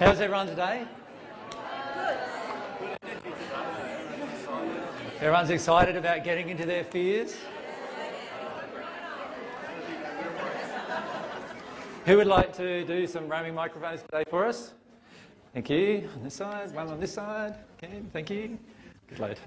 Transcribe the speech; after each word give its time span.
How's 0.00 0.18
everyone 0.18 0.46
today? 0.46 0.86
Good. 1.50 2.18
Everyone's 5.16 5.50
excited 5.50 5.94
about 5.94 6.24
getting 6.24 6.48
into 6.48 6.64
their 6.64 6.84
fears? 6.84 7.36
Who 12.06 12.16
would 12.16 12.26
like 12.26 12.56
to 12.56 12.82
do 12.86 13.06
some 13.06 13.28
roaming 13.28 13.54
microphones 13.54 14.00
today 14.00 14.24
for 14.30 14.46
us? 14.46 14.72
Thank 15.52 15.68
you. 15.68 16.08
On 16.16 16.24
this 16.24 16.32
side, 16.32 16.74
one 16.74 16.88
on 16.88 16.98
this 16.98 17.12
side. 17.12 17.56
Okay, 17.76 18.00
thank 18.10 18.30
you. 18.30 18.58
Good 19.10 19.18
load. 19.18 19.38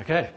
Okay. 0.00 0.30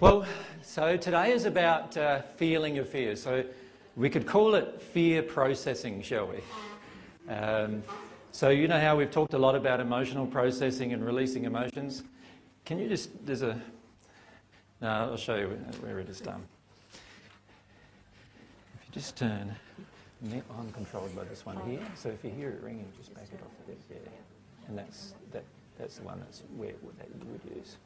Well, 0.00 0.24
so 0.62 0.96
today 0.96 1.32
is 1.32 1.44
about 1.44 1.98
uh, 1.98 2.22
feeling 2.22 2.74
your 2.74 2.86
fears. 2.86 3.22
So 3.22 3.44
we 4.00 4.08
could 4.08 4.26
call 4.26 4.54
it 4.54 4.80
fear 4.80 5.22
processing, 5.22 6.00
shall 6.00 6.26
we? 6.26 6.38
Um, 7.32 7.82
so 8.32 8.48
you 8.48 8.66
know 8.66 8.80
how 8.80 8.96
we've 8.96 9.10
talked 9.10 9.34
a 9.34 9.38
lot 9.38 9.54
about 9.54 9.78
emotional 9.78 10.26
processing 10.26 10.94
and 10.94 11.04
releasing 11.04 11.44
emotions. 11.44 12.02
Can 12.64 12.78
you 12.78 12.88
just, 12.88 13.10
there's 13.26 13.42
a, 13.42 13.60
no, 14.80 14.88
I'll 14.88 15.16
show 15.18 15.34
you 15.34 15.48
where 15.82 15.98
it 15.98 16.08
is 16.08 16.18
done. 16.18 16.42
If 16.94 18.86
you 18.86 18.94
just 18.94 19.18
turn, 19.18 19.54
I'm 20.32 20.72
controlled 20.72 21.14
by 21.14 21.24
this 21.24 21.44
one 21.44 21.58
here. 21.68 21.80
So 21.94 22.08
if 22.08 22.24
you 22.24 22.30
hear 22.30 22.48
it 22.52 22.62
ringing, 22.62 22.90
just 22.96 23.12
back 23.14 23.24
it 23.30 23.40
off 23.42 23.52
a 23.66 23.68
bit 23.68 23.88
there. 23.90 23.98
And 24.68 24.78
that's, 24.78 25.12
that, 25.32 25.44
that's 25.78 25.96
the 25.96 26.04
one 26.04 26.20
that's 26.20 26.42
where 26.56 26.72
that 26.98 27.08
you 27.20 27.30
would 27.30 27.42
use. 27.54 27.76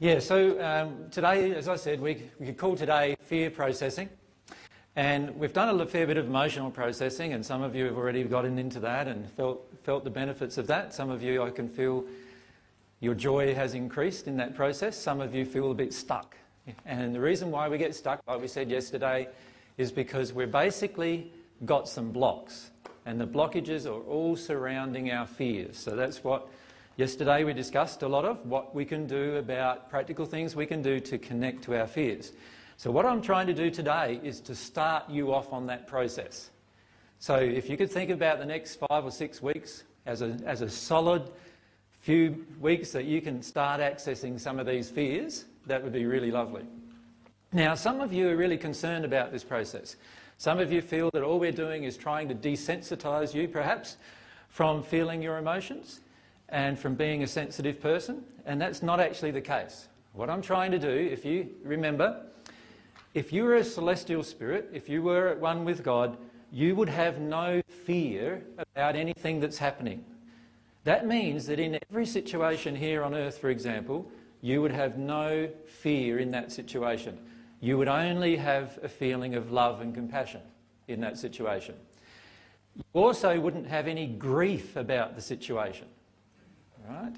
Yeah, 0.00 0.18
so 0.18 0.60
um, 0.60 1.08
today, 1.12 1.54
as 1.54 1.68
I 1.68 1.76
said, 1.76 2.00
we, 2.00 2.24
we 2.40 2.46
could 2.46 2.58
call 2.58 2.74
today 2.74 3.14
fear 3.26 3.48
processing. 3.48 4.08
And 4.96 5.38
we've 5.38 5.52
done 5.52 5.80
a 5.80 5.86
fair 5.86 6.04
bit 6.04 6.16
of 6.16 6.26
emotional 6.26 6.72
processing, 6.72 7.32
and 7.32 7.46
some 7.46 7.62
of 7.62 7.76
you 7.76 7.84
have 7.84 7.96
already 7.96 8.24
gotten 8.24 8.58
into 8.58 8.80
that 8.80 9.06
and 9.06 9.30
felt, 9.30 9.64
felt 9.84 10.02
the 10.02 10.10
benefits 10.10 10.58
of 10.58 10.66
that. 10.66 10.92
Some 10.92 11.10
of 11.10 11.22
you, 11.22 11.44
I 11.44 11.50
can 11.50 11.68
feel 11.68 12.04
your 12.98 13.14
joy 13.14 13.54
has 13.54 13.74
increased 13.74 14.26
in 14.26 14.36
that 14.38 14.56
process. 14.56 15.00
Some 15.00 15.20
of 15.20 15.32
you 15.32 15.44
feel 15.44 15.70
a 15.70 15.74
bit 15.74 15.94
stuck. 15.94 16.36
And 16.84 17.14
the 17.14 17.20
reason 17.20 17.52
why 17.52 17.68
we 17.68 17.78
get 17.78 17.94
stuck, 17.94 18.20
like 18.26 18.40
we 18.40 18.48
said 18.48 18.70
yesterday, 18.70 19.28
is 19.78 19.92
because 19.92 20.32
we've 20.32 20.50
basically 20.50 21.32
got 21.66 21.88
some 21.88 22.10
blocks. 22.10 22.72
And 23.06 23.20
the 23.20 23.28
blockages 23.28 23.86
are 23.86 24.02
all 24.02 24.34
surrounding 24.34 25.12
our 25.12 25.26
fears. 25.26 25.76
So 25.76 25.94
that's 25.94 26.24
what 26.24 26.48
yesterday 26.96 27.44
we 27.44 27.52
discussed 27.52 28.02
a 28.02 28.08
lot 28.08 28.24
of, 28.24 28.44
what 28.46 28.74
we 28.74 28.84
can 28.84 29.06
do 29.06 29.36
about 29.36 29.90
practical 29.90 30.26
things 30.26 30.54
we 30.54 30.66
can 30.66 30.82
do 30.82 31.00
to 31.00 31.18
connect 31.18 31.64
to 31.64 31.78
our 31.78 31.86
fears. 31.86 32.32
So 32.76 32.90
what 32.90 33.06
I'm 33.06 33.22
trying 33.22 33.46
to 33.46 33.54
do 33.54 33.70
today 33.70 34.20
is 34.22 34.40
to 34.42 34.54
start 34.54 35.08
you 35.08 35.32
off 35.32 35.52
on 35.52 35.66
that 35.66 35.86
process. 35.86 36.50
So 37.18 37.36
if 37.36 37.70
you 37.70 37.76
could 37.76 37.90
think 37.90 38.10
about 38.10 38.38
the 38.38 38.46
next 38.46 38.76
five 38.88 39.04
or 39.04 39.10
six 39.10 39.40
weeks 39.40 39.84
as 40.06 40.22
a, 40.22 40.36
as 40.44 40.60
a 40.60 40.68
solid 40.68 41.30
few 42.00 42.44
weeks 42.60 42.92
that 42.92 43.04
you 43.04 43.20
can 43.20 43.42
start 43.42 43.80
accessing 43.80 44.38
some 44.38 44.58
of 44.58 44.66
these 44.66 44.90
fears, 44.90 45.46
that 45.66 45.82
would 45.82 45.92
be 45.92 46.04
really 46.04 46.30
lovely. 46.30 46.64
Now, 47.52 47.74
some 47.74 48.00
of 48.00 48.12
you 48.12 48.28
are 48.28 48.36
really 48.36 48.58
concerned 48.58 49.04
about 49.04 49.32
this 49.32 49.44
process. 49.44 49.96
Some 50.36 50.58
of 50.58 50.72
you 50.72 50.82
feel 50.82 51.10
that 51.12 51.22
all 51.22 51.38
we're 51.38 51.52
doing 51.52 51.84
is 51.84 51.96
trying 51.96 52.28
to 52.28 52.34
desensitise 52.34 53.32
you, 53.32 53.48
perhaps, 53.48 53.96
from 54.48 54.82
feeling 54.82 55.22
your 55.22 55.38
emotions 55.38 56.00
and 56.48 56.78
from 56.78 56.94
being 56.94 57.22
a 57.22 57.26
sensitive 57.26 57.80
person, 57.80 58.22
and 58.46 58.60
that's 58.60 58.82
not 58.82 59.00
actually 59.00 59.30
the 59.30 59.40
case. 59.40 59.88
What 60.12 60.30
I'm 60.30 60.42
trying 60.42 60.70
to 60.70 60.78
do, 60.78 60.88
if 60.88 61.24
you 61.24 61.50
remember, 61.62 62.26
if 63.14 63.32
you 63.32 63.44
were 63.44 63.56
a 63.56 63.64
celestial 63.64 64.22
spirit, 64.22 64.70
if 64.72 64.88
you 64.88 65.02
were 65.02 65.28
at 65.28 65.40
one 65.40 65.64
with 65.64 65.82
God, 65.82 66.16
you 66.52 66.76
would 66.76 66.88
have 66.88 67.18
no 67.18 67.62
fear 67.84 68.44
about 68.58 68.94
anything 68.94 69.40
that's 69.40 69.58
happening. 69.58 70.04
That 70.84 71.06
means 71.06 71.46
that 71.46 71.58
in 71.58 71.78
every 71.90 72.06
situation 72.06 72.76
here 72.76 73.02
on 73.02 73.14
earth, 73.14 73.38
for 73.38 73.50
example, 73.50 74.10
you 74.40 74.60
would 74.60 74.72
have 74.72 74.98
no 74.98 75.48
fear 75.66 76.18
in 76.18 76.30
that 76.32 76.52
situation. 76.52 77.18
You 77.60 77.78
would 77.78 77.88
only 77.88 78.36
have 78.36 78.78
a 78.82 78.88
feeling 78.88 79.34
of 79.34 79.50
love 79.50 79.80
and 79.80 79.94
compassion 79.94 80.42
in 80.86 81.00
that 81.00 81.16
situation. 81.16 81.74
You 82.76 82.84
also 82.92 83.40
wouldn't 83.40 83.66
have 83.66 83.86
any 83.86 84.06
grief 84.06 84.76
about 84.76 85.16
the 85.16 85.22
situation, 85.22 85.86
right? 86.88 87.14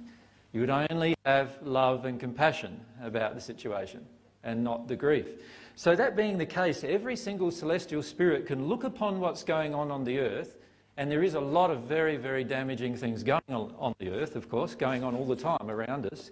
You 0.52 0.60
would 0.60 0.70
only 0.70 1.14
have 1.24 1.58
love 1.62 2.04
and 2.04 2.18
compassion 2.18 2.80
about 3.02 3.34
the 3.34 3.40
situation 3.40 4.04
and 4.42 4.62
not 4.64 4.88
the 4.88 4.96
grief. 4.96 5.26
So 5.74 5.94
that 5.94 6.16
being 6.16 6.38
the 6.38 6.46
case, 6.46 6.84
every 6.84 7.16
single 7.16 7.50
celestial 7.50 8.02
spirit 8.02 8.46
can 8.46 8.66
look 8.66 8.84
upon 8.84 9.20
what's 9.20 9.42
going 9.42 9.74
on 9.74 9.90
on 9.90 10.04
the 10.04 10.18
earth, 10.20 10.56
and 10.96 11.10
there 11.10 11.22
is 11.22 11.34
a 11.34 11.40
lot 11.40 11.70
of 11.70 11.82
very, 11.82 12.16
very 12.16 12.44
damaging 12.44 12.96
things 12.96 13.22
going 13.22 13.42
on 13.48 13.74
on 13.78 13.94
the 13.98 14.08
earth, 14.08 14.36
of 14.36 14.48
course, 14.48 14.74
going 14.74 15.04
on 15.04 15.14
all 15.14 15.26
the 15.26 15.36
time 15.36 15.68
around 15.68 16.06
us, 16.06 16.30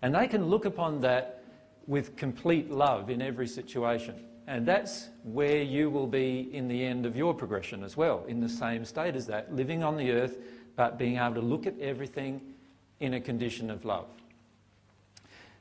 and 0.00 0.14
they 0.14 0.26
can 0.26 0.46
look 0.46 0.64
upon 0.64 1.00
that 1.02 1.42
with 1.86 2.16
complete 2.16 2.70
love 2.70 3.10
in 3.10 3.20
every 3.20 3.46
situation. 3.46 4.14
And 4.46 4.64
that's 4.64 5.08
where 5.24 5.60
you 5.60 5.90
will 5.90 6.06
be 6.06 6.48
in 6.54 6.68
the 6.68 6.82
end 6.82 7.04
of 7.04 7.14
your 7.14 7.34
progression 7.34 7.84
as 7.84 7.98
well, 7.98 8.24
in 8.28 8.40
the 8.40 8.48
same 8.48 8.86
state 8.86 9.14
as 9.14 9.26
that, 9.26 9.54
living 9.54 9.82
on 9.82 9.98
the 9.98 10.10
earth, 10.12 10.38
but 10.76 10.96
being 10.96 11.18
able 11.18 11.34
to 11.34 11.40
look 11.42 11.66
at 11.66 11.78
everything 11.78 12.40
in 13.00 13.14
a 13.14 13.20
condition 13.20 13.70
of 13.70 13.84
love. 13.84 14.06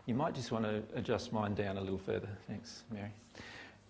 You 0.06 0.16
might 0.16 0.34
just 0.34 0.52
want 0.52 0.66
to 0.66 0.84
adjust 0.96 1.34
mine 1.34 1.54
down 1.54 1.78
a 1.78 1.82
little 1.82 1.98
further. 1.98 2.30
Thanks, 2.48 2.84
Mary. 2.92 3.12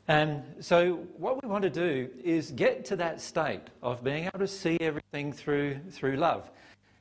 And 0.08 0.42
so 0.62 0.96
what 1.18 1.42
we 1.44 1.50
want 1.50 1.64
to 1.64 1.70
do 1.70 2.10
is 2.24 2.52
get 2.52 2.86
to 2.86 2.96
that 2.96 3.22
state 3.22 3.62
of 3.84 4.04
being 4.04 4.26
able 4.26 4.40
to 4.40 4.48
see 4.48 4.78
everything 4.80 5.34
through, 5.34 5.80
through 5.92 6.16
love. 6.16 6.50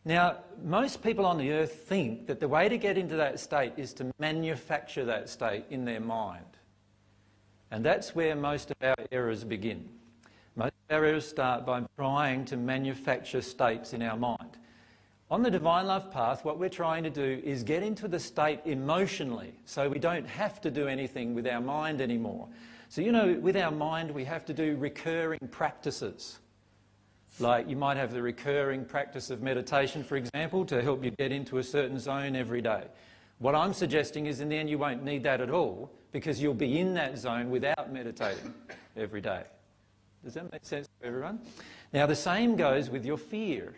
Now, 0.05 0.39
most 0.63 1.03
people 1.03 1.25
on 1.25 1.39
the 1.39 1.53
earth 1.53 1.73
think 1.73 2.27
that 2.27 2.41
the 2.41 2.49
way 2.49 2.69
to 2.69 2.79
get 2.79 2.99
into 2.99 3.17
that 3.17 3.41
state 3.41 3.73
is 3.77 3.93
to 3.95 4.13
manufacture 4.19 5.05
that 5.05 5.29
state 5.29 5.65
in 5.71 5.85
their 5.85 6.01
mind. 6.01 6.45
And 7.71 7.85
that's 7.85 8.15
where 8.15 8.37
most 8.37 8.71
of 8.71 8.77
our 8.83 8.97
errors 9.11 9.45
begin. 9.45 9.89
Most 10.55 10.75
of 10.89 10.97
our 10.97 11.05
errors 11.05 11.27
start 11.27 11.67
by 11.67 11.83
trying 11.97 12.45
to 12.47 12.57
manufacture 12.57 13.43
states 13.43 13.93
in 13.93 14.03
our 14.03 14.17
mind. 14.17 14.59
On 15.29 15.43
the 15.43 15.51
divine 15.51 15.89
love 15.89 16.13
path, 16.13 16.45
what 16.45 16.57
we're 16.57 16.69
trying 16.69 17.03
to 17.03 17.11
do 17.11 17.41
is 17.43 17.65
get 17.65 17.83
into 17.83 18.07
the 18.07 18.21
state 18.21 18.61
emotionally 18.65 19.55
so 19.65 19.89
we 19.89 19.99
don't 19.99 20.27
have 20.27 20.61
to 20.61 20.71
do 20.71 20.87
anything 20.87 21.35
with 21.35 21.49
our 21.49 21.61
mind 21.61 22.01
anymore. 22.01 22.49
So, 22.89 23.01
you 23.01 23.11
know, 23.11 23.37
with 23.41 23.57
our 23.57 23.73
mind, 23.73 24.13
we 24.13 24.25
have 24.25 24.45
to 24.45 24.55
do 24.55 24.77
recurring 24.77 25.41
practices. 25.51 26.39
Like 27.41 27.69
you 27.69 27.75
might 27.75 27.97
have 27.97 28.13
the 28.13 28.23
recurring 28.23 28.85
practice 28.85 29.31
of 29.31 29.43
meditation, 29.43 30.05
for 30.05 30.17
example, 30.17 30.65
to 30.67 30.81
help 30.81 31.05
you 31.05 31.11
get 31.11 31.33
into 31.33 31.59
a 31.59 31.63
certain 31.63 31.99
zone 31.99 32.37
every 32.37 32.63
day. 32.63 32.85
What 33.39 33.57
I'm 33.57 33.75
suggesting 33.75 34.27
is 34.27 34.41
in 34.41 34.49
the 34.49 34.57
end 34.57 34.71
you 34.71 34.79
won't 34.79 35.03
need 35.03 35.25
that 35.25 35.41
at 35.41 35.51
all 35.51 35.91
because 36.13 36.41
you'll 36.41 36.55
be 36.55 36.79
in 36.79 36.95
that 36.95 37.19
zone 37.19 37.51
without 37.51 37.93
meditating 37.93 38.55
every 38.97 39.21
day. 39.21 39.43
Does 40.23 40.35
that 40.35 40.51
make 40.53 40.65
sense 40.65 40.89
to 41.01 41.07
everyone? 41.07 41.41
Now, 41.93 42.07
the 42.07 42.17
same 42.17 42.55
goes 42.57 42.91
with 42.91 43.05
your 43.05 43.19
fear 43.19 43.75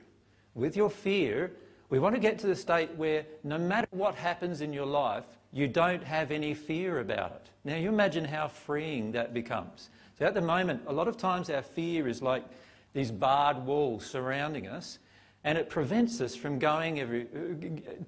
with 0.54 0.76
your 0.76 0.91
fear, 0.91 1.53
we 1.91 1.98
want 1.98 2.14
to 2.14 2.20
get 2.20 2.38
to 2.41 2.47
the 2.47 2.56
state 2.56 2.94
where 2.97 3.25
no 3.44 3.59
matter 3.59 3.88
what 3.91 4.14
happens 4.14 4.60
in 4.60 4.72
your 4.72 4.86
life, 4.86 5.25
you 5.53 5.66
don't 5.66 6.04
have 6.04 6.31
any 6.31 6.53
fear 6.54 7.00
about 7.00 7.32
it. 7.32 7.50
Now, 7.64 7.76
you 7.76 7.88
imagine 7.88 8.25
how 8.25 8.48
freeing 8.48 9.12
that 9.12 9.32
becomes. 9.32 9.88
So, 10.19 10.26
at 10.26 10.34
the 10.34 10.42
moment, 10.42 10.82
a 10.86 10.92
lot 10.92 11.09
of 11.09 11.16
times 11.16 11.48
our 11.48 11.62
fear 11.62 12.09
is 12.09 12.20
like 12.20 12.44
these 12.92 13.10
barred 13.10 13.64
walls 13.64 14.04
surrounding 14.04 14.66
us, 14.66 14.98
and 15.44 15.56
it 15.56 15.70
prevents 15.70 16.20
us 16.20 16.34
from 16.34 16.59
going 16.59 17.00
every, 17.00 17.26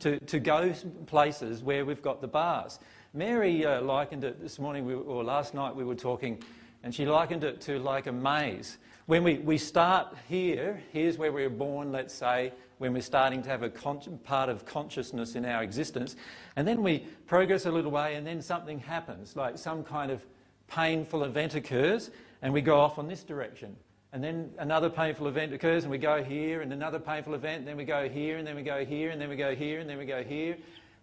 to, 0.01 0.19
to 0.19 0.39
go 0.41 0.75
places 1.07 1.63
where 1.63 1.85
we've 1.85 2.03
got 2.03 2.21
the 2.21 2.29
bars. 2.29 2.79
Mary 3.15 3.65
uh, 3.65 3.81
likened 3.83 4.25
it 4.25 4.41
this 4.41 4.59
morning, 4.59 4.85
we, 4.85 4.95
or 4.95 5.25
last 5.25 5.55
night 5.55 5.75
we 5.75 5.85
were 5.85 5.95
talking, 5.95 6.43
and 6.83 6.95
she 6.95 7.07
likened 7.07 7.45
it 7.45 7.61
to 7.63 7.79
like 7.79 8.07
a 8.07 8.13
maze. 8.13 8.79
When 9.11 9.25
we, 9.25 9.39
we 9.39 9.59
start 9.59 10.15
here, 10.29 10.81
here's 10.93 11.19
where 11.19 11.33
we're 11.33 11.51
born, 11.51 11.91
let's 11.91 12.15
say, 12.15 12.53
when 12.79 12.93
we're 12.93 13.03
starting 13.03 13.43
to 13.43 13.49
have 13.49 13.65
a 13.65 13.69
part 13.69 14.49
of 14.49 14.65
consciousness 14.65 15.35
in 15.35 15.45
our 15.45 15.65
existence, 15.65 16.15
and 16.55 16.69
then 16.69 16.81
we 16.81 17.01
progress 17.27 17.67
a 17.67 17.73
little 17.73 17.91
way 17.91 18.15
and 18.15 18.25
then 18.25 18.41
something 18.41 18.79
happens, 18.79 19.35
like 19.35 19.59
some 19.59 19.83
kind 19.83 20.13
of 20.13 20.25
painful 20.69 21.25
event 21.25 21.57
occurs 21.57 22.13
and 22.41 22.53
we 22.53 22.61
go 22.61 22.79
off 22.79 23.01
on 23.01 23.09
this 23.09 23.25
direction. 23.25 23.75
And 24.13 24.23
then 24.23 24.53
another 24.59 24.89
painful 24.89 25.27
event 25.27 25.53
occurs 25.53 25.83
and 25.83 25.91
we 25.91 25.99
go 25.99 26.23
here 26.23 26.61
and 26.61 26.73
another 26.73 27.01
painful 27.01 27.35
event, 27.35 27.59
and 27.59 27.67
then 27.67 27.77
we 27.77 27.85
go 27.85 28.09
here 28.09 28.39
and 28.39 28.47
then 28.47 28.55
we 28.55 28.63
go 28.63 28.85
here 28.85 29.11
and 29.11 29.21
then 29.21 29.29
we 29.29 29.35
go 29.35 29.57
here 29.57 29.81
and 29.81 29.91
then 29.91 29.99
we 29.99 30.07
go 30.07 30.23
here. 30.23 30.57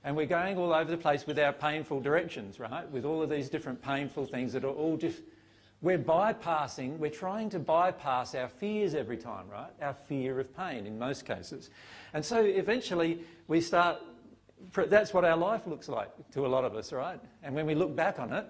And 0.05 0.15
we're 0.15 0.27
going 0.27 0.57
all 0.57 0.71
over 0.71 0.89
the 0.89 0.95
place 0.95 1.27
with 1.27 1.37
our 1.39 1.51
painful 1.51 1.99
directions, 1.99 2.57
right? 2.57 2.89
With 2.89 3.03
all 3.03 3.21
of 3.21 3.29
these 3.29 3.49
different 3.49 3.81
painful 3.81 4.27
things 4.27 4.53
that 4.53 4.63
are 4.63 4.71
all 4.71 4.95
just 4.95 5.23
we're 5.81 5.99
bypassing, 5.99 6.97
we're 6.97 7.11
trying 7.11 7.49
to 7.51 7.59
bypass 7.59 8.33
our 8.33 8.47
fears 8.47 8.95
every 8.95 9.17
time, 9.17 9.47
right? 9.49 9.71
Our 9.81 9.93
fear 9.93 10.39
of 10.39 10.55
pain 10.55 10.87
in 10.87 10.97
most 10.97 11.25
cases. 11.25 11.69
And 12.13 12.25
so 12.25 12.43
eventually 12.43 13.19
we 13.47 13.61
start 13.61 14.01
that's 14.73 15.13
what 15.13 15.23
our 15.23 15.37
life 15.37 15.67
looks 15.67 15.87
like 15.87 16.09
to 16.31 16.45
a 16.45 16.47
lot 16.47 16.65
of 16.65 16.75
us, 16.75 16.91
right? 16.91 17.19
And 17.43 17.53
when 17.53 17.65
we 17.65 17.75
look 17.75 17.95
back 17.95 18.19
on 18.19 18.33
it, 18.33 18.45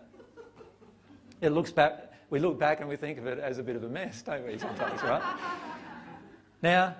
it 1.41 1.49
looks 1.49 1.71
back, 1.71 2.13
we 2.29 2.39
look 2.39 2.57
back 2.57 2.79
and 2.79 2.89
we 2.89 2.95
think 2.95 3.17
of 3.19 3.27
it 3.27 3.39
as 3.39 3.57
a 3.57 3.63
bit 3.63 3.75
of 3.75 3.83
a 3.83 3.89
mess, 3.89 4.21
don't 4.21 4.45
we, 4.45 4.57
sometimes, 4.57 5.01
right? 5.03 5.21
Now, 6.61 6.95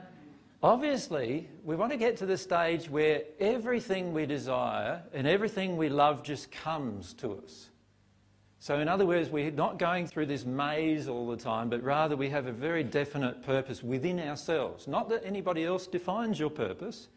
obviously, 0.61 1.49
we 1.63 1.75
want 1.75 1.91
to 1.91 1.97
get 1.97 2.17
to 2.17 2.25
the 2.25 2.37
stage 2.37 2.89
where 2.89 3.23
everything 3.39 4.13
we 4.13 4.25
desire 4.25 5.01
and 5.13 5.25
everything 5.25 5.77
we 5.77 5.89
love 5.89 6.21
just 6.21 6.51
comes 6.51 7.13
to 7.15 7.41
us. 7.43 7.69
So, 8.59 8.79
in 8.79 8.87
other 8.87 9.05
words, 9.05 9.29
we're 9.29 9.51
not 9.51 9.77
going 9.77 10.07
through 10.07 10.25
this 10.25 10.43
maze 10.45 11.07
all 11.07 11.27
the 11.27 11.37
time, 11.37 11.69
but 11.69 11.83
rather 11.83 12.15
we 12.15 12.29
have 12.29 12.47
a 12.47 12.51
very 12.51 12.83
definite 12.83 13.43
purpose 13.43 13.83
within 13.83 14.19
ourselves. 14.19 14.87
Not 14.87 15.09
that 15.09 15.23
anybody 15.23 15.63
else 15.63 15.85
defines 15.85 16.39
your 16.39 16.49
purpose, 16.49 17.07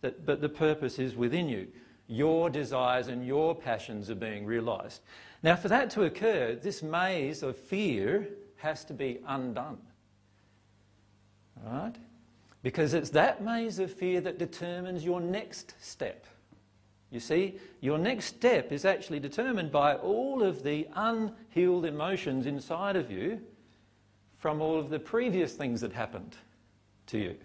but 0.00 0.40
the 0.40 0.48
purpose 0.48 0.98
is 0.98 1.14
within 1.14 1.48
you. 1.48 1.68
Your 2.06 2.48
desires 2.48 3.08
and 3.08 3.26
your 3.26 3.54
passions 3.54 4.10
are 4.10 4.14
being 4.14 4.46
realised. 4.46 5.02
Now, 5.42 5.54
for 5.54 5.68
that 5.68 5.90
to 5.90 6.04
occur, 6.04 6.54
this 6.60 6.82
maze 6.82 7.42
of 7.42 7.56
fear 7.56 8.28
has 8.56 8.84
to 8.86 8.94
be 8.94 9.20
undone. 9.26 9.78
All 11.64 11.72
right? 11.72 11.96
Because 12.62 12.94
it's 12.94 13.10
that 13.10 13.44
maze 13.44 13.78
of 13.78 13.92
fear 13.92 14.20
that 14.22 14.38
determines 14.38 15.04
your 15.04 15.20
next 15.20 15.74
step. 15.80 16.26
You 17.10 17.20
see, 17.20 17.58
your 17.80 17.98
next 17.98 18.26
step 18.26 18.70
is 18.70 18.84
actually 18.84 19.18
determined 19.18 19.72
by 19.72 19.96
all 19.96 20.42
of 20.42 20.62
the 20.62 20.86
unhealed 20.94 21.84
emotions 21.84 22.46
inside 22.46 22.96
of 22.96 23.10
you 23.10 23.40
from 24.38 24.60
all 24.60 24.78
of 24.78 24.90
the 24.90 24.98
previous 24.98 25.54
things 25.54 25.80
that 25.80 25.92
happened 25.92 26.36
to 27.06 27.18
you. 27.18 27.36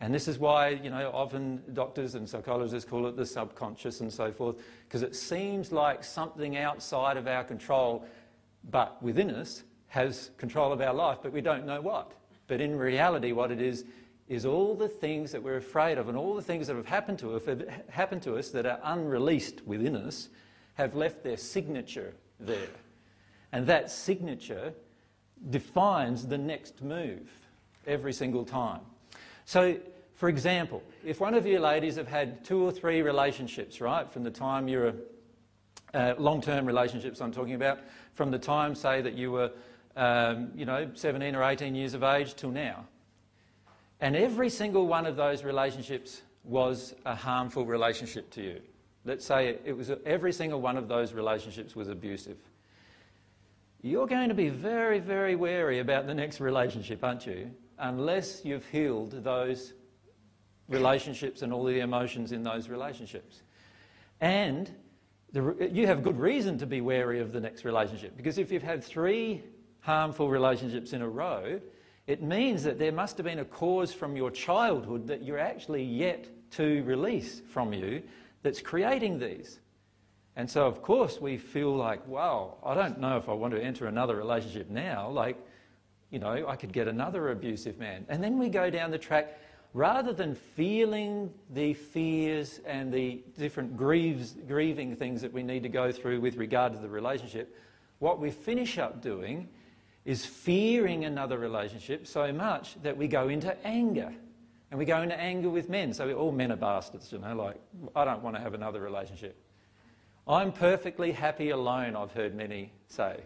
And 0.00 0.14
this 0.14 0.28
is 0.28 0.38
why, 0.38 0.70
you 0.70 0.90
know, 0.90 1.10
often 1.12 1.62
doctors 1.74 2.14
and 2.14 2.28
psychologists 2.28 2.88
call 2.88 3.06
it 3.06 3.16
the 3.16 3.26
subconscious 3.26 4.00
and 4.00 4.12
so 4.12 4.32
forth, 4.32 4.56
because 4.88 5.02
it 5.02 5.14
seems 5.14 5.72
like 5.72 6.02
something 6.02 6.56
outside 6.56 7.16
of 7.16 7.26
our 7.26 7.44
control, 7.44 8.04
but 8.70 9.00
within 9.02 9.30
us, 9.30 9.62
has 9.88 10.30
control 10.38 10.72
of 10.72 10.80
our 10.80 10.94
life, 10.94 11.18
but 11.22 11.32
we 11.32 11.40
don't 11.40 11.66
know 11.66 11.80
what. 11.80 12.12
But 12.46 12.60
in 12.60 12.78
reality, 12.78 13.32
what 13.32 13.50
it 13.50 13.60
is, 13.60 13.84
is 14.30 14.46
all 14.46 14.76
the 14.76 14.88
things 14.88 15.32
that 15.32 15.42
we're 15.42 15.56
afraid 15.56 15.98
of 15.98 16.08
and 16.08 16.16
all 16.16 16.36
the 16.36 16.40
things 16.40 16.68
that 16.68 16.76
have 16.76 16.86
happened 16.86 17.18
to 17.18 17.34
us, 17.34 17.42
happened 17.88 18.22
to 18.22 18.36
us 18.36 18.50
that 18.50 18.64
are 18.64 18.78
unreleased 18.84 19.60
within 19.66 19.96
us 19.96 20.28
have 20.74 20.94
left 20.94 21.24
their 21.24 21.36
signature 21.36 22.14
there. 22.38 22.68
And 23.52 23.66
that 23.66 23.90
signature 23.90 24.72
defines 25.50 26.28
the 26.28 26.38
next 26.38 26.80
move 26.80 27.28
every 27.88 28.12
single 28.12 28.44
time. 28.44 28.82
So, 29.46 29.76
for 30.14 30.28
example, 30.28 30.80
if 31.04 31.18
one 31.18 31.34
of 31.34 31.44
you 31.44 31.58
ladies 31.58 31.96
have 31.96 32.06
had 32.06 32.44
two 32.44 32.62
or 32.62 32.70
three 32.70 33.02
relationships, 33.02 33.80
right, 33.80 34.08
from 34.08 34.22
the 34.22 34.30
time 34.30 34.68
you're 34.68 34.94
uh, 35.92 36.14
long-term 36.18 36.66
relationships 36.66 37.20
I'm 37.20 37.32
talking 37.32 37.54
about, 37.54 37.80
from 38.12 38.30
the 38.30 38.38
time, 38.38 38.76
say, 38.76 39.02
that 39.02 39.14
you 39.14 39.32
were, 39.32 39.50
um, 39.96 40.52
you 40.54 40.66
know, 40.66 40.88
17 40.94 41.34
or 41.34 41.42
18 41.42 41.74
years 41.74 41.94
of 41.94 42.04
age 42.04 42.36
till 42.36 42.52
now, 42.52 42.86
and 44.00 44.16
every 44.16 44.48
single 44.48 44.86
one 44.86 45.06
of 45.06 45.16
those 45.16 45.44
relationships 45.44 46.22
was 46.44 46.94
a 47.04 47.14
harmful 47.14 47.66
relationship 47.66 48.30
to 48.30 48.42
you. 48.42 48.60
Let's 49.04 49.24
say 49.24 49.58
it 49.64 49.76
was 49.76 49.90
every 50.04 50.32
single 50.32 50.60
one 50.60 50.76
of 50.76 50.88
those 50.88 51.12
relationships 51.12 51.74
was 51.74 51.88
abusive. 51.88 52.38
You're 53.82 54.06
going 54.06 54.28
to 54.28 54.34
be 54.34 54.50
very, 54.50 54.98
very 54.98 55.36
wary 55.36 55.78
about 55.78 56.06
the 56.06 56.14
next 56.14 56.40
relationship, 56.40 57.02
aren't 57.02 57.26
you? 57.26 57.50
Unless 57.78 58.44
you've 58.44 58.66
healed 58.66 59.24
those 59.24 59.72
relationships 60.68 61.42
and 61.42 61.52
all 61.52 61.64
the 61.64 61.80
emotions 61.80 62.32
in 62.32 62.42
those 62.42 62.68
relationships. 62.68 63.42
And 64.20 64.70
the, 65.32 65.70
you 65.72 65.86
have 65.86 66.02
good 66.02 66.18
reason 66.18 66.58
to 66.58 66.66
be 66.66 66.80
wary 66.80 67.20
of 67.20 67.32
the 67.32 67.40
next 67.40 67.64
relationship 67.64 68.16
because 68.16 68.38
if 68.38 68.52
you've 68.52 68.62
had 68.62 68.84
three 68.84 69.42
harmful 69.80 70.28
relationships 70.28 70.92
in 70.92 71.02
a 71.02 71.08
row, 71.08 71.60
it 72.10 72.20
means 72.20 72.64
that 72.64 72.76
there 72.76 72.90
must 72.90 73.16
have 73.18 73.24
been 73.24 73.38
a 73.38 73.44
cause 73.44 73.92
from 73.94 74.16
your 74.16 74.32
childhood 74.32 75.06
that 75.06 75.22
you're 75.22 75.38
actually 75.38 75.84
yet 75.84 76.26
to 76.50 76.82
release 76.82 77.40
from 77.52 77.72
you 77.72 78.02
that's 78.42 78.60
creating 78.60 79.20
these. 79.20 79.60
And 80.34 80.50
so, 80.50 80.66
of 80.66 80.82
course, 80.82 81.20
we 81.20 81.38
feel 81.38 81.72
like, 81.72 82.04
wow, 82.08 82.56
I 82.64 82.74
don't 82.74 82.98
know 82.98 83.16
if 83.16 83.28
I 83.28 83.32
want 83.32 83.54
to 83.54 83.62
enter 83.62 83.86
another 83.86 84.16
relationship 84.16 84.68
now. 84.68 85.08
Like, 85.08 85.36
you 86.10 86.18
know, 86.18 86.48
I 86.48 86.56
could 86.56 86.72
get 86.72 86.88
another 86.88 87.30
abusive 87.30 87.78
man. 87.78 88.06
And 88.08 88.20
then 88.20 88.40
we 88.40 88.48
go 88.48 88.70
down 88.70 88.90
the 88.90 88.98
track, 88.98 89.38
rather 89.72 90.12
than 90.12 90.34
feeling 90.34 91.32
the 91.50 91.74
fears 91.74 92.58
and 92.66 92.92
the 92.92 93.22
different 93.38 93.76
grieves, 93.76 94.34
grieving 94.48 94.96
things 94.96 95.20
that 95.20 95.32
we 95.32 95.44
need 95.44 95.62
to 95.62 95.68
go 95.68 95.92
through 95.92 96.20
with 96.20 96.34
regard 96.34 96.72
to 96.72 96.80
the 96.80 96.88
relationship, 96.88 97.56
what 98.00 98.18
we 98.18 98.32
finish 98.32 98.78
up 98.78 99.00
doing 99.00 99.48
is 100.10 100.26
fearing 100.26 101.04
another 101.04 101.38
relationship 101.38 102.04
so 102.04 102.32
much 102.32 102.74
that 102.82 102.96
we 102.96 103.06
go 103.06 103.28
into 103.28 103.56
anger. 103.64 104.12
And 104.70 104.78
we 104.78 104.84
go 104.84 105.02
into 105.02 105.14
anger 105.14 105.48
with 105.48 105.68
men. 105.68 105.92
So 105.94 106.12
all 106.14 106.32
men 106.32 106.50
are 106.50 106.56
bastards, 106.56 107.12
you 107.12 107.18
know, 107.18 107.36
like, 107.36 107.54
I 107.94 108.04
don't 108.04 108.20
want 108.20 108.34
to 108.34 108.42
have 108.42 108.52
another 108.52 108.80
relationship. 108.80 109.40
I'm 110.26 110.50
perfectly 110.50 111.12
happy 111.12 111.50
alone, 111.50 111.94
I've 111.94 112.10
heard 112.10 112.34
many 112.34 112.72
say. 112.88 113.20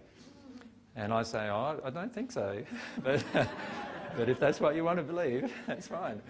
And 0.95 1.11
I 1.11 1.23
say, 1.23 1.49
oh, 1.49 1.81
I 1.83 1.89
don't 1.89 2.13
think 2.13 2.31
so. 2.31 2.63
but, 3.03 3.25
but 4.19 4.29
if 4.29 4.39
that's 4.39 4.61
what 4.61 4.75
you 4.75 4.85
want 4.85 4.99
to 4.99 5.05
believe, 5.05 5.51
that's 5.67 5.89
fine. 5.89 6.21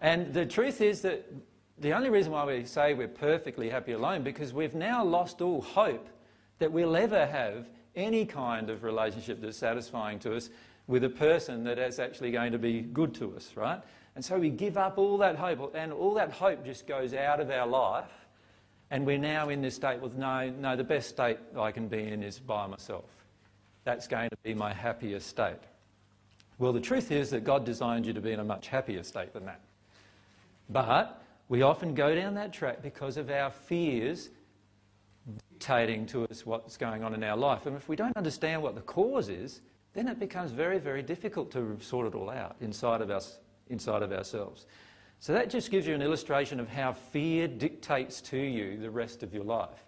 And 0.00 0.32
the 0.32 0.46
truth 0.46 0.80
is 0.80 1.00
that 1.00 1.26
the 1.78 1.94
only 1.94 2.10
reason 2.10 2.30
why 2.30 2.44
we 2.44 2.64
say 2.64 2.94
we're 2.94 3.08
perfectly 3.08 3.70
happy 3.70 3.90
alone 3.90 4.22
because 4.22 4.52
we've 4.52 4.76
now 4.76 5.04
lost 5.04 5.42
all 5.42 5.62
hope 5.62 6.08
that 6.60 6.70
we'll 6.70 6.94
ever 6.94 7.26
have 7.26 7.66
any 7.96 8.24
kind 8.26 8.70
of 8.70 8.84
relationship 8.84 9.40
that's 9.40 9.56
satisfying 9.56 10.18
to 10.20 10.36
us 10.36 10.50
with 10.86 11.02
a 11.04 11.08
person 11.08 11.64
that 11.64 11.78
is 11.78 11.98
actually 11.98 12.30
going 12.30 12.52
to 12.52 12.58
be 12.58 12.82
good 12.82 13.14
to 13.14 13.34
us, 13.34 13.52
right? 13.56 13.80
And 14.14 14.24
so 14.24 14.38
we 14.38 14.50
give 14.50 14.76
up 14.76 14.98
all 14.98 15.18
that 15.18 15.36
hope, 15.36 15.74
and 15.74 15.92
all 15.92 16.14
that 16.14 16.30
hope 16.30 16.64
just 16.64 16.86
goes 16.86 17.12
out 17.12 17.40
of 17.40 17.50
our 17.50 17.66
life, 17.66 18.10
and 18.90 19.04
we're 19.04 19.18
now 19.18 19.48
in 19.48 19.62
this 19.62 19.74
state 19.74 20.00
with 20.00 20.14
no, 20.14 20.48
no, 20.50 20.76
the 20.76 20.84
best 20.84 21.08
state 21.08 21.38
I 21.58 21.72
can 21.72 21.88
be 21.88 22.02
in 22.04 22.22
is 22.22 22.38
by 22.38 22.66
myself. 22.66 23.10
That's 23.84 24.06
going 24.06 24.30
to 24.30 24.36
be 24.42 24.54
my 24.54 24.72
happiest 24.72 25.28
state. 25.28 25.56
Well, 26.58 26.72
the 26.72 26.80
truth 26.80 27.10
is 27.10 27.30
that 27.30 27.44
God 27.44 27.64
designed 27.64 28.06
you 28.06 28.12
to 28.12 28.20
be 28.20 28.32
in 28.32 28.40
a 28.40 28.44
much 28.44 28.68
happier 28.68 29.02
state 29.02 29.32
than 29.32 29.44
that. 29.46 29.60
But 30.70 31.22
we 31.48 31.62
often 31.62 31.94
go 31.94 32.14
down 32.14 32.34
that 32.34 32.52
track 32.52 32.82
because 32.82 33.16
of 33.16 33.30
our 33.30 33.50
fears 33.50 34.30
dictating 35.50 36.06
to 36.06 36.24
us 36.26 36.46
what's 36.46 36.76
going 36.76 37.02
on 37.02 37.14
in 37.14 37.24
our 37.24 37.36
life. 37.36 37.66
And 37.66 37.76
if 37.76 37.88
we 37.88 37.96
don't 37.96 38.16
understand 38.16 38.62
what 38.62 38.74
the 38.74 38.80
cause 38.82 39.28
is, 39.28 39.60
then 39.94 40.08
it 40.08 40.20
becomes 40.20 40.52
very, 40.52 40.78
very 40.78 41.02
difficult 41.02 41.50
to 41.52 41.78
sort 41.80 42.06
it 42.06 42.14
all 42.14 42.30
out 42.30 42.56
inside 42.60 43.00
of 43.00 43.10
us, 43.10 43.38
inside 43.68 44.02
of 44.02 44.12
ourselves. 44.12 44.66
So 45.20 45.32
that 45.32 45.48
just 45.48 45.70
gives 45.70 45.86
you 45.86 45.94
an 45.94 46.02
illustration 46.02 46.60
of 46.60 46.68
how 46.68 46.92
fear 46.92 47.48
dictates 47.48 48.20
to 48.22 48.36
you 48.36 48.78
the 48.78 48.90
rest 48.90 49.22
of 49.22 49.32
your 49.32 49.44
life. 49.44 49.86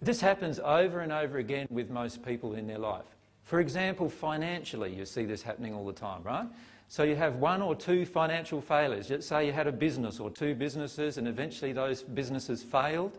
This 0.00 0.20
happens 0.20 0.58
over 0.58 1.00
and 1.00 1.12
over 1.12 1.38
again 1.38 1.66
with 1.70 1.90
most 1.90 2.24
people 2.24 2.54
in 2.54 2.66
their 2.66 2.78
life. 2.78 3.04
For 3.42 3.60
example, 3.60 4.08
financially, 4.08 4.94
you 4.94 5.04
see 5.04 5.24
this 5.24 5.42
happening 5.42 5.74
all 5.74 5.86
the 5.86 5.92
time, 5.92 6.22
right? 6.22 6.46
So 6.88 7.02
you 7.02 7.16
have 7.16 7.36
one 7.36 7.60
or 7.60 7.74
two 7.74 8.06
financial 8.06 8.60
failures. 8.60 9.10
Let's 9.10 9.26
say 9.26 9.46
you 9.46 9.52
had 9.52 9.66
a 9.66 9.72
business 9.72 10.18
or 10.18 10.30
two 10.30 10.54
businesses 10.54 11.18
and 11.18 11.28
eventually 11.28 11.72
those 11.72 12.02
businesses 12.02 12.62
failed 12.62 13.18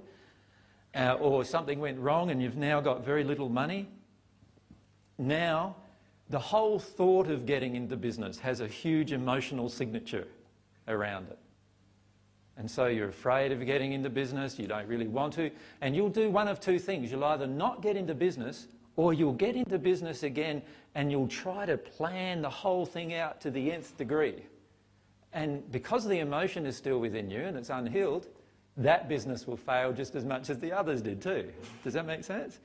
uh, 0.95 1.13
or 1.19 1.43
something 1.43 1.79
went 1.79 1.99
wrong 1.99 2.31
and 2.31 2.41
you've 2.41 2.57
now 2.57 2.79
got 2.79 3.05
very 3.05 3.23
little 3.23 3.49
money, 3.49 3.87
now 5.17 5.75
the 6.29 6.39
whole 6.39 6.79
thought 6.79 7.29
of 7.29 7.45
getting 7.45 7.75
into 7.75 7.95
business 7.95 8.39
has 8.39 8.61
a 8.61 8.67
huge 8.67 9.11
emotional 9.11 9.69
signature 9.69 10.27
around 10.87 11.27
it. 11.29 11.37
And 12.57 12.71
so 12.71 12.85
you're 12.85 13.09
afraid 13.09 13.51
of 13.51 13.65
getting 13.65 13.91
into 13.91 14.09
business, 14.09 14.57
you 14.57 14.67
don't 14.67 14.87
really 14.87 15.07
want 15.07 15.33
to, 15.33 15.51
and 15.81 15.95
you'll 15.95 16.09
do 16.09 16.29
one 16.29 16.47
of 16.47 16.59
two 16.59 16.79
things. 16.79 17.11
You'll 17.11 17.25
either 17.25 17.47
not 17.47 17.81
get 17.81 17.97
into 17.97 18.15
business 18.15 18.67
or 18.95 19.13
you'll 19.13 19.33
get 19.33 19.55
into 19.55 19.77
business 19.77 20.23
again 20.23 20.61
and 20.95 21.11
you'll 21.11 21.27
try 21.27 21.65
to 21.65 21.77
plan 21.77 22.41
the 22.41 22.49
whole 22.49 22.85
thing 22.85 23.13
out 23.13 23.41
to 23.41 23.51
the 23.51 23.71
nth 23.71 23.97
degree. 23.97 24.43
And 25.33 25.69
because 25.69 26.07
the 26.07 26.19
emotion 26.19 26.65
is 26.65 26.77
still 26.77 26.99
within 26.99 27.29
you 27.29 27.41
and 27.41 27.57
it's 27.57 27.69
unhealed, 27.69 28.27
that 28.77 29.07
business 29.07 29.47
will 29.47 29.57
fail 29.57 29.93
just 29.93 30.15
as 30.15 30.25
much 30.25 30.49
as 30.49 30.59
the 30.59 30.71
others 30.71 31.01
did 31.01 31.21
too. 31.21 31.51
Does 31.83 31.93
that 31.93 32.05
make 32.05 32.23
sense? 32.23 32.59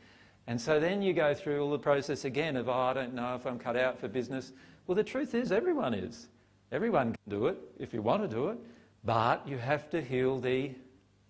And 0.46 0.60
so 0.60 0.80
then 0.80 1.02
you 1.02 1.12
go 1.12 1.34
through 1.34 1.62
all 1.62 1.70
the 1.70 1.78
process 1.78 2.24
again 2.24 2.56
of, 2.56 2.68
oh, 2.68 2.72
I 2.72 2.92
don't 2.92 3.14
know 3.14 3.34
if 3.34 3.46
I'm 3.46 3.58
cut 3.58 3.76
out 3.76 3.98
for 3.98 4.08
business. 4.08 4.52
Well, 4.86 4.96
the 4.96 5.04
truth 5.04 5.34
is, 5.34 5.52
everyone 5.52 5.94
is. 5.94 6.28
Everyone 6.72 7.12
can 7.12 7.38
do 7.38 7.46
it 7.46 7.58
if 7.78 7.92
you 7.94 8.02
want 8.02 8.22
to 8.22 8.28
do 8.28 8.48
it, 8.48 8.58
but 9.04 9.46
you 9.46 9.58
have 9.58 9.90
to 9.90 10.02
heal 10.02 10.38
the 10.38 10.72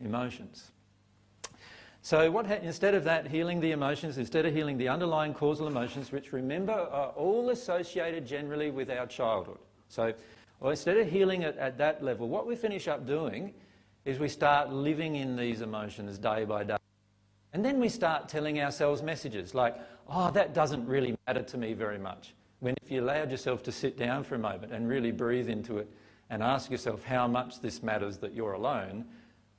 emotions. 0.00 0.70
So, 2.02 2.30
what 2.30 2.50
instead 2.50 2.94
of 2.94 3.04
that, 3.04 3.26
healing 3.28 3.60
the 3.60 3.72
emotions, 3.72 4.16
instead 4.16 4.46
of 4.46 4.54
healing 4.54 4.78
the 4.78 4.88
underlying 4.88 5.34
causal 5.34 5.66
emotions, 5.66 6.12
which 6.12 6.32
remember 6.32 6.72
are 6.72 7.10
all 7.10 7.50
associated 7.50 8.26
generally 8.26 8.70
with 8.70 8.90
our 8.90 9.06
childhood. 9.06 9.58
So, 9.88 10.14
well, 10.60 10.70
instead 10.70 10.96
of 10.96 11.10
healing 11.10 11.42
it 11.42 11.58
at 11.58 11.76
that 11.78 12.02
level, 12.02 12.28
what 12.28 12.46
we 12.46 12.56
finish 12.56 12.88
up 12.88 13.06
doing 13.06 13.52
is 14.04 14.19
we 14.19 14.28
start 14.28 14.73
living 14.73 15.16
in 15.16 15.37
these 15.37 15.61
emotions 15.61 16.19
day 16.19 16.45
by 16.45 16.64
day. 16.64 16.76
And 17.52 17.64
then 17.64 17.80
we 17.80 17.88
start 17.88 18.28
telling 18.28 18.61
ourselves 18.61 19.02
messages 19.02 19.54
like, 19.54 19.76
oh, 20.09 20.30
that 20.30 20.54
doesn't 20.54 20.87
really 20.87 21.16
matter 21.26 21.42
to 21.42 21.59
me 21.59 21.73
very 21.73 21.99
much. 21.99 22.35
When 22.61 22.75
if 22.83 22.90
you 22.90 23.02
allowed 23.02 23.30
yourself 23.30 23.62
to 23.64 23.73
sit 23.73 23.97
down 23.97 24.23
for 24.25 24.35
a 24.35 24.38
moment 24.38 24.73
and 24.73 24.88
really 24.88 25.12
breathe 25.12 25.49
into 25.49 25.78
it 25.78 25.88
and 26.30 26.42
ask 26.42 26.71
yourself 26.71 27.04
how 27.04 27.26
much 27.26 27.61
this 27.61 27.83
matters 27.83 28.19
that 28.19 28.35
you're 28.35 28.52
alone, 28.52 29.04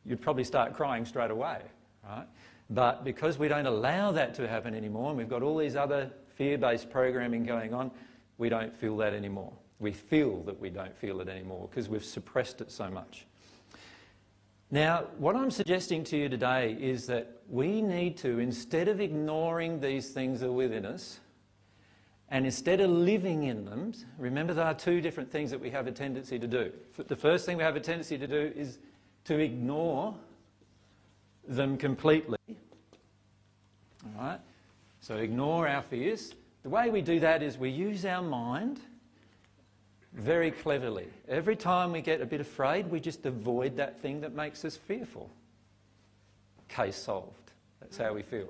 you'd 0.05 0.21
probably 0.21 0.43
start 0.43 0.73
crying 0.73 1.05
straight 1.05 1.31
away, 1.31 1.61
right? 2.07 2.27
But 2.69 3.03
because 3.03 3.37
we 3.37 3.47
don't 3.47 3.65
allow 3.65 4.11
that 4.13 4.33
to 4.35 4.47
happen 4.47 4.73
anymore 4.73 5.09
and 5.09 5.17
we've 5.17 5.29
got 5.29 5.43
all 5.43 5.57
these 5.57 5.75
other 5.75 6.11
fear-based 6.35 6.89
programming 6.89 7.43
going 7.43 7.73
on, 7.73 7.91
we 8.37 8.49
don't 8.49 8.73
feel 8.73 8.95
that 8.97 9.13
anymore. 9.13 9.51
We 9.79 9.91
feel 9.91 10.41
that 10.43 10.59
we 10.59 10.69
don't 10.69 10.95
feel 10.95 11.19
it 11.21 11.27
anymore 11.27 11.67
because 11.69 11.89
we've 11.89 12.05
suppressed 12.05 12.61
it 12.61 12.71
so 12.71 12.89
much. 12.89 13.25
Now, 14.73 15.07
what 15.17 15.35
I'm 15.35 15.51
suggesting 15.51 16.05
to 16.05 16.17
you 16.17 16.29
today 16.29 16.77
is 16.79 17.05
that 17.07 17.41
we 17.49 17.81
need 17.81 18.15
to, 18.19 18.39
instead 18.39 18.87
of 18.87 19.01
ignoring 19.01 19.81
these 19.81 20.11
things 20.11 20.39
that 20.39 20.47
are 20.47 20.53
within 20.53 20.85
us, 20.85 21.19
and 22.29 22.45
instead 22.45 22.79
of 22.79 22.89
living 22.89 23.43
in 23.43 23.65
them, 23.65 23.91
remember 24.17 24.53
there 24.53 24.65
are 24.65 24.73
two 24.73 25.01
different 25.01 25.29
things 25.29 25.51
that 25.51 25.59
we 25.59 25.69
have 25.71 25.87
a 25.87 25.91
tendency 25.91 26.39
to 26.39 26.47
do. 26.47 26.71
The 26.95 27.17
first 27.17 27.45
thing 27.45 27.57
we 27.57 27.63
have 27.63 27.75
a 27.75 27.81
tendency 27.81 28.17
to 28.17 28.25
do 28.25 28.53
is 28.55 28.79
to 29.25 29.37
ignore 29.37 30.15
them 31.45 31.75
completely. 31.75 32.37
All 34.05 34.23
right? 34.23 34.39
So 35.01 35.17
ignore 35.17 35.67
our 35.67 35.81
fears. 35.81 36.33
The 36.63 36.69
way 36.69 36.89
we 36.89 37.01
do 37.01 37.19
that 37.19 37.43
is 37.43 37.57
we 37.57 37.69
use 37.69 38.05
our 38.05 38.21
mind 38.21 38.79
very 40.13 40.51
cleverly. 40.51 41.07
Every 41.27 41.55
time 41.55 41.91
we 41.91 42.01
get 42.01 42.21
a 42.21 42.25
bit 42.25 42.41
afraid, 42.41 42.87
we 42.87 42.99
just 42.99 43.25
avoid 43.25 43.77
that 43.77 44.01
thing 44.01 44.21
that 44.21 44.33
makes 44.33 44.65
us 44.65 44.75
fearful. 44.75 45.29
Case 46.67 46.95
solved. 46.95 47.51
That's 47.79 47.97
how 47.97 48.13
we 48.13 48.21
feel. 48.21 48.49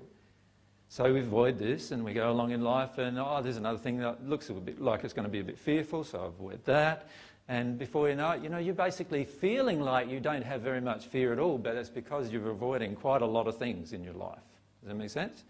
So 0.90 1.14
we 1.14 1.22
avoid 1.22 1.58
this 1.58 1.92
and 1.92 2.04
we 2.04 2.14
go 2.14 2.32
along 2.32 2.52
in 2.52 2.64
life 2.64 2.98
and, 2.98 3.18
oh, 3.18 3.40
there's 3.42 3.58
another 3.58 3.78
thing 3.78 3.98
that 4.00 4.28
looks 4.28 4.50
a 4.50 4.54
bit 4.54 4.82
like 4.82 5.04
it's 5.04 5.14
going 5.14 5.26
to 5.26 5.32
be 5.32 5.40
a 5.40 5.44
bit 5.44 5.58
fearful, 5.58 6.04
so 6.04 6.20
I 6.20 6.26
avoid 6.26 6.66
that. 6.66 7.08
And 7.48 7.78
before 7.78 8.10
you 8.10 8.16
know 8.16 8.32
it, 8.32 8.42
you 8.42 8.50
know, 8.50 8.58
you're 8.58 8.74
basically 8.74 9.24
feeling 9.24 9.80
like 9.80 10.10
you 10.10 10.20
don't 10.20 10.44
have 10.44 10.62
very 10.62 10.82
much 10.82 11.06
fear 11.06 11.32
at 11.32 11.40
all, 11.40 11.58
but 11.58 11.76
it's 11.76 11.90
because 11.90 12.32
you're 12.32 12.50
avoiding 12.50 12.96
quite 12.96 13.22
a 13.22 13.26
lot 13.26 13.48
of 13.48 13.58
things 13.58 13.94
in 13.94 14.04
your 14.04 14.14
life. 14.14 14.40
Does 14.82 14.90
that 14.90 14.96
make 14.96 15.10
sense? 15.10 15.44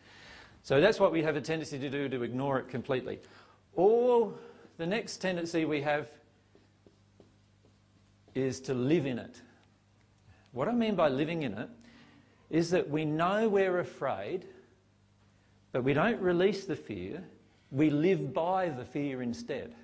So 0.64 0.80
that's 0.80 1.00
what 1.00 1.12
we 1.12 1.24
have 1.24 1.36
a 1.36 1.42
tendency 1.42 1.80
to 1.80 1.90
do, 1.90 2.08
to 2.08 2.24
ignore 2.24 2.60
it 2.60 2.70
completely. 2.70 3.20
Or 3.74 4.34
the 4.82 4.88
next 4.88 5.18
tendency 5.18 5.64
we 5.64 5.80
have 5.82 6.10
is 8.34 8.60
to 8.62 8.74
live 8.74 9.06
in 9.06 9.20
it. 9.20 9.40
What 10.54 10.68
I 10.68 10.72
mean 10.72 10.96
by 10.96 11.08
living 11.08 11.44
in 11.44 11.56
it 11.56 11.70
is 12.50 12.72
that 12.72 12.90
we 12.90 13.06
know 13.06 13.48
we're 13.48 13.78
afraid, 13.78 14.48
but 15.72 15.84
we 15.84 15.94
don't 15.94 16.20
release 16.20 16.66
the 16.66 16.76
fear. 16.76 17.24
We 17.70 17.92
live 17.92 18.34
by 18.34 18.70
the 18.70 18.84
fear 18.84 19.22
instead. 19.22 19.76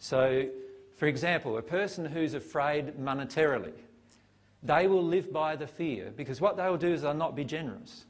So, 0.00 0.48
for 0.96 1.06
example, 1.06 1.56
a 1.56 1.62
person 1.62 2.04
who's 2.04 2.34
afraid 2.34 2.98
monetarily, 2.98 3.74
they 4.64 4.88
will 4.88 5.04
live 5.04 5.32
by 5.32 5.54
the 5.54 5.68
fear 5.68 6.12
because 6.16 6.40
what 6.40 6.56
they 6.56 6.68
will 6.68 6.76
do 6.76 6.92
is 6.92 7.02
they'll 7.02 7.14
not 7.14 7.36
be 7.36 7.44
generous. 7.44 8.04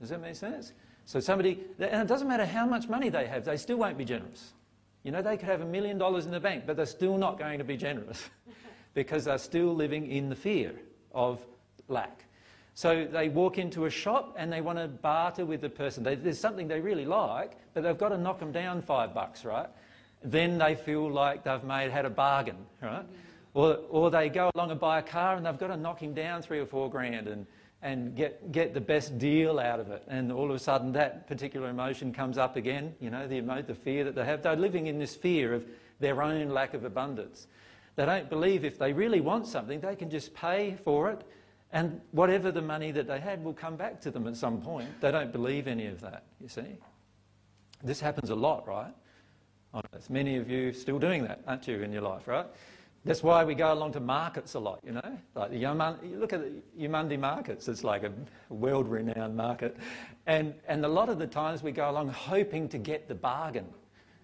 Does 0.00 0.08
that 0.08 0.20
make 0.20 0.34
sense? 0.34 0.72
So 1.04 1.20
somebody, 1.20 1.60
and 1.78 2.02
it 2.02 2.08
doesn't 2.08 2.26
matter 2.26 2.46
how 2.46 2.66
much 2.66 2.88
money 2.88 3.10
they 3.10 3.28
have, 3.28 3.44
they 3.44 3.56
still 3.56 3.76
won't 3.76 3.96
be 3.96 4.04
generous. 4.04 4.54
You 5.04 5.10
know, 5.10 5.22
they 5.22 5.36
could 5.36 5.48
have 5.48 5.60
a 5.60 5.66
million 5.66 5.98
dollars 5.98 6.24
in 6.24 6.32
the 6.32 6.40
bank, 6.40 6.64
but 6.66 6.76
they're 6.76 6.86
still 6.86 7.18
not 7.18 7.38
going 7.38 7.58
to 7.58 7.64
be 7.64 7.76
generous 7.76 8.28
because 8.94 9.26
they're 9.26 9.38
still 9.38 9.74
living 9.74 10.10
in 10.10 10.30
the 10.30 10.34
fear 10.34 10.72
of 11.12 11.44
lack. 11.88 12.24
So 12.72 13.04
they 13.04 13.28
walk 13.28 13.58
into 13.58 13.84
a 13.84 13.90
shop 13.90 14.34
and 14.36 14.52
they 14.52 14.60
want 14.60 14.78
to 14.78 14.88
barter 14.88 15.44
with 15.44 15.60
the 15.60 15.68
person. 15.68 16.02
They, 16.02 16.16
there's 16.16 16.40
something 16.40 16.66
they 16.66 16.80
really 16.80 17.04
like, 17.04 17.52
but 17.72 17.82
they've 17.82 17.96
got 17.96 18.08
to 18.08 18.18
knock 18.18 18.40
them 18.40 18.50
down 18.50 18.82
five 18.82 19.14
bucks, 19.14 19.44
right? 19.44 19.68
Then 20.24 20.58
they 20.58 20.74
feel 20.74 21.08
like 21.08 21.44
they've 21.44 21.62
made 21.62 21.90
had 21.90 22.06
a 22.06 22.10
bargain, 22.10 22.56
right? 22.82 23.02
Mm-hmm. 23.02 23.12
Or, 23.52 23.78
or 23.90 24.10
they 24.10 24.30
go 24.30 24.50
along 24.56 24.72
and 24.72 24.80
buy 24.80 24.98
a 24.98 25.02
car 25.02 25.36
and 25.36 25.46
they've 25.46 25.58
got 25.58 25.68
to 25.68 25.76
knock 25.76 26.02
him 26.02 26.14
down 26.14 26.42
three 26.42 26.58
or 26.58 26.66
four 26.66 26.90
grand 26.90 27.28
and, 27.28 27.46
and 27.84 28.16
get, 28.16 28.50
get 28.50 28.72
the 28.72 28.80
best 28.80 29.18
deal 29.18 29.60
out 29.60 29.78
of 29.78 29.90
it. 29.90 30.02
And 30.08 30.32
all 30.32 30.48
of 30.48 30.56
a 30.56 30.58
sudden 30.58 30.92
that 30.92 31.28
particular 31.28 31.68
emotion 31.68 32.14
comes 32.14 32.38
up 32.38 32.56
again, 32.56 32.94
you 32.98 33.10
know, 33.10 33.28
the, 33.28 33.40
the 33.64 33.74
fear 33.74 34.04
that 34.04 34.14
they 34.14 34.24
have. 34.24 34.42
They're 34.42 34.56
living 34.56 34.86
in 34.86 34.98
this 34.98 35.14
fear 35.14 35.52
of 35.52 35.66
their 36.00 36.22
own 36.22 36.48
lack 36.48 36.72
of 36.72 36.84
abundance. 36.84 37.46
They 37.96 38.06
don't 38.06 38.30
believe 38.30 38.64
if 38.64 38.78
they 38.78 38.94
really 38.94 39.20
want 39.20 39.46
something, 39.46 39.80
they 39.80 39.96
can 39.96 40.08
just 40.08 40.34
pay 40.34 40.76
for 40.82 41.10
it 41.10 41.22
and 41.72 42.00
whatever 42.12 42.50
the 42.50 42.62
money 42.62 42.90
that 42.90 43.06
they 43.06 43.20
had 43.20 43.44
will 43.44 43.52
come 43.52 43.76
back 43.76 44.00
to 44.00 44.10
them 44.10 44.26
at 44.26 44.36
some 44.36 44.62
point. 44.62 44.88
They 45.02 45.10
don't 45.10 45.30
believe 45.30 45.66
any 45.66 45.86
of 45.86 46.00
that, 46.00 46.24
you 46.40 46.48
see. 46.48 46.78
This 47.82 48.00
happens 48.00 48.30
a 48.30 48.34
lot, 48.34 48.66
right? 48.66 48.94
Many 50.08 50.36
of 50.36 50.48
you 50.48 50.72
still 50.72 50.98
doing 50.98 51.24
that, 51.24 51.42
aren't 51.46 51.68
you, 51.68 51.82
in 51.82 51.92
your 51.92 52.02
life, 52.02 52.26
right? 52.26 52.46
That's 53.04 53.22
why 53.22 53.44
we 53.44 53.54
go 53.54 53.72
along 53.72 53.92
to 53.92 54.00
markets 54.00 54.54
a 54.54 54.58
lot, 54.58 54.80
you 54.84 54.92
know. 54.92 55.18
Like 55.34 55.50
the 55.50 55.58
you 55.58 56.16
look 56.16 56.32
at 56.32 56.40
the 56.40 56.62
Eumundi 56.80 57.18
markets, 57.18 57.68
it's 57.68 57.84
like 57.84 58.02
a 58.02 58.12
world-renowned 58.48 59.36
market. 59.36 59.76
And, 60.26 60.54
and 60.66 60.84
a 60.84 60.88
lot 60.88 61.10
of 61.10 61.18
the 61.18 61.26
times 61.26 61.62
we 61.62 61.70
go 61.70 61.90
along 61.90 62.08
hoping 62.08 62.66
to 62.70 62.78
get 62.78 63.06
the 63.06 63.14
bargain. 63.14 63.66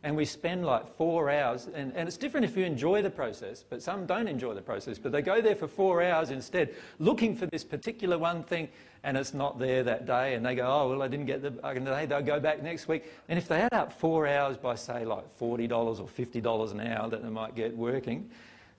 And 0.02 0.16
we 0.16 0.24
spend 0.24 0.64
like 0.64 0.96
four 0.96 1.28
hours, 1.28 1.68
and, 1.74 1.94
and 1.94 2.08
it's 2.08 2.16
different 2.16 2.46
if 2.46 2.56
you 2.56 2.64
enjoy 2.64 3.02
the 3.02 3.10
process, 3.10 3.62
but 3.68 3.82
some 3.82 4.06
don't 4.06 4.28
enjoy 4.28 4.54
the 4.54 4.62
process, 4.62 4.98
but 4.98 5.12
they 5.12 5.20
go 5.20 5.42
there 5.42 5.54
for 5.54 5.68
four 5.68 6.02
hours 6.02 6.30
instead, 6.30 6.74
looking 6.98 7.36
for 7.36 7.44
this 7.44 7.64
particular 7.64 8.16
one 8.16 8.42
thing, 8.42 8.70
and 9.04 9.14
it's 9.14 9.34
not 9.34 9.58
there 9.58 9.82
that 9.82 10.06
day, 10.06 10.36
and 10.36 10.46
they 10.46 10.54
go, 10.54 10.66
oh, 10.66 10.88
well, 10.88 11.02
I 11.02 11.08
didn't 11.08 11.26
get 11.26 11.42
the 11.42 11.50
bargain 11.50 11.84
today, 11.84 12.06
they'll 12.06 12.22
go 12.22 12.40
back 12.40 12.62
next 12.62 12.88
week. 12.88 13.12
And 13.28 13.38
if 13.38 13.46
they 13.46 13.60
add 13.60 13.74
up 13.74 13.92
four 13.92 14.26
hours 14.26 14.56
by, 14.56 14.74
say, 14.74 15.04
like 15.04 15.38
$40 15.38 15.70
or 15.70 16.08
$50 16.08 16.70
an 16.70 16.80
hour 16.80 17.10
that 17.10 17.22
they 17.22 17.28
might 17.28 17.54
get 17.54 17.76
working, 17.76 18.30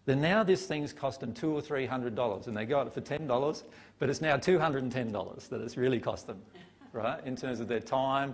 then 0.05 0.21
now 0.21 0.43
this 0.43 0.65
thing's 0.65 0.93
cost 0.93 1.19
them 1.19 1.33
two 1.33 1.51
or 1.51 1.61
three 1.61 1.85
hundred 1.85 2.15
dollars, 2.15 2.47
and 2.47 2.57
they 2.57 2.65
got 2.65 2.87
it 2.87 2.93
for 2.93 3.01
ten 3.01 3.27
dollars, 3.27 3.63
but 3.99 4.09
it's 4.09 4.21
now 4.21 4.37
two 4.37 4.59
hundred 4.59 4.83
and 4.83 4.91
ten 4.91 5.11
dollars 5.11 5.47
that 5.49 5.61
it's 5.61 5.77
really 5.77 5.99
cost 5.99 6.27
them, 6.27 6.41
right? 6.93 7.23
In 7.25 7.35
terms 7.35 7.59
of 7.59 7.67
their 7.67 7.79
time, 7.79 8.33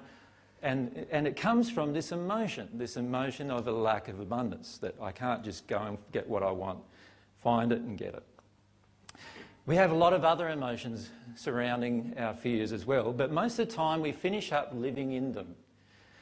and 0.62 1.06
and 1.12 1.28
it 1.28 1.36
comes 1.36 1.70
from 1.70 1.94
this 1.94 2.12
emotion, 2.12 2.70
this 2.74 2.96
emotion 2.96 3.52
of 3.52 3.68
a 3.68 3.72
lack 3.72 4.08
of 4.08 4.20
abundance 4.20 4.78
that 4.80 4.96
I 5.02 5.12
can't 5.12 5.44
just 5.44 5.68
go 5.68 5.80
and 5.80 5.98
get 6.12 6.28
what 6.28 6.44
I 6.44 6.52
want, 6.52 6.80
find 7.36 7.72
it 7.72 7.82
and 7.82 7.98
get 7.98 8.14
it. 8.14 8.24
We 9.66 9.76
have 9.76 9.92
a 9.92 9.96
lot 9.96 10.14
of 10.14 10.24
other 10.24 10.48
emotions 10.48 11.10
surrounding 11.36 12.14
our 12.18 12.34
fears 12.34 12.72
as 12.72 12.86
well, 12.86 13.12
but 13.12 13.34
most 13.34 13.60
of 13.60 13.68
the 13.68 13.76
time 13.76 14.00
we 14.00 14.14
finish 14.14 14.54
up 14.54 14.72
living 14.74 15.12
in 15.12 15.34
them. 15.34 15.56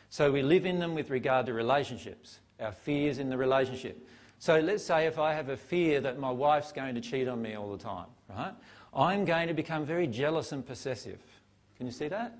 So 0.09 0.31
we 0.31 0.41
live 0.41 0.65
in 0.65 0.79
them 0.79 0.95
with 0.95 1.11
regard 1.11 1.45
to 1.45 1.53
relationships, 1.53 2.39
our 2.59 2.71
fears 2.71 3.19
in 3.19 3.29
the 3.29 3.37
relationship. 3.37 4.07
So 4.45 4.59
let's 4.59 4.83
say 4.83 5.07
if 5.07 5.17
I 5.17 5.33
have 5.33 5.49
a 5.49 5.57
fear 5.57 5.99
that 6.01 6.19
my 6.19 6.29
wife's 6.29 6.71
going 6.71 6.93
to 6.93 7.01
cheat 7.01 7.27
on 7.27 7.41
me 7.41 7.55
all 7.55 7.71
the 7.71 7.83
time, 7.83 8.05
right? 8.29 8.53
I'm 8.93 9.25
going 9.25 9.47
to 9.47 9.55
become 9.55 9.87
very 9.87 10.05
jealous 10.05 10.51
and 10.51 10.63
possessive. 10.63 11.19
Can 11.77 11.87
you 11.87 11.91
see 11.91 12.07
that? 12.09 12.37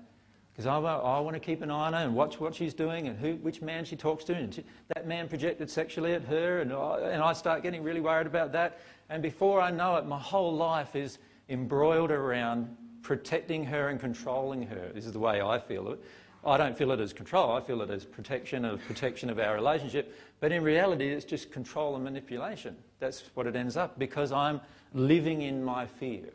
Because 0.52 0.66
I, 0.66 0.76
I, 0.76 1.18
want 1.18 1.34
to 1.34 1.40
keep 1.40 1.62
an 1.62 1.70
eye 1.72 1.88
on 1.88 1.94
her 1.94 1.98
and 1.98 2.14
watch 2.14 2.38
what 2.38 2.54
she's 2.54 2.74
doing 2.74 3.08
and 3.08 3.18
who, 3.18 3.34
which 3.38 3.60
man 3.60 3.84
she 3.84 3.96
talks 3.96 4.22
to. 4.26 4.34
And 4.34 4.54
she, 4.54 4.62
that 4.94 5.08
man 5.08 5.26
projected 5.26 5.68
sexually 5.68 6.14
at 6.14 6.22
her, 6.22 6.60
and 6.60 6.72
I, 6.72 7.00
and 7.10 7.20
I 7.24 7.32
start 7.32 7.64
getting 7.64 7.82
really 7.82 8.00
worried 8.00 8.28
about 8.28 8.52
that. 8.52 8.78
And 9.08 9.20
before 9.20 9.60
I 9.60 9.72
know 9.72 9.96
it, 9.96 10.06
my 10.06 10.20
whole 10.20 10.54
life 10.54 10.94
is 10.94 11.18
embroiled 11.48 12.12
around 12.12 12.68
protecting 13.02 13.64
her 13.64 13.88
and 13.88 13.98
controlling 13.98 14.62
her. 14.62 14.92
This 14.94 15.06
is 15.06 15.12
the 15.12 15.18
way 15.18 15.42
I 15.42 15.58
feel 15.58 15.90
it. 15.90 15.98
I 16.46 16.56
don't 16.56 16.78
feel 16.78 16.92
it 16.92 17.00
as 17.00 17.12
control, 17.12 17.50
I 17.50 17.60
feel 17.60 17.82
it 17.82 17.90
as 17.90 18.04
protection 18.04 18.64
of 18.64 18.80
protection 18.86 19.28
of 19.30 19.40
our 19.40 19.56
relationship. 19.56 20.16
But 20.40 20.52
in 20.52 20.62
reality, 20.62 21.08
it's 21.08 21.24
just 21.24 21.50
control 21.50 21.94
and 21.94 22.04
manipulation. 22.04 22.76
That's 22.98 23.30
what 23.34 23.46
it 23.46 23.56
ends 23.56 23.76
up 23.76 23.98
because 23.98 24.32
I'm 24.32 24.60
living 24.92 25.42
in 25.42 25.64
my 25.64 25.86
fear. 25.86 26.32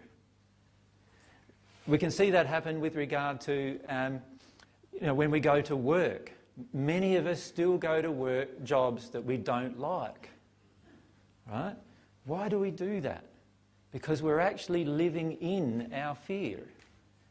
We 1.87 1.97
can 1.97 2.11
see 2.11 2.31
that 2.31 2.45
happen 2.45 2.79
with 2.79 2.95
regard 2.95 3.41
to 3.41 3.79
um, 3.89 4.21
you 4.93 5.07
know, 5.07 5.13
when 5.13 5.31
we 5.31 5.39
go 5.39 5.61
to 5.61 5.75
work. 5.75 6.31
Many 6.73 7.15
of 7.15 7.25
us 7.27 7.41
still 7.41 7.77
go 7.77 8.01
to 8.01 8.11
work 8.11 8.63
jobs 8.63 9.09
that 9.09 9.23
we 9.23 9.37
don't 9.37 9.79
like. 9.79 10.29
Right? 11.51 11.75
Why 12.25 12.49
do 12.49 12.59
we 12.59 12.71
do 12.71 13.01
that? 13.01 13.25
Because 13.91 14.21
we're 14.21 14.39
actually 14.39 14.85
living 14.85 15.33
in 15.33 15.91
our 15.93 16.15
fear. 16.15 16.59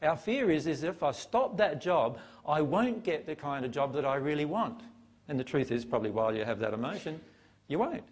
Our 0.02 0.16
fear 0.16 0.50
is, 0.50 0.66
is 0.66 0.82
if 0.82 1.02
I 1.02 1.12
stop 1.12 1.56
that 1.58 1.80
job, 1.80 2.18
I 2.46 2.60
won't 2.60 3.04
get 3.04 3.26
the 3.26 3.36
kind 3.36 3.64
of 3.64 3.70
job 3.70 3.92
that 3.94 4.04
I 4.04 4.16
really 4.16 4.46
want. 4.46 4.82
And 5.30 5.38
the 5.38 5.44
truth 5.44 5.70
is, 5.70 5.84
probably 5.84 6.10
while 6.10 6.34
you 6.34 6.44
have 6.44 6.58
that 6.58 6.74
emotion, 6.74 7.20
you 7.68 7.78
won't 7.78 8.02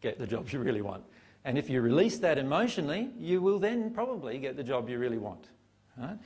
get 0.00 0.20
the 0.20 0.28
job 0.28 0.48
you 0.50 0.60
really 0.60 0.80
want. 0.80 1.02
And 1.44 1.58
if 1.58 1.68
you 1.68 1.80
release 1.80 2.18
that 2.18 2.38
emotionally, 2.38 3.10
you 3.18 3.42
will 3.42 3.58
then 3.58 3.90
probably 3.90 4.38
get 4.38 4.56
the 4.56 4.62
job 4.62 4.88
you 4.88 4.96
really 4.96 5.18
want. 5.18 5.48
Right? 5.98 6.16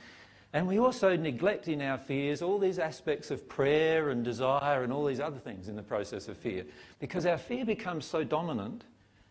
And 0.53 0.67
we 0.67 0.77
also 0.77 1.17
neglect 1.17 1.67
in 1.67 1.81
our 1.81 1.97
fears 1.97 2.43
all 2.43 2.59
these 2.59 2.77
aspects 2.77 3.31
of 3.31 3.49
prayer 3.49 4.11
and 4.11 4.23
desire 4.23 4.83
and 4.83 4.93
all 4.93 5.05
these 5.05 5.19
other 5.19 5.39
things 5.39 5.69
in 5.69 5.75
the 5.75 5.81
process 5.81 6.27
of 6.27 6.37
fear. 6.37 6.65
Because 6.99 7.25
our 7.25 7.39
fear 7.39 7.65
becomes 7.65 8.05
so 8.05 8.23
dominant 8.23 8.83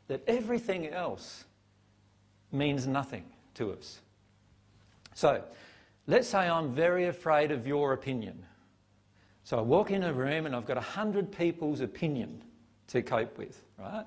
that 0.09 0.25
everything 0.27 0.89
else 0.89 1.45
means 2.51 2.89
nothing 2.89 3.27
to 3.55 3.73
us. 3.73 4.01
So, 5.15 5.45
let's 6.09 6.27
say 6.27 6.49
I'm 6.49 6.73
very 6.73 7.07
afraid 7.07 7.53
of 7.53 7.65
your 7.65 7.93
opinion. 7.93 8.45
So 9.47 9.57
I 9.57 9.61
walk 9.61 9.93
in 9.93 10.03
a 10.03 10.13
room 10.13 10.47
and 10.47 10.57
I've 10.57 10.67
got 10.67 10.77
a 10.77 10.81
hundred 10.81 11.31
people's 11.31 11.81
opinion 11.81 12.43
to 12.89 13.01
cope 13.01 13.39
with, 13.39 13.63
right? 13.79 14.05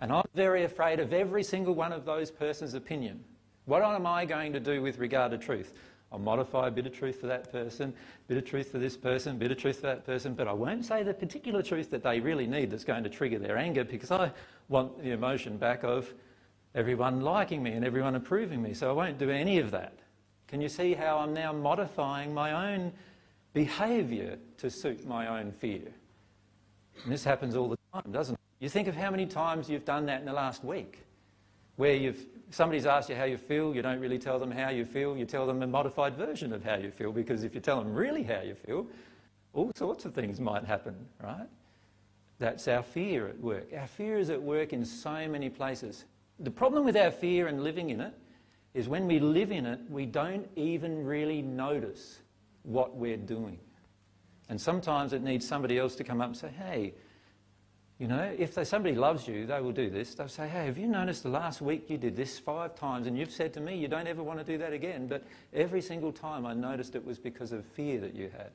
And 0.00 0.10
I'm 0.10 0.24
very 0.34 0.64
afraid 0.64 0.98
of 0.98 1.12
every 1.12 1.44
single 1.44 1.76
one 1.76 1.92
of 1.92 2.04
those 2.04 2.32
person's 2.32 2.74
opinion. 2.74 3.22
What 3.66 3.84
am 3.84 4.04
I 4.04 4.24
going 4.24 4.52
to 4.52 4.58
do 4.58 4.82
with 4.82 4.98
regard 4.98 5.30
to 5.30 5.38
truth? 5.38 5.74
I'll 6.10 6.18
modify 6.18 6.66
a 6.66 6.72
bit 6.72 6.86
of 6.86 6.92
truth 6.92 7.20
for 7.20 7.28
that 7.28 7.52
person, 7.52 7.90
a 7.90 8.26
bit 8.26 8.38
of 8.38 8.44
truth 8.44 8.72
for 8.72 8.78
this 8.78 8.96
person, 8.96 9.36
a 9.36 9.38
bit 9.38 9.52
of 9.52 9.58
truth 9.58 9.76
for 9.76 9.86
that 9.86 10.04
person, 10.04 10.34
but 10.34 10.48
I 10.48 10.52
won't 10.52 10.84
say 10.84 11.04
the 11.04 11.14
particular 11.14 11.62
truth 11.62 11.88
that 11.92 12.02
they 12.02 12.18
really 12.18 12.48
need 12.48 12.72
that's 12.72 12.82
going 12.82 13.04
to 13.04 13.10
trigger 13.10 13.38
their 13.38 13.58
anger 13.58 13.84
because 13.84 14.10
I 14.10 14.32
want 14.68 15.00
the 15.04 15.12
emotion 15.12 15.56
back 15.56 15.84
of 15.84 16.12
everyone 16.74 17.20
liking 17.20 17.62
me 17.62 17.74
and 17.74 17.84
everyone 17.84 18.16
approving 18.16 18.60
me. 18.60 18.74
So 18.74 18.90
I 18.90 18.92
won't 18.92 19.18
do 19.18 19.30
any 19.30 19.60
of 19.60 19.70
that. 19.70 20.00
Can 20.48 20.60
you 20.60 20.68
see 20.68 20.94
how 20.94 21.18
I'm 21.18 21.32
now 21.32 21.52
modifying 21.52 22.34
my 22.34 22.72
own 22.72 22.90
behaviour 23.52 24.38
to 24.58 24.70
suit 24.70 25.06
my 25.06 25.40
own 25.40 25.52
fear? 25.52 25.92
And 27.04 27.12
this 27.12 27.24
happens 27.24 27.56
all 27.56 27.68
the 27.68 27.78
time, 27.92 28.12
doesn't 28.12 28.34
it? 28.34 28.40
You 28.60 28.68
think 28.68 28.88
of 28.88 28.94
how 28.94 29.10
many 29.10 29.26
times 29.26 29.70
you've 29.70 29.84
done 29.84 30.06
that 30.06 30.20
in 30.20 30.26
the 30.26 30.32
last 30.32 30.64
week, 30.64 30.98
where 31.76 31.94
you've 31.94 32.26
somebody's 32.50 32.84
asked 32.84 33.08
you 33.08 33.14
how 33.14 33.24
you 33.24 33.38
feel, 33.38 33.74
you 33.74 33.80
don't 33.80 34.00
really 34.00 34.18
tell 34.18 34.38
them 34.38 34.50
how 34.50 34.68
you 34.70 34.84
feel, 34.84 35.16
you 35.16 35.24
tell 35.24 35.46
them 35.46 35.62
a 35.62 35.66
modified 35.66 36.16
version 36.16 36.52
of 36.52 36.64
how 36.64 36.76
you 36.76 36.90
feel, 36.90 37.12
because 37.12 37.44
if 37.44 37.54
you 37.54 37.60
tell 37.60 37.78
them 37.78 37.94
really 37.94 38.22
how 38.22 38.40
you 38.40 38.54
feel, 38.54 38.86
all 39.54 39.70
sorts 39.76 40.04
of 40.04 40.14
things 40.14 40.40
might 40.40 40.64
happen, 40.64 40.94
right? 41.22 41.48
That's 42.38 42.68
our 42.68 42.82
fear 42.82 43.28
at 43.28 43.38
work. 43.40 43.68
Our 43.76 43.86
fear 43.86 44.18
is 44.18 44.30
at 44.30 44.42
work 44.42 44.72
in 44.72 44.84
so 44.84 45.28
many 45.28 45.48
places. 45.48 46.04
The 46.38 46.50
problem 46.50 46.84
with 46.84 46.96
our 46.96 47.10
fear 47.10 47.48
and 47.48 47.62
living 47.62 47.90
in 47.90 48.00
it 48.00 48.14
is 48.74 48.88
when 48.88 49.06
we 49.06 49.18
live 49.18 49.52
in 49.52 49.66
it, 49.66 49.80
we 49.88 50.06
don't 50.06 50.48
even 50.56 51.04
really 51.04 51.42
notice 51.42 52.20
what 52.62 52.96
we're 52.96 53.16
doing. 53.16 53.58
And 54.48 54.60
sometimes 54.60 55.12
it 55.12 55.22
needs 55.22 55.46
somebody 55.46 55.78
else 55.78 55.94
to 55.96 56.04
come 56.04 56.20
up 56.20 56.28
and 56.28 56.36
say, 56.36 56.48
hey, 56.48 56.94
you 57.98 58.08
know, 58.08 58.34
if 58.38 58.54
somebody 58.66 58.94
loves 58.94 59.28
you, 59.28 59.46
they 59.46 59.60
will 59.60 59.72
do 59.72 59.90
this. 59.90 60.14
They'll 60.14 60.26
say, 60.26 60.48
hey, 60.48 60.64
have 60.64 60.78
you 60.78 60.88
noticed 60.88 61.22
the 61.22 61.28
last 61.28 61.60
week 61.60 61.90
you 61.90 61.98
did 61.98 62.16
this 62.16 62.38
five 62.38 62.74
times 62.74 63.06
and 63.06 63.16
you've 63.16 63.30
said 63.30 63.52
to 63.54 63.60
me 63.60 63.76
you 63.76 63.88
don't 63.88 64.06
ever 64.06 64.22
want 64.22 64.38
to 64.38 64.44
do 64.44 64.56
that 64.58 64.72
again. 64.72 65.06
But 65.06 65.24
every 65.52 65.82
single 65.82 66.10
time 66.10 66.46
I 66.46 66.54
noticed 66.54 66.96
it 66.96 67.04
was 67.04 67.18
because 67.18 67.52
of 67.52 67.64
fear 67.64 68.00
that 68.00 68.14
you 68.14 68.30
had. 68.30 68.52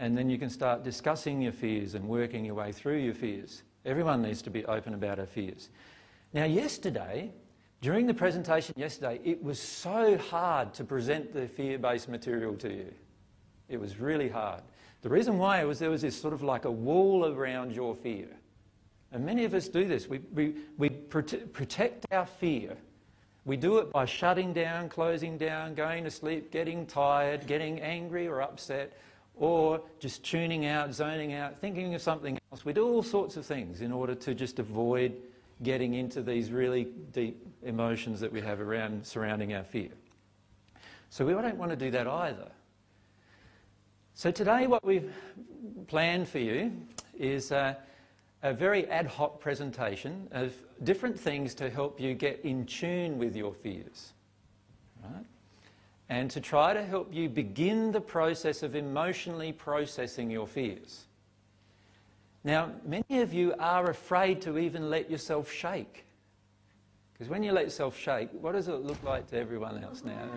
And 0.00 0.18
then 0.18 0.28
you 0.28 0.36
can 0.36 0.50
start 0.50 0.82
discussing 0.82 1.40
your 1.40 1.52
fears 1.52 1.94
and 1.94 2.08
working 2.08 2.44
your 2.44 2.56
way 2.56 2.72
through 2.72 2.98
your 2.98 3.14
fears. 3.14 3.62
Everyone 3.84 4.22
needs 4.22 4.42
to 4.42 4.50
be 4.50 4.64
open 4.64 4.92
about 4.92 5.20
our 5.20 5.26
fears. 5.26 5.68
Now, 6.32 6.44
yesterday, 6.44 7.30
during 7.84 8.06
the 8.06 8.14
presentation 8.14 8.74
yesterday, 8.78 9.20
it 9.24 9.44
was 9.44 9.60
so 9.60 10.16
hard 10.16 10.72
to 10.72 10.82
present 10.82 11.34
the 11.34 11.46
fear-based 11.46 12.08
material 12.08 12.54
to 12.54 12.72
you. 12.72 12.90
It 13.68 13.78
was 13.78 14.00
really 14.00 14.30
hard. 14.30 14.62
The 15.02 15.10
reason 15.10 15.36
why 15.36 15.62
was 15.64 15.80
there 15.80 15.90
was 15.90 16.00
this 16.00 16.18
sort 16.18 16.32
of 16.32 16.42
like 16.42 16.64
a 16.64 16.70
wall 16.70 17.26
around 17.26 17.72
your 17.72 17.94
fear. 17.94 18.28
And 19.12 19.26
many 19.26 19.44
of 19.44 19.52
us 19.52 19.68
do 19.68 19.86
this. 19.86 20.08
We, 20.08 20.20
we, 20.32 20.54
we 20.78 20.88
prote 20.88 21.52
protect 21.52 22.06
our 22.10 22.24
fear. 22.24 22.74
We 23.44 23.58
do 23.58 23.76
it 23.76 23.92
by 23.92 24.06
shutting 24.06 24.54
down, 24.54 24.88
closing 24.88 25.36
down, 25.36 25.74
going 25.74 26.04
to 26.04 26.10
sleep, 26.10 26.50
getting 26.50 26.86
tired, 26.86 27.46
getting 27.46 27.82
angry 27.82 28.26
or 28.26 28.40
upset, 28.40 28.94
or 29.36 29.82
just 29.98 30.24
tuning 30.24 30.64
out, 30.64 30.94
zoning 30.94 31.34
out, 31.34 31.60
thinking 31.60 31.94
of 31.94 32.00
something 32.00 32.38
else. 32.50 32.64
We 32.64 32.72
do 32.72 32.88
all 32.88 33.02
sorts 33.02 33.36
of 33.36 33.44
things 33.44 33.82
in 33.82 33.92
order 33.92 34.14
to 34.14 34.34
just 34.34 34.58
avoid 34.58 35.12
getting 35.62 35.94
into 35.94 36.22
these 36.22 36.50
really 36.50 36.88
deep 37.12 37.46
emotions 37.62 38.20
that 38.20 38.32
we 38.32 38.40
have 38.40 38.60
around 38.60 39.06
surrounding 39.06 39.54
our 39.54 39.64
fear. 39.64 39.90
So 41.10 41.24
we 41.24 41.32
don't 41.32 41.56
want 41.56 41.70
to 41.70 41.76
do 41.76 41.90
that 41.92 42.06
either. 42.06 42.50
So 44.14 44.30
today 44.30 44.66
what 44.66 44.84
we've 44.84 45.12
planned 45.86 46.28
for 46.28 46.38
you 46.38 46.72
is 47.18 47.50
a, 47.50 47.76
very 48.42 48.86
ad 48.88 49.06
hoc 49.06 49.40
presentation 49.40 50.28
of 50.30 50.52
different 50.82 51.18
things 51.18 51.54
to 51.54 51.70
help 51.70 51.98
you 51.98 52.14
get 52.14 52.40
in 52.44 52.66
tune 52.66 53.16
with 53.18 53.34
your 53.34 53.54
fears. 53.54 54.12
Right? 55.02 55.24
And 56.10 56.30
to 56.30 56.40
try 56.40 56.74
to 56.74 56.84
help 56.84 57.12
you 57.14 57.28
begin 57.30 57.90
the 57.90 58.00
process 58.00 58.62
of 58.62 58.76
emotionally 58.76 59.52
processing 59.52 60.30
your 60.30 60.46
fears. 60.46 61.06
Now, 62.44 62.72
many 62.84 63.22
of 63.22 63.32
you 63.32 63.54
are 63.58 63.88
afraid 63.88 64.42
to 64.42 64.58
even 64.58 64.90
let 64.90 65.10
yourself 65.10 65.50
shake. 65.50 66.04
Because 67.14 67.30
when 67.30 67.42
you 67.42 67.52
let 67.52 67.64
yourself 67.64 67.96
shake, 67.96 68.28
what 68.32 68.52
does 68.52 68.68
it 68.68 68.82
look 68.82 69.02
like 69.02 69.26
to 69.28 69.38
everyone 69.38 69.82
else 69.82 70.04
now? 70.04 70.28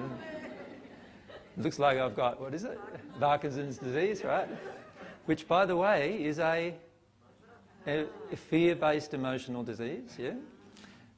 It 1.58 1.64
looks 1.64 1.80
like 1.80 1.98
I've 1.98 2.16
got, 2.16 2.40
what 2.40 2.54
is 2.54 2.64
it? 2.64 2.80
Parkinson's 3.20 3.78
disease, 3.78 4.24
right? 4.24 4.48
Which, 5.26 5.48
by 5.48 5.66
the 5.66 5.76
way, 5.76 6.24
is 6.24 6.40
a, 6.40 6.76
a, 7.86 8.06
fear-based 8.36 9.14
emotional 9.14 9.64
disease, 9.64 10.16
yeah? 10.18 10.36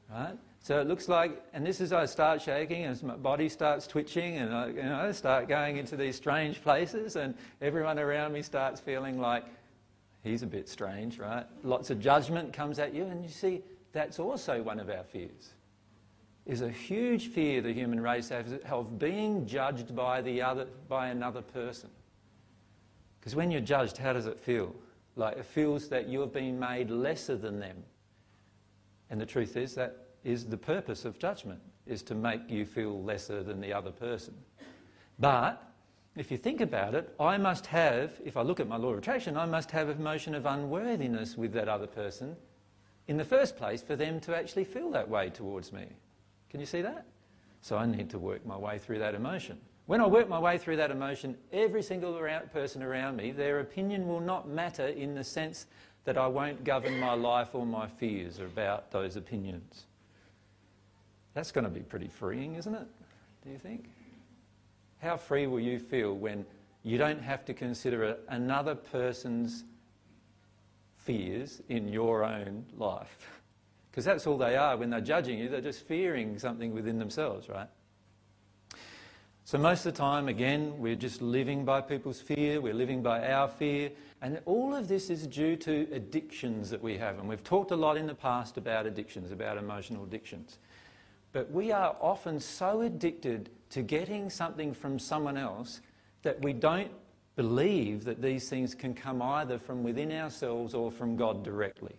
Right? 0.10 0.36
So 0.62 0.80
it 0.80 0.88
looks 0.88 1.08
like, 1.08 1.44
and 1.54 1.66
this 1.66 1.82
is 1.82 1.94
I 1.94 2.06
start 2.06 2.42
shaking 2.42 2.86
as 2.86 3.04
my 3.04 3.16
body 3.16 3.48
starts 3.48 3.86
twitching 3.86 4.38
and 4.38 4.54
I 4.54 4.68
you 4.68 4.82
know, 4.82 5.12
start 5.12 5.48
going 5.48 5.78
into 5.78 5.96
these 5.96 6.16
strange 6.16 6.64
places 6.64 7.16
and 7.16 7.36
everyone 7.62 8.00
around 8.00 8.34
me 8.34 8.42
starts 8.42 8.80
feeling 8.80 9.20
like 9.20 9.46
he's 10.24 10.44
a 10.44 10.48
bit 10.48 10.68
strange, 10.70 11.20
right? 11.20 11.46
Lots 11.64 11.90
of 11.90 12.00
judgment 12.00 12.54
comes 12.54 12.80
at 12.80 12.94
you 12.94 13.06
and 13.06 13.24
you 13.24 13.30
see 13.30 13.64
that's 13.92 14.20
also 14.20 14.62
one 14.62 14.80
of 14.80 14.90
our 14.90 15.04
fears 15.04 15.54
is 16.50 16.62
a 16.62 16.70
huge 16.70 17.28
fear 17.28 17.62
the 17.62 17.72
human 17.72 18.02
race 18.02 18.30
has 18.30 18.54
of 18.72 18.98
being 18.98 19.46
judged 19.46 19.96
by, 19.96 20.20
the 20.20 20.42
other, 20.42 20.66
by 20.88 21.10
another 21.10 21.44
person. 21.44 21.90
Because 23.20 23.36
when 23.36 23.52
you're 23.52 23.62
judged, 23.62 23.98
how 23.98 24.14
does 24.14 24.26
it 24.26 24.40
feel? 24.40 24.74
Like 25.16 25.38
it 25.38 25.46
feels 25.46 25.90
that 25.90 26.10
you 26.10 26.20
have 26.22 26.34
been 26.34 26.60
made 26.60 26.90
lesser 26.90 27.38
than 27.38 27.60
them. 27.60 27.84
And 29.12 29.22
the 29.22 29.28
truth 29.28 29.58
is 29.58 29.76
that 29.76 30.08
is 30.24 30.46
the 30.46 30.58
purpose 30.58 31.06
of 31.06 31.20
judgment, 31.20 31.60
is 31.86 32.02
to 32.04 32.16
make 32.16 32.50
you 32.50 32.66
feel 32.66 33.02
lesser 33.04 33.44
than 33.44 33.62
the 33.62 33.72
other 33.72 33.92
person. 33.92 34.34
But 35.20 35.69
if 36.16 36.32
you 36.32 36.38
think 36.38 36.62
about 36.62 36.96
it, 36.96 37.14
I 37.20 37.38
must 37.38 37.68
have, 37.68 38.20
if 38.26 38.36
I 38.36 38.42
look 38.42 38.60
at 38.60 38.68
my 38.68 38.78
law 38.78 38.90
of 38.90 38.98
attraction, 38.98 39.38
I 39.38 39.46
must 39.46 39.72
have 39.72 39.90
a 39.90 39.92
emotion 39.92 40.36
of 40.36 40.46
unworthiness 40.46 41.38
with 41.38 41.54
that 41.54 41.68
other 41.68 41.88
person 41.88 42.36
in 43.08 43.18
the 43.18 43.26
first 43.26 43.58
place 43.58 43.82
for 43.82 43.96
them 43.96 44.20
to 44.22 44.36
actually 44.36 44.64
feel 44.64 44.92
that 44.92 45.10
way 45.10 45.30
towards 45.30 45.72
me. 45.72 45.88
Can 46.50 46.60
you 46.60 46.66
see 46.66 46.82
that? 46.82 47.06
So 47.62 47.78
I 47.78 47.86
need 47.86 48.10
to 48.12 48.20
work 48.20 48.46
my 48.46 48.58
way 48.58 48.78
through 48.78 49.00
that 49.00 49.16
emotion. 49.16 49.60
When 49.86 50.02
I 50.02 50.08
work 50.08 50.30
my 50.30 50.40
way 50.40 50.58
through 50.58 50.78
that 50.78 50.92
emotion, 50.92 51.36
every 51.52 51.82
single 51.82 52.14
person 52.54 52.84
around 52.84 53.18
me, 53.18 53.32
their 53.32 53.60
opinion 53.60 54.08
will 54.08 54.20
not 54.20 54.48
matter 54.48 54.88
in 54.88 55.16
the 55.16 55.24
sense 55.24 55.66
that 56.06 56.18
I 56.18 56.28
won't 56.28 56.64
govern 56.64 57.00
my 57.00 57.14
life 57.14 57.56
or 57.56 57.66
my 57.66 57.88
fears 57.88 58.40
about 58.40 58.92
those 58.92 59.16
opinions. 59.16 59.86
That's 61.34 61.52
going 61.52 61.66
to 61.66 61.72
be 61.72 61.82
pretty 61.82 62.08
freeing, 62.08 62.56
isn't 62.56 62.74
it? 62.74 62.88
Do 63.44 63.50
you 63.50 63.58
think? 63.58 63.90
How 65.00 65.16
free 65.16 65.48
will 65.48 65.60
you 65.60 65.80
feel 65.80 66.14
when 66.14 66.46
you 66.84 66.98
don't 66.98 67.22
have 67.22 67.46
to 67.46 67.54
consider 67.54 68.18
another 68.28 68.76
person's 68.76 69.64
fears 70.98 71.62
in 71.70 71.88
your 71.88 72.24
own 72.24 72.66
life? 72.78 73.30
Because 73.92 74.06
that's 74.06 74.28
all 74.28 74.38
they 74.38 74.56
are 74.56 74.78
when 74.78 74.92
they're 74.92 75.02
judging 75.02 75.40
you. 75.40 75.50
They're 75.50 75.62
just 75.62 75.86
fearing 75.86 76.38
something 76.38 76.76
within 76.76 77.00
themselves, 77.00 77.50
right? 77.50 77.68
So 79.46 79.58
most 79.58 79.84
of 79.88 79.96
the 79.96 79.98
time, 79.98 80.28
again, 80.28 80.78
we're 80.78 80.96
just 80.96 81.24
living 81.24 81.66
by 81.66 81.82
people's 81.82 82.22
fear. 82.22 82.62
We're 82.62 82.76
living 82.76 83.02
by 83.02 83.32
our 83.32 83.48
fear. 83.48 83.90
And 84.22 84.40
all 84.46 84.76
of 84.76 84.88
this 84.88 85.10
is 85.10 85.26
due 85.26 85.56
to 85.56 85.88
addictions 85.92 86.70
that 86.70 86.84
we 86.84 87.00
have. 87.00 87.18
And 87.18 87.28
we've 87.28 87.44
talked 87.44 87.72
a 87.72 87.76
lot 87.76 87.98
in 87.98 88.06
the 88.06 88.14
past 88.14 88.58
about 88.58 88.86
addictions, 88.86 89.32
about 89.32 89.58
emotional 89.58 90.04
addictions. 90.04 90.60
But 91.32 91.52
we 91.52 91.72
are 91.72 91.96
often 92.00 92.40
so 92.40 92.82
addicted 92.82 93.50
to 93.70 93.82
getting 93.82 94.30
something 94.30 94.74
from 94.74 95.00
someone 95.00 95.38
else 95.38 95.82
that 96.24 96.42
we 96.44 96.54
don't 96.54 96.92
believe 97.36 98.04
that 98.04 98.22
these 98.22 98.50
things 98.50 98.76
can 98.76 98.94
come 98.94 99.22
either 99.22 99.58
from 99.58 99.84
within 99.84 100.12
ourselves 100.12 100.74
or 100.74 100.92
from 100.92 101.16
God 101.16 101.44
directly. 101.44 101.96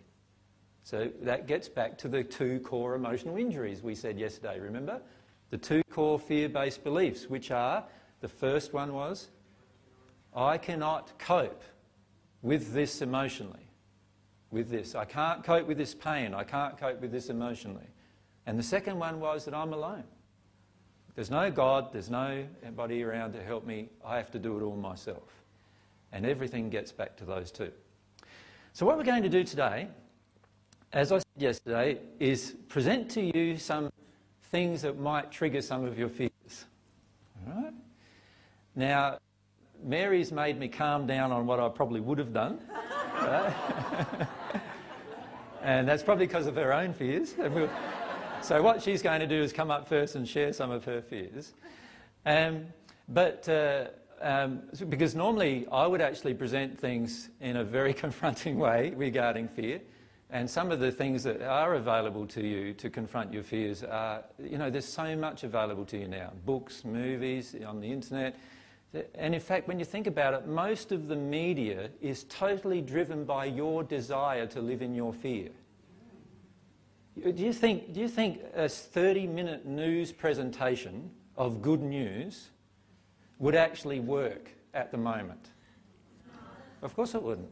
So 0.83 1.09
that 1.21 1.47
gets 1.47 1.69
back 1.69 1.97
to 1.99 2.07
the 2.07 2.23
two 2.23 2.59
core 2.59 2.95
emotional 2.95 3.37
injuries 3.37 3.81
we 3.81 3.95
said 3.95 4.19
yesterday, 4.19 4.59
remember? 4.59 5.01
The 5.49 5.57
two 5.57 5.83
core 5.89 6.19
fear-based 6.19 6.83
beliefs, 6.83 7.29
which 7.29 7.51
are, 7.51 7.83
the 8.19 8.27
first 8.27 8.73
one 8.73 8.93
was, 8.93 9.29
I 10.35 10.57
cannot 10.57 11.17
cope 11.19 11.63
with 12.41 12.73
this 12.73 13.01
emotionally. 13.01 13.67
With 14.49 14.69
this. 14.69 14.95
I 14.95 15.05
can't 15.05 15.43
cope 15.43 15.67
with 15.67 15.77
this 15.77 15.95
pain. 15.95 16.33
I 16.33 16.43
can't 16.43 16.77
cope 16.77 17.01
with 17.01 17.11
this 17.11 17.29
emotionally. 17.29 17.87
And 18.45 18.59
the 18.59 18.63
second 18.63 18.99
one 18.99 19.19
was 19.19 19.45
that 19.45 19.53
I'm 19.53 19.73
alone. 19.73 20.03
There's 21.15 21.29
no 21.29 21.51
God, 21.51 21.91
there's 21.91 22.09
nobody 22.09 23.03
around 23.03 23.33
to 23.33 23.43
help 23.43 23.65
me. 23.65 23.89
I 24.05 24.17
have 24.17 24.31
to 24.31 24.39
do 24.39 24.57
it 24.57 24.63
all 24.63 24.75
myself. 24.75 25.43
And 26.11 26.25
everything 26.25 26.69
gets 26.69 26.91
back 26.91 27.15
to 27.17 27.25
those 27.25 27.51
two. 27.51 27.71
So 28.73 28.85
what 28.85 28.97
we're 28.97 29.03
going 29.03 29.23
to 29.23 29.29
do 29.29 29.43
today 29.43 29.87
as 30.93 31.11
I 31.11 31.19
said 31.19 31.25
yesterday 31.37 31.99
is 32.19 32.55
present 32.67 33.09
to 33.11 33.21
you 33.21 33.57
some 33.57 33.91
things 34.51 34.81
that 34.81 34.99
might 34.99 35.31
trigger 35.31 35.61
some 35.61 35.85
of 35.85 35.97
your 35.97 36.09
fears. 36.09 36.65
All 37.47 37.63
right? 37.63 37.73
Now, 38.75 39.19
Mary's 39.83 40.31
made 40.31 40.59
me 40.59 40.67
calm 40.67 41.07
down 41.07 41.31
on 41.31 41.47
what 41.47 41.59
I 41.59 41.69
probably 41.69 42.01
would 42.01 42.17
have 42.17 42.33
done. 42.33 42.59
And 45.63 45.87
that's 45.87 46.01
probably 46.01 46.25
because 46.25 46.47
of 46.47 46.55
her 46.55 46.73
own 46.73 46.93
fears. 46.93 47.35
So 48.43 48.59
what 48.63 48.81
she's 48.81 49.03
going 49.03 49.19
to 49.19 49.27
do 49.27 49.41
is 49.41 49.53
come 49.53 49.69
up 49.69 49.87
first 49.87 50.15
and 50.15 50.27
share 50.27 50.51
some 50.51 50.71
of 50.71 50.83
her 50.85 50.99
fears. 51.01 51.53
Um, 52.25 52.65
but 53.07 53.47
uh, 53.47 53.85
um, 54.19 54.63
because 54.89 55.13
normally 55.13 55.67
I 55.71 55.85
would 55.85 56.01
actually 56.01 56.33
present 56.33 56.79
things 56.79 57.29
in 57.39 57.57
a 57.57 57.63
very 57.63 57.93
confronting 58.05 58.57
way 58.57 58.93
regarding 58.95 59.47
fear. 59.47 59.79
And 60.31 60.49
some 60.49 60.71
of 60.71 60.79
the 60.79 60.91
things 60.91 61.23
that 61.23 61.41
are 61.41 61.75
available 61.75 62.25
to 62.27 62.41
you 62.41 62.73
to 62.75 62.89
confront 62.89 63.31
your 63.31 63.43
fears 63.43 63.83
are, 63.83 64.23
you 64.39 64.57
know, 64.57 64.69
there's 64.69 64.87
so 64.87 65.15
much 65.15 65.43
available 65.43 65.85
to 65.85 65.97
you 65.97 66.07
now 66.07 66.31
books, 66.45 66.83
movies, 66.83 67.55
on 67.67 67.79
the 67.79 67.91
internet. 67.91 68.39
And 69.15 69.35
in 69.35 69.41
fact, 69.41 69.67
when 69.67 69.77
you 69.77 69.85
think 69.85 70.07
about 70.07 70.33
it, 70.33 70.47
most 70.47 70.91
of 70.91 71.07
the 71.07 71.15
media 71.15 71.89
is 72.01 72.23
totally 72.23 72.81
driven 72.81 73.23
by 73.23 73.45
your 73.45 73.83
desire 73.83 74.47
to 74.47 74.61
live 74.61 74.81
in 74.81 74.95
your 74.95 75.13
fear. 75.13 75.49
Do 77.19 77.43
you 77.43 77.53
think, 77.53 77.93
do 77.93 77.99
you 77.99 78.07
think 78.07 78.41
a 78.55 78.69
30 78.69 79.27
minute 79.27 79.65
news 79.65 80.11
presentation 80.11 81.11
of 81.35 81.61
good 81.61 81.81
news 81.81 82.49
would 83.39 83.55
actually 83.55 83.99
work 83.99 84.49
at 84.73 84.91
the 84.91 84.97
moment? 84.97 85.49
Of 86.81 86.95
course 86.95 87.13
it 87.13 87.21
wouldn't 87.21 87.49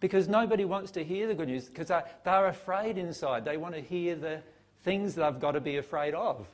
because 0.00 0.28
nobody 0.28 0.64
wants 0.64 0.90
to 0.92 1.04
hear 1.04 1.26
the 1.26 1.34
good 1.34 1.48
news 1.48 1.66
because 1.66 1.88
they're 1.88 2.46
afraid 2.48 2.98
inside. 2.98 3.44
They 3.44 3.56
want 3.56 3.74
to 3.74 3.80
hear 3.80 4.14
the 4.16 4.42
things 4.82 5.14
they've 5.14 5.40
got 5.40 5.52
to 5.52 5.60
be 5.60 5.78
afraid 5.78 6.14
of 6.14 6.46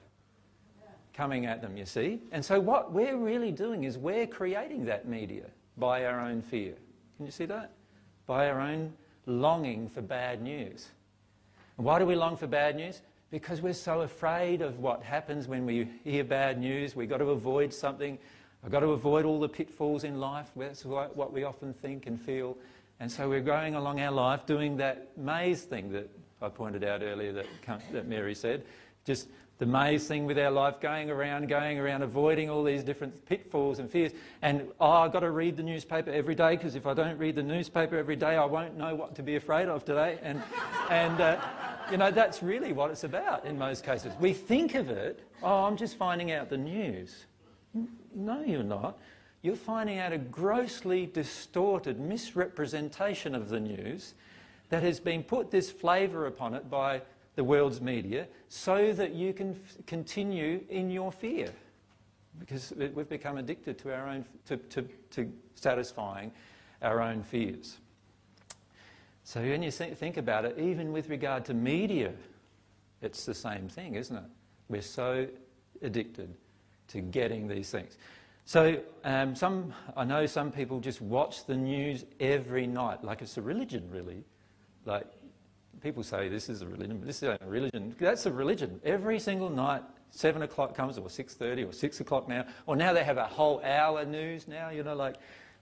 coming 1.13 1.47
at 1.47 1.61
them, 1.61 1.77
you 1.77 1.85
see. 1.85 2.21
And 2.33 2.45
so 2.45 2.59
what 2.59 2.93
we're 2.93 3.17
really 3.17 3.53
doing 3.53 3.85
is 3.85 3.99
we're 3.99 4.27
creating 4.27 4.85
that 4.87 5.07
media 5.07 5.45
by 5.77 6.05
our 6.05 6.21
own 6.21 6.41
fear. 6.41 6.75
Can 7.17 7.27
you 7.27 7.33
see 7.33 7.45
that? 7.47 7.73
By 8.27 8.49
our 8.49 8.61
own 8.61 8.93
longing 9.27 9.89
for 9.89 10.01
bad 10.01 10.43
news. 10.43 10.89
Why 11.77 11.99
do 11.99 12.07
we 12.07 12.15
long 12.15 12.37
for 12.37 12.47
bad 12.47 12.77
news? 12.77 13.01
Because 13.31 13.63
we're 13.63 13.73
so 13.73 14.03
afraid 14.03 14.61
of 14.61 14.79
what 14.79 15.03
happens 15.03 15.49
when 15.49 15.65
we 15.65 15.89
hear 16.05 16.23
bad 16.23 16.59
news. 16.59 16.95
We've 16.95 17.09
got 17.09 17.19
to 17.19 17.31
avoid 17.31 17.73
something. 17.73 18.19
I've 18.65 18.71
got 18.71 18.81
to 18.81 18.91
avoid 18.91 19.25
all 19.25 19.41
the 19.41 19.49
pitfalls 19.49 20.05
in 20.05 20.21
life. 20.21 20.51
That's 20.55 20.85
what 20.85 21.33
we 21.33 21.45
often 21.45 21.73
think 21.73 22.07
and 22.07 22.21
feel. 22.21 22.57
And 23.01 23.11
so 23.11 23.29
we're 23.29 23.41
going 23.41 23.75
along 23.75 24.01
our 24.01 24.13
life 24.13 24.47
doing 24.47 24.77
that 24.77 25.17
maze 25.17 25.63
thing 25.63 25.91
that 25.93 26.11
I 26.43 26.49
pointed 26.51 26.85
out 26.85 27.03
earlier 27.03 27.33
that, 27.33 27.47
that 27.93 28.07
Mary 28.07 28.35
said. 28.35 28.65
Just 29.05 29.29
the 29.63 29.67
maze 29.67 30.09
thing 30.09 30.27
with 30.27 30.37
our 30.41 30.51
life, 30.51 30.81
going 30.81 31.09
around, 31.09 31.49
going 31.49 31.79
around, 31.79 32.03
avoiding 32.03 32.51
all 32.51 32.65
these 32.65 32.83
different 32.83 33.25
pitfalls 33.27 33.79
and 33.79 33.89
fears. 33.89 34.11
And, 34.43 34.67
oh, 34.81 34.91
I've 34.91 35.13
got 35.13 35.21
to 35.21 35.31
read 35.31 35.57
the 35.57 35.63
newspaper 35.63 36.11
every 36.11 36.35
day 36.35 36.57
because 36.57 36.75
if 36.75 36.85
I 36.85 36.95
don't 36.95 37.17
read 37.17 37.37
the 37.37 37.45
newspaper 37.45 37.97
every 37.97 38.17
day, 38.17 38.35
I 38.35 38.45
won't 38.45 38.77
know 38.77 38.97
what 38.97 39.15
to 39.15 39.23
be 39.23 39.37
afraid 39.37 39.69
of 39.69 39.85
today. 39.85 40.19
And, 40.21 40.43
and 40.91 41.21
uh, 41.21 41.41
you 41.93 41.97
know, 41.97 42.11
that's 42.11 42.43
really 42.43 42.73
what 42.73 42.91
it's 42.91 43.05
about 43.05 43.45
in 43.45 43.57
most 43.57 43.85
cases. 43.85 44.13
We 44.19 44.33
think 44.33 44.75
of 44.75 44.91
it, 44.91 45.23
oh, 45.45 45.63
I'm 45.63 45.77
just 45.77 45.97
finding 45.97 46.33
out 46.33 46.51
the 46.51 46.59
news. 46.59 47.27
No, 48.17 48.43
you're 48.43 48.65
not 48.65 48.99
you're 49.43 49.57
finding 49.57 49.99
out 49.99 50.13
a 50.13 50.19
grossly 50.19 51.05
distorted 51.05 51.99
misrepresentation 51.99 53.35
of 53.35 53.49
the 53.49 53.59
news 53.59 54.15
that 54.69 54.85
has 54.85 55.01
been 55.01 55.25
put 55.25 55.51
this 55.51 55.69
flavour 55.69 56.27
upon 56.27 56.55
it 56.55 56.71
by 56.71 57.03
the 57.35 57.45
world's 57.45 57.81
media 57.81 58.27
so 58.49 58.93
that 58.93 59.15
you 59.15 59.33
can 59.33 59.59
continue 59.87 60.65
in 60.69 60.91
your 60.91 61.11
fear. 61.13 61.49
Because 62.39 62.73
we've 62.95 63.09
become 63.09 63.37
addicted 63.37 63.79
to 63.79 63.95
our 63.95 64.09
own, 64.09 64.25
to, 64.47 64.57
to, 64.57 64.83
to 65.11 65.33
satisfying 65.55 66.33
our 66.81 67.01
own 67.01 67.23
fears. 67.23 67.79
So 69.25 69.41
when 69.41 69.63
you 69.63 69.71
think 69.71 70.17
about 70.17 70.45
it, 70.45 70.59
even 70.59 70.93
with 70.93 71.09
regard 71.09 71.45
to 71.47 71.55
media, 71.55 72.13
it's 73.03 73.25
the 73.25 73.35
same 73.35 73.69
thing, 73.69 73.95
isn't 73.95 74.17
it? 74.17 74.25
We're 74.69 74.83
so 74.83 75.27
addicted 75.83 76.35
to 76.89 77.01
getting 77.01 77.49
these 77.49 77.71
things. 77.71 77.97
So 78.45 78.81
um, 79.05 79.35
some, 79.35 79.73
I 79.97 80.05
know 80.05 80.27
some 80.27 80.51
people 80.51 80.81
just 80.81 81.01
watch 81.01 81.47
the 81.47 81.57
news 81.57 82.05
every 82.19 82.67
night, 82.67 83.05
like 83.05 83.23
it's 83.23 83.37
a 83.37 83.43
religion, 83.43 83.89
really. 83.91 84.25
Like 84.85 85.07
people 85.83 86.03
say 86.03 86.29
this 86.29 86.49
is 86.49 86.63
a 86.63 86.67
religion, 86.67 86.99
but 86.99 87.07
this 87.07 87.23
is 87.23 87.29
a 87.29 87.39
religion. 87.47 87.95
That's 87.99 88.27
a 88.27 88.33
religion. 88.33 88.81
Every 88.85 89.19
single 89.19 89.51
night, 89.51 89.83
seven 90.11 90.43
o'clock 90.43 90.75
comes, 90.75 90.99
or 90.99 91.11
six 91.11 91.35
thirty, 91.35 91.65
or 91.65 91.73
six 91.73 92.01
o'clock 92.01 92.29
now, 92.29 92.47
or 92.67 92.77
now 92.77 92.93
they 92.93 93.05
have 93.05 93.19
a 93.19 93.27
whole 93.27 93.63
hour 93.65 94.05
news. 94.05 94.47
Now 94.47 94.71
you 94.71 94.83
know, 94.83 94.95
like 94.95 95.17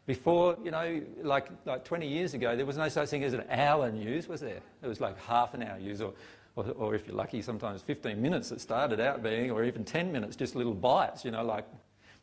before, 0.07 0.57
you 0.63 0.71
know, 0.71 1.01
like 1.23 1.49
like 1.65 1.85
20 1.85 2.07
years 2.07 2.35
ago, 2.35 2.57
there 2.57 2.67
was 2.67 2.77
no 2.77 2.89
such 2.89 3.09
thing 3.09 3.25
as 3.25 3.33
an 3.33 3.45
hour 3.51 3.91
news, 3.91 4.29
was 4.29 4.41
there? 4.41 4.61
It 4.83 4.87
was 4.87 5.01
like 5.01 5.19
half 5.21 5.55
an 5.55 5.63
hour 5.63 5.79
news, 5.79 6.01
or 6.01 6.13
or, 6.57 6.65
or 6.71 6.95
if 6.95 7.07
you're 7.07 7.17
lucky, 7.17 7.43
sometimes 7.43 7.83
15 7.83 8.21
minutes 8.21 8.51
it 8.51 8.61
started 8.61 9.01
out 9.01 9.23
being, 9.23 9.51
or 9.51 9.65
even 9.65 9.85
10 9.85 10.11
minutes, 10.11 10.37
just 10.37 10.57
little 10.57 10.75
bites, 10.75 11.25
you 11.25 11.31
know, 11.31 11.45
like 11.45 11.65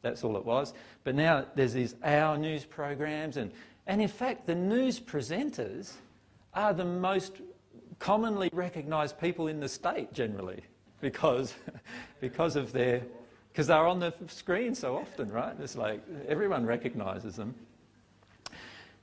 that's 0.02 0.24
all 0.24 0.38
it 0.38 0.46
was. 0.46 0.74
But 1.04 1.16
now 1.16 1.46
there's 1.56 1.74
these 1.74 1.96
hour 2.04 2.38
news 2.38 2.66
programs, 2.66 3.38
and, 3.38 3.52
and 3.88 4.02
in 4.02 4.08
fact, 4.08 4.46
the 4.46 4.56
news 4.56 5.00
presenters 5.00 5.94
are 6.54 6.74
the 6.74 6.86
most 6.86 7.42
commonly 8.00 8.50
recognised 8.54 9.20
people 9.20 9.48
in 9.48 9.60
the 9.60 9.70
state 9.70 10.14
generally 10.14 10.62
because, 11.02 11.54
because 12.22 12.56
of 12.56 12.72
their 12.72 13.02
because 13.58 13.66
they're 13.66 13.88
on 13.88 14.00
the 14.00 14.14
screen 14.28 14.76
so 14.76 14.96
often, 14.96 15.32
right? 15.32 15.56
It's 15.60 15.76
like 15.76 16.04
everyone 16.28 16.64
recognises 16.64 17.38
them. 17.38 17.56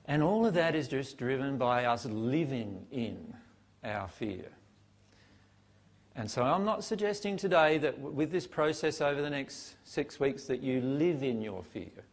And 0.04 0.22
all 0.22 0.46
of 0.46 0.54
that 0.54 0.76
is 0.76 0.86
just 0.86 1.18
driven 1.18 1.58
by 1.58 1.86
us 1.86 2.04
living 2.06 2.86
in 2.92 3.34
our 3.82 4.06
fear. 4.06 4.44
And 6.14 6.30
so 6.30 6.44
I'm 6.44 6.64
not 6.64 6.84
suggesting 6.84 7.36
today 7.36 7.78
that 7.78 7.98
with 7.98 8.30
this 8.30 8.46
process 8.46 9.00
over 9.00 9.20
the 9.20 9.28
next 9.28 9.74
six 9.82 10.20
weeks 10.20 10.44
that 10.44 10.62
you 10.62 10.80
live 10.80 11.24
in 11.24 11.42
your 11.42 11.64
fear. 11.64 12.04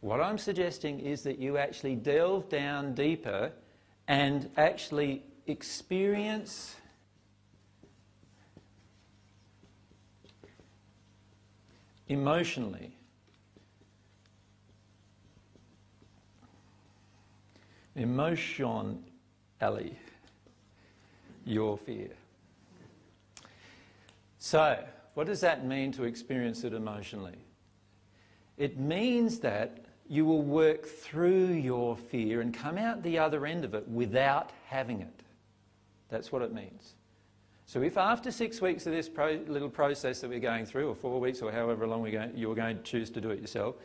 What 0.00 0.20
I'm 0.20 0.36
suggesting 0.36 1.00
is 1.00 1.22
that 1.22 1.38
you 1.38 1.56
actually 1.56 1.94
delve 1.94 2.50
down 2.50 2.92
deeper 2.92 3.52
and 4.06 4.50
actually 4.58 5.22
experience 5.46 6.76
emotionally 12.08 12.94
emotion 17.94 19.02
Ali 19.60 19.98
your 21.44 21.76
fear 21.76 22.10
so, 24.44 24.76
what 25.14 25.28
does 25.28 25.40
that 25.42 25.64
mean 25.64 25.92
to 25.92 26.02
experience 26.02 26.64
it 26.64 26.72
emotionally? 26.72 27.38
It 28.56 28.76
means 28.76 29.38
that 29.38 29.84
you 30.08 30.24
will 30.24 30.42
work 30.42 30.84
through 30.84 31.52
your 31.52 31.96
fear 31.96 32.40
and 32.40 32.52
come 32.52 32.76
out 32.76 33.04
the 33.04 33.20
other 33.20 33.46
end 33.46 33.64
of 33.64 33.72
it 33.72 33.86
without 33.86 34.50
having 34.66 35.00
it. 35.00 35.21
That's 36.12 36.30
what 36.30 36.42
it 36.42 36.52
means. 36.52 36.94
So, 37.64 37.80
if 37.80 37.96
after 37.96 38.30
six 38.30 38.60
weeks 38.60 38.86
of 38.86 38.92
this 38.92 39.08
pro 39.08 39.40
little 39.48 39.70
process 39.70 40.20
that 40.20 40.28
we're 40.28 40.40
going 40.40 40.66
through, 40.66 40.90
or 40.90 40.94
four 40.94 41.18
weeks, 41.18 41.40
or 41.40 41.50
however 41.50 41.86
long 41.86 42.02
going, 42.10 42.32
you're 42.36 42.54
going 42.54 42.76
to 42.76 42.82
choose 42.82 43.08
to 43.10 43.20
do 43.20 43.30
it 43.30 43.40
yourself, 43.40 43.76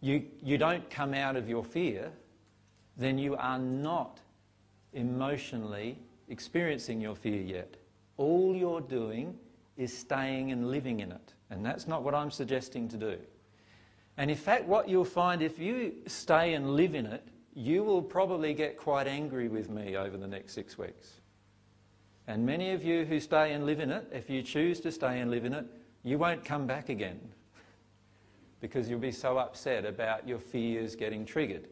you, 0.00 0.24
you 0.40 0.58
don't 0.58 0.88
come 0.90 1.12
out 1.12 1.34
of 1.34 1.48
your 1.48 1.64
fear, 1.64 2.12
then 2.96 3.18
you 3.18 3.34
are 3.34 3.58
not 3.58 4.20
emotionally 4.92 5.98
experiencing 6.28 7.00
your 7.00 7.16
fear 7.16 7.40
yet. 7.40 7.76
All 8.16 8.54
you're 8.54 8.80
doing 8.80 9.36
is 9.76 9.96
staying 9.96 10.52
and 10.52 10.70
living 10.70 11.00
in 11.00 11.10
it. 11.10 11.34
And 11.50 11.66
that's 11.66 11.88
not 11.88 12.04
what 12.04 12.14
I'm 12.14 12.30
suggesting 12.30 12.88
to 12.90 12.96
do. 12.96 13.18
And 14.18 14.30
in 14.30 14.36
fact, 14.36 14.66
what 14.66 14.88
you'll 14.88 15.04
find 15.04 15.42
if 15.42 15.58
you 15.58 15.94
stay 16.06 16.54
and 16.54 16.76
live 16.76 16.94
in 16.94 17.06
it, 17.06 17.26
you 17.54 17.82
will 17.82 18.02
probably 18.02 18.54
get 18.54 18.76
quite 18.76 19.08
angry 19.08 19.48
with 19.48 19.68
me 19.68 19.96
over 19.96 20.16
the 20.16 20.28
next 20.28 20.52
six 20.52 20.78
weeks. 20.78 21.21
And 22.28 22.46
many 22.46 22.72
of 22.72 22.84
you 22.84 23.04
who 23.04 23.18
stay 23.20 23.52
and 23.52 23.66
live 23.66 23.80
in 23.80 23.90
it, 23.90 24.08
if 24.12 24.30
you 24.30 24.42
choose 24.42 24.80
to 24.80 24.92
stay 24.92 25.20
and 25.20 25.30
live 25.30 25.44
in 25.44 25.52
it, 25.52 25.66
you 26.02 26.18
won't 26.18 26.44
come 26.44 26.66
back 26.66 26.88
again 26.88 27.20
because 28.60 28.88
you'll 28.88 29.00
be 29.00 29.12
so 29.12 29.38
upset 29.38 29.84
about 29.84 30.26
your 30.26 30.38
fears 30.38 30.94
getting 30.94 31.24
triggered. 31.24 31.68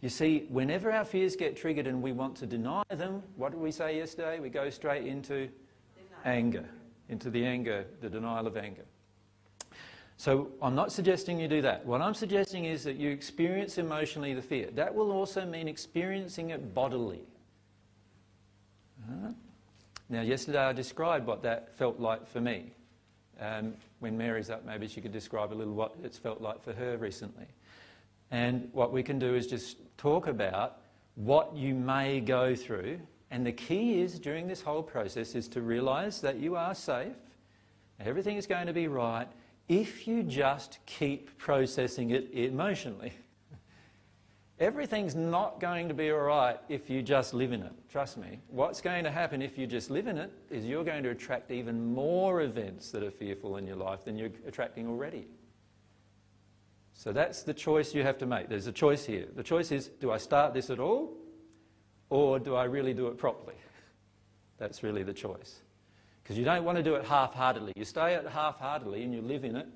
You 0.00 0.08
see, 0.08 0.46
whenever 0.48 0.90
our 0.90 1.04
fears 1.04 1.36
get 1.36 1.56
triggered 1.56 1.86
and 1.86 2.02
we 2.02 2.10
want 2.10 2.36
to 2.36 2.46
deny 2.46 2.82
them, 2.90 3.22
what 3.36 3.52
did 3.52 3.60
we 3.60 3.70
say 3.70 3.96
yesterday? 3.96 4.40
We 4.40 4.48
go 4.48 4.68
straight 4.70 5.06
into 5.06 5.48
anger 6.24 6.64
into 7.12 7.30
the 7.30 7.44
anger, 7.44 7.84
the 8.00 8.08
denial 8.08 8.46
of 8.46 8.56
anger. 8.56 8.84
So 10.16 10.48
I'm 10.62 10.74
not 10.74 10.92
suggesting 10.92 11.38
you 11.38 11.46
do 11.46 11.62
that. 11.62 11.84
What 11.84 12.00
I'm 12.00 12.14
suggesting 12.14 12.64
is 12.64 12.84
that 12.84 12.96
you 12.96 13.10
experience 13.10 13.78
emotionally 13.78 14.34
the 14.34 14.42
fear. 14.42 14.70
That 14.74 14.94
will 14.94 15.12
also 15.12 15.44
mean 15.44 15.68
experiencing 15.68 16.50
it 16.50 16.74
bodily. 16.74 17.22
Uh-huh. 19.04 19.32
Now, 20.12 20.20
yesterday 20.20 20.58
I 20.58 20.74
described 20.74 21.26
what 21.26 21.42
that 21.44 21.74
felt 21.74 21.98
like 21.98 22.28
for 22.28 22.38
me. 22.38 22.74
Um, 23.40 23.72
when 24.00 24.18
Mary's 24.18 24.50
up, 24.50 24.62
maybe 24.62 24.86
she 24.86 25.00
could 25.00 25.10
describe 25.10 25.54
a 25.54 25.54
little 25.54 25.72
what 25.72 25.94
it's 26.04 26.18
felt 26.18 26.42
like 26.42 26.62
for 26.62 26.74
her 26.74 26.98
recently. 26.98 27.46
And 28.30 28.68
what 28.72 28.92
we 28.92 29.02
can 29.02 29.18
do 29.18 29.34
is 29.34 29.46
just 29.46 29.78
talk 29.96 30.26
about 30.26 30.82
what 31.14 31.56
you 31.56 31.74
may 31.74 32.20
go 32.20 32.54
through. 32.54 33.00
And 33.30 33.46
the 33.46 33.52
key 33.52 34.02
is 34.02 34.18
during 34.18 34.46
this 34.46 34.60
whole 34.60 34.82
process 34.82 35.34
is 35.34 35.48
to 35.48 35.62
realise 35.62 36.18
that 36.18 36.36
you 36.36 36.56
are 36.56 36.74
safe, 36.74 37.16
everything 37.98 38.36
is 38.36 38.46
going 38.46 38.66
to 38.66 38.74
be 38.74 38.88
right 38.88 39.28
if 39.66 40.06
you 40.06 40.22
just 40.22 40.78
keep 40.84 41.38
processing 41.38 42.10
it 42.10 42.28
emotionally. 42.34 43.14
Everything's 44.60 45.14
not 45.14 45.60
going 45.60 45.88
to 45.88 45.94
be 45.94 46.10
all 46.10 46.20
right 46.20 46.58
if 46.68 46.88
you 46.88 47.02
just 47.02 47.34
live 47.34 47.52
in 47.52 47.62
it. 47.62 47.72
Trust 47.90 48.16
me. 48.16 48.38
What's 48.48 48.80
going 48.80 49.04
to 49.04 49.10
happen 49.10 49.42
if 49.42 49.58
you 49.58 49.66
just 49.66 49.90
live 49.90 50.06
in 50.06 50.18
it 50.18 50.30
is 50.50 50.64
you're 50.64 50.84
going 50.84 51.02
to 51.02 51.10
attract 51.10 51.50
even 51.50 51.94
more 51.94 52.42
events 52.42 52.90
that 52.92 53.02
are 53.02 53.10
fearful 53.10 53.56
in 53.56 53.66
your 53.66 53.76
life 53.76 54.04
than 54.04 54.16
you're 54.16 54.30
attracting 54.46 54.86
already. 54.86 55.26
So 56.92 57.12
that's 57.12 57.42
the 57.42 57.54
choice 57.54 57.94
you 57.94 58.02
have 58.02 58.18
to 58.18 58.26
make. 58.26 58.48
There's 58.48 58.66
a 58.66 58.72
choice 58.72 59.04
here. 59.04 59.26
The 59.34 59.42
choice 59.42 59.72
is 59.72 59.88
do 59.88 60.12
I 60.12 60.18
start 60.18 60.54
this 60.54 60.70
at 60.70 60.78
all 60.78 61.16
or 62.10 62.38
do 62.38 62.54
I 62.54 62.64
really 62.64 62.94
do 62.94 63.08
it 63.08 63.16
properly? 63.16 63.54
That's 64.58 64.82
really 64.82 65.02
the 65.02 65.14
choice. 65.14 65.62
Because 66.22 66.38
you 66.38 66.44
don't 66.44 66.62
want 66.64 66.76
to 66.76 66.84
do 66.84 66.94
it 66.94 67.04
half 67.04 67.34
heartedly. 67.34 67.72
You 67.74 67.84
stay 67.84 68.14
at 68.14 68.26
half 68.26 68.60
heartedly 68.60 69.02
and 69.02 69.12
you 69.12 69.22
live 69.22 69.44
in 69.44 69.56
it, 69.56 69.66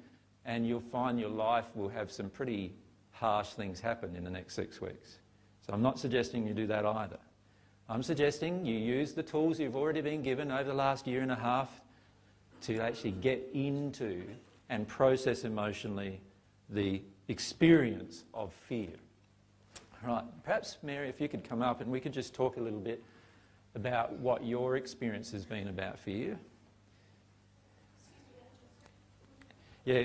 and 0.45 0.67
you'll 0.67 0.81
find 0.81 1.19
your 1.19 1.31
life 1.31 1.75
will 1.75 1.89
have 1.89 2.13
some 2.13 2.31
pretty 2.31 2.75
harsh 3.19 3.49
things 3.51 3.81
happen 3.81 4.15
in 4.15 4.25
the 4.25 4.31
next 4.31 4.55
six 4.55 4.81
weeks. 4.81 5.19
So 5.67 5.73
I'm 5.73 5.83
not 5.83 5.99
suggesting 5.99 6.47
you 6.47 6.55
do 6.55 6.67
that 6.67 6.85
either. 6.85 7.19
I'm 7.89 8.03
suggesting 8.03 8.65
you 8.67 8.77
use 8.77 9.13
the 9.13 9.23
tools 9.23 9.59
you've 9.59 9.77
already 9.77 10.01
been 10.01 10.23
given 10.23 10.51
over 10.51 10.65
the 10.65 10.75
last 10.75 11.07
year 11.07 11.23
and 11.23 11.33
a 11.33 11.37
half 11.37 11.81
to 12.63 12.79
actually 12.81 13.13
get 13.13 13.49
into 13.55 14.23
and 14.69 14.87
process 14.89 15.45
emotionally 15.45 16.21
the 16.71 17.01
experience 17.29 18.25
of 18.35 18.53
fear. 18.53 18.91
Right, 20.05 20.25
perhaps 20.45 20.79
Mary, 20.83 21.09
if 21.09 21.21
you 21.21 21.29
could 21.29 21.43
come 21.43 21.63
up 21.63 21.81
and 21.81 21.91
we 21.91 22.01
could 22.01 22.13
just 22.13 22.35
talk 22.35 22.57
a 22.57 22.61
little 22.61 22.81
bit 22.81 23.03
about 23.75 24.13
what 24.15 24.45
your 24.45 24.77
experience 24.77 25.31
has 25.33 25.45
been 25.45 25.69
about 25.69 25.99
fear. 25.99 26.39
Yeah, 29.85 30.05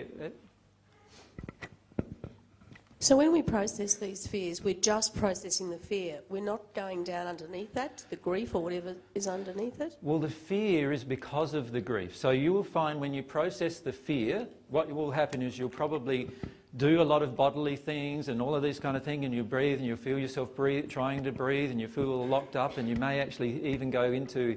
so 3.01 3.17
when 3.17 3.31
we 3.31 3.41
process 3.41 3.95
these 3.95 4.27
fears, 4.27 4.63
we're 4.63 4.75
just 4.75 5.15
processing 5.15 5.71
the 5.71 5.77
fear. 5.77 6.19
We're 6.29 6.43
not 6.43 6.61
going 6.75 7.03
down 7.03 7.25
underneath 7.25 7.73
that, 7.73 8.05
the 8.11 8.15
grief 8.15 8.53
or 8.53 8.61
whatever 8.61 8.95
is 9.15 9.27
underneath 9.27 9.81
it. 9.81 9.97
Well, 10.03 10.19
the 10.19 10.29
fear 10.29 10.91
is 10.91 11.03
because 11.03 11.55
of 11.55 11.71
the 11.71 11.81
grief. 11.81 12.15
So 12.15 12.29
you 12.29 12.53
will 12.53 12.63
find 12.63 13.01
when 13.01 13.11
you 13.11 13.23
process 13.23 13.79
the 13.79 13.91
fear, 13.91 14.47
what 14.69 14.87
will 14.91 15.09
happen 15.09 15.41
is 15.41 15.57
you'll 15.57 15.67
probably 15.67 16.29
do 16.77 17.01
a 17.01 17.03
lot 17.03 17.23
of 17.23 17.35
bodily 17.35 17.75
things 17.75 18.29
and 18.29 18.39
all 18.39 18.53
of 18.53 18.61
these 18.61 18.79
kind 18.79 18.95
of 18.95 19.03
things, 19.03 19.25
and 19.25 19.33
you 19.33 19.43
breathe 19.43 19.79
and 19.79 19.87
you 19.87 19.95
feel 19.95 20.19
yourself 20.19 20.55
breathe, 20.55 20.87
trying 20.87 21.23
to 21.23 21.31
breathe, 21.31 21.71
and 21.71 21.81
you 21.81 21.87
feel 21.87 22.27
locked 22.27 22.55
up, 22.55 22.77
and 22.77 22.87
you 22.87 22.95
may 22.95 23.19
actually 23.19 23.65
even 23.65 23.89
go 23.89 24.11
into 24.11 24.55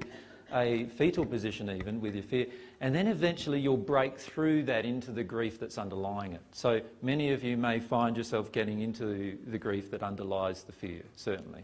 a 0.53 0.85
fetal 0.85 1.25
position 1.25 1.69
even 1.69 1.99
with 2.01 2.15
your 2.15 2.23
fear. 2.23 2.47
And 2.81 2.93
then 2.93 3.07
eventually 3.07 3.59
you'll 3.59 3.77
break 3.77 4.17
through 4.17 4.63
that 4.63 4.85
into 4.85 5.11
the 5.11 5.23
grief 5.23 5.59
that's 5.59 5.77
underlying 5.77 6.33
it. 6.33 6.41
So 6.51 6.81
many 7.01 7.31
of 7.31 7.43
you 7.43 7.57
may 7.57 7.79
find 7.79 8.15
yourself 8.15 8.51
getting 8.51 8.81
into 8.81 9.37
the 9.47 9.57
grief 9.57 9.91
that 9.91 10.03
underlies 10.03 10.63
the 10.63 10.71
fear, 10.71 11.01
certainly. 11.15 11.63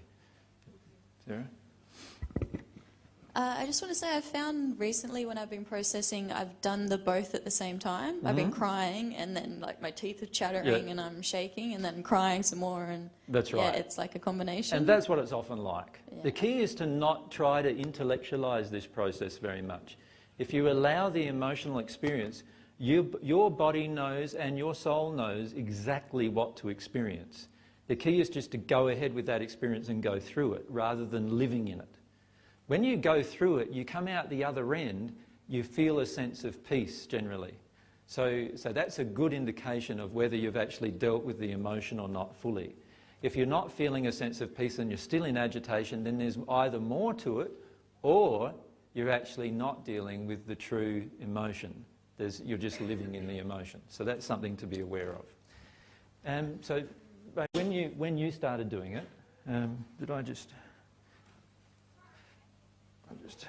Sarah? 1.25 1.47
Uh, 3.33 3.55
I 3.59 3.65
just 3.65 3.81
want 3.81 3.93
to 3.93 3.97
say 3.97 4.15
I 4.15 4.19
found 4.19 4.77
recently 4.77 5.25
when 5.25 5.37
I've 5.37 5.49
been 5.49 5.63
processing, 5.63 6.33
I've 6.33 6.59
done 6.59 6.87
the 6.87 6.97
both 6.97 7.33
at 7.33 7.45
the 7.45 7.51
same 7.51 7.79
time. 7.79 8.17
Mm-hmm. 8.17 8.27
I've 8.27 8.35
been 8.35 8.51
mm-hmm. 8.51 8.59
crying 8.59 9.15
and 9.15 9.35
then 9.35 9.59
like 9.61 9.81
my 9.81 9.91
teeth 9.91 10.21
are 10.21 10.27
chattering 10.27 10.85
yeah. 10.85 10.91
and 10.91 10.99
I'm 10.99 11.21
shaking 11.21 11.73
and 11.73 11.83
then 11.83 12.03
crying 12.03 12.43
some 12.43 12.59
more 12.59 12.83
and 12.83 13.09
that's 13.29 13.53
right. 13.53 13.73
Yeah, 13.73 13.79
it's 13.79 13.97
like 13.97 14.15
a 14.15 14.19
combination. 14.19 14.77
And 14.77 14.87
that's 14.87 15.07
what 15.07 15.17
it's 15.17 15.31
often 15.31 15.59
like. 15.59 16.01
Yeah. 16.11 16.23
The 16.23 16.31
key 16.31 16.59
is 16.59 16.75
to 16.75 16.85
not 16.85 17.31
try 17.31 17.61
to 17.61 17.73
intellectualize 17.73 18.69
this 18.69 18.85
process 18.85 19.37
very 19.37 19.61
much. 19.61 19.97
If 20.37 20.53
you 20.53 20.69
allow 20.69 21.09
the 21.09 21.27
emotional 21.27 21.79
experience, 21.79 22.43
you, 22.79 23.17
your 23.21 23.49
body 23.49 23.87
knows 23.87 24.33
and 24.33 24.57
your 24.57 24.75
soul 24.75 25.13
knows 25.13 25.53
exactly 25.53 26.27
what 26.27 26.57
to 26.57 26.69
experience. 26.69 27.47
The 27.87 27.95
key 27.95 28.19
is 28.19 28.27
just 28.29 28.51
to 28.51 28.57
go 28.57 28.89
ahead 28.89 29.13
with 29.13 29.25
that 29.27 29.41
experience 29.41 29.87
and 29.87 30.03
go 30.03 30.19
through 30.19 30.53
it 30.55 30.65
rather 30.67 31.05
than 31.05 31.37
living 31.37 31.69
in 31.69 31.79
it. 31.79 31.95
When 32.71 32.85
you 32.85 32.95
go 32.95 33.21
through 33.21 33.57
it, 33.57 33.71
you 33.71 33.83
come 33.83 34.07
out 34.07 34.29
the 34.29 34.45
other 34.45 34.73
end, 34.73 35.13
you 35.49 35.61
feel 35.61 35.99
a 35.99 36.05
sense 36.05 36.45
of 36.45 36.65
peace 36.65 37.05
generally. 37.05 37.53
So, 38.07 38.47
so 38.55 38.71
that's 38.71 38.97
a 38.97 39.03
good 39.03 39.33
indication 39.33 39.99
of 39.99 40.13
whether 40.13 40.37
you've 40.37 40.55
actually 40.55 40.91
dealt 40.91 41.25
with 41.25 41.37
the 41.37 41.51
emotion 41.51 41.99
or 41.99 42.07
not 42.07 42.33
fully. 42.33 42.73
If 43.23 43.35
you're 43.35 43.45
not 43.45 43.73
feeling 43.73 44.07
a 44.07 44.11
sense 44.13 44.39
of 44.39 44.55
peace 44.55 44.79
and 44.79 44.89
you're 44.89 44.97
still 44.97 45.25
in 45.25 45.35
agitation, 45.35 46.05
then 46.05 46.17
there's 46.17 46.37
either 46.47 46.79
more 46.79 47.13
to 47.15 47.41
it 47.41 47.51
or 48.03 48.53
you're 48.93 49.11
actually 49.11 49.51
not 49.51 49.83
dealing 49.83 50.25
with 50.25 50.47
the 50.47 50.55
true 50.55 51.11
emotion. 51.19 51.83
There's, 52.15 52.39
you're 52.39 52.57
just 52.57 52.79
living 52.79 53.15
in 53.15 53.27
the 53.27 53.39
emotion. 53.39 53.81
So 53.89 54.05
that's 54.05 54.25
something 54.25 54.55
to 54.55 54.65
be 54.65 54.79
aware 54.79 55.17
of. 55.17 55.25
Um, 56.25 56.53
so 56.61 56.83
when 57.51 57.73
you, 57.73 57.91
when 57.97 58.17
you 58.17 58.31
started 58.31 58.69
doing 58.69 58.93
it, 58.93 59.07
um, 59.45 59.83
did 59.99 60.09
I 60.09 60.21
just... 60.21 60.53
Just 63.23 63.47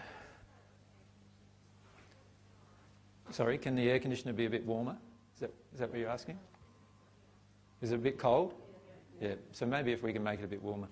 Sorry, 3.31 3.57
can 3.57 3.75
the 3.75 3.91
air 3.91 3.99
conditioner 3.99 4.35
be 4.35 4.45
a 4.45 4.51
bit 4.51 4.67
warmer? 4.67 4.95
Is 5.35 5.41
that, 5.41 5.55
is 5.73 5.81
that 5.81 5.91
what 5.91 5.99
you're 5.99 6.11
asking? 6.11 6.39
Is 7.81 7.91
it 7.91 7.95
a 7.95 7.99
bit 7.99 8.19
cold? 8.19 8.53
Yeah, 9.23 9.35
so 9.53 9.65
maybe 9.65 9.91
if 9.91 10.03
we 10.03 10.13
can 10.13 10.23
make 10.23 10.41
it 10.41 10.45
a 10.45 10.49
bit 10.49 10.63
warmer. 10.63 10.89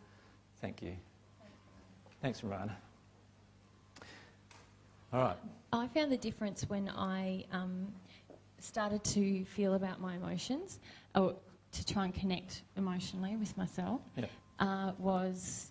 Thank 0.61 0.80
you. 0.80 0.96
Thanks, 2.22 2.40
Ramana. 2.40 2.72
All 5.12 5.20
right. 5.20 5.37
I 5.72 5.87
found 5.88 6.11
the 6.11 6.16
difference 6.16 6.64
when 6.68 6.88
I 6.88 7.44
um, 7.52 7.92
started 8.59 9.04
to 9.04 9.44
feel 9.44 9.74
about 9.74 10.00
my 10.00 10.14
emotions, 10.14 10.80
or 11.14 11.35
to 11.72 11.87
try 11.87 12.04
and 12.04 12.14
connect 12.14 12.62
emotionally 12.76 13.37
with 13.37 13.56
myself, 13.59 14.00
yeah. 14.16 14.26
uh, 14.61 14.92
was 14.98 15.69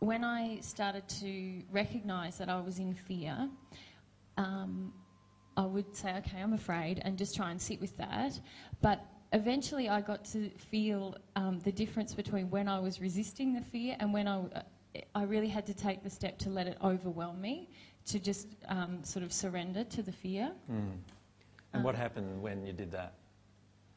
when 0.00 0.24
I 0.24 0.58
started 0.60 1.06
to 1.20 1.62
recognise 1.70 2.38
that 2.38 2.48
I 2.48 2.58
was 2.60 2.78
in 2.78 2.94
fear, 2.94 3.48
um, 4.36 4.92
I 5.56 5.66
would 5.66 5.94
say, 5.94 6.14
okay, 6.18 6.40
I'm 6.40 6.54
afraid, 6.54 7.00
and 7.04 7.18
just 7.18 7.36
try 7.36 7.50
and 7.50 7.60
sit 7.60 7.80
with 7.80 7.96
that. 7.98 8.40
But 8.80 9.04
eventually, 9.32 9.90
I 9.90 10.00
got 10.00 10.24
to 10.26 10.48
feel 10.50 11.16
um, 11.36 11.60
the 11.60 11.72
difference 11.72 12.14
between 12.14 12.48
when 12.50 12.66
I 12.66 12.80
was 12.80 13.00
resisting 13.00 13.52
the 13.52 13.60
fear 13.60 13.94
and 14.00 14.12
when 14.12 14.26
I, 14.26 14.38
uh, 14.40 14.62
I 15.14 15.24
really 15.24 15.48
had 15.48 15.66
to 15.66 15.74
take 15.74 16.02
the 16.02 16.10
step 16.10 16.38
to 16.38 16.50
let 16.50 16.66
it 16.66 16.78
overwhelm 16.82 17.38
me, 17.40 17.68
to 18.06 18.18
just 18.18 18.48
um, 18.68 19.04
sort 19.04 19.22
of 19.22 19.32
surrender 19.34 19.84
to 19.84 20.02
the 20.02 20.12
fear. 20.12 20.50
Mm. 20.72 20.92
And 21.74 21.84
what 21.84 21.94
happened 21.94 22.42
when 22.42 22.64
you 22.64 22.72
did 22.72 22.90
that? 22.92 23.12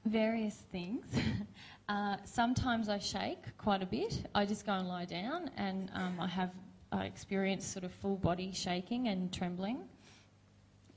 Various 0.06 0.56
things. 0.56 1.06
Uh, 1.90 2.16
sometimes 2.24 2.88
I 2.88 2.98
shake 2.98 3.58
quite 3.58 3.84
a 3.84 3.86
bit. 3.86 4.28
I 4.34 4.46
just 4.46 4.66
go 4.66 4.74
and 4.74 4.88
lie 4.88 5.06
down, 5.06 5.50
and 5.58 5.92
um, 5.94 6.18
I 6.20 6.28
have 6.28 6.52
I 6.92 7.06
experience 7.06 7.66
sort 7.66 7.84
of 7.84 7.92
full 7.92 8.18
body 8.18 8.52
shaking 8.54 9.08
and 9.08 9.34
trembling. 9.34 9.80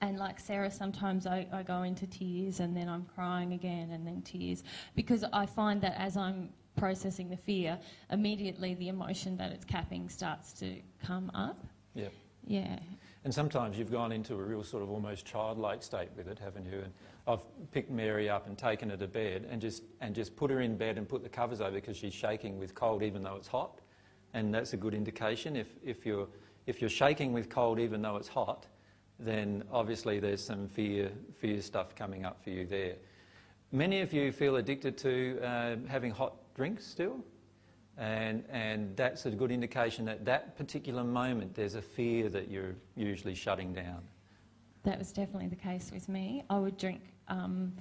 And 0.03 0.19
like 0.19 0.39
Sarah, 0.39 0.71
sometimes 0.71 1.27
I, 1.27 1.47
I 1.53 1.63
go 1.63 1.83
into 1.83 2.07
tears, 2.07 2.61
and 2.61 2.77
then 2.77 2.89
I'm 2.89 3.07
crying 3.15 3.55
again, 3.55 3.91
and 3.93 4.07
then 4.07 4.23
tears, 4.23 4.63
because 4.95 5.25
I 5.33 5.47
find 5.47 5.81
that 5.81 5.95
as 5.99 6.17
I'm 6.17 6.51
processing 6.77 7.31
the 7.31 7.37
fear, 7.37 7.79
immediately 8.11 8.75
the 8.75 8.89
emotion 8.89 9.37
that 9.39 9.51
it's 9.53 9.65
capping 9.65 10.09
starts 10.09 10.53
to 10.55 10.77
come 11.03 11.31
up. 11.35 11.65
Yeah. 11.95 12.09
Yeah. 12.47 12.79
And 13.25 13.35
sometimes 13.35 13.77
you've 13.77 13.91
gone 13.91 14.13
into 14.13 14.35
a 14.35 14.43
real 14.43 14.63
sort 14.63 14.85
of 14.85 14.91
almost 14.91 15.27
childlike 15.27 15.83
state 15.83 16.11
with 16.17 16.29
it, 16.29 16.39
haven't 16.39 16.67
you? 16.67 16.79
And 16.79 16.93
I've 17.29 17.45
picked 17.73 17.91
Mary 17.91 18.31
up 18.31 18.47
and 18.47 18.57
taken 18.57 18.91
her 18.91 18.97
to 18.97 19.09
bed 19.09 19.49
and 19.51 19.61
just, 19.61 19.83
and 20.01 20.15
just 20.15 20.37
put 20.37 20.51
her 20.51 20.61
in 20.61 20.77
bed 20.77 20.97
and 20.97 21.09
put 21.09 21.23
the 21.25 21.29
covers 21.29 21.61
over 21.61 21.73
because 21.73 21.97
she's 21.97 22.15
shaking 22.15 22.59
with 22.59 22.75
cold 22.75 23.03
even 23.03 23.23
though 23.23 23.35
it's 23.35 23.49
hot. 23.49 23.81
And 24.33 24.55
that's 24.55 24.75
a 24.75 24.77
good 24.77 24.95
indication. 24.95 25.57
If, 25.57 25.69
if, 25.85 26.07
you're, 26.07 26.29
if 26.67 26.81
you're 26.81 26.91
shaking 26.91 27.33
with 27.33 27.49
cold 27.49 27.81
even 27.81 28.01
though 28.01 28.17
it's 28.17 28.29
hot, 28.29 28.67
then 29.19 29.65
obviously 29.73 30.21
there's 30.21 30.45
some 30.45 30.69
fear, 30.69 31.11
fear 31.41 31.61
stuff 31.61 31.97
coming 31.97 32.25
up 32.25 32.43
for 32.45 32.51
you 32.51 32.65
there. 32.65 32.95
Many 33.73 34.03
of 34.03 34.13
you 34.13 34.31
feel 34.31 34.57
addicted 34.57 34.97
to 34.99 35.41
uh, 35.43 35.77
having 35.89 36.13
hot 36.13 36.35
drinks 36.55 36.87
still. 36.87 37.19
And, 37.99 38.45
and 38.51 38.95
that's 38.97 39.27
a 39.27 39.31
good 39.31 39.51
indication 39.51 40.05
that 40.05 40.25
that 40.27 40.57
particular 40.57 41.03
moment 41.03 41.55
there's 41.55 41.77
a 41.77 41.83
fear 41.83 42.29
that 42.29 42.51
you're 42.51 42.75
usually 42.95 43.35
shutting 43.35 43.73
down. 43.73 44.03
That 44.85 44.99
was 44.99 45.13
definitely 45.13 45.49
the 45.49 45.57
case 45.57 45.91
with 45.93 46.09
me. 46.09 46.45
I 46.51 46.59
would 46.59 46.77
drink 46.77 47.01
um, 47.29 47.73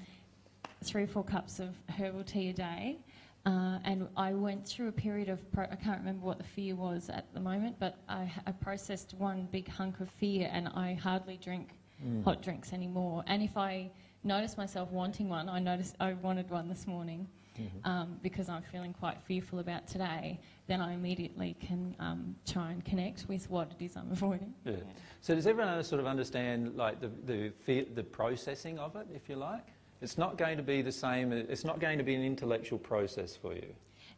three 0.84 1.04
or 1.04 1.08
four 1.08 1.24
cups 1.24 1.60
of 1.60 1.76
herbal 1.90 2.24
tea 2.24 2.50
a 2.50 2.54
day. 2.54 2.98
Uh, 3.46 3.78
and 3.84 4.08
I 4.18 4.34
went 4.34 4.68
through 4.68 4.88
a 4.88 4.92
period 4.92 5.30
of, 5.30 5.52
pro- 5.52 5.66
I 5.66 5.76
can't 5.76 6.00
remember 6.00 6.26
what 6.26 6.40
the 6.40 6.44
fear 6.44 6.76
was 6.76 7.10
at 7.10 7.32
the 7.34 7.40
moment, 7.40 7.76
but 7.80 7.98
I, 8.10 8.32
I 8.48 8.52
processed 8.52 9.14
one 9.20 9.48
big 9.52 9.68
hunk 9.68 10.00
of 10.00 10.10
fear 10.10 10.50
and 10.52 10.68
I 10.70 10.96
hardly 10.96 11.38
drink 11.38 11.70
mm. 12.04 12.24
hot 12.24 12.42
drinks 12.42 12.74
anymore. 12.74 13.24
And 13.28 13.44
if 13.44 13.56
I 13.56 13.92
notice 14.24 14.58
myself 14.58 14.92
wanting 14.92 15.30
one, 15.30 15.48
I 15.48 15.60
noticed 15.60 15.96
I 16.00 16.14
wanted 16.14 16.50
one 16.50 16.68
this 16.68 16.88
morning 16.88 17.28
mm-hmm. 17.60 17.88
um, 17.90 18.20
because 18.22 18.50
I'm 18.50 18.64
feeling 18.64 18.94
quite 18.94 19.22
fearful 19.22 19.60
about 19.60 19.88
today, 19.88 20.40
then 20.68 20.82
I 20.82 20.94
immediately 20.94 21.56
can 21.60 21.96
um, 22.00 22.36
try 22.46 22.72
and 22.72 22.84
connect 22.84 23.26
with 23.28 23.50
what 23.50 23.72
it 23.80 23.84
is 23.84 23.96
I'm 23.96 24.12
avoiding. 24.12 24.54
Yeah. 24.64 24.76
So 25.22 25.36
does 25.36 25.48
everyone 25.48 25.84
sort 25.84 26.00
of 26.02 26.08
understand 26.08 26.76
like 26.76 27.00
the, 27.02 27.12
the, 27.26 27.50
fear, 27.66 27.86
the 27.94 28.04
processing 28.04 28.80
of 28.80 28.96
it, 28.96 29.08
if 29.14 29.30
you 29.30 29.36
like? 29.36 29.66
It's 30.02 30.18
not 30.18 30.38
going 30.38 30.58
to 30.58 30.64
be 30.64 30.82
the 30.82 30.92
same, 30.92 31.32
it's 31.32 31.66
not 31.66 31.80
going 31.80 31.98
to 31.98 32.04
be 32.04 32.16
an 32.16 32.24
intellectual 32.24 32.78
process 32.78 33.36
for 33.36 33.54
you. 33.54 33.74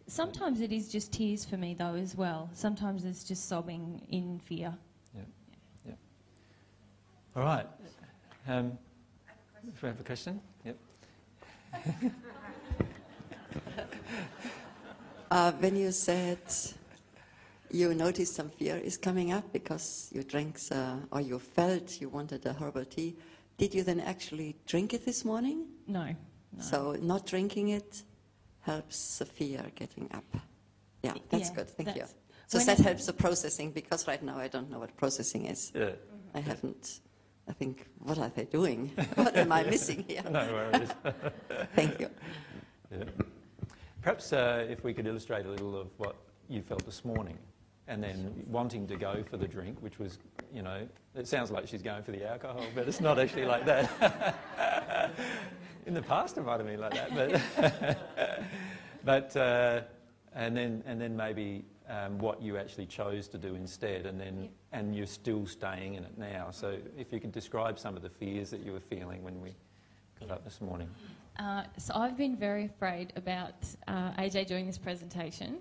Sometimes 0.07 0.61
it 0.61 0.71
is 0.71 0.89
just 0.89 1.11
tears 1.11 1.45
for 1.45 1.57
me, 1.57 1.75
though, 1.77 1.95
as 1.95 2.15
well. 2.15 2.49
Sometimes 2.53 3.03
it's 3.03 3.23
just 3.23 3.47
sobbing 3.47 4.01
in 4.09 4.39
fear. 4.39 4.73
Yeah. 5.13 5.21
yeah. 5.85 5.93
All 7.35 7.43
right. 7.43 7.67
Um, 8.47 8.77
if 9.67 9.81
we 9.81 9.89
have 9.89 9.99
a 9.99 10.03
question? 10.03 10.39
Yep. 10.65 10.77
uh, 15.31 15.51
when 15.53 15.75
you 15.75 15.91
said 15.91 16.39
you 17.69 17.93
noticed 17.93 18.35
some 18.35 18.49
fear 18.49 18.77
is 18.77 18.97
coming 18.97 19.31
up 19.31 19.51
because 19.51 20.09
you 20.13 20.23
drank 20.23 20.59
uh, 20.71 20.95
or 21.11 21.21
you 21.21 21.39
felt 21.39 21.99
you 21.99 22.09
wanted 22.09 22.45
a 22.45 22.53
herbal 22.53 22.85
tea, 22.85 23.15
did 23.57 23.73
you 23.73 23.83
then 23.83 23.99
actually 23.99 24.55
drink 24.65 24.93
it 24.93 25.05
this 25.05 25.25
morning? 25.25 25.65
No. 25.87 26.05
no. 26.05 26.15
So 26.59 26.97
not 27.01 27.25
drinking 27.25 27.69
it 27.69 28.03
helps 28.61 29.19
the 29.19 29.25
fear 29.25 29.65
getting 29.75 30.09
up. 30.13 30.25
Yeah, 31.03 31.13
that's 31.29 31.49
yeah, 31.49 31.55
good. 31.55 31.69
Thank 31.69 31.87
that's 31.87 31.99
you. 31.99 32.05
So 32.47 32.59
that 32.59 32.77
helps 32.79 33.05
the 33.05 33.13
processing 33.13 33.71
because 33.71 34.07
right 34.07 34.23
now 34.23 34.37
I 34.37 34.47
don't 34.47 34.69
know 34.69 34.79
what 34.79 34.95
processing 34.95 35.45
is. 35.45 35.71
Yeah. 35.75 35.91
I 36.33 36.39
haven't. 36.39 37.01
I 37.49 37.53
think, 37.53 37.87
what 37.99 38.17
are 38.17 38.29
they 38.29 38.45
doing? 38.45 38.91
what 39.15 39.35
am 39.35 39.51
I 39.51 39.63
missing 39.63 40.03
here? 40.07 40.23
no 40.29 40.47
worries. 40.53 40.89
Thank 41.75 41.99
you. 41.99 42.09
Yeah. 42.91 43.03
Perhaps 44.07 44.31
uh, 44.31 44.65
if 44.69 44.85
we 44.85 44.93
could 44.93 45.05
illustrate 45.05 45.45
a 45.45 45.49
little 45.49 45.75
of 45.75 45.89
what 45.97 46.15
you 46.47 46.61
felt 46.61 46.85
this 46.85 47.03
morning 47.03 47.37
and 47.89 48.01
then 48.01 48.41
wanting 48.47 48.87
to 48.87 48.95
go 48.95 49.21
for 49.29 49.35
the 49.35 49.49
drink, 49.49 49.81
which 49.81 49.99
was, 49.99 50.17
you 50.49 50.61
know, 50.61 50.87
it 51.13 51.27
sounds 51.27 51.51
like 51.51 51.67
she's 51.67 51.81
going 51.81 52.03
for 52.03 52.13
the 52.13 52.25
alcohol, 52.25 52.63
but 52.73 52.87
it's 52.87 53.01
not 53.01 53.19
actually 53.19 53.43
like 53.43 53.65
that. 53.65 55.13
In 55.85 55.93
the 55.93 56.01
past, 56.01 56.37
it 56.37 56.45
might 56.45 56.55
have 56.55 56.65
been 56.65 56.79
like 56.79 56.93
that, 56.93 57.41
but, 57.57 58.39
but 59.03 59.35
uh, 59.35 59.81
and 60.33 60.55
then 60.55 60.83
and 60.85 61.01
then 61.01 61.17
maybe 61.17 61.65
um, 61.89 62.17
what 62.17 62.41
you 62.41 62.55
actually 62.55 62.85
chose 62.85 63.27
to 63.27 63.37
do 63.37 63.55
instead, 63.55 64.05
and 64.05 64.17
then 64.17 64.43
yeah. 64.43 64.79
and 64.79 64.95
you're 64.95 65.05
still 65.05 65.45
staying 65.45 65.95
in 65.95 66.05
it 66.05 66.17
now. 66.17 66.47
So 66.51 66.77
if 66.97 67.11
you 67.11 67.19
could 67.19 67.33
describe 67.33 67.77
some 67.77 67.97
of 67.97 68.03
the 68.03 68.09
fears 68.09 68.51
that 68.51 68.61
you 68.61 68.71
were 68.71 68.79
feeling 68.79 69.21
when 69.21 69.41
we 69.41 69.53
got 70.17 70.31
up 70.31 70.45
this 70.45 70.61
morning. 70.61 70.89
Uh, 71.39 71.63
so 71.77 71.93
I've 71.93 72.17
been 72.17 72.35
very 72.35 72.65
afraid 72.65 73.13
about 73.15 73.53
uh, 73.87 74.11
AJ 74.13 74.47
doing 74.47 74.65
this 74.65 74.77
presentation 74.77 75.59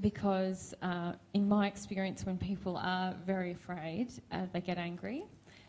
because, 0.00 0.74
uh, 0.82 1.12
in 1.32 1.48
my 1.48 1.66
experience, 1.66 2.26
when 2.26 2.36
people 2.36 2.76
are 2.76 3.14
very 3.24 3.52
afraid, 3.52 4.08
uh, 4.32 4.46
they 4.52 4.60
get 4.60 4.76
angry, 4.76 5.24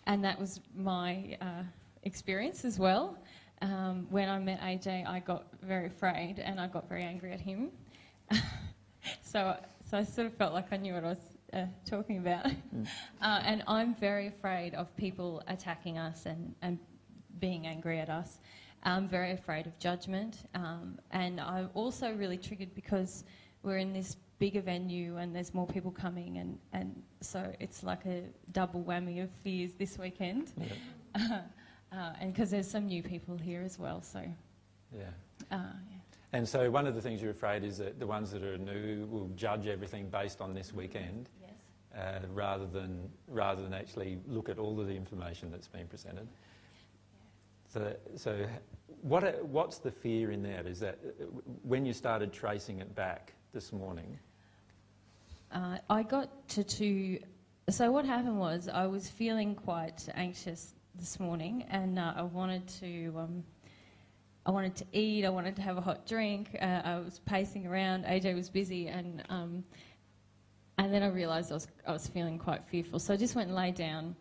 and 0.08 0.24
that 0.26 0.38
was 0.38 0.60
my 0.76 1.38
uh, 1.40 1.64
experience 2.04 2.66
as 2.66 2.80
well. 2.80 3.18
Um, 3.62 4.08
when 4.10 4.28
I 4.28 4.40
met 4.40 4.60
AJ, 4.60 5.08
I 5.08 5.20
got 5.20 5.46
very 5.62 5.88
afraid 5.88 6.40
and 6.40 6.60
I 6.60 6.68
got 6.68 6.90
very 6.90 7.04
angry 7.04 7.32
at 7.32 7.40
him. 7.40 7.70
so, 9.22 9.58
so 9.90 9.98
I 9.98 10.04
sort 10.04 10.28
of 10.28 10.34
felt 10.34 10.54
like 10.54 10.74
I 10.74 10.78
knew 10.78 10.94
what 10.94 11.06
I 11.06 11.08
was 11.08 11.38
uh, 11.54 11.66
talking 11.86 12.18
about. 12.18 12.46
Mm. 12.46 12.88
and 13.22 13.64
I'm 13.68 13.96
very 13.96 14.28
afraid 14.28 14.74
of 14.74 14.94
people 14.98 15.42
attacking 15.48 15.98
us 15.98 16.26
and, 16.26 16.54
and 16.62 16.78
being 17.40 17.66
angry 17.66 18.00
at 18.00 18.10
us. 18.10 18.40
I'm 18.86 19.08
very 19.08 19.32
afraid 19.32 19.66
of 19.66 19.78
judgment. 19.80 20.48
Um, 20.54 21.00
and 21.12 21.42
I'm 21.42 21.70
also 21.74 22.14
really 22.14 22.38
triggered 22.38 22.74
because 22.76 23.24
we're 23.64 23.78
in 23.78 23.92
this 23.92 24.16
bigger 24.38 24.62
venue 24.62 25.18
and 25.18 25.36
there's 25.36 25.54
more 25.54 25.66
people 25.66 25.92
coming, 25.92 26.38
and, 26.38 26.60
and 26.74 27.02
so 27.22 27.52
it's 27.60 27.84
like 27.84 28.06
a 28.06 28.24
double 28.52 28.84
whammy 28.84 29.24
of 29.24 29.30
fears 29.44 29.72
this 29.74 29.98
weekend. 29.98 30.52
Yeah. 31.18 31.42
uh, 31.92 32.14
and 32.22 32.32
because 32.32 32.52
there's 32.52 32.70
some 32.70 32.86
new 32.86 33.02
people 33.02 33.38
here 33.38 33.64
as 33.64 33.80
well, 33.80 34.02
so. 34.02 34.22
Yeah. 34.96 35.04
Uh, 35.52 35.58
yeah. 35.90 35.98
And 36.34 36.48
so 36.48 36.70
one 36.70 36.86
of 36.86 36.96
the 36.96 37.02
things 37.02 37.22
you're 37.22 37.32
afraid 37.32 37.64
is 37.64 37.78
that 37.78 38.00
the 38.00 38.06
ones 38.06 38.30
that 38.32 38.44
are 38.44 38.58
new 38.58 39.08
will 39.08 39.30
judge 39.36 39.68
everything 39.68 40.10
based 40.10 40.42
on 40.42 40.54
this 40.54 40.74
weekend. 40.74 41.30
Yes. 41.42 41.52
Uh, 41.98 42.20
rather 42.34 42.66
than 42.66 43.10
rather 43.30 43.64
than 43.64 43.74
actually 43.74 44.20
look 44.28 44.50
at 44.50 44.60
all 44.60 44.78
of 44.82 44.88
the 44.88 44.94
information 44.94 45.50
that's 45.50 45.70
been 45.70 45.88
presented. 45.88 46.28
So, 47.76 47.96
so 48.16 48.46
what, 49.02 49.46
what's 49.46 49.78
the 49.78 49.92
fear 49.92 50.32
in 50.32 50.44
that? 50.44 50.66
Is 50.66 50.80
that 50.80 51.00
uh, 51.04 51.26
when 51.64 51.86
you 51.86 51.94
started 51.94 52.34
tracing 52.34 52.80
it 52.80 52.96
back 52.96 53.34
this 53.54 53.72
morning? 53.72 54.18
Uh, 55.52 55.78
I 55.90 56.04
got 56.04 56.48
to 56.50 56.64
two. 56.64 57.20
So 57.70 57.92
what 57.92 58.06
happened 58.06 58.40
was 58.40 58.68
I 58.68 58.86
was 58.88 59.10
feeling 59.10 59.56
quite 59.56 60.08
anxious 60.16 60.74
this 60.96 61.20
morning, 61.20 61.66
and 61.70 62.00
uh, 62.00 62.14
I 62.16 62.24
wanted 62.24 62.68
to. 62.80 63.14
Um, 63.18 63.44
I 64.48 64.52
wanted 64.52 64.76
to 64.76 64.86
eat. 64.92 65.26
I 65.26 65.30
wanted 65.30 65.56
to 65.56 65.62
have 65.64 65.78
a 65.78 65.82
hot 65.82 66.06
drink. 66.06 66.56
Uh, 66.62 66.82
I 66.84 67.00
was 67.00 67.20
pacing 67.26 67.66
around. 67.66 68.06
AJ 68.06 68.36
was 68.36 68.50
busy, 68.50 68.88
and 68.88 69.24
um, 69.30 69.64
and 70.78 70.94
then 70.94 71.04
I 71.04 71.08
realised 71.08 71.52
I 71.52 71.56
was 71.56 71.68
I 71.88 71.92
was 71.92 72.08
feeling 72.08 72.38
quite 72.38 72.64
fearful. 72.66 73.00
So 73.00 73.14
I 73.14 73.18
just 73.18 73.36
went 73.36 73.48
and 73.48 73.56
lay 73.56 73.72
down 73.72 74.16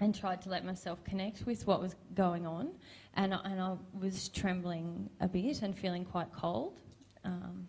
and 0.00 0.14
tried 0.14 0.40
to 0.42 0.48
let 0.48 0.64
myself 0.64 1.02
connect 1.04 1.44
with 1.46 1.66
what 1.66 1.80
was 1.80 1.96
going 2.14 2.46
on. 2.46 2.70
And, 3.14 3.32
and 3.32 3.60
I 3.60 3.74
was 3.98 4.28
trembling 4.28 5.10
a 5.20 5.28
bit 5.28 5.62
and 5.62 5.76
feeling 5.76 6.04
quite 6.04 6.32
cold. 6.32 6.78
Um, 7.24 7.68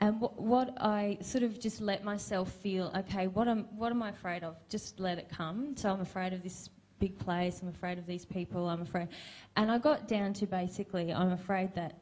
and 0.00 0.20
what 0.20 0.74
I 0.80 1.18
sort 1.22 1.44
of 1.44 1.58
just 1.58 1.80
let 1.80 2.04
myself 2.04 2.52
feel, 2.52 2.92
okay, 2.96 3.26
what 3.26 3.48
am, 3.48 3.66
what 3.76 3.90
am 3.90 4.02
I 4.02 4.10
afraid 4.10 4.44
of? 4.44 4.56
Just 4.68 5.00
let 5.00 5.18
it 5.18 5.28
come. 5.28 5.76
So 5.76 5.90
I'm 5.90 6.00
afraid 6.00 6.32
of 6.32 6.42
this 6.42 6.68
big 6.98 7.18
place, 7.18 7.60
I'm 7.62 7.68
afraid 7.68 7.98
of 7.98 8.06
these 8.06 8.24
people, 8.24 8.68
I'm 8.68 8.82
afraid. 8.82 9.08
And 9.56 9.70
I 9.70 9.78
got 9.78 10.06
down 10.06 10.32
to 10.34 10.46
basically, 10.46 11.12
I'm 11.12 11.32
afraid 11.32 11.74
that 11.74 11.98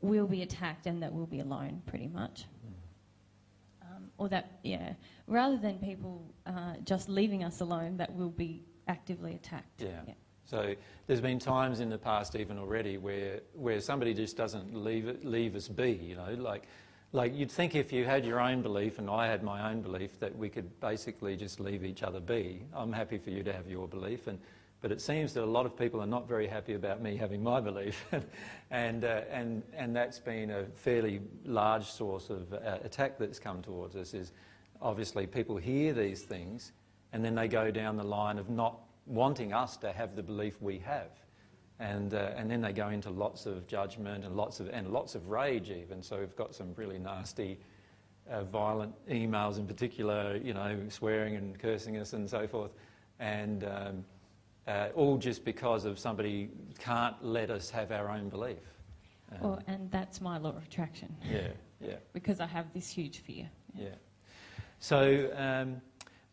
we'll 0.00 0.26
be 0.26 0.42
attacked 0.42 0.86
and 0.86 1.02
that 1.02 1.12
we'll 1.12 1.26
be 1.26 1.40
alone, 1.40 1.82
pretty 1.86 2.08
much 2.08 2.46
or 4.18 4.28
that, 4.28 4.58
yeah, 4.62 4.94
rather 5.26 5.56
than 5.56 5.78
people 5.78 6.24
uh, 6.46 6.74
just 6.84 7.08
leaving 7.08 7.44
us 7.44 7.60
alone, 7.60 7.96
that 7.96 8.12
we'll 8.12 8.28
be 8.28 8.64
actively 8.88 9.34
attacked. 9.34 9.82
Yeah. 9.82 10.00
yeah. 10.06 10.14
So 10.44 10.74
there's 11.06 11.20
been 11.20 11.38
times 11.38 11.80
in 11.80 11.88
the 11.88 11.98
past, 11.98 12.36
even 12.36 12.58
already, 12.58 12.98
where 12.98 13.40
where 13.54 13.80
somebody 13.80 14.12
just 14.12 14.36
doesn't 14.36 14.74
leave 14.74 15.08
it, 15.08 15.24
leave 15.24 15.56
us 15.56 15.68
be. 15.68 15.92
You 15.92 16.16
know, 16.16 16.34
like 16.38 16.64
like 17.12 17.34
you'd 17.34 17.50
think 17.50 17.74
if 17.74 17.92
you 17.92 18.04
had 18.04 18.26
your 18.26 18.40
own 18.40 18.60
belief 18.60 18.98
and 18.98 19.08
I 19.08 19.26
had 19.26 19.42
my 19.42 19.70
own 19.70 19.80
belief 19.80 20.18
that 20.20 20.36
we 20.36 20.48
could 20.50 20.78
basically 20.80 21.36
just 21.36 21.60
leave 21.60 21.84
each 21.84 22.02
other 22.02 22.20
be. 22.20 22.66
I'm 22.74 22.92
happy 22.92 23.18
for 23.18 23.30
you 23.30 23.42
to 23.42 23.52
have 23.52 23.68
your 23.68 23.88
belief, 23.88 24.26
and 24.26 24.38
but 24.84 24.92
it 24.92 25.00
seems 25.00 25.32
that 25.32 25.42
a 25.42 25.46
lot 25.46 25.64
of 25.64 25.74
people 25.78 26.02
are 26.02 26.06
not 26.06 26.28
very 26.28 26.46
happy 26.46 26.74
about 26.74 27.00
me 27.00 27.16
having 27.16 27.42
my 27.42 27.58
belief, 27.58 28.04
and, 28.70 29.02
uh, 29.06 29.22
and, 29.30 29.62
and 29.72 29.96
that's 29.96 30.18
been 30.18 30.50
a 30.50 30.66
fairly 30.74 31.22
large 31.46 31.86
source 31.86 32.28
of 32.28 32.52
uh, 32.52 32.76
attack 32.84 33.16
that's 33.16 33.38
come 33.38 33.62
towards 33.62 33.96
us. 33.96 34.12
Is 34.12 34.32
obviously 34.82 35.26
people 35.26 35.56
hear 35.56 35.94
these 35.94 36.20
things, 36.20 36.72
and 37.14 37.24
then 37.24 37.34
they 37.34 37.48
go 37.48 37.70
down 37.70 37.96
the 37.96 38.04
line 38.04 38.36
of 38.36 38.50
not 38.50 38.78
wanting 39.06 39.54
us 39.54 39.78
to 39.78 39.90
have 39.90 40.16
the 40.16 40.22
belief 40.22 40.60
we 40.60 40.80
have, 40.80 41.12
and 41.78 42.12
uh, 42.12 42.32
and 42.36 42.50
then 42.50 42.60
they 42.60 42.74
go 42.74 42.90
into 42.90 43.08
lots 43.08 43.46
of 43.46 43.66
judgment 43.66 44.22
and 44.22 44.36
lots 44.36 44.60
of 44.60 44.68
and 44.68 44.92
lots 44.92 45.14
of 45.14 45.30
rage 45.30 45.70
even. 45.70 46.02
So 46.02 46.18
we've 46.18 46.36
got 46.36 46.54
some 46.54 46.74
really 46.76 46.98
nasty. 46.98 47.58
Uh, 48.30 48.42
violent 48.42 48.94
emails 49.06 49.58
in 49.58 49.66
particular, 49.66 50.40
you 50.42 50.54
know, 50.54 50.78
swearing 50.88 51.36
and 51.36 51.58
cursing 51.58 51.98
us 51.98 52.14
and 52.14 52.28
so 52.28 52.46
forth. 52.46 52.70
And 53.20 53.64
um, 53.64 54.04
uh, 54.66 54.88
all 54.94 55.16
just 55.16 55.44
because 55.44 55.84
of 55.84 55.98
somebody 55.98 56.50
can't 56.78 57.16
let 57.22 57.50
us 57.50 57.70
have 57.70 57.92
our 57.92 58.08
own 58.08 58.28
belief. 58.28 58.58
Um, 59.32 59.38
well, 59.40 59.62
and 59.66 59.90
that's 59.90 60.20
my 60.20 60.38
law 60.38 60.50
of 60.50 60.64
attraction. 60.64 61.14
Yeah, 61.30 61.48
yeah. 61.80 61.96
because 62.12 62.40
I 62.40 62.46
have 62.46 62.72
this 62.72 62.88
huge 62.88 63.18
fear. 63.18 63.48
Yeah. 63.74 63.84
yeah. 63.84 63.94
So, 64.78 65.30
um, 65.36 65.80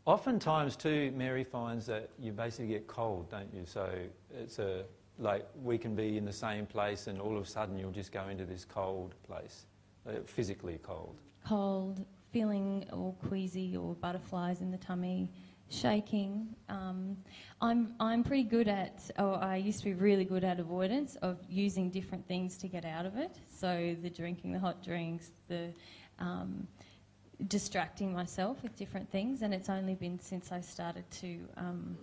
oftentimes 0.06 0.76
too, 0.76 1.12
Mary 1.16 1.44
finds 1.44 1.86
that 1.88 2.10
you 2.20 2.32
basically 2.32 2.68
get 2.68 2.88
cold, 2.88 3.30
don't 3.30 3.54
you? 3.54 3.66
So 3.66 3.90
it's 4.34 4.60
a 4.60 4.84
like 5.20 5.48
we 5.62 5.78
can 5.78 5.96
be 5.96 6.18
in 6.18 6.26
the 6.26 6.34
same 6.34 6.66
place, 6.66 7.08
and 7.08 7.22
all 7.22 7.38
of 7.38 7.44
a 7.44 7.46
sudden 7.46 7.78
you'll 7.78 7.92
just 7.92 8.12
go 8.12 8.28
into 8.30 8.46
this 8.46 8.66
cold 8.66 9.14
place, 9.28 9.66
uh, 10.08 10.14
physically 10.26 10.80
cold. 10.82 11.16
Cold, 11.46 12.06
feeling 12.32 12.86
all 12.92 13.18
queasy 13.28 13.76
or 13.78 13.94
butterflies 13.96 14.62
in 14.62 14.72
the 14.72 14.78
tummy 14.78 15.30
shaking. 15.72 16.48
Um, 16.70 17.18
I'm, 17.62 17.94
I'm 18.00 18.24
pretty 18.24 18.44
good 18.44 18.68
at, 18.68 19.10
or 19.18 19.36
I 19.36 19.58
used 19.58 19.80
to 19.80 19.86
be 19.86 19.94
really 19.94 20.26
good 20.26 20.44
at 20.44 20.60
avoidance 20.60 21.16
of 21.18 21.38
using 21.50 21.90
different 21.90 22.28
things 22.28 22.58
to 22.58 22.68
get 22.68 22.86
out 22.86 23.06
of 23.06 23.18
it. 23.18 23.38
So 23.50 23.96
the 24.02 24.10
drinking 24.10 24.52
the 24.52 24.60
hot 24.60 24.84
drinks, 24.84 25.32
the 25.48 25.74
um, 26.20 26.68
distracting 27.48 28.14
myself 28.14 28.62
with 28.64 28.76
different 28.76 29.10
things, 29.12 29.42
and 29.42 29.54
it's 29.54 29.70
only 29.70 29.96
been 29.96 30.20
since 30.20 30.52
I 30.52 30.62
started 30.62 31.10
to 31.22 31.40
um, 31.58 31.98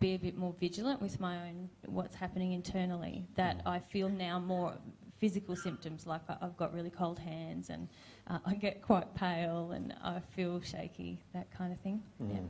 be 0.00 0.14
a 0.14 0.18
bit 0.18 0.36
more 0.36 0.54
vigilant 0.60 1.00
with 1.00 1.18
my 1.20 1.36
own 1.48 1.68
what's 1.86 2.14
happening 2.14 2.52
internally 2.52 3.26
that 3.36 3.62
I 3.64 3.78
feel 3.78 4.08
now 4.08 4.38
more 4.38 4.74
physical 5.18 5.56
symptoms 5.56 6.06
like 6.06 6.20
I've 6.28 6.56
got 6.56 6.74
really 6.74 6.90
cold 6.90 7.18
hands 7.18 7.70
and 7.70 7.88
uh, 8.28 8.38
I 8.46 8.54
get 8.54 8.82
quite 8.82 9.14
pale 9.14 9.70
and 9.72 9.94
I 10.02 10.20
feel 10.36 10.60
shaky, 10.60 11.22
that 11.32 11.50
kind 11.56 11.72
of 11.72 11.80
thing. 11.80 12.02
Mm. 12.22 12.34
Yeah. 12.34 12.40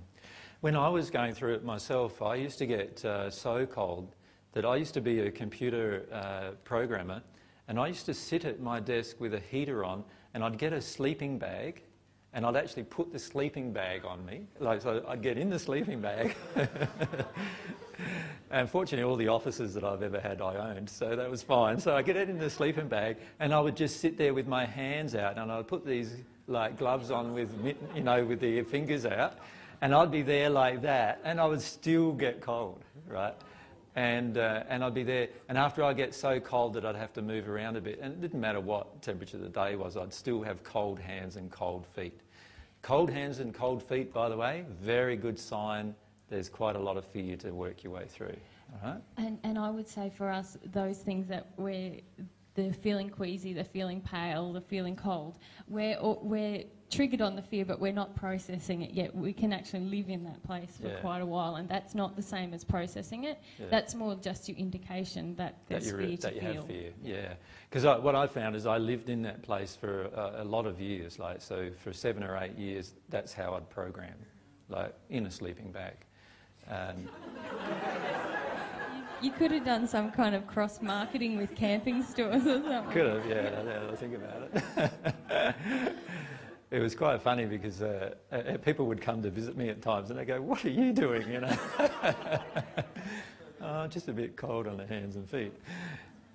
When 0.64 0.76
I 0.76 0.88
was 0.88 1.10
going 1.10 1.34
through 1.34 1.56
it 1.56 1.62
myself, 1.62 2.22
I 2.22 2.36
used 2.36 2.56
to 2.56 2.64
get 2.64 3.04
uh, 3.04 3.28
so 3.28 3.66
cold 3.66 4.14
that 4.54 4.64
I 4.64 4.76
used 4.76 4.94
to 4.94 5.02
be 5.02 5.20
a 5.20 5.30
computer 5.30 6.06
uh, 6.10 6.52
programmer 6.64 7.20
and 7.68 7.78
I 7.78 7.88
used 7.88 8.06
to 8.06 8.14
sit 8.14 8.46
at 8.46 8.60
my 8.60 8.80
desk 8.80 9.20
with 9.20 9.34
a 9.34 9.40
heater 9.40 9.84
on 9.84 10.04
and 10.32 10.42
I'd 10.42 10.56
get 10.56 10.72
a 10.72 10.80
sleeping 10.80 11.36
bag 11.36 11.82
and 12.32 12.46
I'd 12.46 12.56
actually 12.56 12.84
put 12.84 13.12
the 13.12 13.18
sleeping 13.18 13.74
bag 13.74 14.06
on 14.06 14.24
me. 14.24 14.46
Like, 14.58 14.80
so 14.80 15.04
I'd 15.06 15.20
get 15.20 15.36
in 15.36 15.50
the 15.50 15.58
sleeping 15.58 16.00
bag. 16.00 16.34
and 18.50 18.66
fortunately, 18.66 19.04
all 19.04 19.16
the 19.16 19.28
offices 19.28 19.74
that 19.74 19.84
I've 19.84 20.02
ever 20.02 20.18
had, 20.18 20.40
I 20.40 20.70
owned, 20.70 20.88
so 20.88 21.14
that 21.14 21.30
was 21.30 21.42
fine. 21.42 21.78
So 21.78 21.94
I 21.94 22.00
get 22.00 22.16
it 22.16 22.30
in 22.30 22.38
the 22.38 22.48
sleeping 22.48 22.88
bag, 22.88 23.18
and 23.38 23.52
I 23.52 23.60
would 23.60 23.76
just 23.76 24.00
sit 24.00 24.16
there 24.16 24.32
with 24.32 24.46
my 24.46 24.64
hands 24.64 25.14
out, 25.14 25.36
and 25.36 25.52
I'd 25.52 25.68
put 25.68 25.84
these 25.84 26.16
like 26.46 26.78
gloves 26.78 27.10
on 27.10 27.34
with, 27.34 27.50
you 27.94 28.00
know, 28.00 28.24
with 28.24 28.40
the 28.40 28.62
fingers 28.62 29.04
out, 29.04 29.34
and 29.84 29.94
I'd 29.94 30.10
be 30.10 30.22
there 30.22 30.48
like 30.48 30.82
that, 30.82 31.20
and 31.24 31.38
I 31.38 31.44
would 31.44 31.60
still 31.60 32.12
get 32.12 32.40
cold, 32.40 32.82
right? 33.06 33.34
and, 33.96 34.38
uh, 34.38 34.64
and 34.68 34.82
I'd 34.82 34.94
be 34.94 35.02
there. 35.02 35.28
And 35.48 35.56
after 35.56 35.82
I 35.82 35.92
get 35.92 36.14
so 36.14 36.40
cold 36.40 36.72
that 36.74 36.84
I'd 36.84 36.96
have 36.96 37.12
to 37.12 37.22
move 37.22 37.48
around 37.48 37.76
a 37.76 37.80
bit, 37.80 37.98
and 38.00 38.12
it 38.12 38.20
didn't 38.20 38.40
matter 38.40 38.60
what 38.60 39.02
temperature 39.02 39.38
the 39.38 39.48
day 39.48 39.76
was, 39.76 39.96
I'd 39.96 40.12
still 40.12 40.42
have 40.42 40.64
cold 40.64 40.98
hands 40.98 41.36
and 41.36 41.50
cold 41.50 41.86
feet. 41.86 42.18
Cold 42.82 43.10
hands 43.10 43.38
and 43.40 43.54
cold 43.54 43.82
feet, 43.82 44.12
by 44.12 44.28
the 44.28 44.36
way, 44.36 44.64
very 44.80 45.16
good 45.16 45.38
sign. 45.38 45.94
There's 46.28 46.48
quite 46.48 46.76
a 46.76 46.80
lot 46.80 46.96
of 46.96 47.04
fear 47.04 47.36
to 47.36 47.50
work 47.52 47.84
your 47.84 47.92
way 47.92 48.06
through. 48.08 48.36
And, 49.16 49.38
and 49.44 49.58
I 49.58 49.70
would 49.70 49.86
say 49.86 50.10
for 50.10 50.30
us, 50.30 50.56
those 50.72 50.98
things 50.98 51.28
that 51.28 51.48
we're 51.56 52.00
the 52.54 52.72
feeling 52.72 53.10
queasy, 53.10 53.52
the 53.52 53.64
feeling 53.64 54.00
pale, 54.00 54.52
the 54.52 54.60
feeling 54.60 54.96
cold, 54.96 55.38
we're, 55.68 55.98
we're 56.00 56.64
triggered 56.94 57.20
on 57.20 57.34
the 57.34 57.42
fear, 57.42 57.64
but 57.64 57.80
we're 57.80 57.92
not 57.92 58.14
processing 58.14 58.82
it 58.82 58.92
yet. 58.92 59.14
We 59.14 59.32
can 59.32 59.52
actually 59.52 59.84
live 59.84 60.08
in 60.08 60.24
that 60.24 60.42
place 60.44 60.78
for 60.80 60.88
yeah. 60.88 61.00
quite 61.00 61.20
a 61.20 61.26
while, 61.26 61.56
and 61.56 61.68
that's 61.68 61.94
not 61.94 62.16
the 62.16 62.22
same 62.22 62.54
as 62.54 62.64
processing 62.64 63.24
it. 63.24 63.38
Yeah. 63.58 63.66
That's 63.70 63.94
more 63.94 64.14
just 64.14 64.48
your 64.48 64.56
indication 64.56 65.34
that 65.36 65.56
there's 65.66 65.90
that 65.90 65.98
fear 65.98 66.16
that 66.18 66.34
you 66.34 66.40
feel. 66.40 66.54
have 66.54 66.66
fear. 66.66 66.90
Yeah, 67.02 67.34
because 67.68 67.84
what 68.02 68.14
I 68.14 68.26
found 68.26 68.54
is 68.54 68.66
I 68.66 68.78
lived 68.78 69.10
in 69.10 69.22
that 69.22 69.42
place 69.42 69.76
for 69.76 70.04
a, 70.04 70.42
a, 70.42 70.44
lot 70.44 70.66
of 70.66 70.80
years. 70.80 71.18
Like 71.18 71.42
so, 71.42 71.70
for 71.82 71.92
seven 71.92 72.22
or 72.22 72.36
eight 72.36 72.56
years, 72.56 72.94
that's 73.08 73.32
how 73.32 73.54
I'd 73.54 73.68
program, 73.70 74.14
like 74.68 74.94
in 75.10 75.26
a 75.26 75.30
sleeping 75.30 75.72
bag. 75.72 75.96
Um, 76.70 77.08
you 79.20 79.32
could 79.32 79.50
have 79.50 79.64
done 79.64 79.86
some 79.88 80.10
kind 80.12 80.34
of 80.34 80.46
cross 80.46 80.80
marketing 80.80 81.36
with 81.36 81.54
camping 81.54 82.02
stores 82.02 82.46
or 82.46 82.62
something. 82.62 82.92
Could 82.92 83.06
have, 83.06 83.26
yeah. 83.26 83.62
Now 83.62 83.90
I 83.90 83.96
think 83.96 84.14
about 84.14 84.50
it. 84.54 85.96
it 86.74 86.82
was 86.82 86.94
quite 86.96 87.22
funny 87.22 87.44
because 87.46 87.82
uh, 87.82 88.14
uh, 88.32 88.56
people 88.58 88.86
would 88.86 89.00
come 89.00 89.22
to 89.22 89.30
visit 89.30 89.56
me 89.56 89.68
at 89.68 89.80
times 89.80 90.10
and 90.10 90.18
they 90.18 90.24
go, 90.24 90.42
"What 90.42 90.64
are 90.64 90.70
you 90.70 90.92
doing?" 90.92 91.30
You 91.30 91.42
know, 91.42 91.56
oh, 93.62 93.86
just 93.86 94.08
a 94.08 94.12
bit 94.12 94.36
cold 94.36 94.66
on 94.66 94.76
the 94.76 94.86
hands 94.86 95.14
and 95.14 95.28
feet. 95.30 95.52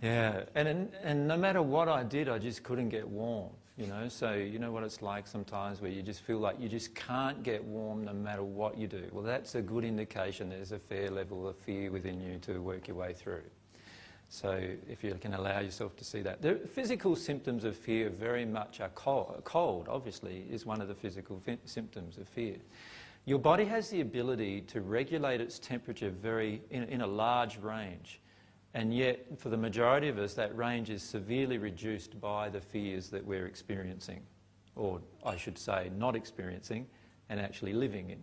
Yeah, 0.02 0.44
and 0.56 0.90
and 1.04 1.28
no 1.28 1.36
matter 1.36 1.62
what 1.62 1.90
I 1.90 2.04
did, 2.04 2.30
I 2.30 2.40
just 2.40 2.64
couldn't 2.64 2.88
get 2.88 3.06
warm. 3.06 3.50
You 3.76 3.88
know, 3.88 4.08
so 4.08 4.34
you 4.34 4.60
know 4.60 4.72
what 4.72 4.84
it's 4.84 5.02
like 5.02 5.28
sometimes 5.28 5.82
where 5.82 5.92
you 5.92 6.02
just 6.02 6.22
feel 6.22 6.40
like 6.40 6.58
you 6.60 6.70
just 6.70 6.96
can't 6.96 7.44
get 7.44 7.62
warm 7.62 8.06
no 8.06 8.14
matter 8.14 8.44
what 8.44 8.78
you 8.78 8.88
do. 8.88 9.10
Well, 9.12 9.24
that's 9.24 9.56
a 9.56 9.62
good 9.62 9.84
indication 9.84 10.50
there's 10.50 10.72
a 10.72 10.80
fair 10.80 11.10
level 11.10 11.48
of 11.50 11.58
fear 11.58 11.92
within 11.92 12.22
you 12.22 12.40
to 12.40 12.62
work 12.62 12.88
your 12.88 12.96
way 12.96 13.14
through. 13.14 13.44
So 14.30 14.62
if 14.88 15.04
you 15.04 15.16
can 15.20 15.34
allow 15.34 15.60
yourself 15.60 15.96
to 15.98 16.04
see 16.04 16.22
that. 16.22 16.42
The 16.42 16.56
physical 16.56 17.16
symptoms 17.16 17.64
of 17.64 17.76
fear 17.76 18.10
very 18.10 18.46
much 18.46 18.80
are 18.80 18.90
cold. 18.90 19.42
Cold, 19.44 19.88
obviously, 19.90 20.46
is 20.52 20.68
one 20.68 20.82
of 20.82 20.88
the 20.88 20.94
physical 20.94 21.42
symptoms 21.66 22.18
of 22.20 22.28
fear. 22.28 22.58
Your 23.26 23.40
body 23.40 23.66
has 23.66 23.90
the 23.90 24.02
ability 24.02 24.62
to 24.62 24.82
regulate 24.82 25.42
its 25.42 25.58
temperature 25.58 26.12
very 26.12 26.62
in, 26.70 26.84
in 26.84 27.02
a 27.02 27.08
large 27.08 27.58
range. 27.58 28.22
And 28.76 28.94
yet, 28.94 29.26
for 29.40 29.50
the 29.50 29.58
majority 29.58 30.10
of 30.10 30.20
us, 30.20 30.36
that 30.36 30.56
range 30.56 30.92
is 30.92 31.02
severely 31.02 31.58
reduced 31.58 32.22
by 32.22 32.50
the 32.50 32.62
fears 32.62 33.10
that 33.10 33.26
we're 33.26 33.48
experiencing, 33.48 34.22
or 34.76 35.02
I 35.26 35.38
should 35.38 35.58
say, 35.58 35.90
not 35.98 36.16
experiencing 36.16 36.86
and 37.30 37.40
actually 37.40 37.74
living 37.74 38.12
in. 38.12 38.20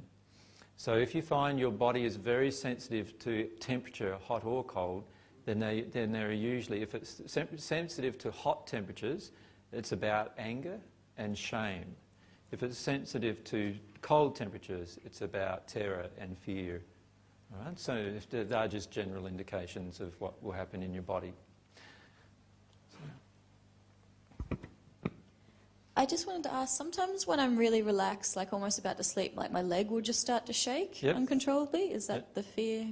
So, 0.77 0.95
if 0.95 1.17
you 1.17 1.23
find 1.23 1.59
your 1.59 1.73
body 1.73 2.05
is 2.05 2.15
very 2.15 2.53
sensitive 2.53 3.19
to 3.21 3.49
temperature, 3.59 4.17
hot 4.23 4.45
or 4.45 4.63
cold, 4.63 5.05
then, 5.47 5.61
they, 5.61 5.83
then 5.83 6.13
they're 6.13 6.33
usually, 6.33 6.83
if 6.83 6.95
it's 6.95 7.23
sensitive 7.57 8.19
to 8.19 8.31
hot 8.33 8.67
temperatures, 8.67 9.31
it's 9.73 9.93
about 9.93 10.33
anger 10.37 10.79
and 11.17 11.39
shame. 11.39 11.87
If 12.51 12.63
it's 12.63 12.77
sensitive 12.77 13.43
to 13.45 13.75
cold 14.03 14.37
temperatures, 14.37 14.99
it's 15.05 15.23
about 15.23 15.69
terror 15.69 16.09
and 16.19 16.37
fear. 16.37 16.83
All 17.53 17.65
right? 17.65 17.79
So 17.79 18.13
they 18.31 18.55
are 18.55 18.69
just 18.69 18.91
general 18.91 19.27
indications 19.27 20.01
of 20.01 20.21
what 20.21 20.43
will 20.43 20.53
happen 20.53 20.83
in 20.83 20.93
your 20.93 21.03
body. 21.05 21.33
I 25.99 26.05
just 26.05 26.27
wanted 26.27 26.43
to 26.43 26.53
ask, 26.53 26.77
sometimes 26.77 27.27
when 27.27 27.41
I'm 27.41 27.57
really 27.57 27.81
relaxed, 27.83 28.37
like 28.37 28.53
almost 28.53 28.79
about 28.79 28.99
to 28.99 29.05
sleep, 29.05 29.35
like 29.35 29.51
my 29.51 29.63
leg 29.63 29.91
will 29.91 30.03
just 30.03 30.21
start 30.21 30.45
to 30.47 30.53
shake 30.53 31.03
yep. 31.03 31.17
uncontrollably. 31.17 31.93
Is 31.93 32.09
that 32.09 32.15
yep. 32.15 32.35
the 32.35 32.43
fear 32.43 32.89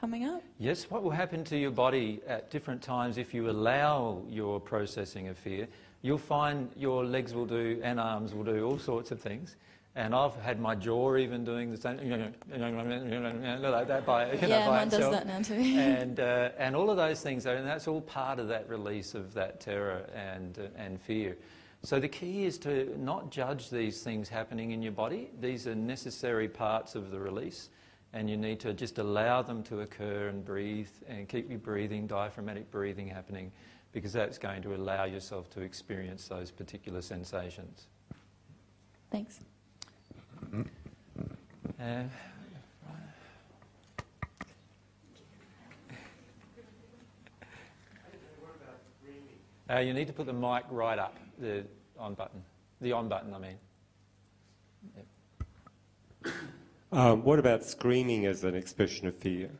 coming 0.00 0.24
up? 0.24 0.42
Yes, 0.58 0.90
what 0.90 1.02
will 1.02 1.10
happen 1.10 1.42
to 1.44 1.56
your 1.56 1.70
body 1.70 2.20
at 2.26 2.50
different 2.50 2.82
times 2.82 3.18
if 3.18 3.32
you 3.34 3.50
allow 3.50 4.22
your 4.28 4.60
processing 4.60 5.28
of 5.28 5.36
fear, 5.38 5.66
you'll 6.02 6.18
find 6.18 6.70
your 6.76 7.04
legs 7.04 7.34
will 7.34 7.46
do 7.46 7.80
and 7.82 7.98
arms 7.98 8.34
will 8.34 8.44
do 8.44 8.64
all 8.64 8.78
sorts 8.78 9.10
of 9.10 9.20
things. 9.20 9.56
And 9.94 10.14
I've 10.14 10.36
had 10.36 10.60
my 10.60 10.74
jaw 10.74 11.16
even 11.16 11.42
doing 11.42 11.70
the 11.70 11.78
same, 11.78 11.96
like 11.96 13.88
that 13.88 14.04
by, 14.04 14.32
you 14.32 14.42
know, 14.42 14.48
yeah, 14.48 14.66
by 14.66 14.76
mine 14.76 14.88
itself. 14.88 15.02
does 15.02 15.10
that 15.12 15.26
now 15.26 15.40
too. 15.40 15.54
and, 15.78 16.20
uh, 16.20 16.50
and 16.58 16.76
all 16.76 16.90
of 16.90 16.98
those 16.98 17.22
things, 17.22 17.46
and 17.46 17.66
that's 17.66 17.88
all 17.88 18.02
part 18.02 18.38
of 18.38 18.48
that 18.48 18.68
release 18.68 19.14
of 19.14 19.32
that 19.32 19.58
terror 19.58 20.06
and, 20.14 20.58
uh, 20.58 20.68
and 20.76 21.00
fear. 21.00 21.34
So 21.82 21.98
the 21.98 22.08
key 22.08 22.44
is 22.44 22.58
to 22.58 22.94
not 22.98 23.30
judge 23.30 23.70
these 23.70 24.02
things 24.02 24.28
happening 24.28 24.72
in 24.72 24.82
your 24.82 24.92
body. 24.92 25.30
These 25.40 25.66
are 25.66 25.74
necessary 25.74 26.48
parts 26.48 26.94
of 26.94 27.10
the 27.10 27.18
release 27.18 27.70
and 28.16 28.30
you 28.30 28.36
need 28.38 28.58
to 28.58 28.72
just 28.72 28.96
allow 28.96 29.42
them 29.42 29.62
to 29.62 29.82
occur 29.82 30.28
and 30.28 30.42
breathe 30.42 30.88
and 31.06 31.28
keep 31.28 31.50
your 31.50 31.58
breathing, 31.58 32.06
diaphragmatic 32.06 32.70
breathing 32.70 33.06
happening, 33.06 33.52
because 33.92 34.10
that's 34.10 34.38
going 34.38 34.62
to 34.62 34.74
allow 34.74 35.04
yourself 35.04 35.50
to 35.50 35.60
experience 35.60 36.26
those 36.26 36.50
particular 36.50 37.02
sensations. 37.02 37.88
Thanks. 39.10 39.40
Uh, 41.78 42.04
uh, 49.68 49.78
you 49.78 49.92
need 49.92 50.06
to 50.06 50.14
put 50.14 50.24
the 50.24 50.32
mic 50.32 50.64
right 50.70 50.98
up, 50.98 51.18
the 51.38 51.66
on 51.98 52.14
button. 52.14 52.42
The 52.80 52.92
on 52.92 53.08
button, 53.08 53.34
I 53.34 53.38
mean. 53.38 53.58
Yep. 56.24 56.32
Um, 56.92 57.24
what 57.24 57.40
about 57.40 57.64
screaming 57.64 58.26
as 58.26 58.44
an 58.44 58.54
expression 58.54 59.08
of 59.08 59.16
fear? 59.16 59.50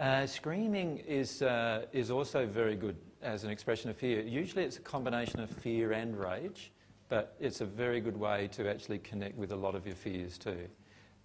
Uh, 0.00 0.26
screaming 0.26 0.98
is, 0.98 1.42
uh, 1.42 1.84
is 1.92 2.10
also 2.10 2.46
very 2.46 2.76
good 2.76 2.96
as 3.22 3.44
an 3.44 3.50
expression 3.50 3.90
of 3.90 3.96
fear. 3.96 4.22
Usually 4.22 4.64
it's 4.64 4.78
a 4.78 4.82
combination 4.82 5.40
of 5.40 5.50
fear 5.50 5.92
and 5.92 6.18
rage, 6.18 6.72
but 7.08 7.36
it's 7.40 7.60
a 7.60 7.66
very 7.66 8.00
good 8.00 8.16
way 8.16 8.48
to 8.52 8.68
actually 8.70 8.98
connect 8.98 9.36
with 9.36 9.52
a 9.52 9.56
lot 9.56 9.74
of 9.74 9.86
your 9.86 9.96
fears 9.96 10.38
too. 10.38 10.66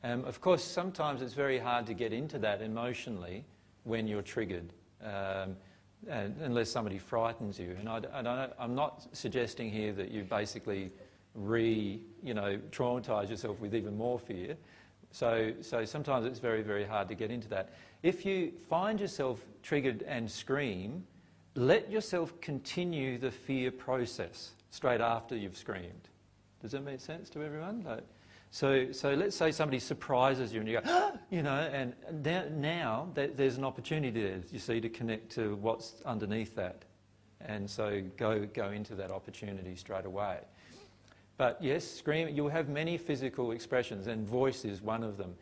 Um, 0.03 0.25
of 0.25 0.41
course, 0.41 0.63
sometimes 0.63 1.21
it's 1.21 1.33
very 1.33 1.59
hard 1.59 1.85
to 1.87 1.93
get 1.93 2.11
into 2.11 2.37
that 2.39 2.61
emotionally 2.61 3.45
when 3.83 4.07
you're 4.07 4.21
triggered, 4.21 4.73
um, 5.01 5.55
unless 6.07 6.69
somebody 6.69 6.97
frightens 6.97 7.57
you. 7.57 7.77
And 7.79 7.87
I, 7.87 8.49
am 8.59 8.75
not 8.75 9.07
suggesting 9.13 9.71
here 9.71 9.93
that 9.93 10.11
you 10.11 10.23
basically 10.23 10.91
re, 11.35 12.01
you 12.21 12.33
know, 12.33 12.59
traumatize 12.71 13.29
yourself 13.29 13.59
with 13.59 13.73
even 13.75 13.97
more 13.97 14.19
fear. 14.19 14.57
So, 15.11 15.53
so 15.61 15.85
sometimes 15.85 16.25
it's 16.25 16.39
very, 16.39 16.61
very 16.61 16.85
hard 16.85 17.07
to 17.09 17.15
get 17.15 17.31
into 17.31 17.47
that. 17.49 17.73
If 18.01 18.25
you 18.25 18.51
find 18.69 18.99
yourself 18.99 19.45
triggered 19.61 20.03
and 20.03 20.29
scream, 20.29 21.05
let 21.55 21.91
yourself 21.91 22.39
continue 22.41 23.17
the 23.17 23.31
fear 23.31 23.71
process 23.71 24.51
straight 24.69 25.01
after 25.01 25.35
you've 25.35 25.57
screamed. 25.57 26.09
Does 26.61 26.71
that 26.71 26.83
make 26.83 27.01
sense 27.01 27.29
to 27.31 27.43
everyone? 27.43 27.83
Like, 27.83 28.03
So, 28.51 28.91
so 28.91 29.13
let's 29.13 29.35
say 29.35 29.51
somebody 29.51 29.79
surprises 29.79 30.53
you 30.53 30.59
and 30.59 30.69
you 30.69 30.79
go, 30.79 30.83
ah! 30.85 31.13
you 31.29 31.41
know, 31.41 31.55
and 31.55 31.93
now 32.61 33.09
there's 33.13 33.57
an 33.57 33.63
opportunity 33.63 34.21
there, 34.21 34.41
you 34.51 34.59
see, 34.59 34.81
to 34.81 34.89
connect 34.89 35.31
to 35.33 35.55
what's 35.55 36.01
underneath 36.05 36.55
that. 36.55 36.83
And 37.39 37.69
so 37.69 38.01
go, 38.17 38.45
go 38.53 38.71
into 38.71 38.95
that 38.95 39.11
opportunity 39.11 39.75
straight 39.75 40.05
away. 40.05 40.39
But 41.41 41.57
yes, 41.59 41.83
scream, 41.83 42.29
you'll 42.29 42.49
have 42.49 42.69
many 42.69 42.99
physical 42.99 43.51
expressions, 43.51 44.05
and 44.05 44.27
voice 44.27 44.63
is 44.63 44.79
one 44.79 45.01
of 45.01 45.17
them. 45.17 45.33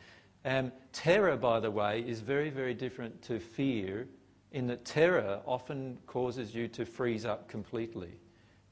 Um, 0.45 0.71
terror, 0.93 1.35
by 1.35 1.59
the 1.59 1.69
way, 1.69 2.05
is 2.07 2.21
very, 2.21 2.49
very 2.49 2.73
different 2.73 3.21
to 3.23 3.37
fear 3.37 4.07
in 4.53 4.65
that 4.67 4.85
terror 4.85 5.41
often 5.45 5.97
causes 6.07 6.55
you 6.55 6.69
to 6.69 6.85
freeze 6.85 7.25
up 7.25 7.49
completely. 7.49 8.13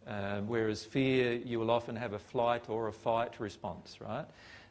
Um, 0.07 0.47
whereas 0.47 0.85
fear, 0.85 1.33
you 1.33 1.59
will 1.59 1.69
often 1.69 1.97
have 1.97 2.13
a 2.13 2.19
flight 2.19 2.69
or 2.69 2.87
a 2.87 2.93
fight 2.93 3.41
response, 3.41 3.99
right? 3.99 4.25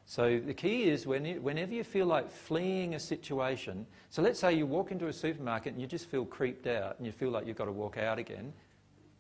So 0.07 0.39
the 0.39 0.55
key 0.55 0.85
is 0.85 1.07
when 1.07 1.27
you, 1.27 1.43
whenever 1.43 1.75
you 1.75 1.85
feel 1.85 2.07
like 2.07 2.31
fleeing 2.31 2.95
a 2.95 2.99
situation, 2.99 3.87
so 4.09 4.23
let's 4.23 4.41
say 4.41 4.55
you 4.55 4.65
walk 4.65 4.91
into 4.93 5.09
a 5.09 5.13
supermarket 5.13 5.75
and 5.75 5.83
you 5.83 5.87
just 5.87 6.07
feel 6.07 6.25
creeped 6.25 6.67
out 6.67 6.97
and 6.97 7.05
you 7.05 7.13
feel 7.13 7.29
like 7.29 7.47
you've 7.47 7.59
got 7.59 7.67
to 7.67 7.73
walk 7.73 7.99
out 7.99 8.19
again, 8.19 8.51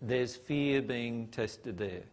there's 0.00 0.34
fear 0.34 0.80
being 0.80 1.28
tested 1.28 1.76
there. 1.76 2.04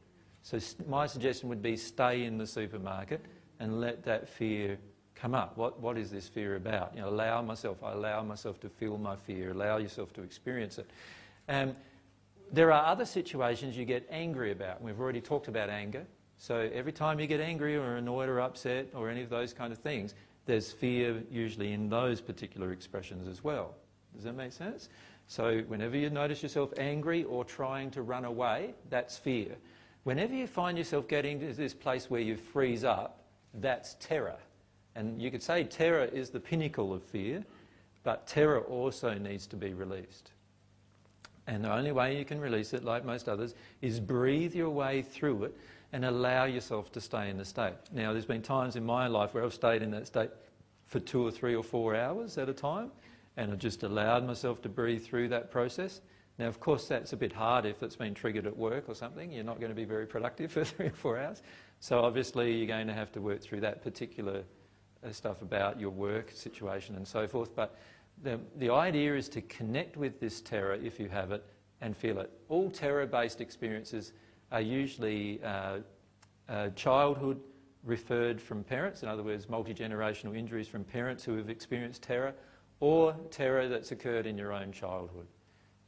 So 0.43 0.59
my 0.87 1.07
suggestion 1.07 1.49
would 1.49 1.61
be 1.61 1.77
stay 1.77 2.25
in 2.25 2.37
the 2.37 2.45
supermarket 2.45 3.21
and 3.59 3.79
let 3.79 4.03
that 4.03 4.27
fear 4.27 4.77
come 5.15 5.33
up. 5.33 5.57
What, 5.57 5.79
what 5.79 5.97
is 5.97 6.11
this 6.11 6.27
fear 6.27 6.57
about? 6.57 6.93
You 6.93 7.01
know, 7.01 7.09
allow 7.09 7.41
myself, 7.41 7.81
I 7.81 7.93
allow 7.93 8.21
myself 8.23 8.59
to 8.59 8.69
feel 8.69 8.97
my 8.97 9.15
fear, 9.15 9.51
allow 9.51 9.77
yourself 9.77 10.11
to 10.13 10.21
experience 10.21 10.77
it. 10.77 10.89
Um, 11.47 11.75
there 12.51 12.73
are 12.73 12.85
other 12.85 13.05
situations 13.05 13.77
you 13.77 13.85
get 13.85 14.05
angry 14.11 14.51
about. 14.51 14.81
We've 14.81 14.99
already 14.99 15.21
talked 15.21 15.47
about 15.47 15.69
anger. 15.69 16.05
So 16.37 16.69
every 16.73 16.91
time 16.91 17.21
you 17.21 17.25
get 17.27 17.39
angry 17.39 17.77
or 17.77 17.95
annoyed 17.95 18.27
or 18.27 18.41
upset 18.41 18.87
or 18.93 19.09
any 19.09 19.21
of 19.21 19.29
those 19.29 19.53
kind 19.53 19.71
of 19.71 19.79
things, 19.79 20.13
there's 20.45 20.73
fear 20.73 21.23
usually 21.31 21.71
in 21.71 21.89
those 21.89 22.19
particular 22.19 22.73
expressions 22.73 23.29
as 23.29 23.45
well. 23.45 23.75
Does 24.13 24.25
that 24.25 24.33
make 24.33 24.51
sense? 24.51 24.89
So 25.27 25.61
whenever 25.67 25.95
you 25.95 26.09
notice 26.09 26.43
yourself 26.43 26.73
angry 26.77 27.23
or 27.23 27.45
trying 27.45 27.91
to 27.91 28.01
run 28.01 28.25
away, 28.25 28.73
that's 28.89 29.17
fear. 29.17 29.55
Whenever 30.03 30.33
you 30.33 30.47
find 30.47 30.77
yourself 30.77 31.07
getting 31.07 31.39
to 31.39 31.53
this 31.53 31.73
place 31.73 32.09
where 32.09 32.21
you 32.21 32.35
freeze 32.35 32.83
up, 32.83 33.19
that's 33.55 33.95
terror. 33.99 34.37
And 34.95 35.21
you 35.21 35.31
could 35.31 35.41
say 35.41 35.63
terror 35.63 36.05
is 36.05 36.29
the 36.29 36.39
pinnacle 36.39 36.93
of 36.93 37.03
fear, 37.03 37.43
but 38.03 38.27
terror 38.27 38.61
also 38.61 39.13
needs 39.13 39.47
to 39.47 39.55
be 39.55 39.73
released. 39.73 40.31
And 41.47 41.63
the 41.63 41.73
only 41.73 41.91
way 41.91 42.17
you 42.17 42.25
can 42.25 42.39
release 42.39 42.73
it, 42.73 42.83
like 42.83 43.05
most 43.05 43.27
others, 43.27 43.55
is 43.81 43.99
breathe 43.99 44.55
your 44.55 44.69
way 44.69 45.01
through 45.01 45.45
it 45.45 45.57
and 45.91 46.05
allow 46.05 46.45
yourself 46.45 46.91
to 46.93 47.01
stay 47.01 47.29
in 47.29 47.37
the 47.37 47.45
state. 47.45 47.75
Now, 47.91 48.13
there's 48.13 48.25
been 48.25 48.41
times 48.41 48.75
in 48.75 48.85
my 48.85 49.07
life 49.07 49.33
where 49.33 49.43
I've 49.43 49.53
stayed 49.53 49.81
in 49.81 49.91
that 49.91 50.07
state 50.07 50.31
for 50.85 50.99
two 50.99 51.25
or 51.25 51.31
three 51.31 51.55
or 51.55 51.63
four 51.63 51.95
hours 51.95 52.37
at 52.37 52.49
a 52.49 52.53
time, 52.53 52.91
and 53.37 53.51
I've 53.51 53.59
just 53.59 53.83
allowed 53.83 54.25
myself 54.25 54.61
to 54.63 54.69
breathe 54.69 55.03
through 55.03 55.29
that 55.29 55.51
process. 55.51 56.01
Now, 56.39 56.47
of 56.47 56.59
course, 56.59 56.87
that's 56.87 57.13
a 57.13 57.17
bit 57.17 57.31
hard 57.31 57.65
if 57.65 57.83
it's 57.83 57.95
been 57.95 58.13
triggered 58.13 58.47
at 58.47 58.57
work 58.57 58.85
or 58.87 58.95
something. 58.95 59.31
You're 59.31 59.43
not 59.43 59.59
going 59.59 59.69
to 59.69 59.75
be 59.75 59.85
very 59.85 60.07
productive 60.07 60.51
for 60.53 60.63
three 60.63 60.87
or 60.87 60.91
four 60.91 61.19
hours. 61.19 61.43
So, 61.79 61.99
obviously, 61.99 62.53
you're 62.53 62.67
going 62.67 62.87
to 62.87 62.93
have 62.93 63.11
to 63.13 63.21
work 63.21 63.41
through 63.41 63.61
that 63.61 63.83
particular 63.83 64.43
uh, 65.05 65.11
stuff 65.11 65.41
about 65.41 65.79
your 65.79 65.91
work 65.91 66.31
situation 66.31 66.95
and 66.95 67.07
so 67.07 67.27
forth. 67.27 67.55
But 67.55 67.77
the, 68.21 68.39
the 68.57 68.69
idea 68.69 69.15
is 69.15 69.29
to 69.29 69.41
connect 69.41 69.97
with 69.97 70.19
this 70.19 70.41
terror 70.41 70.75
if 70.75 70.99
you 70.99 71.09
have 71.09 71.31
it 71.31 71.43
and 71.81 71.95
feel 71.95 72.19
it. 72.19 72.31
All 72.49 72.69
terror 72.69 73.05
based 73.05 73.41
experiences 73.41 74.13
are 74.51 74.61
usually 74.61 75.41
uh, 75.43 75.79
uh, 76.47 76.69
childhood 76.69 77.39
referred 77.83 78.39
from 78.41 78.63
parents, 78.63 79.03
in 79.03 79.09
other 79.09 79.23
words, 79.23 79.49
multi 79.49 79.73
generational 79.73 80.37
injuries 80.37 80.67
from 80.67 80.83
parents 80.83 81.23
who 81.23 81.35
have 81.35 81.49
experienced 81.49 82.01
terror, 82.01 82.33
or 82.79 83.13
terror 83.29 83.67
that's 83.67 83.91
occurred 83.91 84.25
in 84.25 84.37
your 84.37 84.53
own 84.53 84.71
childhood. 84.71 85.27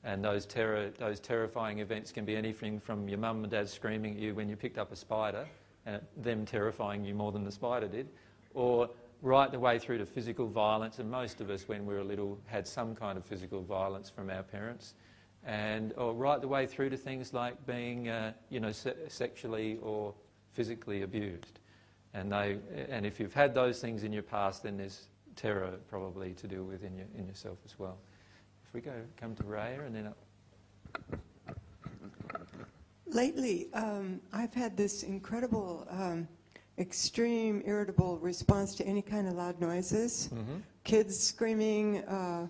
And 0.05 0.23
those, 0.23 0.45
terror, 0.45 0.91
those 0.99 1.19
terrifying 1.19 1.79
events 1.79 2.11
can 2.11 2.25
be 2.25 2.35
anything 2.35 2.79
from 2.79 3.09
your 3.09 3.17
mum 3.17 3.43
and 3.43 3.51
dad 3.51 3.67
screaming 3.67 4.13
at 4.13 4.19
you 4.19 4.35
when 4.35 4.47
you 4.47 4.55
picked 4.55 4.77
up 4.77 4.91
a 4.91 4.95
spider, 4.95 5.47
and 5.87 5.99
them 6.15 6.45
terrifying 6.45 7.03
you 7.03 7.15
more 7.15 7.31
than 7.31 7.43
the 7.43 7.51
spider 7.51 7.87
did, 7.87 8.07
or 8.53 8.87
right 9.23 9.51
the 9.51 9.59
way 9.59 9.79
through 9.79 9.97
to 9.97 10.05
physical 10.05 10.47
violence. 10.47 10.99
And 10.99 11.09
most 11.09 11.41
of 11.41 11.49
us, 11.49 11.67
when 11.67 11.87
we 11.87 11.95
were 11.95 12.03
little, 12.03 12.37
had 12.45 12.67
some 12.67 12.93
kind 12.95 13.17
of 13.17 13.25
physical 13.25 13.63
violence 13.63 14.07
from 14.07 14.29
our 14.29 14.43
parents. 14.43 14.93
And 15.43 15.91
or 15.97 16.13
right 16.13 16.39
the 16.39 16.47
way 16.47 16.67
through 16.67 16.91
to 16.91 16.97
things 16.97 17.33
like 17.33 17.65
being, 17.65 18.07
uh, 18.07 18.33
you 18.49 18.59
know, 18.59 18.71
se- 18.71 19.07
sexually 19.07 19.79
or 19.81 20.13
physically 20.51 21.01
abused. 21.01 21.59
And, 22.13 22.31
they, 22.31 22.57
and 22.89 23.07
if 23.07 23.19
you've 23.19 23.33
had 23.33 23.55
those 23.55 23.79
things 23.79 24.03
in 24.03 24.13
your 24.13 24.23
past, 24.23 24.61
then 24.63 24.77
there's 24.77 25.07
terror 25.35 25.73
probably 25.89 26.33
to 26.33 26.47
deal 26.47 26.63
with 26.63 26.83
in, 26.83 26.95
your, 26.95 27.07
in 27.17 27.27
yourself 27.27 27.57
as 27.65 27.79
well 27.79 27.97
we 28.75 28.81
go, 28.81 28.91
come 29.15 29.33
to 29.35 29.43
Raya 29.43 29.85
and 29.85 29.95
then 29.95 30.07
up. 30.07 30.17
Lately, 33.07 33.69
um, 33.73 34.19
I've 34.33 34.53
had 34.53 34.75
this 34.75 35.03
incredible, 35.03 35.87
um, 35.89 36.27
extreme, 36.77 37.63
irritable 37.65 38.19
response 38.19 38.75
to 38.75 38.85
any 38.85 39.01
kind 39.01 39.29
of 39.29 39.35
loud 39.35 39.61
noises. 39.61 40.29
Mm-hmm. 40.33 40.57
Kids 40.83 41.17
screaming. 41.17 41.99
Uh, 41.99 42.47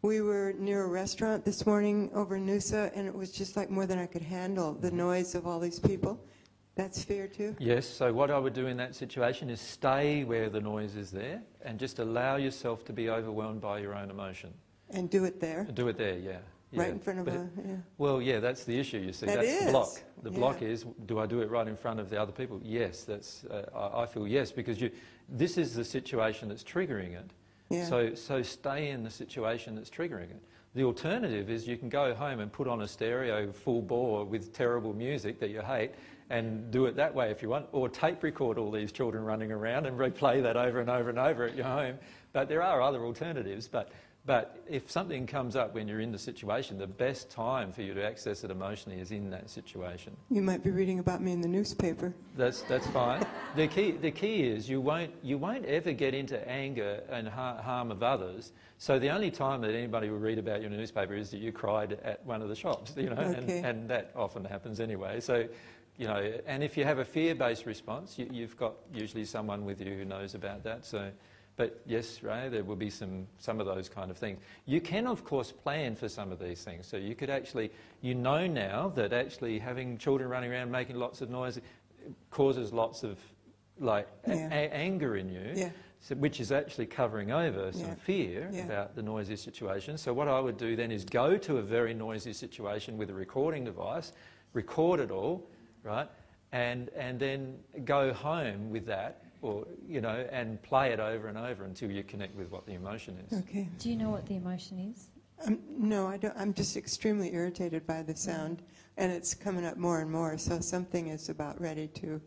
we 0.00 0.22
were 0.22 0.54
near 0.58 0.84
a 0.84 0.88
restaurant 0.88 1.44
this 1.44 1.66
morning 1.66 2.10
over 2.14 2.36
in 2.36 2.46
Noosa, 2.46 2.90
and 2.94 3.06
it 3.06 3.14
was 3.14 3.30
just 3.30 3.54
like 3.54 3.68
more 3.68 3.84
than 3.84 3.98
I 3.98 4.06
could 4.06 4.22
handle 4.22 4.72
the 4.72 4.88
mm-hmm. 4.88 4.96
noise 4.96 5.34
of 5.34 5.46
all 5.46 5.60
these 5.60 5.78
people. 5.78 6.18
That's 6.74 7.04
fear 7.04 7.26
too? 7.26 7.54
Yes, 7.58 7.86
so 7.86 8.14
what 8.14 8.30
I 8.30 8.38
would 8.38 8.54
do 8.54 8.66
in 8.66 8.78
that 8.78 8.94
situation 8.94 9.50
is 9.50 9.60
stay 9.60 10.24
where 10.24 10.48
the 10.48 10.60
noise 10.60 10.96
is 10.96 11.10
there 11.10 11.42
and 11.62 11.78
just 11.78 11.98
allow 11.98 12.36
yourself 12.36 12.84
to 12.86 12.94
be 12.94 13.10
overwhelmed 13.10 13.60
by 13.60 13.80
your 13.80 13.94
own 13.94 14.10
emotion. 14.10 14.54
And 14.90 15.10
do 15.10 15.24
it 15.24 15.40
there? 15.40 15.64
Do 15.74 15.88
it 15.88 15.98
there, 15.98 16.18
yeah. 16.18 16.38
yeah. 16.70 16.80
Right 16.80 16.90
in 16.90 16.98
front 16.98 17.20
of 17.20 17.24
but 17.24 17.34
a. 17.34 17.48
Yeah. 17.64 17.76
Well, 17.98 18.22
yeah, 18.22 18.40
that's 18.40 18.64
the 18.64 18.78
issue. 18.78 18.98
You 18.98 19.12
see, 19.12 19.26
that 19.26 19.36
that's 19.36 19.48
is. 19.48 19.64
the 19.66 19.70
block. 19.72 20.02
The 20.22 20.30
yeah. 20.30 20.38
block 20.38 20.62
is: 20.62 20.84
do 21.06 21.18
I 21.18 21.26
do 21.26 21.40
it 21.40 21.50
right 21.50 21.66
in 21.66 21.76
front 21.76 22.00
of 22.00 22.08
the 22.10 22.20
other 22.20 22.32
people? 22.32 22.60
Yes, 22.62 23.02
that's. 23.02 23.44
Uh, 23.44 23.64
I, 23.74 24.02
I, 24.02 24.06
feel 24.06 24.26
yes 24.26 24.52
because 24.52 24.80
you. 24.80 24.90
This 25.28 25.58
is 25.58 25.74
the 25.74 25.84
situation 25.84 26.48
that's 26.48 26.62
triggering 26.62 27.14
it. 27.14 27.30
Yeah. 27.68 27.86
So, 27.86 28.14
so 28.14 28.42
stay 28.42 28.90
in 28.90 29.02
the 29.02 29.10
situation 29.10 29.74
that's 29.74 29.90
triggering 29.90 30.30
it. 30.30 30.42
The 30.74 30.84
alternative 30.84 31.50
is 31.50 31.66
you 31.66 31.76
can 31.76 31.88
go 31.88 32.14
home 32.14 32.40
and 32.40 32.52
put 32.52 32.68
on 32.68 32.82
a 32.82 32.88
stereo 32.88 33.50
full 33.50 33.82
bore 33.82 34.24
with 34.24 34.52
terrible 34.52 34.92
music 34.92 35.40
that 35.40 35.50
you 35.50 35.62
hate 35.62 35.92
and 36.28 36.70
do 36.70 36.86
it 36.86 36.96
that 36.96 37.14
way 37.14 37.30
if 37.30 37.40
you 37.42 37.48
want, 37.48 37.66
or 37.72 37.88
tape 37.88 38.22
record 38.22 38.58
all 38.58 38.70
these 38.70 38.92
children 38.92 39.24
running 39.24 39.52
around 39.52 39.86
and 39.86 39.98
replay 39.98 40.42
that 40.42 40.56
over 40.56 40.80
and 40.80 40.90
over 40.90 41.08
and 41.08 41.18
over 41.18 41.44
at 41.44 41.56
your 41.56 41.64
home. 41.64 41.96
But 42.32 42.48
there 42.48 42.62
are 42.62 42.82
other 42.82 43.04
alternatives. 43.04 43.68
But 43.68 43.90
but 44.26 44.60
if 44.68 44.90
something 44.90 45.24
comes 45.24 45.54
up 45.54 45.72
when 45.72 45.86
you're 45.86 46.00
in 46.00 46.10
the 46.10 46.18
situation, 46.18 46.78
the 46.78 46.86
best 46.86 47.30
time 47.30 47.72
for 47.72 47.82
you 47.82 47.94
to 47.94 48.04
access 48.04 48.42
it 48.42 48.50
emotionally 48.50 48.98
is 48.98 49.12
in 49.12 49.30
that 49.30 49.48
situation. 49.48 50.16
You 50.30 50.42
might 50.42 50.64
be 50.64 50.70
reading 50.70 50.98
about 50.98 51.22
me 51.22 51.30
in 51.30 51.40
the 51.40 51.48
newspaper. 51.48 52.12
That's, 52.36 52.62
that's 52.62 52.88
fine. 52.88 53.24
the, 53.54 53.68
key, 53.68 53.92
the 53.92 54.10
key 54.10 54.42
is 54.42 54.68
you 54.68 54.80
won't, 54.80 55.12
you 55.22 55.38
won't 55.38 55.64
ever 55.64 55.92
get 55.92 56.12
into 56.12 56.36
anger 56.48 57.04
and 57.08 57.28
ha- 57.28 57.62
harm 57.62 57.92
of 57.92 58.02
others. 58.02 58.50
So 58.78 58.98
the 58.98 59.10
only 59.10 59.30
time 59.30 59.60
that 59.60 59.74
anybody 59.74 60.10
will 60.10 60.18
read 60.18 60.38
about 60.38 60.60
you 60.60 60.66
in 60.66 60.72
a 60.72 60.76
newspaper 60.76 61.14
is 61.14 61.30
that 61.30 61.38
you 61.38 61.52
cried 61.52 61.98
at 62.02 62.26
one 62.26 62.42
of 62.42 62.48
the 62.48 62.56
shops, 62.56 62.94
you 62.96 63.10
know, 63.10 63.22
okay. 63.22 63.38
and, 63.38 63.50
and 63.50 63.90
that 63.90 64.10
often 64.16 64.44
happens 64.44 64.80
anyway. 64.80 65.20
So, 65.20 65.46
you 65.98 66.08
know, 66.08 66.32
and 66.46 66.64
if 66.64 66.76
you 66.76 66.82
have 66.82 66.98
a 66.98 67.04
fear-based 67.04 67.64
response, 67.64 68.18
you, 68.18 68.28
you've 68.32 68.56
got 68.56 68.74
usually 68.92 69.24
someone 69.24 69.64
with 69.64 69.80
you 69.80 69.94
who 69.94 70.04
knows 70.04 70.34
about 70.34 70.64
that. 70.64 70.84
So 70.84 71.12
but 71.56 71.80
yes, 71.86 72.22
Ray, 72.22 72.48
there 72.50 72.64
will 72.64 72.76
be 72.76 72.90
some, 72.90 73.26
some 73.38 73.60
of 73.60 73.66
those 73.66 73.88
kind 73.88 74.10
of 74.10 74.18
things. 74.18 74.40
You 74.66 74.80
can, 74.80 75.06
of 75.06 75.24
course, 75.24 75.52
plan 75.52 75.96
for 75.96 76.08
some 76.08 76.30
of 76.30 76.38
these 76.38 76.62
things. 76.62 76.86
So 76.86 76.98
you 76.98 77.14
could 77.14 77.30
actually, 77.30 77.70
you 78.02 78.14
know 78.14 78.46
now 78.46 78.92
that 78.94 79.14
actually 79.14 79.58
having 79.58 79.96
children 79.96 80.28
running 80.28 80.52
around 80.52 80.70
making 80.70 80.96
lots 80.96 81.22
of 81.22 81.30
noise 81.30 81.58
causes 82.30 82.72
lots 82.72 83.02
of 83.02 83.18
like 83.80 84.06
yeah. 84.28 84.48
a- 84.48 84.74
anger 84.74 85.16
in 85.16 85.30
you. 85.30 85.52
Yeah. 85.54 85.70
So, 86.00 86.14
which 86.16 86.40
is 86.40 86.52
actually 86.52 86.86
covering 86.86 87.32
over 87.32 87.72
some 87.72 87.80
yeah. 87.80 87.94
fear 87.94 88.50
about 88.62 88.94
the 88.94 89.02
noisy 89.02 89.34
situation. 89.34 89.96
So, 89.96 90.12
what 90.12 90.28
I 90.28 90.38
would 90.38 90.58
do 90.58 90.76
then 90.76 90.92
is 90.92 91.04
go 91.04 91.38
to 91.38 91.56
a 91.56 91.62
very 91.62 91.94
noisy 91.94 92.34
situation 92.34 92.98
with 92.98 93.08
a 93.08 93.14
recording 93.14 93.64
device, 93.64 94.12
record 94.52 95.00
it 95.00 95.10
all, 95.10 95.48
right, 95.82 96.06
and, 96.52 96.90
and 96.90 97.18
then 97.18 97.56
go 97.84 98.12
home 98.12 98.70
with 98.70 98.86
that 98.86 99.22
or 99.46 99.66
you 99.88 100.00
know, 100.00 100.26
and 100.30 100.60
play 100.62 100.92
it 100.92 101.00
over 101.00 101.28
and 101.28 101.38
over 101.38 101.64
until 101.64 101.90
you 101.90 102.02
connect 102.02 102.34
with 102.36 102.50
what 102.50 102.66
the 102.66 102.74
emotion 102.74 103.16
is. 103.26 103.38
Okay. 103.38 103.68
Do 103.78 103.88
you 103.88 103.96
know 103.96 104.10
what 104.10 104.26
the 104.26 104.36
emotion 104.36 104.92
is? 104.92 105.08
Um, 105.46 105.60
no, 105.68 106.06
I 106.06 106.16
don't. 106.16 106.34
I'm 106.36 106.52
just 106.52 106.76
extremely 106.76 107.32
irritated 107.34 107.86
by 107.86 108.02
the 108.02 108.16
sound, 108.16 108.62
and 108.96 109.12
it's 109.12 109.34
coming 109.34 109.64
up 109.64 109.76
more 109.76 110.00
and 110.00 110.10
more. 110.10 110.36
So 110.38 110.60
something 110.60 111.08
is 111.08 111.28
about 111.28 111.60
ready 111.60 111.88
to 111.88 112.20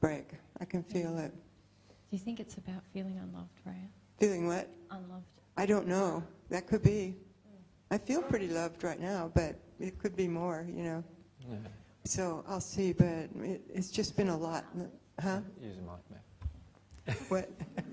break. 0.00 0.30
I 0.60 0.64
can 0.64 0.82
feel 0.82 1.18
it. 1.18 1.32
Do 1.32 2.16
you 2.16 2.18
think 2.18 2.40
it's 2.40 2.56
about 2.56 2.82
feeling 2.92 3.18
unloved, 3.18 3.50
Raya? 3.66 3.88
Feeling 4.18 4.46
what? 4.46 4.68
Unloved. 4.90 5.24
I 5.56 5.66
don't 5.66 5.86
know. 5.86 6.22
That 6.48 6.66
could 6.66 6.82
be. 6.82 7.16
I 7.90 7.98
feel 7.98 8.22
pretty 8.22 8.48
loved 8.48 8.84
right 8.84 9.00
now, 9.00 9.30
but 9.34 9.56
it 9.80 9.98
could 9.98 10.16
be 10.16 10.28
more. 10.28 10.66
You 10.72 10.84
know. 10.84 11.04
Yeah. 11.48 11.56
So 12.04 12.44
I'll 12.48 12.60
see, 12.60 12.92
but 12.92 13.28
it, 13.42 13.60
it's 13.68 13.90
just 13.90 14.16
been 14.16 14.28
a 14.28 14.36
lot. 14.36 14.64
Huh? 15.20 15.40
Use 15.60 15.76
a 15.76 15.82
mic, 15.82 16.20
What? 17.28 17.48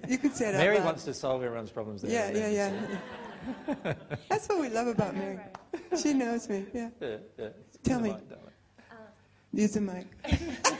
You 0.08 0.18
could 0.18 0.36
say 0.36 0.50
it 0.50 0.56
out 0.56 0.60
Mary 0.60 0.78
loud. 0.78 0.86
wants 0.86 1.04
to 1.06 1.14
solve 1.14 1.44
everyone's 1.44 1.72
problems 1.72 2.02
there. 2.02 2.12
Yeah, 2.12 2.28
and 2.28 2.54
yeah, 2.54 2.72
yeah. 3.86 3.94
That's 4.30 4.48
what 4.48 4.60
we 4.60 4.70
love 4.70 4.88
about 4.88 5.16
Mary. 5.16 5.40
She 6.02 6.14
knows 6.14 6.48
me. 6.50 6.66
Yeah. 6.74 6.90
Yeah, 7.02 7.18
yeah. 7.40 7.48
Tell 7.84 8.00
me. 8.00 8.10
mic, 8.12 8.30
darling. 8.30 8.44
Use 9.54 9.72
the 9.74 9.82
mic. 9.82 10.08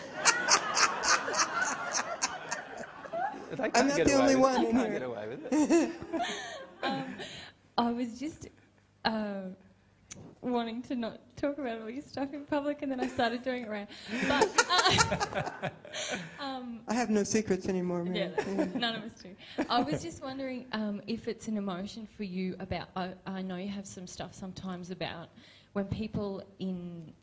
I'm 3.74 3.88
not 3.88 3.98
get 3.98 4.08
the 4.08 4.14
away 4.14 4.22
only 4.22 4.36
with 4.36 4.44
one 4.44 4.62
You 4.62 4.68
in 4.68 4.72
can't 4.74 4.90
here. 4.90 5.00
get 5.00 5.08
away 5.08 5.28
with 5.28 5.48
it. 5.52 5.92
I 7.78 7.92
was 7.92 8.20
just 8.20 8.48
uh, 9.06 9.42
wanting 10.42 10.82
to 10.84 10.96
not 10.96 11.20
talk 11.36 11.58
about 11.58 11.82
all 11.82 11.90
your 11.90 12.02
stuff 12.02 12.34
in 12.34 12.46
public, 12.46 12.82
and 12.82 12.92
then 12.92 13.00
I 13.00 13.08
started 13.08 13.44
doing 13.44 13.64
it 13.64 13.70
around. 13.70 13.88
But 14.28 14.50
uh, 14.70 15.70
um, 16.40 16.80
I 16.88 16.94
have 16.94 17.10
no 17.10 17.24
secrets 17.24 17.68
anymore, 17.68 18.06
yeah, 18.12 18.30
Mary. 18.46 18.70
none 18.76 18.96
of 18.96 19.04
us 19.04 19.12
do. 19.22 19.30
I 19.70 19.82
was 19.82 20.02
just 20.02 20.24
wondering 20.24 20.66
um, 20.72 21.02
if 21.08 21.28
it's 21.28 21.48
an 21.48 21.58
emotion 21.58 22.08
for 22.16 22.24
you 22.24 22.56
about. 22.60 22.90
I, 22.96 23.12
I 23.26 23.42
know 23.42 23.56
you 23.56 23.70
have 23.70 23.88
some 23.88 24.08
stuff 24.08 24.34
sometimes 24.34 24.92
about 24.92 25.30
when 25.74 25.86
people 25.86 26.44
in 26.60 27.14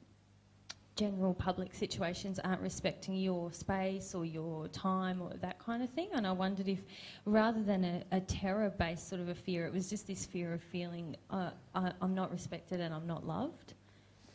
general 0.96 1.34
public 1.34 1.74
situations 1.74 2.38
aren't 2.44 2.60
respecting 2.60 3.16
your 3.16 3.52
space 3.52 4.14
or 4.14 4.24
your 4.24 4.68
time 4.68 5.20
or 5.20 5.32
that 5.40 5.58
kind 5.58 5.82
of 5.82 5.90
thing. 5.90 6.08
And 6.12 6.26
I 6.26 6.32
wondered 6.32 6.68
if, 6.68 6.78
rather 7.24 7.62
than 7.62 7.84
a, 7.84 8.02
a 8.12 8.20
terror-based 8.20 9.08
sort 9.08 9.20
of 9.20 9.28
a 9.28 9.34
fear, 9.34 9.66
it 9.66 9.72
was 9.72 9.90
just 9.90 10.06
this 10.06 10.24
fear 10.24 10.52
of 10.52 10.62
feeling 10.62 11.16
uh, 11.30 11.50
I, 11.74 11.92
I'm 12.00 12.14
not 12.14 12.30
respected 12.30 12.80
and 12.80 12.94
I'm 12.94 13.06
not 13.06 13.26
loved. 13.26 13.74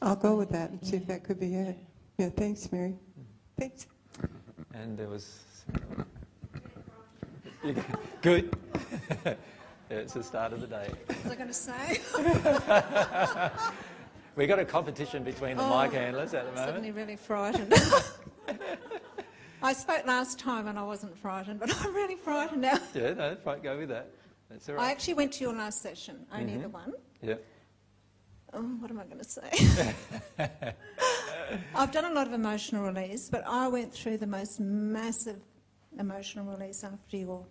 I'll 0.01 0.16
go 0.16 0.36
with 0.36 0.49
that 0.49 0.72
and 0.72 0.86
see 0.86 0.97
if 0.97 1.07
that 1.07 1.24
could 1.24 1.39
be 1.39 1.55
it. 1.55 1.78
Yeah, 2.18 2.30
thanks, 2.30 2.72
Mary. 2.72 2.95
Thanks. 3.57 3.88
And 4.74 4.97
there 4.97 5.07
was. 5.07 5.43
Good. 8.22 8.55
yeah, 9.26 9.36
it's 9.89 10.14
the 10.14 10.24
start 10.24 10.53
of 10.53 10.62
the 10.62 10.68
day. 10.68 10.89
What 11.07 11.24
was 11.24 11.32
I 11.32 11.36
going 11.36 11.47
to 11.47 11.53
say? 11.53 11.99
We've 14.40 14.48
got 14.48 14.58
a 14.60 14.64
competition 14.64 15.26
between 15.26 15.58
the 15.58 15.64
Oh, 15.64 15.82
mic 15.84 15.92
handlers 15.92 16.34
at 16.34 16.44
the 16.46 16.52
I'm 16.52 16.56
moment. 16.56 16.68
suddenly 16.70 16.92
really 16.92 17.18
frightened. 17.18 17.74
I 19.62 19.74
spoke 19.74 20.08
last 20.08 20.40
time 20.40 20.68
and 20.68 20.80
I 20.80 20.84
wasn't 20.84 21.18
frightened, 21.18 21.60
but 21.60 21.76
I'm 21.84 21.94
really 21.94 22.16
frightened 22.16 22.62
now. 22.62 22.80
Yeah, 22.96 23.16
no, 23.16 23.36
go 23.62 23.78
with 23.78 23.90
that. 23.90 24.10
That's 24.50 24.70
all 24.70 24.80
I 24.80 24.92
actually 24.92 25.16
went 25.16 25.34
to 25.34 25.44
your 25.44 25.52
last 25.54 25.82
session, 25.82 26.26
only 26.34 26.54
Mm-hmm. 26.54 26.62
the 26.62 26.70
one. 26.70 26.94
Yeah. 27.22 27.34
Oh, 28.54 28.62
what 28.62 28.90
am 28.90 29.02
I 29.02 29.04
going 29.04 29.18
to 29.18 29.26
say? 29.26 29.52
I've 31.76 31.92
done 31.92 32.06
a 32.06 32.14
lot 32.14 32.26
of 32.26 32.32
emotional 32.32 32.86
release, 32.86 33.28
but 33.30 33.44
I 33.46 33.68
went 33.68 33.92
through 33.94 34.20
the 34.20 34.28
most 34.28 34.62
massive 34.62 35.42
emotional 36.00 36.46
release 36.46 36.86
after 36.86 37.18
your 37.18 37.46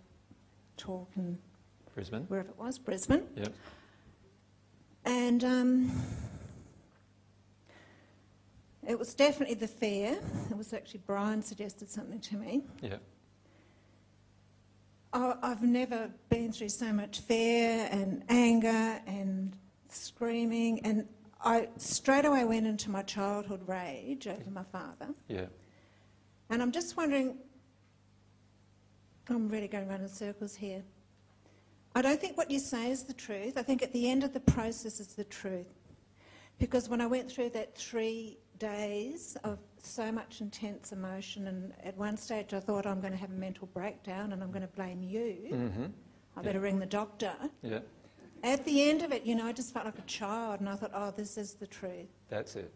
talk 0.75 1.11
in 1.17 1.37
Brisbane. 1.93 2.23
wherever 2.29 2.49
it 2.49 2.57
was, 2.57 2.79
Brisbane. 2.79 3.27
Yep. 3.35 3.53
And 5.05 5.43
um, 5.43 5.91
it 8.89 8.97
was 8.97 9.13
definitely 9.13 9.53
the 9.53 9.67
fear. 9.67 10.19
It 10.49 10.57
was 10.57 10.73
actually 10.73 11.01
Brian 11.05 11.43
suggested 11.43 11.91
something 11.91 12.19
to 12.21 12.37
me. 12.37 12.63
Yep. 12.81 13.01
I- 15.13 15.37
I've 15.43 15.61
never 15.61 16.11
been 16.29 16.51
through 16.51 16.69
so 16.69 16.91
much 16.91 17.19
fear 17.19 17.87
and 17.91 18.23
anger 18.29 18.99
and 19.05 19.55
screaming, 19.89 20.83
and 20.83 21.07
I 21.39 21.69
straight 21.77 22.25
away 22.25 22.43
went 22.45 22.65
into 22.65 22.89
my 22.89 23.03
childhood 23.03 23.61
rage 23.67 24.27
over 24.27 24.49
my 24.49 24.63
father. 24.63 25.13
Yeah. 25.27 25.45
And 26.49 26.59
I'm 26.59 26.71
just 26.71 26.97
wondering, 26.97 27.37
I'm 29.27 29.49
really 29.49 29.67
going 29.67 29.87
around 29.87 30.01
in 30.01 30.09
circles 30.09 30.55
here. 30.55 30.83
I 31.93 32.01
don't 32.01 32.19
think 32.19 32.37
what 32.37 32.49
you 32.49 32.57
say 32.57 32.89
is 32.89 33.03
the 33.03 33.13
truth. 33.13 33.55
I 33.55 33.61
think 33.61 33.83
at 33.83 33.93
the 33.93 34.09
end 34.09 34.23
of 34.23 34.33
the 34.33 34.39
process 34.39 34.99
is 34.99 35.13
the 35.13 35.25
truth. 35.25 35.75
Because 36.57 36.89
when 36.89 37.01
I 37.01 37.07
went 37.07 37.31
through 37.31 37.51
that 37.51 37.75
three 37.75 38.37
days 38.59 39.37
of 39.43 39.57
so 39.81 40.11
much 40.11 40.41
intense 40.41 40.91
emotion, 40.91 41.47
and 41.47 41.73
at 41.83 41.97
one 41.97 42.17
stage 42.17 42.53
I 42.53 42.59
thought 42.59 42.85
I'm 42.85 42.99
going 42.99 43.13
to 43.13 43.19
have 43.19 43.31
a 43.31 43.35
mental 43.35 43.67
breakdown 43.73 44.33
and 44.33 44.43
I'm 44.43 44.51
going 44.51 44.61
to 44.61 44.67
blame 44.75 45.01
you. 45.01 45.47
Mm-hmm. 45.51 45.85
I 46.35 46.41
better 46.41 46.59
ring 46.59 46.79
the 46.79 46.85
doctor. 46.85 47.33
Yeah. 47.61 47.79
At 48.43 48.63
the 48.65 48.89
end 48.89 49.01
of 49.01 49.11
it, 49.11 49.23
you 49.25 49.35
know, 49.35 49.45
I 49.45 49.51
just 49.51 49.73
felt 49.73 49.85
like 49.85 49.97
a 49.97 50.03
child, 50.03 50.61
and 50.61 50.69
I 50.69 50.75
thought, 50.75 50.91
oh, 50.93 51.11
this 51.15 51.37
is 51.37 51.55
the 51.55 51.67
truth. 51.67 52.07
That's 52.29 52.55
it. 52.55 52.73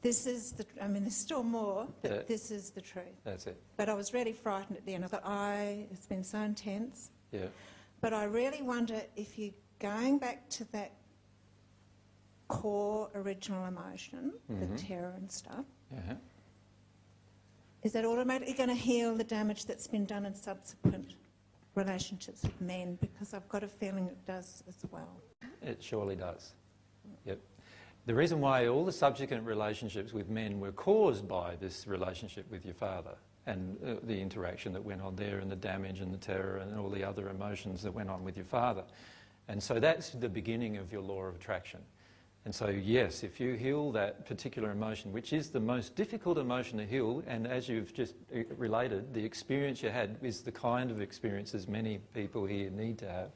This 0.00 0.26
is 0.26 0.50
the. 0.52 0.66
I 0.80 0.88
mean, 0.88 1.04
there's 1.04 1.14
still 1.16 1.44
more, 1.44 1.86
but 2.02 2.10
Yeah. 2.10 2.22
this 2.26 2.50
is 2.50 2.70
the 2.70 2.80
truth. 2.80 3.20
That's 3.22 3.46
it. 3.46 3.56
But 3.76 3.88
I 3.88 3.94
was 3.94 4.12
really 4.12 4.32
frightened 4.32 4.76
at 4.76 4.84
the 4.84 4.94
end. 4.94 5.04
I 5.04 5.06
thought, 5.06 5.24
I, 5.24 5.86
it's 5.92 6.06
been 6.06 6.24
so 6.24 6.38
intense. 6.40 7.10
Yeah. 7.30 7.46
But 8.00 8.12
I 8.12 8.24
really 8.24 8.62
wonder 8.62 9.00
if 9.14 9.38
you're 9.38 9.54
going 9.78 10.18
back 10.18 10.48
to 10.50 10.64
that 10.72 10.90
core 12.52 13.08
original 13.14 13.64
emotion, 13.66 14.32
the 14.48 14.66
terror 14.76 15.14
and 15.16 15.30
stuff, 15.30 15.64
Yeah. 15.90 16.16
is 17.82 17.92
that 17.92 18.04
automatically 18.04 18.52
going 18.52 18.68
to 18.68 18.74
heal 18.74 19.14
the 19.16 19.24
damage 19.24 19.64
that's 19.64 19.86
been 19.86 20.04
done 20.04 20.26
in 20.26 20.34
subsequent 20.34 21.14
relationships 21.74 22.42
with 22.42 22.60
men? 22.60 22.98
Because 23.00 23.32
I've 23.32 23.48
got 23.48 23.62
a 23.62 23.68
feeling 23.68 24.06
it 24.06 24.24
does 24.26 24.62
as 24.68 24.76
well. 24.90 25.16
It 25.62 25.82
surely 25.82 26.14
does. 26.14 26.52
Yep. 27.24 27.38
The 28.04 28.14
reason 28.14 28.40
why 28.40 28.66
all 28.66 28.84
the 28.84 28.92
subsequent 28.92 29.46
relationships 29.46 30.12
with 30.12 30.28
men 30.28 30.60
were 30.60 30.72
caused 30.72 31.26
by 31.26 31.56
this 31.56 31.86
relationship 31.86 32.50
with 32.50 32.64
your 32.66 32.74
father 32.74 33.14
and 33.46 33.78
uh, 33.84 33.94
the 34.02 34.20
interaction 34.20 34.72
that 34.74 34.84
went 34.84 35.00
on 35.00 35.16
there 35.16 35.38
and 35.38 35.50
the 35.50 35.56
damage 35.56 36.00
and 36.00 36.12
the 36.12 36.18
terror 36.18 36.58
and 36.58 36.78
all 36.78 36.90
the 36.90 37.02
other 37.02 37.30
emotions 37.30 37.82
that 37.82 37.92
went 37.92 38.10
on 38.10 38.22
with 38.24 38.36
your 38.36 38.44
father. 38.46 38.84
And 39.48 39.60
so 39.62 39.80
that's 39.80 40.10
the 40.10 40.28
beginning 40.28 40.76
of 40.76 40.92
your 40.92 41.00
law 41.02 41.22
of 41.22 41.34
attraction. 41.34 41.80
And 42.44 42.54
so, 42.54 42.68
yes, 42.68 43.22
if 43.22 43.38
you 43.38 43.54
heal 43.54 43.92
that 43.92 44.26
particular 44.26 44.72
emotion, 44.72 45.12
which 45.12 45.32
is 45.32 45.50
the 45.50 45.60
most 45.60 45.94
difficult 45.94 46.38
emotion 46.38 46.78
to 46.78 46.84
heal, 46.84 47.22
and 47.28 47.46
as 47.46 47.68
you've 47.68 47.94
just 47.94 48.14
uh, 48.34 48.40
related, 48.56 49.14
the 49.14 49.24
experience 49.24 49.82
you 49.82 49.90
had 49.90 50.16
is 50.22 50.40
the 50.40 50.50
kind 50.50 50.90
of 50.90 51.00
experiences 51.00 51.68
many 51.68 51.98
people 52.14 52.44
here 52.44 52.68
need 52.70 52.98
to 52.98 53.08
have 53.08 53.30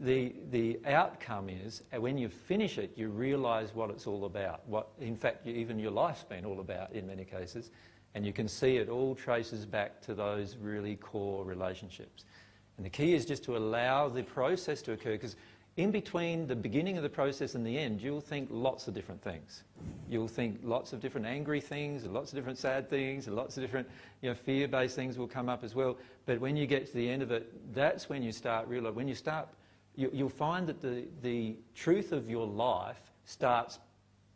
the, 0.00 0.34
the 0.50 0.78
outcome 0.86 1.48
is 1.48 1.82
uh, 1.94 2.00
when 2.00 2.18
you 2.18 2.28
finish 2.28 2.78
it, 2.78 2.92
you 2.96 3.08
realise 3.08 3.74
what 3.74 3.90
it's 3.90 4.06
all 4.06 4.24
about. 4.24 4.66
What, 4.66 4.88
in 5.00 5.16
fact, 5.16 5.46
even 5.46 5.78
your 5.78 5.92
life's 5.92 6.24
been 6.24 6.44
all 6.44 6.60
about 6.60 6.92
in 6.92 7.06
many 7.06 7.24
cases, 7.24 7.70
and 8.14 8.26
you 8.26 8.32
can 8.32 8.48
see 8.48 8.76
it 8.76 8.88
all 8.88 9.14
traces 9.14 9.64
back 9.64 10.00
to 10.02 10.14
those 10.14 10.56
really 10.56 10.96
core 10.96 11.44
relationships. 11.44 12.24
And 12.76 12.84
the 12.84 12.90
key 12.90 13.14
is 13.14 13.24
just 13.24 13.44
to 13.44 13.56
allow 13.56 14.08
the 14.08 14.22
process 14.22 14.82
to 14.82 14.92
occur, 14.92 15.12
because 15.12 15.36
in 15.76 15.90
between 15.90 16.46
the 16.46 16.54
beginning 16.54 16.96
of 16.96 17.02
the 17.02 17.08
process 17.08 17.54
and 17.54 17.66
the 17.66 17.76
end, 17.76 18.00
you'll 18.00 18.20
think 18.20 18.48
lots 18.50 18.86
of 18.86 18.94
different 18.94 19.20
things. 19.20 19.64
You'll 20.08 20.28
think 20.28 20.60
lots 20.62 20.92
of 20.92 21.00
different 21.00 21.26
angry 21.26 21.60
things, 21.60 22.04
and 22.04 22.14
lots 22.14 22.32
of 22.32 22.36
different 22.36 22.58
sad 22.58 22.88
things, 22.88 23.26
and 23.26 23.34
lots 23.34 23.56
of 23.56 23.62
different 23.62 23.88
you 24.22 24.28
know, 24.28 24.34
fear-based 24.34 24.94
things 24.94 25.18
will 25.18 25.26
come 25.26 25.48
up 25.48 25.64
as 25.64 25.74
well. 25.74 25.96
But 26.26 26.40
when 26.40 26.56
you 26.56 26.66
get 26.66 26.86
to 26.86 26.94
the 26.94 27.10
end 27.10 27.22
of 27.22 27.32
it, 27.32 27.74
that's 27.74 28.08
when 28.08 28.22
you 28.22 28.30
start 28.30 28.68
realising, 28.68 28.94
when 28.94 29.08
you 29.08 29.14
start 29.16 29.48
you, 29.96 30.10
you'll 30.12 30.28
find 30.28 30.66
that 30.66 30.80
the, 30.80 31.04
the 31.22 31.56
truth 31.74 32.12
of 32.12 32.28
your 32.28 32.46
life 32.46 33.00
starts 33.24 33.78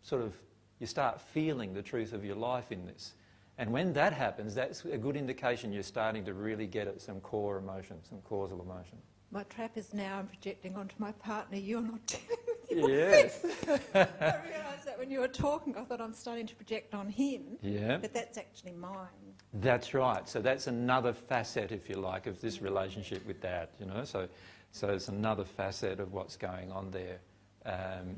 sort 0.02 0.22
of, 0.22 0.34
you 0.78 0.86
start 0.86 1.20
feeling 1.20 1.74
the 1.74 1.82
truth 1.82 2.12
of 2.12 2.24
your 2.24 2.36
life 2.36 2.70
in 2.70 2.86
this. 2.86 3.14
And 3.58 3.72
when 3.72 3.92
that 3.94 4.12
happens, 4.12 4.54
that's 4.54 4.84
a 4.84 4.96
good 4.96 5.16
indication 5.16 5.72
you're 5.72 5.82
starting 5.82 6.24
to 6.26 6.34
really 6.34 6.66
get 6.66 6.86
at 6.86 7.00
some 7.00 7.20
core 7.20 7.58
emotion, 7.58 7.96
some 8.08 8.20
causal 8.20 8.62
emotion. 8.62 8.98
My 9.30 9.42
trap 9.44 9.76
is 9.76 9.92
now 9.92 10.18
I'm 10.18 10.26
projecting 10.26 10.74
onto 10.76 10.94
my 10.98 11.12
partner. 11.12 11.58
You're 11.58 11.82
not 11.82 12.00
dealing 12.06 12.38
with 12.46 12.70
your 12.70 12.90
Yes. 12.90 13.44
I 13.94 14.06
realised 14.48 14.86
that 14.86 14.98
when 14.98 15.10
you 15.10 15.20
were 15.20 15.28
talking, 15.28 15.76
I 15.76 15.84
thought 15.84 16.00
I'm 16.00 16.14
starting 16.14 16.46
to 16.46 16.54
project 16.54 16.94
on 16.94 17.08
him, 17.08 17.42
Yeah. 17.60 17.98
but 17.98 18.14
that's 18.14 18.38
actually 18.38 18.72
mine. 18.72 19.34
That's 19.54 19.92
right. 19.92 20.26
So 20.26 20.40
that's 20.40 20.66
another 20.66 21.12
facet, 21.12 21.72
if 21.72 21.90
you 21.90 21.96
like, 21.96 22.26
of 22.26 22.40
this 22.40 22.62
relationship 22.62 23.26
with 23.26 23.40
Dad. 23.42 23.68
You 23.78 23.86
know, 23.86 24.04
so 24.04 24.28
so 24.72 24.88
it's 24.90 25.08
another 25.08 25.44
facet 25.44 26.00
of 26.00 26.12
what's 26.12 26.36
going 26.36 26.70
on 26.72 26.90
there. 26.90 27.18
Um, 27.66 28.16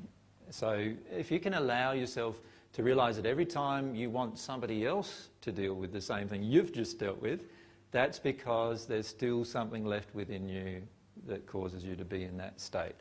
so 0.51 0.93
if 1.13 1.31
you 1.31 1.39
can 1.41 1.55
allow 1.55 1.93
yourself 1.93 2.41
to 2.73 2.83
realise 2.83 3.17
that 3.17 3.27
every 3.27 3.47
time 3.47 3.95
you 3.95 4.11
want 4.11 4.39
somebody 4.39 4.85
else 4.87 5.29
to 5.41 5.51
deal 5.53 5.75
with 5.75 5.93
the 5.93 6.01
same 6.01 6.29
thing 6.29 6.43
you've 6.43 6.73
just 6.73 6.99
dealt 6.99 7.21
with, 7.21 7.45
that's 7.93 8.19
because 8.19 8.87
there's 8.87 9.07
still 9.09 9.45
something 9.45 9.85
left 9.85 10.15
within 10.15 10.49
you 10.49 10.83
that 11.27 11.47
causes 11.47 11.85
you 11.85 11.97
to 11.97 12.05
be 12.05 12.25
in 12.25 12.37
that 12.39 12.61
state. 12.61 12.95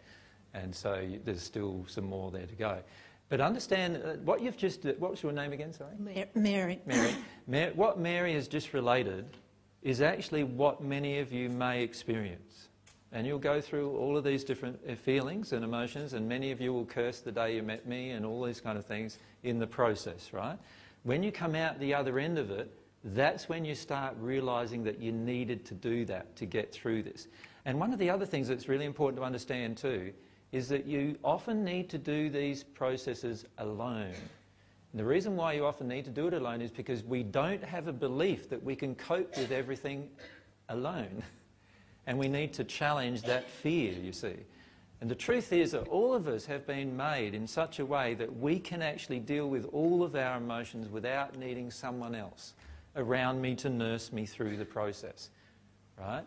And 0.53 0.74
so 0.74 0.95
you, 0.95 1.20
there's 1.24 1.41
still 1.43 1.86
some 1.88 2.05
more 2.05 2.32
there 2.32 2.45
to 2.45 2.55
go. 2.55 2.80
But 3.30 3.41
understand 3.41 3.97
uh, 3.97 4.13
what 4.24 4.41
you've 4.41 4.57
just, 4.57 4.84
what 4.84 5.11
was 5.11 5.22
your 5.22 5.32
name 5.32 5.53
again, 5.53 5.72
sorry? 5.74 5.93
Ma- 5.99 6.24
Mary. 6.86 7.13
Mary. 7.47 7.72
What 7.76 7.99
Mary 7.99 8.34
has 8.34 8.47
just 8.47 8.74
related 8.74 9.26
is 9.84 10.01
actually 10.01 10.43
what 10.43 10.82
many 10.82 11.20
of 11.20 11.32
you 11.32 11.49
may 11.49 11.84
experience. 11.84 12.67
And 13.11 13.26
you'll 13.26 13.39
go 13.39 13.61
through 13.61 13.97
all 13.97 14.17
of 14.17 14.24
these 14.24 14.43
different 14.43 14.80
uh, 14.88 14.93
feelings 14.95 15.53
and 15.53 15.63
emotions, 15.63 16.13
and 16.13 16.28
many 16.28 16.51
of 16.51 16.61
you 16.61 16.74
will 16.74 16.86
curse 16.86 17.22
the 17.22 17.32
day 17.32 17.55
you 17.55 17.63
met 17.63 17.88
me 17.88 18.11
and 18.11 18.26
all 18.26 18.43
these 18.43 18.61
kind 18.61 18.78
of 18.78 18.86
things 18.86 19.17
in 19.43 19.57
the 19.57 19.67
process, 19.67 20.32
right? 20.32 20.57
When 21.03 21.24
you 21.24 21.32
come 21.32 21.55
out 21.55 21.80
the 21.80 21.93
other 21.93 22.20
end 22.20 22.38
of 22.38 22.51
it, 22.51 22.72
that's 23.03 23.47
when 23.47 23.63
you 23.63 23.74
start 23.74 24.15
realizing 24.20 24.84
that 24.84 24.99
you 24.99 25.11
needed 25.11 25.65
to 25.65 25.74
do 25.74 26.05
that 26.05 26.36
to 26.36 26.45
get 26.45 26.72
through 26.72 27.03
this. 27.03 27.28
And 27.70 27.80
one 27.80 27.93
of 27.93 27.99
the 27.99 28.09
other 28.09 28.26
things 28.26 28.47
that's 28.47 28.67
really 28.67 28.86
important 28.86 29.22
to 29.22 29.24
understand 29.24 29.78
too 29.78 30.11
is 30.51 30.67
that 30.70 30.88
you 30.88 31.15
often 31.24 31.63
need 31.63 31.88
to 31.91 31.99
do 31.99 32.28
these 32.28 32.63
processes 32.63 33.45
alone. 33.59 34.15
And 34.91 34.99
the 34.99 35.05
reason 35.05 35.36
why 35.36 35.53
you 35.53 35.67
often 35.67 35.88
need 35.88 36.03
to 36.05 36.09
do 36.09 36.26
it 36.26 36.34
alone 36.34 36.61
is 36.61 36.72
because 36.72 37.03
we 37.03 37.22
don't 37.22 37.63
have 37.63 37.88
a 37.88 37.93
belief 37.93 38.49
that 38.49 38.63
we 38.63 38.76
can 38.76 38.95
cope 38.95 39.38
with 39.38 39.51
everything 39.51 40.09
alone. 40.70 41.22
And 42.07 42.17
we 42.17 42.28
need 42.28 42.53
to 42.53 42.63
challenge 42.63 43.22
that 43.24 43.47
fear, 43.47 43.93
you 43.93 44.13
see. 44.13 44.34
And 44.99 45.11
the 45.11 45.13
truth 45.13 45.53
is 45.53 45.74
that 45.74 45.88
all 45.89 46.15
of 46.15 46.28
us 46.28 46.43
have 46.47 46.65
been 46.65 46.97
made 46.97 47.36
in 47.36 47.45
such 47.45 47.78
a 47.78 47.86
way 47.86 48.15
that 48.15 48.36
we 48.36 48.57
can 48.57 48.82
actually 48.82 49.20
deal 49.20 49.47
with 49.47 49.65
all 49.65 50.01
of 50.01 50.15
our 50.15 50.38
emotions 50.38 50.89
without 50.89 51.38
needing 51.38 51.70
someone 51.70 52.15
else 52.15 52.55
around 52.95 53.39
me 53.39 53.53
to 53.57 53.70
nurse 53.70 54.11
me 54.11 54.26
through 54.26 54.57
the 54.57 54.65
process, 54.65 55.30
right? 55.99 56.26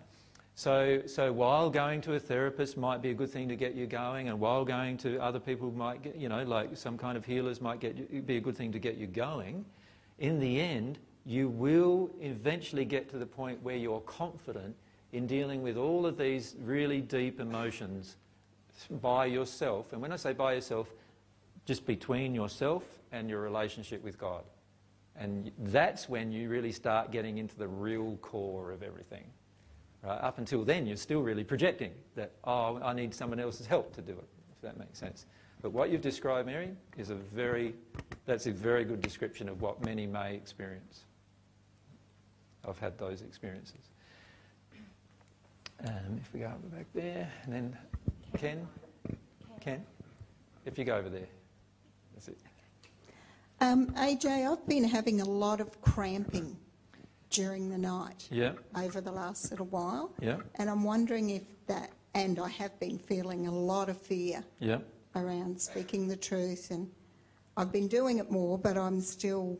So, 0.54 1.02
so 1.06 1.32
while 1.32 1.70
going 1.70 2.02
to 2.02 2.14
a 2.14 2.20
therapist 2.20 2.76
might 2.76 3.00
be 3.00 3.10
a 3.10 3.14
good 3.14 3.30
thing 3.30 3.48
to 3.48 3.56
get 3.56 3.74
you 3.74 3.86
going, 3.86 4.28
and 4.28 4.38
while 4.38 4.64
going 4.64 4.98
to 4.98 5.18
other 5.18 5.40
people 5.40 5.70
might 5.70 6.02
get, 6.02 6.16
you 6.16 6.28
know, 6.28 6.42
like 6.42 6.76
some 6.76 6.98
kind 6.98 7.16
of 7.16 7.24
healers 7.24 7.60
might 7.60 7.80
get 7.80 7.96
you, 7.96 8.20
be 8.22 8.36
a 8.36 8.40
good 8.40 8.56
thing 8.56 8.70
to 8.72 8.78
get 8.78 8.96
you 8.96 9.06
going, 9.06 9.64
in 10.18 10.38
the 10.38 10.60
end, 10.60 10.98
you 11.24 11.48
will 11.48 12.10
eventually 12.20 12.84
get 12.84 13.08
to 13.10 13.18
the 13.18 13.26
point 13.26 13.62
where 13.62 13.76
you're 13.76 14.00
confident 14.00 14.74
in 15.12 15.26
dealing 15.26 15.62
with 15.62 15.76
all 15.76 16.04
of 16.06 16.18
these 16.18 16.54
really 16.62 17.00
deep 17.00 17.40
emotions 17.40 18.16
by 19.02 19.26
yourself. 19.26 19.92
And 19.92 20.02
when 20.02 20.12
I 20.12 20.16
say 20.16 20.32
by 20.32 20.54
yourself, 20.54 20.88
just 21.64 21.86
between 21.86 22.34
yourself 22.34 22.82
and 23.12 23.28
your 23.28 23.40
relationship 23.40 24.02
with 24.02 24.18
God. 24.18 24.42
And 25.16 25.50
that's 25.58 26.08
when 26.08 26.32
you 26.32 26.48
really 26.48 26.72
start 26.72 27.10
getting 27.10 27.38
into 27.38 27.56
the 27.56 27.68
real 27.68 28.16
core 28.22 28.72
of 28.72 28.82
everything. 28.82 29.24
Right? 30.02 30.20
Up 30.20 30.38
until 30.38 30.64
then, 30.64 30.86
you're 30.86 30.96
still 30.96 31.22
really 31.22 31.44
projecting 31.44 31.92
that, 32.16 32.32
oh, 32.44 32.80
I 32.82 32.92
need 32.92 33.14
someone 33.14 33.38
else's 33.38 33.66
help 33.66 33.94
to 33.94 34.02
do 34.02 34.12
it, 34.12 34.28
if 34.52 34.60
that 34.62 34.78
makes 34.78 34.98
sense. 34.98 35.26
But 35.60 35.70
what 35.70 35.90
you've 35.90 36.00
described, 36.00 36.46
Mary, 36.46 36.72
is 36.98 37.10
a 37.10 37.14
very, 37.14 37.74
that's 38.26 38.46
a 38.46 38.52
very 38.52 38.84
good 38.84 39.00
description 39.00 39.48
of 39.48 39.62
what 39.62 39.84
many 39.84 40.06
may 40.06 40.34
experience. 40.34 41.04
I've 42.68 42.78
had 42.78 42.98
those 42.98 43.22
experiences. 43.22 43.90
Um, 45.86 46.20
if 46.20 46.32
we 46.32 46.40
go 46.40 46.46
over 46.46 46.76
back 46.76 46.86
there, 46.94 47.28
and 47.44 47.52
then 47.52 47.76
Ken, 48.38 48.66
Ken, 49.60 49.84
if 50.64 50.78
you 50.78 50.84
go 50.84 50.96
over 50.96 51.08
there, 51.08 51.26
that's 52.14 52.28
it. 52.28 52.38
Um, 53.60 53.86
AJ, 53.92 54.50
I've 54.50 54.66
been 54.66 54.84
having 54.84 55.20
a 55.20 55.24
lot 55.24 55.60
of 55.60 55.80
cramping 55.80 56.56
during 57.32 57.70
the 57.70 57.78
night 57.78 58.28
yeah. 58.30 58.52
over 58.76 59.00
the 59.00 59.10
last 59.10 59.50
little 59.50 59.66
while. 59.66 60.12
Yeah. 60.20 60.36
And 60.56 60.70
I'm 60.70 60.84
wondering 60.84 61.30
if 61.30 61.42
that, 61.66 61.90
and 62.14 62.38
I 62.38 62.48
have 62.50 62.78
been 62.78 62.98
feeling 62.98 63.46
a 63.46 63.50
lot 63.50 63.88
of 63.88 64.00
fear 64.00 64.44
yeah. 64.60 64.78
around 65.16 65.60
speaking 65.60 66.06
the 66.06 66.16
truth. 66.16 66.70
And 66.70 66.88
I've 67.56 67.72
been 67.72 67.88
doing 67.88 68.18
it 68.18 68.30
more, 68.30 68.58
but 68.58 68.76
I'm 68.76 69.00
still, 69.00 69.58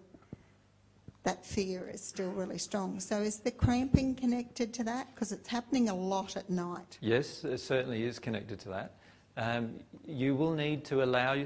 that 1.25 1.45
fear 1.45 1.89
is 1.89 2.03
still 2.03 2.31
really 2.31 2.59
strong. 2.59 3.01
So 3.01 3.21
is 3.23 3.39
the 3.39 3.51
cramping 3.51 4.15
connected 4.15 4.73
to 4.75 4.85
that? 4.85 5.09
Because 5.15 5.33
it's 5.33 5.49
happening 5.49 5.89
a 5.89 5.95
lot 5.95 6.37
at 6.37 6.49
night. 6.51 6.99
Yes, 7.01 7.45
it 7.45 7.59
certainly 7.59 8.05
is 8.05 8.19
connected 8.19 8.61
to 8.61 8.69
that. 8.69 8.95
Um, 9.37 9.81
you 10.07 10.37
will 10.37 10.53
need 10.53 10.85
to 10.87 11.03
allow 11.03 11.43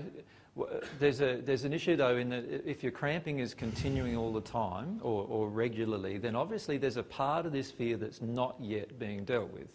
Uh, 0.59 0.65
there's, 0.99 1.21
a, 1.21 1.41
there's 1.43 1.65
an 1.65 1.73
issue 1.73 1.97
though 1.97 2.17
in 2.17 2.31
that 2.31 2.45
if 2.65 2.83
your 2.83 2.93
cramping 2.93 3.41
is 3.41 3.53
continuing 3.53 4.17
all 4.17 4.33
the 4.33 4.41
time 4.41 4.99
or, 5.03 5.27
or 5.29 5.49
regularly, 5.49 6.19
then 6.19 6.35
obviously 6.35 6.79
there's 6.79 6.97
a 6.97 7.03
part 7.03 7.47
of 7.47 7.53
this 7.53 7.71
fear 7.71 7.97
that's 7.97 8.23
not 8.23 8.57
yet 8.59 8.99
being 8.99 9.25
dealt 9.25 9.53
with. 9.53 9.69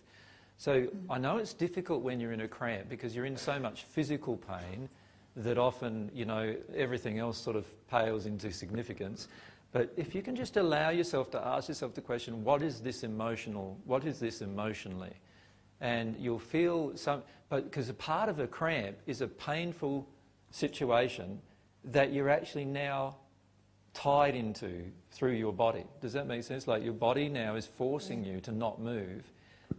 So 0.58 0.82
mm-hmm. 0.82 1.12
I 1.12 1.18
know 1.18 1.38
it's 1.38 1.54
difficult 1.54 2.02
when 2.02 2.20
you're 2.20 2.34
in 2.34 2.42
a 2.42 2.48
cramp 2.48 2.90
because 2.90 3.16
you're 3.16 3.26
in 3.26 3.38
so 3.38 3.60
much 3.60 3.84
physical 3.84 4.38
pain 4.38 4.90
that 5.36 5.58
often, 5.58 6.12
you 6.14 6.26
know, 6.26 6.56
everything 6.76 7.20
else 7.20 7.38
sort 7.38 7.56
of 7.56 7.66
pales 7.88 8.26
into 8.26 8.52
significance. 8.52 9.28
But 9.72 9.94
if 9.96 10.14
you 10.14 10.22
can 10.22 10.36
just 10.36 10.58
allow 10.58 10.90
yourself 10.90 11.32
to 11.32 11.46
ask 11.46 11.70
yourself 11.70 11.94
the 11.94 12.02
question, 12.02 12.44
what 12.44 12.62
is 12.62 12.82
this 12.82 13.04
emotional, 13.04 13.78
what 13.86 14.04
is 14.04 14.20
this 14.20 14.42
emotionally? 14.42 15.14
And 15.80 16.16
you'll 16.20 16.40
feel 16.40 16.92
some, 16.96 17.24
but 17.50 17.64
because 17.64 17.90
a 17.90 17.94
part 17.94 18.30
of 18.30 18.40
a 18.40 18.48
cramp 18.48 18.98
is 19.08 19.22
a 19.22 19.28
painful 19.28 20.06
situation 20.52 21.42
that 21.86 22.14
you're 22.14 22.30
actually 22.30 22.66
now 22.66 23.16
tied 23.94 24.36
into 24.36 24.84
through 25.12 25.34
your 25.34 25.52
body. 25.52 25.86
Does 26.00 26.14
that 26.14 26.28
make 26.28 26.44
sense? 26.44 26.68
Like 26.68 26.84
your 26.84 26.94
body 26.94 27.28
now 27.28 27.56
is 27.56 27.66
forcing 27.66 28.24
you 28.24 28.40
to 28.42 28.52
not 28.52 28.80
move. 28.80 29.32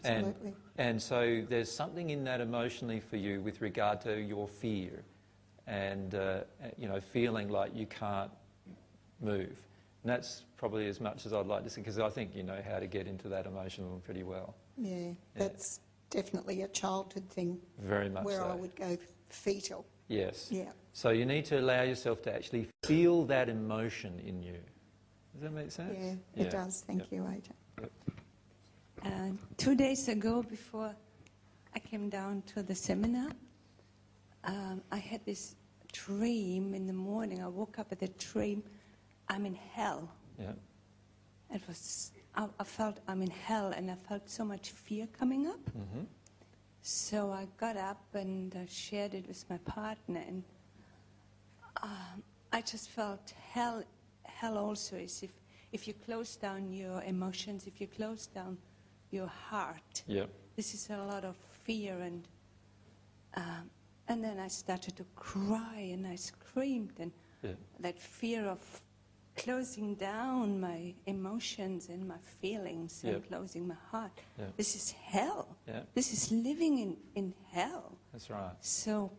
Absolutely. 0.05 0.49
And, 0.49 0.55
and 0.79 1.03
so 1.03 1.45
there's 1.49 1.71
something 1.71 2.11
in 2.11 2.25
that 2.25 2.41
emotionally 2.41 3.01
for 3.01 3.17
you 3.17 3.41
with 3.41 3.61
regard 3.61 4.01
to 4.03 4.21
your 4.21 4.49
fear 4.49 5.05
and, 5.67 6.15
uh, 6.15 6.41
you 6.77 6.89
know, 6.89 7.01
feeling 7.01 7.49
like 7.49 7.75
you 7.75 7.87
can't 7.87 8.31
move. 9.21 9.57
And 10.03 10.11
that's 10.11 10.43
probably 10.57 10.89
as 10.89 11.01
much 11.01 11.27
as 11.27 11.33
I'd 11.33 11.47
like 11.47 11.63
to 11.65 11.71
say, 11.71 11.81
because 11.81 11.99
I 11.99 12.09
think 12.09 12.35
you 12.35 12.43
know 12.43 12.61
how 12.69 12.81
to 12.81 12.87
get 12.87 13.07
into 13.07 13.29
that 13.29 13.47
emotional 13.47 14.03
pretty 14.05 14.25
well. 14.25 14.57
Yeah, 14.77 14.97
yeah. 14.97 15.13
that's 15.37 15.81
definitely 16.11 16.63
a 16.63 16.69
childhood 16.69 17.29
thing. 17.31 17.59
Very 17.79 18.09
much 18.09 18.25
Where 18.25 18.39
so. 18.39 18.47
I 18.47 18.55
would 18.55 18.75
go 18.75 18.99
fetal. 19.29 19.87
Yes. 20.13 20.49
Yeah. 20.51 20.71
So 20.93 21.11
you 21.11 21.25
need 21.25 21.47
to 21.47 21.59
allow 21.59 21.83
yourself 21.83 22.23
to 22.23 22.35
actually 22.35 22.69
feel 22.85 23.25
that 23.25 23.49
emotion 23.49 24.21
in 24.25 24.43
you. 24.43 24.59
Does 25.33 25.43
that 25.43 25.53
make 25.53 25.71
sense? 25.71 25.97
Yeah, 25.99 26.45
it 26.45 26.51
does. 26.51 26.85
Thank 26.87 27.01
yep. 27.01 27.09
you, 27.11 27.23
AJ. 27.23 27.49
Yep. 27.81 27.93
Uh, 29.05 29.09
two 29.57 29.75
days 29.75 30.09
ago, 30.09 30.43
before 30.43 30.95
I 31.75 31.79
came 31.79 32.11
down 32.11 32.43
to 32.55 32.63
the 32.63 32.75
seminar, 32.75 33.31
um, 34.45 34.83
I 34.93 34.99
had 34.99 35.25
this 35.25 35.57
dream 35.93 36.75
in 36.75 36.87
the 36.87 36.93
morning. 36.93 37.43
I 37.43 37.49
woke 37.49 37.79
up 37.79 37.89
with 37.91 38.03
a 38.03 38.09
dream. 38.09 38.63
I'm 39.29 39.47
in 39.47 39.55
hell. 39.55 40.11
Yeah. 40.39 40.53
It 41.55 41.63
was. 41.67 42.13
I, 42.35 42.47
I 42.61 42.65
felt 42.65 42.99
I'm 43.09 43.23
in 43.23 43.31
hell, 43.31 43.73
and 43.75 43.91
I 43.91 43.95
felt 43.95 44.29
so 44.29 44.45
much 44.45 44.71
fear 44.71 45.09
coming 45.19 45.47
up. 45.47 45.61
Mm-hmm. 45.71 46.05
So 46.83 47.31
I 47.31 47.47
got 47.59 47.77
up 47.77 48.03
and 48.15 48.55
uh, 48.55 48.59
shared 48.69 49.15
it 49.15 49.29
with 49.29 49.45
my 49.49 49.59
partner, 49.59 50.23
and 50.27 50.43
um, 51.83 52.23
I 52.53 52.61
just 52.61 52.91
felt 52.91 53.33
hell. 53.53 53.85
Hell 54.25 54.59
also 54.59 54.97
is 54.97 55.23
if 55.23 55.31
if 55.71 55.87
you 55.87 55.95
close 55.95 56.37
down 56.37 56.73
your 56.73 57.03
emotions, 57.03 57.67
if 57.67 57.81
you 57.81 57.87
close 57.87 58.27
down 58.27 58.59
your 59.11 59.29
heart. 59.29 60.03
Yeah. 60.07 60.27
This 60.57 60.75
is 60.75 60.91
a 60.91 60.97
lot 60.97 61.25
of 61.25 61.37
fear 61.65 61.99
and. 62.01 62.27
Um, 63.35 63.71
and 64.09 64.23
then 64.23 64.39
I 64.39 64.49
started 64.49 64.97
to 64.97 65.05
cry 65.15 65.91
and 65.93 66.07
I 66.07 66.17
screamed 66.17 66.99
and 66.99 67.13
yeah. 67.43 67.53
that 67.81 67.99
fear 67.99 68.45
of 68.47 68.83
closing 69.37 69.95
down 69.95 70.61
my 70.61 70.95
emotions 71.07 71.89
and 71.89 72.07
my 72.07 72.19
feelings 72.41 73.03
yep. 73.05 73.15
and 73.15 73.29
closing 73.29 73.67
my 73.67 73.77
heart. 73.91 74.13
Yep. 74.39 74.57
This 74.57 74.75
is 74.75 74.91
hell. 74.93 75.57
Yep. 75.67 75.89
This 75.95 76.13
is 76.13 76.33
living 76.33 76.79
in, 76.79 76.97
in 77.15 77.35
hell. 77.51 77.97
That's 78.13 78.31
right. 78.31 78.53
So, 78.61 79.11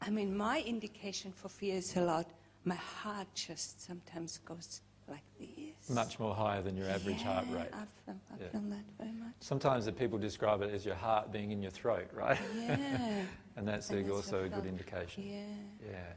I 0.00 0.10
mean, 0.10 0.36
my 0.36 0.60
indication 0.60 1.32
for 1.32 1.48
fear 1.48 1.76
is 1.76 1.96
a 1.96 2.02
lot. 2.02 2.26
My 2.64 2.76
heart 2.76 3.28
just 3.34 3.84
sometimes 3.84 4.38
goes 4.38 4.80
like 5.08 5.24
this. 5.38 5.90
Much 5.90 6.18
more 6.18 6.34
higher 6.34 6.62
than 6.62 6.76
your 6.76 6.88
average 6.88 7.18
yeah, 7.18 7.32
heart 7.32 7.46
rate. 7.50 7.68
I 7.72 7.84
feel, 8.04 8.16
I 8.30 8.36
yeah. 8.40 8.48
that 8.52 8.84
very 8.98 9.12
much. 9.12 9.34
Sometimes 9.40 9.84
the 9.84 9.92
people 9.92 10.18
describe 10.18 10.62
it 10.62 10.72
as 10.72 10.86
your 10.86 10.94
heart 10.94 11.30
being 11.30 11.50
in 11.50 11.60
your 11.60 11.70
throat, 11.70 12.08
right? 12.12 12.38
Yeah. 12.56 13.22
and 13.56 13.68
that's 13.68 13.90
and 13.90 14.10
also 14.10 14.44
a 14.44 14.48
good 14.48 14.66
indication. 14.66 15.24
Yeah. 15.26 15.90
Yeah. 15.90 16.12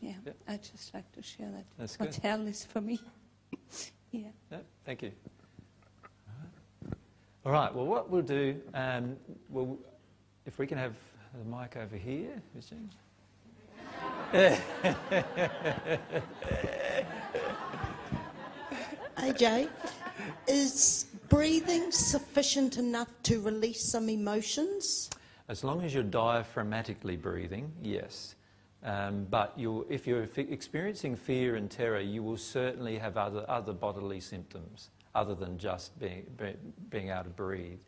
Yeah, 0.00 0.12
yep. 0.24 0.36
I'd 0.46 0.62
just 0.62 0.94
like 0.94 1.10
to 1.12 1.22
share 1.22 1.50
that. 1.50 1.64
That's 1.78 1.96
good. 1.96 2.14
hell 2.16 2.46
is 2.46 2.64
for 2.64 2.80
me. 2.80 3.00
yeah. 4.12 4.28
Yep, 4.50 4.64
thank 4.84 5.02
you. 5.02 5.12
All 7.44 7.52
right, 7.52 7.74
well, 7.74 7.86
what 7.86 8.10
we'll 8.10 8.22
do, 8.22 8.60
um, 8.74 9.16
well, 9.48 9.78
if 10.44 10.58
we 10.58 10.66
can 10.66 10.76
have 10.78 10.94
the 11.32 11.56
mic 11.56 11.76
over 11.76 11.96
here, 11.96 12.42
Christine. 12.52 12.90
AJ, 19.16 19.68
is 20.48 21.06
breathing 21.28 21.90
sufficient 21.90 22.76
enough 22.76 23.08
to 23.24 23.40
release 23.40 23.82
some 23.90 24.08
emotions? 24.08 25.10
As 25.48 25.64
long 25.64 25.82
as 25.82 25.94
you're 25.94 26.04
diaphragmatically 26.04 27.20
breathing, 27.20 27.72
yes. 27.82 28.34
Um, 28.88 29.26
but 29.28 29.52
if 29.90 30.06
you're 30.06 30.28
experiencing 30.36 31.14
fear 31.14 31.56
and 31.56 31.70
terror, 31.70 32.00
you 32.00 32.22
will 32.22 32.38
certainly 32.38 32.96
have 32.96 33.16
other, 33.16 33.44
other 33.48 33.72
bodily 33.72 34.20
symptoms 34.20 34.90
other 35.14 35.34
than 35.34 35.58
just 35.58 35.98
being, 35.98 36.24
being 36.88 37.10
able 37.10 37.24
to 37.24 37.30
breathe. 37.30 37.80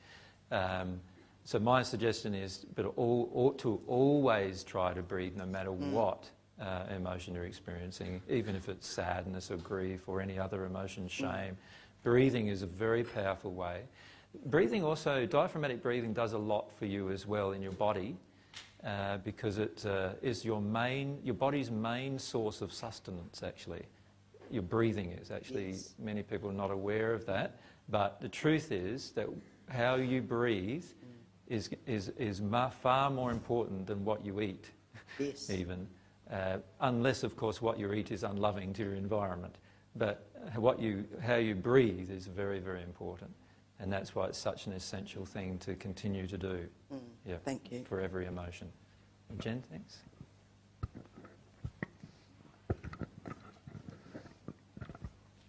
Um, 0.50 1.00
so 1.44 1.58
my 1.58 1.82
suggestion 1.82 2.34
is, 2.34 2.66
but 2.74 2.92
all, 2.96 3.30
ought 3.32 3.58
to 3.60 3.80
always 3.86 4.62
try 4.62 4.92
to 4.92 5.02
breathe 5.02 5.36
no 5.36 5.46
matter 5.46 5.70
mm. 5.70 5.92
what. 5.92 6.28
uh, 6.60 6.84
emotion 6.94 7.34
you're 7.34 7.44
experiencing, 7.44 8.20
even 8.28 8.54
if 8.54 8.68
it's 8.68 8.86
sadness 8.86 9.50
or 9.50 9.56
grief 9.56 10.08
or 10.08 10.20
any 10.20 10.38
other 10.38 10.66
emotion, 10.66 11.04
mm. 11.04 11.10
shame. 11.10 11.56
Breathing 12.02 12.48
is 12.48 12.62
a 12.62 12.66
very 12.66 13.02
powerful 13.02 13.52
way. 13.52 13.82
Breathing 14.46 14.84
also, 14.84 15.26
diaphragmatic 15.26 15.82
breathing 15.82 16.12
does 16.12 16.34
a 16.34 16.38
lot 16.38 16.70
for 16.78 16.86
you 16.86 17.10
as 17.10 17.26
well 17.26 17.52
in 17.52 17.62
your 17.62 17.72
body 17.72 18.16
uh, 18.84 19.18
because 19.18 19.58
it 19.58 19.84
uh, 19.86 20.10
is 20.22 20.44
your 20.44 20.60
main, 20.60 21.18
your 21.22 21.34
body's 21.34 21.70
main 21.70 22.18
source 22.18 22.60
of 22.60 22.72
sustenance 22.72 23.42
actually. 23.42 23.82
Your 24.50 24.62
breathing 24.62 25.12
is 25.12 25.30
actually, 25.30 25.70
yes. 25.70 25.94
many 25.98 26.22
people 26.22 26.50
are 26.50 26.54
not 26.54 26.70
aware 26.70 27.12
of 27.12 27.24
that, 27.26 27.60
but 27.88 28.20
the 28.20 28.28
truth 28.28 28.72
is 28.72 29.10
that 29.12 29.28
how 29.68 29.94
you 29.96 30.22
breathe 30.22 30.84
mm. 30.84 31.54
is, 31.54 31.70
is, 31.86 32.08
is 32.18 32.42
far 32.82 33.10
more 33.10 33.30
important 33.30 33.86
than 33.86 34.04
what 34.04 34.24
you 34.24 34.40
eat, 34.40 34.70
yes. 35.18 35.50
even. 35.54 35.86
Uh, 36.30 36.58
unless, 36.80 37.22
of 37.22 37.36
course, 37.36 37.60
what 37.60 37.78
you 37.78 37.92
eat 37.92 38.10
is 38.10 38.22
unloving 38.22 38.72
to 38.72 38.84
your 38.84 38.94
environment. 38.94 39.56
But 39.96 40.26
what 40.56 40.80
you, 40.80 41.04
how 41.20 41.36
you 41.36 41.54
breathe 41.54 42.10
is 42.10 42.26
very, 42.26 42.60
very 42.60 42.82
important. 42.82 43.30
And 43.80 43.90
that's 43.90 44.14
why 44.14 44.26
it's 44.26 44.38
such 44.38 44.66
an 44.66 44.74
essential 44.74 45.24
thing 45.24 45.58
to 45.58 45.74
continue 45.74 46.26
to 46.26 46.36
do. 46.36 46.68
Mm, 46.92 46.98
yeah, 47.26 47.36
thank 47.44 47.72
you. 47.72 47.84
For 47.88 48.00
every 48.00 48.26
emotion. 48.26 48.68
Jen, 49.38 49.64
thanks. 49.70 49.98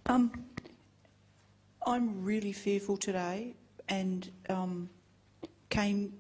Um, 0.06 0.32
I'm 1.86 2.24
really 2.24 2.54
fearful 2.54 2.98
today 2.98 3.56
and 3.90 4.30
um, 4.50 4.90
came 5.70 6.14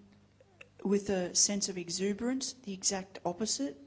with 0.84 1.10
a 1.10 1.34
sense 1.36 1.70
of 1.70 1.78
exuberance, 1.78 2.56
the 2.64 2.74
exact 2.74 3.20
opposite. 3.26 3.78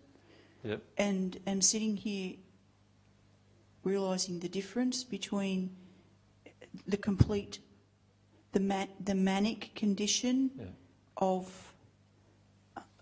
Yep. 0.62 0.82
And 0.96 1.38
am 1.46 1.60
sitting 1.60 1.96
here 1.96 2.34
realizing 3.82 4.40
the 4.40 4.48
difference 4.48 5.04
between 5.04 5.70
the 6.86 6.96
complete, 6.96 7.58
the, 8.54 8.60
man, 8.60 8.88
the 9.04 9.14
manic 9.14 9.74
condition 9.74 10.50
yeah. 10.56 10.64
of 11.18 11.74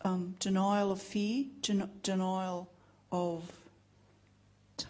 um, 0.03 0.35
denial 0.41 0.91
of 0.91 1.01
fear, 1.01 1.45
den- 1.61 1.91
denial 2.03 2.69
of. 3.13 3.51
T- 4.79 4.87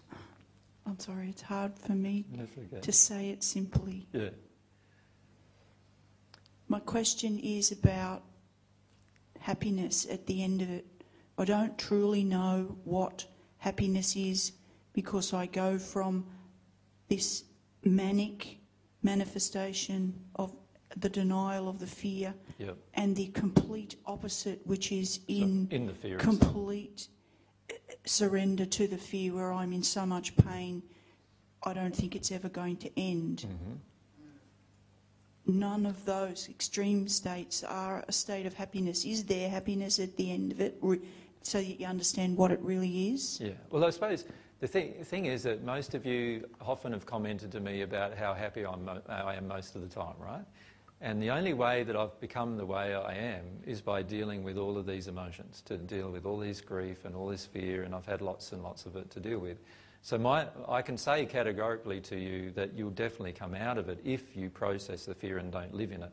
I'm 0.87 0.99
sorry, 0.99 1.29
it's 1.29 1.43
hard 1.43 1.79
for 1.79 1.93
me 1.93 2.25
okay. 2.35 2.81
to 2.81 2.93
say 2.93 3.31
it 3.31 3.43
simply. 3.43 4.07
Yeah. 4.13 4.31
My 6.69 6.81
question 6.81 7.39
is 7.41 7.73
about 7.73 8.23
happiness 9.41 10.07
at 10.11 10.27
the 10.27 10.43
end 10.43 10.63
of 10.63 10.71
it. 10.71 10.87
I 11.37 11.45
don't 11.45 11.77
truly 11.77 12.23
know 12.23 12.77
what 12.85 13.27
happiness 13.59 14.15
is 14.17 14.53
because 14.93 15.33
I 15.33 15.47
go 15.47 15.77
from 15.79 16.25
this 17.09 17.45
manic 17.85 18.59
manifestation 19.03 20.14
of 20.36 20.55
the 20.96 21.09
denial 21.09 21.68
of 21.68 21.78
the 21.78 21.86
fear 21.86 22.34
yep. 22.59 22.76
and 22.94 23.16
the 23.16 23.28
complete 23.28 23.96
opposite, 24.07 24.61
which 24.66 24.92
is 24.92 25.20
in, 25.28 25.68
so 25.70 25.76
in 25.76 25.86
the 25.86 25.94
fear 25.94 26.18
complete 26.18 27.09
surrender 28.05 28.66
to 28.66 28.86
the 28.86 28.98
fear 28.98 29.32
where 29.32 29.53
I'm 29.53 29.72
in 29.72 29.82
so 29.82 30.05
much 30.05 30.36
pain, 30.36 30.82
I 31.62 31.72
don't 31.72 31.94
think 31.94 32.16
it's 32.16 32.32
ever 32.32 32.48
going 32.48 32.76
to 32.78 32.90
end. 32.98 33.46
Mm-hmm. 33.46 35.59
None 35.59 35.86
of 35.86 36.05
those 36.05 36.48
extreme 36.48 37.09
states 37.09 37.64
are 37.64 38.05
a 38.07 38.12
state 38.12 38.46
of 38.46 38.55
happiness. 38.55 39.05
Is 39.05 39.24
there 39.24 39.48
happiness 39.48 39.98
at 39.98 40.16
the 40.16 40.32
end 40.32 40.53
of 40.53 40.61
it? 40.61 40.80
so 41.44 41.59
that 41.59 41.80
you 41.80 41.86
understand 41.86 42.36
what 42.36 42.53
it 42.53 42.61
really 42.61 43.09
is? 43.09 43.40
Yeah. 43.40 43.50
Well, 43.70 43.84
I 43.84 43.90
suppose 43.90 44.24
the 44.63 44.69
thing, 44.69 44.95
thing 45.03 45.25
is 45.25 45.43
that 45.43 45.65
most 45.65 45.93
of 45.93 46.07
you 46.07 46.49
often 46.61 46.93
have 46.93 47.05
commented 47.05 47.51
to 47.51 47.59
me 47.59 47.83
about 47.83 48.17
how 48.17 48.33
happy 48.33 48.65
I'm, 48.65 48.89
uh, 48.89 49.01
I 49.09 49.35
am 49.35 49.49
most 49.49 49.75
of 49.75 49.83
the 49.83 49.89
time, 49.89 50.15
right? 50.21 50.45
And 51.01 51.21
the 51.21 51.31
only 51.31 51.53
way 51.53 51.83
that 51.83 51.97
I've 51.97 52.19
become 52.21 52.57
the 52.57 52.65
way 52.65 52.95
I 52.95 53.13
am 53.13 53.43
is 53.67 53.81
by 53.81 54.03
dealing 54.03 54.45
with 54.45 54.57
all 54.57 54.79
of 54.79 54.87
these 54.87 55.09
emotions, 55.09 55.63
to 55.63 55.77
deal 55.77 56.13
with 56.13 56.25
all 56.27 56.39
this 56.39 56.61
grief 56.61 57.05
and 57.05 57.17
all 57.17 57.27
this 57.27 57.45
fear, 57.45 57.83
and 57.83 57.93
I've 57.93 58.07
had 58.07 58.23
lots 58.23 58.53
and 58.53 58.63
lots 58.63 58.87
of 58.87 58.95
it 58.95 59.11
to 59.11 59.19
deal 59.19 59.41
with. 59.41 59.59
So 60.01 60.17
my, 60.17 60.47
I 60.69 60.81
can 60.81 60.97
say 60.97 61.27
categorically 61.27 62.01
to 62.03 62.17
you 62.17 62.53
that 62.53 62.73
you'll 62.73 62.91
definitely 62.91 63.33
come 63.33 63.57
out 63.57 63.79
of 63.79 63.89
it 63.89 63.99
if 64.05 64.37
you 64.37 64.49
process 64.49 65.07
the 65.07 65.15
fear 65.15 65.39
and 65.39 65.51
don't 65.51 65.75
live 65.75 65.91
in 65.91 66.05
it. 66.05 66.13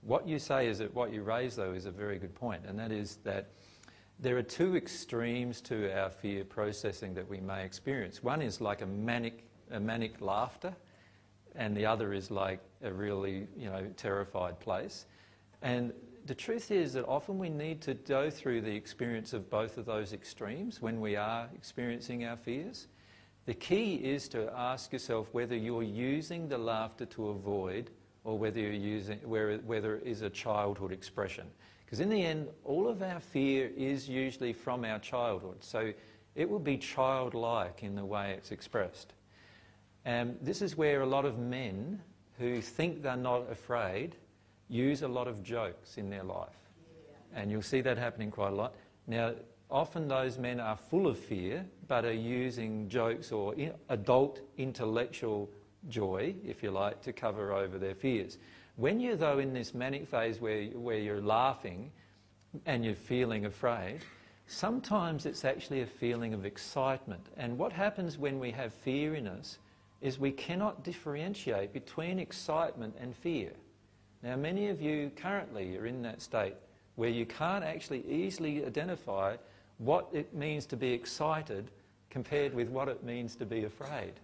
What 0.00 0.26
you 0.26 0.40
say 0.40 0.66
is 0.66 0.78
that 0.78 0.92
what 0.92 1.12
you 1.12 1.22
raise, 1.22 1.54
though, 1.54 1.74
is 1.74 1.86
a 1.86 1.92
very 1.92 2.18
good 2.18 2.34
point, 2.34 2.64
and 2.66 2.76
that 2.76 2.90
is 2.90 3.18
that 3.22 3.50
there 4.18 4.36
are 4.36 4.42
two 4.42 4.76
extremes 4.76 5.60
to 5.62 5.92
our 5.98 6.10
fear 6.10 6.44
processing 6.44 7.14
that 7.14 7.28
we 7.28 7.40
may 7.40 7.64
experience. 7.64 8.22
One 8.22 8.40
is 8.40 8.60
like 8.60 8.82
a 8.82 8.86
manic, 8.86 9.44
a 9.70 9.80
manic 9.80 10.20
laughter, 10.20 10.74
and 11.54 11.76
the 11.76 11.86
other 11.86 12.12
is 12.12 12.30
like 12.30 12.60
a 12.82 12.92
really, 12.92 13.46
you 13.56 13.70
know, 13.70 13.86
terrified 13.96 14.58
place. 14.60 15.06
And 15.62 15.92
the 16.26 16.34
truth 16.34 16.70
is 16.70 16.94
that 16.94 17.04
often 17.06 17.38
we 17.38 17.48
need 17.48 17.80
to 17.82 17.94
go 17.94 18.30
through 18.30 18.62
the 18.62 18.74
experience 18.74 19.32
of 19.32 19.50
both 19.50 19.76
of 19.78 19.84
those 19.84 20.12
extremes 20.12 20.80
when 20.80 21.00
we 21.00 21.16
are 21.16 21.48
experiencing 21.54 22.24
our 22.24 22.36
fears. 22.36 22.86
The 23.46 23.54
key 23.54 23.96
is 23.96 24.28
to 24.28 24.50
ask 24.56 24.92
yourself 24.92 25.28
whether 25.32 25.54
you're 25.54 25.82
using 25.82 26.48
the 26.48 26.56
laughter 26.56 27.04
to 27.06 27.28
avoid 27.28 27.90
or 28.24 28.38
whether 28.38 28.58
you're 28.58 28.72
using 28.72 29.18
whether 29.18 29.96
it 29.96 30.06
is 30.06 30.22
a 30.22 30.30
childhood 30.30 30.92
expression. 30.92 31.46
Because 31.94 32.02
in 32.02 32.10
the 32.10 32.26
end, 32.26 32.48
all 32.64 32.88
of 32.88 33.02
our 33.02 33.20
fear 33.20 33.70
is 33.76 34.08
usually 34.08 34.52
from 34.52 34.84
our 34.84 34.98
childhood. 34.98 35.58
So 35.60 35.92
it 36.34 36.50
will 36.50 36.58
be 36.58 36.76
childlike 36.76 37.84
in 37.84 37.94
the 37.94 38.04
way 38.04 38.34
it's 38.36 38.50
expressed. 38.50 39.12
And 40.04 40.36
this 40.42 40.60
is 40.60 40.76
where 40.76 41.02
a 41.02 41.06
lot 41.06 41.24
of 41.24 41.38
men 41.38 42.02
who 42.36 42.60
think 42.60 43.00
they're 43.00 43.16
not 43.16 43.48
afraid 43.48 44.16
use 44.68 45.02
a 45.02 45.06
lot 45.06 45.28
of 45.28 45.44
jokes 45.44 45.96
in 45.96 46.10
their 46.10 46.24
life. 46.24 46.58
And 47.32 47.48
you'll 47.48 47.62
see 47.62 47.80
that 47.82 47.96
happening 47.96 48.32
quite 48.32 48.50
a 48.50 48.56
lot. 48.56 48.74
Now, 49.06 49.34
often 49.70 50.08
those 50.08 50.36
men 50.36 50.58
are 50.58 50.76
full 50.76 51.06
of 51.06 51.16
fear, 51.16 51.64
but 51.86 52.04
are 52.04 52.12
using 52.12 52.88
jokes 52.88 53.30
or 53.30 53.54
adult 53.88 54.40
intellectual 54.56 55.48
joy, 55.88 56.34
if 56.44 56.60
you 56.60 56.72
like, 56.72 57.02
to 57.02 57.12
cover 57.12 57.52
over 57.52 57.78
their 57.78 57.94
fears. 57.94 58.38
When 58.76 58.98
you're, 58.98 59.16
though, 59.16 59.38
in 59.38 59.52
this 59.52 59.72
manic 59.72 60.08
phase 60.08 60.40
where, 60.40 60.64
where 60.64 60.98
you're 60.98 61.22
laughing 61.22 61.92
and 62.66 62.84
you're 62.84 62.94
feeling 62.94 63.44
afraid, 63.44 64.00
sometimes 64.46 65.26
it's 65.26 65.44
actually 65.44 65.82
a 65.82 65.86
feeling 65.86 66.34
of 66.34 66.44
excitement. 66.44 67.24
And 67.36 67.56
what 67.56 67.72
happens 67.72 68.18
when 68.18 68.40
we 68.40 68.50
have 68.50 68.74
fear 68.74 69.14
in 69.14 69.28
us 69.28 69.58
is 70.00 70.18
we 70.18 70.32
cannot 70.32 70.82
differentiate 70.82 71.72
between 71.72 72.18
excitement 72.18 72.94
and 73.00 73.14
fear. 73.16 73.52
Now, 74.22 74.36
many 74.36 74.68
of 74.68 74.82
you 74.82 75.10
currently 75.14 75.76
are 75.78 75.86
in 75.86 76.02
that 76.02 76.20
state 76.20 76.54
where 76.96 77.10
you 77.10 77.26
can't 77.26 77.64
actually 77.64 78.04
easily 78.08 78.64
identify 78.64 79.36
what 79.78 80.08
it 80.12 80.34
means 80.34 80.66
to 80.66 80.76
be 80.76 80.92
excited 80.92 81.70
compared 82.10 82.54
with 82.54 82.68
what 82.68 82.88
it 82.88 83.04
means 83.04 83.36
to 83.36 83.46
be 83.46 83.64
afraid. 83.64 84.14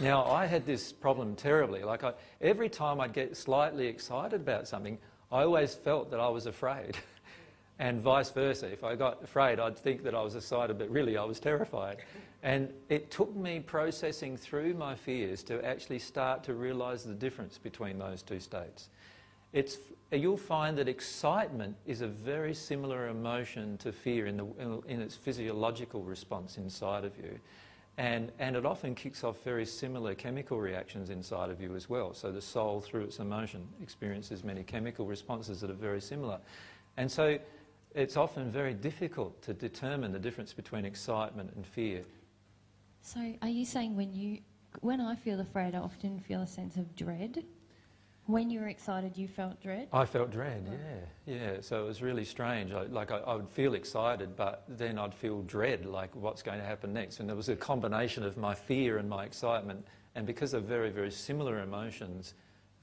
Now, 0.00 0.24
I 0.24 0.46
had 0.46 0.64
this 0.64 0.92
problem 0.92 1.36
terribly. 1.36 1.82
Like, 1.82 2.04
I, 2.04 2.14
every 2.40 2.70
time 2.70 3.00
I'd 3.00 3.12
get 3.12 3.36
slightly 3.36 3.86
excited 3.86 4.40
about 4.40 4.66
something, 4.66 4.98
I 5.30 5.42
always 5.42 5.74
felt 5.74 6.10
that 6.10 6.20
I 6.20 6.28
was 6.28 6.46
afraid. 6.46 6.96
and 7.78 8.00
vice 8.00 8.30
versa. 8.30 8.70
If 8.70 8.82
I 8.82 8.94
got 8.94 9.22
afraid, 9.22 9.60
I'd 9.60 9.76
think 9.76 10.02
that 10.04 10.14
I 10.14 10.22
was 10.22 10.36
excited, 10.36 10.78
but 10.78 10.88
really 10.90 11.16
I 11.16 11.24
was 11.24 11.38
terrified. 11.38 11.98
And 12.42 12.72
it 12.88 13.10
took 13.10 13.34
me 13.36 13.60
processing 13.60 14.36
through 14.36 14.74
my 14.74 14.94
fears 14.94 15.42
to 15.44 15.64
actually 15.64 15.98
start 15.98 16.44
to 16.44 16.54
realise 16.54 17.02
the 17.02 17.14
difference 17.14 17.58
between 17.58 17.98
those 17.98 18.22
two 18.22 18.40
states. 18.40 18.88
It's, 19.52 19.78
you'll 20.12 20.36
find 20.36 20.78
that 20.78 20.88
excitement 20.88 21.76
is 21.86 22.02
a 22.02 22.06
very 22.06 22.54
similar 22.54 23.08
emotion 23.08 23.76
to 23.78 23.92
fear 23.92 24.26
in, 24.26 24.36
the, 24.36 24.44
in, 24.58 24.82
in 24.86 25.00
its 25.00 25.16
physiological 25.16 26.02
response 26.02 26.56
inside 26.56 27.04
of 27.04 27.16
you. 27.18 27.38
And, 28.00 28.32
and 28.38 28.56
it 28.56 28.64
often 28.64 28.94
kicks 28.94 29.24
off 29.24 29.44
very 29.44 29.66
similar 29.66 30.14
chemical 30.14 30.58
reactions 30.58 31.10
inside 31.10 31.50
of 31.50 31.60
you 31.60 31.76
as 31.76 31.90
well. 31.90 32.14
So 32.14 32.32
the 32.32 32.40
soul, 32.40 32.80
through 32.80 33.02
its 33.02 33.18
emotion, 33.18 33.68
experiences 33.82 34.42
many 34.42 34.62
chemical 34.62 35.04
responses 35.04 35.60
that 35.60 35.68
are 35.70 35.74
very 35.74 36.00
similar. 36.00 36.38
And 36.96 37.12
so 37.12 37.38
it's 37.94 38.16
often 38.16 38.50
very 38.50 38.72
difficult 38.72 39.42
to 39.42 39.52
determine 39.52 40.12
the 40.12 40.18
difference 40.18 40.54
between 40.54 40.86
excitement 40.86 41.52
and 41.56 41.66
fear. 41.66 42.02
So 43.02 43.34
are 43.42 43.48
you 43.48 43.66
saying 43.66 43.94
when 43.94 44.14
you, 44.14 44.38
when 44.80 45.02
I 45.02 45.14
feel 45.14 45.38
afraid, 45.38 45.74
I 45.74 45.80
often 45.80 46.20
feel 46.20 46.40
a 46.40 46.46
sense 46.46 46.78
of 46.78 46.96
dread? 46.96 47.44
When 48.30 48.48
you 48.48 48.60
were 48.60 48.68
excited, 48.68 49.18
you 49.18 49.26
felt 49.26 49.60
dread? 49.60 49.88
I 49.92 50.04
felt 50.04 50.30
dread, 50.30 50.64
yeah. 50.70 51.34
Yeah, 51.34 51.56
so 51.62 51.82
it 51.82 51.86
was 51.86 52.00
really 52.00 52.24
strange. 52.24 52.70
I, 52.72 52.82
like, 52.84 53.10
I, 53.10 53.18
I, 53.18 53.34
would 53.34 53.48
feel 53.48 53.74
excited, 53.74 54.36
but 54.36 54.62
then 54.68 55.00
I'd 55.00 55.12
feel 55.12 55.42
dread, 55.42 55.84
like 55.84 56.14
what's 56.14 56.40
going 56.40 56.58
to 56.60 56.64
happen 56.64 56.92
next. 56.92 57.18
And 57.18 57.28
there 57.28 57.34
was 57.34 57.48
a 57.48 57.56
combination 57.56 58.22
of 58.22 58.36
my 58.36 58.54
fear 58.54 58.98
and 58.98 59.08
my 59.08 59.24
excitement. 59.24 59.84
And 60.14 60.28
because 60.28 60.52
they're 60.52 60.60
very, 60.60 60.90
very 60.90 61.10
similar 61.10 61.58
emotions 61.58 62.34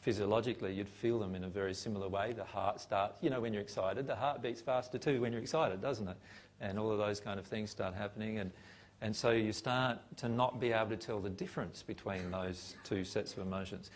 physiologically, 0.01 0.73
you'd 0.73 0.89
feel 0.89 1.17
them 1.17 1.33
in 1.33 1.45
a 1.45 1.49
very 1.49 1.73
similar 1.73 2.09
way. 2.09 2.33
The 2.33 2.43
heart 2.43 2.81
starts, 2.81 3.23
you 3.23 3.29
know, 3.29 3.39
when 3.39 3.53
you're 3.53 3.61
excited, 3.61 4.05
the 4.05 4.17
heart 4.17 4.41
beats 4.41 4.59
faster 4.59 4.97
too 4.97 5.21
when 5.21 5.31
you're 5.31 5.41
excited, 5.41 5.81
doesn't 5.81 6.09
it? 6.09 6.17
And 6.59 6.77
all 6.77 6.91
of 6.91 6.97
those 6.97 7.21
kind 7.21 7.39
of 7.39 7.45
things 7.45 7.69
start 7.69 7.93
happening. 7.93 8.39
And, 8.39 8.51
and 8.99 9.15
so 9.15 9.31
you 9.31 9.53
start 9.53 9.99
to 10.17 10.27
not 10.27 10.59
be 10.59 10.73
able 10.73 10.89
to 10.89 10.97
tell 10.97 11.21
the 11.21 11.29
difference 11.29 11.83
between 11.83 12.31
those 12.31 12.75
two 12.83 13.05
sets 13.05 13.31
of 13.31 13.39
emotions. 13.39 13.91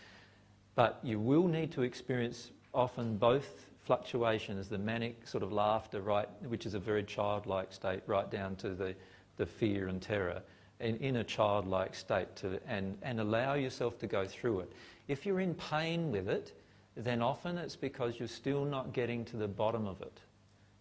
But 0.74 0.98
you 1.02 1.18
will 1.18 1.46
need 1.46 1.72
to 1.72 1.82
experience 1.82 2.50
often 2.72 3.16
both 3.16 3.66
fluctuations, 3.84 4.68
the 4.68 4.78
manic 4.78 5.26
sort 5.26 5.42
of 5.42 5.52
laughter, 5.52 6.00
right, 6.00 6.28
which 6.46 6.66
is 6.66 6.74
a 6.74 6.78
very 6.78 7.02
childlike 7.02 7.72
state, 7.72 8.02
right 8.06 8.30
down 8.30 8.56
to 8.56 8.70
the, 8.70 8.94
the 9.36 9.46
fear 9.46 9.88
and 9.88 10.00
terror, 10.00 10.40
and 10.80 10.96
in 11.00 11.16
a 11.16 11.24
childlike 11.24 11.94
state, 11.94 12.34
to, 12.36 12.60
and, 12.66 12.96
and 13.02 13.20
allow 13.20 13.54
yourself 13.54 13.98
to 13.98 14.06
go 14.06 14.26
through 14.26 14.60
it. 14.60 14.72
If 15.08 15.26
you're 15.26 15.40
in 15.40 15.54
pain 15.54 16.12
with 16.12 16.28
it, 16.28 16.52
then 16.96 17.22
often 17.22 17.58
it's 17.58 17.76
because 17.76 18.18
you're 18.18 18.28
still 18.28 18.64
not 18.64 18.92
getting 18.92 19.24
to 19.26 19.36
the 19.36 19.48
bottom 19.48 19.86
of 19.86 20.00
it. 20.00 20.20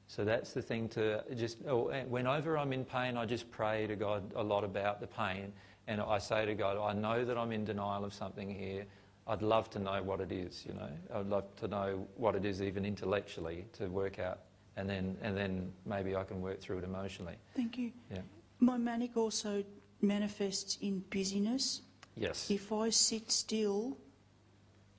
So 0.08 0.26
that's 0.26 0.52
the 0.52 0.62
thing 0.62 0.90
to 0.90 1.24
just, 1.36 1.58
oh, 1.68 1.90
whenever 2.10 2.58
I'm 2.58 2.74
in 2.74 2.84
pain, 2.84 3.16
I 3.16 3.26
just 3.26 3.50
pray 3.50 3.88
to 3.88 3.96
God 3.96 4.34
a 4.36 4.44
lot 4.44 4.64
about 4.64 5.00
the 5.00 5.08
pain. 5.08 5.54
And 5.88 6.02
I 6.02 6.18
say 6.18 6.46
to 6.46 6.54
God, 6.54 6.78
I 6.78 6.94
know 6.94 7.24
that 7.24 7.38
I'm 7.38 7.52
in 7.52 7.64
denial 7.64 8.04
of 8.04 8.14
something 8.14 8.50
here. 8.50 8.86
I'd 9.28 9.42
love 9.42 9.70
to 9.72 9.80
know 9.80 10.02
what 10.04 10.20
it 10.20 10.32
is, 10.32 10.66
you 10.66 10.74
know. 10.74 10.90
I'd 11.14 11.28
love 11.28 11.56
to 11.58 11.68
know 11.68 12.08
what 12.16 12.36
it 12.36 12.46
is 12.46 12.62
even 12.62 12.86
intellectually 12.86 13.66
to 13.74 13.88
work 13.88 14.20
out. 14.20 14.40
And 14.78 14.90
then, 14.90 15.18
and 15.22 15.38
then 15.38 15.72
maybe 15.86 16.16
I 16.16 16.24
can 16.24 16.42
work 16.42 16.60
through 16.62 16.80
it 16.80 16.84
emotionally. 16.84 17.36
Thank 17.56 17.78
you. 17.78 17.92
Yeah. 18.10 18.22
My 18.60 18.78
manic 18.78 19.18
also 19.18 19.64
manifests 20.02 20.78
in 20.82 21.04
busyness. 21.10 21.82
Yes. 22.16 22.50
If 22.50 22.72
I 22.72 22.90
sit 22.90 23.32
still, 23.32 23.98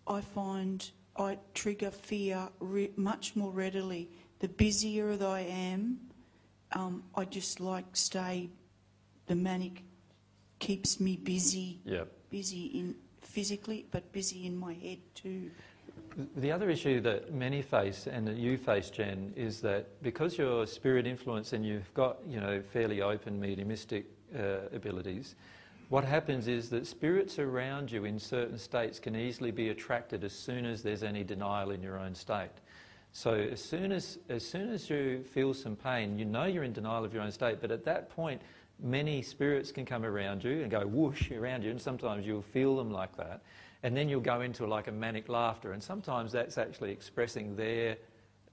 I 0.07 0.21
find 0.21 0.89
I 1.17 1.39
trigger 1.55 1.91
fear 1.91 2.49
much 2.97 3.37
more 3.37 3.51
readily. 3.51 4.09
The 4.39 4.49
busier 4.49 5.17
that 5.17 5.27
I 5.27 5.41
am, 5.41 5.99
um, 6.73 7.03
I 7.15 7.25
just 7.25 7.61
like 7.61 7.85
stay. 7.97 8.51
The 9.27 9.35
manic 9.35 9.85
keeps 10.59 11.01
me 11.01 11.17
busy. 11.17 11.81
Yep. 11.85 12.11
Busy 12.31 12.67
in 12.67 12.95
physically, 13.33 13.87
but 13.91 14.13
busy 14.13 14.47
in 14.47 14.57
my 14.57 14.75
head 14.75 14.99
too. 15.15 15.51
The 16.37 16.53
other 16.53 16.69
issue 16.69 17.01
that 17.01 17.33
many 17.33 17.63
face 17.63 18.07
and 18.07 18.27
that 18.27 18.37
you 18.37 18.59
face, 18.59 18.91
Jen, 18.91 19.33
is 19.35 19.61
that 19.63 20.03
because 20.03 20.37
you're 20.37 20.67
spirit 20.67 21.07
influence 21.07 21.55
and 21.55 21.65
you've 21.65 21.93
got 21.95 22.19
you 22.29 22.41
know 22.41 22.63
fairly 22.73 23.01
open 23.01 23.41
mediumistic 23.41 24.05
uh, 24.39 24.69
abilities, 24.75 25.35
what 25.89 26.05
happens 26.05 26.49
is 26.49 26.69
that 26.71 26.87
spirits 26.87 27.39
around 27.39 27.91
you 27.91 28.05
in 28.05 28.19
certain 28.19 28.59
states 28.59 28.99
can 28.99 29.17
easily 29.17 29.51
be 29.51 29.71
attracted 29.71 30.25
as 30.25 30.33
soon 30.33 30.67
as 30.67 30.83
there's 30.83 31.03
any 31.03 31.25
denial 31.25 31.71
in 31.71 31.83
your 31.83 31.99
own 31.99 32.15
state. 32.15 32.51
So 33.13 33.35
as 33.35 33.63
soon 33.63 33.93
as, 33.93 34.19
as 34.31 34.47
soon 34.47 34.71
as 34.71 34.89
you 34.89 35.23
feel 35.23 35.53
some 35.53 35.77
pain, 35.77 36.19
you 36.19 36.25
know 36.25 36.45
you're 36.45 36.65
in 36.65 36.73
denial 36.73 37.05
of 37.05 37.13
your 37.13 37.23
own 37.23 37.31
state, 37.31 37.59
but 37.61 37.71
at 37.71 37.85
that 37.85 38.09
point, 38.09 38.41
many 38.83 39.23
spirits 39.23 39.71
can 39.71 39.85
come 39.85 40.05
around 40.05 40.45
you 40.45 40.63
and 40.63 40.71
go 40.71 40.87
whoosh 40.87 41.31
around 41.31 41.63
you, 41.63 41.71
and 41.71 41.81
sometimes 41.81 42.27
you'll 42.27 42.43
feel 42.43 42.77
them 42.77 42.91
like 42.91 43.17
that. 43.17 43.43
And 43.83 43.97
then 43.97 44.09
you'll 44.09 44.21
go 44.21 44.43
into 44.43 44.67
like 44.67 44.89
a 44.89 44.93
manic 44.93 45.29
laughter, 45.29 45.73
and 45.73 45.83
sometimes 45.83 46.33
that's 46.33 46.59
actually 46.59 46.93
expressing 46.93 47.57
their, 47.57 47.97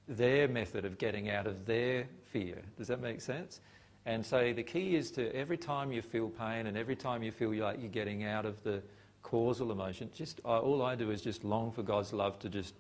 their 0.07 0.47
method 0.47 0.86
of 0.86 0.97
getting 0.97 1.30
out 1.30 1.47
of 1.47 1.65
their 1.65 2.07
fear. 2.32 2.61
Does 2.77 2.88
that 2.88 3.01
make 3.01 3.21
sense? 3.21 3.61
And 4.05 4.25
so 4.25 4.53
the 4.53 4.63
key 4.63 4.95
is 4.95 5.11
to 5.11 5.36
every 5.36 5.57
time 5.57 5.91
you 5.91 6.01
feel 6.01 6.30
pain 6.30 6.67
and 6.67 6.77
every 6.77 6.95
time 6.95 7.21
you 7.21 7.32
feel 7.32 7.53
like 7.53 7.80
you're 7.80 7.89
getting 7.89 8.23
out 8.23 8.45
of 8.45 8.63
the 8.63 8.82
causal 9.21 9.71
emotion, 9.71 10.09
just 10.15 10.41
uh, 10.45 10.59
all 10.59 10.82
I 10.82 10.95
do 10.95 11.11
is 11.11 11.21
just 11.21 11.43
long 11.43 11.71
for 11.71 11.84
God's 11.84 12.13
love 12.13 12.39
to 12.39 12.49
just 12.49 12.75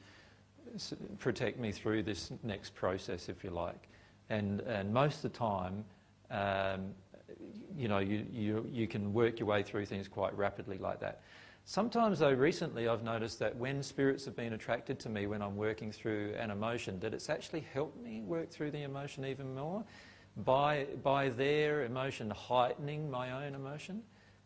protect 1.19 1.59
me 1.59 1.71
through 1.71 2.03
this 2.03 2.31
next 2.43 2.73
process, 2.73 3.29
if 3.29 3.43
you 3.43 3.49
like. 3.49 3.89
And, 4.29 4.61
and 4.61 4.93
most 4.93 5.17
of 5.17 5.31
the 5.33 5.37
time, 5.37 5.83
um, 6.31 6.93
you 7.77 7.87
know, 7.87 7.99
you, 7.99 8.25
you, 8.31 8.67
you 8.71 8.87
can 8.87 9.13
work 9.13 9.39
your 9.39 9.47
way 9.47 9.63
through 9.63 9.85
things 9.85 10.07
quite 10.07 10.35
rapidly 10.37 10.77
like 10.77 10.99
that. 10.99 11.21
Sometimes, 11.65 12.19
though, 12.19 12.33
recently 12.33 12.87
I've 12.87 13.03
noticed 13.03 13.37
that 13.39 13.55
when 13.55 13.83
spirits 13.83 14.25
have 14.25 14.35
been 14.35 14.53
attracted 14.53 14.99
to 15.01 15.09
me 15.09 15.27
when 15.27 15.41
I'm 15.41 15.55
working 15.55 15.91
through 15.91 16.33
an 16.39 16.49
emotion, 16.49 16.99
that 17.01 17.13
it's 17.13 17.29
actually 17.29 17.65
helped 17.73 18.01
me 18.01 18.21
work 18.21 18.49
through 18.49 18.71
the 18.71 18.81
emotion 18.81 19.23
even 19.25 19.53
more 19.53 19.83
by, 20.37 20.87
by 21.03 21.29
their 21.29 21.83
emotion 21.83 22.31
heightening 22.31 23.09
my 23.11 23.45
own 23.45 23.53
emotion. 23.53 24.01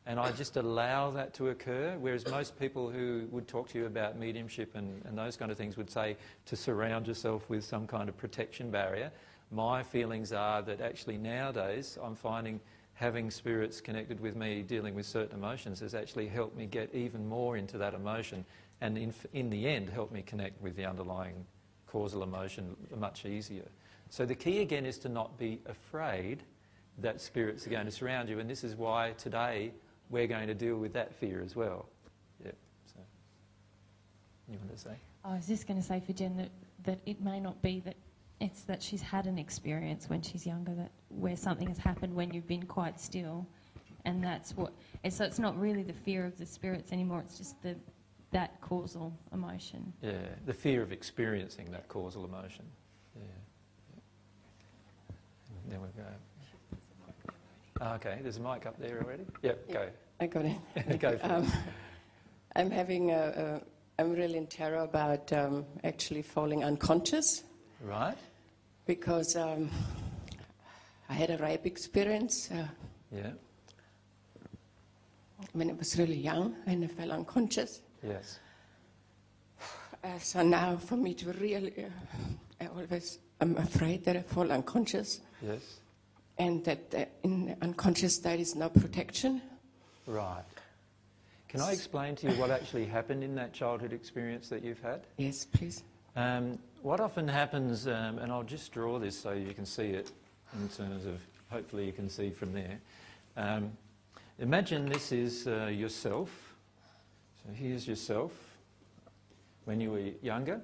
And 0.05 0.19
I 0.19 0.31
just 0.33 0.57
allow 0.57 1.11
that 1.11 1.33
to 1.35 1.49
occur, 1.49 1.95
whereas 1.97 2.27
most 2.27 2.59
people 2.59 2.89
who 2.89 3.25
would 3.31 3.47
talk 3.47 3.69
to 3.69 3.79
you 3.79 3.85
about 3.85 4.19
mediumship 4.19 4.75
and, 4.75 5.01
and 5.05 5.17
those 5.17 5.37
kind 5.37 5.49
of 5.49 5.57
things 5.57 5.77
would 5.77 5.89
say 5.89 6.17
to 6.45 6.57
surround 6.57 7.07
yourself 7.07 7.49
with 7.49 7.63
some 7.63 7.87
kind 7.87 8.09
of 8.09 8.17
protection 8.17 8.69
barrier. 8.69 9.11
My 9.49 9.81
feelings 9.81 10.33
are 10.33 10.61
that 10.63 10.81
actually 10.81 11.17
nowadays 11.17 11.97
I'm 12.03 12.15
finding 12.15 12.59
having 12.93 13.31
spirits 13.31 13.81
connected 13.81 14.19
with 14.19 14.35
me 14.35 14.61
dealing 14.61 14.93
with 14.95 15.05
certain 15.05 15.37
emotions 15.37 15.79
has 15.79 15.95
actually 15.95 16.27
helped 16.27 16.55
me 16.55 16.65
get 16.65 16.93
even 16.93 17.27
more 17.27 17.57
into 17.57 17.77
that 17.77 17.93
emotion 17.93 18.45
and 18.81 18.97
in, 18.97 19.13
in 19.33 19.49
the 19.49 19.67
end 19.67 19.89
helped 19.89 20.13
me 20.13 20.21
connect 20.21 20.61
with 20.61 20.75
the 20.75 20.85
underlying 20.85 21.45
causal 21.87 22.23
emotion 22.23 22.75
much 22.97 23.25
easier. 23.25 23.67
So 24.09 24.25
the 24.25 24.35
key 24.35 24.59
again 24.61 24.85
is 24.85 24.97
to 24.99 25.09
not 25.09 25.37
be 25.39 25.59
afraid 25.65 26.43
that 26.99 27.21
spirits 27.21 27.65
are 27.65 27.69
going 27.69 27.85
to 27.85 27.91
surround 27.91 28.29
you, 28.29 28.39
and 28.39 28.49
this 28.49 28.63
is 28.63 28.75
why 28.75 29.13
today 29.17 29.71
we're 30.09 30.27
going 30.27 30.47
to 30.47 30.53
deal 30.53 30.77
with 30.77 30.93
that 30.93 31.13
fear 31.15 31.41
as 31.41 31.55
well. 31.55 31.87
Yeah. 32.43 32.51
So, 32.85 32.99
you 34.51 34.57
want 34.59 34.75
to 34.75 34.77
say? 34.77 34.95
I 35.25 35.35
was 35.35 35.47
just 35.47 35.67
going 35.67 35.79
to 35.79 35.85
say 35.85 36.01
for 36.05 36.13
Jen 36.13 36.37
that, 36.37 36.51
that 36.83 36.99
it 37.05 37.21
may 37.21 37.39
not 37.39 37.61
be 37.61 37.81
that 37.85 37.95
it's 38.39 38.63
that 38.63 38.81
she's 38.81 39.01
had 39.01 39.25
an 39.25 39.37
experience 39.37 40.09
when 40.09 40.21
she's 40.21 40.45
younger 40.45 40.73
that 40.75 40.91
where 41.09 41.35
something 41.35 41.67
has 41.67 41.77
happened 41.77 42.13
when 42.13 42.33
you've 42.33 42.47
been 42.47 42.65
quite 42.65 42.99
still, 42.99 43.47
and 44.05 44.23
that's 44.23 44.55
what. 44.55 44.73
And 45.03 45.13
so 45.13 45.25
it's 45.25 45.39
not 45.39 45.59
really 45.59 45.83
the 45.83 45.93
fear 45.93 46.25
of 46.25 46.37
the 46.37 46.45
spirits 46.45 46.91
anymore. 46.91 47.21
It's 47.25 47.37
just 47.37 47.61
the 47.61 47.75
that 48.31 48.59
causal 48.61 49.13
emotion. 49.31 49.93
Yeah, 50.01 50.13
the 50.45 50.53
fear 50.53 50.81
of 50.81 50.91
experiencing 50.91 51.71
that 51.71 51.87
causal 51.87 52.25
emotion. 52.25 52.65
There 55.69 55.79
we 55.79 55.87
go. 55.97 56.03
Okay, 57.95 58.19
there's 58.21 58.37
a 58.37 58.41
mic 58.41 58.65
up 58.65 58.77
there 58.79 59.01
already. 59.01 59.25
Yep, 59.41 59.71
go. 59.71 59.89
I 60.19 60.27
got 60.27 60.45
it. 60.45 60.99
go 60.99 61.17
um, 61.23 61.51
I'm 62.55 62.69
having 62.69 63.11
a, 63.11 63.61
a, 63.97 64.01
I'm 64.01 64.11
really 64.11 64.37
in 64.37 64.47
terror 64.47 64.83
about 64.83 65.33
um, 65.33 65.65
actually 65.83 66.21
falling 66.21 66.63
unconscious. 66.63 67.43
Right. 67.83 68.17
Because 68.85 69.35
um, 69.35 69.69
I 71.09 71.13
had 71.13 71.29
a 71.29 71.37
rape 71.37 71.65
experience. 71.65 72.49
Uh, 72.49 72.67
yeah. 73.11 73.31
When 75.51 75.69
I 75.69 75.73
was 75.73 75.99
really 75.99 76.17
young 76.17 76.55
and 76.65 76.85
I 76.85 76.87
fell 76.87 77.11
unconscious. 77.11 77.81
Yes. 78.01 78.39
Uh, 80.03 80.17
so 80.19 80.41
now 80.41 80.77
for 80.77 80.95
me 80.95 81.13
to 81.13 81.31
really, 81.33 81.73
uh, 81.85 82.63
I 82.63 82.67
always 82.67 83.19
I'm 83.39 83.57
afraid 83.57 84.05
that 84.05 84.15
I 84.15 84.21
fall 84.21 84.51
unconscious. 84.51 85.19
Yes. 85.41 85.79
And 86.37 86.63
that 86.63 86.95
uh, 86.95 87.05
in 87.23 87.55
unconscious 87.61 88.15
state 88.15 88.39
is 88.39 88.55
no 88.55 88.69
protection. 88.69 89.41
Right. 90.07 90.43
Can 91.49 91.61
I 91.61 91.71
explain 91.71 92.15
to 92.15 92.31
you 92.31 92.39
what 92.39 92.49
actually 92.49 92.85
happened 92.85 93.23
in 93.23 93.35
that 93.35 93.53
childhood 93.53 93.93
experience 93.93 94.49
that 94.49 94.63
you've 94.63 94.81
had? 94.81 95.01
Yes, 95.17 95.45
please. 95.45 95.83
Um, 96.15 96.57
what 96.83 96.99
often 96.99 97.29
happens, 97.29 97.87
um, 97.87 98.19
and 98.19 98.29
I'll 98.29 98.43
just 98.43 98.73
draw 98.73 98.99
this 98.99 99.17
so 99.17 99.31
you 99.31 99.53
can 99.53 99.65
see 99.65 99.91
it 99.91 100.11
in 100.61 100.67
terms 100.67 101.05
of, 101.05 101.21
hopefully 101.49 101.85
you 101.85 101.93
can 101.93 102.09
see 102.09 102.29
from 102.29 102.51
there. 102.51 102.77
Um, 103.37 103.71
imagine 104.37 104.89
this 104.89 105.13
is 105.13 105.47
uh, 105.47 105.67
yourself. 105.67 106.29
So 107.41 107.53
here's 107.53 107.87
yourself 107.87 108.33
when 109.63 109.79
you 109.79 109.91
were 109.91 110.09
younger. 110.21 110.59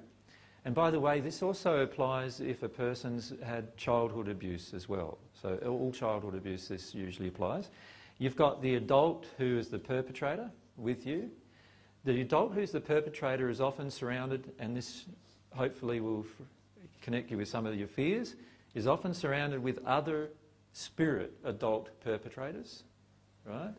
And 0.66 0.74
by 0.74 0.90
the 0.90 1.00
way, 1.00 1.20
this 1.20 1.42
also 1.42 1.80
applies 1.80 2.40
if 2.40 2.62
a 2.62 2.68
person's 2.68 3.32
had 3.42 3.74
childhood 3.78 4.28
abuse 4.28 4.74
as 4.74 4.90
well. 4.90 5.16
So 5.40 5.56
all 5.66 5.90
childhood 5.90 6.34
abuse, 6.34 6.68
this 6.68 6.94
usually 6.94 7.28
applies. 7.28 7.70
You've 8.18 8.36
got 8.36 8.60
the 8.60 8.74
adult 8.74 9.24
who 9.38 9.56
is 9.58 9.68
the 9.68 9.78
perpetrator 9.78 10.50
with 10.76 11.06
you. 11.06 11.30
The 12.04 12.20
adult 12.20 12.52
who's 12.52 12.72
the 12.72 12.80
perpetrator 12.80 13.48
is 13.48 13.62
often 13.62 13.90
surrounded, 13.90 14.52
and 14.58 14.76
this 14.76 15.06
hopefully 15.54 16.00
will 16.00 16.26
connect 17.02 17.30
you 17.30 17.36
with 17.36 17.48
some 17.48 17.66
of 17.66 17.74
your 17.74 17.88
fears, 17.88 18.36
is 18.74 18.86
often 18.86 19.14
surrounded 19.14 19.62
with 19.62 19.84
other 19.86 20.30
spirit 20.72 21.32
adult 21.44 21.88
perpetrators, 22.00 22.84
right? 23.44 23.74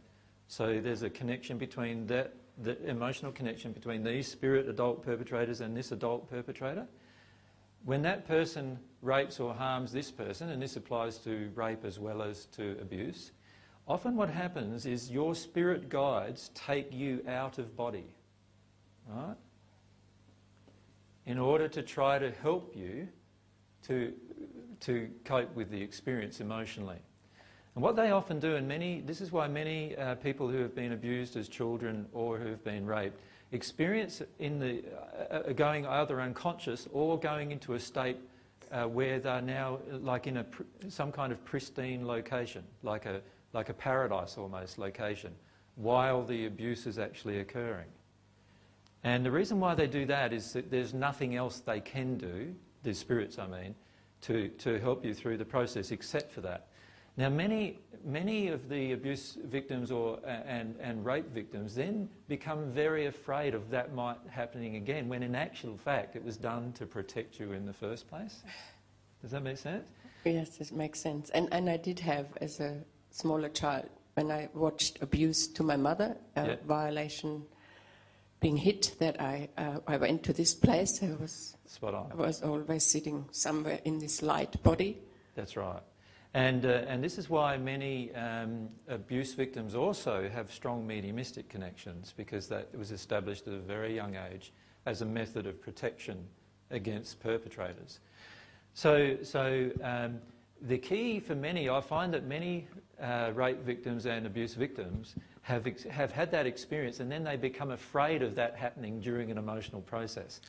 So 0.48 0.82
there's 0.82 1.04
a 1.04 1.10
connection 1.10 1.58
between 1.58 2.08
that 2.08 2.34
the 2.64 2.84
emotional 2.88 3.32
connection 3.32 3.72
between 3.72 4.04
these 4.04 4.28
spirit 4.28 4.68
adult 4.68 5.04
perpetrators 5.04 5.62
and 5.62 5.76
this 5.76 5.92
adult 5.92 6.30
perpetrator. 6.30 6.88
When 7.86 8.02
that 8.04 8.28
person 8.28 8.78
rapes 9.02 9.40
or 9.40 9.54
harms 9.54 9.92
this 9.92 10.12
person, 10.12 10.50
and 10.50 10.62
this 10.62 10.76
applies 10.76 11.18
to 11.20 11.50
rape 11.56 11.84
as 11.84 11.98
well 11.98 12.22
as 12.22 12.46
to 12.58 12.78
abuse, 12.80 13.32
often 13.88 14.16
what 14.16 14.30
happens 14.30 14.86
is 14.86 15.10
your 15.10 15.34
spirit 15.34 15.90
guides 15.90 16.52
take 16.54 16.94
you 16.94 17.24
out 17.28 17.58
of 17.58 17.76
body. 17.76 18.14
Right? 19.08 19.36
In 21.32 21.40
order 21.40 21.70
to 21.70 21.82
try 21.82 22.20
to 22.20 22.30
help 22.44 22.76
you 22.76 23.08
to, 23.84 24.12
to 24.82 25.10
cope 25.24 25.56
with 25.56 25.72
the 25.72 25.82
experience 25.82 26.42
emotionally. 26.42 27.00
And 27.74 27.82
what 27.82 27.96
they 27.96 28.12
often 28.12 28.38
do, 28.38 28.58
and 28.58 28.68
many, 28.68 29.00
this 29.00 29.22
is 29.22 29.32
why 29.32 29.48
many 29.48 29.96
uh, 29.96 30.16
people 30.16 30.50
who 30.50 30.58
have 30.58 30.76
been 30.76 30.92
abused 30.92 31.38
as 31.38 31.48
children 31.48 32.06
or 32.12 32.38
who 32.38 32.50
have 32.50 32.66
been 32.66 32.86
raped 32.86 33.22
experience 33.54 34.22
in 34.40 34.60
the 34.60 34.82
uh, 35.30 35.50
uh 35.50 35.52
going 35.52 35.86
either 35.86 36.22
unconscious 36.22 36.88
or 36.94 37.20
going 37.20 37.52
into 37.52 37.74
a 37.74 37.80
state 37.80 38.18
uh, 38.72 38.84
where 38.84 39.20
they're 39.20 39.42
now 39.42 39.78
like 40.02 40.26
in 40.28 40.38
a 40.38 40.46
some 40.90 41.12
kind 41.12 41.32
of 41.32 41.44
pristine 41.46 42.06
location, 42.06 42.64
like 42.84 43.06
a 43.06 43.22
like 43.54 43.70
a 43.70 43.74
paradise 43.74 44.38
almost 44.38 44.78
location, 44.78 45.34
while 45.76 46.24
the 46.24 46.46
abuse 46.46 46.88
is 46.88 46.98
actually 47.00 47.40
occurring. 47.40 47.88
And 49.04 49.26
the 49.26 49.32
reason 49.32 49.60
why 49.60 49.74
they 49.76 49.88
do 49.88 50.06
that 50.06 50.32
is 50.32 50.54
that 50.54 50.70
there's 50.70 50.93
nothing 50.93 51.36
else 51.36 51.60
they 51.60 51.80
can 51.80 52.18
do, 52.18 52.54
the 52.84 52.93
spirits 52.93 53.39
I 53.39 53.47
mean, 53.47 53.76
to, 54.22 54.49
to 54.49 54.80
help 54.80 55.04
you 55.04 55.14
through 55.14 55.38
the 55.38 55.45
process 55.45 55.91
except 55.91 56.32
for 56.32 56.41
that. 56.41 56.68
Now, 57.18 57.30
many, 57.30 57.80
many 58.06 58.47
of 58.47 58.70
the 58.70 58.93
abuse 58.93 59.38
victims 59.45 59.91
or, 59.91 60.20
and, 60.26 60.76
and 60.80 61.04
rape 61.06 61.30
victims 61.34 61.76
then 61.76 62.08
become 62.28 62.72
very 62.72 63.08
afraid 63.08 63.54
of 63.54 63.70
that 63.72 63.93
might 63.93 64.18
happening 64.30 64.78
again, 64.78 65.10
when 65.10 65.22
in 65.24 65.36
actual 65.36 65.78
fact 65.78 66.16
it 66.16 66.24
was 66.24 66.38
done 66.38 66.72
to 66.74 66.86
protect 66.86 67.39
you 67.39 67.52
in 67.52 67.66
the 67.66 67.74
first 67.74 68.08
place. 68.08 68.43
Does 69.22 69.32
that 69.32 69.43
make 69.43 69.58
sense? 69.58 69.84
Yes, 70.24 70.62
it 70.62 70.72
makes 70.72 71.02
sense. 71.02 71.30
And, 71.32 71.49
and 71.52 71.70
I 71.70 71.78
did 71.78 71.99
have, 71.99 72.28
as 72.39 72.60
a 72.60 72.78
smaller 73.10 73.49
child, 73.49 73.89
when 74.14 74.32
I 74.32 74.49
watched 74.54 75.02
abuse 75.02 75.47
to 75.47 75.64
my 75.64 75.76
mother, 75.76 76.16
a 76.36 76.45
yeah. 76.45 76.56
violation 76.66 77.43
being 78.42 78.58
hit, 78.58 78.96
that 79.00 79.22
I, 79.22 79.48
uh, 79.58 79.78
I 79.88 79.98
went 79.98 80.24
to 80.24 80.34
this 80.34 80.54
place. 80.54 81.02
I 81.02 81.14
was, 81.22 81.56
Spot 81.68 81.94
on. 81.94 82.12
I 82.12 82.16
was 82.16 82.42
always 82.42 82.84
sitting 82.84 83.26
somewhere 83.32 83.80
in 83.86 84.00
this 84.00 84.22
light 84.22 84.62
body. 84.64 84.98
That's 85.36 85.56
right. 85.56 85.82
And, 86.34 86.66
uh, 86.66 86.84
and 86.88 87.04
this 87.04 87.18
is 87.18 87.30
why 87.30 87.58
many 87.58 88.14
um, 88.16 88.70
abuse 88.88 89.34
victims 89.34 89.76
also 89.76 90.30
have 90.30 90.52
strong 90.52 90.88
mediumistic 90.88 91.50
connections 91.50 92.14
because 92.18 92.48
that 92.48 92.76
was 92.76 92.92
established 92.92 93.48
at 93.48 93.54
a 93.54 93.60
very 93.60 93.96
young 93.96 94.16
age 94.16 94.54
as 94.86 95.02
a 95.02 95.06
method 95.06 95.46
of 95.46 95.62
protection 95.62 96.18
against 96.72 97.20
perpetrators. 97.20 98.00
So, 98.74 99.18
so 99.24 99.70
um, 99.84 100.20
the 100.62 100.78
key 100.78 101.20
for 101.20 101.36
many, 101.36 101.70
I 101.70 101.82
find 101.82 102.14
that 102.14 102.26
many 102.26 102.68
uh, 103.02 103.32
rape 103.36 103.62
victims 103.62 104.06
and 104.06 104.26
abuse 104.26 104.54
victims 104.54 105.16
have, 105.42 105.66
have 105.89 106.12
had 106.12 106.32
that 106.32 106.46
experience 106.46 107.00
and 107.00 107.12
then 107.12 107.24
they 107.24 107.36
become 107.36 107.72
afraid 107.72 108.22
of 108.22 108.36
that 108.36 108.56
happening 108.56 109.00
during 109.00 109.32
an 109.32 109.38
emotional 109.38 109.82
process. 109.82 110.42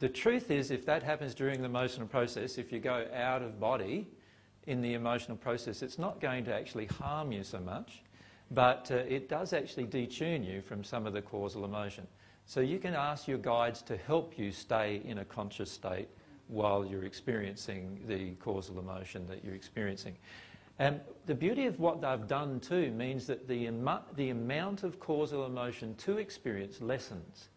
The 0.00 0.08
truth 0.08 0.50
is, 0.50 0.70
if 0.70 0.84
that 0.86 1.02
happens 1.02 1.34
during 1.34 1.60
the 1.60 1.66
emotional 1.66 2.06
process, 2.06 2.58
if 2.58 2.70
you 2.72 2.78
go 2.78 3.06
out 3.14 3.42
of 3.42 3.58
body, 3.58 4.06
in 4.68 4.82
the 4.82 4.92
emotional 4.92 5.36
process, 5.36 5.80
it's 5.80 5.98
not 5.98 6.20
going 6.20 6.44
to 6.44 6.54
actually 6.54 6.84
harm 6.84 7.32
you 7.32 7.42
so 7.42 7.58
much, 7.58 8.02
but 8.50 8.90
uh, 8.90 8.96
it 8.96 9.26
does 9.28 9.54
actually 9.54 9.86
detune 9.86 10.46
you 10.46 10.60
from 10.60 10.84
some 10.84 11.06
of 11.06 11.14
the 11.14 11.22
causal 11.22 11.64
emotion. 11.64 12.06
So 12.44 12.60
you 12.60 12.78
can 12.78 12.94
ask 12.94 13.26
your 13.26 13.38
guides 13.38 13.80
to 13.82 13.96
help 13.96 14.38
you 14.38 14.52
stay 14.52 15.00
in 15.06 15.18
a 15.18 15.24
conscious 15.24 15.70
state 15.70 16.08
while 16.48 16.84
you're 16.84 17.04
experiencing 17.04 18.00
the 18.06 18.32
causal 18.44 18.78
emotion 18.78 19.26
that 19.28 19.42
you're 19.42 19.54
experiencing. 19.54 20.16
And 20.78 21.00
the 21.26 21.34
beauty 21.34 21.66
of 21.66 21.80
what 21.80 22.00
they've 22.00 22.26
done 22.26 22.60
too 22.60 22.90
means 22.92 23.26
that 23.26 23.48
the, 23.48 23.70
the 24.14 24.30
amount 24.30 24.82
of 24.84 25.00
causal 25.00 25.44
emotion 25.44 25.94
to 25.96 26.18
experience 26.18 26.80
lessens. 26.80 27.48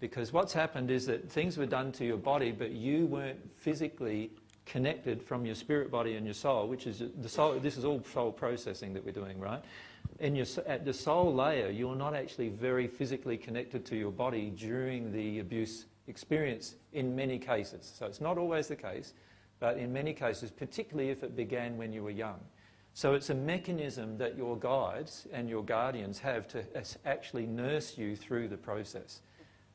Because 0.00 0.32
what's 0.32 0.52
happened 0.52 0.90
is 0.90 1.06
that 1.06 1.30
things 1.30 1.56
were 1.56 1.66
done 1.66 1.92
to 1.92 2.04
your 2.04 2.16
body, 2.16 2.52
but 2.52 2.70
you 2.70 3.06
weren't 3.06 3.40
physically 3.56 4.30
connected 4.66 5.22
from 5.22 5.46
your 5.46 5.54
spirit 5.54 5.90
body 5.90 6.14
and 6.16 6.26
your 6.26 6.34
soul, 6.34 6.68
which 6.68 6.86
is 6.86 7.02
the 7.20 7.28
soul. 7.28 7.58
This 7.58 7.76
is 7.76 7.84
all 7.84 8.02
soul 8.04 8.30
processing 8.30 8.92
that 8.92 9.04
we're 9.04 9.12
doing, 9.12 9.40
right? 9.40 9.62
In 10.20 10.36
your, 10.36 10.46
at 10.66 10.84
the 10.84 10.92
soul 10.92 11.34
layer, 11.34 11.70
you're 11.70 11.96
not 11.96 12.14
actually 12.14 12.50
very 12.50 12.86
physically 12.86 13.36
connected 13.36 13.84
to 13.86 13.96
your 13.96 14.12
body 14.12 14.50
during 14.50 15.10
the 15.12 15.38
abuse 15.38 15.86
experience 16.06 16.74
in 16.92 17.16
many 17.16 17.38
cases. 17.38 17.92
So 17.98 18.06
it's 18.06 18.20
not 18.20 18.38
always 18.38 18.68
the 18.68 18.76
case, 18.76 19.14
but 19.60 19.76
in 19.76 19.92
many 19.92 20.12
cases, 20.12 20.50
particularly 20.50 21.10
if 21.10 21.22
it 21.22 21.36
began 21.36 21.76
when 21.76 21.92
you 21.92 22.02
were 22.02 22.10
young. 22.10 22.40
So 22.94 23.14
it's 23.14 23.30
a 23.30 23.34
mechanism 23.34 24.18
that 24.18 24.36
your 24.36 24.56
guides 24.56 25.26
and 25.32 25.48
your 25.48 25.62
guardians 25.62 26.18
have 26.18 26.48
to 26.48 26.64
actually 27.04 27.46
nurse 27.46 27.96
you 27.96 28.16
through 28.16 28.48
the 28.48 28.56
process. 28.56 29.20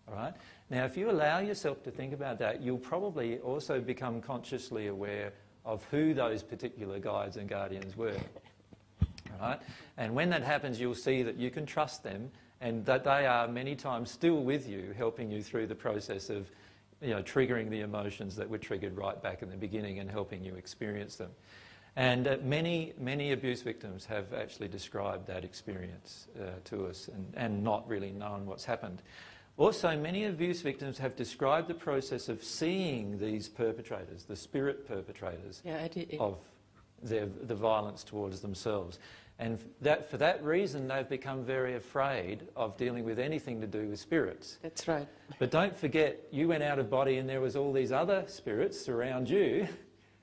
All 0.07 0.15
right? 0.15 0.34
Now, 0.69 0.86
if 0.86 0.97
you 0.97 1.09
allow 1.09 1.39
yourself 1.39 1.84
to 1.84 1.91
think 1.91 2.13
about 2.13 2.39
that, 2.39 2.61
you'll 2.61 2.77
probably 2.77 3.39
also 3.39 3.79
become 3.79 4.21
consciously 4.21 4.88
aware 4.88 5.31
of 5.65 5.86
who 5.86 6.13
those 6.13 6.43
particular 6.43 6.99
guides 6.99 7.38
and 7.38 7.47
guardians 7.47 7.95
were. 7.95 8.17
All 9.01 9.49
right? 9.49 9.61
And 9.97 10.13
when 10.13 10.29
that 10.31 10.43
happens, 10.43 10.79
you'll 10.79 10.93
see 10.93 11.23
that 11.23 11.38
you 11.38 11.49
can 11.49 11.65
trust 11.65 12.03
them 12.03 12.29
and 12.59 12.86
that 12.86 13.03
they 13.03 13.25
are 13.25 13.47
many 13.47 13.75
times 13.75 14.11
still 14.11 14.41
with 14.41 14.67
you, 14.67 14.93
helping 14.97 15.29
you 15.29 15.41
through 15.41 15.67
the 15.67 15.75
process 15.75 16.29
of 16.29 16.49
you 17.03 17.11
know, 17.11 17.21
triggering 17.21 17.69
the 17.69 17.81
emotions 17.81 18.35
that 18.37 18.49
were 18.49 18.57
triggered 18.57 18.97
right 18.97 19.21
back 19.21 19.41
in 19.41 19.49
the 19.49 19.57
beginning 19.57 19.99
and 19.99 20.09
helping 20.09 20.43
you 20.43 20.55
experience 20.55 21.15
them. 21.15 21.31
And 21.95 22.27
uh, 22.27 22.37
many, 22.43 22.93
many 22.99 23.33
abuse 23.33 23.61
victims 23.61 24.05
have 24.05 24.33
actually 24.33 24.67
described 24.67 25.27
that 25.27 25.43
experience 25.43 26.27
uh, 26.39 26.51
to 26.65 26.87
us 26.87 27.07
and, 27.07 27.31
and 27.35 27.63
not 27.63 27.87
really 27.87 28.11
known 28.11 28.45
what's 28.45 28.65
happened. 28.65 29.01
Also, 29.57 29.95
many 29.95 30.25
abuse 30.25 30.61
victims 30.61 30.97
have 30.97 31.15
described 31.15 31.67
the 31.67 31.75
process 31.75 32.27
of 32.29 32.43
seeing 32.43 33.19
these 33.19 33.47
perpetrators, 33.47 34.23
the 34.23 34.35
spirit 34.35 34.87
perpetrators 34.87 35.61
yeah, 35.63 35.87
of 36.19 36.39
their, 37.03 37.27
the 37.43 37.53
violence 37.53 38.03
towards 38.03 38.39
themselves. 38.39 38.97
And 39.43 39.59
that, 39.81 40.09
for 40.09 40.15
that 40.19 40.41
reason, 40.41 40.87
they've 40.87 41.09
become 41.09 41.43
very 41.43 41.75
afraid 41.75 42.47
of 42.55 42.77
dealing 42.77 43.03
with 43.03 43.19
anything 43.19 43.59
to 43.59 43.67
do 43.67 43.89
with 43.89 43.99
spirits. 43.99 44.57
That's 44.61 44.87
right. 44.87 45.05
But 45.37 45.51
don't 45.51 45.75
forget, 45.75 46.17
you 46.31 46.47
went 46.47 46.63
out 46.63 46.79
of 46.79 46.89
body 46.89 47.17
and 47.17 47.27
there 47.27 47.41
was 47.41 47.57
all 47.57 47.73
these 47.73 47.91
other 47.91 48.23
spirits 48.27 48.87
around 48.87 49.29
you 49.29 49.67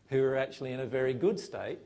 who 0.08 0.22
were 0.22 0.38
actually 0.38 0.72
in 0.72 0.80
a 0.80 0.86
very 0.86 1.12
good 1.12 1.38
state, 1.38 1.80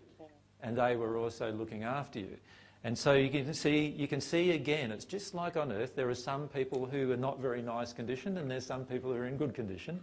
and 0.63 0.79
they 0.79 0.95
were 0.95 1.17
also 1.17 1.51
looking 1.51 1.83
after 1.83 2.21
you. 2.21 2.37
And 2.85 2.97
so 2.97 3.15
you 3.15 3.29
can 3.29 3.53
see, 3.53 3.87
you 3.87 4.07
can 4.07 4.21
see 4.21 4.53
again, 4.53 4.93
it's 4.93 5.05
just 5.05 5.35
like 5.35 5.57
on 5.57 5.73
earth. 5.73 5.97
There 5.97 6.09
are 6.09 6.15
some 6.15 6.47
people 6.47 6.87
who 6.87 7.11
are 7.11 7.17
not 7.17 7.41
very 7.41 7.63
nice 7.63 7.93
condition, 7.93 8.39
and 8.39 8.49
there's 8.49 8.65
some 8.65 8.85
people 8.85 9.11
who 9.11 9.17
are 9.17 9.27
in 9.27 9.37
good 9.37 9.55
condition. 9.55 10.01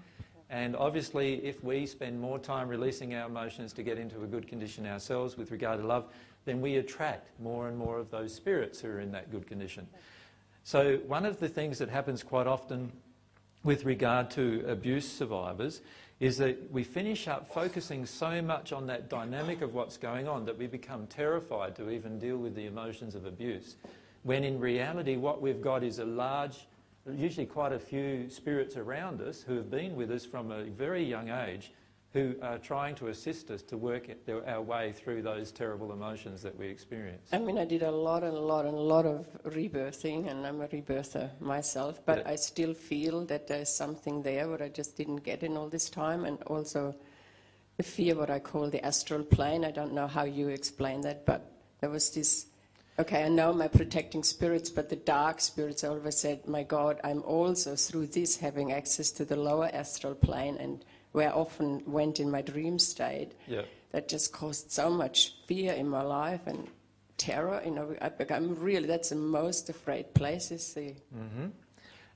And 0.50 0.76
obviously, 0.76 1.36
if 1.46 1.64
we 1.64 1.86
spend 1.86 2.20
more 2.20 2.38
time 2.38 2.68
releasing 2.68 3.16
our 3.16 3.30
emotions 3.30 3.72
to 3.72 3.84
get 3.84 3.98
into 3.98 4.22
a 4.22 4.28
good 4.28 4.50
condition 4.50 4.86
ourselves 4.86 5.38
with 5.38 5.50
regard 5.50 5.80
to 5.80 5.88
love, 5.88 6.12
then 6.46 6.62
we 6.62 6.78
attract 6.78 7.30
more 7.40 7.68
and 7.68 7.78
more 7.78 8.00
of 8.00 8.10
those 8.12 8.34
spirits 8.34 8.80
who 8.82 8.90
are 8.90 9.00
in 9.00 9.12
that 9.12 9.32
good 9.32 9.48
condition. 9.48 9.88
So, 10.64 10.98
one 11.08 11.26
of 11.26 11.40
the 11.40 11.50
things 11.50 11.80
that 11.80 11.90
happens 11.90 12.24
quite 12.24 12.48
often 12.48 12.92
with 13.64 13.86
regard 13.86 14.32
to 14.32 14.64
abuse 14.68 15.10
survivors 15.10 15.82
is 16.20 16.38
that 16.38 16.72
we 16.72 16.84
finish 16.84 17.28
up 17.28 17.52
focusing 17.52 18.06
so 18.06 18.42
much 18.44 18.72
on 18.72 18.86
that 18.88 19.10
dynamic 19.10 19.62
of 19.62 19.74
what's 19.74 19.98
going 19.98 20.28
on 20.28 20.46
that 20.46 20.58
we 20.58 20.68
become 20.68 21.08
terrified 21.08 21.76
to 21.76 21.90
even 21.90 22.20
deal 22.20 22.38
with 22.38 22.56
the 22.56 22.68
emotions 22.68 23.16
of 23.16 23.26
abuse. 23.26 23.76
When 24.22 24.44
in 24.44 24.60
reality, 24.60 25.18
what 25.18 25.42
we've 25.42 25.62
got 25.62 25.84
is 25.84 25.98
a 25.98 26.06
large, 26.06 26.68
usually 27.12 27.48
quite 27.48 27.72
a 27.72 27.80
few 27.80 28.30
spirits 28.30 28.78
around 28.78 29.20
us 29.20 29.42
who 29.42 29.56
have 29.56 29.72
been 29.72 29.96
with 29.96 30.12
us 30.12 30.24
from 30.24 30.52
a 30.52 30.66
very 30.66 31.04
young 31.04 31.30
age 31.30 31.72
who 32.14 32.36
are 32.42 32.58
trying 32.58 32.94
to 32.94 33.08
assist 33.08 33.50
us 33.52 33.62
to 33.62 33.78
work 33.78 34.08
our 34.46 34.62
way 34.62 34.92
through 34.92 35.22
those 35.22 35.50
terrible 35.52 35.94
emotions 35.94 36.42
that 36.42 36.58
we 36.58 36.68
experience. 36.68 37.30
I 37.32 37.38
mean, 37.38 37.58
I 37.58 37.64
did 37.64 37.84
a 37.84 37.92
lot 37.92 38.24
and 38.24 38.36
a 38.36 38.40
lot 38.40 38.66
and 38.66 38.76
a 38.76 38.82
lot 38.82 39.06
of 39.06 39.26
rebirthing, 39.46 40.30
and 40.30 40.46
I'm 40.46 40.60
a 40.60 40.68
rebirther 40.68 41.30
myself, 41.40 42.02
but 42.06 42.20
yeah. 42.20 42.32
I 42.32 42.36
still 42.36 42.74
feel 42.74 43.26
that 43.26 43.48
there's 43.48 43.70
something 43.70 44.24
there 44.24 44.50
what 44.50 44.62
I 44.62 44.68
just 44.68 44.98
didn't 44.98 45.24
get 45.24 45.42
in 45.42 45.56
all 45.56 45.70
this 45.70 45.90
time, 45.90 46.26
and 46.26 46.42
also 46.44 46.94
the 47.78 47.84
fear, 47.84 48.16
what 48.16 48.30
I 48.30 48.40
call 48.40 48.70
the 48.70 48.86
astral 48.86 49.24
plane. 49.24 49.64
I 49.64 49.72
don't 49.72 49.94
know 49.94 50.08
how 50.08 50.26
you 50.26 50.50
explain 50.50 51.02
that, 51.02 51.26
but 51.26 51.50
there 51.80 51.90
was 51.90 52.10
this. 52.10 52.48
Okay, 53.00 53.24
I 53.24 53.30
know 53.30 53.54
my 53.54 53.70
protecting 53.70 54.24
spirits, 54.24 54.70
but 54.70 54.90
the 54.90 54.98
dark 54.98 55.40
spirits 55.40 55.86
always 55.86 56.18
said, 56.18 56.46
My 56.46 56.64
God, 56.64 57.00
I'm 57.06 57.24
also 57.24 57.78
through 57.78 58.08
this 58.08 58.36
having 58.36 58.74
access 58.74 59.12
to 59.12 59.24
the 59.24 59.38
lower 59.38 59.70
astral 59.74 60.14
plane 60.14 60.58
and 60.60 60.84
where 61.12 61.30
I 61.30 61.34
often 61.34 61.84
went 61.86 62.20
in 62.20 62.32
my 62.32 62.42
dream 62.42 62.80
state, 62.80 63.34
yeah. 63.48 63.64
that 63.92 64.08
just 64.08 64.32
caused 64.32 64.72
so 64.72 64.90
much 64.90 65.36
fear 65.46 65.74
in 65.74 65.88
my 65.88 66.02
life 66.02 66.48
and 66.48 66.68
terror. 67.18 67.62
You 67.64 67.72
know, 67.72 67.96
I, 68.02 68.12
am 68.34 68.56
really, 68.60 68.88
that's 68.88 69.10
the 69.10 69.16
most 69.16 69.70
afraid 69.70 70.14
place 70.14 70.52
is 70.52 70.74
the... 70.74 70.96
Mm-hmm. 71.16 71.48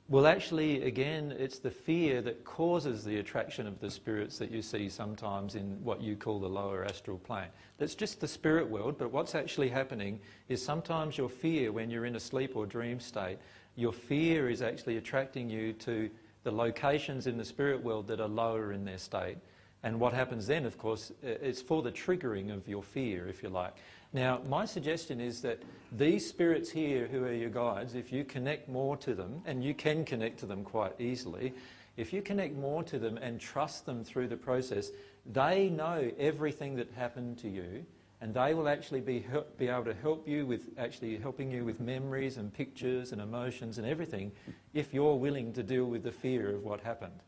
Well, 0.08 0.28
actually, 0.28 0.84
again, 0.84 1.34
it's 1.36 1.58
the 1.58 1.72
fear 1.72 2.22
that 2.22 2.46
causes 2.46 3.04
the 3.04 3.18
attraction 3.18 3.66
of 3.66 3.80
the 3.80 3.90
spirits 3.90 4.38
that 4.38 4.52
you 4.52 4.62
see 4.62 4.88
sometimes 4.88 5.56
in 5.56 5.84
what 5.84 6.00
you 6.00 6.16
call 6.16 6.40
the 6.40 6.48
lower 6.48 6.86
astral 6.86 7.18
plane. 7.18 7.48
That's 7.80 7.96
just 7.96 8.22
the 8.22 8.28
spirit 8.28 8.70
world, 8.70 9.00
but 9.00 9.12
what's 9.12 9.34
actually 9.34 9.68
happening 9.68 10.20
is 10.48 10.64
sometimes 10.64 11.18
your 11.18 11.28
fear, 11.28 11.72
when 11.72 11.90
you're 11.90 12.06
in 12.06 12.16
a 12.16 12.20
sleep 12.20 12.56
or 12.56 12.68
dream 12.68 13.00
state, 13.00 13.40
your 13.76 13.92
fear 13.92 14.48
is 14.48 14.62
actually 14.62 14.98
attracting 14.98 15.50
you 15.50 15.74
to 15.74 16.12
the 16.46 16.52
locations 16.52 17.26
in 17.26 17.38
the 17.38 17.44
spirit 17.44 17.84
world 17.84 18.08
that 18.08 18.22
are 18.22 18.28
lower 18.28 18.72
in 18.72 18.86
their 18.86 19.00
state. 19.00 19.38
And 19.82 20.00
what 20.00 20.14
happens 20.14 20.46
then, 20.46 20.64
of 20.66 20.78
course, 20.78 21.12
is 21.24 21.60
for 21.60 21.82
the 21.82 21.92
triggering 21.92 22.56
of 22.56 22.68
your 22.68 22.84
fear, 22.84 23.28
if 23.28 23.42
you 23.42 23.50
like. 23.50 23.74
Now, 24.14 24.42
my 24.48 24.64
suggestion 24.66 25.20
is 25.20 25.42
that 25.42 25.64
these 25.92 26.26
spirits 26.26 26.70
here, 26.70 27.08
who 27.08 27.24
are 27.24 27.34
your 27.34 27.50
guides, 27.50 27.96
if 27.96 28.14
you 28.14 28.24
connect 28.24 28.70
more 28.70 28.96
to 28.98 29.16
them, 29.16 29.42
and 29.46 29.64
you 29.64 29.74
can 29.74 30.06
connect 30.06 30.40
to 30.40 30.46
them 30.46 30.64
quite 30.64 30.94
easily, 31.02 31.52
if 31.98 32.14
you 32.14 32.22
connect 32.22 32.56
more 32.56 32.84
to 32.84 33.00
them 33.00 33.18
and 33.18 33.40
trust 33.40 33.88
them 33.88 34.04
through 34.04 34.28
the 34.28 34.38
process, 34.38 34.92
they 35.26 35.70
know 35.70 36.12
everything 36.20 36.76
that 36.76 36.92
happened 36.96 37.40
to 37.40 37.50
you, 37.50 37.86
and 38.22 38.34
they 38.34 38.54
will 38.54 38.68
actually 38.68 39.02
be, 39.02 39.20
help, 39.20 39.58
be 39.58 39.68
able 39.68 39.84
to 39.86 39.94
help 39.94 40.28
you 40.28 40.46
with 40.46 40.70
actually 40.78 41.18
helping 41.18 41.52
you 41.52 41.66
with 41.66 41.80
memories 41.80 42.38
and 42.38 42.54
pictures 42.54 43.12
and 43.12 43.22
emotions 43.22 43.78
and 43.78 43.86
everything 43.86 44.32
if 44.74 44.94
you're 44.94 45.16
willing 45.16 45.54
to 45.54 45.64
deal 45.64 45.86
with 45.86 46.04
the 46.04 46.12
fear 46.12 46.56
of 46.56 46.64
what 46.64 46.80
happened. 46.80 47.22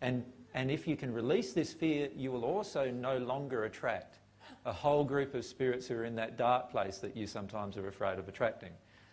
And, 0.00 0.24
and 0.54 0.70
if 0.70 0.88
you 0.88 0.96
can 0.96 1.12
release 1.12 1.52
this 1.52 1.72
fear, 1.72 2.08
you 2.16 2.32
will 2.32 2.44
also 2.44 2.90
no 2.90 3.18
longer 3.18 3.64
attract 3.64 4.18
a 4.64 4.72
whole 4.72 5.04
group 5.04 5.34
of 5.34 5.44
spirits 5.44 5.86
who 5.86 5.94
are 5.94 6.04
in 6.04 6.16
that 6.16 6.36
dark 6.36 6.70
place 6.70 6.98
that 6.98 7.16
you 7.16 7.26
sometimes 7.26 7.76
are 7.76 7.88
afraid 7.88 8.18
of 8.18 8.28
attracting. 8.28 8.72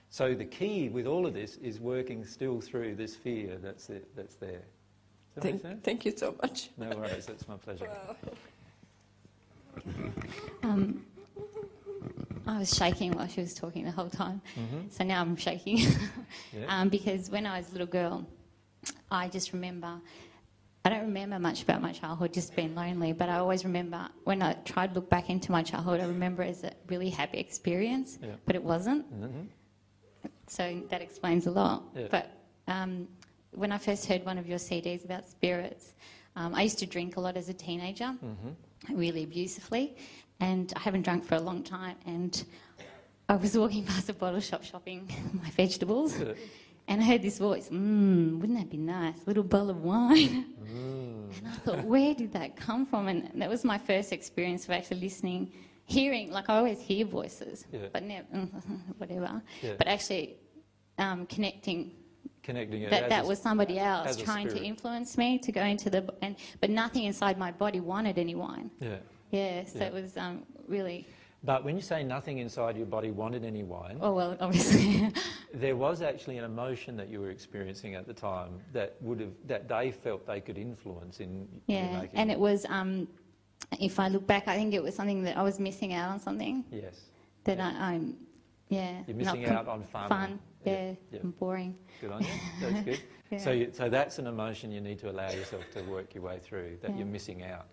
So 0.09 0.33
the 0.33 0.45
key 0.45 0.89
with 0.89 1.05
all 1.05 1.25
of 1.25 1.33
this 1.33 1.57
is 1.57 1.79
working 1.79 2.25
still 2.25 2.61
through 2.61 2.95
this 2.95 3.15
fear 3.15 3.57
that's, 3.61 3.89
it, 3.89 4.07
that's 4.15 4.35
there. 4.35 4.63
Thank, 5.39 5.83
thank, 5.83 6.05
you 6.05 6.13
so 6.17 6.33
much. 6.41 6.71
No 6.77 6.89
worries, 6.97 7.27
it's 7.29 7.47
my 7.47 7.57
pleasure. 7.57 7.87
Wow. 7.87 8.15
Um, 10.63 11.05
I 12.47 12.59
was 12.59 12.73
shaking 12.73 13.11
while 13.11 13.27
she 13.27 13.41
was 13.41 13.53
talking 13.53 13.83
the 13.85 13.91
whole 13.91 14.09
time, 14.09 14.41
mm-hmm. 14.55 14.89
so 14.89 15.03
now 15.03 15.21
I'm 15.21 15.35
shaking 15.35 15.77
yeah. 15.77 16.65
um, 16.67 16.89
because 16.89 17.29
when 17.29 17.45
I 17.45 17.57
was 17.57 17.69
a 17.69 17.71
little 17.73 17.87
girl, 17.87 18.25
I 19.11 19.27
just 19.27 19.53
remember 19.53 19.99
I 20.87 20.89
don't 20.89 21.01
remember 21.01 21.37
much 21.37 21.63
about 21.63 21.81
my 21.81 21.91
childhood, 21.91 22.31
just 22.31 22.55
being 22.55 22.73
lonely, 22.73 23.11
but 23.11 23.27
I 23.27 23.39
always 23.39 23.65
remember 23.65 24.07
when 24.23 24.41
I 24.41 24.53
tried 24.63 24.93
to 24.93 24.95
look 24.95 25.09
back 25.09 25.29
into 25.29 25.51
my 25.51 25.61
childhood, 25.61 25.99
I 25.99 26.05
remember 26.05 26.43
it 26.43 26.51
as 26.51 26.63
a 26.63 26.71
really 26.87 27.09
happy 27.09 27.39
experience, 27.39 28.17
yeah. 28.23 28.29
but 28.45 28.55
it 28.55 28.63
wasn't. 28.63 29.03
Mm-hmm. 29.13 29.41
So 30.47 30.81
that 30.87 31.01
explains 31.01 31.45
a 31.45 31.51
lot. 31.51 31.83
Yeah. 31.93 32.07
But 32.09 32.31
um, 32.69 33.09
when 33.51 33.73
I 33.73 33.79
first 33.79 34.05
heard 34.05 34.25
one 34.25 34.37
of 34.37 34.47
your 34.47 34.59
CDs 34.59 35.03
about 35.03 35.27
spirits, 35.27 35.93
um, 36.37 36.55
I 36.55 36.61
used 36.61 36.79
to 36.79 36.85
drink 36.85 37.17
a 37.17 37.19
lot 37.19 37.35
as 37.35 37.49
a 37.49 37.53
teenager, 37.53 38.15
mm-hmm. 38.23 38.95
really 38.97 39.23
abusively, 39.23 39.97
and 40.39 40.71
I 40.75 40.79
haven't 40.79 41.03
drunk 41.03 41.25
for 41.25 41.35
a 41.35 41.39
long 41.39 41.63
time. 41.63 41.95
And 42.05 42.43
I 43.29 43.35
was 43.35 43.57
walking 43.57 43.83
past 43.91 44.09
a 44.09 44.13
bottle 44.13 44.39
shop 44.39 44.63
shopping 44.63 45.09
my 45.43 45.49
vegetables. 45.51 46.15
And 46.89 47.01
I 47.01 47.03
heard 47.03 47.21
this 47.21 47.37
voice, 47.37 47.67
mmm, 47.67 48.39
wouldn't 48.39 48.57
that 48.57 48.69
be 48.69 48.77
nice? 48.77 49.21
A 49.23 49.25
little 49.27 49.43
bowl 49.43 49.69
of 49.69 49.83
wine. 49.83 50.45
Mm. 50.63 51.37
And 51.37 51.45
I 51.45 51.51
thought, 51.57 51.83
where 51.83 52.15
did 52.15 52.31
that 52.31 52.55
come 52.55 52.85
from? 52.85 53.09
And 53.09 53.29
that 53.41 53.49
was 53.49 53.65
my 53.65 53.77
first 53.77 54.13
experience 54.13 54.63
of 54.63 54.71
actually 54.71 55.01
listening, 55.01 55.51
hearing, 55.83 56.31
like 56.31 56.49
I 56.49 56.55
always 56.55 56.79
hear 56.79 57.05
voices, 57.05 57.65
yeah. 57.73 57.87
but 57.91 58.03
never, 58.03 58.25
whatever. 58.99 59.41
Yeah. 59.61 59.73
But 59.77 59.87
actually 59.87 60.37
um, 60.97 61.25
connecting. 61.25 61.91
Connecting 62.41 62.83
it 62.83 62.89
that 62.89 63.09
that 63.09 63.25
was 63.25 63.41
somebody 63.41 63.79
else 63.79 64.15
trying 64.15 64.47
to 64.47 64.63
influence 64.63 65.17
me 65.17 65.37
to 65.39 65.51
go 65.51 65.63
into 65.63 65.89
the 65.89 66.07
and 66.21 66.37
but 66.61 66.69
nothing 66.69 67.03
inside 67.03 67.37
my 67.37 67.51
body 67.51 67.81
wanted 67.81 68.17
any 68.17 68.35
wine. 68.35 68.71
Yeah. 68.79 68.95
Yeah. 69.31 69.65
So 69.65 69.79
it 69.79 69.93
was 69.93 70.15
um, 70.17 70.43
really 70.67 71.07
but 71.43 71.63
when 71.63 71.75
you 71.75 71.81
say 71.81 72.03
nothing 72.03 72.39
inside 72.39 72.75
your 72.75 72.87
body 72.87 73.11
wanted 73.11 73.45
any 73.45 73.63
wine, 73.63 73.99
oh 74.01 74.13
well, 74.13 74.35
obviously, 74.39 75.11
there 75.53 75.75
was 75.75 76.01
actually 76.01 76.37
an 76.39 76.43
emotion 76.43 76.97
that 76.97 77.09
you 77.09 77.21
were 77.21 77.29
experiencing 77.29 77.95
at 77.95 78.07
the 78.07 78.13
time 78.13 78.59
that 78.73 78.97
would 79.01 79.19
have 79.19 79.31
that 79.45 79.69
they 79.69 79.91
felt 79.91 80.25
they 80.25 80.41
could 80.41 80.57
influence 80.57 81.19
in. 81.19 81.47
Yeah, 81.67 82.05
and 82.13 82.31
it 82.31 82.39
was. 82.39 82.65
Um, 82.69 83.07
if 83.79 83.99
I 83.99 84.07
look 84.07 84.25
back, 84.25 84.47
I 84.47 84.55
think 84.55 84.73
it 84.73 84.81
was 84.81 84.95
something 84.95 85.23
that 85.23 85.37
I 85.37 85.43
was 85.43 85.59
missing 85.59 85.93
out 85.93 86.11
on 86.11 86.19
something. 86.19 86.63
Yes. 86.71 87.01
That 87.43 87.57
yeah. 87.57 87.73
I, 87.79 87.93
am 87.93 88.17
yeah. 88.69 89.03
You're 89.07 89.17
missing 89.17 89.45
out 89.45 89.67
on 89.67 89.83
fun. 89.83 90.09
Fun. 90.09 90.39
Yeah. 90.65 90.93
yeah. 91.11 91.19
And 91.21 91.37
boring. 91.37 91.75
Good 92.01 92.11
on 92.11 92.23
you. 92.23 92.29
That's 92.61 92.81
good. 92.83 93.01
yeah. 93.31 93.37
So, 93.37 93.51
you, 93.51 93.69
so 93.71 93.89
that's 93.89 94.19
an 94.19 94.27
emotion 94.27 94.71
you 94.71 94.81
need 94.81 94.99
to 94.99 95.09
allow 95.09 95.29
yourself 95.31 95.63
to 95.73 95.81
work 95.83 96.13
your 96.13 96.23
way 96.23 96.39
through. 96.39 96.77
That 96.81 96.97
you're 96.97 97.07
missing 97.07 97.43
out. 97.43 97.67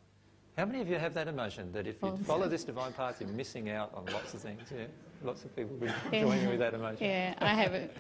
How 0.57 0.65
many 0.65 0.81
of 0.81 0.89
you 0.89 0.97
have 0.97 1.15
that 1.15 1.27
emotion 1.27 1.73
that 1.73 1.89
if 1.89 2.01
you 2.01 2.17
follow 2.25 2.49
this 2.49 2.63
divine 2.63 2.93
path, 2.93 3.21
you're 3.21 3.29
missing 3.31 3.71
out 3.71 3.91
on 3.93 4.07
lots 4.13 4.35
of 4.35 4.41
things? 4.41 4.63
Yeah, 4.71 4.85
lots 5.25 5.45
of 5.45 5.55
people 5.57 5.75
would 5.79 5.93
yeah. 6.13 6.21
join 6.23 6.41
you 6.43 6.49
with 6.51 6.61
that 6.61 6.75
emotion. 6.75 7.05
Yeah, 7.05 7.35
I 7.41 7.55
have 7.55 7.75
it 7.75 7.97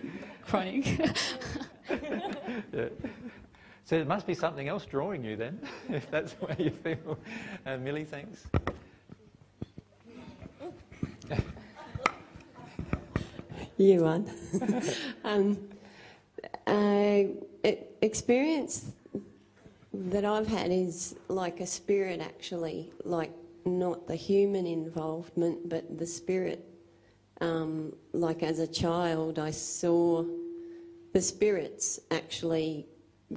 chronic. 0.46 0.86
yeah. 2.72 2.88
So 3.84 3.96
it 3.96 4.06
must 4.06 4.24
be 4.26 4.34
something 4.34 4.68
else 4.68 4.86
drawing 4.86 5.24
you 5.24 5.36
then, 5.36 5.58
if 5.88 6.08
that's 6.12 6.34
the 6.34 6.46
way 6.46 6.56
you 6.58 6.70
feel. 6.70 7.18
Uh, 7.66 7.76
Millie, 7.76 8.04
thanks. 8.04 8.46
you 13.76 14.00
won. 14.00 14.30
um, 15.24 15.58
I 16.68 17.30
experience 18.00 18.92
that 19.94 20.24
I've 20.24 20.46
had 20.46 20.70
is 20.70 21.14
like 21.28 21.60
a 21.60 21.66
spirit 21.66 22.20
actually, 22.20 22.92
like 23.04 23.32
not 23.64 24.06
the 24.06 24.16
human 24.16 24.66
involvement, 24.66 25.68
but 25.68 25.98
the 25.98 26.06
spirit. 26.06 26.64
Um, 27.40 27.94
like 28.12 28.42
as 28.42 28.58
a 28.58 28.66
child, 28.66 29.38
I 29.38 29.50
saw 29.50 30.24
the 31.12 31.20
spirits 31.20 32.00
actually 32.10 32.86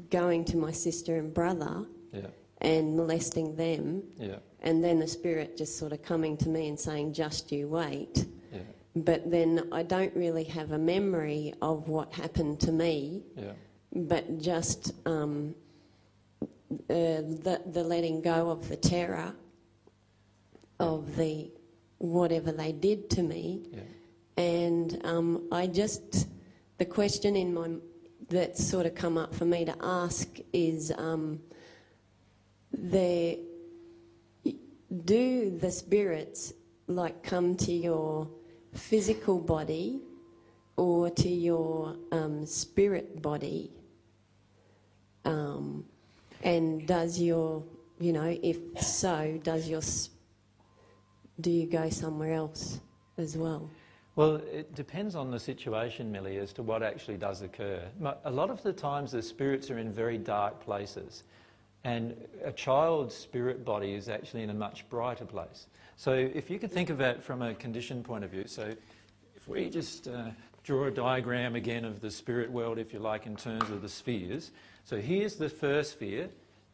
going 0.10 0.46
to 0.46 0.58
my 0.58 0.72
sister 0.72 1.18
and 1.18 1.34
brother 1.34 1.86
yeah. 2.12 2.28
and 2.62 2.96
molesting 2.96 3.56
them. 3.56 4.04
Yeah. 4.18 4.38
And 4.62 4.84
then 4.84 5.00
the 5.00 5.08
spirit 5.08 5.58
just 5.58 5.78
sort 5.78 5.92
of 5.94 6.02
coming 6.02 6.38
to 6.38 6.50
me 6.50 6.68
and 6.68 6.80
saying, 6.80 7.14
just 7.14 7.52
you 7.52 7.68
wait. 7.68 8.26
Yeah. 8.52 8.60
But 8.96 9.30
then 9.30 9.70
I 9.72 9.84
don't 9.84 10.16
really 10.16 10.44
have 10.46 10.72
a 10.72 10.78
memory 10.78 11.54
of 11.62 11.88
what 11.88 12.14
happened 12.14 12.60
to 12.62 12.72
me, 12.72 13.24
but 13.94 14.40
just. 14.40 14.94
Um, 15.06 15.54
the, 16.70 17.62
the 17.72 17.84
letting 17.84 18.22
go 18.22 18.50
of 18.50 18.68
the 18.70 18.76
terror 18.76 19.34
of 20.80 21.16
the 21.16 21.52
whatever 21.98 22.52
they 22.52 22.72
did 22.72 23.10
to 23.12 23.24
me. 23.24 23.64
Yeah. 23.72 23.82
And 24.38 25.02
um, 25.04 25.48
I 25.52 25.68
just, 25.68 26.28
the 26.78 26.86
question 26.86 27.36
in 27.36 27.54
my 27.54 27.70
that's 28.30 28.64
sort 28.68 28.86
of 28.86 28.94
come 28.94 29.18
up 29.18 29.34
for 29.34 29.46
me 29.46 29.64
to 29.66 29.76
ask 29.82 30.28
is 30.52 30.92
um, 30.98 31.40
the, 32.74 33.40
do 35.06 35.58
the 35.58 35.72
spirits 35.72 36.54
like 36.88 37.24
come 37.24 37.56
to 37.56 37.72
your 37.72 38.28
physical 38.74 39.40
body 39.40 40.02
or 40.76 41.10
to 41.10 41.30
your 41.30 41.96
um, 42.12 42.46
spirit 42.46 43.22
body? 43.22 43.72
Um, 45.26 45.86
and 46.44 46.88
does 46.88 47.20
your, 47.20 47.64
you 48.00 48.14
know, 48.14 48.38
if 48.42 48.58
so, 48.82 49.40
does 49.44 49.68
your, 49.68 49.82
do 51.42 51.52
you 51.52 51.68
go 51.68 51.90
somewhere 51.90 52.34
else 52.34 52.80
as 53.18 53.38
well? 53.38 53.70
Well, 54.16 54.38
it 54.52 54.74
depends 54.74 55.16
on 55.16 55.30
the 55.30 55.40
situation, 55.40 56.12
Millie, 56.12 56.38
as 56.38 56.52
to 56.54 56.64
what 56.64 56.82
actually 56.82 57.18
does 57.18 57.44
occur. 57.44 57.84
A 58.26 58.32
lot 58.32 58.50
of 58.50 58.64
the 58.64 58.74
times 58.74 59.12
the 59.12 59.22
spirits 59.22 59.70
are 59.70 59.78
in 59.78 59.92
very 59.92 60.18
dark 60.18 60.60
places, 60.60 61.24
and 61.84 62.16
a 62.44 62.52
child's 62.52 63.14
spirit 63.14 63.64
body 63.64 63.94
is 63.94 64.10
actually 64.10 64.42
in 64.42 64.50
a 64.50 64.56
much 64.56 64.90
brighter 64.90 65.26
place. 65.26 65.68
So 65.98 66.14
if 66.14 66.50
you 66.50 66.58
could 66.58 66.72
think 66.72 66.90
of 66.90 67.00
it 67.00 67.24
from 67.24 67.44
a 67.44 67.54
condition 67.54 68.04
point 68.04 68.24
of 68.24 68.32
view, 68.32 68.48
so 68.48 68.74
if 69.36 69.48
we 69.48 69.70
just 69.70 70.08
uh, 70.08 70.32
draw 70.64 70.86
a 70.86 70.92
diagram 70.92 71.56
again 71.56 71.86
of 71.86 72.02
the 72.02 72.10
spirit 72.10 72.52
world, 72.52 72.80
if 72.80 72.94
you 72.94 73.00
like, 73.00 73.28
in 73.28 73.36
terms 73.36 73.70
of 73.70 73.84
the 73.84 73.90
spheres, 73.90 74.52
so 74.88 74.96
here's 74.96 75.36
the 75.36 75.50
first 75.50 75.92
sphere. 75.92 76.30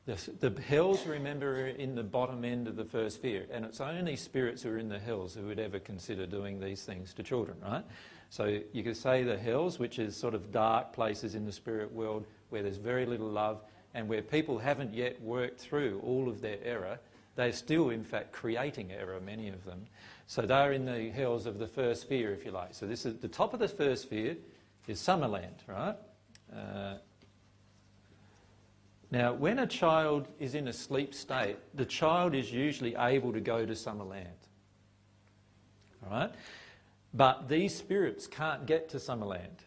The, 0.06 0.20
the, 0.40 0.62
hells, 0.62 1.08
remember, 1.08 1.62
are 1.62 1.68
in 1.68 1.96
the 1.96 2.04
bottom 2.04 2.46
end 2.46 2.68
of 2.68 2.76
the 2.76 2.86
first 2.86 3.16
sphere, 3.16 3.48
and 3.52 3.66
it's 3.66 3.82
only 3.82 4.16
spirits 4.18 4.62
who 4.62 4.70
are 4.70 4.78
in 4.78 4.88
the 4.88 5.00
hells 5.00 5.34
who 5.34 5.48
would 5.48 5.58
ever 5.58 5.80
consider 5.80 6.28
doing 6.28 6.60
these 6.60 6.84
things 6.84 7.12
to 7.16 7.24
children, 7.24 7.58
right? 7.64 7.84
So 8.30 8.60
you 8.72 8.84
could 8.84 8.98
say 8.98 9.24
the 9.24 9.36
hells, 9.36 9.80
which 9.80 9.98
is 9.98 10.16
sort 10.16 10.36
of 10.36 10.52
dark 10.52 10.94
places 10.94 11.34
in 11.34 11.44
the 11.44 11.52
spirit 11.52 11.92
world 11.92 12.28
where 12.52 12.62
there's 12.62 12.78
very 12.78 13.08
little 13.08 13.30
love 13.30 13.64
and 13.96 14.08
where 14.08 14.22
people 14.22 14.60
haven't 14.60 14.94
yet 14.94 15.20
worked 15.20 15.60
through 15.60 16.00
all 16.04 16.30
of 16.30 16.40
their 16.40 16.60
error. 16.64 17.00
They're 17.36 17.52
still, 17.52 17.90
in 17.90 18.04
fact, 18.04 18.32
creating 18.32 18.92
error, 18.92 19.20
many 19.20 19.50
of 19.50 19.66
them. 19.66 19.88
So 20.28 20.44
they're 20.44 20.74
in 20.74 20.86
the 20.86 21.10
hells 21.10 21.48
of 21.48 21.58
the 21.58 21.68
first 21.68 22.04
sphere, 22.04 22.32
if 22.32 22.46
you 22.46 22.52
like. 22.52 22.76
So 22.76 22.86
this 22.86 23.08
is 23.08 23.18
the 23.18 23.28
top 23.28 23.56
of 23.56 23.60
the 23.60 23.68
first 23.68 24.04
sphere 24.04 24.38
is 24.88 25.00
Summerland, 25.00 25.66
right? 25.68 25.96
Uh, 26.56 26.98
now, 29.14 29.32
when 29.32 29.60
a 29.60 29.68
child 29.68 30.28
is 30.40 30.56
in 30.56 30.68
a 30.68 30.74
sleep 30.74 31.14
state, 31.14 31.58
the 31.76 31.86
child 31.86 32.34
is 32.34 32.52
usually 32.52 32.96
able 32.96 33.32
to 33.32 33.40
go 33.40 33.64
to 33.64 33.74
Summerland. 33.74 34.26
All 36.04 36.10
right? 36.10 36.32
But 37.14 37.48
these 37.48 37.76
spirits 37.76 38.26
can't 38.26 38.66
get 38.66 38.90
to 38.90 38.98
Summerland. 38.98 39.60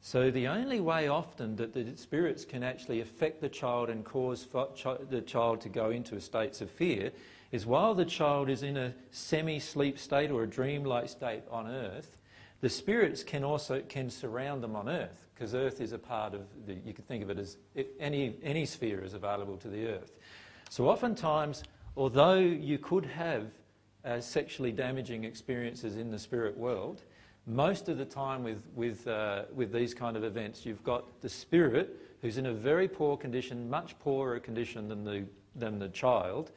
So 0.00 0.30
the 0.30 0.46
only 0.46 0.78
way 0.78 1.08
often 1.08 1.56
that 1.56 1.74
the 1.74 1.96
spirits 1.96 2.44
can 2.44 2.62
actually 2.62 3.00
affect 3.00 3.40
the 3.40 3.48
child 3.48 3.90
and 3.90 4.04
cause 4.04 4.46
the 5.10 5.22
child 5.22 5.60
to 5.62 5.68
go 5.68 5.90
into 5.90 6.20
states 6.20 6.60
of 6.60 6.70
fear 6.70 7.10
is 7.50 7.66
while 7.66 7.94
the 7.94 8.04
child 8.04 8.48
is 8.48 8.62
in 8.62 8.76
a 8.76 8.94
semi-sleep 9.10 9.98
state 9.98 10.30
or 10.30 10.44
a 10.44 10.48
dream-like 10.48 11.08
state 11.08 11.42
on 11.50 11.66
earth, 11.66 12.16
the 12.60 12.70
spirits 12.70 13.24
can 13.24 13.42
also 13.42 13.80
can 13.88 14.08
surround 14.08 14.62
them 14.62 14.76
on 14.76 14.88
earth 14.88 15.21
because 15.34 15.54
earth 15.54 15.80
is 15.80 15.92
a 15.92 15.98
part 15.98 16.34
of 16.34 16.42
the, 16.66 16.74
you 16.84 16.92
can 16.92 17.04
think 17.04 17.22
of 17.22 17.30
it 17.30 17.38
as 17.38 17.56
any, 17.98 18.36
any 18.42 18.66
sphere 18.66 19.02
is 19.02 19.14
available 19.14 19.56
to 19.56 19.68
the 19.68 19.86
earth. 19.86 20.12
So 20.70 20.88
oftentimes, 20.88 21.64
although 21.96 22.38
you 22.38 22.78
could 22.78 23.06
have 23.06 23.46
uh, 24.04 24.20
sexually 24.20 24.72
damaging 24.72 25.24
experiences 25.24 25.96
in 25.96 26.10
the 26.10 26.18
spirit 26.18 26.56
world, 26.56 27.02
most 27.46 27.88
of 27.88 27.98
the 27.98 28.04
time 28.04 28.44
with, 28.44 28.62
with, 28.74 29.06
uh, 29.08 29.44
with 29.54 29.72
these 29.72 29.94
kind 29.94 30.16
of 30.16 30.24
events, 30.24 30.64
you've 30.64 30.84
got 30.84 31.20
the 31.20 31.28
spirit 31.28 32.00
who's 32.20 32.38
in 32.38 32.46
a 32.46 32.52
very 32.52 32.86
poor 32.86 33.16
condition, 33.16 33.68
much 33.68 33.98
poorer 33.98 34.38
condition 34.38 34.88
than 34.88 35.04
the, 35.04 35.24
than 35.56 35.78
the 35.78 35.88
child, 35.88 36.52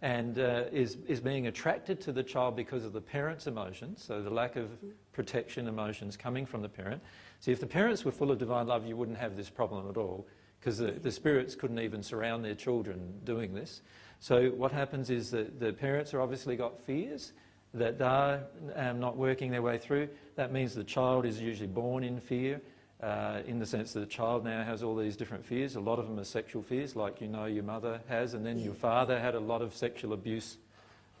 and 0.00 0.38
uh, 0.38 0.64
is, 0.70 0.96
is 1.08 1.20
being 1.20 1.48
attracted 1.48 2.00
to 2.00 2.12
the 2.12 2.22
child 2.22 2.54
because 2.54 2.84
of 2.84 2.92
the 2.92 3.00
parent's 3.00 3.46
emotions, 3.46 4.02
so 4.02 4.22
the 4.22 4.30
lack 4.30 4.56
of 4.56 4.70
protection 5.12 5.66
emotions 5.66 6.16
coming 6.16 6.46
from 6.46 6.62
the 6.62 6.68
parent. 6.68 7.02
See, 7.40 7.50
if 7.50 7.60
the 7.60 7.66
parents 7.66 8.04
were 8.04 8.12
full 8.12 8.30
of 8.30 8.38
divine 8.38 8.66
love, 8.68 8.86
you 8.86 8.96
wouldn't 8.96 9.18
have 9.18 9.36
this 9.36 9.50
problem 9.50 9.88
at 9.90 9.96
all, 9.96 10.26
because 10.60 10.78
the, 10.78 10.92
the 10.92 11.10
spirits 11.10 11.54
couldn't 11.54 11.80
even 11.80 12.02
surround 12.02 12.44
their 12.44 12.54
children 12.54 13.12
doing 13.24 13.54
this. 13.54 13.82
So 14.20 14.50
what 14.50 14.72
happens 14.72 15.10
is 15.10 15.30
that 15.32 15.58
the 15.58 15.72
parents 15.72 16.14
are 16.14 16.20
obviously 16.20 16.56
got 16.56 16.80
fears, 16.80 17.32
that 17.74 17.98
they're 17.98 18.44
um, 18.76 19.00
not 19.00 19.16
working 19.16 19.50
their 19.50 19.62
way 19.62 19.78
through. 19.78 20.08
That 20.36 20.52
means 20.52 20.74
the 20.74 20.84
child 20.84 21.26
is 21.26 21.40
usually 21.40 21.68
born 21.68 22.04
in 22.04 22.20
fear, 22.20 22.60
uh, 23.02 23.40
in 23.46 23.58
the 23.58 23.66
sense 23.66 23.92
that 23.92 24.00
the 24.00 24.06
child 24.06 24.44
now 24.44 24.62
has 24.64 24.82
all 24.82 24.96
these 24.96 25.16
different 25.16 25.44
fears. 25.44 25.76
A 25.76 25.80
lot 25.80 25.98
of 25.98 26.08
them 26.08 26.18
are 26.18 26.24
sexual 26.24 26.62
fears, 26.62 26.96
like 26.96 27.20
you 27.20 27.28
know 27.28 27.46
your 27.46 27.64
mother 27.64 28.00
has, 28.08 28.34
and 28.34 28.44
then 28.44 28.58
your 28.58 28.74
father 28.74 29.18
had 29.20 29.34
a 29.34 29.40
lot 29.40 29.62
of 29.62 29.74
sexual 29.74 30.12
abuse 30.12 30.58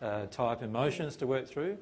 uh, 0.02 0.26
type 0.26 0.62
emotions 0.62 1.16
to 1.16 1.26
work 1.26 1.46
through. 1.46 1.76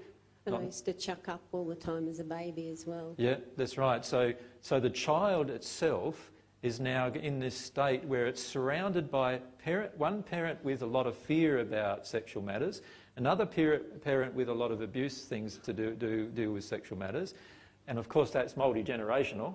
And 0.44 0.52
not 0.52 0.62
I 0.62 0.64
used 0.66 0.84
to 0.84 0.92
chuck 0.92 1.28
up 1.28 1.42
all 1.52 1.64
the 1.64 1.74
time 1.74 2.08
as 2.08 2.20
a 2.20 2.24
baby 2.24 2.68
as 2.68 2.86
well. 2.86 3.14
Yeah, 3.16 3.36
that's 3.56 3.78
right. 3.78 4.04
So, 4.04 4.32
so 4.60 4.78
the 4.78 4.90
child 4.90 5.50
itself 5.50 6.30
is 6.62 6.78
now 6.78 7.08
in 7.08 7.38
this 7.38 7.56
state 7.56 8.04
where 8.04 8.26
it's 8.26 8.42
surrounded 8.42 9.10
by 9.10 9.40
parent, 9.62 9.96
one 9.98 10.22
parent 10.22 10.64
with 10.64 10.82
a 10.82 10.86
lot 10.86 11.06
of 11.06 11.16
fear 11.16 11.58
about 11.60 12.06
sexual 12.06 12.42
matters, 12.42 12.82
Another 13.16 13.46
parent 13.46 14.34
with 14.34 14.50
a 14.50 14.54
lot 14.54 14.70
of 14.70 14.82
abuse 14.82 15.22
things 15.22 15.56
to 15.58 15.72
do, 15.72 15.92
do, 15.92 16.26
do 16.26 16.52
with 16.52 16.64
sexual 16.64 16.98
matters. 16.98 17.32
And 17.88 17.98
of 17.98 18.10
course, 18.10 18.30
that's 18.30 18.58
multi 18.58 18.84
generational. 18.84 19.54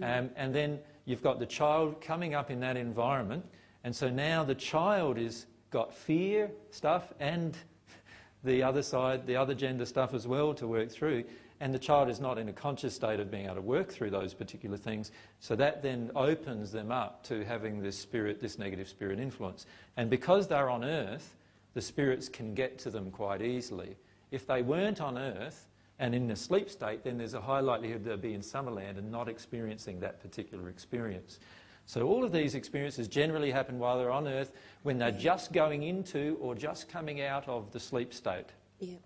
Um, 0.00 0.30
and 0.36 0.54
then 0.54 0.78
you've 1.04 1.22
got 1.22 1.38
the 1.38 1.46
child 1.46 2.00
coming 2.00 2.34
up 2.34 2.50
in 2.50 2.60
that 2.60 2.76
environment. 2.76 3.44
And 3.84 3.94
so 3.94 4.08
now 4.08 4.44
the 4.44 4.54
child 4.54 5.18
has 5.18 5.46
got 5.70 5.92
fear 5.92 6.50
stuff 6.70 7.12
and 7.20 7.56
the 8.44 8.62
other 8.62 8.82
side, 8.82 9.26
the 9.26 9.36
other 9.36 9.54
gender 9.54 9.84
stuff 9.84 10.14
as 10.14 10.26
well 10.26 10.54
to 10.54 10.66
work 10.66 10.90
through. 10.90 11.24
And 11.60 11.72
the 11.72 11.78
child 11.78 12.08
is 12.08 12.18
not 12.18 12.38
in 12.38 12.48
a 12.48 12.52
conscious 12.52 12.94
state 12.94 13.20
of 13.20 13.30
being 13.30 13.44
able 13.44 13.56
to 13.56 13.60
work 13.60 13.92
through 13.92 14.10
those 14.10 14.34
particular 14.34 14.76
things. 14.76 15.12
So 15.38 15.54
that 15.56 15.82
then 15.82 16.10
opens 16.16 16.72
them 16.72 16.90
up 16.90 17.22
to 17.24 17.44
having 17.44 17.80
this 17.80 17.96
spirit, 17.96 18.40
this 18.40 18.58
negative 18.58 18.88
spirit 18.88 19.20
influence. 19.20 19.66
And 19.96 20.10
because 20.10 20.48
they're 20.48 20.70
on 20.70 20.84
earth, 20.84 21.36
the 21.74 21.80
spirits 21.80 22.28
can 22.28 22.54
get 22.54 22.78
to 22.80 22.90
them 22.90 23.10
quite 23.10 23.42
easily. 23.42 23.96
If 24.30 24.46
they 24.46 24.62
weren't 24.62 25.00
on 25.00 25.16
earth 25.16 25.68
and 26.02 26.16
in 26.16 26.28
a 26.32 26.36
sleep 26.36 26.68
state, 26.68 27.04
then 27.04 27.16
there's 27.16 27.34
a 27.34 27.40
high 27.40 27.60
likelihood 27.60 28.04
they'll 28.04 28.16
be 28.16 28.34
in 28.34 28.40
Summerland 28.40 28.98
and 28.98 29.12
not 29.12 29.28
experiencing 29.28 30.00
that 30.00 30.20
particular 30.20 30.68
experience. 30.68 31.38
So 31.86 32.08
all 32.08 32.24
of 32.24 32.32
these 32.32 32.56
experiences 32.56 33.06
generally 33.06 33.52
happen 33.52 33.78
while 33.78 33.98
they're 33.98 34.10
on 34.10 34.26
earth 34.26 34.50
when 34.82 34.98
they're 34.98 35.12
just 35.12 35.52
going 35.52 35.84
into 35.84 36.36
or 36.40 36.56
just 36.56 36.88
coming 36.88 37.22
out 37.22 37.46
of 37.46 37.70
the 37.70 37.78
sleep 37.78 38.12
state. 38.12 38.46
Yeah. 38.80 38.96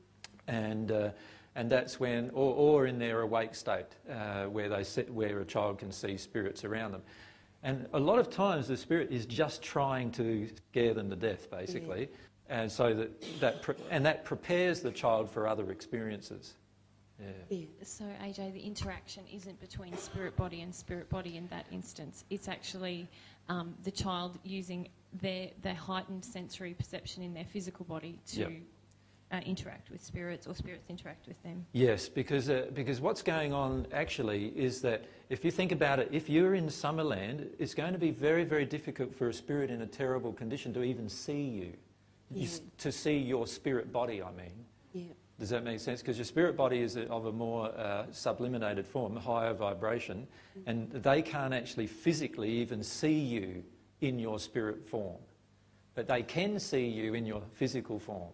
And, 0.48 0.90
uh, 0.90 1.10
and 1.54 1.68
that's 1.70 2.00
when, 2.00 2.30
or, 2.30 2.54
or 2.54 2.86
in 2.86 2.98
their 2.98 3.20
awake 3.20 3.54
state, 3.54 3.86
uh, 4.10 4.44
where, 4.44 4.70
they 4.70 4.82
sit, 4.82 5.12
where 5.12 5.40
a 5.40 5.44
child 5.44 5.78
can 5.78 5.92
see 5.92 6.16
spirits 6.16 6.64
around 6.64 6.92
them. 6.92 7.02
And 7.62 7.86
a 7.92 8.00
lot 8.00 8.18
of 8.18 8.30
times 8.30 8.68
the 8.68 8.76
spirit 8.76 9.12
is 9.12 9.26
just 9.26 9.62
trying 9.62 10.12
to 10.12 10.48
scare 10.70 10.94
them 10.94 11.10
to 11.10 11.16
death, 11.16 11.50
basically. 11.50 12.00
Yeah 12.00 12.16
and 12.48 12.70
so 12.70 12.94
that, 12.94 13.40
that 13.40 13.76
and 13.90 14.06
that 14.06 14.24
prepares 14.24 14.80
the 14.80 14.92
child 14.92 15.28
for 15.28 15.48
other 15.48 15.72
experiences. 15.72 16.54
Yeah. 17.20 17.64
So 17.82 18.04
AJ, 18.22 18.52
the 18.52 18.60
interaction 18.60 19.24
isn't 19.32 19.58
between 19.60 19.96
spirit 19.96 20.36
body 20.36 20.60
and 20.62 20.74
spirit 20.74 21.08
body 21.08 21.36
in 21.36 21.46
that 21.48 21.66
instance. 21.72 22.24
It's 22.30 22.48
actually 22.48 23.08
um, 23.48 23.74
the 23.84 23.90
child 23.90 24.38
using 24.44 24.88
their 25.14 25.50
their 25.62 25.74
heightened 25.74 26.24
sensory 26.24 26.74
perception 26.74 27.22
in 27.22 27.32
their 27.34 27.44
physical 27.44 27.84
body 27.84 28.18
to. 28.32 28.40
Yep. 28.40 28.52
Uh, 29.32 29.40
interact 29.44 29.90
with 29.90 30.00
spirits 30.00 30.46
or 30.46 30.54
spirits 30.54 30.84
interact 30.88 31.26
with 31.26 31.42
them. 31.42 31.66
Yes, 31.72 32.08
because, 32.08 32.48
uh, 32.48 32.66
because 32.74 33.00
what's 33.00 33.22
going 33.22 33.52
on 33.52 33.84
actually 33.92 34.52
is 34.56 34.80
that 34.82 35.04
if 35.30 35.44
you 35.44 35.50
think 35.50 35.72
about 35.72 35.98
it, 35.98 36.08
if 36.12 36.30
you're 36.30 36.54
in 36.54 36.66
Summerland, 36.66 37.48
it's 37.58 37.74
going 37.74 37.92
to 37.92 37.98
be 37.98 38.12
very, 38.12 38.44
very 38.44 38.64
difficult 38.64 39.12
for 39.12 39.28
a 39.28 39.34
spirit 39.34 39.68
in 39.68 39.82
a 39.82 39.86
terrible 39.86 40.32
condition 40.32 40.72
to 40.74 40.84
even 40.84 41.08
see 41.08 41.42
you. 41.42 41.72
Yeah. 42.30 42.48
to 42.78 42.92
see 42.92 43.16
your 43.16 43.48
spirit 43.48 43.92
body, 43.92 44.22
I 44.22 44.30
mean. 44.30 44.64
Yeah. 44.92 45.12
Does 45.38 45.50
that 45.50 45.64
make 45.64 45.80
sense? 45.80 46.00
Because 46.00 46.16
your 46.16 46.24
spirit 46.24 46.56
body 46.56 46.80
is 46.80 46.96
of 46.96 47.26
a 47.26 47.32
more 47.32 47.66
uh, 47.66 48.06
sublimated 48.10 48.86
form, 48.86 49.16
higher 49.16 49.52
vibration, 49.52 50.26
and 50.64 50.90
they 50.90 51.20
can't 51.20 51.52
actually 51.52 51.86
physically 51.86 52.50
even 52.50 52.82
see 52.82 53.12
you 53.12 53.62
in 54.00 54.18
your 54.18 54.38
spirit 54.38 54.88
form. 54.88 55.18
But 55.94 56.08
they 56.08 56.22
can 56.22 56.58
see 56.58 56.86
you 56.86 57.14
in 57.14 57.26
your 57.26 57.42
physical 57.52 57.98
form. 57.98 58.32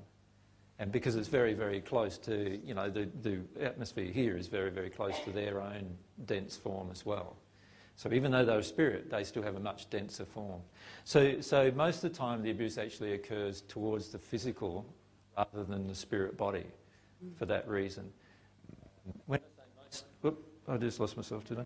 And 0.79 0.93
because 0.93 1.17
it's 1.17 1.29
very, 1.29 1.55
very 1.55 1.81
close 1.81 2.19
to, 2.19 2.61
you 2.65 2.75
know, 2.75 2.89
the, 2.89 3.09
the 3.23 3.41
atmosphere 3.61 4.11
here 4.11 4.37
is 4.37 4.47
very, 4.47 4.71
very 4.71 4.91
close 4.91 5.19
to 5.25 5.31
their 5.31 5.61
own 5.61 5.97
dense 6.25 6.57
form 6.57 6.89
as 6.93 7.05
well. 7.05 7.37
So 7.97 8.13
even 8.13 8.33
though 8.33 8.45
they're 8.45 8.59
a 8.59 8.65
spirit, 8.65 9.11
they 9.11 9.23
still 9.25 9.43
have 9.43 9.57
a 9.57 9.61
much 9.61 9.91
denser 9.91 10.25
form. 10.25 10.61
So, 11.05 11.41
so 11.41 11.71
most 11.73 12.03
of 12.03 12.13
the 12.13 12.17
time, 12.19 12.43
the 12.43 12.51
abuse 12.51 12.79
actually 12.79 13.13
occurs 13.13 13.61
towards 13.63 14.09
the 14.09 14.19
physical 14.19 14.87
rather 15.37 15.65
than 15.65 15.87
the 15.87 15.95
spirit 15.95 16.37
body 16.37 16.65
for 17.39 17.47
that 17.47 17.69
reason. 17.69 18.13
When 19.27 19.41
I 19.41 19.43
say 19.57 19.63
most, 19.85 20.05
whoop, 20.23 20.47
I 20.69 20.77
just 20.77 21.01
lost 21.01 21.17
myself 21.17 21.45
today. 21.45 21.65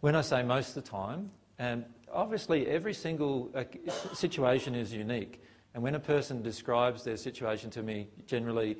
When 0.00 0.14
I 0.14 0.20
say 0.20 0.42
most 0.42 0.76
of 0.76 0.84
the 0.84 0.90
time, 0.90 1.30
and 1.58 1.84
obviously 2.12 2.66
every 2.66 2.94
single 2.94 3.50
uh, 3.54 3.64
situation 4.12 4.74
is 4.74 4.92
unique. 4.92 5.42
And 5.74 5.82
when 5.82 5.94
a 5.94 6.00
person 6.00 6.42
describes 6.42 7.04
their 7.04 7.16
situation 7.16 7.70
to 7.70 7.82
me, 7.82 8.08
generally 8.26 8.76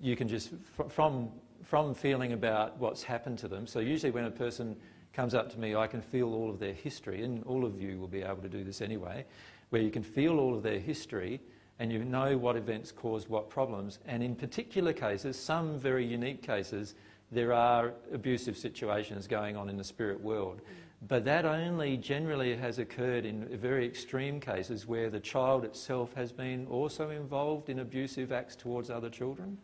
you 0.00 0.16
can 0.16 0.28
just, 0.28 0.50
from, 0.88 1.30
from 1.62 1.94
feeling 1.94 2.32
about 2.32 2.78
what's 2.78 3.02
happened 3.02 3.38
to 3.38 3.48
them, 3.48 3.66
so 3.66 3.80
usually 3.80 4.12
when 4.12 4.24
a 4.24 4.30
person 4.30 4.76
comes 5.12 5.34
up 5.34 5.50
to 5.50 5.58
me, 5.58 5.74
I 5.74 5.86
can 5.86 6.02
feel 6.02 6.34
all 6.34 6.50
of 6.50 6.58
their 6.58 6.74
history, 6.74 7.24
and 7.24 7.42
all 7.44 7.64
of 7.64 7.80
you 7.80 7.98
will 7.98 8.06
be 8.06 8.22
able 8.22 8.42
to 8.42 8.48
do 8.48 8.62
this 8.62 8.82
anyway, 8.82 9.24
where 9.70 9.80
you 9.80 9.90
can 9.90 10.02
feel 10.02 10.38
all 10.38 10.54
of 10.54 10.62
their 10.62 10.78
history 10.78 11.40
and 11.78 11.92
you 11.92 12.04
know 12.04 12.38
what 12.38 12.56
events 12.56 12.90
caused 12.92 13.28
what 13.28 13.50
problems. 13.50 13.98
And 14.06 14.22
in 14.22 14.34
particular 14.34 14.92
cases, 14.92 15.38
some 15.38 15.78
very 15.78 16.04
unique 16.04 16.42
cases, 16.42 16.94
there 17.30 17.52
are 17.52 17.92
abusive 18.12 18.56
situations 18.56 19.26
going 19.26 19.56
on 19.56 19.68
in 19.68 19.76
the 19.76 19.84
spirit 19.84 20.20
world. 20.20 20.60
But 21.06 21.24
that 21.26 21.44
only 21.44 21.98
generally 21.98 22.56
has 22.56 22.78
occurred 22.78 23.26
in 23.26 23.46
very 23.58 23.84
extreme 23.84 24.40
cases 24.40 24.86
where 24.86 25.10
the 25.10 25.20
child 25.20 25.64
itself 25.64 26.14
has 26.14 26.32
been 26.32 26.66
also 26.68 27.10
involved 27.10 27.68
in 27.68 27.80
abusive 27.80 28.32
acts 28.32 28.56
towards 28.56 28.88
other 28.88 29.10
children. 29.10 29.58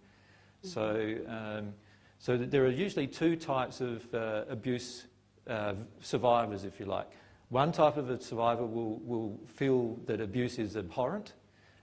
So, 0.62 1.16
um, 1.26 1.72
so 2.18 2.36
there 2.36 2.64
are 2.64 2.70
usually 2.70 3.06
two 3.06 3.34
types 3.36 3.80
of 3.80 4.14
uh, 4.14 4.44
abuse 4.48 5.06
uh, 5.48 5.74
survivors, 6.01 6.64
if 6.64 6.78
you 6.78 6.86
like. 6.86 7.10
One 7.48 7.72
type 7.72 7.97
of 7.97 8.10
a 8.10 8.20
survivor 8.20 8.64
will, 8.64 8.98
will 8.98 9.40
feel 9.47 9.98
that 10.06 10.20
abuse 10.20 10.59
is 10.59 10.76
abhorrent, 10.76 11.32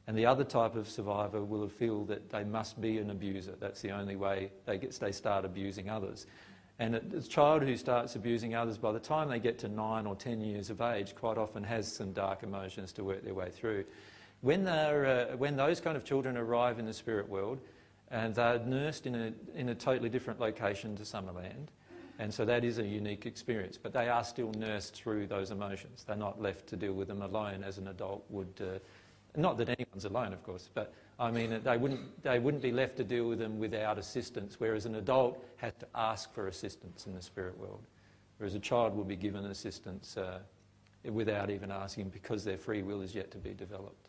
and 0.10 0.18
the 0.18 0.26
other 0.26 0.44
type 0.44 0.76
of 0.76 0.90
survivor 0.90 1.44
will 1.44 1.70
feel 1.70 2.04
that 2.06 2.32
they 2.32 2.44
must 2.44 2.82
be 2.82 2.98
an 2.98 3.12
abuser. 3.12 3.54
That's 3.60 3.80
the 3.80 3.92
only 3.92 4.16
way 4.16 4.50
they, 4.66 4.80
get, 4.80 4.92
they 4.94 5.12
start 5.12 5.46
abusing 5.46 5.88
others. 5.88 6.26
And 6.80 6.96
a 6.96 7.22
child 7.22 7.62
who 7.62 7.78
starts 7.78 8.16
abusing 8.16 8.56
others, 8.56 8.80
by 8.80 8.92
the 8.92 9.00
time 9.00 9.30
they 9.30 9.38
get 9.38 9.60
to 9.60 9.68
nine 9.68 10.08
or 10.08 10.16
ten 10.16 10.42
years 10.42 10.72
of 10.72 10.82
age, 10.82 11.14
quite 11.14 11.38
often 11.38 11.64
has 11.64 11.88
some 11.88 12.12
dark 12.12 12.42
emotions 12.42 12.92
to 12.94 13.04
work 13.04 13.24
their 13.24 13.36
way 13.36 13.52
through. 13.52 13.86
When, 14.42 14.66
uh, 14.66 15.36
when 15.38 15.56
those 15.56 15.80
kind 15.80 15.96
of 15.96 16.04
children 16.06 16.38
arrive 16.38 16.80
in 16.80 16.88
the 16.88 16.94
spirit 16.94 17.30
world, 17.30 17.60
and 18.10 18.34
they're 18.34 18.58
nursed 18.66 19.06
in 19.06 19.14
a, 19.14 19.32
in 19.54 19.70
a 19.70 19.76
totally 19.76 20.10
different 20.10 20.40
location 20.40 20.96
to 20.96 21.04
Summerland, 21.04 21.68
and 22.18 22.34
so 22.34 22.46
that 22.46 22.64
is 22.64 22.80
a 22.80 22.84
unique 22.84 23.28
experience. 23.28 23.78
But 23.78 23.94
they 23.94 24.10
are 24.10 24.24
still 24.24 24.52
nursed 24.54 24.96
through 24.96 25.28
those 25.28 25.52
emotions. 25.52 26.04
They're 26.08 26.16
not 26.16 26.42
left 26.42 26.66
to 26.70 26.76
deal 26.76 26.94
with 26.94 27.10
them 27.10 27.22
alone 27.22 27.64
as 27.64 27.78
an 27.78 27.90
adult 27.90 28.26
would. 28.32 28.60
Uh, 28.60 28.80
not 29.36 29.58
that 29.58 29.70
anyone's 29.70 30.06
alone, 30.06 30.34
of 30.34 30.44
course, 30.44 30.70
but 30.74 30.94
I 31.20 31.32
mean, 31.32 31.60
they 31.64 31.78
wouldn't, 31.78 32.24
they 32.24 32.40
wouldn't 32.40 32.64
be 32.64 32.72
left 32.72 32.98
to 32.98 33.04
deal 33.04 33.28
with 33.28 33.40
them 33.40 33.60
without 33.60 33.98
assistance, 33.98 34.60
whereas 34.60 34.86
an 34.86 34.96
adult 34.96 35.44
has 35.58 35.74
to 35.80 35.88
ask 35.94 36.34
for 36.34 36.48
assistance 36.48 37.08
in 37.08 37.14
the 37.14 37.22
spirit 37.22 37.58
world. 37.58 37.86
Whereas 38.38 38.56
a 38.56 38.60
child 38.60 38.96
will 38.96 39.04
be 39.04 39.18
given 39.18 39.46
assistance 39.46 40.16
uh, 40.16 40.40
without 41.04 41.50
even 41.50 41.72
asking 41.72 42.10
because 42.10 42.46
their 42.46 42.58
free 42.58 42.84
will 42.84 43.02
is 43.02 43.14
yet 43.14 43.32
to 43.32 43.38
be 43.38 43.54
developed. 43.54 44.08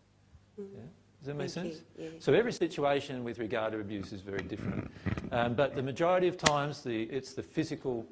Mm. 0.60 0.68
Yeah? 0.72 0.80
Does 1.18 1.26
that 1.26 1.34
make 1.34 1.50
Thank 1.50 1.72
sense? 1.74 1.84
Yeah. 1.98 2.08
So 2.20 2.32
every 2.32 2.52
situation 2.52 3.24
with 3.24 3.40
regard 3.40 3.72
to 3.72 3.80
abuse 3.80 4.12
is 4.12 4.22
very 4.22 4.42
different. 4.42 4.90
Um, 5.32 5.54
but 5.54 5.74
the 5.74 5.82
majority 5.82 6.28
of 6.28 6.36
times 6.36 6.82
the, 6.82 7.02
it's, 7.04 7.34
the 7.34 7.42
physical, 7.42 8.06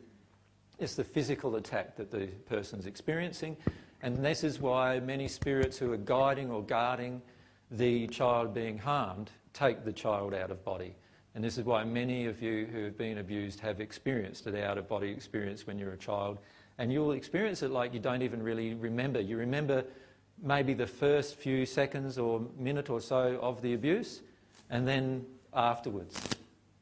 it's 0.79 0.95
the 0.95 1.05
physical 1.05 1.57
attack 1.57 1.97
that 1.97 2.11
the 2.11 2.27
person's 2.49 2.87
experiencing. 2.87 3.57
And 4.03 4.25
this 4.25 4.45
is 4.45 4.61
why 4.61 5.01
many 5.01 5.27
spirits 5.29 5.79
who 5.79 5.93
are 5.93 5.97
guiding 5.97 6.51
or 6.51 6.63
guarding 6.63 7.21
the 7.71 8.07
child 8.09 8.55
being 8.55 8.79
harmed 8.79 9.31
take 9.53 9.85
the 9.85 9.93
child 9.93 10.35
out 10.35 10.51
of 10.51 10.65
body. 10.65 10.95
And 11.35 11.45
this 11.45 11.59
is 11.59 11.65
why 11.65 11.85
many 11.85 12.27
of 12.27 12.41
you 12.41 12.67
who 12.67 12.85
have 12.85 12.97
been 12.97 13.19
abused 13.19 13.61
have 13.61 13.81
experienced 13.81 14.47
an 14.47 14.57
out 14.57 14.79
of 14.79 14.89
body 14.89 15.11
experience 15.11 15.67
when 15.67 15.79
you're 15.79 15.93
a 15.93 15.99
child. 15.99 16.39
And 16.79 16.93
you'll 16.93 17.13
experience 17.13 17.63
it 17.63 17.71
like 17.71 17.93
you 17.93 18.01
don't 18.01 18.23
even 18.23 18.43
really 18.43 18.75
remember. 18.75 19.21
You 19.21 19.37
remember 19.37 19.85
maybe 20.41 20.75
the 20.75 20.87
first 20.87 21.35
few 21.35 21.67
seconds 21.67 22.19
or 22.19 22.47
minute 22.57 22.91
or 22.91 23.01
so 23.01 23.39
of 23.43 23.61
the 23.63 23.75
abuse, 23.75 24.23
and 24.71 24.87
then 24.87 25.27
afterwards. 25.53 26.17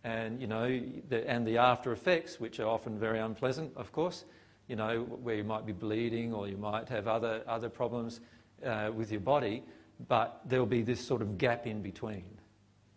And, 0.04 0.40
you 0.40 0.46
know, 0.46 0.80
the, 1.08 1.28
and 1.28 1.46
the 1.46 1.58
after 1.58 1.92
effects, 1.92 2.38
which 2.38 2.60
are 2.60 2.68
often 2.68 2.98
very 2.98 3.18
unpleasant, 3.18 3.72
of 3.76 3.90
course, 3.92 4.24
you 4.68 4.76
know, 4.76 5.02
where 5.22 5.36
you 5.36 5.44
might 5.44 5.64
be 5.64 5.72
bleeding 5.72 6.32
or 6.32 6.48
you 6.48 6.56
might 6.56 6.88
have 6.88 7.06
other, 7.06 7.42
other 7.46 7.68
problems 7.68 8.20
uh, 8.64 8.90
with 8.94 9.10
your 9.10 9.20
body, 9.20 9.62
but 10.08 10.40
there'll 10.46 10.66
be 10.66 10.82
this 10.82 11.00
sort 11.00 11.22
of 11.22 11.38
gap 11.38 11.66
in 11.66 11.82
between. 11.82 12.24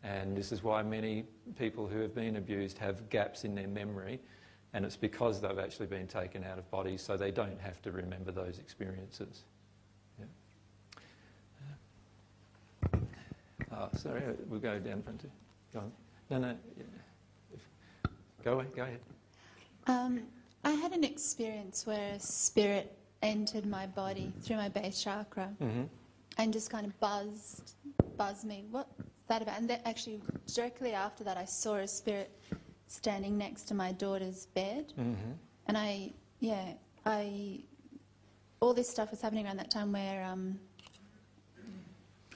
And 0.04 0.36
this 0.36 0.52
is 0.52 0.64
why 0.64 0.82
many 0.82 1.26
people 1.58 1.88
who 1.88 2.00
have 2.00 2.16
been 2.16 2.38
abused 2.38 2.78
have 2.78 3.10
gaps 3.10 3.44
in 3.44 3.54
their 3.54 3.68
memory, 3.68 4.20
and 4.74 4.86
it's 4.86 4.96
because 4.96 5.42
they've 5.42 5.60
actually 5.60 5.88
been 5.88 6.08
taken 6.08 6.44
out 6.44 6.58
of 6.58 6.70
body, 6.72 6.98
so 6.98 7.18
they 7.18 7.32
don't 7.32 7.60
have 7.60 7.82
to 7.82 7.92
remember 7.92 8.32
those 8.32 8.60
experiences. 8.60 9.44
Oh, 13.72 13.90
sorry, 13.96 14.24
we'll 14.48 14.60
go 14.60 14.80
down 14.80 15.02
front. 15.04 15.24
Go 15.74 15.80
on. 15.80 15.92
No, 16.30 16.40
no. 16.40 16.56
Go 18.44 18.54
away, 18.54 18.66
go 18.76 18.84
ahead. 18.84 19.00
Um, 19.88 20.22
I 20.64 20.72
had 20.72 20.92
an 20.92 21.04
experience 21.04 21.86
where 21.86 22.14
a 22.14 22.20
spirit 22.20 22.98
entered 23.22 23.66
my 23.66 23.86
body 23.86 24.32
through 24.42 24.58
my 24.58 24.70
base 24.70 25.02
chakra 25.02 25.50
mm-hmm. 25.62 25.84
and 26.38 26.54
just 26.54 26.70
kind 26.70 26.86
of 26.86 26.98
buzzed, 27.00 27.74
buzzed 28.18 28.46
me. 28.46 28.66
What's 28.72 28.90
that 29.28 29.42
about? 29.42 29.58
And 29.58 29.72
actually, 29.86 30.22
directly 30.54 30.94
after 30.94 31.24
that, 31.24 31.38
I 31.38 31.46
saw 31.46 31.76
a 31.76 31.88
spirit 31.88 32.32
standing 32.88 33.38
next 33.38 33.64
to 33.64 33.74
my 33.74 33.92
daughter's 33.92 34.48
bed. 34.48 34.94
Mm-hmm. 35.00 35.32
And 35.68 35.78
I, 35.78 36.12
yeah, 36.40 36.74
I, 37.06 37.62
all 38.60 38.74
this 38.74 38.90
stuff 38.90 39.12
was 39.12 39.22
happening 39.22 39.46
around 39.46 39.58
that 39.58 39.72
time 39.72 39.92
where 39.92 40.26
um, 40.26 40.60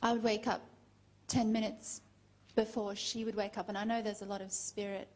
I 0.01 0.13
would 0.13 0.23
wake 0.23 0.47
up 0.47 0.61
10 1.27 1.51
minutes 1.51 2.01
before 2.55 2.95
she 2.95 3.25
would 3.25 3.35
wake 3.35 3.57
up. 3.57 3.69
And 3.69 3.77
I 3.77 3.83
know 3.83 4.01
there's 4.01 4.21
a 4.21 4.25
lot 4.25 4.41
of 4.41 4.51
spirit, 4.51 5.07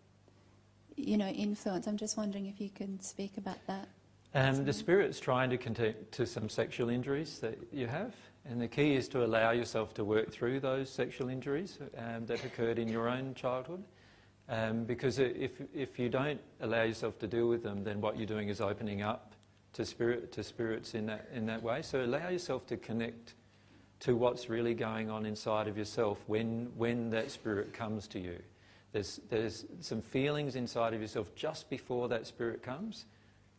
you 0.97 1.17
know, 1.17 1.27
influence. 1.27 1.87
I'm 1.87 1.97
just 1.97 2.17
wondering 2.17 2.47
if 2.47 2.59
you 2.59 2.69
can 2.69 2.99
speak 2.99 3.37
about 3.37 3.65
that. 3.67 3.87
Um, 4.33 4.65
the 4.65 4.73
spirit's 4.73 5.19
trying 5.19 5.49
to 5.51 5.57
connect 5.57 6.11
to 6.13 6.25
some 6.25 6.49
sexual 6.49 6.89
injuries 6.89 7.39
that 7.39 7.57
you 7.71 7.87
have. 7.87 8.13
And 8.49 8.61
the 8.61 8.67
key 8.67 8.95
is 8.95 9.07
to 9.09 9.25
allow 9.25 9.51
yourself 9.51 9.93
to 9.95 10.03
work 10.03 10.31
through 10.31 10.59
those 10.59 10.89
sexual 10.89 11.29
injuries 11.29 11.79
um, 11.97 12.25
that 12.25 12.43
occurred 12.45 12.79
in 12.79 12.87
your 12.87 13.09
own 13.09 13.33
childhood. 13.35 13.83
Um, 14.49 14.85
because 14.85 15.19
if, 15.19 15.51
if 15.73 15.99
you 15.99 16.07
don't 16.07 16.39
allow 16.61 16.83
yourself 16.83 17.19
to 17.19 17.27
deal 17.27 17.49
with 17.49 17.63
them, 17.63 17.83
then 17.83 17.99
what 17.99 18.17
you're 18.17 18.25
doing 18.25 18.47
is 18.47 18.61
opening 18.61 19.01
up 19.01 19.33
to, 19.73 19.85
spirit, 19.85 20.31
to 20.31 20.43
spirits 20.43 20.93
in 20.93 21.05
that, 21.07 21.27
in 21.33 21.45
that 21.47 21.61
way. 21.61 21.81
So 21.81 22.03
allow 22.03 22.29
yourself 22.29 22.65
to 22.67 22.77
connect 22.77 23.33
to 23.99 24.15
what's 24.15 24.49
really 24.49 24.73
going 24.73 25.09
on 25.09 25.25
inside 25.25 25.67
of 25.67 25.77
yourself 25.77 26.23
when, 26.27 26.71
when 26.77 27.09
that 27.09 27.31
spirit 27.31 27.73
comes 27.73 28.07
to 28.09 28.19
you. 28.19 28.39
There's, 28.91 29.19
there's 29.29 29.65
some 29.81 30.01
feelings 30.01 30.55
inside 30.55 30.93
of 30.93 31.01
yourself 31.01 31.35
just 31.35 31.69
before 31.69 32.07
that 32.07 32.25
spirit 32.25 32.63
comes 32.63 33.05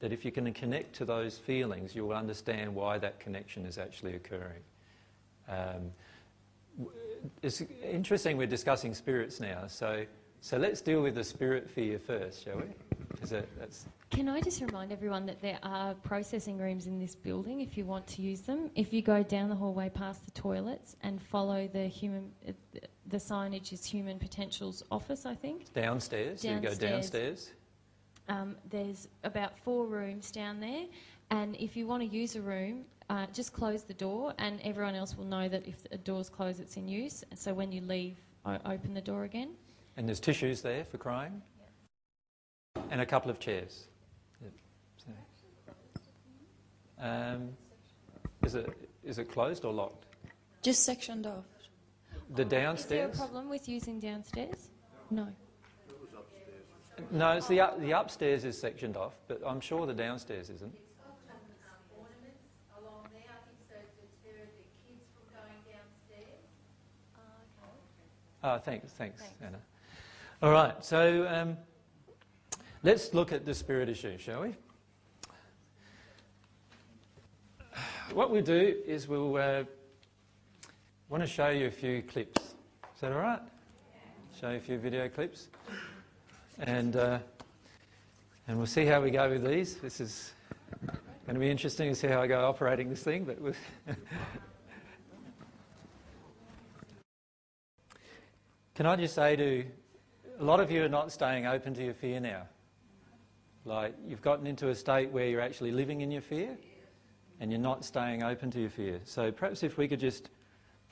that 0.01 0.13
if 0.13 0.25
you 0.25 0.31
can 0.31 0.53
connect 0.53 0.95
to 0.97 1.05
those 1.05 1.39
feelings, 1.39 1.95
you'll 1.95 2.13
understand 2.13 2.75
why 2.75 2.99
that 2.99 3.19
connection 3.19 3.67
is 3.67 3.79
actually 3.79 4.15
occurring. 4.15 4.63
Um, 5.49 5.93
it's 7.43 7.63
interesting 7.83 8.37
we're 8.37 8.47
discussing 8.47 8.95
spirits 8.95 9.41
now, 9.41 9.67
so, 9.67 10.05
so 10.41 10.57
let's 10.57 10.81
deal 10.81 11.03
with 11.03 11.17
the 11.17 11.25
spirit 11.25 11.69
fear 11.69 11.99
first, 11.99 12.45
shall 12.45 12.59
we? 12.59 13.27
That, 13.29 13.47
Can 14.11 14.29
I 14.29 14.41
just 14.41 14.61
remind 14.61 14.93
everyone 14.93 15.27
that 15.27 15.43
there 15.43 15.59
are 15.65 15.95
processing 15.95 16.59
rooms 16.59 16.87
in 16.87 17.01
this 17.01 17.17
building 17.17 17.61
if 17.61 17.77
you 17.77 17.85
want 17.85 18.07
to 18.09 18.23
use 18.23 18.43
them. 18.43 18.71
If 18.77 18.93
you 18.93 19.03
go 19.03 19.25
down 19.25 19.49
the 19.49 19.57
hallway 19.57 19.89
past 19.89 20.25
the 20.25 20.31
toilets 20.31 20.95
and 21.03 21.21
follow 21.21 21.67
the 21.67 21.87
human, 21.89 22.31
uh, 22.47 22.53
the 23.09 23.17
signage 23.17 23.73
is 23.73 23.85
Human 23.85 24.19
Potential's 24.19 24.83
office, 24.91 25.27
I 25.27 25.35
think. 25.35 25.73
Downstairs. 25.73 26.43
downstairs. 26.43 26.63
you 26.63 26.69
go 26.69 26.75
downstairs. 26.75 27.51
Um, 28.29 28.57
there's 28.69 29.09
about 29.25 29.59
four 29.59 29.87
rooms 29.87 30.31
down 30.31 30.61
there, 30.61 30.85
and 31.31 31.57
if 31.57 31.77
you 31.77 31.87
want 31.87 32.03
to 32.03 32.09
use 32.09 32.37
a 32.37 32.43
room, 32.43 32.85
uh, 33.09 33.27
just 33.33 33.53
close 33.53 33.85
the 33.85 33.95
door, 33.95 34.35
and 34.39 34.61
everyone 34.63 34.95
else 34.95 35.17
will 35.17 35.25
know 35.25 35.49
that 35.49 35.67
if 35.67 35.83
the 35.89 35.97
door's 35.97 36.29
closed, 36.29 36.61
it's 36.61 36.77
in 36.77 36.89
use. 36.89 37.25
So 37.35 37.55
when 37.55 37.73
you 37.73 37.81
leave, 37.81 38.17
I 38.45 38.59
open 38.67 38.93
the 38.93 39.01
door 39.01 39.25
again. 39.25 39.55
And 39.97 40.07
there's 40.07 40.21
tissues 40.21 40.61
there 40.61 40.85
for 40.85 40.99
crying 40.99 41.43
and 42.91 43.01
a 43.01 43.07
couple 43.07 43.31
of 43.31 43.39
chairs. 43.39 43.87
Um, 47.01 47.51
is 48.45 48.57
it 48.57 48.91
is 49.05 49.19
it 49.19 49.31
closed 49.31 49.65
or 49.65 49.73
locked? 49.73 50.07
Just 50.63 50.85
sectioned 50.85 51.27
off. 51.27 51.45
The 52.35 52.45
downstairs. 52.45 53.13
Is 53.13 53.19
there 53.19 53.27
a 53.27 53.29
problem 53.29 53.49
with 53.49 53.69
using 53.69 53.99
downstairs? 53.99 54.71
No. 55.11 55.29
No, 57.11 57.33
it's 57.33 57.47
the 57.47 57.61
up, 57.61 57.81
the 57.81 57.93
upstairs 57.93 58.45
is 58.45 58.59
sectioned 58.59 58.97
off, 58.97 59.15
but 59.29 59.41
I'm 59.47 59.61
sure 59.61 59.87
the 59.87 59.95
downstairs 59.95 60.51
isn't. 60.51 60.77
Oh, 68.45 68.59
thanks, 68.59 68.93
thanks, 68.93 69.21
thanks, 69.21 69.35
Anna. 69.43 69.59
All 70.43 70.53
right, 70.53 70.85
so 70.85 71.27
um, 71.29 71.57
Let's 72.85 73.13
look 73.13 73.33
at 73.33 73.45
the 73.45 73.55
spirit 73.55 73.89
issue, 73.89 74.17
shall 74.19 74.43
we? 74.43 74.55
What 78.13 78.31
we'll 78.31 78.43
do 78.43 78.77
is 78.87 79.09
we'll 79.09 79.37
uh, 79.37 79.65
want 81.09 81.23
to 81.23 81.27
show 81.27 81.49
you 81.49 81.67
a 81.67 81.71
few 81.71 82.03
clips. 82.03 82.43
Is 82.43 83.01
that 83.01 83.13
all 83.13 83.19
right? 83.19 83.41
Show 84.39 84.51
you 84.51 84.59
a 84.59 84.61
few 84.61 84.77
video 84.77 85.09
clips, 85.09 85.49
and 86.61 86.97
uh, 86.97 87.19
and 88.47 88.59
we'll 88.59 88.67
see 88.67 88.85
how 88.85 89.01
we 89.01 89.11
go 89.11 89.31
with 89.31 89.43
these. 89.43 89.77
This 89.77 90.01
is 90.01 90.33
going 91.27 91.35
to 91.35 91.41
be 91.41 91.51
interesting 91.51 91.89
to 91.89 91.95
see 91.95 92.09
how 92.09 92.21
I 92.21 92.27
go 92.27 92.47
operating 92.47 92.91
this 92.91 93.03
thing, 93.03 93.25
but. 93.25 93.39
Can 98.75 98.85
I 98.87 98.95
just 98.95 99.15
say 99.15 99.35
to 99.35 99.65
a 100.39 100.45
lot 100.45 100.61
of 100.61 100.71
you 100.71 100.85
are 100.85 100.89
not 100.89 101.11
staying 101.11 101.47
open 101.47 101.75
to 101.75 101.85
your 101.85 101.95
fear 101.95 102.21
now. 102.21 102.43
Like 103.65 103.95
you've 104.07 104.23
gotten 104.23 104.47
into 104.47 104.69
a 104.69 104.75
state 104.75 105.11
where 105.11 105.27
you're 105.27 105.41
actually 105.41 105.73
living 105.73 106.03
in 106.03 106.13
your 106.13 106.23
fear 106.23 106.57
and 107.41 107.51
you're 107.51 107.61
not 107.61 107.85
staying 107.85 108.23
open 108.23 108.53
to 108.53 108.61
your 108.61 108.71
fear. 108.71 109.01
So 109.05 109.33
perhaps 109.33 109.65
if 109.65 109.79
we 109.79 109.89
could 109.89 109.99
just 109.99 110.31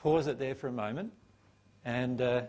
pause 0.07 0.29
it 0.29 0.39
there 0.39 0.55
for 0.55 0.69
a 0.69 0.73
moment 0.73 1.13
and 1.85 2.21
uh, 2.21 2.43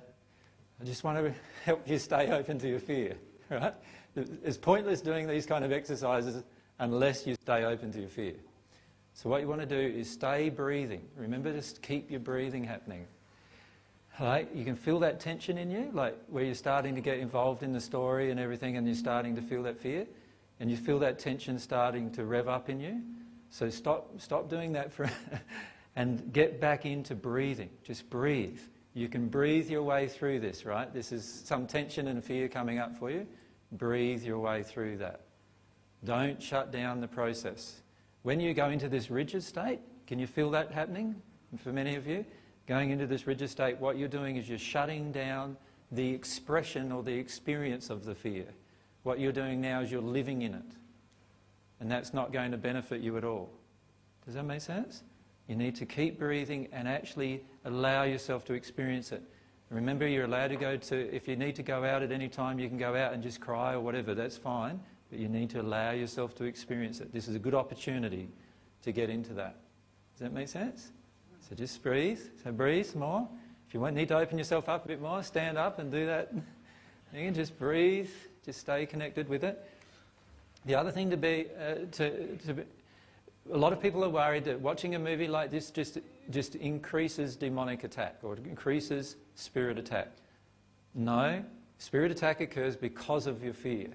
I 0.80 0.84
just 0.84 1.04
want 1.04 1.18
to 1.18 1.34
help 1.66 1.90
you 1.90 1.98
stay 1.98 2.30
open 2.30 2.60
to 2.60 2.70
your 2.70 2.80
fear, 2.80 3.16
right? 3.50 3.74
It's 4.16 4.58
pointless 4.58 5.02
doing 5.02 5.28
these 5.28 5.48
kind 5.48 5.66
of 5.66 5.72
exercises 5.72 6.44
unless 6.78 7.26
you 7.26 7.34
stay 7.34 7.64
open 7.64 7.92
to 7.94 8.00
your 8.00 8.10
fear. 8.10 8.36
So 9.16 9.28
what 9.28 9.42
you 9.42 9.48
want 9.48 9.62
to 9.62 9.66
do 9.66 9.76
is 9.76 10.08
stay 10.08 10.50
breathing. 10.50 11.02
Remember, 11.16 11.52
just 11.52 11.82
keep 11.82 12.12
your 12.12 12.20
breathing 12.20 12.64
happening. 12.64 13.08
Right? 14.20 14.48
You 14.54 14.64
can 14.64 14.76
feel 14.76 15.00
that 15.00 15.20
tension 15.20 15.58
in 15.58 15.72
you, 15.72 15.90
like 15.96 16.16
where 16.28 16.44
you're 16.44 16.54
starting 16.54 16.94
to 16.94 17.02
get 17.02 17.18
involved 17.18 17.64
in 17.64 17.74
the 17.74 17.82
story 17.82 18.30
and 18.30 18.40
everything, 18.40 18.78
and 18.78 18.86
you're 18.86 18.96
starting 18.96 19.36
to 19.36 19.42
feel 19.42 19.64
that 19.64 19.80
fear, 19.80 20.06
and 20.60 20.70
you 20.70 20.78
feel 20.78 21.00
that 21.00 21.18
tension 21.18 21.58
starting 21.58 22.12
to 22.12 22.26
rev 22.26 22.48
up 22.48 22.70
in 22.70 22.80
you. 22.80 23.02
So 23.50 23.72
stop, 23.72 24.12
stop 24.22 24.48
doing 24.48 24.74
that 24.74 24.94
for, 24.94 25.10
and 25.98 26.32
get 26.32 26.62
back 26.62 26.86
into 26.86 27.16
breathing. 27.16 27.72
Just 27.84 28.08
breathe. 28.10 28.60
You 28.94 29.10
can 29.10 29.28
breathe 29.28 29.68
your 29.68 29.82
way 29.82 30.08
through 30.08 30.40
this, 30.40 30.64
right? 30.64 30.94
This 30.94 31.12
is 31.12 31.42
some 31.44 31.66
tension 31.66 32.08
and 32.08 32.24
fear 32.24 32.48
coming 32.48 32.78
up 32.78 32.96
for 32.96 33.10
you. 33.10 33.26
Breathe 33.72 34.24
your 34.24 34.38
way 34.38 34.62
through 34.62 34.98
that. 34.98 35.22
Don't 36.06 36.42
shut 36.42 36.72
down 36.72 37.02
the 37.02 37.08
process. 37.08 37.82
When 38.22 38.40
you 38.40 38.54
go 38.54 38.70
into 38.70 38.88
this 38.88 39.10
rigid 39.10 39.42
state, 39.42 39.80
can 40.06 40.20
you 40.20 40.28
feel 40.28 40.52
that 40.52 40.72
happening 40.72 41.16
for 41.58 41.74
many 41.74 41.96
of 41.96 42.06
you? 42.06 42.24
Going 42.68 42.92
into 42.92 43.08
this 43.08 43.26
rigid 43.26 43.50
state, 43.50 43.80
what 43.80 43.98
you're 43.98 44.08
doing 44.08 44.36
is 44.36 44.48
you're 44.48 44.60
shutting 44.60 45.12
down 45.12 45.58
the 45.92 46.08
expression 46.08 46.92
or 46.92 47.02
the 47.02 47.14
experience 47.14 47.90
of 47.90 48.06
the 48.06 48.14
fear. 48.14 48.46
What 49.02 49.20
you're 49.20 49.32
doing 49.32 49.62
now 49.62 49.82
is 49.82 49.92
you're 49.92 50.02
living 50.02 50.44
in 50.44 50.54
it. 50.54 50.76
and 51.80 51.92
that's 51.92 52.14
not 52.14 52.32
going 52.32 52.52
to 52.52 52.58
benefit 52.58 53.02
you 53.02 53.18
at 53.18 53.24
all. 53.24 53.50
Does 54.26 54.36
that 54.36 54.44
make 54.44 54.62
sense? 54.62 55.04
You 55.48 55.56
need 55.56 55.76
to 55.76 55.86
keep 55.86 56.20
breathing 56.20 56.68
and 56.72 56.88
actually 56.88 57.44
allow 57.66 58.04
yourself 58.04 58.46
to 58.46 58.54
experience 58.54 59.12
it. 59.12 59.24
Remember, 59.70 60.08
you're 60.08 60.26
allowed 60.26 60.50
to 60.50 60.56
go 60.56 60.78
to, 60.78 61.16
if 61.16 61.28
you 61.28 61.36
need 61.36 61.56
to 61.56 61.64
go 61.64 61.84
out 61.84 62.02
at 62.02 62.12
any 62.12 62.30
time, 62.30 62.60
you 62.60 62.70
can 62.70 62.78
go 62.78 62.96
out 62.96 63.14
and 63.14 63.22
just 63.22 63.42
cry 63.42 63.74
or 63.74 63.82
whatever, 63.82 64.16
that's 64.16 64.38
fine, 64.38 64.80
but 65.10 65.20
you 65.20 65.28
need 65.28 65.50
to 65.50 65.62
allow 65.62 65.92
yourself 65.92 66.36
to 66.36 66.46
experience 66.46 67.02
it. 67.02 67.12
This 67.12 67.28
is 67.28 67.36
a 67.36 67.40
good 67.40 67.54
opportunity 67.54 68.30
to 68.84 68.92
get 68.92 69.10
into 69.10 69.34
that. 69.34 69.58
Does 70.14 70.22
that 70.22 70.34
make 70.34 70.48
sense? 70.48 70.92
So 71.48 71.56
just 71.56 71.84
breathe. 71.84 72.20
So 72.44 72.52
breathe 72.52 72.94
more. 72.96 73.28
If 73.68 73.74
you 73.74 73.92
need 73.92 74.08
to 74.10 74.18
open 74.18 74.38
yourself 74.38 74.70
up 74.70 74.86
a 74.86 74.88
bit 74.88 75.02
more, 75.02 75.22
stand 75.24 75.58
up 75.58 75.80
and 75.80 75.92
do 75.92 76.06
that. 76.06 76.34
You 77.14 77.24
can 77.24 77.34
just 77.34 77.58
breathe, 77.58 78.10
just 78.44 78.60
stay 78.60 78.86
connected 78.86 79.30
with 79.30 79.46
it. 79.46 79.66
The 80.66 80.76
other 80.76 80.92
thing 80.92 81.10
to 81.10 81.16
be, 81.16 81.46
uh, 81.58 81.86
to, 81.94 82.36
to 82.36 82.54
be, 82.54 82.64
a 83.52 83.58
lot 83.58 83.74
of 83.74 83.82
people 83.82 84.04
are 84.04 84.10
worried 84.10 84.46
that 84.46 84.60
watching 84.60 84.96
a 84.96 85.00
movie 85.00 85.28
like 85.28 85.52
this 85.52 85.72
just, 85.72 86.00
just 86.30 86.56
increases 86.56 87.36
demonic 87.36 87.84
attack 87.84 88.18
or 88.24 88.36
increases 88.36 89.16
spirit 89.36 89.78
attack. 89.78 90.10
No, 90.94 91.44
spirit 91.78 92.12
attack 92.12 92.42
occurs 92.42 92.76
because 92.76 93.28
of 93.28 93.44
your 93.44 93.54
fear. 93.54 93.90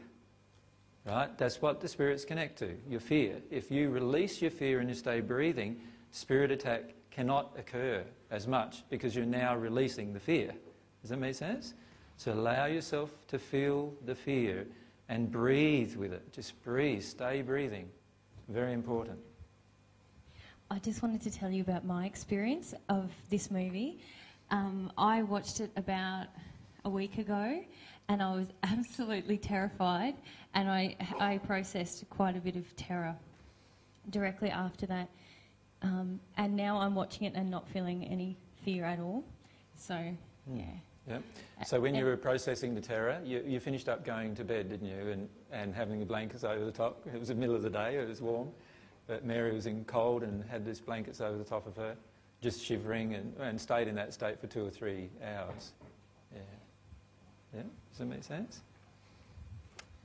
Right? 1.05 1.37
That's 1.37 1.61
what 1.61 1.81
the 1.81 1.89
spirits 1.89 2.25
connect 2.25 2.59
to, 2.59 2.77
your 2.89 3.01
fear. 3.01 3.39
If 3.51 3.71
you 3.71 3.91
release 3.91 4.41
your 4.41 4.53
fear 4.53 4.79
and 4.81 4.89
you 4.89 4.95
stay 4.95 5.21
breathing, 5.21 5.81
spirit 6.13 6.53
attack 6.53 6.95
cannot 7.11 7.51
occur 7.59 8.05
as 8.31 8.47
much 8.47 8.85
because 8.89 9.15
you're 9.17 9.25
now 9.25 9.57
releasing 9.57 10.13
the 10.13 10.21
fear. 10.21 10.53
Does 11.01 11.11
that 11.11 11.19
make 11.19 11.35
sense? 11.35 11.75
So 12.17 12.33
allow 12.33 12.67
yourself 12.67 13.11
to 13.29 13.39
feel 13.39 13.93
the 14.05 14.15
fear 14.15 14.67
and 15.09 15.31
breathe 15.31 15.97
with 15.97 16.13
it. 16.13 16.33
Just 16.33 16.63
breathe, 16.63 17.03
stay 17.03 17.43
breathing. 17.43 17.89
Very 18.49 18.73
important. 18.73 19.19
I 20.73 20.79
just 20.79 21.03
wanted 21.03 21.21
to 21.21 21.31
tell 21.31 21.51
you 21.51 21.61
about 21.61 21.85
my 21.85 22.07
experience 22.07 22.73
of 22.89 23.11
this 23.29 23.51
movie. 23.51 24.01
Um, 24.51 24.91
I 24.97 25.23
watched 25.23 25.61
it 25.61 25.71
about 25.77 26.29
a 26.87 26.89
week 26.89 27.19
ago 27.19 27.63
and 28.09 28.23
I 28.23 28.35
was 28.35 28.47
absolutely 28.63 29.37
terrified 29.37 30.15
and 30.55 30.71
I, 30.71 30.97
I 31.21 31.37
processed 31.37 32.09
quite 32.09 32.39
a 32.39 32.41
bit 32.41 32.57
of 32.57 32.75
terror 32.75 33.15
directly 34.09 34.49
after 34.49 34.87
that. 34.87 35.11
Um, 35.83 36.19
and 36.39 36.57
now 36.57 36.79
I'm 36.79 36.95
watching 36.95 37.27
it 37.27 37.35
and 37.35 37.51
not 37.51 37.69
feeling 37.69 38.07
any 38.07 38.39
fear 38.65 38.87
at 38.87 38.99
all. 38.99 39.25
So, 39.77 39.93
mm. 39.95 40.17
yeah. 40.55 40.65
Yeah. 41.07 41.19
So 41.67 41.81
when 41.81 41.95
you 41.95 42.07
were 42.07 42.17
processing 42.17 42.75
the 42.75 42.81
terror, 42.81 43.21
you, 43.23 43.45
you, 43.45 43.61
finished 43.61 43.91
up 43.91 44.07
going 44.07 44.37
to 44.37 44.45
bed, 44.45 44.71
didn't 44.71 44.87
you, 44.87 45.11
and, 45.11 45.29
and 45.51 45.75
having 45.75 45.99
the 45.99 46.07
blankets 46.07 46.45
over 46.45 46.65
the 46.65 46.73
top. 46.73 47.07
It 47.13 47.19
was 47.19 47.29
the 47.29 47.35
middle 47.35 47.57
of 47.57 47.63
the 47.63 47.71
day, 47.71 47.97
it 47.97 48.09
was 48.09 48.23
warm, 48.23 48.49
but 49.13 49.27
Mary 49.27 49.53
was 49.53 49.67
in 49.67 49.85
cold 49.85 50.23
and 50.23 50.43
had 50.45 50.65
these 50.65 50.81
blankets 50.81 51.21
over 51.21 51.37
the 51.37 51.45
top 51.45 51.67
of 51.67 51.77
her, 51.77 51.95
just 52.41 52.65
shivering, 52.65 53.15
and, 53.15 53.37
and 53.41 53.61
stayed 53.61 53.87
in 53.87 53.95
that 53.95 54.15
state 54.15 54.41
for 54.41 54.47
two 54.47 54.65
or 54.65 54.71
three 54.71 55.11
hours. 55.23 55.73
Yeah. 56.35 56.41
Yeah. 57.55 57.63
Does 57.91 57.99
that 57.99 58.07
make 58.07 58.25
sense? 58.25 58.63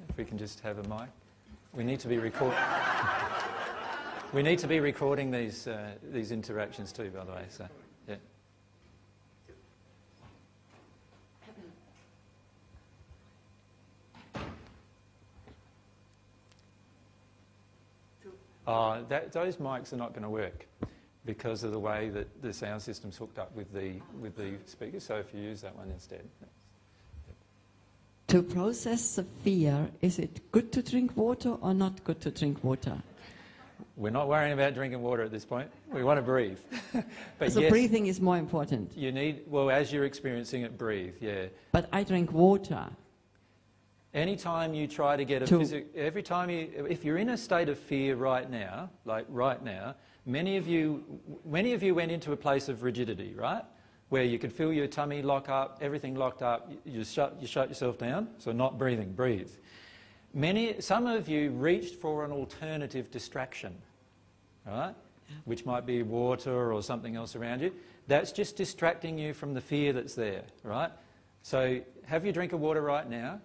If 0.10 0.18
we 0.18 0.26
can 0.26 0.38
just 0.38 0.60
have 0.60 0.78
a 0.80 0.84
mic, 0.90 1.08
we 1.74 1.86
need 1.86 2.02
to 2.02 2.10
be 2.10 2.18
recording. 2.18 2.60
we 4.34 4.44
need 4.44 4.60
to 4.60 4.68
be 4.68 4.82
recording 4.82 5.32
these 5.32 5.68
uh, 5.70 5.92
these 6.12 6.34
interactions 6.34 6.92
too, 6.92 7.10
by 7.10 7.24
the 7.24 7.32
way. 7.32 7.46
So. 7.48 7.66
Uh, 18.68 19.02
that, 19.08 19.32
those 19.32 19.56
mics 19.58 19.94
are 19.94 19.98
not 19.98 20.12
going 20.12 20.24
to 20.24 20.30
work 20.30 20.68
because 21.26 21.64
of 21.64 21.72
the 21.72 21.80
way 21.80 22.10
that 22.10 22.42
the 22.42 22.52
sound 22.52 22.82
system's 22.82 23.18
hooked 23.18 23.40
up 23.40 23.56
with 23.56 23.72
the, 23.74 23.94
with 24.20 24.36
the 24.36 24.56
speaker. 24.66 25.00
So 25.00 25.16
if 25.16 25.34
you 25.34 25.42
use 25.42 25.62
that 25.62 25.76
one 25.76 25.90
instead. 25.90 26.28
To 28.28 28.44
process 28.44 29.16
the 29.16 29.24
fear, 29.24 29.90
is 30.02 30.20
it 30.20 30.52
good 30.52 30.74
to 30.74 30.84
drink 30.84 31.16
water 31.16 31.52
or 31.62 31.74
not 31.74 32.04
good 32.04 32.20
to 32.22 32.32
drink 32.32 32.62
water? 32.62 33.02
We're 33.96 34.12
not 34.12 34.28
worrying 34.28 34.54
about 34.54 34.74
drinking 34.74 35.02
water 35.02 35.24
at 35.24 35.32
this 35.32 35.46
point. 35.46 35.72
We 35.92 36.04
want 36.04 36.18
to 36.18 36.22
breathe. 36.22 36.60
but 37.40 37.52
so 37.52 37.62
yes, 37.62 37.70
breathing 37.70 38.08
is 38.08 38.20
more 38.20 38.38
important. 38.38 38.92
You 38.98 39.14
need, 39.14 39.44
well, 39.48 39.72
as 39.72 39.94
you're 39.94 40.04
experiencing 40.04 40.64
it, 40.64 40.78
breathe, 40.78 41.16
yeah. 41.22 41.46
But 41.72 41.88
I 41.94 42.04
drink 42.04 42.34
water. 42.34 42.86
Anytime 44.18 44.74
you 44.74 44.88
try 44.88 45.16
to 45.16 45.24
get 45.24 45.44
a 45.44 45.48
physical, 45.48 45.88
every 45.96 46.24
time 46.24 46.50
you, 46.50 46.88
if 46.90 47.06
you're 47.06 47.20
in 47.20 47.30
a 47.30 47.38
state 47.38 47.70
of 47.70 47.78
fear 47.78 48.16
right 48.16 48.50
now, 48.50 48.90
like 49.06 49.28
right 49.30 49.64
now, 49.64 49.94
many 50.26 50.58
of 50.58 50.68
you, 50.68 51.04
many 51.46 51.74
of 51.74 51.84
you 51.84 51.94
went 51.94 52.12
into 52.12 52.32
a 52.32 52.36
place 52.36 52.68
of 52.68 52.82
rigidity, 52.82 53.36
right? 53.36 53.64
Where 54.10 54.24
you 54.24 54.40
could 54.40 54.52
feel 54.52 54.74
your 54.74 54.88
tummy 54.88 55.22
lock 55.22 55.50
up, 55.50 55.78
everything 55.82 56.16
locked 56.16 56.42
up, 56.42 56.72
you 56.84 57.04
shut, 57.04 57.38
you 57.40 57.46
shut 57.46 57.70
yourself 57.70 58.00
down, 58.00 58.30
so 58.40 58.52
not 58.52 58.80
breathing, 58.80 59.12
breathe. 59.12 59.52
Many, 60.34 60.82
some 60.82 61.06
of 61.06 61.30
you 61.30 61.52
reached 61.52 61.94
for 61.94 62.26
an 62.26 62.32
alternative 62.32 63.12
distraction, 63.12 63.76
right? 64.66 64.96
Which 65.46 65.64
might 65.64 65.86
be 65.86 66.02
water 66.02 66.74
or 66.74 66.82
something 66.82 67.16
else 67.16 67.36
around 67.36 67.62
you. 67.62 67.72
That's 68.08 68.32
just 68.32 68.56
distracting 68.56 69.20
you 69.20 69.36
from 69.36 69.54
the 69.54 69.62
fear 69.62 69.94
that's 69.94 70.16
there, 70.16 70.42
right? 70.64 70.92
So 71.44 71.82
have 72.06 72.24
your 72.24 72.34
drink 72.34 72.54
of 72.54 72.62
water 72.62 72.82
right 72.82 73.08
now. 73.08 73.42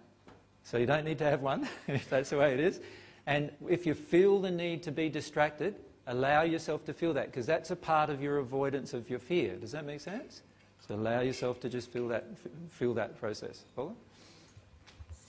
So 0.64 0.78
you 0.78 0.86
don't 0.86 1.04
need 1.04 1.18
to 1.18 1.24
have 1.24 1.42
one 1.42 1.68
if 1.88 2.08
that's 2.08 2.30
the 2.30 2.38
way 2.38 2.54
it 2.54 2.60
is. 2.60 2.80
And 3.26 3.50
if 3.68 3.86
you 3.86 3.94
feel 3.94 4.40
the 4.40 4.50
need 4.50 4.82
to 4.84 4.92
be 4.92 5.08
distracted, 5.08 5.76
allow 6.06 6.42
yourself 6.42 6.84
to 6.86 6.92
feel 6.92 7.14
that 7.14 7.26
because 7.26 7.46
that's 7.46 7.70
a 7.70 7.76
part 7.76 8.10
of 8.10 8.22
your 8.22 8.38
avoidance 8.38 8.94
of 8.94 9.08
your 9.08 9.18
fear. 9.18 9.56
Does 9.56 9.72
that 9.72 9.84
make 9.84 10.00
sense? 10.00 10.42
So 10.86 10.94
allow 10.94 11.20
yourself 11.20 11.60
to 11.60 11.68
just 11.68 11.90
feel 11.90 12.08
that, 12.08 12.26
feel 12.70 12.94
that 12.94 13.18
process. 13.20 13.62
Paula? 13.76 13.92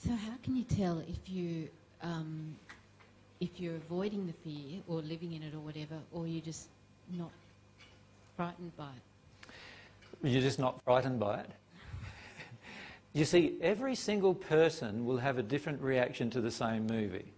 So 0.04 0.10
how 0.10 0.34
can 0.42 0.56
you 0.56 0.64
tell 0.64 0.98
if 1.08 1.28
you 1.28 1.68
um, 2.02 2.56
if 3.40 3.58
you're 3.58 3.76
avoiding 3.76 4.26
the 4.26 4.32
fear 4.32 4.80
or 4.86 5.00
living 5.00 5.32
in 5.32 5.42
it 5.42 5.54
or 5.54 5.60
whatever, 5.60 5.96
or 6.12 6.26
you're 6.26 6.42
just 6.42 6.68
not 7.12 7.30
frightened 8.36 8.76
by 8.76 8.88
it? 8.88 9.52
You're 10.22 10.42
just 10.42 10.58
not 10.58 10.82
frightened 10.82 11.20
by 11.20 11.40
it. 11.40 11.50
You 13.14 13.24
see, 13.24 13.56
every 13.62 13.94
single 13.94 14.34
person 14.34 15.06
will 15.06 15.18
have 15.18 15.38
a 15.38 15.42
different 15.42 15.80
reaction 15.80 16.30
to 16.30 16.40
the 16.40 16.50
same 16.50 16.86
movie. 16.88 17.32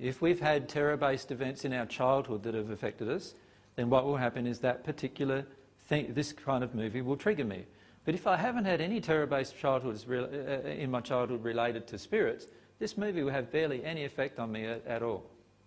If 0.00 0.20
we've 0.20 0.40
had 0.40 0.68
terror 0.68 0.96
based 0.96 1.30
events 1.30 1.64
in 1.64 1.72
our 1.72 1.86
childhood 1.86 2.42
that 2.42 2.54
have 2.54 2.70
affected 2.70 3.08
us, 3.08 3.34
then 3.76 3.88
what 3.90 4.04
will 4.04 4.16
happen 4.16 4.44
is 4.44 4.58
that 4.58 4.82
particular 4.82 5.46
thing, 5.86 6.12
this 6.14 6.32
kind 6.32 6.64
of 6.64 6.74
movie 6.74 7.00
will 7.00 7.16
trigger 7.16 7.44
me. 7.44 7.64
But 8.04 8.14
if 8.14 8.26
I 8.26 8.36
haven't 8.36 8.64
had 8.64 8.80
any 8.80 9.00
terror 9.00 9.26
based 9.26 9.56
childhoods 9.56 10.04
uh, 10.08 10.14
uh, 10.64 10.68
in 10.68 10.90
my 10.90 11.00
childhood 11.00 11.44
related 11.44 11.86
to 11.88 11.98
spirits, 11.98 12.48
this 12.80 12.98
movie 12.98 13.22
will 13.22 13.30
have 13.30 13.52
barely 13.52 13.84
any 13.84 14.04
effect 14.04 14.40
on 14.40 14.50
me 14.50 14.64
at, 14.64 14.84
at 14.84 15.02
all. 15.02 15.22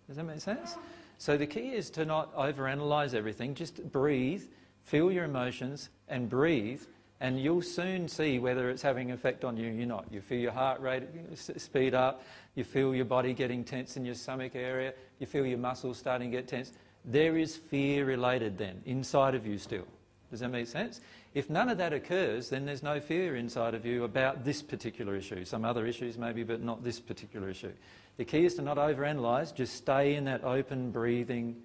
Does 0.08 0.16
that 0.16 0.24
make 0.24 0.40
sense? 0.40 0.76
So 1.16 1.38
the 1.38 1.46
key 1.46 1.72
is 1.72 1.88
to 1.90 2.04
not 2.04 2.36
overanalyze 2.36 3.14
everything, 3.14 3.54
just 3.54 3.90
breathe, 3.92 4.42
feel 4.82 5.10
your 5.10 5.24
emotions, 5.24 5.88
and 6.08 6.28
breathe 6.28 6.82
and 7.20 7.40
you'll 7.40 7.62
soon 7.62 8.08
see 8.08 8.38
whether 8.38 8.70
it's 8.70 8.82
having 8.82 9.10
an 9.10 9.14
effect 9.14 9.44
on 9.44 9.56
you 9.56 9.70
or 9.82 9.86
not. 9.86 10.06
You 10.10 10.20
feel 10.20 10.38
your 10.38 10.52
heart 10.52 10.80
rate 10.80 11.04
speed 11.36 11.94
up, 11.94 12.22
you 12.54 12.64
feel 12.64 12.94
your 12.94 13.04
body 13.04 13.32
getting 13.32 13.64
tense 13.64 13.96
in 13.96 14.04
your 14.04 14.14
stomach 14.14 14.54
area, 14.54 14.92
you 15.18 15.26
feel 15.26 15.46
your 15.46 15.58
muscles 15.58 15.98
starting 15.98 16.30
to 16.30 16.36
get 16.36 16.48
tense. 16.48 16.72
There 17.04 17.36
is 17.36 17.56
fear 17.56 18.04
related 18.04 18.58
then, 18.58 18.82
inside 18.86 19.34
of 19.34 19.46
you 19.46 19.58
still. 19.58 19.86
Does 20.30 20.40
that 20.40 20.48
make 20.48 20.66
sense? 20.66 21.00
If 21.34 21.50
none 21.50 21.68
of 21.68 21.78
that 21.78 21.92
occurs, 21.92 22.48
then 22.48 22.64
there's 22.64 22.82
no 22.82 23.00
fear 23.00 23.36
inside 23.36 23.74
of 23.74 23.84
you 23.84 24.04
about 24.04 24.44
this 24.44 24.62
particular 24.62 25.14
issue. 25.16 25.44
Some 25.44 25.64
other 25.64 25.86
issues 25.86 26.16
maybe, 26.16 26.42
but 26.42 26.62
not 26.62 26.82
this 26.82 27.00
particular 27.00 27.48
issue. 27.50 27.72
The 28.16 28.24
key 28.24 28.44
is 28.44 28.54
to 28.54 28.62
not 28.62 28.76
overanalyze, 28.76 29.54
just 29.54 29.74
stay 29.74 30.14
in 30.14 30.24
that 30.24 30.44
open, 30.44 30.90
breathing 30.90 31.56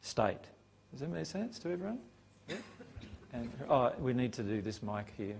state. 0.00 0.42
Does 0.90 1.00
that 1.00 1.10
make 1.10 1.26
sense 1.26 1.58
to 1.60 1.70
everyone? 1.70 1.98
Yeah? 2.48 2.56
And, 3.36 3.50
oh, 3.68 3.92
we 4.00 4.14
need 4.14 4.32
to 4.34 4.42
do 4.42 4.62
this 4.62 4.82
mic 4.82 5.12
here. 5.16 5.36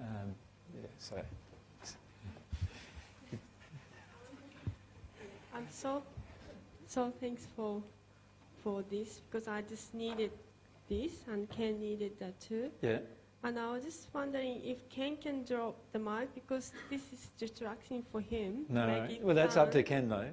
Um, 0.00 0.34
yeah, 0.74 0.88
so. 0.98 1.16
I'm 5.54 5.66
so, 5.70 6.02
so 6.86 7.12
thanks 7.20 7.46
for, 7.54 7.82
for 8.64 8.82
this 8.90 9.20
because 9.30 9.48
I 9.48 9.60
just 9.62 9.92
needed 9.92 10.30
this 10.88 11.12
and 11.30 11.50
Ken 11.50 11.78
needed 11.78 12.12
that 12.20 12.40
too. 12.40 12.70
Yeah. 12.80 12.98
And 13.42 13.58
I 13.58 13.72
was 13.72 13.84
just 13.84 14.08
wondering 14.14 14.62
if 14.64 14.88
Ken 14.88 15.16
can 15.16 15.44
drop 15.44 15.76
the 15.92 15.98
mic 15.98 16.34
because 16.34 16.72
this 16.88 17.02
is 17.12 17.28
distracting 17.38 18.02
for 18.10 18.20
him. 18.20 18.64
No, 18.70 19.08
well 19.20 19.34
that's 19.34 19.56
up 19.58 19.70
to 19.72 19.82
Ken 19.82 20.08
though. 20.08 20.30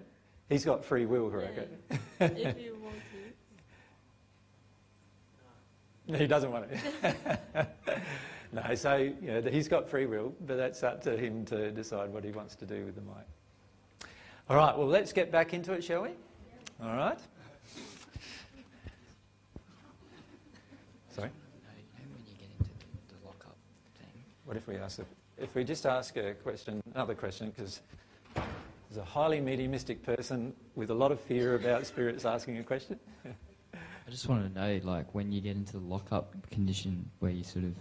He's 0.47 0.63
got 0.63 0.85
free 0.85 1.05
will, 1.05 1.29
correct? 1.29 1.59
Yeah. 1.89 2.27
if 2.27 2.61
you 2.61 2.77
want 2.81 2.95
to. 2.95 3.26
He 6.15 6.25
doesn't 6.25 6.51
want 6.51 6.65
it. 6.71 7.17
no, 8.53 8.75
so 8.75 9.11
know, 9.21 9.41
he's 9.41 9.67
got 9.67 9.89
free 9.89 10.05
will, 10.05 10.33
but 10.45 10.55
that's 10.55 10.81
up 10.83 11.01
to 11.03 11.17
him 11.17 11.43
to 11.45 11.71
decide 11.71 12.09
what 12.11 12.23
he 12.23 12.31
wants 12.31 12.55
to 12.55 12.65
do 12.65 12.85
with 12.85 12.95
the 12.95 13.01
mic. 13.01 14.09
All 14.49 14.55
right, 14.55 14.77
well, 14.77 14.87
let's 14.87 15.11
get 15.11 15.31
back 15.31 15.53
into 15.53 15.73
it, 15.73 15.83
shall 15.83 16.03
we? 16.03 16.09
All 16.81 16.95
right? 16.95 17.19
Sorry? 21.13 21.29
when 21.29 22.23
you 22.25 22.33
get 22.39 22.47
into 22.57 22.71
the, 22.71 23.15
the 23.15 23.25
lock-up 23.25 23.57
thing. 23.99 24.23
What 24.45 24.55
if 24.55 24.65
we 24.67 24.77
ask, 24.77 24.99
a, 24.99 25.05
if 25.37 25.53
we 25.55 25.65
just 25.65 25.85
ask 25.85 26.15
a 26.15 26.33
question, 26.35 26.81
another 26.93 27.15
question, 27.15 27.49
because 27.49 27.81
there's 28.33 28.97
a 28.97 29.03
highly 29.03 29.41
mediumistic 29.41 30.01
person 30.03 30.53
with 30.75 30.89
a 30.89 30.93
lot 30.93 31.11
of 31.11 31.19
fear 31.19 31.55
about 31.55 31.85
spirits 31.85 32.23
asking 32.23 32.59
a 32.59 32.63
question. 32.63 32.97
I 34.07 34.09
just 34.09 34.29
wanted 34.29 34.53
to 34.53 34.59
know, 34.59 34.79
like, 34.89 35.13
when 35.13 35.33
you 35.33 35.41
get 35.41 35.57
into 35.57 35.73
the 35.73 35.85
lock-up 35.85 36.49
condition 36.49 37.09
where 37.19 37.31
you 37.31 37.43
sort 37.43 37.65
of... 37.65 37.73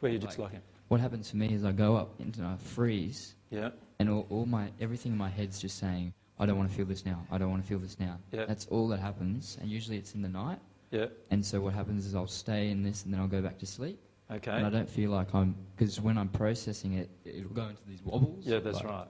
Where 0.00 0.12
you're 0.12 0.20
just 0.20 0.38
locking. 0.38 0.60
What 0.88 1.00
happens 1.00 1.30
for 1.30 1.36
me 1.36 1.54
is 1.54 1.64
I 1.64 1.72
go 1.72 1.96
up 1.96 2.20
and 2.20 2.36
I 2.44 2.56
freeze. 2.56 3.34
Yeah. 3.50 3.70
And 3.98 4.10
all, 4.10 4.26
all 4.28 4.44
my, 4.44 4.70
everything 4.80 5.12
in 5.12 5.18
my 5.18 5.30
head's 5.30 5.58
just 5.58 5.78
saying, 5.78 6.12
I 6.38 6.44
don't 6.44 6.58
want 6.58 6.68
to 6.70 6.76
feel 6.76 6.84
this 6.84 7.06
now. 7.06 7.24
I 7.30 7.38
don't 7.38 7.50
want 7.50 7.62
to 7.62 7.68
feel 7.68 7.78
this 7.78 7.98
now. 7.98 8.18
Yeah. 8.30 8.44
That's 8.44 8.66
all 8.66 8.88
that 8.88 9.00
happens, 9.00 9.56
and 9.60 9.70
usually 9.70 9.96
it's 9.96 10.14
in 10.14 10.20
the 10.22 10.28
night. 10.28 10.58
Yeah. 10.90 11.06
And 11.30 11.44
so 11.44 11.60
what 11.60 11.72
happens 11.72 12.04
is 12.06 12.14
I'll 12.14 12.26
stay 12.26 12.70
in 12.70 12.82
this, 12.82 13.04
and 13.04 13.14
then 13.14 13.20
I'll 13.20 13.28
go 13.28 13.40
back 13.40 13.58
to 13.58 13.66
sleep. 13.66 13.98
Okay. 14.30 14.50
And 14.50 14.66
I 14.66 14.70
don't 14.70 14.88
feel 14.88 15.10
like 15.10 15.34
I'm 15.34 15.54
because 15.76 16.00
when 16.00 16.16
I'm 16.16 16.28
processing 16.28 16.94
it, 16.94 17.10
it'll 17.24 17.50
go 17.50 17.68
into 17.68 17.82
these 17.86 18.02
wobbles. 18.02 18.46
Yeah, 18.46 18.60
that's 18.60 18.76
like- 18.76 18.86
right. 18.86 19.06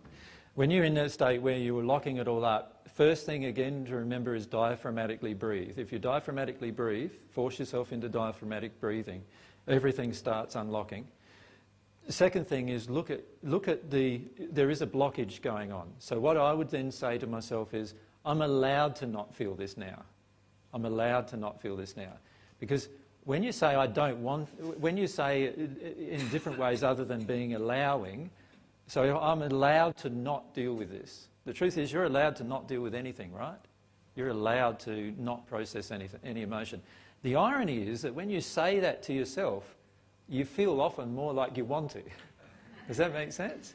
When 0.54 0.70
you're 0.70 0.84
in 0.84 0.94
that 0.94 1.12
state 1.12 1.40
where 1.40 1.56
you 1.56 1.74
were 1.74 1.84
locking 1.84 2.16
it 2.16 2.26
all 2.26 2.44
up, 2.44 2.88
first 2.94 3.24
thing 3.24 3.44
again 3.44 3.84
to 3.86 3.94
remember 3.94 4.34
is 4.34 4.46
diaphragmatically 4.46 5.38
breathe. 5.38 5.78
If 5.78 5.92
you 5.92 6.00
diaphragmatically 6.00 6.74
breathe, 6.74 7.12
force 7.30 7.58
yourself 7.58 7.92
into 7.92 8.08
diaphragmatic 8.08 8.80
breathing, 8.80 9.22
everything 9.68 10.12
starts 10.12 10.56
unlocking. 10.56 11.06
The 12.06 12.12
second 12.12 12.48
thing 12.48 12.68
is 12.68 12.90
look 12.90 13.10
at, 13.10 13.22
look 13.44 13.68
at 13.68 13.90
the, 13.90 14.22
there 14.50 14.70
is 14.70 14.82
a 14.82 14.86
blockage 14.86 15.40
going 15.40 15.70
on. 15.70 15.88
So 16.00 16.18
what 16.18 16.36
I 16.36 16.52
would 16.52 16.68
then 16.68 16.90
say 16.90 17.16
to 17.18 17.26
myself 17.28 17.72
is, 17.72 17.94
I'm 18.24 18.42
allowed 18.42 18.96
to 18.96 19.06
not 19.06 19.32
feel 19.32 19.54
this 19.54 19.76
now. 19.76 20.02
I'm 20.74 20.84
allowed 20.84 21.28
to 21.28 21.36
not 21.36 21.60
feel 21.60 21.76
this 21.76 21.96
now. 21.96 22.12
Because 22.58 22.88
when 23.24 23.44
you 23.44 23.52
say 23.52 23.68
I 23.68 23.86
don't 23.86 24.22
want, 24.22 24.48
when 24.80 24.96
you 24.96 25.06
say 25.06 25.44
in 25.44 26.28
different 26.30 26.58
ways 26.58 26.82
other 26.82 27.04
than 27.04 27.22
being 27.22 27.54
allowing, 27.54 28.30
so 28.90 29.20
I'm 29.20 29.42
allowed 29.42 29.96
to 29.98 30.10
not 30.10 30.52
deal 30.52 30.74
with 30.74 30.90
this. 30.90 31.28
The 31.44 31.52
truth 31.52 31.78
is 31.78 31.92
you're 31.92 32.06
allowed 32.06 32.34
to 32.36 32.44
not 32.44 32.66
deal 32.66 32.80
with 32.80 32.92
anything, 32.92 33.32
right? 33.32 33.54
You're 34.16 34.30
allowed 34.30 34.80
to 34.80 35.14
not 35.16 35.46
process 35.46 35.92
any, 35.92 36.08
any 36.24 36.42
emotion. 36.42 36.82
The 37.22 37.36
irony 37.36 37.86
is 37.86 38.02
that 38.02 38.12
when 38.12 38.28
you 38.28 38.40
say 38.40 38.80
that 38.80 39.00
to 39.04 39.12
yourself, 39.12 39.76
you 40.28 40.44
feel 40.44 40.80
often 40.80 41.14
more 41.14 41.32
like 41.32 41.56
you 41.56 41.64
want 41.64 41.92
to. 41.92 42.02
Does 42.88 42.96
that 42.96 43.12
make 43.12 43.30
sense? 43.30 43.74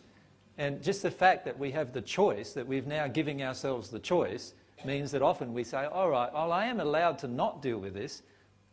And 0.58 0.84
just 0.84 1.02
the 1.02 1.12
fact 1.12 1.46
that 1.46 1.58
we 1.58 1.72
have 1.72 1.94
the 1.94 2.02
choice, 2.02 2.52
that 2.52 2.68
we've 2.68 2.88
now 2.88 3.08
giving 3.08 3.42
ourselves 3.42 3.90
the 3.90 4.00
choice, 4.00 4.54
means 4.84 5.12
that 5.12 5.22
often 5.22 5.54
we 5.54 5.64
say, 5.64 5.86
all 5.86 6.10
right, 6.10 6.32
well, 6.34 6.52
I 6.52 6.66
am 6.66 6.82
allowed 6.82 7.20
to 7.20 7.30
not 7.30 7.62
deal 7.62 7.78
with 7.78 7.94
this, 7.94 8.22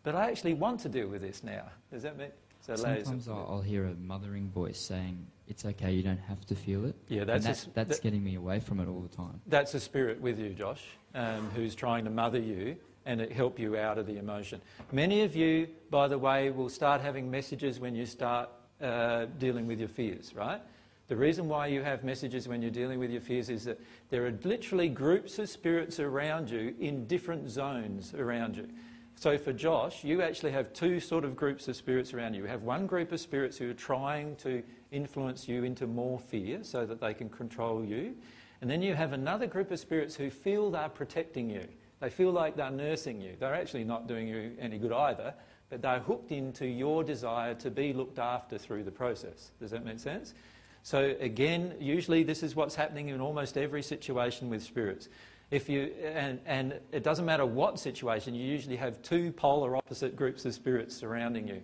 but 0.03 0.17
I 0.17 0.29
actually 0.29 0.55
want 0.55 0.81
to 0.81 0.89
deal 0.89 1.07
with 1.07 1.23
this 1.23 1.45
now. 1.45 1.63
Does 1.93 2.03
that 2.03 2.19
make 2.19 2.33
so 2.63 2.77
Sometimes 2.77 3.29
I'll, 3.29 3.47
I'll 3.51 3.61
hear 3.61 3.87
a 3.87 3.95
mothering 3.95 4.49
voice 4.49 4.79
saying, 4.79 5.27
"It's 5.53 5.65
okay, 5.67 5.93
you 5.93 6.03
don't 6.03 6.25
have 6.33 6.45
to 6.47 6.55
feel 6.55 6.85
it." 6.87 6.97
Yeah, 7.09 7.25
that's 7.25 7.45
a 7.45 7.49
that's, 7.49 7.65
that's 7.75 7.97
that- 7.97 8.03
getting 8.03 8.25
me 8.25 8.35
away 8.37 8.59
from 8.61 8.81
it 8.81 8.89
all 8.89 9.01
the 9.01 9.15
time. 9.15 9.41
That's 9.47 9.75
a 9.75 9.81
spirit 9.81 10.21
with 10.21 10.39
you, 10.39 10.51
Josh, 10.51 10.85
um, 11.15 11.51
who's 11.55 11.75
trying 11.75 12.05
to 12.05 12.11
mother 12.11 12.41
you 12.41 12.77
and 13.05 13.21
it 13.21 13.33
help 13.33 13.59
you 13.59 13.77
out 13.77 13.99
of 13.99 14.07
the 14.07 14.17
emotion. 14.17 14.61
Many 14.93 15.23
of 15.23 15.35
you, 15.35 15.69
by 15.91 16.09
the 16.09 16.19
way, 16.19 16.51
will 16.51 16.69
start 16.69 17.01
having 17.01 17.31
messages 17.31 17.81
when 17.81 17.95
you 17.95 18.07
start 18.07 18.49
uh, 18.81 19.27
dealing 19.39 19.67
with 19.67 19.79
your 19.81 19.89
fears, 19.89 20.35
right? 20.35 20.61
The 21.09 21.17
reason 21.17 21.49
why 21.49 21.67
you 21.67 21.83
have 21.83 22.05
messages 22.05 22.49
when 22.49 22.63
you're 22.63 22.71
dealing 22.71 22.99
with 22.99 23.11
your 23.11 23.21
fears 23.21 23.51
is 23.51 23.65
that 23.65 23.79
there 24.09 24.25
are 24.27 24.39
literally 24.45 24.89
groups 24.89 25.39
of 25.39 25.49
spirits 25.49 26.01
around 26.01 26.49
you 26.49 26.75
in 26.81 27.07
different 27.07 27.51
zones 27.51 28.15
around 28.15 28.57
you. 28.57 28.69
So 29.17 29.37
for 29.37 29.53
Josh, 29.53 30.05
you 30.05 30.23
actually 30.23 30.53
have 30.53 30.73
two 30.73 31.01
sort 31.01 31.25
of 31.25 31.37
groups 31.37 31.69
of 31.69 31.77
spirits 31.77 32.15
around 32.15 32.35
you. 32.35 32.43
You 32.43 32.49
have 32.49 32.63
one 32.63 32.87
group 32.87 33.13
of 33.13 33.21
spirits 33.21 33.59
who 33.59 33.71
are 33.71 33.75
trying 33.75 34.37
to 34.37 34.63
influence 34.93 35.49
you 35.49 35.65
into 35.65 35.87
more 35.87 36.19
fear 36.19 36.61
so 36.63 36.87
that 36.87 37.01
they 37.01 37.15
can 37.15 37.29
control 37.29 37.85
you. 37.85 38.15
And 38.61 38.71
then 38.71 38.83
you 38.83 38.95
have 38.95 39.13
another 39.13 39.47
group 39.47 39.73
of 39.73 39.81
spirits 39.81 40.15
who 40.15 40.31
feel 40.31 40.71
they're 40.71 40.89
protecting 40.89 41.51
you. 41.51 41.67
They 42.01 42.11
feel 42.11 42.31
like 42.31 42.57
they're 42.57 42.71
nursing 42.71 43.21
you. 43.21 43.35
They're 43.39 43.55
actually 43.55 43.85
not 43.85 44.07
doing 44.07 44.29
you 44.29 44.53
any 44.61 44.79
good 44.79 44.93
either, 44.93 45.35
but 45.71 45.83
they're 45.83 46.01
hooked 46.01 46.33
into 46.33 46.67
your 46.67 47.03
desire 47.03 47.55
to 47.55 47.71
be 47.71 47.93
looked 47.93 48.19
after 48.19 48.59
through 48.59 48.85
the 48.85 48.91
process. 48.91 49.51
Does 49.61 49.71
that 49.71 49.85
make 49.85 49.99
sense? 49.99 50.35
So 50.83 51.15
again, 51.21 51.75
usually 51.81 52.25
this 52.25 52.43
is 52.43 52.57
what's 52.57 52.75
happening 52.75 53.09
in 53.09 53.21
almost 53.21 53.57
every 53.57 53.83
situation 53.83 54.51
with 54.51 54.63
spirits. 54.63 55.09
If 55.53 55.69
you, 55.69 55.93
and, 56.03 56.41
and 56.47 56.81
it 56.93 57.05
doesn't 57.05 57.27
matter 57.27 57.47
what 57.47 57.79
situation, 57.79 58.35
you 58.35 58.45
usually 58.45 58.77
have 58.77 59.01
two 59.03 59.33
polar 59.33 59.77
opposite 59.77 60.17
groups 60.17 60.45
of 60.45 60.55
spirits 60.55 60.97
surrounding 60.97 61.47
you. 61.47 61.63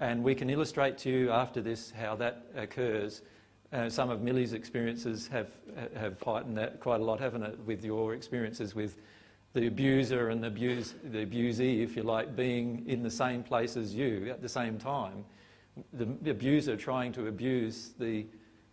And 0.00 0.22
we 0.22 0.34
can 0.34 0.48
illustrate 0.48 0.96
to 0.98 1.10
you 1.10 1.30
after 1.30 1.60
this 1.60 1.90
how 1.90 2.14
that 2.16 2.46
occurs. 2.54 3.22
Uh, 3.72 3.90
some 3.90 4.10
of 4.10 4.22
Millie's 4.22 4.52
experiences 4.52 5.26
have, 5.28 5.48
have 5.96 6.20
heightened 6.22 6.56
that 6.56 6.80
quite 6.80 7.00
a 7.00 7.04
lot, 7.04 7.20
haven't 7.20 7.42
it, 7.42 7.58
with 7.66 7.84
your 7.84 8.14
experiences 8.14 8.74
with 8.74 8.96
the 9.54 9.66
abuser 9.66 10.28
and 10.28 10.42
the, 10.42 10.46
abuse, 10.46 10.94
the 11.04 11.26
abusee, 11.26 11.82
if 11.82 11.96
you 11.96 12.02
like, 12.02 12.36
being 12.36 12.84
in 12.86 13.02
the 13.02 13.10
same 13.10 13.42
place 13.42 13.76
as 13.76 13.94
you 13.94 14.28
at 14.30 14.40
the 14.40 14.48
same 14.48 14.78
time. 14.78 15.24
The, 15.92 16.30
abuser 16.30 16.76
trying 16.76 17.12
to 17.12 17.26
abuse 17.26 17.90
the, 17.98 18.26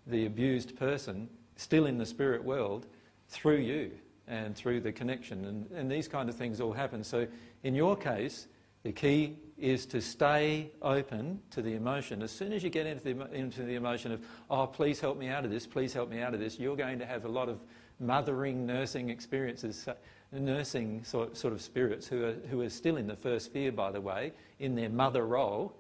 the 0.08 0.26
abused 0.26 0.78
person, 0.78 1.30
still 1.56 1.86
in 1.88 1.98
the 1.98 2.06
spirit 2.06 2.44
world, 2.44 2.88
through 3.30 3.58
you 3.58 3.92
and 4.28 4.56
through 4.56 4.82
the 4.82 4.92
connection. 4.92 5.46
And, 5.46 5.72
and 5.72 5.92
these 5.92 6.08
kind 6.08 6.30
of 6.30 6.36
things 6.36 6.62
all 6.62 6.74
happen. 6.74 7.04
So 7.04 7.28
in 7.64 7.74
your 7.74 7.96
case, 7.96 8.48
the 8.84 8.92
key 8.92 9.38
is 9.58 9.86
to 9.86 10.02
stay 10.02 10.72
open 10.82 11.40
to 11.50 11.62
the 11.62 11.74
emotion. 11.74 12.22
As 12.22 12.32
soon 12.32 12.52
as 12.52 12.64
you 12.64 12.70
get 12.70 12.86
into 12.86 13.04
the, 13.04 13.34
into 13.34 13.64
the 13.64 13.76
emotion 13.76 14.12
of, 14.12 14.22
oh, 14.50 14.68
please 14.68 15.00
help 15.00 15.18
me 15.18 15.30
out 15.30 15.46
of 15.46 15.52
this, 15.52 15.66
please 15.66 15.94
help 15.94 16.10
me 16.10 16.22
out 16.22 16.34
of 16.34 16.40
this, 16.40 16.60
you're 16.60 16.76
going 16.76 17.00
to 17.00 17.06
have 17.06 17.26
a 17.26 17.30
lot 17.30 17.48
of 17.48 17.60
mothering, 18.00 18.66
nursing 18.66 19.10
experiences, 19.10 19.88
nursing 20.34 21.04
sort, 21.06 21.38
sort 21.38 21.54
of 21.54 21.62
spirits 21.62 22.06
who 22.06 22.26
are, 22.26 22.34
who 22.50 22.62
are 22.62 22.70
still 22.70 22.98
in 22.98 23.08
the 23.08 23.16
first 23.16 23.54
fear, 23.54 23.72
by 23.72 23.92
the 23.92 24.02
way, 24.02 24.34
in 24.60 24.76
their 24.76 24.90
mother 24.90 25.26
role, 25.26 25.74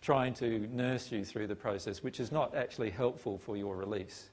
trying 0.00 0.34
to 0.34 0.66
nurse 0.72 1.12
you 1.12 1.24
through 1.24 1.46
the 1.46 1.54
process, 1.54 2.02
which 2.02 2.18
is 2.18 2.32
not 2.32 2.56
actually 2.56 2.90
helpful 2.90 3.38
for 3.38 3.56
your 3.56 3.76
release. 3.76 4.30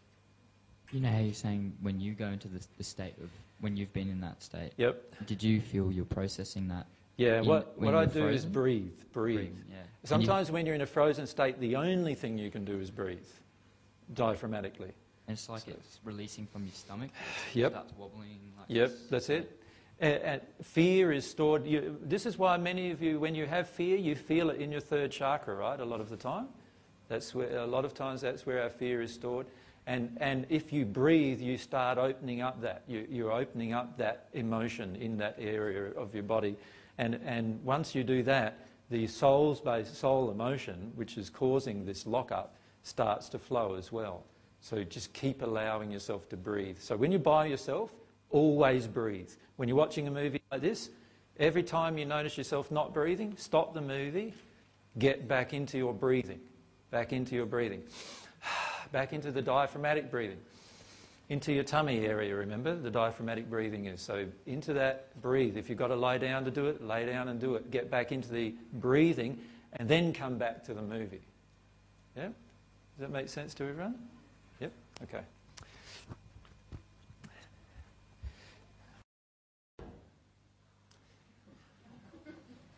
You 0.91 1.01
know 1.01 1.09
how 1.09 1.19
you're 1.19 1.33
saying 1.35 1.73
when 1.81 1.99
you 1.99 2.13
go 2.13 2.27
into 2.27 2.47
the, 2.47 2.65
the 2.79 2.83
state 2.83 3.13
of 3.21 3.29
when 3.59 3.77
you've 3.77 3.93
been 3.93 4.09
in 4.09 4.19
that 4.21 4.41
state. 4.41 4.71
Yep. 4.77 5.27
Did 5.27 5.43
you 5.43 5.61
feel 5.61 5.91
you're 5.91 6.05
processing 6.05 6.67
that? 6.69 6.87
Yeah, 7.19 7.39
in- 7.39 7.45
what, 7.45 7.77
what 7.79 7.93
I 7.95 8.05
do 8.05 8.27
is 8.29 8.45
breathe, 8.45 8.91
breathe. 9.11 9.35
Breathe, 9.37 9.51
yeah. 9.69 9.75
And 9.75 9.87
you- 10.01 10.07
Sometimes 10.07 10.51
when 10.51 10.65
you're 10.65 10.75
in 10.75 10.81
a 10.81 10.85
frozen 10.85 11.27
state, 11.27 11.59
the 11.59 11.75
only 11.75 12.15
thing 12.15 12.37
you 12.37 12.49
can 12.49 12.63
do 12.65 12.79
is 12.79 12.89
breathe 12.89 13.19
diaphragmatically. 14.13 14.91
And 15.27 15.37
it's 15.37 15.49
like 15.49 15.67
it's 15.67 15.99
releasing 16.03 16.47
from 16.47 16.63
your 16.63 16.73
stomach. 16.73 17.11
Yep. 17.53 17.71
Starts 17.71 17.93
wobbling. 17.97 18.39
Like 18.57 18.65
Yep, 18.69 18.91
that's 19.09 19.29
it. 19.29 19.61
And, 19.99 20.13
and 20.23 20.41
fear 20.63 21.11
is 21.11 21.29
stored. 21.29 21.65
You, 21.67 21.97
this 22.01 22.25
is 22.25 22.37
why 22.37 22.57
many 22.57 22.91
of 22.91 23.01
you, 23.01 23.19
when 23.19 23.35
you 23.35 23.45
have 23.45 23.69
fear, 23.69 23.97
you 23.97 24.15
feel 24.15 24.49
it 24.49 24.61
in 24.61 24.71
your 24.71 24.81
third 24.81 25.11
chakra, 25.11 25.55
right? 25.55 25.79
A 25.79 25.85
lot 25.85 25.99
of 25.99 26.09
the 26.09 26.17
time. 26.17 26.47
That's 27.09 27.35
where 27.35 27.57
a 27.57 27.67
lot 27.67 27.85
of 27.85 27.93
times 27.93 28.21
that's 28.21 28.45
where 28.45 28.63
our 28.63 28.69
fear 28.69 29.01
is 29.01 29.13
stored. 29.13 29.47
And 29.87 30.17
and 30.21 30.45
if 30.49 30.71
you 30.71 30.85
breathe, 30.85 31.41
you 31.41 31.57
start 31.57 31.97
opening 31.97 32.41
up 32.41 32.61
that. 32.61 32.83
You, 32.87 33.07
you're 33.09 33.31
opening 33.31 33.73
up 33.73 33.97
that 33.97 34.29
emotion 34.33 34.95
in 34.95 35.17
that 35.17 35.35
area 35.39 35.91
of 35.93 36.13
your 36.13 36.23
body. 36.23 36.55
And 36.99 37.15
and 37.25 37.63
once 37.63 37.95
you 37.95 38.03
do 38.03 38.21
that, 38.23 38.59
the 38.91 39.07
soul's 39.07 39.61
based 39.61 39.95
soul 39.95 40.29
emotion, 40.29 40.91
which 40.95 41.17
is 41.17 41.29
causing 41.29 41.85
this 41.85 42.05
lockup, 42.05 42.55
starts 42.83 43.29
to 43.29 43.39
flow 43.39 43.75
as 43.75 43.91
well. 43.91 44.25
So 44.59 44.83
just 44.83 45.13
keep 45.13 45.41
allowing 45.41 45.89
yourself 45.89 46.27
to 46.29 46.37
breathe. 46.37 46.77
So 46.79 46.97
when 46.97 47.11
you're 47.11 47.19
by 47.19 47.45
yourself, 47.45 47.93
always 48.29 48.85
breathe. 48.85 49.31
When 49.55 49.69
you're 49.69 49.77
watching 49.77 50.09
a 50.09 50.11
movie 50.11 50.41
like 50.51 50.61
this, 50.61 50.89
every 51.39 51.63
time 51.63 51.97
you 51.97 52.05
notice 52.05 52.37
yourself 52.37 52.69
not 52.69 52.93
breathing, 52.93 53.33
stop 53.37 53.73
the 53.73 53.81
movie, 53.81 54.33
get 54.97 55.25
back 55.25 55.53
into 55.53 55.77
your 55.77 55.93
breathing. 55.93 56.41
Back 56.91 57.13
into 57.13 57.33
your 57.35 57.45
breathing. 57.45 57.83
Back 58.91 59.13
into 59.13 59.31
the 59.31 59.41
diaphragmatic 59.41 60.09
breathing. 60.09 60.39
Into 61.29 61.53
your 61.53 61.63
tummy 61.63 62.07
area, 62.07 62.35
remember? 62.35 62.75
The 62.75 62.89
diaphragmatic 62.89 63.51
breathing 63.51 63.85
is. 63.85 64.01
So 64.01 64.25
into 64.47 64.73
that, 64.73 65.21
breathe. 65.21 65.57
If 65.57 65.69
you've 65.69 65.77
got 65.77 65.89
to 65.89 65.95
lie 65.95 66.17
down 66.17 66.43
to 66.45 66.51
do 66.51 66.65
it, 66.65 66.83
lay 66.83 67.05
down 67.05 67.27
and 67.27 67.39
do 67.39 67.53
it. 67.53 67.69
Get 67.69 67.91
back 67.91 68.11
into 68.11 68.29
the 68.29 68.55
breathing 68.73 69.39
and 69.73 69.87
then 69.87 70.11
come 70.11 70.39
back 70.39 70.63
to 70.65 70.73
the 70.73 70.81
movie. 70.81 71.21
Yeah? 72.17 72.23
Does 72.23 72.33
that 73.01 73.11
make 73.11 73.29
sense 73.29 73.53
to 73.55 73.63
everyone? 73.63 73.95
Yep? 74.59 74.71
Okay. 75.03 75.21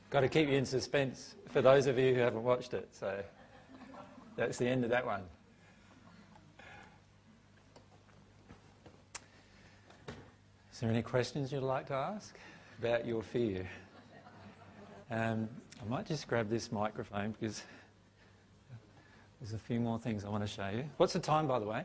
Got 0.10 0.22
to 0.22 0.28
keep 0.28 0.49
you 0.49 0.57
in 0.57 0.65
suspense 0.65 1.36
for 1.52 1.61
those 1.61 1.88
of 1.88 1.98
you 1.98 2.14
who 2.14 2.19
haven't 2.19 2.44
watched 2.44 2.73
it. 2.73 2.90
So 2.91 3.23
that's 4.36 4.57
the 4.57 4.68
end 4.68 4.84
of 4.84 4.90
that 4.90 5.06
one. 5.06 5.22
There 10.82 10.90
any 10.90 11.03
questions 11.03 11.52
you'd 11.52 11.62
like 11.62 11.86
to 11.86 11.94
ask 11.94 12.36
about 12.80 13.06
your 13.06 13.22
fear? 13.22 13.70
Um, 15.12 15.48
I 15.80 15.88
might 15.88 16.08
just 16.08 16.28
grab 16.28 16.49
this 16.49 16.72
microphone 16.72 17.36
because 17.40 17.62
there's 19.40 19.53
a 19.53 19.60
few 19.60 19.80
more 19.80 19.99
things 19.99 20.26
I 20.26 20.30
want 20.30 20.44
to 20.44 20.48
show 20.48 20.70
you. 20.70 20.86
What's 20.98 21.14
the 21.14 21.20
time, 21.20 21.48
by 21.48 21.60
the 21.60 21.68
way? 21.68 21.84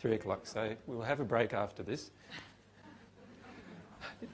Three 0.00 0.14
o'clock. 0.14 0.40
So 0.42 0.74
we'll 0.88 1.02
have 1.02 1.20
a 1.20 1.24
break 1.24 1.54
after 1.54 1.84
this. 1.84 2.10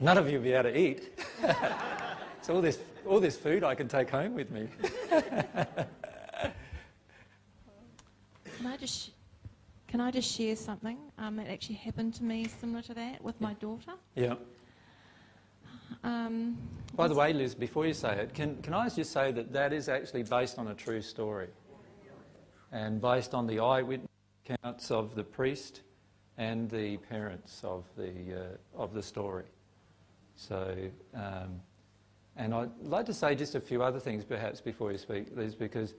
None 0.00 0.16
of 0.16 0.30
you 0.30 0.38
will 0.38 0.44
be 0.44 0.52
able 0.52 0.70
to 0.70 0.78
eat. 0.78 1.18
so 2.40 2.54
all 2.54 2.62
this, 2.62 2.78
all 3.06 3.20
this 3.20 3.36
food 3.36 3.62
I 3.62 3.74
can 3.74 3.88
take 3.88 4.08
home 4.08 4.34
with 4.34 4.50
me. 4.50 4.68
can 5.10 5.86
I 8.66 8.76
just, 8.78 9.10
can 9.94 10.00
I 10.00 10.10
just 10.10 10.28
share 10.36 10.56
something 10.56 10.98
um, 11.18 11.36
that 11.36 11.46
actually 11.46 11.76
happened 11.76 12.14
to 12.14 12.24
me 12.24 12.48
similar 12.60 12.82
to 12.82 12.94
that 12.94 13.22
with 13.22 13.40
my 13.40 13.52
daughter? 13.54 13.92
Yeah. 14.16 14.34
Um, 16.02 16.58
By 16.96 17.06
the 17.06 17.14
way, 17.14 17.32
Liz, 17.32 17.54
before 17.54 17.86
you 17.86 17.94
say 17.94 18.18
it, 18.18 18.34
can, 18.34 18.60
can 18.60 18.74
I 18.74 18.88
just 18.88 19.12
say 19.12 19.30
that 19.30 19.52
that 19.52 19.72
is 19.72 19.88
actually 19.88 20.24
based 20.24 20.58
on 20.58 20.66
a 20.66 20.74
true 20.74 21.00
story 21.00 21.46
and 22.72 23.00
based 23.00 23.34
on 23.34 23.46
the 23.46 23.60
eyewitness 23.60 24.10
accounts 24.44 24.90
of 24.90 25.14
the 25.14 25.22
priest 25.22 25.82
and 26.38 26.68
the 26.68 26.96
parents 26.96 27.60
of 27.62 27.84
the, 27.96 28.56
uh, 28.76 28.82
of 28.82 28.94
the 28.94 29.02
story. 29.02 29.46
So, 30.34 30.76
um, 31.14 31.60
and 32.36 32.52
I'd 32.52 32.70
like 32.82 33.06
to 33.06 33.14
say 33.14 33.36
just 33.36 33.54
a 33.54 33.60
few 33.60 33.84
other 33.84 34.00
things 34.00 34.24
perhaps 34.24 34.60
before 34.60 34.90
you 34.90 34.98
speak, 34.98 35.28
Liz, 35.36 35.54
because 35.54 35.94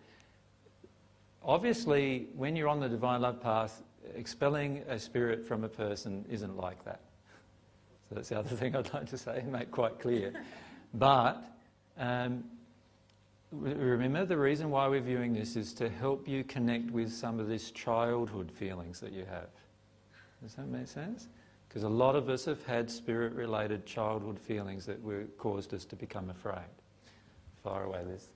obviously 1.45 2.27
when 2.35 2.57
you're 2.57 2.67
on 2.67 2.81
the 2.81 2.89
divine 2.89 3.21
love 3.21 3.39
path, 3.39 3.83
expelling 4.15 4.83
a 4.87 4.99
spirit 4.99 5.45
from 5.45 5.63
a 5.63 5.69
person 5.69 6.25
isn't 6.29 6.57
like 6.57 6.83
that. 6.85 7.01
So 8.09 8.15
that's 8.15 8.29
the 8.29 8.39
other 8.39 8.55
thing 8.55 8.75
I'd 8.75 8.93
like 8.93 9.09
to 9.09 9.17
say 9.17 9.39
and 9.39 9.51
make 9.51 9.71
quite 9.71 9.99
clear. 9.99 10.33
But 10.93 11.43
um, 11.97 12.43
remember 13.51 14.25
the 14.25 14.37
reason 14.37 14.69
why 14.69 14.87
we're 14.87 15.01
viewing 15.01 15.33
this 15.33 15.55
is 15.55 15.73
to 15.73 15.89
help 15.89 16.27
you 16.27 16.43
connect 16.43 16.91
with 16.91 17.11
some 17.11 17.39
of 17.39 17.47
these 17.47 17.71
childhood 17.71 18.51
feelings 18.51 18.99
that 18.99 19.11
you 19.11 19.25
have. 19.25 19.49
Does 20.41 20.55
that 20.55 20.67
make 20.67 20.87
sense? 20.87 21.27
Because 21.67 21.83
a 21.83 21.89
lot 21.89 22.15
of 22.15 22.29
us 22.29 22.45
have 22.45 22.63
had 22.65 22.89
spirit 22.89 23.33
related 23.33 23.85
childhood 23.85 24.39
feelings 24.39 24.85
that 24.85 25.01
were, 25.01 25.25
caused 25.37 25.73
us 25.73 25.85
to 25.85 25.95
become 25.95 26.29
afraid. 26.29 26.63
Far 27.63 27.83
away, 27.83 28.03
Liz. 28.05 28.29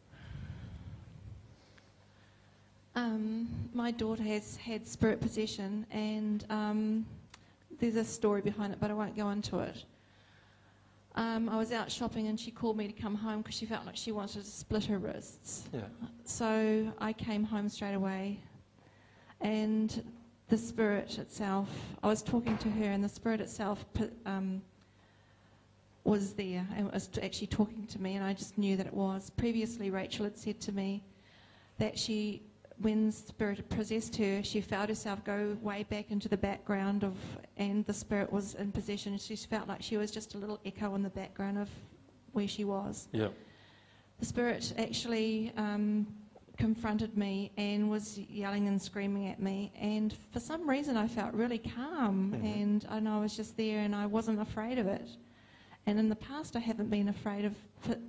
Um, 2.96 3.48
my 3.74 3.92
daughter 3.92 4.24
has 4.24 4.58
had 4.58 4.88
spirit 4.88 5.22
possession, 5.22 5.86
and 5.92 6.46
um, 6.50 7.06
there's 7.80 7.96
a 7.96 8.04
story 8.04 8.42
behind 8.42 8.74
it, 8.74 8.80
but 8.80 8.92
I 8.92 8.94
won't 8.94 9.16
go 9.16 9.30
into 9.30 9.60
it. 9.60 9.84
Um, 11.16 11.50
I 11.50 11.58
was 11.58 11.72
out 11.72 11.92
shopping 11.92 12.28
and 12.28 12.40
she 12.40 12.52
called 12.52 12.78
me 12.78 12.88
to 12.88 12.94
come 12.94 13.16
home 13.16 13.42
because 13.42 13.56
she 13.56 13.66
felt 13.66 13.86
like 13.86 13.98
she 13.98 14.12
wanted 14.12 14.44
to 14.44 14.50
split 14.50 14.86
her 14.86 15.00
wrists. 15.00 15.68
Yeah. 15.74 15.82
So 16.24 16.94
I 17.00 17.14
came 17.14 17.44
home 17.44 17.68
straight 17.68 17.96
away, 17.96 18.40
and 19.42 20.04
the 20.50 20.58
spirit 20.58 21.18
itself, 21.20 21.70
I 22.04 22.08
was 22.08 22.22
talking 22.22 22.58
to 22.60 22.70
her, 22.70 22.86
and 22.86 23.04
the 23.04 23.10
spirit 23.10 23.42
itself 23.42 23.86
um, 24.26 24.62
was 26.04 26.34
there 26.34 26.66
and 26.76 26.92
was 26.92 27.10
actually 27.22 27.48
talking 27.48 27.86
to 27.88 28.02
me, 28.02 28.16
and 28.16 28.26
I 28.26 28.34
just 28.34 28.58
knew 28.58 28.76
that 28.78 28.88
it 28.88 28.94
was. 28.94 29.30
Previously, 29.30 29.92
Rachel 29.92 30.26
had 30.26 30.38
said 30.38 30.60
to 30.62 30.72
me 30.72 31.04
that 31.78 31.98
she 31.98 32.42
when 32.82 33.12
spirit 33.12 33.68
possessed 33.70 34.16
her, 34.18 34.42
she 34.44 34.62
felt 34.62 34.90
herself 34.90 35.24
go 35.26 35.58
way 35.62 35.84
back 35.90 36.12
into 36.12 36.30
the 36.30 36.38
background 36.38 37.04
of, 37.04 37.16
and 37.58 37.86
the 37.86 37.94
spirit 37.94 38.32
was 38.32 38.56
in 38.56 38.72
possession. 38.72 39.18
She 39.18 39.36
felt 39.36 39.68
like 39.68 39.82
she 39.82 39.98
was 39.98 40.12
just 40.12 40.36
a 40.36 40.38
little 40.38 40.60
echo 40.66 40.96
in 40.96 41.04
the 41.04 41.10
background 41.10 41.58
of 41.58 41.70
where 42.32 42.48
she 42.48 42.64
was. 42.64 43.10
Yeah. 43.12 43.30
The 44.20 44.26
spirit 44.26 44.74
actually 44.78 45.52
um, 45.58 46.08
confronted 46.58 47.18
me 47.18 47.52
and 47.58 47.90
was 47.90 48.18
yelling 48.18 48.68
and 48.68 48.82
screaming 48.82 49.28
at 49.28 49.42
me, 49.42 49.72
and 49.80 50.16
for 50.32 50.40
some 50.40 50.70
reason 50.70 50.96
I 50.96 51.08
felt 51.08 51.34
really 51.34 51.60
calm, 51.60 52.34
mm-hmm. 52.34 52.46
and, 52.46 52.86
and 52.90 53.10
I 53.10 53.20
was 53.20 53.36
just 53.36 53.58
there, 53.58 53.80
and 53.80 53.96
I 53.96 54.06
wasn't 54.06 54.42
afraid 54.42 54.78
of 54.78 54.88
it. 54.88 55.10
And 55.86 55.98
in 56.00 56.08
the 56.08 56.16
past, 56.16 56.56
I 56.56 56.60
haven't 56.60 56.90
been 56.90 57.10
afraid 57.10 57.46
of 57.46 57.56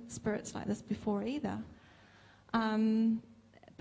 spirits 0.07 0.53
like 0.53 0.65
this 0.65 0.81
before 0.81 1.23
either. 1.23 1.57
Um, 2.53 3.21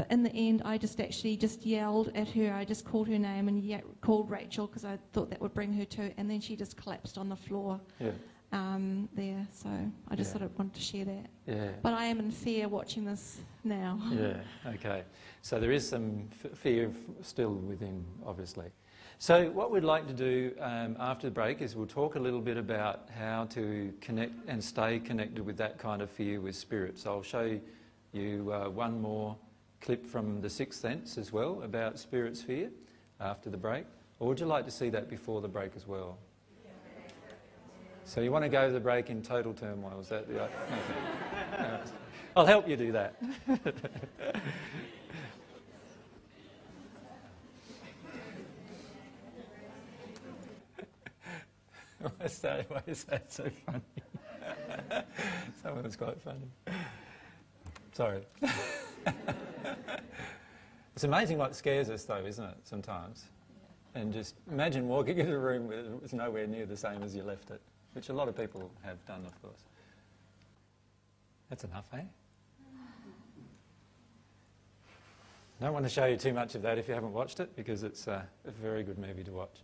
but 0.01 0.11
in 0.11 0.23
the 0.23 0.33
end, 0.33 0.63
I 0.65 0.79
just 0.79 0.99
actually 0.99 1.37
just 1.37 1.67
yelled 1.67 2.11
at 2.15 2.27
her. 2.31 2.55
I 2.55 2.65
just 2.65 2.87
called 2.87 3.07
her 3.09 3.19
name 3.19 3.49
and 3.49 3.63
ye- 3.63 3.83
called 4.01 4.31
Rachel 4.31 4.67
because 4.67 4.83
I 4.83 4.99
thought 5.13 5.29
that 5.29 5.39
would 5.43 5.53
bring 5.53 5.75
her 5.75 5.85
to. 5.85 6.11
And 6.17 6.31
then 6.31 6.41
she 6.41 6.57
just 6.57 6.75
collapsed 6.79 7.19
on 7.19 7.29
the 7.29 7.37
floor 7.37 7.79
yeah. 7.99 8.13
um, 8.51 9.11
there. 9.13 9.47
So 9.53 9.69
I 10.09 10.17
just 10.17 10.29
yeah. 10.29 10.39
sort 10.39 10.45
of 10.45 10.59
wanted 10.59 10.73
to 10.73 10.81
share 10.81 11.05
that. 11.05 11.27
Yeah. 11.47 11.69
But 11.83 11.93
I 11.93 12.07
am 12.07 12.19
in 12.19 12.31
fear 12.31 12.67
watching 12.67 13.05
this 13.05 13.41
now. 13.63 14.01
Yeah. 14.11 14.37
Okay. 14.75 15.03
So 15.43 15.61
there 15.61 15.71
is 15.71 15.87
some 15.87 16.31
f- 16.43 16.57
fear 16.57 16.91
still 17.21 17.53
within, 17.53 18.03
obviously. 18.25 18.71
So 19.19 19.51
what 19.51 19.71
we'd 19.71 19.85
like 19.85 20.07
to 20.07 20.15
do 20.15 20.55
um, 20.61 20.97
after 20.99 21.27
the 21.27 21.33
break 21.33 21.61
is 21.61 21.77
we'll 21.77 21.87
talk 21.87 22.15
a 22.15 22.21
little 22.21 22.41
bit 22.41 22.57
about 22.57 23.11
how 23.19 23.45
to 23.51 23.93
connect 24.01 24.33
and 24.49 24.65
stay 24.65 24.99
connected 24.99 25.45
with 25.45 25.59
that 25.59 25.77
kind 25.77 26.01
of 26.01 26.09
fear 26.09 26.41
with 26.41 26.57
spirit. 26.57 26.99
So 26.99 27.11
I'll 27.11 27.23
show 27.23 27.61
you 28.15 28.51
uh, 28.51 28.71
one 28.71 28.99
more 29.03 29.37
clip 29.81 30.07
from 30.07 30.41
The 30.41 30.51
Sixth 30.51 30.81
Sense 30.81 31.19
as 31.19 31.33
well 31.33 31.63
about 31.63 31.99
spirit 31.99 32.37
sphere 32.37 32.71
after 33.21 33.51
the 33.51 33.57
break? 33.57 33.87
Or 34.19 34.29
would 34.29 34.39
you 34.39 34.47
like 34.47 34.65
to 34.67 34.71
see 34.71 34.91
that 34.91 35.09
before 35.09 35.41
the 35.41 35.49
break 35.49 35.73
as 35.77 35.87
well? 35.87 36.19
So 38.05 38.21
you 38.21 38.31
want 38.33 38.45
to 38.45 38.49
go 38.49 38.67
to 38.67 38.73
the 38.73 38.81
break 38.81 39.09
in 39.09 39.23
total 39.23 39.55
turmoil? 39.55 40.01
Is 40.01 40.09
that 40.09 40.29
the? 40.29 40.43
Okay. 40.43 40.53
I'll 42.37 42.47
help 42.47 42.69
you 42.69 42.77
do 42.77 42.93
that. 42.93 43.15
why 52.01 52.11
is 52.25 52.39
that, 52.41 52.71
why 52.71 52.83
is 52.87 53.05
that 53.05 53.33
so 53.33 53.49
funny? 53.67 53.81
Some 55.63 55.79
of 55.79 55.85
it's 55.85 55.97
quite 55.97 56.21
funny. 56.21 56.51
Sorry. 57.93 58.23
it's 60.95 61.05
amazing 61.05 61.39
what 61.39 61.55
scares 61.55 61.91
us, 61.91 62.05
though, 62.05 62.25
isn't 62.25 62.45
it, 62.45 62.57
sometimes? 62.65 63.25
And 63.95 64.13
just 64.13 64.37
imagine 64.51 64.87
walking 64.87 65.19
into 65.19 65.35
a 65.35 65.39
room 65.39 65.73
it 65.73 66.01
was 66.01 66.13
nowhere 66.13 66.47
near 66.47 66.67
the 66.67 66.77
same 66.77 67.03
as 67.03 67.17
you 67.17 67.23
left 67.23 67.51
it, 67.51 67.61
which 67.95 68.09
a 68.09 68.13
lot 68.13 68.29
of 68.29 68.37
people 68.37 68.71
have 68.83 69.05
done, 69.07 69.25
of 69.27 69.43
course. 69.43 69.65
That's 71.49 71.65
enough, 71.65 71.87
eh? 71.93 72.03
Don't 75.61 75.73
want 75.73 75.85
to 75.85 75.91
show 75.91 76.07
you 76.07 76.17
too 76.17 76.33
much 76.33 76.55
of 76.55 76.63
that 76.63 76.79
if 76.79 76.87
you 76.87 76.95
haven't 76.95 77.13
watched 77.13 77.41
it, 77.41 77.57
because 77.57 77.83
it's 77.83 78.07
uh, 78.07 78.23
a 78.47 78.51
very 78.51 78.85
good 78.85 78.99
movie 78.99 79.25
to 79.25 79.33
watch 79.33 79.63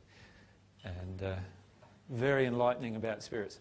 and 0.84 1.22
uh, 1.22 1.34
very 2.10 2.46
enlightening 2.46 2.96
about 2.96 3.22
spirits. 3.22 3.60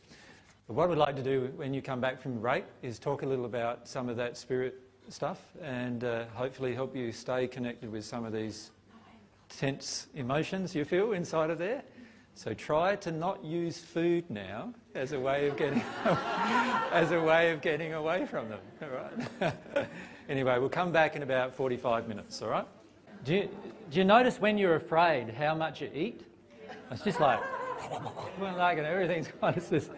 But 0.68 0.74
what 0.74 0.90
we'd 0.90 0.98
like 0.98 1.16
to 1.16 1.24
do 1.24 1.52
when 1.58 1.76
you 1.76 1.82
come 1.82 2.02
back 2.02 2.20
from 2.20 2.40
break 2.40 2.66
is 2.82 2.98
talk 2.98 3.22
a 3.22 3.26
little 3.26 3.46
about 3.46 3.88
some 3.88 4.10
of 4.10 4.18
that 4.18 4.36
spirit 4.36 4.80
stuff 5.10 5.40
and 5.62 6.04
uh, 6.04 6.26
hopefully 6.34 6.74
help 6.74 6.96
you 6.96 7.12
stay 7.12 7.48
connected 7.48 7.92
with 7.92 8.04
some 8.04 8.26
of 8.26 8.34
these 8.34 8.72
tense 9.50 10.08
emotions 10.16 10.74
you 10.74 10.84
feel 10.84 11.14
inside 11.14 11.52
of 11.52 11.60
there. 11.60 11.84
So 12.34 12.54
try 12.56 12.96
to 12.98 13.12
not 13.12 13.46
use 13.46 13.78
food 13.78 14.28
now 14.28 14.74
as 14.96 15.12
a 15.12 15.20
way 15.20 15.48
of 15.48 15.56
getting 15.56 15.84
as 16.92 17.12
a 17.12 17.22
way 17.22 17.52
of 17.52 17.62
getting 17.62 17.94
away 17.94 18.26
from 18.26 18.50
them. 18.50 18.60
All 18.82 18.90
right. 18.90 19.88
anyway, 20.30 20.58
we'll 20.58 20.68
come 20.68 20.92
back 20.92 21.16
in 21.16 21.22
about 21.22 21.54
45 21.54 22.08
minutes. 22.08 22.42
All 22.42 22.50
right. 22.50 22.68
Do 23.24 23.36
you, 23.36 23.50
do 23.92 24.00
you 24.00 24.04
notice 24.04 24.40
when 24.42 24.58
you're 24.58 24.76
afraid 24.76 25.30
how 25.30 25.54
much 25.54 25.82
you 25.82 25.92
eat? 25.94 26.26
It's 26.92 27.04
just 27.04 27.20
like, 27.20 27.40
like 28.42 28.80
and 28.80 28.88
everything's 28.88 29.30
kind 29.40 29.56
of 29.56 29.70
this. 29.70 29.90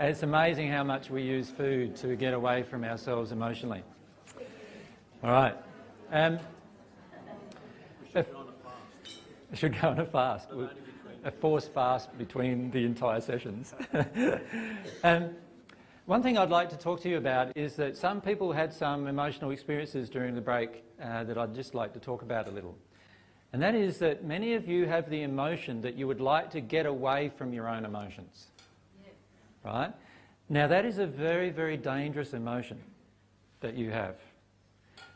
And 0.00 0.08
it's 0.08 0.22
amazing 0.22 0.70
how 0.70 0.82
much 0.82 1.10
we 1.10 1.20
use 1.20 1.50
food 1.50 1.94
to 1.96 2.16
get 2.16 2.32
away 2.32 2.62
from 2.62 2.84
ourselves 2.84 3.32
emotionally. 3.32 3.82
All 5.22 5.30
right. 5.30 5.54
Um, 6.10 6.38
should 9.52 9.78
go 9.78 9.88
on 9.90 10.00
a 10.00 10.06
fast. 10.06 10.48
A 11.22 11.30
forced 11.30 11.74
fast 11.74 12.16
between 12.16 12.70
the 12.70 12.82
entire 12.86 13.20
sessions. 13.20 13.74
um, 15.04 15.36
one 16.06 16.22
thing 16.22 16.38
I'd 16.38 16.48
like 16.48 16.70
to 16.70 16.78
talk 16.78 17.02
to 17.02 17.10
you 17.10 17.18
about 17.18 17.54
is 17.54 17.76
that 17.76 17.94
some 17.94 18.22
people 18.22 18.52
had 18.52 18.72
some 18.72 19.06
emotional 19.06 19.50
experiences 19.50 20.08
during 20.08 20.34
the 20.34 20.40
break 20.40 20.82
uh, 21.02 21.24
that 21.24 21.36
I'd 21.36 21.54
just 21.54 21.74
like 21.74 21.92
to 21.92 22.00
talk 22.00 22.22
about 22.22 22.48
a 22.48 22.50
little. 22.50 22.74
And 23.52 23.60
that 23.60 23.74
is 23.74 23.98
that 23.98 24.24
many 24.24 24.54
of 24.54 24.66
you 24.66 24.86
have 24.86 25.10
the 25.10 25.24
emotion 25.24 25.82
that 25.82 25.94
you 25.94 26.06
would 26.06 26.22
like 26.22 26.50
to 26.52 26.62
get 26.62 26.86
away 26.86 27.30
from 27.36 27.52
your 27.52 27.68
own 27.68 27.84
emotions. 27.84 28.46
Right? 29.64 29.92
Now, 30.48 30.66
that 30.66 30.84
is 30.84 30.98
a 30.98 31.06
very, 31.06 31.50
very 31.50 31.76
dangerous 31.76 32.32
emotion 32.32 32.78
that 33.60 33.76
you 33.76 33.90
have 33.90 34.16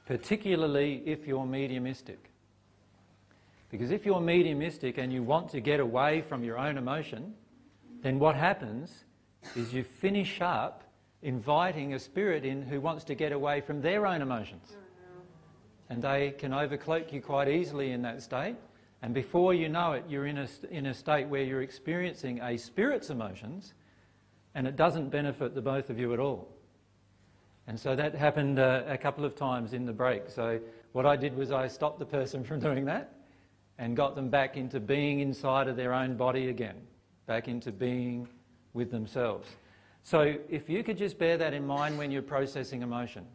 particularly 0.06 1.02
if 1.06 1.26
you're 1.26 1.46
mediumistic. 1.46 2.30
Because 3.70 3.90
if 3.90 4.06
you're 4.06 4.20
mediumistic 4.20 4.98
and 4.98 5.12
you 5.12 5.22
want 5.22 5.50
to 5.50 5.60
get 5.60 5.80
away 5.80 6.20
from 6.20 6.44
your 6.44 6.58
own 6.58 6.78
emotion, 6.78 7.34
then 8.02 8.18
what 8.18 8.36
happens 8.36 9.04
is 9.56 9.72
you 9.72 9.82
finish 9.82 10.40
up 10.40 10.84
inviting 11.22 11.94
a 11.94 11.98
spirit 11.98 12.44
in 12.44 12.62
who 12.62 12.80
wants 12.80 13.04
to 13.04 13.14
get 13.14 13.32
away 13.32 13.60
from 13.60 13.80
their 13.80 14.06
own 14.06 14.20
emotions. 14.22 14.76
And 15.88 16.02
they 16.02 16.34
can 16.38 16.52
overcloak 16.52 17.12
you 17.12 17.20
quite 17.20 17.48
easily 17.48 17.92
in 17.92 18.02
that 18.02 18.22
state. 18.22 18.56
And 19.02 19.12
before 19.12 19.54
you 19.54 19.68
know 19.68 19.92
it, 19.92 20.04
you're 20.08 20.26
in 20.26 20.38
a, 20.38 20.48
in 20.70 20.86
a 20.86 20.94
state 20.94 21.28
where 21.28 21.42
you're 21.42 21.62
experiencing 21.62 22.40
a 22.40 22.56
spirit's 22.56 23.10
emotions 23.10 23.74
and 24.54 24.66
it 24.66 24.76
doesn't 24.76 25.10
benefit 25.10 25.54
the 25.54 25.62
both 25.62 25.90
of 25.90 25.98
you 25.98 26.12
at 26.12 26.20
all. 26.20 26.48
And 27.66 27.78
so 27.78 27.96
that 27.96 28.14
happened 28.14 28.58
uh, 28.58 28.82
a 28.86 28.98
couple 28.98 29.24
of 29.24 29.34
times 29.34 29.72
in 29.72 29.86
the 29.86 29.92
break. 29.92 30.28
So 30.28 30.60
what 30.92 31.06
I 31.06 31.16
did 31.16 31.36
was 31.36 31.50
I 31.50 31.66
stopped 31.66 31.98
the 31.98 32.06
person 32.06 32.44
from 32.44 32.60
doing 32.68 32.84
that 32.86 33.14
and 33.78 33.96
got 33.96 34.14
them 34.14 34.28
back 34.28 34.56
into 34.56 34.78
being 34.78 35.20
inside 35.20 35.66
of 35.66 35.76
their 35.76 35.92
own 35.92 36.16
body 36.16 36.48
again, 36.48 36.76
back 37.26 37.48
into 37.48 37.72
being 37.72 38.28
with 38.72 38.90
themselves. 38.90 39.48
So 40.02 40.36
if 40.50 40.68
you 40.68 40.84
could 40.84 40.98
just 40.98 41.18
bear 41.18 41.38
that 41.38 41.54
in 41.54 41.66
mind 41.66 41.96
when 41.96 42.10
you're 42.10 42.22
processing 42.22 42.82
emotion, 42.82 43.26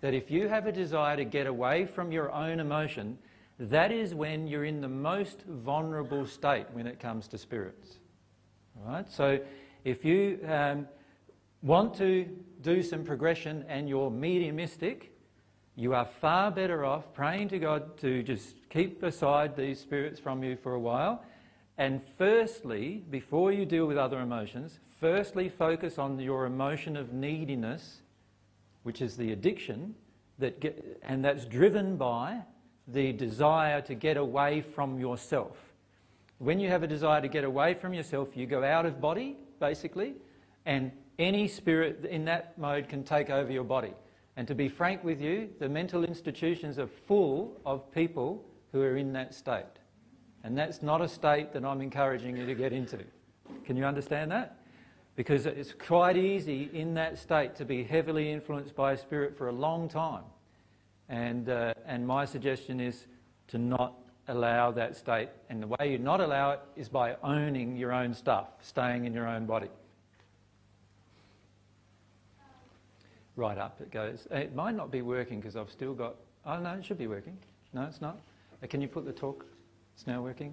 that 0.00 0.14
if 0.14 0.30
you 0.30 0.46
have 0.46 0.66
a 0.66 0.72
desire 0.72 1.16
to 1.16 1.24
get 1.24 1.46
away 1.46 1.86
from 1.86 2.12
your 2.12 2.30
own 2.30 2.60
emotion, 2.60 3.18
that 3.58 3.90
is 3.90 4.14
when 4.14 4.46
you're 4.46 4.66
in 4.66 4.80
the 4.80 4.88
most 4.88 5.42
vulnerable 5.48 6.26
state 6.26 6.66
when 6.72 6.86
it 6.86 7.00
comes 7.00 7.26
to 7.28 7.38
spirits. 7.38 7.98
All 8.76 8.92
right? 8.92 9.10
So 9.10 9.40
if 9.84 10.04
you 10.04 10.40
um, 10.46 10.86
want 11.62 11.94
to 11.96 12.28
do 12.60 12.82
some 12.82 13.04
progression 13.04 13.64
and 13.68 13.88
you're 13.88 14.10
mediumistic, 14.10 15.12
you 15.76 15.94
are 15.94 16.04
far 16.04 16.50
better 16.50 16.84
off 16.84 17.12
praying 17.14 17.48
to 17.50 17.58
God 17.58 17.96
to 17.98 18.22
just 18.22 18.56
keep 18.68 19.02
aside 19.02 19.56
these 19.56 19.80
spirits 19.80 20.18
from 20.18 20.42
you 20.42 20.56
for 20.56 20.74
a 20.74 20.80
while. 20.80 21.24
And 21.76 22.02
firstly, 22.02 23.04
before 23.10 23.52
you 23.52 23.64
deal 23.64 23.86
with 23.86 23.96
other 23.96 24.18
emotions, 24.18 24.80
firstly 25.00 25.48
focus 25.48 25.96
on 25.96 26.18
your 26.18 26.46
emotion 26.46 26.96
of 26.96 27.12
neediness, 27.12 28.02
which 28.82 29.00
is 29.00 29.16
the 29.16 29.30
addiction, 29.30 29.94
that 30.38 30.60
get, 30.60 31.00
and 31.02 31.24
that's 31.24 31.44
driven 31.44 31.96
by 31.96 32.40
the 32.88 33.12
desire 33.12 33.80
to 33.82 33.94
get 33.94 34.16
away 34.16 34.60
from 34.60 34.98
yourself. 34.98 35.56
When 36.38 36.58
you 36.58 36.68
have 36.68 36.82
a 36.82 36.86
desire 36.86 37.20
to 37.20 37.28
get 37.28 37.44
away 37.44 37.74
from 37.74 37.94
yourself, 37.94 38.36
you 38.36 38.46
go 38.46 38.64
out 38.64 38.86
of 38.86 39.00
body, 39.00 39.36
basically, 39.58 40.14
and 40.66 40.92
any 41.18 41.48
spirit 41.48 42.04
in 42.04 42.24
that 42.26 42.56
mode 42.58 42.88
can 42.88 43.02
take 43.02 43.30
over 43.30 43.50
your 43.50 43.64
body. 43.64 43.92
And 44.36 44.46
to 44.46 44.54
be 44.54 44.68
frank 44.68 45.02
with 45.02 45.20
you, 45.20 45.48
the 45.58 45.68
mental 45.68 46.04
institutions 46.04 46.78
are 46.78 46.86
full 46.86 47.60
of 47.66 47.90
people 47.92 48.44
who 48.70 48.80
are 48.82 48.96
in 48.96 49.12
that 49.14 49.34
state. 49.34 49.64
And 50.44 50.56
that's 50.56 50.82
not 50.82 51.00
a 51.00 51.08
state 51.08 51.52
that 51.52 51.64
I'm 51.64 51.80
encouraging 51.80 52.36
you 52.36 52.46
to 52.46 52.54
get 52.54 52.72
into. 52.72 52.98
Can 53.64 53.76
you 53.76 53.84
understand 53.84 54.30
that? 54.30 54.60
Because 55.16 55.46
it's 55.46 55.72
quite 55.72 56.16
easy 56.16 56.70
in 56.72 56.94
that 56.94 57.18
state 57.18 57.56
to 57.56 57.64
be 57.64 57.82
heavily 57.82 58.30
influenced 58.30 58.76
by 58.76 58.92
a 58.92 58.96
spirit 58.96 59.36
for 59.36 59.48
a 59.48 59.52
long 59.52 59.88
time. 59.88 60.22
And, 61.08 61.48
uh, 61.48 61.74
and 61.84 62.06
my 62.06 62.24
suggestion 62.24 62.78
is 62.78 63.06
to 63.48 63.58
not 63.58 63.94
allow 64.28 64.70
that 64.72 64.96
state. 64.96 65.28
And 65.50 65.62
the 65.62 65.66
way 65.66 65.92
you 65.92 65.98
not 65.98 66.20
allow 66.20 66.52
it 66.52 66.60
is 66.76 66.88
by 66.88 67.16
owning 67.22 67.76
your 67.76 67.92
own 67.92 68.14
stuff, 68.14 68.48
staying 68.60 69.04
in 69.04 69.12
your 69.12 69.26
own 69.26 69.46
body. 69.46 69.68
right 73.38 73.56
up 73.56 73.80
it 73.80 73.90
goes. 73.90 74.26
It 74.30 74.54
might 74.54 74.74
not 74.74 74.90
be 74.90 75.00
working 75.00 75.40
because 75.40 75.56
I've 75.56 75.70
still 75.70 75.94
got, 75.94 76.16
oh 76.44 76.58
no, 76.58 76.74
it 76.74 76.84
should 76.84 76.98
be 76.98 77.06
working. 77.06 77.38
No, 77.72 77.82
it's 77.82 78.00
not. 78.00 78.18
Uh, 78.62 78.66
can 78.66 78.82
you 78.82 78.88
put 78.88 79.06
the 79.06 79.12
talk? 79.12 79.46
It's 79.94 80.06
now 80.06 80.20
working? 80.20 80.52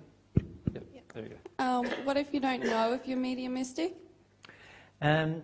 Yep, 0.73 0.83
yep. 0.93 1.13
there 1.13 1.23
you 1.23 1.29
go. 1.29 1.65
Um, 1.65 1.85
what 2.03 2.15
if 2.15 2.33
you 2.33 2.39
don't 2.39 2.63
know 2.63 2.93
if 2.93 3.07
you're 3.07 3.17
mediumistic? 3.17 3.95
Um, 5.01 5.41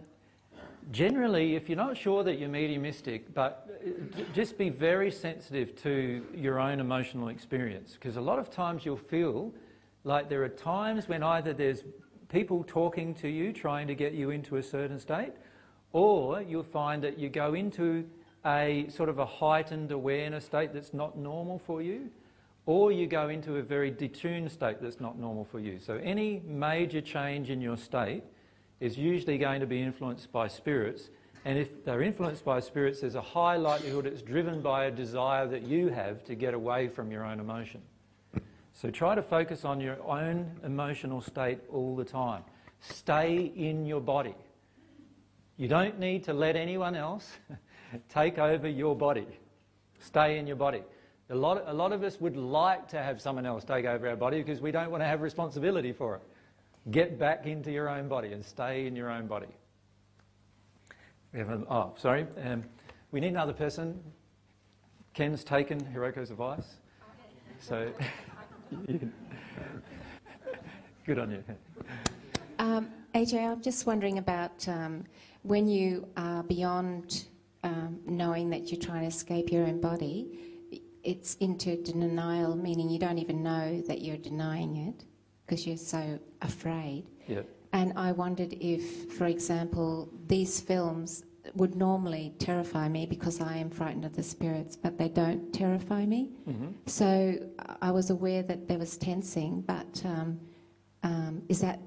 generally, 0.91 1.55
if 1.55 1.69
you're 1.69 1.77
not 1.77 1.97
sure 1.97 2.23
that 2.23 2.39
you're 2.39 2.49
mediumistic, 2.49 3.33
but 3.33 3.69
uh, 3.85 4.21
just 4.33 4.57
be 4.57 4.69
very 4.69 5.11
sensitive 5.11 5.75
to 5.83 6.25
your 6.33 6.59
own 6.59 6.79
emotional 6.79 7.27
experience 7.29 7.93
because 7.93 8.17
a 8.17 8.21
lot 8.21 8.39
of 8.39 8.49
times 8.49 8.85
you'll 8.85 8.97
feel 8.97 9.53
like 10.03 10.29
there 10.29 10.43
are 10.43 10.49
times 10.49 11.07
when 11.07 11.21
either 11.21 11.53
there's 11.53 11.83
people 12.29 12.63
talking 12.67 13.13
to 13.13 13.27
you 13.27 13.53
trying 13.53 13.87
to 13.87 13.95
get 13.95 14.13
you 14.13 14.31
into 14.31 14.55
a 14.57 14.63
certain 14.63 14.99
state 14.99 15.33
or 15.93 16.41
you'll 16.41 16.63
find 16.63 17.03
that 17.03 17.19
you 17.19 17.29
go 17.29 17.53
into 17.53 18.05
a 18.45 18.87
sort 18.89 19.09
of 19.09 19.19
a 19.19 19.25
heightened 19.25 19.91
awareness 19.91 20.45
state 20.45 20.73
that's 20.73 20.93
not 20.93 21.17
normal 21.17 21.59
for 21.59 21.81
you, 21.81 22.09
or 22.65 22.91
you 22.91 23.07
go 23.07 23.29
into 23.29 23.57
a 23.57 23.61
very 23.61 23.91
detuned 23.91 24.49
state 24.49 24.77
that's 24.81 24.99
not 24.99 25.19
normal 25.19 25.43
for 25.43 25.59
you. 25.59 25.79
So 25.79 25.95
any 25.97 26.41
major 26.45 27.01
change 27.01 27.49
in 27.49 27.61
your 27.61 27.77
state 27.77 28.23
is 28.81 28.97
usually 28.97 29.37
going 29.37 29.61
to 29.61 29.67
be 29.67 29.81
influenced 29.81 30.31
by 30.31 30.47
spirits. 30.47 31.09
And 31.45 31.57
if 31.57 31.85
they're 31.85 32.01
influenced 32.01 32.43
by 32.43 32.59
spirits, 32.59 33.01
there's 33.01 33.15
a 33.15 33.21
high 33.21 33.55
likelihood 33.55 34.05
it's 34.05 34.21
driven 34.21 34.61
by 34.61 34.85
a 34.85 34.91
desire 34.91 35.47
that 35.47 35.61
you 35.61 35.89
have 35.89 36.25
to 36.25 36.35
get 36.35 36.53
away 36.53 36.89
from 36.89 37.11
your 37.11 37.23
own 37.23 37.39
emotion. 37.39 37.81
So 38.73 38.89
try 38.89 39.15
to 39.15 39.21
focus 39.21 39.63
on 39.63 39.79
your 39.79 40.01
own 40.03 40.59
emotional 40.63 41.21
state 41.21 41.59
all 41.71 41.95
the 41.95 42.03
time. 42.03 42.43
Stay 42.79 43.51
in 43.55 43.85
your 43.85 44.01
body. 44.01 44.35
You 45.57 45.67
don't 45.67 45.99
need 45.99 46.23
to 46.23 46.33
let 46.33 46.55
anyone 46.55 46.95
else 46.95 47.37
take 48.09 48.39
over 48.39 48.67
your 48.67 48.95
body. 48.95 49.27
Stay 49.99 50.39
in 50.39 50.47
your 50.47 50.55
body. 50.55 50.81
A 51.29 51.35
lot, 51.35 51.63
a 51.67 51.73
lot 51.73 51.91
of 51.91 52.03
us 52.03 52.19
would 52.19 52.35
like 52.35 52.87
to 52.89 53.01
have 53.01 53.21
someone 53.21 53.45
else 53.45 53.63
take 53.63 53.85
over 53.85 54.09
our 54.09 54.15
body 54.15 54.39
because 54.41 54.59
we 54.59 54.71
don't 54.71 54.89
want 54.89 55.01
to 55.01 55.07
have 55.07 55.21
responsibility 55.21 55.93
for 55.93 56.15
it. 56.15 56.21
Get 56.89 57.19
back 57.19 57.45
into 57.45 57.71
your 57.71 57.87
own 57.89 58.07
body 58.07 58.33
and 58.33 58.43
stay 58.43 58.87
in 58.87 58.95
your 58.95 59.11
own 59.11 59.27
body. 59.27 59.53
We 61.31 61.39
have 61.39 61.49
a, 61.49 61.63
oh, 61.69 61.93
sorry. 61.95 62.25
Um, 62.43 62.63
we 63.11 63.19
need 63.19 63.27
another 63.27 63.53
person. 63.53 64.01
Ken's 65.13 65.43
taken 65.43 65.79
Hiroko's 65.85 66.31
advice. 66.31 66.77
So, 67.59 67.91
good 71.05 71.19
on 71.19 71.29
you. 71.29 71.43
Um, 72.57 72.89
AJ, 73.13 73.51
I'm 73.51 73.61
just 73.61 73.85
wondering 73.85 74.17
about 74.17 74.67
um, 74.67 75.03
when 75.43 75.67
you 75.67 76.07
are 76.17 76.41
beyond 76.41 77.25
um, 77.63 77.99
knowing 78.07 78.49
that 78.49 78.71
you're 78.71 78.81
trying 78.81 79.01
to 79.01 79.07
escape 79.07 79.51
your 79.51 79.67
own 79.67 79.79
body, 79.79 80.57
it's 81.03 81.35
into 81.35 81.75
denial, 81.83 82.55
meaning 82.55 82.89
you 82.89 82.97
don't 82.97 83.19
even 83.19 83.43
know 83.43 83.81
that 83.81 84.01
you're 84.01 84.17
denying 84.17 84.77
it 84.77 85.05
because 85.51 85.67
you're 85.67 85.75
so 85.75 86.17
afraid. 86.41 87.03
Yep. 87.27 87.45
And 87.73 87.91
I 87.97 88.13
wondered 88.13 88.53
if, 88.61 89.11
for 89.11 89.25
example, 89.25 90.09
these 90.27 90.61
films 90.61 91.25
would 91.55 91.75
normally 91.75 92.33
terrify 92.39 92.87
me 92.87 93.05
because 93.05 93.41
I 93.41 93.57
am 93.57 93.69
frightened 93.69 94.05
of 94.05 94.15
the 94.15 94.23
spirits, 94.23 94.77
but 94.77 94.97
they 94.97 95.09
don't 95.09 95.51
terrify 95.51 96.05
me. 96.05 96.29
Mm-hmm. 96.47 96.67
So 96.85 97.37
I 97.81 97.91
was 97.91 98.11
aware 98.11 98.43
that 98.43 98.69
there 98.69 98.77
was 98.77 98.95
tensing, 98.95 99.59
but 99.61 100.01
um, 100.05 100.39
um, 101.03 101.41
is 101.49 101.59
that 101.59 101.79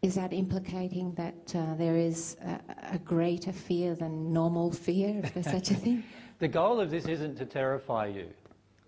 is 0.00 0.14
that 0.16 0.32
implicating 0.32 1.12
that 1.14 1.54
uh, 1.54 1.74
there 1.76 1.96
is 1.96 2.36
a, 2.42 2.94
a, 2.94 2.98
greater 2.98 3.52
fear 3.52 3.94
than 3.94 4.32
normal 4.32 4.72
fear, 4.72 5.20
if 5.22 5.32
there's 5.32 5.46
such 5.46 5.70
a 5.70 5.74
thing? 5.74 6.02
the 6.40 6.48
goal 6.48 6.80
of 6.80 6.90
this 6.90 7.06
isn't 7.06 7.36
to 7.36 7.44
terrify 7.44 8.06
you. 8.06 8.26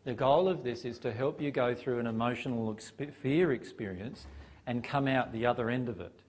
The 0.04 0.14
goal 0.14 0.48
of 0.48 0.62
this 0.62 0.84
is 0.84 0.98
to 1.00 1.12
help 1.12 1.40
you 1.40 1.50
go 1.50 1.74
through 1.74 1.98
an 1.98 2.06
emotional 2.06 2.74
exp- 2.74 3.12
fear 3.12 3.52
experience 3.52 4.26
and 4.66 4.84
come 4.84 5.08
out 5.08 5.32
the 5.32 5.46
other 5.46 5.70
end 5.70 5.88
of 5.88 6.00
it. 6.00 6.20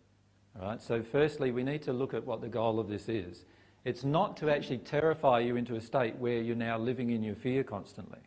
Right? 0.60 0.81
So, 0.81 1.03
firstly, 1.03 1.52
we 1.52 1.64
need 1.64 1.81
to 1.84 1.93
look 1.93 2.14
at 2.14 2.26
what 2.26 2.39
the 2.39 2.47
goal 2.47 2.80
of 2.80 2.88
this 2.88 3.10
is. 3.10 3.43
It's 3.84 4.06
not 4.06 4.38
to 4.38 4.49
actually 4.49 4.77
terrify 4.80 5.39
you 5.39 5.57
into 5.57 5.76
a 5.76 5.81
state 5.81 6.15
where 6.15 6.41
you're 6.41 6.56
now 6.56 6.77
living 6.77 7.10
in 7.10 7.22
your 7.22 7.35
fear 7.35 7.64
constantly. 7.64 8.19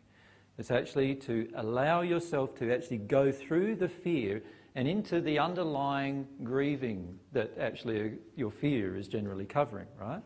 It's 0.59 0.71
actually 0.71 1.15
to 1.15 1.49
allow 1.55 2.01
yourself 2.01 2.55
to 2.59 2.71
actually 2.71 2.97
go 2.97 3.31
through 3.31 3.75
the 3.75 3.89
fear 3.89 4.43
and 4.75 4.87
into 4.87 5.19
the 5.19 5.39
underlying 5.39 6.27
grieving 6.43 7.17
that 7.31 7.57
actually 7.59 8.13
your 8.35 8.51
fear 8.51 8.95
is 8.95 9.07
generally 9.07 9.45
covering, 9.45 9.87
right? 9.99 10.21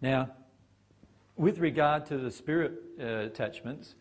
Now, 0.00 0.30
with 1.36 1.58
regard 1.58 2.06
to 2.06 2.18
the 2.18 2.30
spirit 2.30 2.72
uh, 3.00 3.04
attachments, 3.04 3.94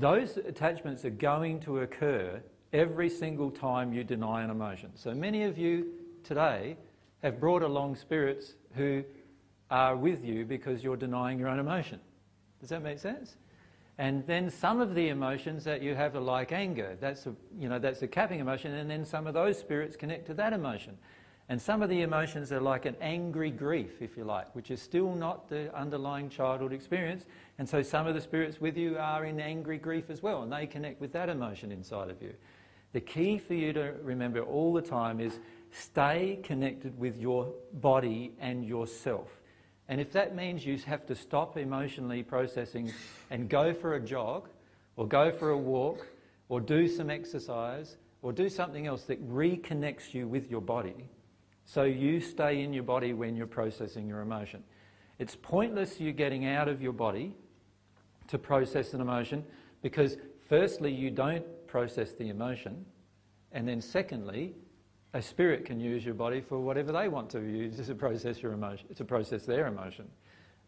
those 0.00 0.36
attachments 0.38 1.04
are 1.04 1.10
going 1.10 1.60
to 1.60 1.80
occur 1.80 2.40
every 2.72 3.10
single 3.10 3.50
time 3.50 3.92
you 3.92 4.02
deny 4.02 4.42
an 4.42 4.50
emotion. 4.50 4.90
So 4.94 5.12
many 5.12 5.44
of 5.44 5.58
you 5.58 5.88
today 6.24 6.76
have 7.22 7.38
brought 7.38 7.62
along 7.62 7.96
spirits 7.96 8.54
who 8.74 9.04
are 9.70 9.96
with 9.96 10.24
you 10.24 10.44
because 10.44 10.82
you're 10.82 10.96
denying 10.96 11.38
your 11.38 11.48
own 11.48 11.58
emotion. 11.58 12.00
Does 12.60 12.70
that 12.70 12.82
make 12.82 12.98
sense? 12.98 13.36
And 13.98 14.26
then 14.26 14.48
some 14.48 14.80
of 14.80 14.94
the 14.94 15.08
emotions 15.08 15.64
that 15.64 15.82
you 15.82 15.94
have 15.94 16.16
are 16.16 16.20
like 16.20 16.52
anger. 16.52 16.96
That's 17.00 17.26
a, 17.26 17.34
you 17.58 17.68
know, 17.68 17.78
that's 17.78 18.00
a 18.00 18.08
capping 18.08 18.40
emotion. 18.40 18.72
And 18.74 18.90
then 18.90 19.04
some 19.04 19.26
of 19.26 19.34
those 19.34 19.58
spirits 19.58 19.96
connect 19.96 20.26
to 20.28 20.34
that 20.34 20.54
emotion. 20.54 20.96
And 21.50 21.60
some 21.60 21.82
of 21.82 21.90
the 21.90 22.02
emotions 22.02 22.52
are 22.52 22.60
like 22.60 22.86
an 22.86 22.96
angry 23.00 23.50
grief, 23.50 24.00
if 24.00 24.16
you 24.16 24.22
like, 24.22 24.54
which 24.54 24.70
is 24.70 24.80
still 24.80 25.14
not 25.14 25.48
the 25.48 25.74
underlying 25.76 26.30
childhood 26.30 26.72
experience. 26.72 27.26
And 27.60 27.68
so 27.68 27.82
some 27.82 28.06
of 28.06 28.14
the 28.14 28.22
spirits 28.22 28.58
with 28.58 28.78
you 28.78 28.96
are 28.96 29.26
in 29.26 29.38
angry 29.38 29.76
grief 29.76 30.08
as 30.08 30.22
well, 30.22 30.42
and 30.42 30.50
they 30.50 30.66
connect 30.66 30.98
with 30.98 31.12
that 31.12 31.28
emotion 31.28 31.70
inside 31.70 32.08
of 32.08 32.22
you. 32.22 32.32
The 32.94 33.02
key 33.02 33.36
for 33.36 33.52
you 33.52 33.74
to 33.74 33.96
remember 34.02 34.40
all 34.40 34.72
the 34.72 34.80
time 34.80 35.20
is 35.20 35.38
stay 35.70 36.40
connected 36.42 36.98
with 36.98 37.18
your 37.18 37.52
body 37.74 38.32
and 38.40 38.64
yourself. 38.64 39.28
And 39.88 40.00
if 40.00 40.10
that 40.12 40.34
means 40.34 40.64
you 40.64 40.78
have 40.86 41.04
to 41.04 41.14
stop 41.14 41.58
emotionally 41.58 42.22
processing 42.22 42.94
and 43.28 43.46
go 43.46 43.74
for 43.74 43.92
a 43.92 44.00
jog, 44.00 44.48
or 44.96 45.06
go 45.06 45.30
for 45.30 45.50
a 45.50 45.58
walk, 45.58 46.06
or 46.48 46.62
do 46.62 46.88
some 46.88 47.10
exercise, 47.10 47.98
or 48.22 48.32
do 48.32 48.48
something 48.48 48.86
else 48.86 49.02
that 49.02 49.22
reconnects 49.30 50.14
you 50.14 50.26
with 50.26 50.50
your 50.50 50.62
body, 50.62 51.10
so 51.66 51.82
you 51.82 52.20
stay 52.20 52.62
in 52.62 52.72
your 52.72 52.84
body 52.84 53.12
when 53.12 53.36
you're 53.36 53.46
processing 53.46 54.08
your 54.08 54.22
emotion. 54.22 54.64
It's 55.18 55.36
pointless 55.36 56.00
you 56.00 56.12
getting 56.12 56.46
out 56.46 56.66
of 56.66 56.80
your 56.80 56.94
body 56.94 57.34
to 58.30 58.38
process 58.38 58.94
an 58.94 59.00
emotion 59.00 59.44
because, 59.82 60.16
firstly, 60.48 60.92
you 60.92 61.10
don't 61.10 61.44
process 61.66 62.12
the 62.12 62.28
emotion, 62.28 62.84
and 63.52 63.66
then, 63.66 63.80
secondly, 63.80 64.54
a 65.14 65.22
spirit 65.22 65.64
can 65.64 65.80
use 65.80 66.04
your 66.04 66.14
body 66.14 66.40
for 66.40 66.60
whatever 66.60 66.92
they 66.92 67.08
want 67.08 67.30
to 67.30 67.40
use 67.40 67.84
to 67.86 67.94
process 67.94 68.42
your 68.42 68.52
emotion, 68.52 68.94
to 68.94 69.04
process 69.04 69.44
their 69.44 69.66
emotion. 69.66 70.08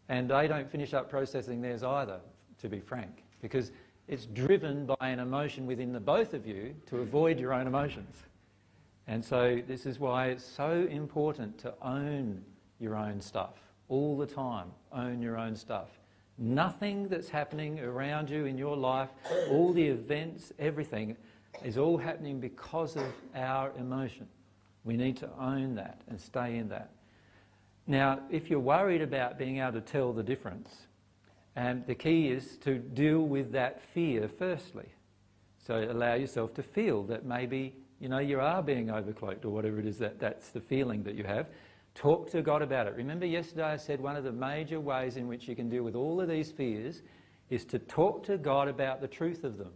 And 0.09 0.29
they 0.29 0.47
don't 0.47 0.69
finish 0.69 0.93
up 0.93 1.09
processing 1.09 1.61
theirs 1.61 1.83
either, 1.83 2.19
to 2.61 2.69
be 2.69 2.79
frank, 2.79 3.23
because 3.41 3.71
it's 4.07 4.25
driven 4.25 4.85
by 4.85 5.07
an 5.07 5.19
emotion 5.19 5.65
within 5.65 5.93
the 5.93 5.99
both 5.99 6.33
of 6.33 6.45
you 6.45 6.75
to 6.87 6.97
avoid 6.97 7.39
your 7.39 7.53
own 7.53 7.67
emotions. 7.67 8.17
And 9.07 9.23
so 9.23 9.61
this 9.65 9.85
is 9.85 9.99
why 9.99 10.27
it's 10.27 10.43
so 10.43 10.87
important 10.89 11.57
to 11.59 11.73
own 11.81 12.43
your 12.79 12.95
own 12.95 13.21
stuff 13.21 13.55
all 13.87 14.17
the 14.17 14.25
time. 14.25 14.71
Own 14.91 15.21
your 15.21 15.37
own 15.37 15.55
stuff. 15.55 15.89
Nothing 16.37 17.07
that's 17.07 17.29
happening 17.29 17.79
around 17.79 18.29
you 18.29 18.45
in 18.45 18.57
your 18.57 18.75
life, 18.75 19.09
all 19.49 19.71
the 19.71 19.85
events, 19.85 20.51
everything, 20.57 21.15
is 21.63 21.77
all 21.77 21.97
happening 21.97 22.39
because 22.39 22.95
of 22.95 23.13
our 23.35 23.71
emotion. 23.77 24.27
We 24.83 24.97
need 24.97 25.17
to 25.17 25.29
own 25.39 25.75
that 25.75 26.01
and 26.07 26.19
stay 26.19 26.57
in 26.57 26.69
that. 26.69 26.91
Now, 27.85 28.21
if 28.29 28.49
you're 28.49 28.59
worried 28.59 29.01
about 29.01 29.37
being 29.37 29.59
able 29.59 29.73
to 29.73 29.81
tell 29.81 30.13
the 30.13 30.23
difference, 30.23 30.87
um, 31.55 31.83
the 31.85 31.95
key 31.95 32.29
is 32.29 32.57
to 32.59 32.79
deal 32.79 33.21
with 33.21 33.51
that 33.51 33.81
fear 33.81 34.27
firstly. 34.27 34.87
So 35.65 35.83
allow 35.91 36.15
yourself 36.15 36.53
to 36.55 36.63
feel 36.63 37.03
that 37.03 37.25
maybe 37.25 37.75
you 37.99 38.09
know 38.09 38.19
you 38.19 38.39
are 38.39 38.61
being 38.61 38.87
overcloaked 38.87 39.45
or 39.45 39.49
whatever 39.49 39.79
it 39.79 39.85
is 39.85 39.97
that 39.99 40.19
that's 40.19 40.49
the 40.49 40.59
feeling 40.59 41.03
that 41.03 41.15
you 41.15 41.23
have. 41.23 41.47
Talk 41.95 42.29
to 42.31 42.41
God 42.41 42.61
about 42.61 42.87
it. 42.87 42.95
Remember 42.95 43.25
yesterday 43.25 43.63
I 43.63 43.77
said 43.77 44.01
one 44.01 44.15
of 44.15 44.23
the 44.23 44.31
major 44.31 44.79
ways 44.79 45.17
in 45.17 45.27
which 45.27 45.47
you 45.47 45.55
can 45.55 45.69
deal 45.69 45.83
with 45.83 45.95
all 45.95 46.19
of 46.19 46.27
these 46.27 46.51
fears 46.51 47.01
is 47.49 47.65
to 47.65 47.79
talk 47.79 48.23
to 48.23 48.37
God 48.37 48.67
about 48.67 48.99
the 48.99 49.07
truth 49.07 49.43
of 49.43 49.57
them 49.57 49.73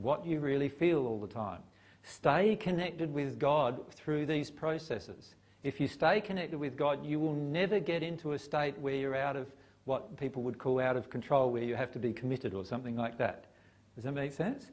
what 0.00 0.24
you 0.24 0.40
really 0.40 0.68
feel 0.68 1.06
all 1.06 1.20
the 1.20 1.26
time. 1.26 1.60
Stay 2.02 2.56
connected 2.56 3.12
with 3.12 3.38
God 3.38 3.80
through 3.92 4.26
these 4.26 4.50
processes. 4.50 5.34
If 5.62 5.78
you 5.78 5.86
stay 5.86 6.20
connected 6.20 6.58
with 6.58 6.76
God, 6.76 7.04
you 7.04 7.20
will 7.20 7.34
never 7.34 7.78
get 7.80 8.02
into 8.02 8.32
a 8.32 8.38
state 8.38 8.78
where 8.78 8.94
you're 8.94 9.16
out 9.16 9.36
of 9.36 9.52
what 9.84 10.16
people 10.16 10.42
would 10.42 10.58
call 10.58 10.80
out 10.80 10.96
of 10.96 11.10
control, 11.10 11.50
where 11.50 11.62
you 11.62 11.74
have 11.74 11.90
to 11.92 11.98
be 11.98 12.12
committed 12.12 12.54
or 12.54 12.64
something 12.64 12.96
like 12.96 13.18
that. 13.18 13.46
Does 13.94 14.04
that 14.04 14.12
make 14.12 14.32
sense? 14.32 14.70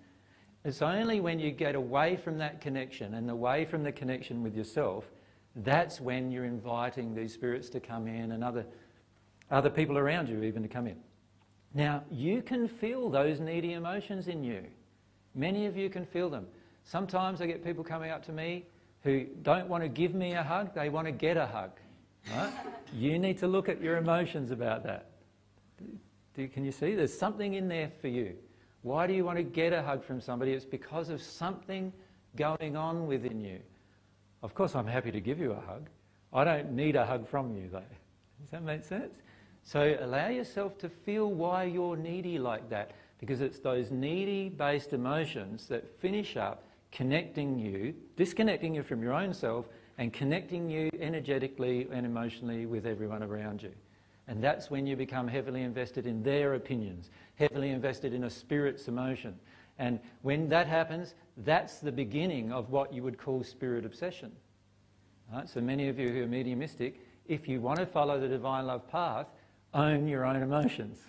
It's 0.63 0.81
only 0.81 1.19
when 1.19 1.39
you 1.39 1.51
get 1.51 1.75
away 1.75 2.15
from 2.15 2.37
that 2.37 2.61
connection 2.61 3.15
and 3.15 3.29
away 3.29 3.65
from 3.65 3.83
the 3.83 3.91
connection 3.91 4.43
with 4.43 4.55
yourself, 4.55 5.05
that's 5.63 5.99
when 5.99 6.31
you're 6.31 6.45
inviting 6.45 7.15
these 7.15 7.33
spirits 7.33 7.69
to 7.69 7.79
come 7.79 8.07
in 8.07 8.31
and 8.31 8.43
other, 8.43 8.65
other 9.49 9.69
people 9.69 9.97
around 9.97 10.29
you 10.29 10.43
even 10.43 10.61
to 10.61 10.69
come 10.69 10.87
in. 10.87 10.97
Now, 11.73 12.03
you 12.11 12.41
can 12.41 12.67
feel 12.67 13.09
those 13.09 13.39
needy 13.39 13.73
emotions 13.73 14.27
in 14.27 14.43
you. 14.43 14.63
Many 15.35 15.65
of 15.65 15.75
you 15.75 15.89
can 15.89 16.05
feel 16.05 16.29
them. 16.29 16.47
Sometimes 16.83 17.41
I 17.41 17.47
get 17.47 17.63
people 17.63 17.83
coming 17.83 18.11
up 18.11 18.25
to 18.25 18.31
me 18.31 18.65
who 19.03 19.25
don't 19.41 19.67
want 19.67 19.83
to 19.83 19.89
give 19.89 20.13
me 20.13 20.33
a 20.33 20.43
hug, 20.43 20.73
they 20.73 20.89
want 20.89 21.05
to 21.07 21.11
get 21.11 21.37
a 21.37 21.45
hug. 21.45 21.71
Right? 22.33 22.51
you 22.93 23.19
need 23.19 23.37
to 23.39 23.47
look 23.47 23.69
at 23.69 23.81
your 23.81 23.97
emotions 23.97 24.51
about 24.51 24.83
that. 24.83 25.09
Do, 26.35 26.47
can 26.47 26.65
you 26.65 26.71
see? 26.71 26.95
There's 26.95 27.17
something 27.17 27.55
in 27.55 27.67
there 27.67 27.91
for 28.01 28.07
you. 28.07 28.35
Why 28.83 29.07
do 29.07 29.13
you 29.13 29.25
want 29.25 29.37
to 29.37 29.43
get 29.43 29.73
a 29.73 29.81
hug 29.81 30.03
from 30.03 30.21
somebody? 30.21 30.53
It's 30.53 30.65
because 30.65 31.09
of 31.09 31.21
something 31.21 31.91
going 32.35 32.75
on 32.75 33.07
within 33.07 33.41
you. 33.41 33.59
Of 34.43 34.53
course, 34.53 34.75
I'm 34.75 34.87
happy 34.87 35.11
to 35.11 35.19
give 35.19 35.39
you 35.39 35.51
a 35.51 35.59
hug. 35.59 35.89
I 36.33 36.43
don't 36.43 36.71
need 36.73 36.95
a 36.95 37.05
hug 37.05 37.27
from 37.27 37.55
you, 37.55 37.69
though. 37.71 37.83
Does 38.41 38.51
that 38.51 38.63
make 38.63 38.83
sense? 38.83 39.13
So 39.63 39.97
allow 39.99 40.29
yourself 40.29 40.77
to 40.79 40.89
feel 40.89 41.31
why 41.31 41.63
you're 41.63 41.97
needy 41.97 42.37
like 42.37 42.69
that 42.69 42.91
because 43.19 43.41
it's 43.41 43.59
those 43.59 43.91
needy 43.91 44.49
based 44.49 44.93
emotions 44.93 45.67
that 45.67 45.99
finish 45.99 46.37
up 46.37 46.63
connecting 46.91 47.59
you, 47.59 47.93
disconnecting 48.15 48.73
you 48.73 48.83
from 48.83 49.01
your 49.01 49.13
own 49.13 49.33
self, 49.33 49.65
and 49.97 50.13
connecting 50.13 50.69
you 50.69 50.89
energetically 50.99 51.87
and 51.91 52.05
emotionally 52.05 52.65
with 52.65 52.85
everyone 52.85 53.23
around 53.23 53.61
you. 53.61 53.71
And 54.27 54.43
that's 54.43 54.69
when 54.69 54.85
you 54.85 54.95
become 54.95 55.27
heavily 55.27 55.63
invested 55.63 56.05
in 56.05 56.21
their 56.21 56.53
opinions, 56.53 57.09
heavily 57.35 57.69
invested 57.69 58.13
in 58.13 58.25
a 58.25 58.29
spirit's 58.29 58.87
emotion. 58.87 59.37
And 59.79 59.99
when 60.21 60.49
that 60.49 60.67
happens, 60.67 61.13
that's 61.37 61.79
the 61.79 61.91
beginning 61.91 62.51
of 62.51 62.69
what 62.71 62.93
you 62.93 63.03
would 63.03 63.17
call 63.17 63.43
spirit 63.43 63.85
obsession. 63.85 64.31
Right? 65.31 65.47
So 65.47 65.61
many 65.61 65.87
of 65.89 65.99
you 65.99 66.09
who 66.09 66.23
are 66.23 66.27
mediumistic, 66.27 67.01
if 67.27 67.47
you 67.47 67.61
want 67.61 67.79
to 67.79 67.85
follow 67.85 68.19
the 68.19 68.27
divine 68.27 68.65
love 68.65 68.89
path, 68.89 69.27
own 69.73 70.07
your 70.07 70.25
own 70.25 70.41
emotions. 70.41 70.99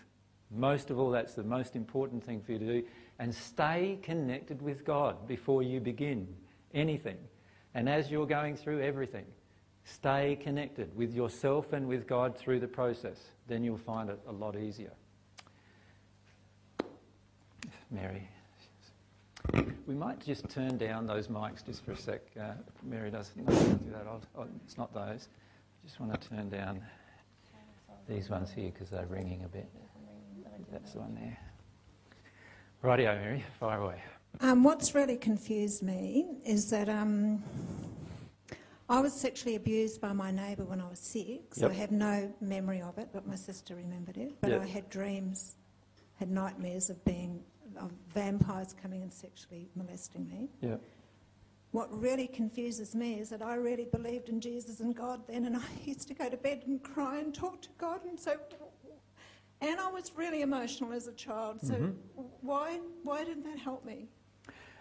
Most 0.50 0.90
of 0.90 0.98
all, 0.98 1.10
that's 1.10 1.34
the 1.34 1.44
most 1.44 1.76
important 1.76 2.24
thing 2.24 2.40
for 2.40 2.52
you 2.52 2.58
to 2.58 2.66
do. 2.66 2.82
And 3.18 3.34
stay 3.34 3.98
connected 4.02 4.62
with 4.62 4.84
God 4.84 5.26
before 5.26 5.62
you 5.62 5.80
begin 5.80 6.26
anything. 6.74 7.18
And 7.74 7.88
as 7.88 8.10
you're 8.10 8.26
going 8.26 8.56
through 8.56 8.82
everything, 8.82 9.26
stay 9.84 10.36
connected 10.36 10.94
with 10.96 11.14
yourself 11.14 11.72
and 11.72 11.86
with 11.86 12.06
God 12.06 12.36
through 12.36 12.60
the 12.60 12.68
process. 12.68 13.18
Then 13.46 13.62
you'll 13.62 13.78
find 13.78 14.10
it 14.10 14.18
a 14.26 14.32
lot 14.32 14.56
easier. 14.56 14.92
Mary. 17.90 18.28
We 19.86 19.94
might 19.94 20.24
just 20.24 20.48
turn 20.48 20.76
down 20.76 21.06
those 21.06 21.28
mics 21.28 21.64
just 21.64 21.84
for 21.84 21.92
a 21.92 21.96
sec. 21.96 22.20
Uh, 22.38 22.52
Mary 22.82 23.10
doesn't 23.10 23.36
know 23.36 23.54
how 23.54 23.60
to 23.60 23.74
do 23.74 23.90
that. 23.90 24.06
Oh, 24.36 24.46
it's 24.64 24.76
not 24.76 24.92
those. 24.92 25.28
I 25.82 25.86
just 25.86 25.98
want 26.00 26.20
to 26.20 26.28
turn 26.28 26.48
down 26.50 26.82
these 28.08 28.28
ones 28.28 28.50
here 28.50 28.70
because 28.70 28.90
they're 28.90 29.06
ringing 29.06 29.44
a 29.44 29.48
bit. 29.48 29.68
That's 30.70 30.92
the 30.92 31.00
one 31.00 31.14
there. 31.14 31.38
Rightio, 32.84 33.18
Mary, 33.20 33.44
fire 33.58 33.80
away. 33.80 34.02
Um, 34.40 34.62
what's 34.62 34.94
really 34.94 35.16
confused 35.16 35.82
me 35.82 36.26
is 36.44 36.70
that 36.70 36.88
um, 36.88 37.42
I 38.88 39.00
was 39.00 39.12
sexually 39.12 39.56
abused 39.56 40.00
by 40.00 40.12
my 40.12 40.30
neighbour 40.30 40.64
when 40.64 40.80
I 40.80 40.88
was 40.88 40.98
six. 40.98 41.58
Yep. 41.58 41.70
I 41.70 41.74
have 41.74 41.90
no 41.90 42.32
memory 42.40 42.82
of 42.82 42.98
it, 42.98 43.08
but 43.12 43.26
my 43.26 43.34
sister 43.34 43.74
remembered 43.74 44.16
it. 44.16 44.34
But 44.40 44.50
yep. 44.50 44.62
I 44.62 44.66
had 44.66 44.90
dreams, 44.90 45.56
had 46.16 46.30
nightmares 46.30 46.90
of 46.90 47.02
being 47.04 47.42
of 47.76 47.92
vampires 48.14 48.74
coming 48.80 49.02
and 49.02 49.12
sexually 49.12 49.68
molesting 49.74 50.28
me. 50.28 50.48
Yeah. 50.60 50.76
What 51.72 51.92
really 52.00 52.26
confuses 52.26 52.94
me 52.94 53.20
is 53.20 53.28
that 53.28 53.42
I 53.42 53.56
really 53.56 53.84
believed 53.84 54.30
in 54.30 54.40
Jesus 54.40 54.80
and 54.80 54.94
God 54.94 55.20
then, 55.26 55.44
and 55.44 55.56
I 55.58 55.62
used 55.84 56.08
to 56.08 56.14
go 56.14 56.28
to 56.28 56.36
bed 56.36 56.62
and 56.66 56.82
cry 56.82 57.18
and 57.18 57.34
talk 57.34 57.60
to 57.62 57.68
God 57.78 58.04
and 58.04 58.18
so. 58.18 58.36
and 59.60 59.78
I 59.78 59.90
was 59.90 60.12
really 60.16 60.42
emotional 60.42 60.92
as 60.92 61.06
a 61.06 61.12
child. 61.12 61.60
So 61.62 61.74
mm-hmm. 61.74 62.22
why 62.40 62.80
why 63.02 63.24
didn't 63.24 63.44
that 63.44 63.58
help 63.58 63.84
me? 63.84 64.08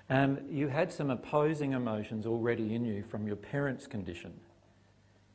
Um, 0.09 0.39
you 0.49 0.69
had 0.69 0.91
some 0.91 1.09
opposing 1.09 1.73
emotions 1.73 2.25
already 2.25 2.73
in 2.73 2.85
you 2.85 3.03
from 3.03 3.27
your 3.27 3.35
parents' 3.35 3.87
condition, 3.87 4.33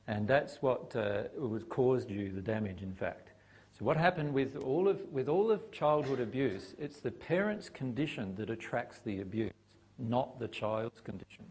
and 0.06 0.26
that's 0.26 0.62
what 0.62 0.96
uh, 0.96 1.24
was 1.36 1.62
caused 1.64 2.10
you 2.10 2.32
the 2.32 2.40
damage. 2.40 2.80
In 2.80 2.94
fact, 2.94 3.31
so 3.82 3.86
what 3.86 3.96
happened 3.96 4.32
with 4.32 4.54
all 4.58 4.86
of 4.86 5.00
with 5.10 5.28
all 5.28 5.50
of 5.50 5.72
childhood 5.72 6.20
abuse? 6.20 6.76
It's 6.78 7.00
the 7.00 7.10
parents' 7.10 7.68
condition 7.68 8.32
that 8.36 8.48
attracts 8.48 9.00
the 9.00 9.22
abuse, 9.22 9.50
not 9.98 10.38
the 10.38 10.46
child's 10.46 11.00
condition. 11.00 11.44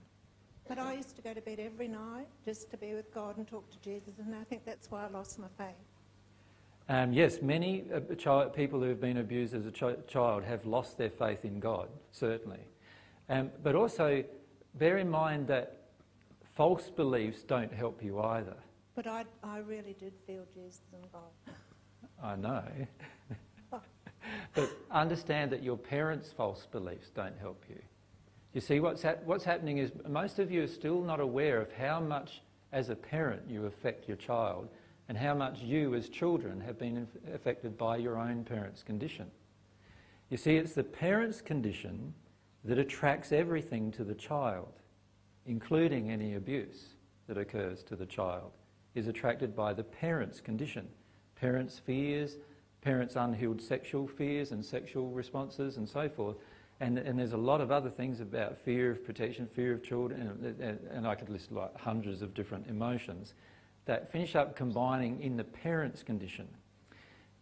But 0.66 0.80
I 0.80 0.94
used 0.94 1.18
to 1.18 1.22
go 1.22 1.34
to 1.34 1.42
bed 1.42 1.60
every 1.60 1.90
night 1.90 2.28
just 2.46 2.72
to 2.72 2.78
be 2.78 2.94
with 2.94 3.14
God 3.14 3.36
and 3.36 3.46
talk 3.46 3.70
to 3.72 3.80
Jesus, 3.80 4.14
and 4.18 4.34
I 4.34 4.46
think 4.46 4.64
that's 4.64 4.90
why 4.90 5.06
I 5.06 5.10
lost 5.10 5.40
my 5.40 5.48
faith. 5.58 5.76
Um, 6.88 7.12
yes, 7.12 7.42
many 7.42 7.84
uh, 7.94 8.16
child, 8.16 8.54
people 8.54 8.80
who 8.80 8.88
have 8.88 9.02
been 9.02 9.18
abused 9.18 9.54
as 9.54 9.66
a 9.66 9.72
ch- 9.72 10.08
child 10.08 10.46
have 10.46 10.66
lost 10.66 10.98
their 10.98 11.10
faith 11.10 11.44
in 11.44 11.60
God, 11.60 11.90
certainly. 12.14 12.62
Um, 13.28 13.52
but 13.62 13.76
also, 13.76 14.24
bear 14.76 15.00
in 15.00 15.10
mind 15.10 15.48
that 15.48 15.82
false 16.56 16.90
beliefs 16.90 17.44
don't 17.44 17.74
help 17.74 18.02
you 18.02 18.22
either. 18.22 18.56
But 18.96 19.08
I, 19.08 19.26
I 19.44 19.58
really 19.58 19.98
did 20.00 20.14
feel 20.26 20.46
Jesus 20.54 20.80
and 20.94 21.12
God. 21.12 21.56
I 22.22 22.36
know. 22.36 22.64
but 24.54 24.70
understand 24.92 25.52
that 25.52 25.64
your 25.64 25.78
parents' 25.78 26.32
false 26.32 26.68
beliefs 26.72 27.10
don't 27.14 27.38
help 27.40 27.64
you. 27.70 27.80
You 28.54 28.62
see, 28.62 28.80
what's, 28.80 29.04
ha- 29.04 29.16
what's 29.26 29.44
happening 29.46 29.78
is 29.78 29.92
most 30.08 30.40
of 30.40 30.52
you 30.52 30.64
are 30.64 30.68
still 30.68 31.02
not 31.02 31.20
aware 31.20 31.62
of 31.62 31.72
how 31.72 32.00
much, 32.00 32.42
as 32.72 32.90
a 32.90 32.96
parent, 32.96 33.44
you 33.50 33.66
affect 33.66 34.08
your 34.08 34.18
child 34.18 34.70
and 35.10 35.18
how 35.18 35.34
much 35.34 35.60
you 35.62 35.96
as 35.96 36.10
children 36.10 36.62
have 36.62 36.78
been 36.78 37.08
affected 37.34 37.78
by 37.78 37.98
your 37.98 38.18
own 38.18 38.44
parents' 38.44 38.84
condition. 38.84 39.30
You 40.30 40.38
see, 40.38 40.56
it's 40.56 40.74
the 40.74 40.84
parents' 40.84 41.42
condition 41.42 42.14
that 42.64 42.78
attracts 42.78 43.32
everything 43.32 43.92
to 43.94 44.04
the 44.04 44.16
child. 44.16 44.74
including 45.46 46.12
any 46.12 46.36
abuse 46.36 46.94
that 47.28 47.38
occurs 47.38 47.84
to 47.84 47.96
the 47.96 48.06
child, 48.06 48.52
is 48.94 49.08
attracted 49.08 49.56
by 49.56 49.74
the 49.74 49.84
parent's 49.84 50.40
condition. 50.40 50.88
Parents' 51.42 51.80
fears, 51.80 52.38
parents' 52.82 53.16
unhealed 53.16 53.62
sexual 53.62 54.08
fears 54.08 54.52
and 54.52 54.64
sexual 54.64 55.10
responses 55.10 55.78
and 55.78 55.90
so 55.90 56.08
forth. 56.08 56.38
And, 56.80 57.00
and 57.00 57.18
there's 57.18 57.34
a 57.34 57.38
lot 57.38 57.62
of 57.62 57.72
other 57.72 57.90
things 57.90 58.22
about 58.22 58.58
fear 58.58 58.92
of 58.92 59.04
protection, 59.04 59.48
fear 59.48 59.74
of 59.74 59.84
children, 59.84 60.22
and, 60.22 60.62
and, 60.62 60.80
and 60.92 61.08
I 61.08 61.16
could 61.16 61.30
list 61.30 61.52
like 61.52 61.76
hundreds 61.76 62.22
of 62.22 62.36
different 62.36 62.68
emotions 62.68 63.34
that 63.86 64.12
finish 64.12 64.36
up 64.36 64.56
combining 64.56 65.20
in 65.22 65.36
the 65.36 65.44
parent's 65.44 66.04
condition. 66.04 66.48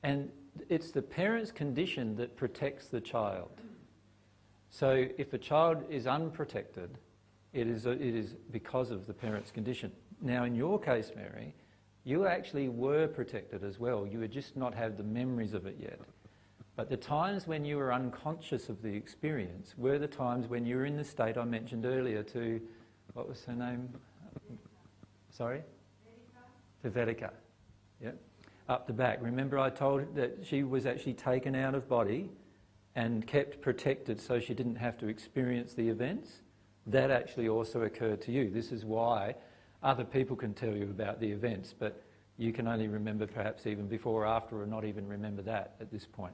And 0.01 0.29
it's 0.69 0.91
the 0.91 1.01
parent's 1.01 1.51
condition 1.51 2.15
that 2.15 2.37
protects 2.37 2.87
the 2.87 3.01
child. 3.01 3.51
So 4.69 5.07
if 5.17 5.33
a 5.33 5.37
child 5.37 5.83
is 5.89 6.07
unprotected, 6.07 6.97
it 7.51 7.67
is, 7.67 7.85
it 7.85 8.01
is 8.01 8.35
because 8.51 8.91
of 8.91 9.07
the 9.07 9.13
parent's 9.13 9.51
condition. 9.51 9.91
Now, 10.21 10.45
in 10.45 10.55
your 10.55 10.79
case, 10.79 11.11
Mary, 11.15 11.53
you 12.03 12.25
actually 12.25 12.69
were 12.69 13.07
protected 13.07 13.63
as 13.63 13.79
well. 13.79 14.07
You 14.07 14.19
would 14.19 14.31
just 14.31 14.55
not 14.55 14.73
have 14.73 14.97
the 14.97 15.03
memories 15.03 15.53
of 15.53 15.65
it 15.65 15.77
yet. 15.79 15.99
But 16.75 16.89
the 16.89 16.97
times 16.97 17.45
when 17.45 17.65
you 17.65 17.77
were 17.77 17.91
unconscious 17.91 18.69
of 18.69 18.81
the 18.81 18.95
experience 18.95 19.73
were 19.77 19.99
the 19.99 20.07
times 20.07 20.47
when 20.47 20.65
you 20.65 20.77
were 20.77 20.85
in 20.85 20.95
the 20.95 21.03
state 21.03 21.37
I 21.37 21.43
mentioned 21.43 21.85
earlier 21.85 22.23
to, 22.23 22.61
what 23.13 23.27
was 23.27 23.43
her 23.45 23.53
name? 23.53 23.89
Sorry? 25.29 25.61
To 26.83 26.89
Vedika. 26.89 27.31
Yep. 28.01 28.17
Up 28.69 28.87
the 28.87 28.93
back. 28.93 29.19
Remember 29.21 29.59
I 29.59 29.69
told 29.69 30.15
that 30.15 30.37
she 30.43 30.63
was 30.63 30.85
actually 30.85 31.15
taken 31.15 31.53
out 31.53 31.75
of 31.75 31.89
body 31.89 32.29
and 32.95 33.27
kept 33.27 33.61
protected 33.61 34.21
so 34.21 34.39
she 34.39 34.53
didn't 34.53 34.77
have 34.77 34.97
to 34.99 35.07
experience 35.07 35.73
the 35.73 35.89
events? 35.89 36.43
That 36.87 37.11
actually 37.11 37.49
also 37.49 37.81
occurred 37.81 38.21
to 38.21 38.31
you. 38.31 38.49
This 38.49 38.71
is 38.71 38.85
why 38.85 39.35
other 39.83 40.03
people 40.03 40.35
can 40.35 40.53
tell 40.53 40.75
you 40.75 40.83
about 40.83 41.19
the 41.19 41.31
events, 41.31 41.73
but 41.77 42.01
you 42.37 42.53
can 42.53 42.67
only 42.67 42.87
remember 42.87 43.27
perhaps 43.27 43.67
even 43.67 43.87
before 43.87 44.23
or 44.23 44.27
after, 44.27 44.61
or 44.61 44.65
not 44.65 44.85
even 44.85 45.07
remember 45.07 45.41
that 45.43 45.75
at 45.79 45.91
this 45.91 46.05
point. 46.05 46.33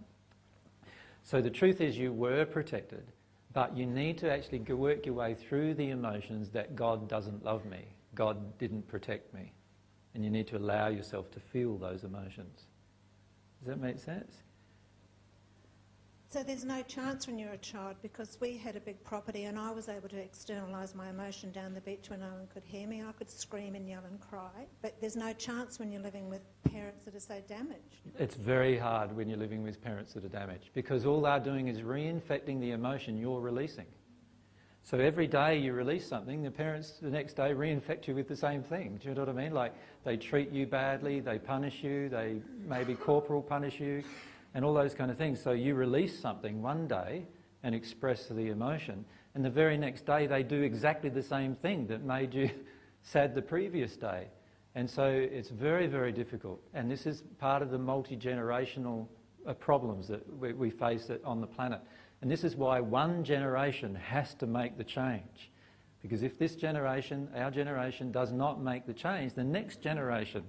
So 1.24 1.42
the 1.42 1.50
truth 1.50 1.82
is, 1.82 1.98
you 1.98 2.14
were 2.14 2.46
protected, 2.46 3.12
but 3.54 3.76
you 3.76 3.86
need 3.86 4.18
to 4.20 4.32
actually 4.32 4.60
work 4.60 5.06
your 5.06 5.16
way 5.16 5.34
through 5.34 5.74
the 5.74 5.90
emotions 5.90 6.50
that 6.50 6.76
God 6.76 7.10
doesn't 7.10 7.44
love 7.44 7.66
me, 7.66 7.86
God 8.14 8.58
didn't 8.60 8.88
protect 8.88 9.34
me. 9.34 9.52
And 10.14 10.24
you 10.24 10.30
need 10.30 10.48
to 10.48 10.58
allow 10.58 10.88
yourself 10.88 11.30
to 11.32 11.40
feel 11.40 11.78
those 11.78 12.04
emotions. 12.04 12.68
Does 13.60 13.68
that 13.68 13.82
make 13.82 14.00
sense? 14.00 14.32
So 16.30 16.44
there's 16.44 16.66
no 16.66 16.82
chance 16.82 17.28
when 17.28 17.40
you're 17.40 17.54
a 17.54 17.58
child 17.58 17.96
because 18.02 18.38
we 18.42 18.58
had 18.58 18.76
a 18.76 18.80
big 18.80 19.02
property 19.04 19.46
and 19.46 19.58
I 19.58 19.72
was 19.72 19.88
able 19.88 20.10
to 20.10 20.18
externalise 20.18 20.94
my 20.94 21.10
emotion 21.10 21.52
down 21.52 21.74
the 21.74 21.82
beach 21.82 22.10
when 22.10 22.20
no 22.20 22.28
one 22.28 22.48
could 22.54 22.64
hear 22.66 22.88
me. 22.88 23.04
I 23.08 23.12
could 23.14 23.30
scream 23.30 23.76
and 23.76 23.88
yell 23.88 24.04
and 24.10 24.20
cry. 24.20 24.68
But 24.82 25.00
there's 25.00 25.16
no 25.16 25.32
chance 25.34 25.80
when 25.80 25.92
you're 25.92 26.02
living 26.02 26.28
with 26.28 26.42
parents 26.64 27.06
that 27.06 27.16
are 27.16 27.20
so 27.20 27.42
damaged. 27.48 28.02
It's 28.20 28.36
very 28.36 28.78
hard 28.78 29.16
when 29.16 29.30
you're 29.30 29.38
living 29.38 29.64
with 29.64 29.82
parents 29.82 30.14
that 30.14 30.26
are 30.26 30.30
damaged 30.30 30.72
because 30.74 31.06
all 31.06 31.22
they're 31.22 31.40
doing 31.40 31.70
is 31.70 31.82
reinfecting 31.82 32.60
the 32.60 32.72
emotion 32.72 33.18
you're 33.18 33.40
releasing. 33.40 33.88
So 34.84 35.00
every 35.00 35.28
day 35.28 35.58
you 35.58 35.74
release 35.74 36.08
something, 36.08 36.44
the 36.44 36.52
parents 36.52 37.00
the 37.02 37.10
next 37.10 37.34
day 37.36 37.54
reinfect 37.54 38.08
you 38.08 38.14
with 38.14 38.28
the 38.28 38.36
same 38.36 38.62
thing. 38.62 39.00
Do 39.02 39.10
you 39.10 39.16
know 39.16 39.22
what 39.22 39.30
I 39.30 39.34
mean? 39.34 39.54
Like 39.54 39.74
they 40.04 40.18
treat 40.18 40.52
you 40.52 40.68
badly, 40.68 41.22
they 41.22 41.40
punish 41.40 41.82
you, 41.84 42.10
they 42.10 42.42
maybe 42.68 42.94
corporal 42.94 43.42
punish 43.42 43.80
you 43.80 44.04
and 44.56 44.64
all 44.64 44.74
those 44.74 44.96
kind 44.96 45.12
of 45.12 45.18
things. 45.18 45.40
So 45.40 45.52
you 45.52 45.76
release 45.76 46.18
something 46.18 46.62
one 46.62 46.88
day 46.88 47.28
and 47.62 47.76
express 47.76 48.28
the 48.28 48.48
emotion, 48.48 49.06
and 49.36 49.44
the 49.44 49.50
very 49.50 49.78
next 49.78 50.06
day 50.06 50.26
they 50.26 50.42
do 50.42 50.64
exactly 50.64 51.10
the 51.10 51.22
same 51.22 51.54
thing 51.54 51.86
that 51.88 52.04
made 52.04 52.34
you 52.34 52.50
sad 53.04 53.36
the 53.36 53.42
previous 53.42 53.96
day. 53.98 54.28
And 54.74 54.90
so 54.90 55.06
it's 55.06 55.50
very, 55.50 55.88
very 55.88 56.12
difficult. 56.12 56.62
And 56.74 56.90
this 56.90 57.06
is 57.06 57.24
part 57.38 57.62
of 57.62 57.70
the 57.70 57.78
multi 57.78 58.18
generational 58.18 59.08
uh, 59.46 59.54
problems 59.54 60.08
that 60.08 60.22
we, 60.40 60.54
we 60.54 60.70
face 60.70 61.10
on 61.24 61.42
the 61.42 61.48
planet. 61.48 61.82
And 62.22 62.32
this 62.32 62.44
is 62.44 62.56
why 62.56 62.80
one 62.80 63.24
generation 63.24 63.94
has 63.96 64.34
to 64.36 64.48
make 64.48 64.78
the 64.78 64.84
change. 64.84 65.52
Because 66.02 66.24
if 66.24 66.38
this 66.38 66.56
generation, 66.56 67.30
our 67.36 67.52
generation, 67.52 68.12
does 68.12 68.32
not 68.32 68.62
make 68.62 68.86
the 68.86 68.94
change, 68.94 69.34
the 69.34 69.44
next 69.44 69.82
generation 69.82 70.44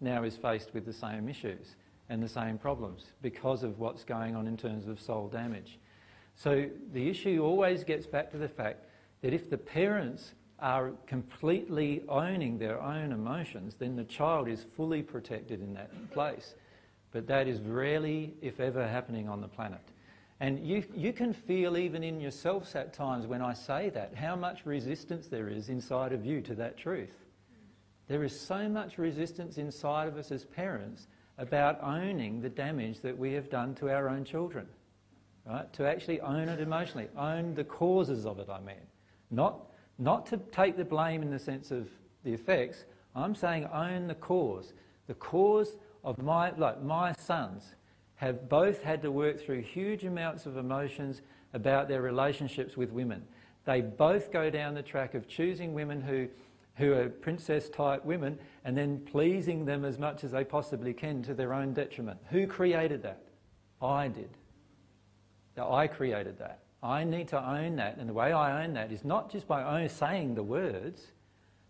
now 0.00 0.22
is 0.22 0.36
faced 0.36 0.74
with 0.74 0.84
the 0.84 0.92
same 0.92 1.28
issues 1.28 1.76
and 2.08 2.22
the 2.22 2.28
same 2.28 2.58
problems 2.58 3.06
because 3.22 3.62
of 3.62 3.78
what's 3.78 4.04
going 4.04 4.34
on 4.34 4.46
in 4.46 4.56
terms 4.56 4.86
of 4.88 5.00
soul 5.00 5.28
damage. 5.28 5.78
So 6.34 6.68
the 6.92 7.08
issue 7.08 7.42
always 7.42 7.84
gets 7.84 8.06
back 8.06 8.30
to 8.30 8.38
the 8.38 8.48
fact 8.48 8.86
that 9.22 9.32
if 9.32 9.50
the 9.50 9.58
parents 9.58 10.34
are 10.60 10.92
completely 11.06 12.02
owning 12.08 12.58
their 12.58 12.80
own 12.80 13.12
emotions, 13.12 13.76
then 13.76 13.96
the 13.96 14.04
child 14.04 14.48
is 14.48 14.64
fully 14.76 15.02
protected 15.02 15.60
in 15.60 15.74
that 15.74 15.90
place. 16.12 16.54
But 17.12 17.26
that 17.28 17.46
is 17.46 17.60
rarely, 17.60 18.34
if 18.42 18.60
ever, 18.60 18.86
happening 18.86 19.28
on 19.28 19.40
the 19.40 19.48
planet. 19.48 19.80
And 20.40 20.64
you, 20.64 20.84
you 20.94 21.12
can 21.12 21.32
feel 21.32 21.76
even 21.76 22.04
in 22.04 22.20
yourselves 22.20 22.74
at 22.74 22.92
times 22.92 23.26
when 23.26 23.42
I 23.42 23.54
say 23.54 23.90
that, 23.90 24.14
how 24.14 24.36
much 24.36 24.64
resistance 24.64 25.26
there 25.26 25.48
is 25.48 25.68
inside 25.68 26.12
of 26.12 26.24
you 26.24 26.40
to 26.42 26.54
that 26.56 26.76
truth. 26.76 27.14
There 28.06 28.22
is 28.22 28.38
so 28.38 28.68
much 28.68 28.98
resistance 28.98 29.58
inside 29.58 30.08
of 30.08 30.16
us 30.16 30.30
as 30.30 30.44
parents 30.44 31.08
about 31.38 31.82
owning 31.82 32.40
the 32.40 32.48
damage 32.48 33.00
that 33.00 33.16
we 33.16 33.32
have 33.32 33.48
done 33.48 33.74
to 33.76 33.88
our 33.90 34.08
own 34.08 34.24
children. 34.24 34.66
Right? 35.46 35.72
To 35.74 35.88
actually 35.88 36.20
own 36.20 36.48
it 36.48 36.60
emotionally, 36.60 37.08
own 37.16 37.54
the 37.54 37.64
causes 37.64 38.26
of 38.26 38.38
it, 38.38 38.48
I 38.50 38.60
mean. 38.60 38.76
Not, 39.30 39.70
not 39.98 40.26
to 40.26 40.36
take 40.52 40.76
the 40.76 40.84
blame 40.84 41.22
in 41.22 41.30
the 41.30 41.38
sense 41.38 41.70
of 41.70 41.88
the 42.24 42.32
effects, 42.32 42.84
I'm 43.14 43.34
saying 43.34 43.66
own 43.72 44.08
the 44.08 44.14
cause. 44.14 44.74
The 45.06 45.14
cause 45.14 45.76
of 46.04 46.18
my, 46.18 46.50
like 46.56 46.82
my 46.82 47.12
sons 47.12 47.74
have 48.16 48.48
both 48.48 48.82
had 48.82 49.00
to 49.02 49.10
work 49.10 49.40
through 49.40 49.62
huge 49.62 50.04
amounts 50.04 50.44
of 50.44 50.56
emotions 50.56 51.22
about 51.54 51.88
their 51.88 52.02
relationships 52.02 52.76
with 52.76 52.90
women. 52.92 53.22
They 53.64 53.80
both 53.80 54.32
go 54.32 54.50
down 54.50 54.74
the 54.74 54.82
track 54.82 55.14
of 55.14 55.28
choosing 55.28 55.72
women 55.72 56.00
who 56.00 56.28
who 56.78 56.92
are 56.94 57.08
princess 57.08 57.68
type 57.68 58.04
women 58.04 58.38
and 58.64 58.76
then 58.76 59.00
pleasing 59.00 59.64
them 59.64 59.84
as 59.84 59.98
much 59.98 60.24
as 60.24 60.30
they 60.30 60.44
possibly 60.44 60.94
can 60.94 61.22
to 61.24 61.34
their 61.34 61.52
own 61.52 61.74
detriment. 61.74 62.18
Who 62.30 62.46
created 62.46 63.02
that? 63.02 63.20
I 63.82 64.08
did. 64.08 64.30
I 65.56 65.88
created 65.88 66.38
that. 66.38 66.60
I 66.82 67.02
need 67.02 67.28
to 67.28 67.44
own 67.44 67.76
that. 67.76 67.96
And 67.96 68.08
the 68.08 68.12
way 68.12 68.32
I 68.32 68.62
own 68.62 68.74
that 68.74 68.92
is 68.92 69.04
not 69.04 69.30
just 69.30 69.48
by 69.48 69.86
saying 69.88 70.36
the 70.36 70.42
words. 70.42 71.08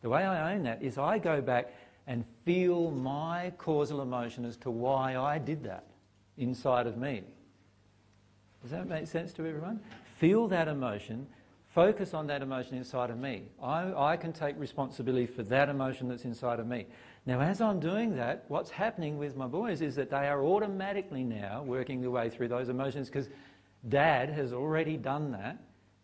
The 0.02 0.10
way 0.10 0.22
I 0.24 0.52
own 0.52 0.62
that 0.64 0.82
is 0.82 0.98
I 0.98 1.18
go 1.18 1.40
back 1.40 1.72
and 2.06 2.24
feel 2.44 2.90
my 2.90 3.52
causal 3.58 4.02
emotion 4.02 4.44
as 4.44 4.56
to 4.58 4.70
why 4.70 5.16
I 5.16 5.38
did 5.38 5.64
that 5.64 5.84
inside 6.36 6.86
of 6.86 6.98
me. 6.98 7.22
Does 8.62 8.70
that 8.72 8.88
make 8.88 9.06
sense 9.06 9.32
to 9.34 9.46
everyone? 9.46 9.80
Feel 10.18 10.48
that 10.48 10.68
emotion 10.68 11.26
focus 11.78 12.12
on 12.12 12.26
that 12.26 12.42
emotion 12.42 12.76
inside 12.76 13.08
of 13.08 13.16
me. 13.16 13.44
I, 13.62 13.92
I 13.94 14.16
can 14.16 14.32
take 14.32 14.58
responsibility 14.58 15.26
for 15.26 15.44
that 15.44 15.68
emotion 15.68 16.08
that's 16.08 16.24
inside 16.24 16.58
of 16.58 16.66
me. 16.66 16.86
Now, 17.24 17.40
as 17.40 17.60
I'm 17.60 17.78
doing 17.78 18.16
that, 18.16 18.46
what's 18.48 18.68
happening 18.68 19.16
with 19.16 19.36
my 19.36 19.46
boys 19.46 19.80
is 19.80 19.94
that 19.94 20.10
they 20.10 20.26
are 20.26 20.44
automatically 20.44 21.22
now 21.22 21.62
working 21.62 22.00
their 22.00 22.10
way 22.10 22.30
through 22.30 22.48
those 22.48 22.68
emotions 22.68 23.08
because 23.08 23.28
dad 23.88 24.28
has 24.28 24.52
already 24.52 24.96
done 24.96 25.30
that 25.30 25.56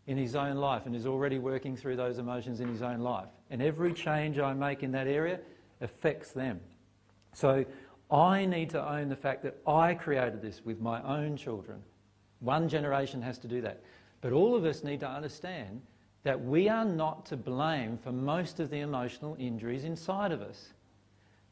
in 0.07 0.17
his 0.17 0.37
own 0.37 0.59
life 0.59 0.87
and 0.87 0.95
is 0.95 1.07
already 1.07 1.41
working 1.41 1.77
through 1.77 1.97
those 1.97 2.19
emotions 2.19 2.61
in 2.61 2.69
his 2.69 2.81
own 2.81 3.01
life. 3.01 3.31
And 3.51 3.61
every 3.61 3.93
change 3.93 4.39
I 4.39 4.55
make 4.55 4.85
in 4.85 4.93
that 4.93 5.09
area 5.09 5.41
affects 5.81 6.31
them. 6.31 6.61
So 7.33 7.65
I 8.13 8.45
need 8.45 8.71
to 8.71 8.89
own 8.89 9.09
the 9.09 9.17
fact 9.17 9.43
that 9.43 9.57
I 9.67 9.95
created 9.95 10.41
this 10.41 10.65
with 10.65 10.81
my 10.81 11.03
own 11.03 11.37
children. 11.37 11.83
One 12.39 12.69
generation 12.69 13.21
has 13.23 13.39
to 13.39 13.49
do 13.49 13.61
that. 13.63 13.83
But 14.25 14.33
all 14.33 14.57
of 14.57 14.65
us 14.65 14.83
need 14.83 15.01
to 15.01 15.07
understand 15.07 15.83
that 16.23 16.43
we 16.43 16.67
are 16.71 16.87
not 16.87 17.27
to 17.27 17.37
blame 17.37 17.99
for 17.99 18.11
most 18.11 18.59
of 18.59 18.71
the 18.71 18.81
emotional 18.81 19.37
injuries 19.39 19.85
inside 19.85 20.33
of 20.33 20.41
us. 20.41 20.73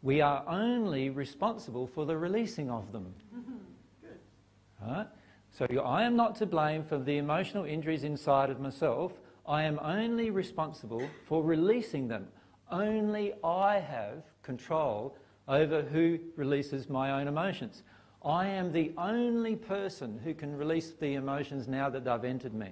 We 0.00 0.22
are 0.22 0.42
only 0.48 1.10
responsible 1.10 1.86
for 1.86 2.06
the 2.06 2.16
releasing 2.16 2.70
of 2.70 2.90
them. 2.90 3.12
Mm-hmm. 3.36 4.90
Right? 4.90 5.06
So 5.50 5.66
I 5.84 6.04
am 6.04 6.16
not 6.16 6.34
to 6.36 6.46
blame 6.46 6.82
for 6.82 6.96
the 6.98 7.18
emotional 7.18 7.66
injuries 7.66 8.04
inside 8.04 8.48
of 8.48 8.58
myself. 8.58 9.12
I 9.46 9.64
am 9.64 9.78
only 9.82 10.30
responsible 10.30 11.06
for 11.26 11.42
releasing 11.42 12.08
them. 12.08 12.26
Only 12.70 13.34
I 13.44 13.80
have 13.80 14.22
control 14.42 15.14
over 15.46 15.82
who 15.82 16.18
releases 16.36 16.88
my 16.88 17.20
own 17.20 17.28
emotions. 17.28 17.82
I 18.24 18.46
am 18.46 18.72
the 18.72 18.92
only 18.96 19.56
person 19.56 20.20
who 20.22 20.34
can 20.34 20.56
release 20.56 20.92
the 20.92 21.14
emotions 21.14 21.66
now 21.66 21.90
that 21.90 22.04
they've 22.04 22.24
entered 22.24 22.54
me. 22.54 22.70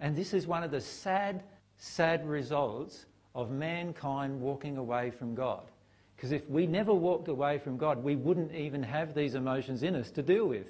And 0.00 0.14
this 0.14 0.34
is 0.34 0.46
one 0.46 0.62
of 0.62 0.70
the 0.70 0.80
sad, 0.80 1.42
sad 1.78 2.26
results 2.28 3.06
of 3.34 3.50
mankind 3.50 4.40
walking 4.40 4.76
away 4.76 5.10
from 5.10 5.34
God. 5.34 5.62
Because 6.16 6.32
if 6.32 6.48
we 6.50 6.66
never 6.66 6.92
walked 6.92 7.28
away 7.28 7.58
from 7.58 7.76
God, 7.76 8.04
we 8.04 8.16
wouldn't 8.16 8.54
even 8.54 8.82
have 8.82 9.14
these 9.14 9.34
emotions 9.34 9.82
in 9.82 9.96
us 9.96 10.10
to 10.12 10.22
deal 10.22 10.46
with. 10.46 10.68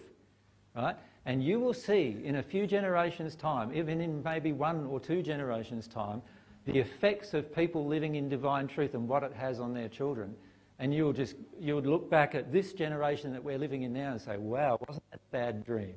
Right? 0.74 0.96
And 1.26 1.42
you 1.42 1.60
will 1.60 1.74
see 1.74 2.16
in 2.24 2.36
a 2.36 2.42
few 2.42 2.66
generations' 2.66 3.34
time, 3.34 3.74
even 3.74 4.00
in 4.00 4.22
maybe 4.22 4.52
one 4.52 4.86
or 4.86 5.00
two 5.00 5.22
generations' 5.22 5.88
time, 5.88 6.22
the 6.64 6.78
effects 6.78 7.34
of 7.34 7.54
people 7.54 7.86
living 7.86 8.14
in 8.14 8.28
divine 8.28 8.68
truth 8.68 8.94
and 8.94 9.08
what 9.08 9.22
it 9.22 9.32
has 9.34 9.60
on 9.60 9.74
their 9.74 9.88
children. 9.88 10.34
And 10.82 10.92
you'll 10.92 11.12
just, 11.12 11.36
you 11.60 11.76
would 11.76 11.86
look 11.86 12.10
back 12.10 12.34
at 12.34 12.50
this 12.50 12.72
generation 12.72 13.32
that 13.34 13.44
we're 13.44 13.56
living 13.56 13.82
in 13.82 13.92
now 13.92 14.10
and 14.10 14.20
say, 14.20 14.36
wow, 14.36 14.80
wasn't 14.88 15.08
that 15.12 15.20
a 15.20 15.30
bad 15.30 15.64
dream? 15.64 15.94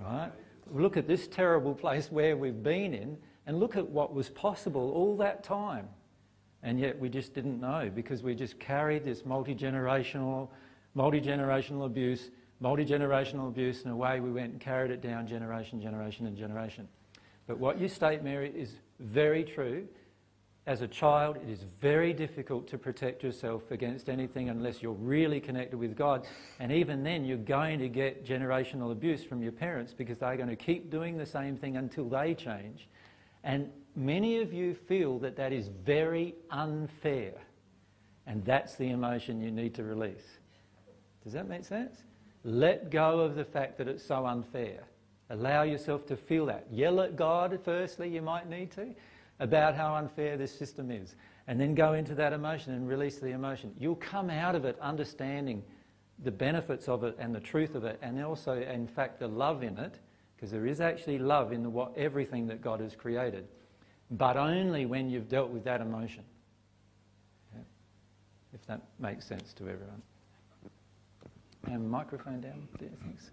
Right? 0.00 0.32
Look 0.72 0.96
at 0.96 1.06
this 1.06 1.28
terrible 1.28 1.74
place 1.74 2.10
where 2.10 2.34
we've 2.34 2.62
been 2.62 2.94
in 2.94 3.18
and 3.46 3.60
look 3.60 3.76
at 3.76 3.86
what 3.86 4.14
was 4.14 4.30
possible 4.30 4.90
all 4.92 5.18
that 5.18 5.44
time. 5.44 5.86
And 6.62 6.80
yet 6.80 6.98
we 6.98 7.10
just 7.10 7.34
didn't 7.34 7.60
know 7.60 7.90
because 7.94 8.22
we 8.22 8.34
just 8.34 8.58
carried 8.58 9.04
this 9.04 9.26
multi-generational, 9.26 10.48
multi-generational 10.94 11.84
abuse, 11.84 12.30
multi-generational 12.60 13.48
abuse, 13.48 13.82
and 13.82 13.92
away 13.92 14.18
we 14.18 14.32
went 14.32 14.52
and 14.52 14.60
carried 14.62 14.92
it 14.92 15.02
down 15.02 15.26
generation, 15.26 15.78
generation 15.78 16.26
and 16.26 16.38
generation. 16.38 16.88
But 17.46 17.58
what 17.58 17.78
you 17.78 17.88
state, 17.88 18.22
Mary, 18.22 18.50
is 18.56 18.76
very 18.98 19.44
true. 19.44 19.86
As 20.66 20.80
a 20.80 20.88
child, 20.88 21.36
it 21.36 21.50
is 21.50 21.64
very 21.80 22.14
difficult 22.14 22.66
to 22.68 22.78
protect 22.78 23.22
yourself 23.22 23.70
against 23.70 24.08
anything 24.08 24.48
unless 24.48 24.82
you're 24.82 24.92
really 24.92 25.38
connected 25.38 25.76
with 25.76 25.94
God. 25.94 26.26
And 26.58 26.72
even 26.72 27.02
then, 27.02 27.26
you're 27.26 27.36
going 27.36 27.78
to 27.80 27.88
get 27.88 28.24
generational 28.24 28.90
abuse 28.90 29.22
from 29.22 29.42
your 29.42 29.52
parents 29.52 29.92
because 29.92 30.18
they're 30.18 30.38
going 30.38 30.48
to 30.48 30.56
keep 30.56 30.90
doing 30.90 31.18
the 31.18 31.26
same 31.26 31.58
thing 31.58 31.76
until 31.76 32.08
they 32.08 32.34
change. 32.34 32.88
And 33.42 33.70
many 33.94 34.38
of 34.38 34.54
you 34.54 34.74
feel 34.74 35.18
that 35.18 35.36
that 35.36 35.52
is 35.52 35.68
very 35.68 36.34
unfair. 36.50 37.34
And 38.26 38.42
that's 38.42 38.76
the 38.76 38.88
emotion 38.88 39.42
you 39.42 39.50
need 39.50 39.74
to 39.74 39.84
release. 39.84 40.38
Does 41.24 41.34
that 41.34 41.46
make 41.46 41.66
sense? 41.66 41.98
Let 42.42 42.90
go 42.90 43.20
of 43.20 43.34
the 43.34 43.44
fact 43.44 43.76
that 43.78 43.88
it's 43.88 44.04
so 44.04 44.24
unfair. 44.24 44.84
Allow 45.28 45.62
yourself 45.62 46.06
to 46.06 46.16
feel 46.16 46.46
that. 46.46 46.66
Yell 46.70 47.00
at 47.00 47.16
God, 47.16 47.58
firstly, 47.64 48.08
you 48.08 48.22
might 48.22 48.48
need 48.48 48.70
to, 48.72 48.94
about 49.40 49.74
how 49.74 49.94
unfair 49.94 50.36
this 50.36 50.56
system 50.56 50.90
is. 50.90 51.16
And 51.46 51.60
then 51.60 51.74
go 51.74 51.92
into 51.92 52.14
that 52.14 52.32
emotion 52.32 52.72
and 52.72 52.88
release 52.88 53.18
the 53.18 53.30
emotion. 53.30 53.74
You'll 53.78 53.96
come 53.96 54.30
out 54.30 54.54
of 54.54 54.64
it 54.64 54.78
understanding 54.80 55.62
the 56.22 56.30
benefits 56.30 56.88
of 56.88 57.04
it 57.04 57.16
and 57.18 57.34
the 57.34 57.40
truth 57.40 57.74
of 57.74 57.84
it, 57.84 57.98
and 58.00 58.22
also, 58.22 58.60
in 58.60 58.86
fact, 58.86 59.18
the 59.18 59.28
love 59.28 59.62
in 59.62 59.76
it 59.78 59.98
because 60.36 60.50
there 60.50 60.66
is 60.66 60.80
actually 60.80 61.18
love 61.18 61.52
in 61.52 61.62
the, 61.62 61.70
what, 61.70 61.96
everything 61.96 62.46
that 62.46 62.60
God 62.60 62.80
has 62.80 62.94
created, 62.94 63.46
but 64.10 64.36
only 64.36 64.84
when 64.86 65.08
you've 65.08 65.28
dealt 65.28 65.50
with 65.50 65.64
that 65.64 65.80
emotion. 65.80 66.22
If 68.52 68.64
that 68.66 68.82
makes 68.98 69.26
sense 69.26 69.52
to 69.54 69.64
everyone. 69.64 70.02
And 71.66 71.90
microphone 71.90 72.40
down 72.40 72.68
there, 72.78 72.90
thanks. 73.02 73.30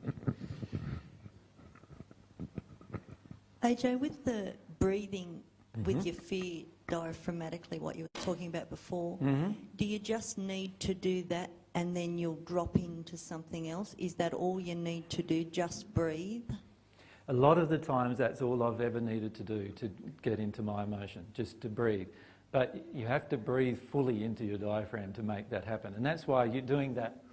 AJ, 3.62 4.00
with 4.00 4.24
the 4.26 4.54
breathing 4.80 5.42
Mm-hmm. 5.74 5.84
with 5.84 6.06
your 6.06 6.16
fear 6.16 6.66
diaphragmatically, 6.90 7.80
what 7.80 7.96
you 7.96 8.04
were 8.04 8.22
talking 8.22 8.48
about 8.48 8.70
before, 8.70 9.18
Mhm. 9.20 9.56
do 9.78 9.86
you 9.86 10.00
just 10.00 10.38
need 10.38 10.78
to 10.82 10.94
do 10.94 11.24
that 11.24 11.50
and 11.76 11.96
then 11.96 12.18
you'll 12.18 12.42
drop 12.44 12.76
into 12.78 13.16
something 13.16 13.70
else? 13.70 13.96
Is 13.98 14.16
that 14.16 14.34
all 14.34 14.60
you 14.60 14.76
need 14.76 15.10
to 15.12 15.24
do? 15.24 15.46
Just 15.46 15.94
breathe? 15.94 16.50
A 17.30 17.34
lot 17.34 17.58
of 17.58 17.70
the 17.70 17.78
times, 17.78 18.18
that's 18.18 18.42
all 18.42 18.62
I've 18.64 18.82
ever 18.82 19.00
needed 19.00 19.34
to 19.36 19.44
do 19.44 19.70
to 19.70 19.90
get 20.22 20.40
into 20.40 20.62
my 20.62 20.84
emotion, 20.84 21.26
just 21.34 21.62
to 21.62 21.70
breathe. 21.70 22.10
But 22.52 22.86
you 22.94 23.08
have 23.08 23.30
to 23.30 23.38
breathe 23.38 23.78
fully 23.78 24.26
into 24.26 24.44
your 24.44 24.58
diaphragm 24.58 25.14
to 25.14 25.24
make 25.24 25.50
that 25.52 25.64
happen. 25.64 25.94
And 25.94 26.06
that's 26.06 26.28
why 26.28 26.44
you're 26.44 26.62
doing 26.62 26.94
that 26.96 27.24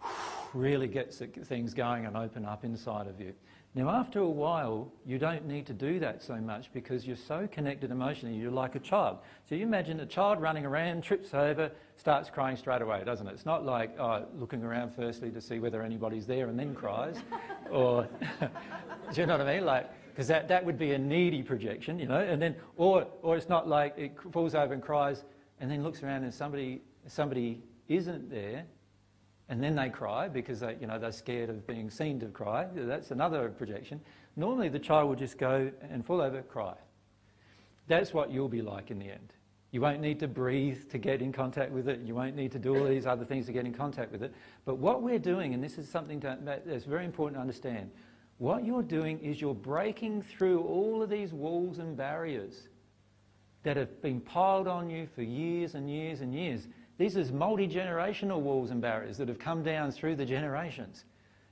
really 0.54 0.88
gets 0.88 1.18
things 1.18 1.74
going 1.74 2.06
and 2.06 2.16
open 2.16 2.46
up 2.46 2.64
inside 2.64 3.06
of 3.06 3.20
you. 3.20 3.34
Now, 3.76 3.90
after 3.90 4.20
a 4.20 4.28
while, 4.28 4.92
you 5.04 5.18
don't 5.18 5.46
need 5.46 5.66
to 5.66 5.72
do 5.72 5.98
that 5.98 6.22
so 6.22 6.36
much 6.36 6.72
because 6.72 7.04
you're 7.04 7.16
so 7.16 7.48
connected 7.50 7.90
emotionally, 7.90 8.36
you're 8.36 8.52
like 8.52 8.76
a 8.76 8.78
child. 8.78 9.18
So 9.48 9.56
you 9.56 9.64
imagine 9.64 9.98
a 9.98 10.06
child 10.06 10.40
running 10.40 10.64
around, 10.64 11.02
trips 11.02 11.34
over, 11.34 11.72
starts 11.96 12.30
crying 12.30 12.56
straight 12.56 12.82
away, 12.82 13.02
doesn't 13.04 13.26
it? 13.26 13.32
It's 13.32 13.44
not 13.44 13.64
like 13.64 13.98
oh, 13.98 14.26
looking 14.38 14.62
around 14.62 14.94
firstly 14.94 15.32
to 15.32 15.40
see 15.40 15.58
whether 15.58 15.82
anybody's 15.82 16.24
there 16.24 16.46
and 16.46 16.56
then 16.56 16.72
cries. 16.72 17.16
or, 17.72 18.06
do 19.12 19.20
you 19.20 19.26
know 19.26 19.38
what 19.38 19.46
I 19.46 19.56
mean? 19.56 19.64
Like, 19.64 19.90
because 20.10 20.28
that, 20.28 20.46
that 20.46 20.64
would 20.64 20.78
be 20.78 20.92
a 20.92 20.98
needy 20.98 21.42
projection, 21.42 21.98
you 21.98 22.06
know, 22.06 22.20
and 22.20 22.40
then, 22.40 22.54
or, 22.76 23.08
or 23.22 23.36
it's 23.36 23.48
not 23.48 23.66
like 23.66 23.94
it 23.98 24.16
falls 24.30 24.54
over 24.54 24.72
and 24.72 24.82
cries 24.84 25.24
and 25.58 25.68
then 25.68 25.82
looks 25.82 26.00
around 26.04 26.22
and 26.22 26.32
somebody, 26.32 26.80
somebody 27.08 27.60
isn't 27.88 28.30
there 28.30 28.66
and 29.48 29.62
then 29.62 29.74
they 29.74 29.90
cry 29.90 30.28
because 30.28 30.60
they, 30.60 30.76
you 30.80 30.86
know, 30.86 30.98
they're 30.98 31.12
scared 31.12 31.50
of 31.50 31.66
being 31.66 31.90
seen 31.90 32.18
to 32.20 32.26
cry. 32.26 32.66
That's 32.74 33.10
another 33.10 33.48
projection. 33.50 34.00
Normally 34.36 34.68
the 34.68 34.78
child 34.78 35.08
will 35.08 35.16
just 35.16 35.38
go 35.38 35.70
and 35.90 36.04
fall 36.04 36.20
over, 36.20 36.42
cry. 36.42 36.74
That's 37.86 38.14
what 38.14 38.30
you'll 38.30 38.48
be 38.48 38.62
like 38.62 38.90
in 38.90 38.98
the 38.98 39.10
end. 39.10 39.34
You 39.70 39.80
won't 39.80 40.00
need 40.00 40.20
to 40.20 40.28
breathe 40.28 40.88
to 40.90 40.98
get 40.98 41.20
in 41.20 41.32
contact 41.32 41.72
with 41.72 41.88
it. 41.88 42.00
You 42.04 42.14
won't 42.14 42.36
need 42.36 42.52
to 42.52 42.58
do 42.58 42.78
all 42.78 42.86
these 42.86 43.06
other 43.06 43.24
things 43.24 43.46
to 43.46 43.52
get 43.52 43.66
in 43.66 43.74
contact 43.74 44.12
with 44.12 44.22
it. 44.22 44.32
But 44.64 44.76
what 44.76 45.02
we're 45.02 45.18
doing, 45.18 45.52
and 45.52 45.62
this 45.62 45.78
is 45.78 45.88
something 45.88 46.20
to, 46.20 46.38
that's 46.64 46.84
very 46.84 47.04
important 47.04 47.36
to 47.36 47.40
understand, 47.40 47.90
what 48.38 48.64
you're 48.64 48.82
doing 48.82 49.18
is 49.18 49.40
you're 49.40 49.54
breaking 49.54 50.22
through 50.22 50.62
all 50.62 51.02
of 51.02 51.10
these 51.10 51.32
walls 51.32 51.78
and 51.78 51.96
barriers 51.96 52.68
that 53.64 53.76
have 53.76 54.00
been 54.00 54.20
piled 54.20 54.68
on 54.68 54.88
you 54.88 55.08
for 55.14 55.22
years 55.22 55.74
and 55.74 55.90
years 55.90 56.20
and 56.20 56.34
years. 56.34 56.68
These 56.96 57.16
are 57.16 57.32
multi-generational 57.32 58.40
walls 58.40 58.70
and 58.70 58.80
barriers 58.80 59.16
that 59.18 59.28
have 59.28 59.38
come 59.38 59.62
down 59.62 59.90
through 59.90 60.16
the 60.16 60.24
generations. 60.24 61.04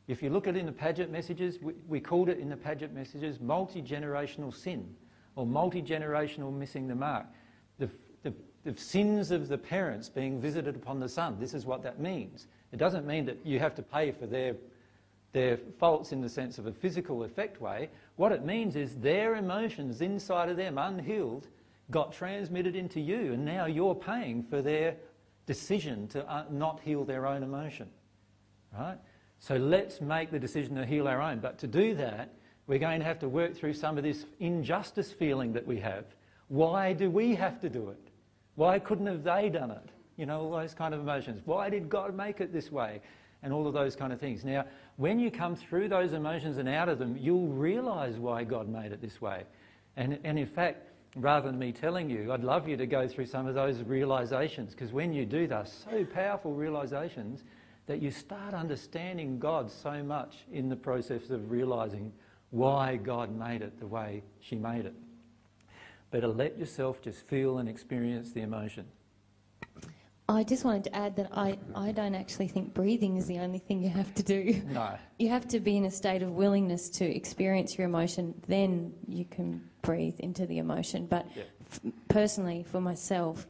If 0.09 0.23
you 0.23 0.31
look 0.31 0.47
at 0.47 0.57
it 0.57 0.61
in 0.61 0.67
the 0.67 0.73
Padgett 0.73 1.11
messages, 1.11 1.61
we, 1.61 1.75
we 1.89 2.01
called 2.01 2.29
it 2.29 2.39
in 2.39 2.49
the 2.49 2.57
Padgett 2.57 2.93
messages 2.93 3.41
multi-generational 3.41 4.55
sin 4.55 4.95
or 5.37 5.47
multi-generational 5.47 6.53
missing 6.53 6.87
the 6.87 6.95
mark. 6.95 7.27
The, 7.79 7.89
the, 8.23 8.33
the 8.65 8.77
sins 8.77 9.31
of 9.31 9.49
the 9.49 9.59
parents 9.59 10.09
being 10.09 10.41
visited 10.41 10.77
upon 10.77 11.01
the 11.01 11.09
son. 11.09 11.37
This 11.41 11.55
is 11.55 11.67
what 11.67 11.83
that 11.83 11.99
means. 11.99 12.47
It 12.73 12.79
doesn't 12.79 13.07
mean 13.07 13.25
that 13.27 13.39
you 13.45 13.59
have 13.59 13.75
to 13.77 13.83
pay 13.83 14.13
for 14.13 14.27
their, 14.27 14.57
their 15.33 15.59
faults 15.79 16.13
in 16.13 16.21
the 16.21 16.29
sense 16.29 16.59
of 16.59 16.67
a 16.67 16.73
physical 16.73 17.25
effect 17.25 17.61
way. 17.61 17.89
What 18.17 18.33
it 18.33 18.45
means 18.45 18.77
is 18.77 18.97
their 18.97 19.37
emotions 19.37 20.01
inside 20.01 20.49
of 20.49 20.57
them, 20.57 20.79
unhealed, 20.79 21.49
got 21.91 22.13
transmitted 22.13 22.77
into 22.77 23.01
you, 23.01 23.33
and 23.33 23.45
now 23.45 23.67
you're 23.67 23.95
paying 23.95 24.43
for 24.43 24.63
their 24.63 24.97
decision 25.47 26.09
to 26.09 26.29
uh, 26.31 26.45
not 26.51 26.81
heal 26.81 27.05
their 27.05 27.27
own 27.27 27.43
emotion. 27.43 27.89
Right? 28.77 28.99
So 29.39 29.57
let's 29.57 30.01
make 30.01 30.31
the 30.31 30.39
decision 30.39 30.77
to 30.77 30.87
heal 30.87 31.09
our 31.09 31.21
own. 31.21 31.41
But 31.41 31.59
to 31.59 31.67
do 31.67 31.95
that, 31.97 32.33
we're 32.67 32.79
going 32.79 33.01
to 33.01 33.05
have 33.05 33.19
to 33.21 33.29
work 33.29 33.57
through 33.57 33.75
some 33.75 33.99
of 33.99 34.05
this 34.05 34.25
injustice 34.39 35.11
feeling 35.11 35.53
that 35.55 35.67
we 35.67 35.81
have. 35.81 36.05
Why 36.49 36.93
do 36.93 37.11
we 37.11 37.35
have 37.35 37.61
to 37.61 37.69
do 37.69 37.89
it? 37.91 38.09
Why 38.55 38.79
couldn't 38.79 39.07
have 39.07 39.25
they 39.25 39.49
done 39.49 39.71
it? 39.71 39.89
You 40.17 40.27
know, 40.27 40.43
all 40.43 40.51
those 40.53 40.75
kind 40.75 40.95
of 40.95 41.01
emotions. 41.01 41.43
Why 41.45 41.71
did 41.71 41.89
God 41.89 42.15
make 42.15 42.41
it 42.41 42.53
this 42.53 42.71
way? 42.71 43.01
And 43.43 43.53
all 43.53 43.67
of 43.67 43.75
those 43.75 43.97
kind 43.97 44.13
of 44.13 44.21
things. 44.21 44.45
Now, 44.45 44.65
when 44.97 45.19
you 45.19 45.31
come 45.31 45.57
through 45.57 45.89
those 45.89 46.13
emotions 46.13 46.59
and 46.59 46.69
out 46.69 46.89
of 46.89 47.01
them, 47.01 47.17
you'll 47.17 47.49
realise 47.49 48.17
why 48.17 48.45
God 48.45 48.69
made 48.69 48.93
it 48.93 49.01
this 49.01 49.21
way. 49.21 49.43
And, 49.97 50.21
and 50.23 50.39
in 50.39 50.47
fact, 50.47 50.92
rather 51.17 51.49
than 51.49 51.59
me 51.59 51.73
telling 51.73 52.09
you, 52.09 52.33
I'd 52.33 52.45
love 52.45 52.69
you 52.69 52.77
to 52.77 52.87
go 52.87 53.07
through 53.07 53.27
some 53.27 53.47
of 53.47 53.55
those 53.55 53.83
realizations 53.83 54.73
because 54.73 54.93
when 54.93 55.13
you 55.13 55.27
do, 55.27 55.47
they're 55.47 55.67
so 55.67 56.05
powerful 56.05 56.55
realizations 56.55 57.45
that 57.87 58.01
you 58.01 58.11
start 58.11 58.55
understanding 58.55 59.39
God 59.39 59.71
so 59.71 60.03
much 60.03 60.45
in 60.53 60.69
the 60.69 60.77
process 60.77 61.31
of 61.31 61.51
realizing 61.51 62.13
why 62.51 62.97
God 62.97 63.37
made 63.37 63.63
it 63.63 63.79
the 63.81 63.87
way 63.87 64.23
she 64.41 64.57
made 64.57 64.87
it. 64.87 64.95
Better 66.11 66.29
let 66.29 66.59
yourself 66.59 67.01
just 67.01 67.27
feel 67.27 67.59
and 67.59 67.69
experience 67.69 68.33
the 68.33 68.43
emotion. 68.43 68.87
I 70.29 70.45
just 70.45 70.65
wanted 70.65 70.85
to 70.85 70.97
add 70.97 71.17
that 71.17 71.29
I, 71.37 71.59
I 71.75 71.93
don't 71.93 72.15
actually 72.15 72.49
think 72.49 72.73
breathing 72.73 73.17
is 73.17 73.27
the 73.27 73.39
only 73.39 73.59
thing 73.59 73.83
you 73.83 73.91
have 73.91 74.15
to 74.15 74.23
do. 74.23 74.63
No. 74.67 74.97
You 75.19 75.29
have 75.31 75.49
to 75.49 75.61
be 75.61 75.77
in 75.77 75.85
a 75.85 75.91
state 75.91 76.23
of 76.23 76.31
willingness 76.31 76.89
to 76.91 77.05
experience 77.05 77.77
your 77.77 77.87
emotion, 77.87 78.35
then 78.47 78.93
you 79.09 79.25
can 79.25 79.69
breathe 79.83 80.19
into 80.21 80.47
the 80.47 80.59
emotion. 80.59 81.07
But 81.07 81.27
yeah. 81.37 81.43
f- 81.71 81.81
personally, 82.09 82.65
for 82.71 82.81
myself, 82.81 83.47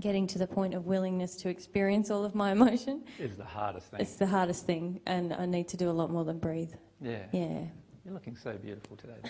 getting 0.00 0.26
to 0.28 0.38
the 0.38 0.46
point 0.46 0.74
of 0.74 0.86
willingness 0.86 1.36
to 1.36 1.48
experience 1.48 2.10
all 2.10 2.24
of 2.24 2.34
my 2.34 2.52
emotion 2.58 3.02
is 3.18 3.36
the 3.36 3.44
hardest 3.44 3.90
thing. 3.90 4.00
It's 4.00 4.16
the 4.16 4.26
hardest 4.26 4.66
thing, 4.66 5.00
and 5.06 5.32
I 5.32 5.46
need 5.46 5.68
to 5.68 5.76
do 5.76 5.90
a 5.90 5.92
lot 5.92 6.10
more 6.10 6.24
than 6.24 6.38
breathe. 6.38 6.72
Yeah. 7.00 7.24
Yeah. 7.32 7.60
You're 8.04 8.14
looking 8.14 8.36
so 8.36 8.52
beautiful 8.54 8.96
today, 8.96 9.16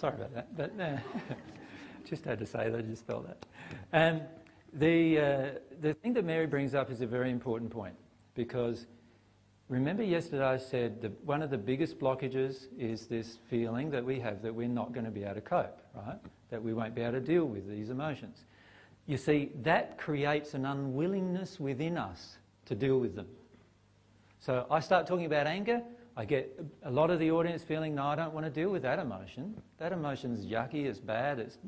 Sorry 0.00 0.14
about 0.14 0.34
that, 0.34 0.56
but 0.56 0.72
uh, 0.80 0.96
just 2.04 2.24
had 2.24 2.38
to 2.40 2.46
say 2.46 2.68
that, 2.68 2.78
I 2.78 2.82
just 2.82 3.06
felt 3.06 3.26
that. 3.26 3.46
Um, 3.92 4.20
the, 4.72 5.18
uh, 5.18 5.48
the 5.80 5.94
thing 5.94 6.12
that 6.14 6.24
Mary 6.24 6.46
brings 6.46 6.74
up 6.74 6.90
is 6.90 7.02
a 7.02 7.06
very 7.06 7.30
important 7.30 7.70
point 7.70 7.94
because 8.34 8.86
remember 9.68 10.02
yesterday 10.02 10.44
I 10.44 10.56
said 10.56 11.00
that 11.02 11.24
one 11.24 11.42
of 11.42 11.50
the 11.50 11.58
biggest 11.58 11.98
blockages 11.98 12.66
is 12.78 13.06
this 13.06 13.38
feeling 13.48 13.90
that 13.90 14.04
we 14.04 14.20
have 14.20 14.42
that 14.42 14.54
we're 14.54 14.68
not 14.68 14.92
going 14.92 15.04
to 15.04 15.10
be 15.10 15.24
able 15.24 15.34
to 15.34 15.40
cope, 15.40 15.80
right? 15.94 16.18
That 16.50 16.62
we 16.62 16.72
won't 16.72 16.94
be 16.94 17.02
able 17.02 17.12
to 17.12 17.20
deal 17.20 17.44
with 17.44 17.68
these 17.68 17.90
emotions. 17.90 18.44
You 19.06 19.16
see, 19.16 19.50
that 19.62 19.98
creates 19.98 20.54
an 20.54 20.66
unwillingness 20.66 21.60
within 21.60 21.96
us 21.96 22.36
to 22.66 22.74
deal 22.74 22.98
with 22.98 23.14
them. 23.14 23.26
So 24.40 24.66
I 24.70 24.80
start 24.80 25.06
talking 25.06 25.26
about 25.26 25.46
anger, 25.46 25.82
I 26.16 26.24
get 26.24 26.58
a 26.82 26.90
lot 26.90 27.10
of 27.10 27.18
the 27.18 27.30
audience 27.30 27.62
feeling, 27.62 27.94
no, 27.94 28.04
I 28.04 28.16
don't 28.16 28.32
want 28.32 28.46
to 28.46 28.50
deal 28.50 28.70
with 28.70 28.82
that 28.82 28.98
emotion. 28.98 29.54
That 29.78 29.92
emotion's 29.92 30.46
yucky, 30.46 30.86
it's 30.86 30.98
bad. 30.98 31.38
It's, 31.38 31.58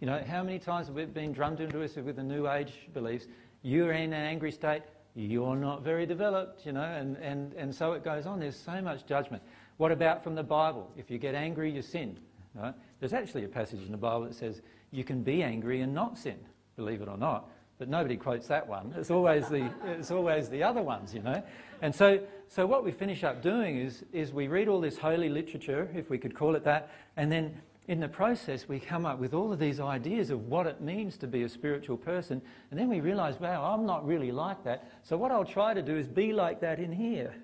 you 0.00 0.06
know, 0.06 0.22
how 0.26 0.42
many 0.42 0.58
times 0.58 0.88
have 0.88 0.96
we 0.96 1.04
been 1.04 1.32
drummed 1.32 1.60
into 1.60 1.82
us 1.84 1.94
with 1.94 2.16
the 2.16 2.22
New 2.22 2.48
Age 2.48 2.72
beliefs? 2.92 3.26
You're 3.62 3.92
in 3.92 4.12
an 4.12 4.14
angry 4.14 4.50
state, 4.50 4.82
you're 5.14 5.56
not 5.56 5.82
very 5.82 6.06
developed, 6.06 6.64
you 6.64 6.72
know, 6.72 6.82
and, 6.82 7.16
and, 7.18 7.52
and 7.54 7.74
so 7.74 7.92
it 7.92 8.02
goes 8.02 8.26
on. 8.26 8.40
There's 8.40 8.58
so 8.58 8.80
much 8.80 9.06
judgment. 9.06 9.42
What 9.76 9.92
about 9.92 10.22
from 10.22 10.34
the 10.34 10.42
Bible? 10.42 10.90
If 10.96 11.10
you 11.10 11.18
get 11.18 11.34
angry, 11.34 11.70
you 11.70 11.82
sin. 11.82 12.18
Right? 12.54 12.74
There's 13.00 13.12
actually 13.12 13.44
a 13.44 13.48
passage 13.48 13.82
in 13.84 13.92
the 13.92 13.98
Bible 13.98 14.24
that 14.24 14.34
says 14.34 14.62
you 14.90 15.04
can 15.04 15.22
be 15.22 15.42
angry 15.42 15.80
and 15.80 15.94
not 15.94 16.18
sin, 16.18 16.38
believe 16.76 17.02
it 17.02 17.08
or 17.08 17.18
not. 17.18 17.48
But 17.78 17.88
nobody 17.88 18.16
quotes 18.16 18.46
that 18.46 18.66
one. 18.66 18.94
It's 18.96 19.10
always 19.10 19.48
the, 19.48 19.68
it's 19.84 20.10
always 20.10 20.48
the 20.48 20.62
other 20.62 20.82
ones, 20.82 21.14
you 21.14 21.22
know. 21.22 21.42
And 21.80 21.94
so, 21.94 22.20
so 22.48 22.66
what 22.66 22.84
we 22.84 22.92
finish 22.92 23.24
up 23.24 23.42
doing 23.42 23.78
is, 23.78 24.04
is 24.12 24.32
we 24.32 24.46
read 24.46 24.68
all 24.68 24.80
this 24.80 24.96
holy 24.96 25.28
literature, 25.28 25.88
if 25.94 26.08
we 26.08 26.16
could 26.16 26.34
call 26.34 26.54
it 26.54 26.64
that, 26.64 26.90
and 27.16 27.32
then 27.32 27.60
in 27.88 28.00
the 28.00 28.08
process 28.08 28.68
we 28.68 28.78
come 28.78 29.04
up 29.04 29.18
with 29.18 29.34
all 29.34 29.52
of 29.52 29.58
these 29.58 29.80
ideas 29.80 30.30
of 30.30 30.48
what 30.48 30.66
it 30.66 30.80
means 30.80 31.16
to 31.18 31.26
be 31.26 31.42
a 31.42 31.48
spiritual 31.48 31.96
person, 31.96 32.40
and 32.70 32.78
then 32.78 32.88
we 32.88 33.00
realise, 33.00 33.38
wow, 33.40 33.72
I'm 33.72 33.84
not 33.86 34.06
really 34.06 34.30
like 34.30 34.62
that. 34.64 34.90
So 35.02 35.16
what 35.16 35.32
I'll 35.32 35.44
try 35.44 35.74
to 35.74 35.82
do 35.82 35.96
is 35.96 36.06
be 36.06 36.32
like 36.32 36.60
that 36.60 36.78
in 36.78 36.92
here. 36.92 37.34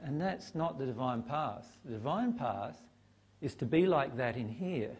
And 0.00 0.20
that's 0.20 0.54
not 0.54 0.78
the 0.78 0.86
divine 0.86 1.22
path. 1.22 1.66
The 1.84 1.92
divine 1.92 2.34
path 2.34 2.80
is 3.40 3.54
to 3.56 3.66
be 3.66 3.86
like 3.86 4.16
that 4.16 4.36
in 4.36 4.48
here. 4.48 4.96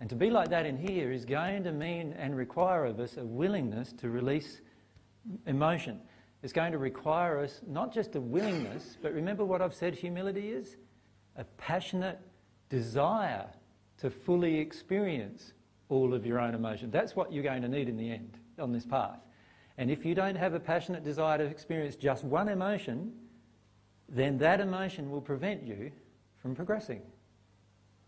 And 0.00 0.08
to 0.10 0.16
be 0.16 0.30
like 0.30 0.48
that 0.50 0.64
in 0.64 0.76
here 0.76 1.10
is 1.10 1.24
going 1.24 1.64
to 1.64 1.72
mean 1.72 2.12
and 2.12 2.36
require 2.36 2.84
of 2.84 3.00
us 3.00 3.16
a 3.16 3.24
willingness 3.24 3.92
to 3.94 4.08
release 4.08 4.60
emotion. 5.46 6.00
It's 6.42 6.52
going 6.52 6.70
to 6.70 6.78
require 6.78 7.40
us 7.40 7.60
not 7.66 7.92
just 7.92 8.14
a 8.14 8.20
willingness, 8.20 8.96
but 9.02 9.12
remember 9.12 9.44
what 9.44 9.60
I've 9.60 9.74
said 9.74 9.96
humility 9.96 10.52
is? 10.52 10.76
A 11.36 11.44
passionate 11.56 12.20
desire 12.68 13.46
to 13.98 14.10
fully 14.10 14.58
experience 14.58 15.52
all 15.88 16.14
of 16.14 16.26
your 16.26 16.38
own 16.38 16.54
emotion. 16.54 16.90
That's 16.90 17.16
what 17.16 17.32
you're 17.32 17.42
going 17.42 17.62
to 17.62 17.68
need 17.68 17.88
in 17.88 17.96
the 17.96 18.10
end 18.10 18.38
on 18.58 18.72
this 18.72 18.84
path. 18.84 19.18
And 19.76 19.90
if 19.90 20.04
you 20.04 20.14
don't 20.14 20.36
have 20.36 20.54
a 20.54 20.60
passionate 20.60 21.04
desire 21.04 21.38
to 21.38 21.44
experience 21.44 21.96
just 21.96 22.24
one 22.24 22.48
emotion, 22.48 23.12
then 24.08 24.38
that 24.38 24.60
emotion 24.60 25.10
will 25.10 25.20
prevent 25.20 25.62
you 25.62 25.92
from 26.42 26.54
progressing. 26.54 27.02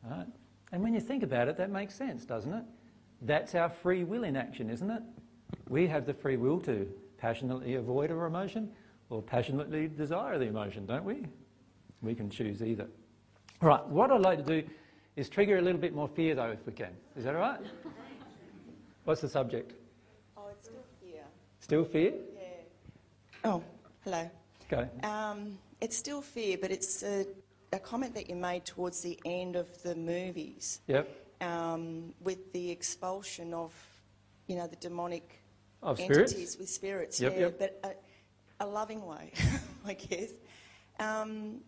Right? 0.04 0.26
And 0.72 0.82
when 0.82 0.94
you 0.94 1.00
think 1.00 1.22
about 1.22 1.48
it, 1.48 1.56
that 1.56 1.70
makes 1.70 1.94
sense, 1.94 2.24
doesn't 2.24 2.52
it? 2.52 2.64
That's 3.22 3.54
our 3.54 3.68
free 3.68 4.04
will 4.04 4.24
in 4.24 4.36
action, 4.36 4.70
isn't 4.70 4.90
it? 4.90 5.02
We 5.68 5.86
have 5.88 6.06
the 6.06 6.14
free 6.14 6.36
will 6.36 6.60
to 6.60 6.88
passionately 7.18 7.74
avoid 7.74 8.10
our 8.10 8.26
emotion 8.26 8.70
or 9.10 9.22
passionately 9.22 9.88
desire 9.88 10.38
the 10.38 10.46
emotion, 10.46 10.86
don't 10.86 11.04
we? 11.04 11.26
We 12.02 12.14
can 12.14 12.30
choose 12.30 12.62
either. 12.62 12.88
Right, 13.60 13.86
what 13.88 14.10
I'd 14.10 14.20
like 14.20 14.44
to 14.44 14.62
do 14.62 14.68
is 15.16 15.28
trigger 15.28 15.58
a 15.58 15.60
little 15.60 15.80
bit 15.80 15.94
more 15.94 16.08
fear, 16.08 16.34
though, 16.34 16.50
if 16.50 16.64
we 16.66 16.72
can. 16.72 16.92
Is 17.16 17.24
that 17.24 17.34
all 17.34 17.42
right? 17.42 17.60
What's 19.04 19.20
the 19.20 19.28
subject? 19.28 19.74
Oh, 20.36 20.44
it's 20.50 20.68
still 20.68 20.84
fear. 21.00 21.22
Still 21.60 21.84
fear? 21.84 22.12
Yeah. 22.36 22.48
Oh, 23.44 23.62
hello. 24.04 24.30
Go. 24.68 24.88
Um, 25.02 25.58
it's 25.80 25.96
still 25.96 26.22
fear, 26.22 26.56
but 26.60 26.70
it's 26.70 27.02
a 27.02 27.26
a 27.72 27.78
comment 27.78 28.14
that 28.14 28.28
you 28.28 28.36
made 28.36 28.64
towards 28.64 29.00
the 29.00 29.18
end 29.24 29.56
of 29.56 29.82
the 29.82 29.94
movies. 29.94 30.80
Yep. 30.86 31.08
Um, 31.40 32.12
with 32.20 32.52
the 32.52 32.70
expulsion 32.70 33.54
of, 33.54 33.72
you 34.46 34.56
know, 34.56 34.66
the 34.66 34.76
demonic 34.76 35.42
of 35.82 35.98
entities 36.00 36.30
spirits? 36.30 36.58
with 36.58 36.68
spirits. 36.68 37.20
Yep, 37.20 37.32
yeah, 37.34 37.40
yep. 37.40 37.58
but 37.58 37.80
a, 38.60 38.64
a 38.64 38.66
loving 38.66 39.06
way, 39.06 39.32
I 39.86 39.94
guess. 39.94 40.30
Um, 40.98 41.60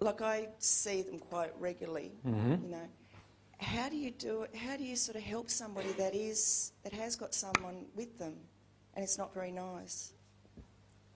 like 0.00 0.22
I 0.22 0.48
see 0.58 1.02
them 1.02 1.18
quite 1.18 1.52
regularly. 1.60 2.12
Mhm. 2.24 2.62
You 2.62 2.68
know, 2.68 2.88
how 3.58 3.88
do 3.88 3.96
you 3.96 4.10
do 4.10 4.42
it? 4.42 4.54
How 4.54 4.76
do 4.76 4.84
you 4.84 4.96
sort 4.96 5.16
of 5.16 5.22
help 5.22 5.50
somebody 5.50 5.92
that 5.92 6.14
is 6.14 6.72
that 6.82 6.92
has 6.92 7.16
got 7.16 7.34
someone 7.34 7.86
with 7.94 8.18
them, 8.18 8.34
and 8.94 9.04
it's 9.04 9.18
not 9.18 9.34
very 9.34 9.52
nice? 9.52 10.14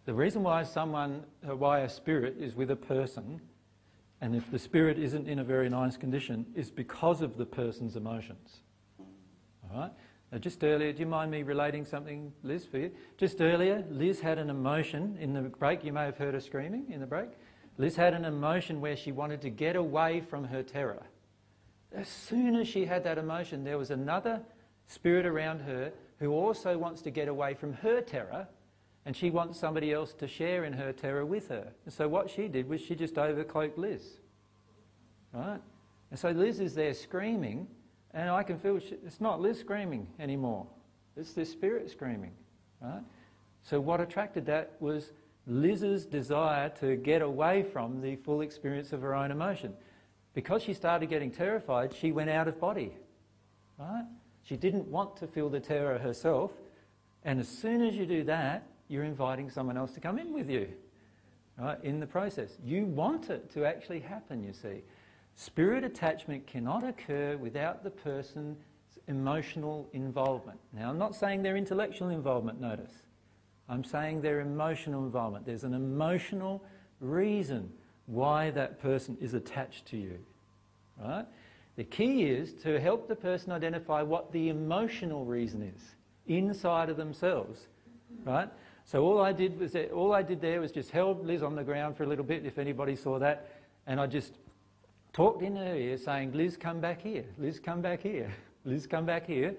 The 0.05 0.12
reason 0.12 0.43
why 0.43 0.65
someone, 0.65 1.24
uh, 1.48 1.56
why 1.56 1.81
a 1.81 1.89
spirit 1.89 2.36
is 2.36 2.55
with 2.55 2.70
a 2.70 2.77
person, 2.77 3.40
and 4.20 4.36
if 4.36 4.51
the 4.51 4.59
spirit 4.59 4.98
isn't 4.98 5.28
in 5.28 5.39
a 5.39 5.44
very 5.44 5.70
nice 5.70 5.97
condition, 5.97 6.52
is 6.55 6.70
because 6.70 7.23
of 7.23 7.39
the 7.39 7.47
person's 7.47 7.97
emotions. 7.97 8.61
All 8.98 9.81
right? 9.81 9.93
Now, 10.31 10.39
just 10.39 10.62
earlier, 10.62 10.93
do 10.93 11.01
you 11.01 11.06
mind 11.06 11.31
me 11.31 11.43
relating 11.43 11.86
something, 11.86 12.35
Liz, 12.43 12.66
for 12.66 12.78
you? 12.78 12.90
Just 13.16 13.40
earlier, 13.40 13.82
Liz 13.89 14.20
had 14.20 14.39
an 14.39 14.51
emotion 14.51 15.16
in 15.19 15.32
the 15.32 15.43
break. 15.43 15.85
You 15.85 15.93
may 15.93 16.05
have 16.05 16.19
heard 16.19 16.35
her 16.35 16.40
screaming 16.40 16.90
in 16.90 17.01
the 17.01 17.06
break. 17.06 17.31
Liz 17.76 17.96
had 17.96 18.14
an 18.14 18.24
emotion 18.24 18.80
where 18.80 18.96
she 18.96 19.12
wanted 19.12 19.40
to 19.42 19.51
get 19.51 19.76
away 19.76 20.20
from 20.20 20.44
her 20.44 20.62
terror. 20.62 21.02
As 21.92 22.09
soon 22.09 22.56
as 22.56 22.68
she 22.68 22.86
had 22.86 23.05
that 23.05 23.18
emotion, 23.18 23.64
there 23.64 23.78
was 23.78 23.90
another 23.90 24.42
spirit 24.86 25.26
around 25.26 25.60
her 25.60 25.92
who 26.18 26.32
also 26.32 26.78
wants 26.78 27.02
to 27.02 27.10
get 27.10 27.28
away 27.28 27.55
from 27.55 27.72
her 27.74 28.01
terror 28.01 28.46
and 29.06 29.14
she 29.14 29.30
wants 29.30 29.59
somebody 29.59 29.92
else 29.92 30.14
to 30.14 30.26
share 30.26 30.64
in 30.64 30.72
her 30.72 30.92
terror 30.92 31.26
with 31.26 31.48
her. 31.48 31.72
And 31.84 31.92
so 31.92 32.09
what 32.09 32.30
she 32.30 32.48
did 32.48 32.68
was 32.68 32.80
she 32.80 32.94
just 32.94 33.14
overcloaked 33.14 33.76
Liz. 33.76 34.02
Right? 35.32 35.60
And 36.10 36.18
so 36.18 36.30
Liz 36.30 36.60
is 36.60 36.74
there 36.74 36.94
screaming, 36.94 37.66
and 38.14 38.30
I 38.30 38.42
can 38.42 38.56
feel 38.56 38.78
she, 38.78 38.96
it's 39.05 39.20
not 39.20 39.40
Liz 39.40 39.59
screaming 39.60 40.09
anymore. 40.18 40.66
It's 41.16 41.32
this 41.32 41.51
spirit 41.51 41.90
screaming. 41.90 42.32
Right? 42.80 43.02
So 43.62 43.78
what 43.78 44.01
attracted 44.01 44.46
that 44.46 44.72
was 44.80 45.12
Liz's 45.46 46.06
desire 46.06 46.70
to 46.80 46.96
get 46.96 47.22
away 47.22 47.62
from 47.62 48.00
the 48.00 48.16
full 48.16 48.40
experience 48.40 48.92
of 48.92 49.02
her 49.02 49.14
own 49.14 49.30
emotion. 49.30 49.74
Because 50.32 50.62
she 50.62 50.74
started 50.74 51.08
getting 51.08 51.30
terrified, 51.30 51.94
she 51.94 52.12
went 52.12 52.30
out 52.30 52.48
of 52.48 52.58
body. 52.58 52.96
Right? 53.78 54.04
She 54.42 54.56
didn't 54.56 54.86
want 54.88 55.16
to 55.18 55.26
feel 55.26 55.48
the 55.48 55.60
terror 55.60 55.98
herself. 55.98 56.52
And 57.24 57.40
as 57.40 57.48
soon 57.48 57.82
as 57.82 57.94
you 57.94 58.06
do 58.06 58.24
that, 58.24 58.66
you're 58.88 59.04
inviting 59.04 59.50
someone 59.50 59.76
else 59.76 59.92
to 59.92 60.00
come 60.00 60.18
in 60.18 60.32
with 60.32 60.50
you 60.50 60.68
right, 61.58 61.82
in 61.82 62.00
the 62.00 62.06
process. 62.06 62.58
You 62.64 62.84
want 62.84 63.30
it 63.30 63.52
to 63.54 63.64
actually 63.64 64.00
happen, 64.00 64.42
you 64.42 64.52
see. 64.52 64.82
Spirit 65.34 65.84
attachment 65.84 66.46
cannot 66.46 66.84
occur 66.84 67.36
without 67.36 67.82
the 67.82 67.90
person's 67.90 68.58
emotional 69.08 69.88
involvement. 69.92 70.58
Now, 70.72 70.90
I'm 70.90 70.98
not 70.98 71.14
saying 71.14 71.42
their 71.42 71.56
intellectual 71.56 72.10
involvement, 72.10 72.60
notice. 72.60 72.92
I'm 73.68 73.84
saying 73.84 74.20
their 74.20 74.40
emotional 74.40 75.04
involvement. 75.04 75.46
There's 75.46 75.64
an 75.64 75.74
emotional 75.74 76.62
reason 77.00 77.72
why 78.06 78.50
that 78.50 78.80
person 78.80 79.16
is 79.20 79.34
attached 79.34 79.86
to 79.86 79.96
you. 79.96 80.18
Right? 81.02 81.24
The 81.76 81.84
key 81.84 82.24
is 82.24 82.52
to 82.62 82.78
help 82.78 83.08
the 83.08 83.16
person 83.16 83.52
identify 83.52 84.02
what 84.02 84.32
the 84.32 84.48
emotional 84.48 85.24
reason 85.24 85.62
is 85.62 85.94
inside 86.26 86.90
of 86.90 86.96
themselves. 86.96 87.66
Right? 88.24 88.48
So 88.84 89.02
all 89.02 89.20
I 89.20 89.32
did 89.32 89.58
was 89.58 89.72
that, 89.72 89.90
all 89.90 90.12
I 90.12 90.22
did 90.22 90.40
there 90.40 90.60
was 90.60 90.70
just 90.70 90.90
held 90.90 91.26
Liz 91.26 91.42
on 91.42 91.54
the 91.54 91.64
ground 91.64 91.96
for 91.96 92.04
a 92.04 92.06
little 92.06 92.24
bit, 92.24 92.44
if 92.44 92.58
anybody 92.58 92.94
saw 92.94 93.18
that, 93.18 93.48
and 93.86 93.98
I 93.98 94.06
just 94.06 94.34
talked 95.12 95.42
in 95.42 95.56
her 95.56 95.74
ear 95.74 95.96
saying, 95.96 96.32
Liz, 96.32 96.56
come 96.56 96.80
back 96.80 97.00
here. 97.00 97.24
Liz, 97.38 97.58
come 97.58 97.80
back 97.80 98.02
here. 98.02 98.32
Liz, 98.64 98.86
come 98.86 99.06
back 99.06 99.26
here. 99.26 99.54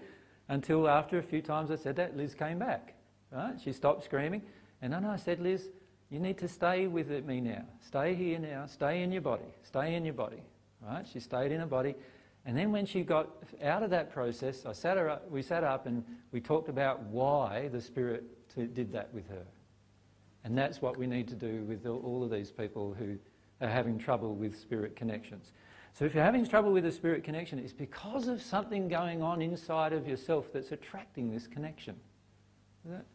Until 0.47 0.87
after 0.87 1.17
a 1.17 1.23
few 1.23 1.41
times 1.41 1.71
I 1.71 1.75
said 1.75 1.95
that, 1.95 2.15
Liz 2.15 2.35
came 2.35 2.59
back. 2.59 2.94
Right? 3.31 3.59
She 3.63 3.71
stopped 3.71 4.03
screaming. 4.03 4.41
And 4.81 4.93
then 4.93 5.05
I 5.05 5.15
said, 5.15 5.39
Liz, 5.39 5.69
you 6.09 6.19
need 6.19 6.37
to 6.37 6.47
stay 6.47 6.87
with 6.87 7.09
me 7.25 7.41
now. 7.41 7.63
Stay 7.85 8.15
here 8.15 8.39
now. 8.39 8.65
Stay 8.67 9.01
in 9.03 9.11
your 9.11 9.21
body. 9.21 9.53
Stay 9.63 9.95
in 9.95 10.05
your 10.05 10.13
body. 10.13 10.41
Right? 10.81 11.07
She 11.11 11.19
stayed 11.19 11.51
in 11.51 11.59
her 11.59 11.65
body. 11.65 11.95
And 12.45 12.55
then 12.55 12.71
when 12.71 12.85
she 12.85 13.01
got 13.01 13.29
out 13.63 13.81
of 13.81 13.89
that 13.89 14.11
process, 14.13 14.65
I 14.65 14.73
sat 14.73 14.97
her 14.97 15.09
up, 15.09 15.29
we 15.31 15.41
sat 15.41 15.63
up 15.63 15.87
and 15.87 16.03
we 16.31 16.39
talked 16.39 16.69
about 16.69 17.01
why 17.03 17.69
the 17.69 17.81
Spirit 17.81 18.23
did 18.55 18.91
that 18.91 19.13
with 19.13 19.27
her. 19.29 19.45
And 20.43 20.55
that's 20.55 20.79
what 20.79 20.95
we 20.95 21.07
need 21.07 21.27
to 21.29 21.35
do 21.35 21.63
with 21.63 21.87
all 21.87 22.23
of 22.23 22.29
these 22.29 22.51
people 22.51 22.95
who 22.97 23.17
are 23.61 23.67
having 23.67 23.97
trouble 23.97 24.35
with 24.35 24.59
spirit 24.59 24.95
connections. 24.95 25.51
So 25.93 26.05
if 26.05 26.13
you're 26.13 26.23
having 26.23 26.45
trouble 26.45 26.71
with 26.71 26.85
a 26.85 26.91
spirit 26.91 27.23
connection, 27.23 27.57
it's 27.57 27.73
because 27.73 28.27
of 28.27 28.41
something 28.41 28.87
going 28.87 29.23
on 29.23 29.41
inside 29.41 29.93
of 29.93 30.07
yourself 30.07 30.51
that's 30.53 30.71
attracting 30.71 31.31
this 31.31 31.47
connection. 31.47 31.95
Does 32.83 32.97
that, 32.97 33.05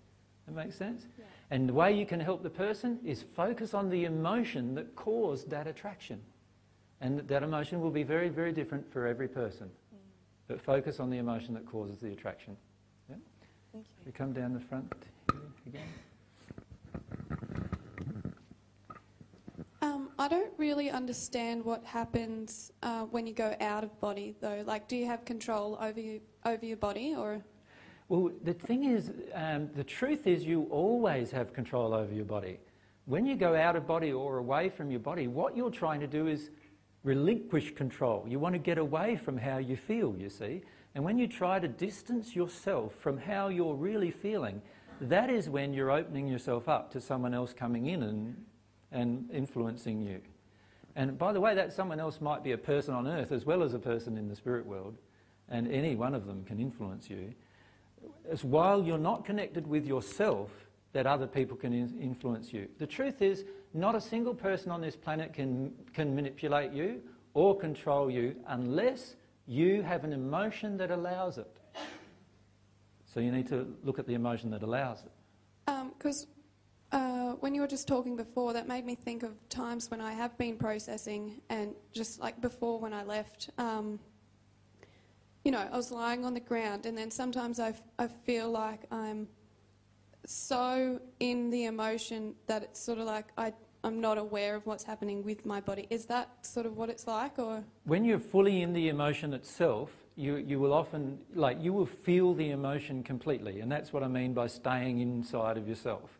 that 0.47 0.55
makes 0.55 0.77
sense? 0.77 1.07
Yeah. 1.19 1.25
And 1.51 1.69
the 1.69 1.73
way 1.73 1.93
you 1.93 2.07
can 2.07 2.21
help 2.21 2.43
the 2.43 2.51
person 2.51 2.99
is 3.05 3.23
focus 3.23 3.75
on 3.75 3.91
the 3.91 4.05
emotion 4.05 4.75
that 4.75 4.95
caused 4.95 5.51
that 5.51 5.67
attraction. 5.67 6.21
And 7.01 7.21
that 7.29 7.43
emotion 7.43 7.81
will 7.81 7.91
be 7.91 8.03
very, 8.03 8.29
very 8.29 8.53
different 8.53 8.91
for 8.93 9.07
every 9.07 9.29
person. 9.29 9.67
Mm. 9.67 9.99
But 10.49 10.61
focus 10.61 11.01
on 11.01 11.11
the 11.11 11.19
emotion 11.19 11.55
that 11.55 11.67
causes 11.67 11.99
the 11.99 12.13
attraction. 12.13 12.57
Yeah? 13.09 13.17
Thank 13.73 13.87
you. 13.87 14.03
We 14.07 14.13
come 14.13 14.33
down 14.33 14.53
the 14.53 14.61
front 14.61 14.93
again. 15.67 15.87
Um, 19.83 20.11
I 20.19 20.29
don't 20.29 20.53
really 20.59 20.91
understand 20.91 21.65
what 21.65 21.85
happens 21.85 22.71
uh, 22.83 23.05
when 23.05 23.27
you 23.27 23.33
go 23.33 23.57
out 23.61 23.83
of 23.83 23.99
body, 24.01 24.37
though. 24.41 24.63
Like, 24.67 24.89
do 24.89 24.97
you 24.97 25.07
have 25.07 25.25
control 25.25 25.79
over 25.81 25.99
you, 25.99 26.21
over 26.45 26.65
your 26.65 26.77
body, 26.77 27.15
or? 27.17 27.43
Well, 28.11 28.33
the 28.43 28.55
thing 28.55 28.83
is, 28.83 29.13
um, 29.35 29.71
the 29.77 29.85
truth 29.85 30.27
is, 30.27 30.45
you 30.45 30.67
always 30.69 31.31
have 31.31 31.53
control 31.53 31.95
over 31.95 32.13
your 32.13 32.25
body. 32.25 32.59
when 33.07 33.25
you 33.25 33.37
go 33.37 33.55
out 33.57 33.77
of 33.77 33.87
body 33.87 34.13
or 34.13 34.39
away 34.39 34.69
from 34.69 34.91
your 34.91 35.01
body, 35.01 35.27
what 35.29 35.57
you're 35.57 35.71
trying 35.71 36.01
to 36.01 36.07
do 36.07 36.27
is 36.27 36.51
relinquish 37.05 37.75
control. 37.75 38.25
You 38.29 38.41
want 38.41 38.55
to 38.55 38.59
get 38.59 38.79
away 38.79 39.17
from 39.17 39.39
how 39.39 39.59
you 39.59 39.77
feel, 39.77 40.15
you 40.19 40.29
see. 40.29 40.63
And 40.95 41.05
when 41.05 41.19
you 41.19 41.29
try 41.29 41.61
to 41.61 41.69
distance 41.69 42.35
yourself 42.35 42.95
from 42.97 43.17
how 43.17 43.49
you're 43.49 43.75
really 43.75 44.11
feeling, 44.11 44.61
that 45.01 45.31
is 45.31 45.49
when 45.49 45.73
you're 45.73 45.93
opening 45.93 46.27
yourself 46.27 46.69
up 46.69 46.91
to 46.93 47.01
someone 47.01 47.33
else 47.33 47.53
coming 47.53 47.87
in 47.87 48.03
and, 48.03 48.45
and 48.91 49.31
influencing 49.33 50.01
you. 50.03 50.21
And 50.97 51.17
by 51.17 51.33
the 51.33 51.41
way, 51.41 51.55
that 51.55 51.73
someone 51.73 52.01
else 52.01 52.21
might 52.21 52.43
be 52.43 52.53
a 52.53 52.59
person 52.59 52.93
on 52.93 53.07
earth 53.07 53.31
as 53.31 53.47
well 53.47 53.63
as 53.63 53.73
a 53.73 53.79
person 53.79 54.19
in 54.19 54.29
the 54.29 54.37
spirit 54.37 54.67
world, 54.67 54.97
and 55.49 55.71
any 55.71 55.95
one 55.95 56.15
of 56.15 56.27
them 56.27 56.45
can 56.45 56.59
influence 56.59 57.09
you. 57.09 57.35
As 58.31 58.45
while 58.45 58.83
you're 58.83 58.99
not 58.99 59.25
connected 59.25 59.67
with 59.67 59.87
yourself, 59.87 60.51
that 60.93 61.07
other 61.07 61.27
people 61.27 61.57
can 61.57 61.73
in 61.73 61.99
influence 62.01 62.53
you. 62.53 62.69
The 62.79 62.87
truth 62.87 63.23
is, 63.23 63.45
not 63.73 63.95
a 63.95 64.01
single 64.01 64.35
person 64.35 64.73
on 64.73 64.81
this 64.81 64.97
planet 64.97 65.33
can, 65.33 65.73
can 65.93 66.15
manipulate 66.15 66.73
you 66.73 67.01
or 67.35 67.57
control 67.57 68.11
you 68.11 68.35
unless 68.49 69.15
you 69.47 69.83
have 69.83 70.05
an 70.05 70.13
emotion 70.13 70.77
that 70.79 70.91
allows 70.91 71.39
it. 71.39 71.57
So 73.05 73.21
you 73.21 73.33
need 73.33 73.49
to 73.49 73.77
look 73.85 73.99
at 73.99 74.07
the 74.07 74.15
emotion 74.15 74.51
that 74.51 74.63
allows 74.63 75.03
it. 75.03 75.13
Because 75.99 76.27
um, 76.93 77.01
uh, 77.01 77.35
when 77.41 77.55
you 77.55 77.61
were 77.61 77.67
just 77.67 77.87
talking 77.87 78.17
before, 78.17 78.53
that 78.53 78.67
made 78.67 78.85
me 78.85 78.95
think 78.95 79.23
of 79.23 79.33
times 79.49 79.91
when 79.91 80.01
I 80.01 80.13
have 80.13 80.37
been 80.39 80.57
processing, 80.57 81.41
and 81.49 81.75
just 81.93 82.21
like 82.21 82.41
before 82.41 82.79
when 82.81 82.93
I 82.93 83.03
left, 83.05 83.51
um, 83.59 83.99
you 85.45 85.51
know, 85.51 85.67
I 85.73 85.77
was 85.77 85.91
lying 85.91 86.25
on 86.25 86.35
the 86.35 86.41
ground, 86.41 86.87
and 86.87 86.97
then 86.97 87.11
sometimes 87.11 87.59
I, 87.59 87.75
I 87.99 88.09
feel 88.09 88.51
like 88.51 88.83
I'm 88.91 89.29
so 90.27 91.01
in 91.19 91.51
the 91.51 91.65
emotion 91.65 92.35
that 92.47 92.63
it's 92.63 92.81
sort 92.81 92.99
of 92.99 93.07
like 93.07 93.27
I, 93.39 93.53
I'm 93.83 94.01
not 94.01 94.19
aware 94.19 94.55
of 94.55 94.67
what's 94.67 94.85
happening 94.85 95.25
with 95.25 95.47
my 95.47 95.61
body. 95.61 95.87
Is 95.89 96.05
that 96.07 96.45
sort 96.45 96.67
of 96.67 96.77
what 96.77 96.91
it's 96.91 97.07
like, 97.07 97.39
or? 97.39 97.65
When 97.85 98.05
you're 98.05 98.19
fully 98.19 98.61
in 98.61 98.75
the 98.75 98.89
emotion 98.89 99.33
itself, 99.33 99.91
you, 100.17 100.37
you 100.37 100.61
will 100.61 100.75
often, 100.75 101.19
like, 101.35 101.57
you 101.63 101.73
will 101.73 101.87
feel 101.87 102.35
the 102.35 102.51
emotion 102.51 103.03
completely, 103.03 103.61
and 103.61 103.73
that's 103.73 103.93
what 103.93 104.03
I 104.03 104.09
mean 104.09 104.35
by 104.35 104.49
staying 104.49 105.01
inside 105.01 105.57
of 105.57 105.67
yourself. 105.67 106.19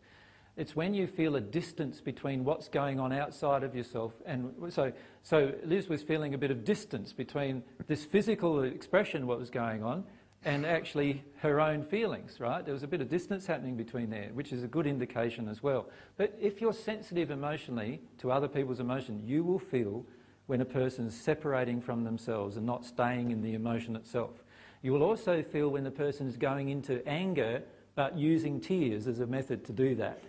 It's 0.61 0.75
when 0.75 0.93
you 0.93 1.07
feel 1.07 1.37
a 1.37 1.41
distance 1.41 2.01
between 2.01 2.43
what's 2.43 2.67
going 2.67 2.99
on 2.99 3.11
outside 3.11 3.63
of 3.63 3.75
yourself, 3.75 4.13
and 4.27 4.53
so, 4.69 4.91
so 5.23 5.55
Liz 5.65 5.89
was 5.89 6.03
feeling 6.03 6.35
a 6.35 6.37
bit 6.37 6.51
of 6.51 6.63
distance 6.63 7.13
between 7.13 7.63
this 7.87 8.05
physical 8.05 8.61
expression, 8.61 9.25
what 9.25 9.39
was 9.39 9.49
going 9.49 9.81
on, 9.83 10.03
and 10.45 10.63
actually 10.63 11.23
her 11.37 11.59
own 11.59 11.81
feelings, 11.83 12.39
right? 12.39 12.63
There 12.63 12.75
was 12.75 12.83
a 12.83 12.87
bit 12.87 13.01
of 13.01 13.09
distance 13.09 13.47
happening 13.47 13.75
between 13.75 14.11
there, 14.11 14.29
which 14.35 14.53
is 14.53 14.61
a 14.61 14.67
good 14.67 14.85
indication 14.85 15.49
as 15.49 15.63
well. 15.63 15.89
But 16.15 16.37
if 16.39 16.61
you're 16.61 16.73
sensitive 16.73 17.31
emotionally 17.31 17.99
to 18.19 18.31
other 18.31 18.47
people's 18.47 18.79
emotion, 18.79 19.19
you 19.25 19.43
will 19.43 19.57
feel 19.57 20.05
when 20.45 20.61
a 20.61 20.65
person 20.65 21.07
is 21.07 21.15
separating 21.19 21.81
from 21.81 22.03
themselves 22.03 22.55
and 22.55 22.67
not 22.67 22.85
staying 22.85 23.31
in 23.31 23.41
the 23.41 23.55
emotion 23.55 23.95
itself. 23.95 24.43
You 24.83 24.93
will 24.93 25.01
also 25.01 25.41
feel 25.41 25.69
when 25.69 25.85
the 25.85 25.89
person 25.89 26.27
is 26.27 26.37
going 26.37 26.69
into 26.69 27.03
anger 27.07 27.63
but 27.95 28.15
using 28.15 28.61
tears 28.61 29.07
as 29.07 29.21
a 29.21 29.25
method 29.25 29.65
to 29.65 29.73
do 29.73 29.95
that. 29.95 30.21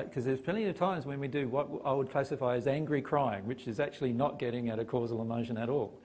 Because 0.00 0.24
there's 0.24 0.40
plenty 0.40 0.64
of 0.64 0.76
times 0.76 1.04
when 1.04 1.20
we 1.20 1.28
do 1.28 1.48
what 1.48 1.68
I 1.84 1.92
would 1.92 2.10
classify 2.10 2.56
as 2.56 2.66
angry 2.66 3.02
crying, 3.02 3.46
which 3.46 3.68
is 3.68 3.78
actually 3.78 4.12
not 4.12 4.38
getting 4.38 4.70
at 4.70 4.78
a 4.78 4.84
causal 4.84 5.20
emotion 5.20 5.58
at 5.58 5.68
all. 5.68 6.00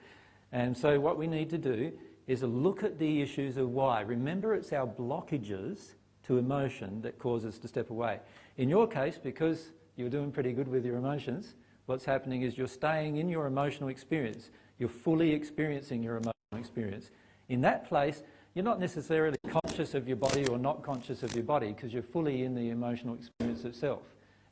And 0.52 0.76
so 0.76 1.00
what 1.00 1.16
we 1.16 1.26
need 1.26 1.48
to 1.50 1.58
do 1.58 1.92
is 2.26 2.42
look 2.42 2.82
at 2.82 2.98
the 2.98 3.22
issues 3.22 3.56
of 3.56 3.70
why. 3.70 4.02
Remember, 4.02 4.54
it's 4.54 4.72
our 4.72 4.86
blockages 4.86 5.94
to 6.24 6.36
emotion 6.36 7.00
that 7.02 7.18
cause 7.18 7.44
us 7.44 7.58
to 7.58 7.68
step 7.68 7.90
away. 7.90 8.20
In 8.58 8.68
your 8.68 8.86
case, 8.86 9.18
because 9.22 9.70
you're 9.96 10.10
doing 10.10 10.30
pretty 10.30 10.52
good 10.52 10.68
with 10.68 10.84
your 10.84 10.96
emotions, 10.96 11.54
what's 11.86 12.04
happening 12.04 12.42
is 12.42 12.58
you're 12.58 12.68
staying 12.68 13.16
in 13.16 13.28
your 13.28 13.46
emotional 13.46 13.88
experience. 13.88 14.50
You're 14.78 14.90
fully 14.90 15.32
experiencing 15.32 16.02
your 16.02 16.16
emotional 16.16 16.58
experience. 16.58 17.10
In 17.48 17.62
that 17.62 17.88
place, 17.88 18.22
you're 18.58 18.64
not 18.64 18.80
necessarily 18.80 19.38
conscious 19.48 19.94
of 19.94 20.08
your 20.08 20.16
body 20.16 20.44
or 20.48 20.58
not 20.58 20.82
conscious 20.82 21.22
of 21.22 21.32
your 21.32 21.44
body 21.44 21.68
because 21.68 21.92
you're 21.92 22.02
fully 22.02 22.42
in 22.42 22.56
the 22.56 22.70
emotional 22.70 23.14
experience 23.14 23.64
itself. 23.64 24.02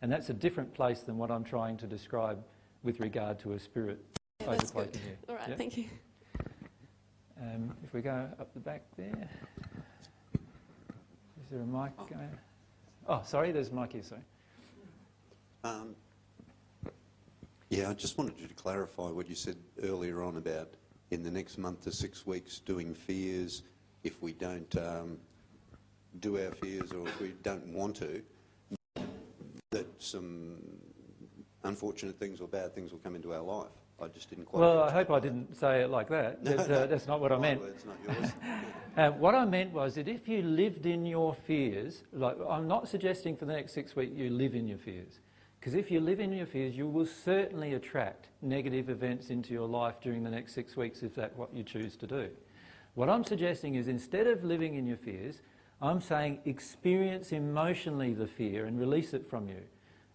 And 0.00 0.12
that's 0.12 0.30
a 0.30 0.32
different 0.32 0.72
place 0.72 1.00
than 1.00 1.18
what 1.18 1.28
I'm 1.32 1.42
trying 1.42 1.76
to 1.78 1.88
describe 1.88 2.38
with 2.84 3.00
regard 3.00 3.40
to 3.40 3.54
a 3.54 3.58
spirit. 3.58 3.98
Yeah, 4.38 4.50
that's 4.50 4.70
good. 4.70 4.96
All 5.28 5.34
right, 5.34 5.48
yeah? 5.48 5.56
thank 5.56 5.76
you. 5.76 5.86
Um, 7.42 7.74
if 7.82 7.92
we 7.92 8.00
go 8.00 8.28
up 8.38 8.54
the 8.54 8.60
back 8.60 8.84
there, 8.96 9.28
is 10.34 11.50
there 11.50 11.62
a 11.62 11.66
mic 11.66 11.90
oh. 11.98 12.04
going? 12.04 12.30
Oh, 13.08 13.22
sorry, 13.24 13.50
there's 13.50 13.70
a 13.70 13.74
mic 13.74 13.92
here, 13.92 14.04
sorry. 14.04 14.22
Um, 15.64 15.96
yeah, 17.70 17.90
I 17.90 17.94
just 17.94 18.16
wanted 18.18 18.38
you 18.38 18.46
to 18.46 18.54
clarify 18.54 19.08
what 19.08 19.28
you 19.28 19.34
said 19.34 19.56
earlier 19.82 20.22
on 20.22 20.36
about 20.36 20.74
in 21.10 21.24
the 21.24 21.30
next 21.32 21.58
month 21.58 21.82
to 21.82 21.90
six 21.90 22.24
weeks 22.24 22.60
doing 22.60 22.94
fears 22.94 23.64
if 24.04 24.22
we 24.22 24.32
don't 24.32 24.76
um, 24.76 25.18
do 26.20 26.38
our 26.38 26.52
fears 26.52 26.92
or 26.92 27.06
if 27.06 27.20
we 27.20 27.34
don't 27.42 27.66
want 27.66 27.96
to, 27.96 28.22
that 29.70 29.86
some 29.98 30.58
unfortunate 31.64 32.18
things 32.18 32.40
or 32.40 32.48
bad 32.48 32.74
things 32.74 32.92
will 32.92 33.00
come 33.00 33.14
into 33.14 33.34
our 33.34 33.42
life. 33.42 33.68
I 34.00 34.08
just 34.08 34.28
didn't 34.28 34.44
quite. 34.44 34.60
Well, 34.60 34.82
I 34.82 34.90
hope 34.90 35.10
I 35.10 35.20
didn't 35.20 35.56
say 35.56 35.80
it 35.80 35.90
like 35.90 36.08
that. 36.10 36.42
No, 36.42 36.54
that's, 36.54 36.68
uh, 36.68 36.86
that's 36.86 37.06
not 37.06 37.20
what 37.20 37.32
I 37.32 37.38
meant. 37.38 37.60
Words, 37.60 37.84
not 37.86 37.96
yours. 38.16 38.32
uh, 38.96 39.10
what 39.12 39.34
I 39.34 39.44
meant 39.46 39.72
was 39.72 39.94
that 39.94 40.06
if 40.06 40.28
you 40.28 40.42
lived 40.42 40.84
in 40.84 41.06
your 41.06 41.34
fears, 41.34 42.02
like 42.12 42.36
I'm 42.48 42.68
not 42.68 42.88
suggesting 42.88 43.36
for 43.36 43.46
the 43.46 43.54
next 43.54 43.72
six 43.72 43.96
weeks 43.96 44.12
you 44.14 44.28
live 44.28 44.54
in 44.54 44.68
your 44.68 44.76
fears, 44.76 45.20
because 45.58 45.74
if 45.74 45.90
you 45.90 46.00
live 46.00 46.20
in 46.20 46.30
your 46.32 46.46
fears, 46.46 46.76
you 46.76 46.86
will 46.86 47.06
certainly 47.06 47.72
attract 47.72 48.28
negative 48.42 48.90
events 48.90 49.30
into 49.30 49.54
your 49.54 49.66
life 49.66 49.94
during 50.02 50.22
the 50.22 50.30
next 50.30 50.54
six 50.54 50.76
weeks 50.76 51.02
if 51.02 51.14
that's 51.14 51.36
what 51.36 51.54
you 51.54 51.62
choose 51.62 51.96
to 51.96 52.06
do. 52.06 52.28
What 52.96 53.10
I'm 53.10 53.24
suggesting 53.24 53.74
is 53.74 53.88
instead 53.88 54.26
of 54.26 54.42
living 54.42 54.76
in 54.76 54.86
your 54.86 54.96
fears, 54.96 55.42
I'm 55.82 56.00
saying 56.00 56.38
experience 56.46 57.30
emotionally 57.30 58.14
the 58.14 58.26
fear 58.26 58.64
and 58.64 58.80
release 58.80 59.12
it 59.12 59.28
from 59.28 59.48
you. 59.48 59.60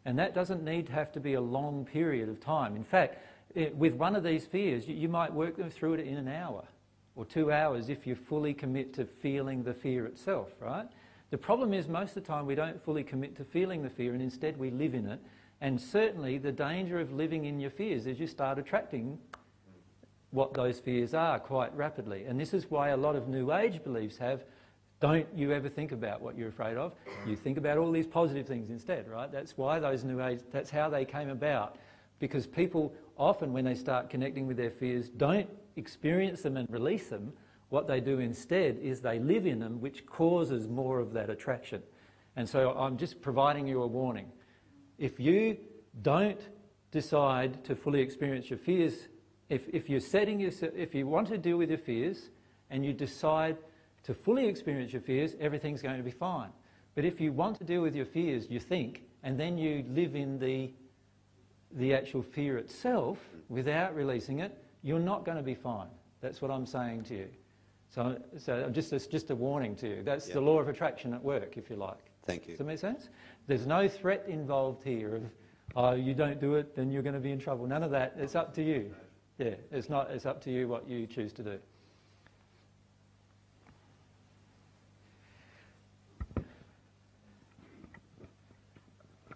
And 0.03 0.17
that 0.17 0.33
doesn't 0.33 0.63
need 0.63 0.87
to 0.87 0.93
have 0.93 1.11
to 1.11 1.19
be 1.19 1.35
a 1.35 1.41
long 1.41 1.85
period 1.85 2.27
of 2.27 2.39
time. 2.39 2.75
In 2.75 2.83
fact, 2.83 3.19
it, 3.53 3.75
with 3.75 3.93
one 3.93 4.15
of 4.15 4.23
these 4.23 4.47
fears, 4.47 4.87
you, 4.87 4.95
you 4.95 5.07
might 5.07 5.31
work 5.31 5.57
them 5.57 5.69
through 5.69 5.93
it 5.93 5.99
in 5.99 6.17
an 6.17 6.27
hour 6.27 6.63
or 7.15 7.23
two 7.23 7.51
hours 7.51 7.87
if 7.87 8.07
you 8.07 8.15
fully 8.15 8.51
commit 8.51 8.95
to 8.95 9.05
feeling 9.05 9.61
the 9.61 9.75
fear 9.75 10.07
itself, 10.07 10.49
right? 10.59 10.87
The 11.29 11.37
problem 11.37 11.75
is 11.75 11.87
most 11.87 12.17
of 12.17 12.23
the 12.23 12.27
time 12.27 12.47
we 12.47 12.55
don't 12.55 12.83
fully 12.83 13.03
commit 13.03 13.35
to 13.37 13.43
feeling 13.43 13.83
the 13.83 13.91
fear 13.91 14.13
and 14.13 14.23
instead 14.23 14.57
we 14.57 14.71
live 14.71 14.95
in 14.95 15.05
it. 15.05 15.19
And 15.61 15.79
certainly 15.79 16.39
the 16.39 16.51
danger 16.51 16.99
of 16.99 17.13
living 17.13 17.45
in 17.45 17.59
your 17.59 17.69
fears 17.69 18.07
is 18.07 18.19
you 18.19 18.25
start 18.25 18.57
attracting 18.57 19.19
what 20.31 20.53
those 20.53 20.79
fears 20.79 21.13
are 21.13 21.39
quite 21.39 21.75
rapidly. 21.75 22.25
And 22.25 22.39
this 22.39 22.53
is 22.53 22.69
why 22.69 22.89
a 22.89 22.97
lot 22.97 23.15
of 23.15 23.27
New 23.27 23.53
Age 23.53 23.83
beliefs 23.83 24.17
have 24.17 24.43
don't 25.01 25.27
you 25.35 25.51
ever 25.51 25.67
think 25.67 25.91
about 25.91 26.21
what 26.21 26.37
you're 26.37 26.49
afraid 26.49 26.77
of. 26.77 26.93
You 27.25 27.35
think 27.35 27.57
about 27.57 27.79
all 27.79 27.91
these 27.91 28.05
positive 28.05 28.45
things 28.45 28.69
instead, 28.69 29.09
right? 29.09 29.31
That's 29.31 29.57
why 29.57 29.79
those 29.79 30.03
New 30.03 30.23
Age, 30.23 30.41
that's 30.51 30.69
how 30.69 30.89
they 30.89 31.05
came 31.05 31.29
about. 31.29 31.77
Because 32.19 32.45
people 32.45 32.93
often, 33.17 33.51
when 33.51 33.65
they 33.65 33.73
start 33.73 34.11
connecting 34.11 34.45
with 34.45 34.57
their 34.57 34.69
fears, 34.69 35.09
don't 35.09 35.49
experience 35.75 36.43
them 36.43 36.55
and 36.55 36.69
release 36.69 37.09
them. 37.09 37.33
What 37.69 37.87
they 37.87 37.99
do 37.99 38.19
instead 38.19 38.77
is 38.77 39.01
they 39.01 39.17
live 39.17 39.47
in 39.47 39.59
them, 39.59 39.81
which 39.81 40.05
causes 40.05 40.67
more 40.67 40.99
of 40.99 41.13
that 41.13 41.31
attraction. 41.31 41.81
And 42.35 42.47
so 42.47 42.71
I'm 42.71 42.95
just 42.95 43.21
providing 43.21 43.67
you 43.67 43.81
a 43.81 43.87
warning. 43.87 44.31
If 44.99 45.19
you 45.19 45.57
don't 46.03 46.39
decide 46.91 47.63
to 47.65 47.75
fully 47.75 48.01
experience 48.01 48.51
your 48.51 48.59
fears, 48.59 49.07
if, 49.51 49.67
if 49.69 49.89
you're 49.89 49.99
setting 49.99 50.39
yourself, 50.39 50.71
if 50.75 50.95
you 50.95 51.05
want 51.05 51.27
to 51.27 51.37
deal 51.37 51.57
with 51.57 51.69
your 51.69 51.77
fears 51.77 52.29
and 52.69 52.85
you 52.85 52.93
decide 52.93 53.57
to 54.03 54.13
fully 54.13 54.47
experience 54.47 54.93
your 54.93 55.01
fears, 55.01 55.35
everything's 55.39 55.81
going 55.81 55.97
to 55.97 56.03
be 56.03 56.11
fine. 56.11 56.49
But 56.95 57.05
if 57.05 57.19
you 57.19 57.33
want 57.33 57.57
to 57.57 57.63
deal 57.63 57.81
with 57.81 57.95
your 57.95 58.05
fears, 58.05 58.49
you 58.49 58.59
think, 58.59 59.03
and 59.23 59.39
then 59.39 59.57
you 59.57 59.85
live 59.89 60.15
in 60.15 60.39
the 60.39 60.71
the 61.73 61.93
actual 61.93 62.21
fear 62.21 62.57
itself 62.57 63.17
without 63.47 63.95
releasing 63.95 64.39
it, 64.39 64.61
you're 64.83 64.99
not 64.99 65.23
going 65.23 65.37
to 65.37 65.43
be 65.43 65.55
fine. 65.55 65.87
That's 66.19 66.41
what 66.41 66.51
I'm 66.51 66.65
saying 66.65 67.03
to 67.05 67.15
you. 67.15 67.29
So, 67.89 68.17
so 68.37 68.69
just, 68.69 68.91
it's 68.91 69.07
just 69.07 69.29
a 69.29 69.35
warning 69.35 69.75
to 69.77 69.87
you. 69.87 70.03
That's 70.03 70.27
the 70.27 70.41
law 70.41 70.59
of 70.59 70.67
attraction 70.67 71.13
at 71.13 71.23
work, 71.23 71.55
if 71.55 71.69
you 71.69 71.77
like. 71.77 72.11
Thank 72.25 72.47
you. 72.47 72.53
Does 72.53 72.57
that 72.57 72.65
make 72.65 72.79
sense? 72.79 73.07
There's 73.47 73.65
no 73.65 73.87
threat 73.87 74.25
involved 74.27 74.83
here 74.83 75.15
of, 75.15 75.23
oh, 75.77 75.93
you 75.93 76.13
don't 76.13 76.41
do 76.41 76.55
it, 76.55 76.75
then 76.75 76.91
you're 76.91 77.03
going 77.03 77.15
to 77.15 77.21
be 77.21 77.31
in 77.31 77.39
trouble. 77.39 77.65
None 77.67 77.83
of 77.83 77.91
that. 77.91 78.15
It's 78.17 78.35
up 78.35 78.53
to 78.55 78.63
you. 78.63 78.93
Yeah, 79.41 79.55
it's 79.71 79.89
not. 79.89 80.11
It's 80.11 80.27
up 80.27 80.39
to 80.43 80.51
you 80.51 80.67
what 80.67 80.87
you 80.87 81.07
choose 81.07 81.33
to 81.33 81.41
do. 81.41 81.59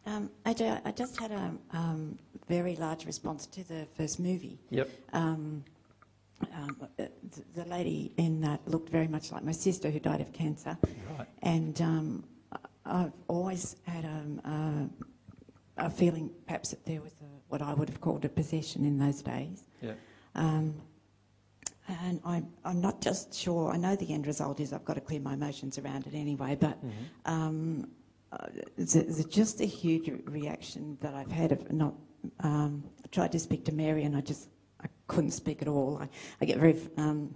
Um, 0.06 0.30
AJ, 0.46 0.82
I 0.86 0.92
just 0.92 1.20
had 1.20 1.32
a 1.32 1.52
um, 1.72 2.20
very 2.48 2.76
large 2.76 3.08
response 3.08 3.48
to 3.48 3.68
the 3.68 3.88
first 3.98 4.20
movie. 4.20 4.60
Yep. 4.70 4.92
Um, 5.14 5.64
um 6.54 6.88
the, 6.98 7.10
the, 7.56 7.66
lady 7.66 8.12
in 8.18 8.42
that 8.42 8.60
looked 8.68 8.90
very 8.90 9.08
much 9.08 9.32
like 9.32 9.44
my 9.44 9.52
sister 9.52 9.90
who 9.90 10.00
died 10.00 10.22
of 10.22 10.32
cancer. 10.32 10.78
Right. 11.18 11.28
And 11.42 11.82
um, 11.82 12.24
I've 12.86 13.14
always 13.28 13.78
had 13.88 14.06
a, 14.06 14.48
um, 14.48 14.94
a 15.78 15.90
feeling 15.90 16.30
perhaps 16.46 16.70
that 16.70 16.86
there 16.86 17.02
was 17.02 17.14
a, 17.22 17.26
what 17.50 17.64
I 17.64 17.74
would 17.74 17.90
have 17.90 18.02
called 18.02 18.24
a 18.24 18.30
possession 18.30 18.86
in 18.86 19.00
those 19.00 19.24
days. 19.24 19.64
Yeah. 19.86 19.94
Um, 20.36 20.76
and 21.88 22.20
I'm, 22.26 22.48
I'm 22.64 22.82
not 22.82 23.02
just 23.02 23.34
sure, 23.34 23.72
I 23.72 23.78
know 23.78 23.96
the 23.96 24.12
end 24.12 24.26
result 24.26 24.60
is 24.60 24.74
I've 24.74 24.86
got 24.86 24.96
to 24.96 25.02
clear 25.02 25.20
my 25.20 25.34
emotions 25.34 25.78
around 25.78 26.08
it 26.08 26.16
anyway, 26.16 26.58
but 26.60 26.84
mm-hmm. 26.84 27.32
um, 27.32 27.88
uh, 28.32 28.48
it's, 28.78 28.96
it's, 28.96 29.24
just 29.26 29.62
a 29.62 29.66
huge 29.66 30.12
reaction 30.26 30.98
that 31.02 31.14
I've 31.14 31.32
had 31.32 31.52
of 31.52 31.72
not. 31.72 31.94
Um, 32.40 32.84
I 33.04 33.08
tried 33.10 33.32
to 33.34 33.40
speak 33.40 33.66
to 33.66 33.72
Mary 33.72 34.04
and 34.04 34.18
I 34.18 34.22
just 34.22 34.50
I 34.82 34.88
couldn't 35.08 35.32
speak 35.32 35.62
at 35.62 35.68
all. 35.68 36.00
I, 36.02 36.10
I 36.42 36.46
get 36.46 36.58
very 36.58 36.76
um, 36.98 37.36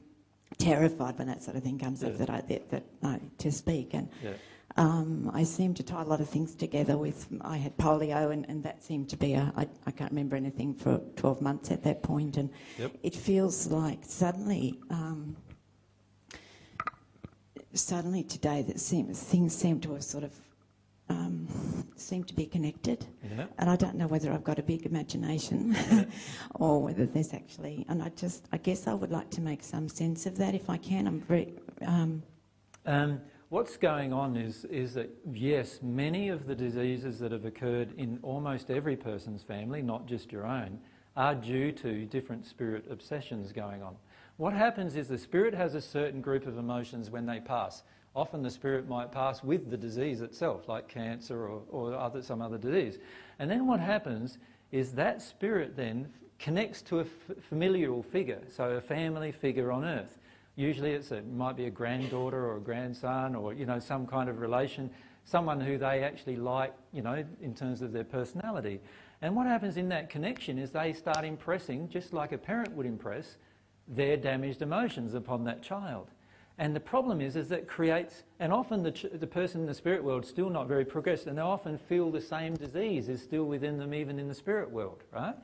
terrified 0.57 1.17
when 1.19 1.27
that 1.27 1.43
sort 1.43 1.55
of 1.55 1.63
thing 1.63 1.77
comes 1.77 2.01
yeah. 2.01 2.09
up 2.09 2.17
that 2.17 2.29
I 2.29 2.41
that, 2.41 2.69
that 2.71 2.83
I, 3.03 3.19
to 3.37 3.51
speak 3.51 3.93
and. 3.93 4.09
Yeah. 4.23 4.31
Um, 4.79 5.29
I 5.33 5.43
seem 5.43 5.73
to 5.73 5.83
tie 5.83 6.01
a 6.01 6.05
lot 6.05 6.21
of 6.21 6.29
things 6.29 6.55
together 6.55 6.97
with 6.97 7.27
I 7.41 7.57
had 7.57 7.77
polio 7.77 8.31
and, 8.31 8.45
and 8.47 8.63
that 8.63 8.81
seemed 8.81 9.09
to 9.09 9.17
be 9.17 9.33
a 9.33 9.51
I, 9.57 9.67
I 9.85 9.91
can't 9.91 10.11
remember 10.11 10.37
anything 10.37 10.73
for 10.73 11.01
12 11.17 11.41
months 11.41 11.69
at 11.69 11.83
that 11.83 12.01
point 12.01 12.37
and 12.37 12.49
yep. 12.77 12.91
it 13.03 13.13
feels 13.13 13.67
like 13.67 13.99
suddenly 14.03 14.79
um, 14.89 15.35
suddenly 17.73 18.23
today 18.23 18.61
that 18.63 18.79
seems, 18.79 19.21
things 19.21 19.55
seem 19.55 19.79
to 19.81 19.93
have 19.93 20.03
sort 20.03 20.23
of 20.23 20.33
um, 21.09 21.47
seem 21.95 22.23
to 22.25 22.35
be 22.35 22.45
connected. 22.45 23.05
Yeah. 23.35 23.47
And 23.57 23.69
I 23.69 23.75
don't 23.75 23.95
know 23.95 24.07
whether 24.07 24.31
I've 24.31 24.43
got 24.43 24.59
a 24.59 24.63
big 24.63 24.85
imagination 24.85 25.75
or 26.55 26.81
whether 26.81 27.05
there's 27.05 27.33
actually. 27.33 27.85
And 27.89 28.03
I 28.03 28.09
just, 28.09 28.45
I 28.51 28.57
guess 28.57 28.87
I 28.87 28.93
would 28.93 29.11
like 29.11 29.31
to 29.31 29.41
make 29.41 29.63
some 29.63 29.89
sense 29.89 30.25
of 30.27 30.37
that 30.37 30.53
if 30.53 30.69
I 30.69 30.77
can. 30.77 31.07
I'm 31.07 31.21
very. 31.21 31.53
Um, 31.81 32.21
um, 32.85 33.21
what's 33.49 33.77
going 33.77 34.13
on 34.13 34.37
is, 34.37 34.65
is 34.65 34.93
that, 34.93 35.09
yes, 35.33 35.79
many 35.81 36.29
of 36.29 36.45
the 36.45 36.55
diseases 36.55 37.19
that 37.19 37.31
have 37.31 37.45
occurred 37.45 37.93
in 37.97 38.19
almost 38.21 38.69
every 38.69 38.95
person's 38.95 39.43
family, 39.43 39.81
not 39.81 40.05
just 40.05 40.31
your 40.31 40.45
own, 40.45 40.79
are 41.17 41.35
due 41.35 41.71
to 41.71 42.05
different 42.05 42.45
spirit 42.45 42.85
obsessions 42.89 43.51
going 43.51 43.83
on. 43.83 43.95
What 44.37 44.53
happens 44.53 44.95
is 44.95 45.07
the 45.07 45.17
spirit 45.17 45.53
has 45.53 45.75
a 45.75 45.81
certain 45.81 46.21
group 46.21 46.47
of 46.47 46.57
emotions 46.57 47.09
when 47.09 47.25
they 47.25 47.39
pass. 47.39 47.83
Often 48.15 48.43
the 48.43 48.49
spirit 48.49 48.87
might 48.87 49.11
pass 49.11 49.43
with 49.43 49.69
the 49.69 49.77
disease 49.77 50.21
itself, 50.21 50.69
like 50.69 50.87
cancer 50.87 51.47
or, 51.47 51.61
or 51.69 51.93
other, 51.93 52.21
some 52.21 52.41
other 52.41 52.57
disease. 52.57 52.99
And 53.39 53.49
then 53.49 53.67
what 53.67 53.79
happens 53.79 54.37
is 54.71 54.93
that 54.93 55.21
spirit 55.21 55.75
then 55.75 56.07
connects 56.37 56.81
to 56.83 56.99
a 56.99 57.05
familial 57.49 58.01
figure, 58.01 58.41
so 58.47 58.71
a 58.71 58.81
family 58.81 59.31
figure 59.31 59.71
on 59.71 59.83
earth. 59.83 60.17
Usually 60.59 60.91
it's 60.91 61.11
a, 61.11 61.15
it 61.15 61.31
might 61.31 61.55
be 61.55 61.67
a 61.67 61.69
granddaughter 61.69 62.45
or 62.45 62.57
a 62.57 62.59
grandson 62.59 63.33
or 63.33 63.53
you 63.53 63.65
know 63.65 63.79
some 63.79 64.05
kind 64.05 64.29
of 64.29 64.41
relation, 64.41 64.89
someone 65.23 65.61
who 65.61 65.77
they 65.77 66.03
actually 66.03 66.35
like, 66.35 66.73
you 66.91 67.01
know, 67.01 67.23
in 67.41 67.55
terms 67.55 67.81
of 67.81 67.93
their 67.93 68.03
personality. 68.03 68.81
And 69.21 69.37
what 69.37 69.47
happens 69.47 69.77
in 69.77 69.87
that 69.87 70.09
connection 70.09 70.59
is 70.59 70.71
they 70.71 70.91
start 70.91 71.23
impressing, 71.23 71.87
just 71.87 72.11
like 72.11 72.33
a 72.33 72.37
parent 72.37 72.73
would 72.73 72.85
impress, 72.85 73.37
their 73.87 74.17
damaged 74.17 74.61
emotions 74.61 75.13
upon 75.13 75.45
that 75.45 75.63
child. 75.63 76.09
And 76.57 76.75
the 76.75 76.81
problem 76.81 77.21
is, 77.21 77.37
is 77.37 77.47
that 77.47 77.65
creates, 77.65 78.23
and 78.41 78.51
often 78.51 78.83
the, 78.83 78.91
the 79.13 79.27
person 79.27 79.61
in 79.61 79.67
the 79.67 79.73
spirit 79.73 80.03
world 80.03 80.25
is 80.25 80.29
still 80.29 80.49
not 80.49 80.67
very 80.67 80.83
progressed, 80.83 81.27
and 81.27 81.37
they 81.37 81.41
often 81.41 81.77
feel 81.77 82.11
the 82.11 82.19
same 82.19 82.53
disease 82.55 83.07
is 83.07 83.21
still 83.23 83.45
within 83.45 83.77
them, 83.77 83.93
even 83.93 84.19
in 84.19 84.27
the 84.27 84.35
spirit 84.35 84.69
world, 84.69 85.03
right? 85.13 85.35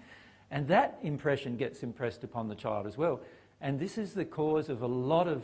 And 0.52 0.68
that 0.68 1.00
impression 1.04 1.56
gets 1.56 1.84
impressed 1.84 2.26
upon 2.26 2.50
the 2.50 2.56
child 2.56 2.86
as 2.86 2.98
well. 2.98 3.22
And 3.66 3.80
this 3.80 3.98
is 3.98 4.14
the 4.14 4.26
cause 4.26 4.70
of 4.70 4.84
a 4.84 4.88
lot 4.88 5.28
of 5.28 5.44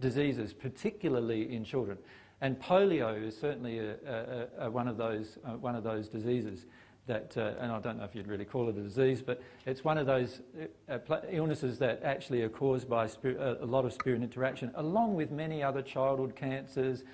diseases, 0.00 0.54
particularly 0.54 1.54
in 1.54 1.66
children. 1.66 1.98
And 2.40 2.58
polio 2.58 3.22
is 3.22 3.36
certainly 3.36 3.78
a, 3.78 3.90
a, 4.06 4.48
a, 4.60 4.70
one, 4.70 4.88
of 4.88 4.96
those, 4.96 5.36
uh, 5.44 5.50
one 5.50 5.76
of 5.76 5.84
those 5.84 6.08
diseases 6.08 6.64
that, 7.06 7.36
uh, 7.36 7.52
and 7.60 7.70
I 7.70 7.78
don't 7.80 7.98
know 7.98 8.04
if 8.04 8.14
you'd 8.14 8.26
really 8.26 8.46
call 8.46 8.70
it 8.70 8.78
a 8.78 8.80
disease, 8.80 9.20
but 9.20 9.42
it's 9.66 9.84
one 9.84 9.98
of 9.98 10.06
those 10.06 10.40
uh, 10.88 10.94
uh 11.08 11.20
illnesses 11.30 11.78
that 11.80 12.02
actually 12.02 12.40
are 12.40 12.48
caused 12.48 12.88
by 12.88 13.04
uh, 13.04 13.56
a 13.60 13.66
lot 13.66 13.84
of 13.84 13.92
spirit 13.92 14.22
interaction, 14.22 14.70
along 14.74 15.14
with 15.14 15.30
many 15.30 15.62
other 15.62 15.82
childhood 15.82 16.34
cancers, 16.36 17.04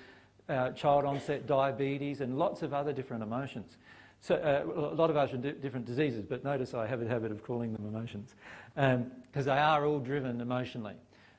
uh, 0.47 0.69
child 0.71 1.03
onset 1.03 1.47
diabetes, 1.47 2.21
and 2.21 2.39
lots 2.39 2.61
of 2.61 2.73
other 2.73 2.93
different 2.93 3.23
emotions. 3.23 3.75
So 4.23 4.35
uh, 4.35 4.93
a 4.93 4.95
lot 4.95 5.09
of 5.09 5.17
other 5.17 5.35
different 5.35 5.85
diseases, 5.85 6.23
but 6.23 6.45
notice 6.45 6.73
I 6.73 6.87
have 6.87 7.01
a 7.01 7.07
habit 7.09 7.29
of 7.29 7.43
calling 7.43 7.73
them 7.73 7.85
emotions 7.85 8.35
because 8.73 8.95
um, 8.95 9.55
they 9.55 9.59
are 9.59 9.85
all 9.85 9.99
driven 9.99 10.39
emotionally. 10.39 10.93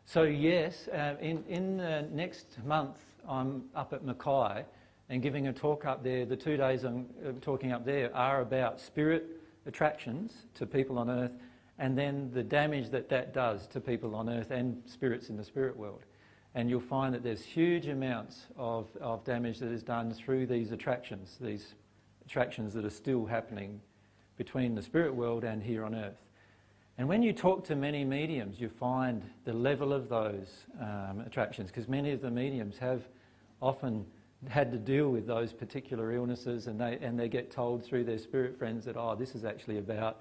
So 0.05 0.25
yes, 0.25 0.87
in, 1.19 1.43
in 1.49 1.79
next 2.15 2.59
month 2.63 2.99
I'm 3.27 3.65
up 3.75 3.95
at 3.95 4.05
Mackay 4.05 4.67
and 5.09 5.23
giving 5.23 5.49
a 5.49 5.53
talk 5.55 5.87
up 5.87 6.05
there. 6.05 6.27
The 6.27 6.37
two 6.37 6.59
days 6.59 6.85
I'm 6.85 7.07
uh, 7.27 7.33
talking 7.41 7.73
up 7.73 7.87
there 7.87 8.15
are 8.15 8.43
about 8.43 8.79
spirit 8.79 9.41
attractions 9.65 10.45
to 10.53 10.67
people 10.67 10.99
on 10.99 11.09
earth 11.09 11.39
and 11.79 11.97
then 11.97 12.31
the 12.35 12.43
damage 12.43 12.91
that 12.91 13.09
that 13.09 13.33
does 13.33 13.67
to 13.69 13.81
people 13.81 14.15
on 14.15 14.29
earth 14.29 14.51
and 14.51 14.83
spirits 14.85 15.31
in 15.31 15.39
the 15.39 15.45
spirit 15.45 15.75
world. 15.75 16.03
And 16.55 16.69
you'll 16.69 16.81
find 16.81 17.15
that 17.15 17.23
there's 17.23 17.43
huge 17.43 17.87
amounts 17.87 18.43
of, 18.59 18.95
of 19.01 19.25
damage 19.25 19.59
that 19.61 19.73
is 19.73 19.83
done 19.83 20.13
through 20.13 20.49
these 20.49 20.71
attractions, 20.71 21.39
these 21.41 21.75
attractions 22.27 22.75
that 22.75 22.85
are 22.85 22.91
still 22.91 23.27
happening 23.27 23.81
between 24.37 24.75
the 24.75 24.83
spirit 24.83 25.15
world 25.15 25.45
and 25.45 25.63
here 25.63 25.85
on 25.85 25.95
earth. 25.95 26.17
And 26.99 27.09
when 27.09 27.23
you 27.23 27.33
talk 27.33 27.65
to 27.65 27.77
many 27.77 28.05
mediums, 28.05 28.61
you 28.61 28.69
find 28.69 29.23
the 29.45 29.53
level 29.53 29.93
of 29.93 30.09
those 30.09 30.67
um, 30.81 31.23
attractions, 31.27 31.71
because 31.71 31.89
many 31.89 32.13
of 32.13 32.21
the 32.21 32.31
mediums 32.31 32.79
have 32.79 33.03
often 33.61 34.07
had 34.49 34.71
to 34.71 34.79
deal 34.79 35.11
with 35.11 35.27
those 35.27 35.53
particular 35.53 36.13
illnesses 36.13 36.67
and 36.67 36.81
they, 36.81 36.99
and 37.01 37.19
they 37.19 37.29
get 37.29 37.51
told 37.51 37.85
through 37.85 38.05
their 38.05 38.19
spirit 38.19 38.59
friends 38.59 38.85
that, 38.85 38.97
oh, 38.97 39.15
this 39.15 39.35
is 39.35 39.45
actually 39.45 39.79
about 39.79 40.21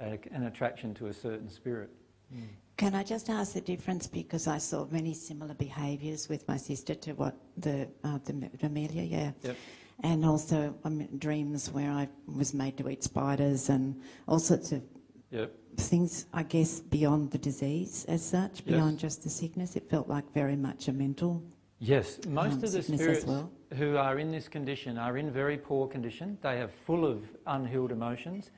a, 0.00 0.18
an 0.32 0.44
attraction 0.44 0.94
to 0.94 1.06
a 1.06 1.12
certain 1.12 1.48
spirit. 1.48 1.90
Mm. 2.34 2.48
Can 2.76 2.94
I 2.94 3.02
just 3.02 3.30
ask 3.30 3.54
the 3.54 3.62
difference 3.62 4.06
because 4.06 4.46
I 4.46 4.58
saw 4.58 4.86
many 4.90 5.14
similar 5.14 5.54
behaviours 5.54 6.28
with 6.28 6.46
my 6.46 6.58
sister 6.58 6.94
to 6.94 7.12
what 7.14 7.34
the, 7.56 7.88
uh, 8.04 8.18
the 8.24 8.50
Amelia, 8.62 9.02
yeah. 9.02 9.30
Yep. 9.42 9.56
And 10.02 10.24
also 10.24 10.74
um, 10.84 11.06
dreams 11.18 11.70
where 11.70 11.90
I 11.90 12.08
was 12.26 12.52
made 12.52 12.76
to 12.78 12.88
eat 12.88 13.02
spiders 13.02 13.70
and 13.70 14.00
all 14.28 14.38
sorts 14.38 14.72
of 14.72 14.82
yep. 15.30 15.52
things, 15.78 16.26
I 16.34 16.42
guess, 16.42 16.80
beyond 16.80 17.30
the 17.30 17.38
disease 17.38 18.04
as 18.06 18.24
such, 18.24 18.64
beyond 18.66 18.94
yes. 18.94 19.00
just 19.00 19.22
the 19.24 19.30
sickness. 19.30 19.74
It 19.74 19.88
felt 19.88 20.08
like 20.08 20.30
very 20.34 20.56
much 20.56 20.88
a 20.88 20.92
mental 20.92 21.42
Yes, 21.78 22.18
most 22.26 22.54
um, 22.54 22.64
of 22.64 22.72
the 22.72 22.82
spirits 22.82 23.26
well. 23.26 23.50
who 23.74 23.96
are 23.98 24.18
in 24.18 24.30
this 24.30 24.48
condition 24.48 24.96
are 24.96 25.18
in 25.18 25.30
very 25.30 25.58
poor 25.58 25.86
condition. 25.86 26.38
They 26.40 26.60
are 26.60 26.68
full 26.68 27.04
of 27.04 27.22
unhealed 27.46 27.92
emotions. 27.92 28.50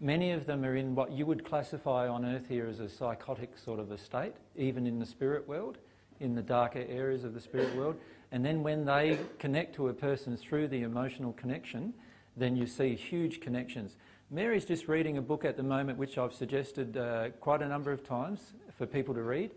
Many 0.00 0.32
of 0.32 0.46
them 0.46 0.64
are 0.64 0.76
in 0.76 0.94
what 0.94 1.12
you 1.12 1.26
would 1.26 1.44
classify 1.44 2.08
on 2.08 2.24
earth 2.24 2.48
here 2.48 2.66
as 2.66 2.80
a 2.80 2.88
psychotic 2.88 3.58
sort 3.58 3.78
of 3.78 3.90
a 3.90 3.98
state, 3.98 4.32
even 4.56 4.86
in 4.86 4.98
the 4.98 5.06
spirit 5.06 5.46
world, 5.46 5.78
in 6.20 6.34
the 6.34 6.42
darker 6.42 6.84
areas 6.88 7.24
of 7.24 7.34
the 7.34 7.40
spirit 7.40 7.76
world. 7.76 7.96
And 8.32 8.42
then 8.42 8.62
when 8.62 8.86
they 8.86 9.18
connect 9.38 9.74
to 9.74 9.88
a 9.88 9.92
person 9.92 10.38
through 10.38 10.68
the 10.68 10.82
emotional 10.82 11.34
connection, 11.34 11.92
then 12.34 12.56
you 12.56 12.66
see 12.66 12.94
huge 12.94 13.42
connections. 13.42 13.96
Mary's 14.30 14.64
just 14.64 14.88
reading 14.88 15.18
a 15.18 15.22
book 15.22 15.44
at 15.44 15.58
the 15.58 15.62
moment 15.62 15.98
which 15.98 16.16
I've 16.16 16.32
suggested 16.32 16.96
uh, 16.96 17.28
quite 17.40 17.60
a 17.60 17.68
number 17.68 17.92
of 17.92 18.02
times 18.02 18.54
for 18.78 18.86
people 18.86 19.12
to 19.14 19.22
read. 19.22 19.50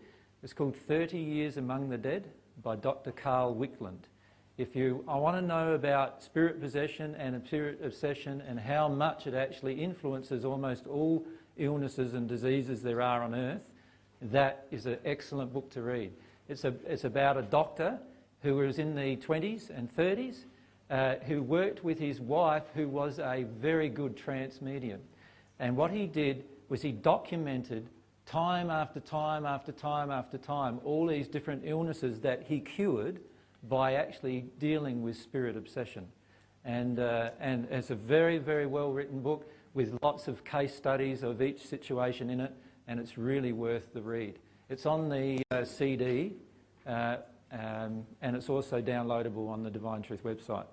It's 0.43 0.51
called 0.51 0.75
30 0.75 1.17
Years 1.17 1.55
Among 1.55 1.89
the 1.89 1.97
Dead 1.97 2.29
by 2.61 2.75
Dr. 2.75 3.13
Carl 3.13 3.55
Wickland. 3.55 4.09
If 4.57 4.75
you 4.75 5.05
I 5.07 5.15
want 5.15 5.37
to 5.37 5.41
know 5.41 5.73
about 5.73 6.21
spirit 6.21 6.59
possession 6.59 7.15
and 7.15 7.41
spirit 7.45 7.79
obsession 7.81 8.41
and 8.41 8.59
how 8.59 8.89
much 8.89 9.25
it 9.25 9.33
actually 9.33 9.81
influences 9.81 10.43
almost 10.43 10.85
all 10.85 11.25
illnesses 11.55 12.13
and 12.13 12.27
diseases 12.27 12.81
there 12.81 13.01
are 13.01 13.23
on 13.23 13.33
earth, 13.33 13.63
that 14.21 14.67
is 14.71 14.85
an 14.85 14.97
excellent 15.05 15.53
book 15.53 15.69
to 15.71 15.81
read. 15.81 16.11
It's, 16.49 16.65
a, 16.65 16.73
it's 16.85 17.05
about 17.05 17.37
a 17.37 17.41
doctor 17.41 17.99
who 18.45 18.57
was 18.57 18.77
in 18.77 18.93
the 18.93 19.17
20s 19.17 19.71
and 19.75 19.89
30s 19.97 20.45
uh, 20.91 21.15
who 21.25 21.41
worked 21.41 21.83
with 21.83 21.97
his 21.97 22.21
wife 22.21 22.61
who 22.75 22.87
was 22.87 23.17
a 23.17 23.43
very 23.57 23.89
good 23.89 24.15
trance 24.15 24.61
medium. 24.61 25.01
And 25.57 25.75
what 25.75 25.89
he 25.89 26.05
did 26.05 26.45
was 26.69 26.83
he 26.83 26.91
documented 26.91 27.89
time 28.27 28.69
after 28.69 28.99
time 28.99 29.47
after 29.47 29.71
time 29.71 30.11
after 30.11 30.37
time, 30.37 30.79
all 30.83 31.07
these 31.07 31.27
different 31.27 31.63
illnesses 31.65 32.19
that 32.19 32.43
he 32.43 32.59
cured 32.59 33.19
by 33.67 33.95
actually 33.95 34.45
dealing 34.59 35.01
with 35.01 35.17
spirit 35.17 35.57
obsession. 35.57 36.05
And, 36.63 36.99
uh, 36.99 37.31
and 37.39 37.67
it's 37.71 37.89
a 37.89 37.95
very, 37.95 38.37
very 38.37 38.67
well 38.67 38.91
written 38.91 39.21
book 39.21 39.49
with 39.73 39.97
lots 40.03 40.27
of 40.27 40.43
case 40.45 40.75
studies 40.75 41.23
of 41.23 41.41
each 41.41 41.65
situation 41.65 42.29
in 42.29 42.41
it, 42.41 42.53
and 42.87 42.99
it's 42.99 43.17
really 43.17 43.53
worth 43.53 43.91
the 43.91 44.03
read. 44.03 44.37
It's 44.69 44.85
on 44.85 45.09
the 45.09 45.41
uh, 45.49 45.65
CD, 45.65 46.33
uh, 46.85 47.17
um, 47.51 48.05
and 48.21 48.35
it's 48.35 48.49
also 48.49 48.81
downloadable 48.81 49.49
on 49.49 49.63
the 49.63 49.69
Divine 49.69 50.01
Truth 50.01 50.23
website. 50.23 50.65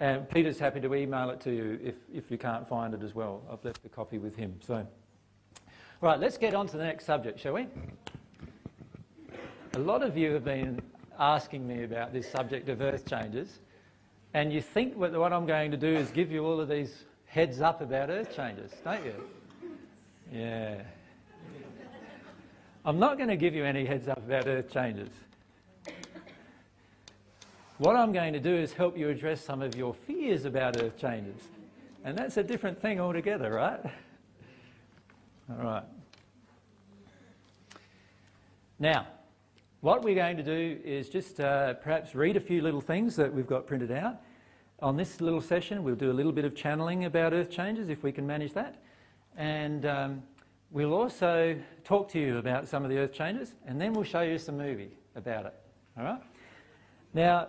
And 0.00 0.28
Peter's 0.30 0.58
happy 0.58 0.80
to 0.80 0.94
email 0.94 1.30
it 1.30 1.40
to 1.40 1.50
you 1.50 1.78
if, 1.82 1.94
if 2.12 2.30
you 2.30 2.38
can't 2.38 2.66
find 2.68 2.94
it 2.94 3.02
as 3.02 3.14
well. 3.14 3.42
I've 3.50 3.64
left 3.64 3.84
a 3.84 3.88
copy 3.88 4.18
with 4.18 4.36
him. 4.36 4.54
So, 4.64 4.86
right, 6.00 6.20
let's 6.20 6.38
get 6.38 6.54
on 6.54 6.68
to 6.68 6.76
the 6.76 6.84
next 6.84 7.04
subject, 7.04 7.40
shall 7.40 7.54
we? 7.54 7.66
A 9.74 9.78
lot 9.78 10.02
of 10.02 10.16
you 10.16 10.32
have 10.32 10.44
been 10.44 10.80
asking 11.18 11.66
me 11.66 11.82
about 11.82 12.12
this 12.12 12.30
subject 12.30 12.68
of 12.68 12.80
earth 12.80 13.08
changes. 13.08 13.58
And 14.34 14.52
you 14.52 14.60
think 14.60 14.94
what, 14.94 15.12
what 15.12 15.32
I'm 15.32 15.46
going 15.46 15.70
to 15.72 15.76
do 15.76 15.88
is 15.88 16.10
give 16.10 16.30
you 16.30 16.44
all 16.44 16.60
of 16.60 16.68
these 16.68 17.04
heads 17.24 17.60
up 17.60 17.80
about 17.80 18.08
earth 18.08 18.34
changes, 18.36 18.72
don't 18.84 19.04
you? 19.04 19.14
Yeah. 20.32 20.82
I'm 22.84 22.98
not 22.98 23.16
going 23.16 23.28
to 23.28 23.36
give 23.36 23.54
you 23.54 23.64
any 23.64 23.84
heads 23.84 24.08
up 24.08 24.18
about 24.18 24.46
earth 24.46 24.72
changes. 24.72 25.10
What 27.78 27.96
I'm 27.96 28.12
going 28.12 28.32
to 28.32 28.40
do 28.40 28.54
is 28.54 28.72
help 28.72 28.96
you 28.96 29.08
address 29.08 29.40
some 29.40 29.62
of 29.62 29.76
your 29.76 29.94
fears 29.94 30.44
about 30.44 30.80
earth 30.82 30.98
changes. 30.98 31.40
And 32.04 32.16
that's 32.16 32.36
a 32.36 32.42
different 32.42 32.80
thing 32.80 33.00
altogether, 33.00 33.52
right? 33.52 33.80
All 35.50 35.64
right. 35.64 35.84
Now, 38.78 39.06
what 39.80 40.02
we're 40.02 40.14
going 40.14 40.36
to 40.36 40.42
do 40.42 40.80
is 40.84 41.08
just 41.08 41.40
uh, 41.40 41.74
perhaps 41.74 42.14
read 42.14 42.36
a 42.36 42.40
few 42.40 42.62
little 42.62 42.80
things 42.80 43.16
that 43.16 43.32
we've 43.32 43.46
got 43.46 43.66
printed 43.66 43.92
out. 43.92 44.22
On 44.80 44.96
this 44.96 45.20
little 45.20 45.40
session, 45.40 45.82
we'll 45.82 45.94
do 45.94 46.10
a 46.10 46.12
little 46.12 46.32
bit 46.32 46.44
of 46.44 46.54
channeling 46.54 47.04
about 47.04 47.32
earth 47.32 47.50
changes 47.50 47.88
if 47.88 48.02
we 48.02 48.12
can 48.12 48.26
manage 48.26 48.52
that. 48.54 48.76
And 49.36 49.86
um, 49.86 50.22
we'll 50.70 50.94
also 50.94 51.58
talk 51.84 52.08
to 52.10 52.18
you 52.18 52.38
about 52.38 52.68
some 52.68 52.84
of 52.84 52.90
the 52.90 52.98
earth 52.98 53.12
changes, 53.12 53.54
and 53.66 53.80
then 53.80 53.92
we'll 53.92 54.04
show 54.04 54.20
you 54.20 54.38
some 54.38 54.58
movie 54.58 54.90
about 55.16 55.46
it. 55.46 55.54
All 55.96 56.04
right? 56.04 56.20
Now, 57.14 57.48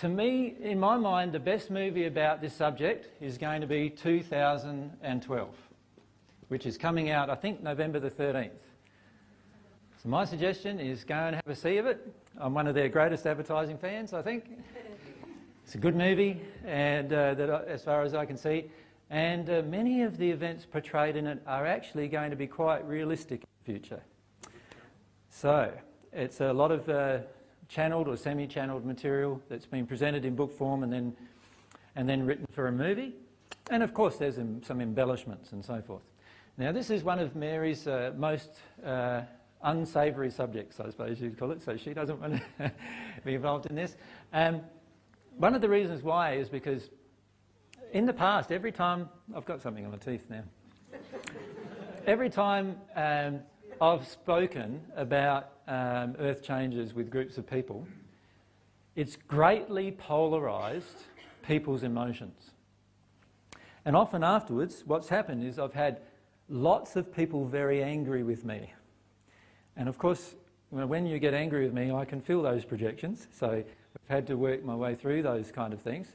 to 0.00 0.08
me, 0.08 0.54
in 0.60 0.78
my 0.78 0.96
mind, 0.96 1.32
the 1.32 1.40
best 1.40 1.70
movie 1.70 2.06
about 2.06 2.40
this 2.40 2.54
subject 2.54 3.08
is 3.20 3.38
going 3.38 3.60
to 3.60 3.66
be 3.66 3.90
2012, 3.90 5.54
which 6.48 6.66
is 6.66 6.78
coming 6.78 7.10
out, 7.10 7.30
I 7.30 7.34
think, 7.34 7.62
November 7.62 7.98
the 7.98 8.10
13th. 8.10 8.50
So 10.02 10.08
my 10.08 10.24
suggestion 10.24 10.80
is 10.80 11.04
go 11.04 11.14
and 11.14 11.36
have 11.36 11.46
a 11.46 11.54
see 11.54 11.76
of 11.76 11.86
it. 11.86 12.14
I'm 12.38 12.54
one 12.54 12.66
of 12.66 12.74
their 12.74 12.88
greatest 12.88 13.26
advertising 13.26 13.76
fans, 13.76 14.14
I 14.14 14.22
think. 14.22 14.44
It's 15.64 15.74
a 15.74 15.78
good 15.78 15.94
movie, 15.94 16.40
and 16.64 17.12
uh, 17.12 17.34
that, 17.34 17.50
as 17.68 17.84
far 17.84 18.02
as 18.02 18.14
I 18.14 18.24
can 18.24 18.36
see, 18.36 18.70
and 19.10 19.50
uh, 19.50 19.62
many 19.66 20.02
of 20.02 20.16
the 20.16 20.30
events 20.30 20.64
portrayed 20.64 21.16
in 21.16 21.26
it 21.26 21.42
are 21.46 21.66
actually 21.66 22.06
going 22.08 22.30
to 22.30 22.36
be 22.36 22.46
quite 22.46 22.86
realistic 22.86 23.42
in 23.42 23.48
the 23.58 23.72
future. 23.72 24.02
So 25.28 25.72
it's 26.12 26.40
a 26.40 26.52
lot 26.52 26.70
of 26.70 26.88
uh, 26.88 27.18
channeled 27.68 28.06
or 28.08 28.16
semi-channeled 28.16 28.84
material 28.84 29.42
that's 29.48 29.66
been 29.66 29.86
presented 29.86 30.24
in 30.24 30.36
book 30.36 30.52
form 30.56 30.82
and 30.82 30.92
then 30.92 31.16
and 31.96 32.08
then 32.08 32.24
written 32.24 32.46
for 32.52 32.68
a 32.68 32.72
movie, 32.72 33.14
and 33.68 33.82
of 33.82 33.92
course 33.92 34.16
there's 34.16 34.38
some 34.62 34.80
embellishments 34.80 35.50
and 35.50 35.64
so 35.64 35.82
forth. 35.82 36.02
Now 36.56 36.70
this 36.70 36.88
is 36.88 37.02
one 37.02 37.18
of 37.18 37.34
Mary's 37.34 37.86
uh, 37.88 38.12
most 38.16 38.50
uh, 38.84 39.22
unsavoury 39.62 40.30
subjects, 40.30 40.78
I 40.78 40.86
suppose 40.86 41.20
you'd 41.20 41.36
call 41.36 41.50
it, 41.50 41.62
so 41.62 41.76
she 41.76 41.92
doesn't 41.92 42.20
want 42.20 42.40
to 42.58 42.72
be 43.24 43.34
involved 43.34 43.66
in 43.66 43.74
this. 43.74 43.96
Um, 44.32 44.60
one 45.36 45.54
of 45.54 45.60
the 45.60 45.68
reasons 45.68 46.02
why 46.02 46.34
is 46.34 46.48
because 46.48 46.90
in 47.92 48.06
the 48.06 48.12
past, 48.12 48.52
every 48.52 48.72
time, 48.72 49.08
I've 49.34 49.44
got 49.44 49.60
something 49.60 49.84
on 49.84 49.90
my 49.90 49.98
teeth 49.98 50.26
now, 50.28 50.42
every 52.06 52.30
time 52.30 52.76
um, 52.96 53.40
I've 53.80 54.06
spoken 54.06 54.80
about 54.96 55.50
um, 55.68 56.16
earth 56.18 56.42
changes 56.42 56.94
with 56.94 57.10
groups 57.10 57.38
of 57.38 57.48
people, 57.48 57.86
it's 58.96 59.16
greatly 59.16 59.92
polarised 59.92 61.04
people's 61.46 61.82
emotions. 61.82 62.50
And 63.84 63.96
often 63.96 64.22
afterwards, 64.22 64.82
what's 64.86 65.08
happened 65.08 65.44
is 65.44 65.58
I've 65.58 65.74
had 65.74 66.00
lots 66.48 66.96
of 66.96 67.14
people 67.14 67.46
very 67.46 67.82
angry 67.82 68.22
with 68.22 68.44
me 68.44 68.72
and 69.80 69.88
of 69.88 69.96
course, 69.96 70.34
when 70.68 71.06
you 71.06 71.18
get 71.18 71.34
angry 71.34 71.64
with 71.64 71.72
me, 71.72 71.90
I 71.90 72.04
can 72.04 72.20
feel 72.20 72.42
those 72.42 72.66
projections. 72.66 73.28
So 73.32 73.50
I've 73.50 74.08
had 74.08 74.26
to 74.28 74.36
work 74.36 74.62
my 74.62 74.74
way 74.74 74.94
through 74.94 75.22
those 75.22 75.50
kind 75.50 75.72
of 75.72 75.80
things. 75.80 76.08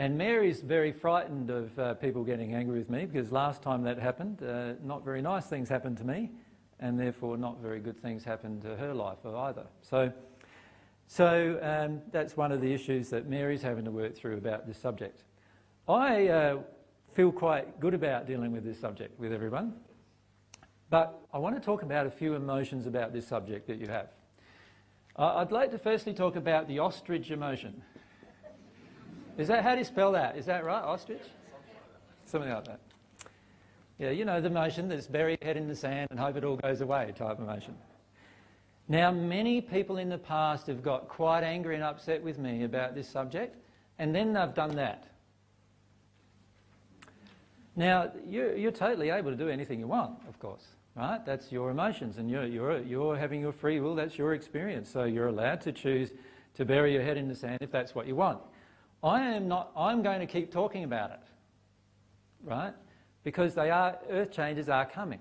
And 0.00 0.16
Mary's 0.16 0.62
very 0.62 0.92
frightened 0.92 1.50
of 1.50 1.78
uh, 1.78 1.92
people 1.92 2.24
getting 2.24 2.54
angry 2.54 2.78
with 2.78 2.88
me 2.88 3.04
because 3.04 3.30
last 3.30 3.60
time 3.60 3.82
that 3.82 3.98
happened, 3.98 4.42
uh, 4.42 4.72
not 4.82 5.04
very 5.04 5.20
nice 5.20 5.44
things 5.44 5.68
happened 5.68 5.98
to 5.98 6.04
me, 6.04 6.30
and 6.78 6.98
therefore 6.98 7.36
not 7.36 7.58
very 7.60 7.80
good 7.80 8.00
things 8.00 8.24
happened 8.24 8.62
to 8.62 8.76
her 8.76 8.94
life 8.94 9.18
either. 9.26 9.66
So, 9.82 10.10
so 11.06 11.58
um, 11.60 12.00
that's 12.12 12.34
one 12.34 12.50
of 12.50 12.62
the 12.62 12.72
issues 12.72 13.10
that 13.10 13.28
Mary's 13.28 13.60
having 13.60 13.84
to 13.84 13.90
work 13.90 14.16
through 14.16 14.38
about 14.38 14.66
this 14.66 14.78
subject. 14.78 15.24
I 15.86 16.28
uh, 16.28 16.60
feel 17.12 17.30
quite 17.30 17.78
good 17.78 17.92
about 17.92 18.26
dealing 18.26 18.52
with 18.52 18.64
this 18.64 18.80
subject 18.80 19.20
with 19.20 19.34
everyone. 19.34 19.74
But 20.88 21.20
I 21.30 21.36
want 21.36 21.56
to 21.56 21.60
talk 21.60 21.82
about 21.82 22.06
a 22.06 22.10
few 22.10 22.36
emotions 22.36 22.86
about 22.86 23.12
this 23.12 23.28
subject 23.28 23.66
that 23.66 23.78
you 23.78 23.88
have. 23.88 24.08
I'd 25.16 25.52
like 25.52 25.72
to 25.72 25.78
firstly 25.78 26.14
talk 26.14 26.36
about 26.36 26.68
the 26.68 26.78
ostrich 26.78 27.30
emotion. 27.30 27.82
Is 29.38 29.48
that 29.48 29.62
how 29.62 29.72
do 29.72 29.78
you 29.78 29.84
spell 29.84 30.12
that? 30.12 30.36
Is 30.36 30.46
that 30.46 30.64
right, 30.64 30.82
ostrich? 30.82 31.22
Something 32.26 32.50
like 32.50 32.64
that. 32.66 32.80
Yeah, 33.98 34.10
you 34.10 34.24
know 34.24 34.40
the 34.40 34.50
motion 34.50 34.88
that's 34.88 35.06
bury 35.06 35.36
your 35.40 35.46
head 35.46 35.56
in 35.56 35.68
the 35.68 35.76
sand 35.76 36.08
and 36.10 36.18
hope 36.18 36.36
it 36.36 36.44
all 36.44 36.56
goes 36.56 36.80
away 36.80 37.12
type 37.16 37.38
of 37.38 37.46
motion. 37.46 37.74
Now, 38.88 39.10
many 39.10 39.60
people 39.60 39.98
in 39.98 40.08
the 40.08 40.18
past 40.18 40.66
have 40.66 40.82
got 40.82 41.08
quite 41.08 41.44
angry 41.44 41.74
and 41.74 41.84
upset 41.84 42.22
with 42.22 42.38
me 42.38 42.64
about 42.64 42.94
this 42.94 43.08
subject, 43.08 43.56
and 43.98 44.14
then 44.14 44.32
they've 44.32 44.54
done 44.54 44.74
that. 44.76 45.04
Now, 47.76 48.10
you're, 48.26 48.56
you're 48.56 48.72
totally 48.72 49.10
able 49.10 49.30
to 49.30 49.36
do 49.36 49.48
anything 49.48 49.78
you 49.78 49.86
want, 49.86 50.18
of 50.28 50.38
course 50.40 50.66
right? 50.96 51.24
That's 51.24 51.52
your 51.52 51.70
emotions 51.70 52.18
and 52.18 52.30
you're, 52.30 52.44
you're, 52.44 52.78
you're 52.82 53.16
having 53.16 53.40
your 53.40 53.52
free 53.52 53.80
will, 53.80 53.94
that's 53.94 54.18
your 54.18 54.34
experience. 54.34 54.90
So 54.90 55.04
you're 55.04 55.28
allowed 55.28 55.60
to 55.62 55.72
choose 55.72 56.10
to 56.54 56.64
bury 56.64 56.92
your 56.92 57.02
head 57.02 57.16
in 57.16 57.28
the 57.28 57.34
sand 57.34 57.58
if 57.60 57.70
that's 57.70 57.94
what 57.94 58.06
you 58.06 58.16
want. 58.16 58.40
I 59.02 59.22
am 59.22 59.48
not, 59.48 59.72
I'm 59.76 60.02
going 60.02 60.20
to 60.20 60.26
keep 60.26 60.52
talking 60.52 60.84
about 60.84 61.10
it, 61.10 61.20
right? 62.44 62.74
Because 63.24 63.54
they 63.54 63.70
are, 63.70 63.98
earth 64.10 64.30
changes 64.30 64.68
are 64.68 64.84
coming. 64.84 65.20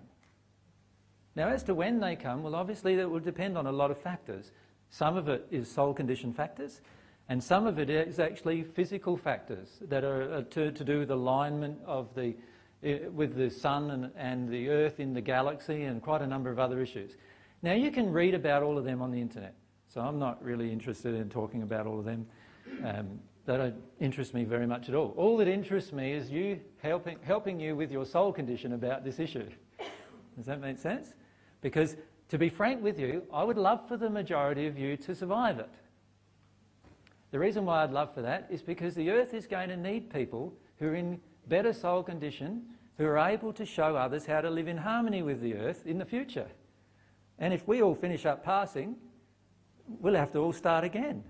Now, 1.35 1.47
as 1.47 1.63
to 1.63 1.73
when 1.73 1.99
they 1.99 2.15
come, 2.15 2.43
well, 2.43 2.55
obviously 2.55 2.95
that 2.97 3.09
will 3.09 3.19
depend 3.19 3.57
on 3.57 3.67
a 3.67 3.71
lot 3.71 3.91
of 3.91 3.97
factors. 3.97 4.51
Some 4.89 5.15
of 5.15 5.29
it 5.29 5.47
is 5.51 5.71
soul 5.71 5.93
condition 5.93 6.33
factors, 6.33 6.81
and 7.29 7.41
some 7.41 7.67
of 7.67 7.79
it 7.79 7.89
is 7.89 8.19
actually 8.19 8.63
physical 8.63 9.15
factors 9.15 9.77
that 9.81 10.03
are 10.03 10.43
to, 10.43 10.71
to 10.71 10.83
do 10.83 10.99
with 10.99 11.11
alignment 11.11 11.79
of 11.85 12.13
the, 12.15 12.35
with 13.13 13.35
the 13.35 13.49
sun 13.49 13.91
and, 13.91 14.11
and 14.17 14.49
the 14.49 14.69
earth 14.69 14.99
in 14.99 15.13
the 15.13 15.21
galaxy 15.21 15.83
and 15.83 16.01
quite 16.01 16.21
a 16.21 16.27
number 16.27 16.49
of 16.49 16.59
other 16.59 16.81
issues. 16.81 17.15
Now, 17.61 17.73
you 17.73 17.91
can 17.91 18.11
read 18.11 18.33
about 18.33 18.63
all 18.63 18.77
of 18.77 18.83
them 18.83 19.01
on 19.01 19.11
the 19.11 19.21
internet, 19.21 19.53
so 19.87 20.01
I'm 20.01 20.19
not 20.19 20.43
really 20.43 20.71
interested 20.71 21.13
in 21.13 21.29
talking 21.29 21.61
about 21.61 21.85
all 21.87 21.99
of 21.99 22.05
them. 22.05 22.25
Um, 22.83 23.19
they 23.45 23.57
don't 23.57 23.75
interest 23.99 24.33
me 24.33 24.43
very 24.43 24.67
much 24.67 24.89
at 24.89 24.95
all. 24.95 25.13
All 25.17 25.37
that 25.37 25.47
interests 25.47 25.91
me 25.91 26.11
is 26.11 26.29
you 26.29 26.59
helping, 26.81 27.17
helping 27.23 27.59
you 27.59 27.75
with 27.75 27.91
your 27.91 28.05
soul 28.05 28.31
condition 28.31 28.73
about 28.73 29.03
this 29.03 29.19
issue. 29.19 29.47
Does 30.35 30.45
that 30.45 30.61
make 30.61 30.77
sense? 30.77 31.13
Because, 31.61 31.95
to 32.29 32.37
be 32.37 32.49
frank 32.49 32.81
with 32.81 32.99
you, 32.99 33.23
I 33.33 33.43
would 33.43 33.57
love 33.57 33.87
for 33.87 33.97
the 33.97 34.09
majority 34.09 34.67
of 34.67 34.77
you 34.77 34.95
to 34.97 35.15
survive 35.15 35.59
it. 35.59 35.69
The 37.31 37.39
reason 37.39 37.65
why 37.65 37.83
I'd 37.83 37.91
love 37.91 38.13
for 38.13 38.21
that 38.21 38.47
is 38.49 38.61
because 38.61 38.95
the 38.95 39.09
earth 39.11 39.33
is 39.33 39.47
going 39.47 39.69
to 39.69 39.77
need 39.77 40.11
people 40.11 40.53
who 40.77 40.87
are 40.87 40.95
in 40.95 41.19
better 41.47 41.73
soul 41.73 42.03
condition 42.03 42.63
who 42.97 43.05
are 43.05 43.17
able 43.17 43.53
to 43.53 43.65
show 43.65 43.95
others 43.95 44.25
how 44.25 44.41
to 44.41 44.49
live 44.49 44.67
in 44.67 44.77
harmony 44.77 45.21
with 45.21 45.41
the 45.41 45.55
earth 45.55 45.85
in 45.85 45.97
the 45.97 46.05
future. 46.05 46.47
And 47.39 47.53
if 47.53 47.67
we 47.67 47.81
all 47.81 47.95
finish 47.95 48.25
up 48.25 48.43
passing, 48.43 48.97
we'll 49.87 50.15
have 50.15 50.31
to 50.33 50.39
all 50.39 50.53
start 50.53 50.83
again. 50.83 51.23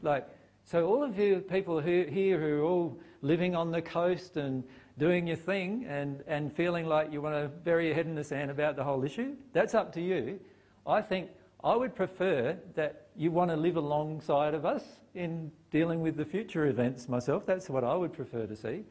Like, 0.00 0.26
so 0.64 0.86
all 0.86 1.02
of 1.02 1.18
you 1.18 1.40
people 1.40 1.80
who, 1.80 2.04
here 2.04 2.40
who 2.40 2.60
are 2.60 2.62
all 2.62 2.98
living 3.20 3.54
on 3.54 3.70
the 3.70 3.82
coast 3.82 4.36
and 4.36 4.64
doing 4.98 5.26
your 5.26 5.36
thing 5.36 5.84
and, 5.88 6.22
and 6.26 6.52
feeling 6.52 6.86
like 6.86 7.12
you 7.12 7.20
want 7.20 7.34
to 7.34 7.48
bury 7.48 7.86
your 7.86 7.94
head 7.94 8.06
in 8.06 8.14
the 8.14 8.24
sand 8.24 8.50
about 8.50 8.76
the 8.76 8.84
whole 8.84 9.04
issue, 9.04 9.34
that's 9.52 9.74
up 9.74 9.92
to 9.92 10.00
you. 10.00 10.38
I 10.86 11.00
think 11.00 11.30
I 11.64 11.76
would 11.76 11.94
prefer 11.94 12.56
that 12.74 13.08
you 13.16 13.30
want 13.30 13.50
to 13.50 13.56
live 13.56 13.76
alongside 13.76 14.54
of 14.54 14.64
us 14.64 14.84
in 15.14 15.50
dealing 15.70 16.00
with 16.00 16.16
the 16.16 16.24
future 16.24 16.66
events 16.66 17.08
myself. 17.08 17.46
That's 17.46 17.68
what 17.68 17.84
I 17.84 17.94
would 17.94 18.12
prefer 18.12 18.46
to 18.46 18.56
see. 18.56 18.84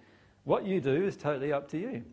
What 0.43 0.65
you 0.65 0.79
do 0.79 1.05
is 1.05 1.17
totally 1.17 1.51
up 1.53 1.69
to 1.69 1.77
you. 1.77 2.03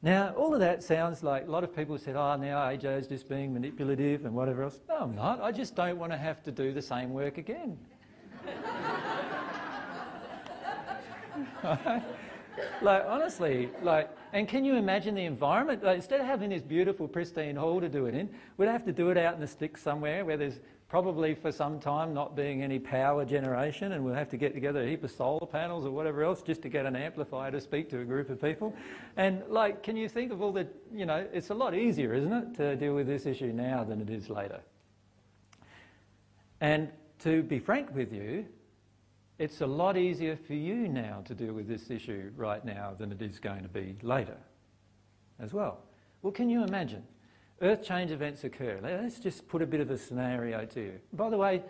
Now, 0.00 0.32
all 0.36 0.54
of 0.54 0.60
that 0.60 0.84
sounds 0.84 1.24
like 1.24 1.48
a 1.48 1.50
lot 1.50 1.64
of 1.64 1.74
people 1.74 1.98
said, 1.98 2.14
oh, 2.14 2.36
now 2.36 2.58
AJ 2.58 3.00
is 3.00 3.06
just 3.08 3.28
being 3.28 3.52
manipulative 3.52 4.24
and 4.24 4.34
whatever 4.34 4.62
else. 4.62 4.78
No, 4.88 4.98
I'm 4.98 5.14
not. 5.16 5.40
I 5.42 5.50
just 5.50 5.74
don't 5.74 5.98
want 5.98 6.12
to 6.12 6.18
have 6.18 6.42
to 6.44 6.52
do 6.52 6.72
the 6.72 6.82
same 6.82 7.12
work 7.12 7.36
again. 7.36 7.76
like, 12.82 13.04
honestly, 13.06 13.70
like, 13.82 14.10
and 14.32 14.48
can 14.48 14.64
you 14.64 14.74
imagine 14.74 15.14
the 15.14 15.24
environment? 15.24 15.82
Like, 15.82 15.96
instead 15.96 16.20
of 16.20 16.26
having 16.26 16.50
this 16.50 16.62
beautiful, 16.62 17.08
pristine 17.08 17.56
hall 17.56 17.80
to 17.80 17.88
do 17.88 18.06
it 18.06 18.14
in, 18.14 18.28
we'd 18.56 18.68
have 18.68 18.84
to 18.84 18.92
do 18.92 19.10
it 19.10 19.16
out 19.16 19.34
in 19.34 19.40
the 19.40 19.46
sticks 19.46 19.82
somewhere 19.82 20.24
where 20.24 20.36
there's 20.36 20.60
probably 20.88 21.34
for 21.34 21.52
some 21.52 21.78
time 21.78 22.14
not 22.14 22.34
being 22.34 22.62
any 22.62 22.78
power 22.78 23.24
generation, 23.24 23.92
and 23.92 24.02
we'll 24.02 24.14
have 24.14 24.30
to 24.30 24.38
get 24.38 24.54
together 24.54 24.82
a 24.82 24.86
heap 24.86 25.04
of 25.04 25.10
solar 25.10 25.46
panels 25.46 25.84
or 25.84 25.90
whatever 25.90 26.24
else 26.24 26.40
just 26.40 26.62
to 26.62 26.68
get 26.68 26.86
an 26.86 26.96
amplifier 26.96 27.50
to 27.50 27.60
speak 27.60 27.90
to 27.90 28.00
a 28.00 28.04
group 28.04 28.30
of 28.30 28.40
people. 28.40 28.74
And, 29.16 29.42
like, 29.48 29.82
can 29.82 29.96
you 29.96 30.08
think 30.08 30.32
of 30.32 30.40
all 30.40 30.52
the, 30.52 30.66
you 30.92 31.04
know, 31.04 31.26
it's 31.32 31.50
a 31.50 31.54
lot 31.54 31.74
easier, 31.74 32.14
isn't 32.14 32.32
it, 32.32 32.54
to 32.56 32.76
deal 32.76 32.94
with 32.94 33.06
this 33.06 33.26
issue 33.26 33.52
now 33.52 33.84
than 33.84 34.00
it 34.00 34.08
is 34.08 34.30
later. 34.30 34.60
And 36.60 36.88
to 37.20 37.42
be 37.42 37.58
frank 37.58 37.94
with 37.94 38.12
you, 38.12 38.46
it's 39.38 39.60
a 39.60 39.66
lot 39.66 39.96
easier 39.96 40.36
for 40.36 40.54
you 40.54 40.88
now 40.88 41.22
to 41.24 41.34
deal 41.34 41.52
with 41.52 41.68
this 41.68 41.90
issue 41.90 42.30
right 42.36 42.64
now 42.64 42.94
than 42.98 43.12
it 43.12 43.22
is 43.22 43.38
going 43.38 43.62
to 43.62 43.68
be 43.68 43.96
later 44.02 44.36
as 45.38 45.52
well. 45.52 45.78
Well, 46.22 46.32
can 46.32 46.50
you 46.50 46.64
imagine? 46.64 47.04
Earth 47.60 47.82
change 47.82 48.10
events 48.10 48.44
occur. 48.44 48.80
Let's 48.82 49.20
just 49.20 49.48
put 49.48 49.62
a 49.62 49.66
bit 49.66 49.80
of 49.80 49.90
a 49.90 49.98
scenario 49.98 50.64
to 50.66 50.80
you. 50.80 50.92
By 51.12 51.30
the 51.30 51.36
way, 51.36 51.62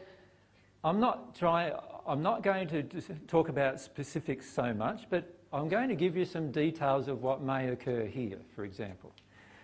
I'm 0.83 1.01
not 1.01 1.35
trying, 1.35 1.75
I'm 2.07 2.23
not 2.23 2.43
going 2.43 2.69
to 2.69 2.83
talk 3.27 3.49
about 3.49 3.81
specifics 3.81 4.51
so 4.51 4.73
much, 4.73 5.07
but 5.11 5.35
I'm 5.53 5.69
going 5.69 5.89
to 5.89 5.95
give 5.95 6.17
you 6.17 6.25
some 6.25 6.51
details 6.51 7.09
of 7.09 7.23
what 7.23 7.43
may 7.43 7.69
occur 7.69 8.07
here, 8.07 8.39
for 8.55 8.65
example. 8.65 9.13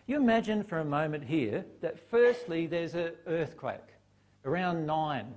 You 0.06 0.16
imagine 0.16 0.62
for 0.62 0.80
a 0.80 0.84
moment 0.84 1.24
here 1.24 1.64
that 1.80 1.98
firstly 1.98 2.66
there's 2.66 2.94
an 2.94 3.12
earthquake 3.26 3.80
around 4.44 4.84
nine 4.84 5.34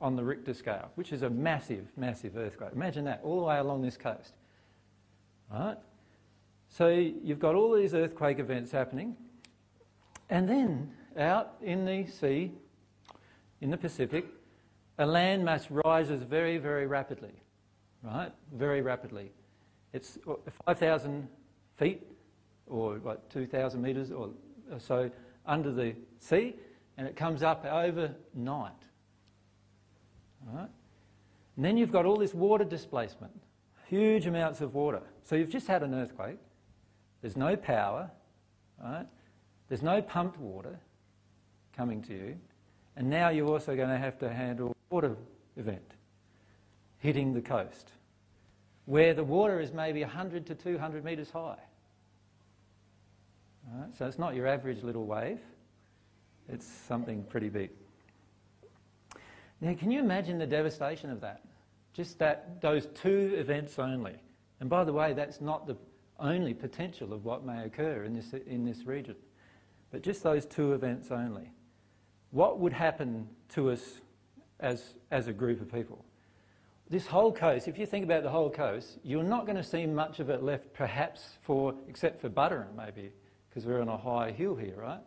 on 0.00 0.16
the 0.16 0.24
Richter 0.24 0.54
scale, 0.54 0.90
which 0.94 1.12
is 1.12 1.22
a 1.22 1.30
massive, 1.30 1.86
massive 1.96 2.36
earthquake. 2.36 2.70
Imagine 2.74 3.04
that, 3.04 3.20
all 3.24 3.40
the 3.40 3.46
way 3.46 3.58
along 3.58 3.82
this 3.82 3.96
coast. 3.96 4.34
Right? 5.50 5.76
So 6.68 6.88
you've 6.88 7.40
got 7.40 7.54
all 7.54 7.74
these 7.74 7.94
earthquake 7.94 8.38
events 8.38 8.70
happening, 8.70 9.16
and 10.30 10.48
then 10.48 10.92
out 11.16 11.54
in 11.62 11.84
the 11.84 12.06
sea, 12.06 12.52
in 13.60 13.70
the 13.70 13.76
Pacific, 13.76 14.26
a 14.98 15.04
landmass 15.04 15.66
rises 15.84 16.22
very, 16.22 16.58
very 16.58 16.86
rapidly. 16.86 17.32
Right? 18.02 18.32
Very 18.52 18.82
rapidly. 18.82 19.32
It's 19.92 20.18
5,000 20.66 21.26
feet, 21.76 22.06
or 22.66 22.96
what, 22.96 23.30
2,000 23.30 23.80
metres 23.80 24.12
or 24.12 24.30
so 24.78 25.10
under 25.46 25.72
the 25.72 25.94
sea, 26.18 26.54
and 26.98 27.06
it 27.06 27.16
comes 27.16 27.42
up 27.42 27.64
overnight. 27.64 28.72
Right? 30.52 30.68
And 31.56 31.64
then 31.64 31.76
you've 31.76 31.92
got 31.92 32.06
all 32.06 32.16
this 32.16 32.34
water 32.34 32.64
displacement, 32.64 33.32
huge 33.86 34.26
amounts 34.26 34.60
of 34.60 34.74
water. 34.74 35.02
So 35.24 35.36
you've 35.36 35.50
just 35.50 35.66
had 35.66 35.82
an 35.82 35.94
earthquake. 35.94 36.38
There's 37.20 37.36
no 37.36 37.56
power, 37.56 38.10
right? 38.82 39.06
There's 39.68 39.82
no 39.82 40.00
pumped 40.00 40.38
water 40.38 40.78
coming 41.76 42.00
to 42.02 42.14
you. 42.14 42.36
And 42.96 43.10
now 43.10 43.28
you're 43.28 43.48
also 43.48 43.76
going 43.76 43.88
to 43.88 43.98
have 43.98 44.18
to 44.18 44.32
handle 44.32 44.70
a 44.70 44.94
water 44.94 45.16
event 45.56 45.94
hitting 46.98 47.32
the 47.32 47.40
coast, 47.40 47.92
where 48.86 49.14
the 49.14 49.22
water 49.22 49.60
is 49.60 49.72
maybe 49.72 50.00
100 50.00 50.46
to 50.46 50.54
200 50.54 51.04
metres 51.04 51.30
high. 51.30 51.58
Right? 53.72 53.96
So 53.96 54.06
it's 54.06 54.18
not 54.18 54.34
your 54.34 54.46
average 54.46 54.82
little 54.82 55.06
wave, 55.06 55.40
it's 56.48 56.66
something 56.66 57.22
pretty 57.24 57.48
big. 57.48 57.70
Now, 59.60 59.74
can 59.74 59.90
you 59.90 60.00
imagine 60.00 60.38
the 60.38 60.46
devastation 60.46 61.10
of 61.10 61.20
that? 61.20 61.42
Just 61.92 62.18
that, 62.20 62.60
those 62.60 62.86
two 62.94 63.34
events 63.36 63.78
only. 63.78 64.14
And 64.60 64.70
by 64.70 64.84
the 64.84 64.92
way, 64.92 65.12
that's 65.12 65.40
not 65.40 65.66
the 65.66 65.76
only 66.20 66.54
potential 66.54 67.12
of 67.12 67.24
what 67.24 67.44
may 67.44 67.64
occur 67.64 68.04
in 68.04 68.14
this, 68.14 68.32
in 68.46 68.64
this 68.64 68.84
region, 68.86 69.16
but 69.90 70.02
just 70.02 70.22
those 70.22 70.46
two 70.46 70.72
events 70.72 71.10
only. 71.10 71.50
What 72.30 72.58
would 72.58 72.72
happen 72.72 73.28
to 73.50 73.70
us 73.70 74.00
as, 74.60 74.94
as 75.10 75.28
a 75.28 75.32
group 75.32 75.60
of 75.60 75.72
people? 75.72 76.04
This 76.90 77.06
whole 77.06 77.32
coast, 77.32 77.68
if 77.68 77.78
you 77.78 77.86
think 77.86 78.04
about 78.04 78.22
the 78.22 78.30
whole 78.30 78.50
coast, 78.50 78.98
you're 79.02 79.22
not 79.22 79.44
going 79.44 79.56
to 79.56 79.62
see 79.62 79.86
much 79.86 80.20
of 80.20 80.30
it 80.30 80.42
left, 80.42 80.72
perhaps, 80.72 81.36
for 81.42 81.74
except 81.86 82.20
for 82.20 82.30
Buderim, 82.30 82.74
maybe, 82.76 83.12
because 83.48 83.66
we're 83.66 83.80
on 83.80 83.88
a 83.88 83.96
high 83.96 84.30
hill 84.30 84.56
here, 84.56 84.76
right? 84.76 85.00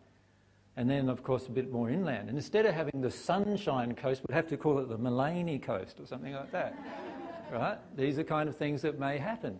And 0.82 0.90
then, 0.90 1.10
of 1.10 1.22
course, 1.22 1.46
a 1.46 1.52
bit 1.52 1.72
more 1.72 1.92
inland. 1.92 2.28
And 2.28 2.36
instead 2.36 2.66
of 2.66 2.74
having 2.74 3.02
the 3.02 3.12
Sunshine 3.12 3.94
Coast, 3.94 4.24
we'd 4.28 4.34
have 4.34 4.48
to 4.48 4.58
call 4.58 4.80
it 4.80 4.90
the 4.90 4.98
Mullaney 4.98 5.60
Coast 5.60 6.00
or 6.00 6.08
something 6.08 6.34
like 6.34 6.52
that. 6.54 6.76
right? 7.52 7.78
These 7.96 8.18
are 8.18 8.24
kind 8.24 8.50
of 8.50 8.58
things 8.58 8.82
that 8.82 8.98
may 8.98 9.20
happen. 9.20 9.60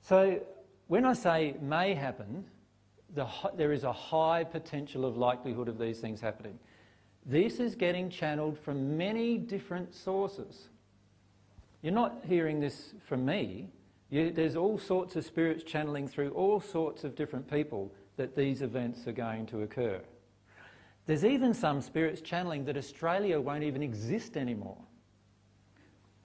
So, 0.00 0.40
when 0.86 1.04
I 1.04 1.14
say 1.14 1.56
may 1.60 1.94
happen, 1.94 2.44
the, 3.12 3.26
there 3.56 3.72
is 3.72 3.82
a 3.82 3.92
high 3.92 4.44
potential 4.44 5.04
of 5.04 5.16
likelihood 5.16 5.66
of 5.66 5.78
these 5.78 5.98
things 5.98 6.20
happening. 6.20 6.60
This 7.26 7.58
is 7.58 7.74
getting 7.74 8.08
channeled 8.08 8.60
from 8.60 8.96
many 8.96 9.36
different 9.36 9.96
sources. 9.96 10.68
You're 11.82 11.92
not 11.92 12.22
hearing 12.24 12.60
this 12.60 12.94
from 13.04 13.24
me. 13.24 13.68
You, 14.10 14.30
there's 14.30 14.54
all 14.54 14.78
sorts 14.78 15.16
of 15.16 15.24
spirits 15.24 15.64
channeling 15.64 16.06
through 16.06 16.30
all 16.34 16.60
sorts 16.60 17.02
of 17.02 17.16
different 17.16 17.50
people 17.50 17.92
that 18.16 18.36
these 18.36 18.62
events 18.62 19.06
are 19.06 19.12
going 19.12 19.46
to 19.46 19.62
occur. 19.62 20.00
There's 21.06 21.24
even 21.24 21.52
some 21.52 21.80
spirits 21.80 22.20
channeling 22.20 22.64
that 22.66 22.76
Australia 22.76 23.40
won't 23.40 23.64
even 23.64 23.82
exist 23.82 24.36
anymore 24.36 24.78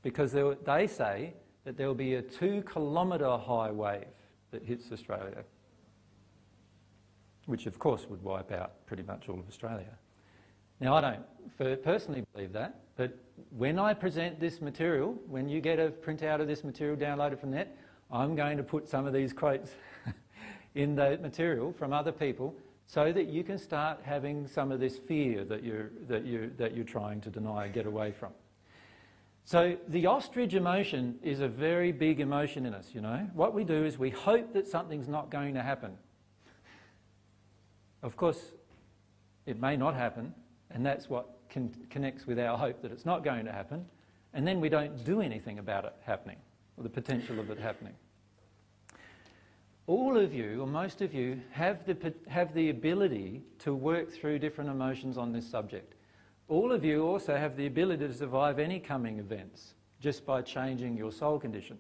because 0.04 0.36
they 0.66 0.88
say 0.88 1.34
that 1.64 1.78
there 1.78 1.88
will 1.88 1.96
be 1.96 2.16
a 2.16 2.22
two 2.22 2.64
kilometre 2.72 3.38
high 3.38 3.72
wave 3.72 4.06
that 4.52 4.64
hits 4.64 4.92
Australia, 4.92 5.44
which 7.46 7.66
of 7.66 7.80
course 7.80 8.06
would 8.10 8.24
wipe 8.24 8.52
out 8.52 8.86
pretty 8.86 9.04
much 9.04 9.28
all 9.28 9.40
of 9.40 9.48
Australia. 9.48 9.98
Now, 10.80 10.96
I 10.96 11.02
don't 11.02 11.84
personally 11.84 12.24
believe 12.34 12.54
that, 12.54 12.82
but 12.96 13.18
when 13.50 13.80
I 13.80 13.94
present 13.94 14.40
this 14.40 14.62
material, 14.62 15.16
when 15.28 15.50
you 15.50 15.60
get 15.60 15.80
a 15.80 15.90
printout 15.90 16.40
of 16.40 16.48
this 16.48 16.64
material 16.64 16.96
downloaded 16.96 17.40
from 17.40 17.52
net, 17.52 17.76
I'm 18.12 18.36
going 18.36 18.58
to 18.58 18.64
put 18.64 18.88
some 18.88 19.06
of 19.06 19.14
these 19.14 19.34
quotes 19.34 19.72
in 20.78 20.96
the 20.96 21.18
material 21.24 21.74
from 21.74 21.92
other 21.92 22.12
people 22.12 22.56
so 22.86 23.12
that 23.12 23.28
you 23.28 23.44
can 23.44 23.58
start 23.58 24.00
having 24.04 24.48
some 24.48 24.72
of 24.72 24.80
this 24.80 24.96
fear 24.96 25.44
that 25.44 25.64
you're, 25.64 25.90
that 26.08 26.24
you're, 26.26 26.48
that 26.52 26.76
you're 26.76 26.86
trying 26.86 27.20
to 27.20 27.32
deny 27.32 27.66
and 27.66 27.74
get 27.74 27.88
away 27.88 28.12
from. 28.12 28.32
So 29.44 29.76
the 29.88 30.06
ostrich 30.06 30.54
emotion 30.54 31.18
is 31.24 31.40
a 31.40 31.48
very 31.48 31.92
big 31.92 32.20
emotion 32.20 32.66
in 32.66 32.76
us, 32.76 32.90
you 32.94 33.02
know. 33.02 33.28
What 33.34 33.56
we 33.56 33.64
do 33.64 33.86
is 33.86 33.98
we 33.98 34.12
hope 34.12 34.54
that 34.54 34.68
something's 34.68 35.08
not 35.08 35.32
going 35.32 35.56
to 35.56 35.64
happen. 35.64 35.98
Of 38.04 38.16
course, 38.16 38.52
it 39.48 39.60
may 39.60 39.78
not 39.78 39.96
happen, 39.96 40.34
and 40.70 40.86
that's 40.86 41.10
what 41.10 41.40
con 41.50 41.74
connects 41.90 42.28
with 42.28 42.40
our 42.40 42.58
hope 42.58 42.82
that 42.84 42.92
it's 42.92 43.06
not 43.06 43.24
going 43.24 43.46
to 43.46 43.52
happen, 43.52 43.86
and 44.34 44.46
then 44.46 44.62
we 44.62 44.70
don't 44.70 45.04
do 45.04 45.22
anything 45.22 45.58
about 45.60 45.86
it 45.86 45.96
happening, 46.06 46.38
or 46.76 46.84
the 46.84 46.90
potential 46.90 47.40
of 47.40 47.50
it 47.50 47.58
happening 47.58 47.94
all 49.88 50.18
of 50.18 50.34
you, 50.34 50.62
or 50.62 50.68
most 50.68 51.02
of 51.02 51.14
you, 51.14 51.42
have 51.52 51.86
the, 51.86 52.14
have 52.28 52.54
the 52.54 52.70
ability 52.70 53.42
to 53.60 53.74
work 53.74 54.12
through 54.12 54.38
different 54.38 54.70
emotions 54.70 55.18
on 55.18 55.32
this 55.32 55.50
subject. 55.50 55.96
All 56.50 56.74
of 56.74 56.84
you 56.84 57.04
also 57.04 57.36
have 57.36 57.56
the 57.56 57.68
ability 57.68 58.06
to 58.06 58.14
survive 58.14 58.60
any 58.60 58.80
coming 58.80 59.18
events 59.18 59.76
just 60.00 60.26
by 60.26 60.42
changing 60.42 60.98
your 60.98 61.12
soul 61.12 61.40
condition. 61.40 61.78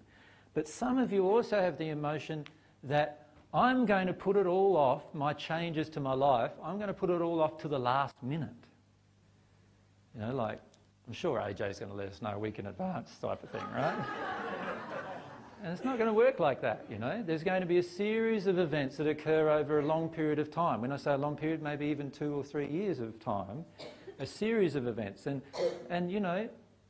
But 0.53 0.67
some 0.67 0.97
of 0.97 1.11
you 1.11 1.29
also 1.29 1.59
have 1.59 1.77
the 1.77 1.89
emotion 1.89 2.45
that 2.83 3.27
I'm 3.53 3.85
going 3.85 4.07
to 4.07 4.13
put 4.13 4.37
it 4.37 4.45
all 4.45 4.75
off, 4.77 5.03
my 5.13 5.33
changes 5.33 5.89
to 5.89 5.99
my 5.99 6.13
life, 6.13 6.51
I'm 6.63 6.77
going 6.77 6.87
to 6.87 6.93
put 6.93 7.09
it 7.09 7.21
all 7.21 7.41
off 7.41 7.57
to 7.59 7.67
the 7.67 7.79
last 7.79 8.15
minute. 8.23 8.49
You 10.15 10.21
know, 10.21 10.33
like, 10.33 10.59
I'm 11.07 11.13
sure 11.13 11.39
AJ's 11.39 11.79
going 11.79 11.91
to 11.91 11.97
let 11.97 12.07
us 12.07 12.21
know 12.21 12.31
a 12.31 12.39
week 12.39 12.59
in 12.59 12.67
advance 12.67 13.17
type 13.17 13.43
of 13.43 13.49
thing, 13.49 13.63
right? 13.73 13.95
And 15.63 15.73
it's 15.73 15.83
not 15.83 15.97
going 15.97 16.07
to 16.07 16.13
work 16.13 16.39
like 16.39 16.61
that, 16.61 16.85
you 16.89 16.99
know. 16.99 17.23
There's 17.25 17.43
going 17.43 17.61
to 17.61 17.67
be 17.67 17.79
a 17.79 17.83
series 17.83 18.45
of 18.45 18.59
events 18.59 18.97
that 18.97 19.07
occur 19.07 19.49
over 19.49 19.79
a 19.79 19.85
long 19.85 20.07
period 20.07 20.37
of 20.37 20.51
time. 20.51 20.81
When 20.81 20.91
I 20.91 20.97
say 20.97 21.13
a 21.13 21.17
long 21.17 21.35
period, 21.35 21.63
maybe 21.63 21.87
even 21.87 22.11
two 22.11 22.33
or 22.35 22.43
three 22.43 22.67
years 22.67 22.99
of 22.99 23.19
time. 23.19 23.65
A 24.19 24.25
series 24.25 24.75
of 24.75 24.87
events. 24.87 25.25
And, 25.25 25.41
and 25.89 26.11
you 26.11 26.19
know, 26.19 26.47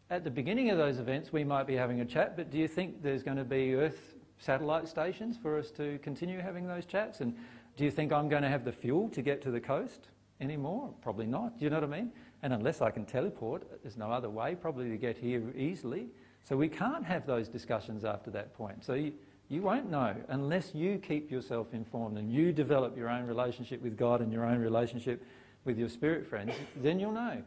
at 0.09 0.23
the 0.23 0.31
beginning 0.31 0.69
of 0.69 0.77
those 0.77 0.99
events, 0.99 1.31
we 1.31 1.43
might 1.43 1.65
be 1.65 1.75
having 1.75 2.01
a 2.01 2.05
chat, 2.05 2.35
but 2.35 2.51
do 2.51 2.57
you 2.57 2.67
think 2.67 3.01
there's 3.01 3.23
going 3.23 3.37
to 3.37 3.45
be 3.45 3.75
Earth 3.75 4.15
satellite 4.37 4.87
stations 4.87 5.37
for 5.37 5.57
us 5.57 5.71
to 5.71 5.97
continue 5.99 6.39
having 6.39 6.67
those 6.67 6.85
chats? 6.85 7.21
And 7.21 7.35
do 7.77 7.85
you 7.85 7.91
think 7.91 8.11
I'm 8.11 8.27
going 8.27 8.43
to 8.43 8.49
have 8.49 8.65
the 8.65 8.71
fuel 8.71 9.09
to 9.09 9.21
get 9.21 9.41
to 9.43 9.51
the 9.51 9.59
coast 9.61 10.07
anymore? 10.41 10.93
Probably 11.01 11.25
not. 11.25 11.57
Do 11.57 11.65
you 11.65 11.69
know 11.69 11.79
what 11.79 11.85
I 11.85 11.99
mean? 11.99 12.11
And 12.43 12.53
unless 12.53 12.81
I 12.81 12.91
can 12.91 13.05
teleport, 13.05 13.63
there's 13.81 13.97
no 13.97 14.11
other 14.11 14.29
way 14.29 14.55
probably 14.55 14.89
to 14.89 14.97
get 14.97 15.17
here 15.17 15.53
easily. 15.55 16.07
So 16.47 16.55
we 16.55 16.69
can't 16.69 17.03
have 17.03 17.25
those 17.25 17.49
discussions 17.49 18.05
after 18.05 18.31
that 18.31 18.53
point. 18.53 18.85
So 18.85 18.93
you, 18.93 19.11
you 19.49 19.61
won't 19.61 19.91
know 19.91 20.15
unless 20.29 20.73
you 20.73 20.97
keep 20.97 21.29
yourself 21.29 21.73
informed 21.73 22.17
and 22.17 22.31
you 22.31 22.53
develop 22.53 22.95
your 22.95 23.09
own 23.09 23.25
relationship 23.27 23.81
with 23.81 23.97
God 23.97 24.21
and 24.21 24.31
your 24.31 24.45
own 24.45 24.59
relationship 24.59 25.25
with 25.65 25.77
your 25.77 25.89
spirit 25.89 26.25
friends, 26.25 26.53
then 26.77 27.01
you'll 27.01 27.11
know. 27.11 27.41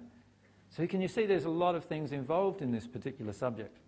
So 0.68 0.86
can 0.86 1.00
you 1.00 1.08
see 1.08 1.24
there's 1.24 1.46
a 1.46 1.50
lot 1.50 1.74
of 1.74 1.84
things 1.84 2.12
involved 2.12 2.60
in 2.60 2.72
this 2.72 2.86
particular 2.86 3.32
subject. 3.32 3.78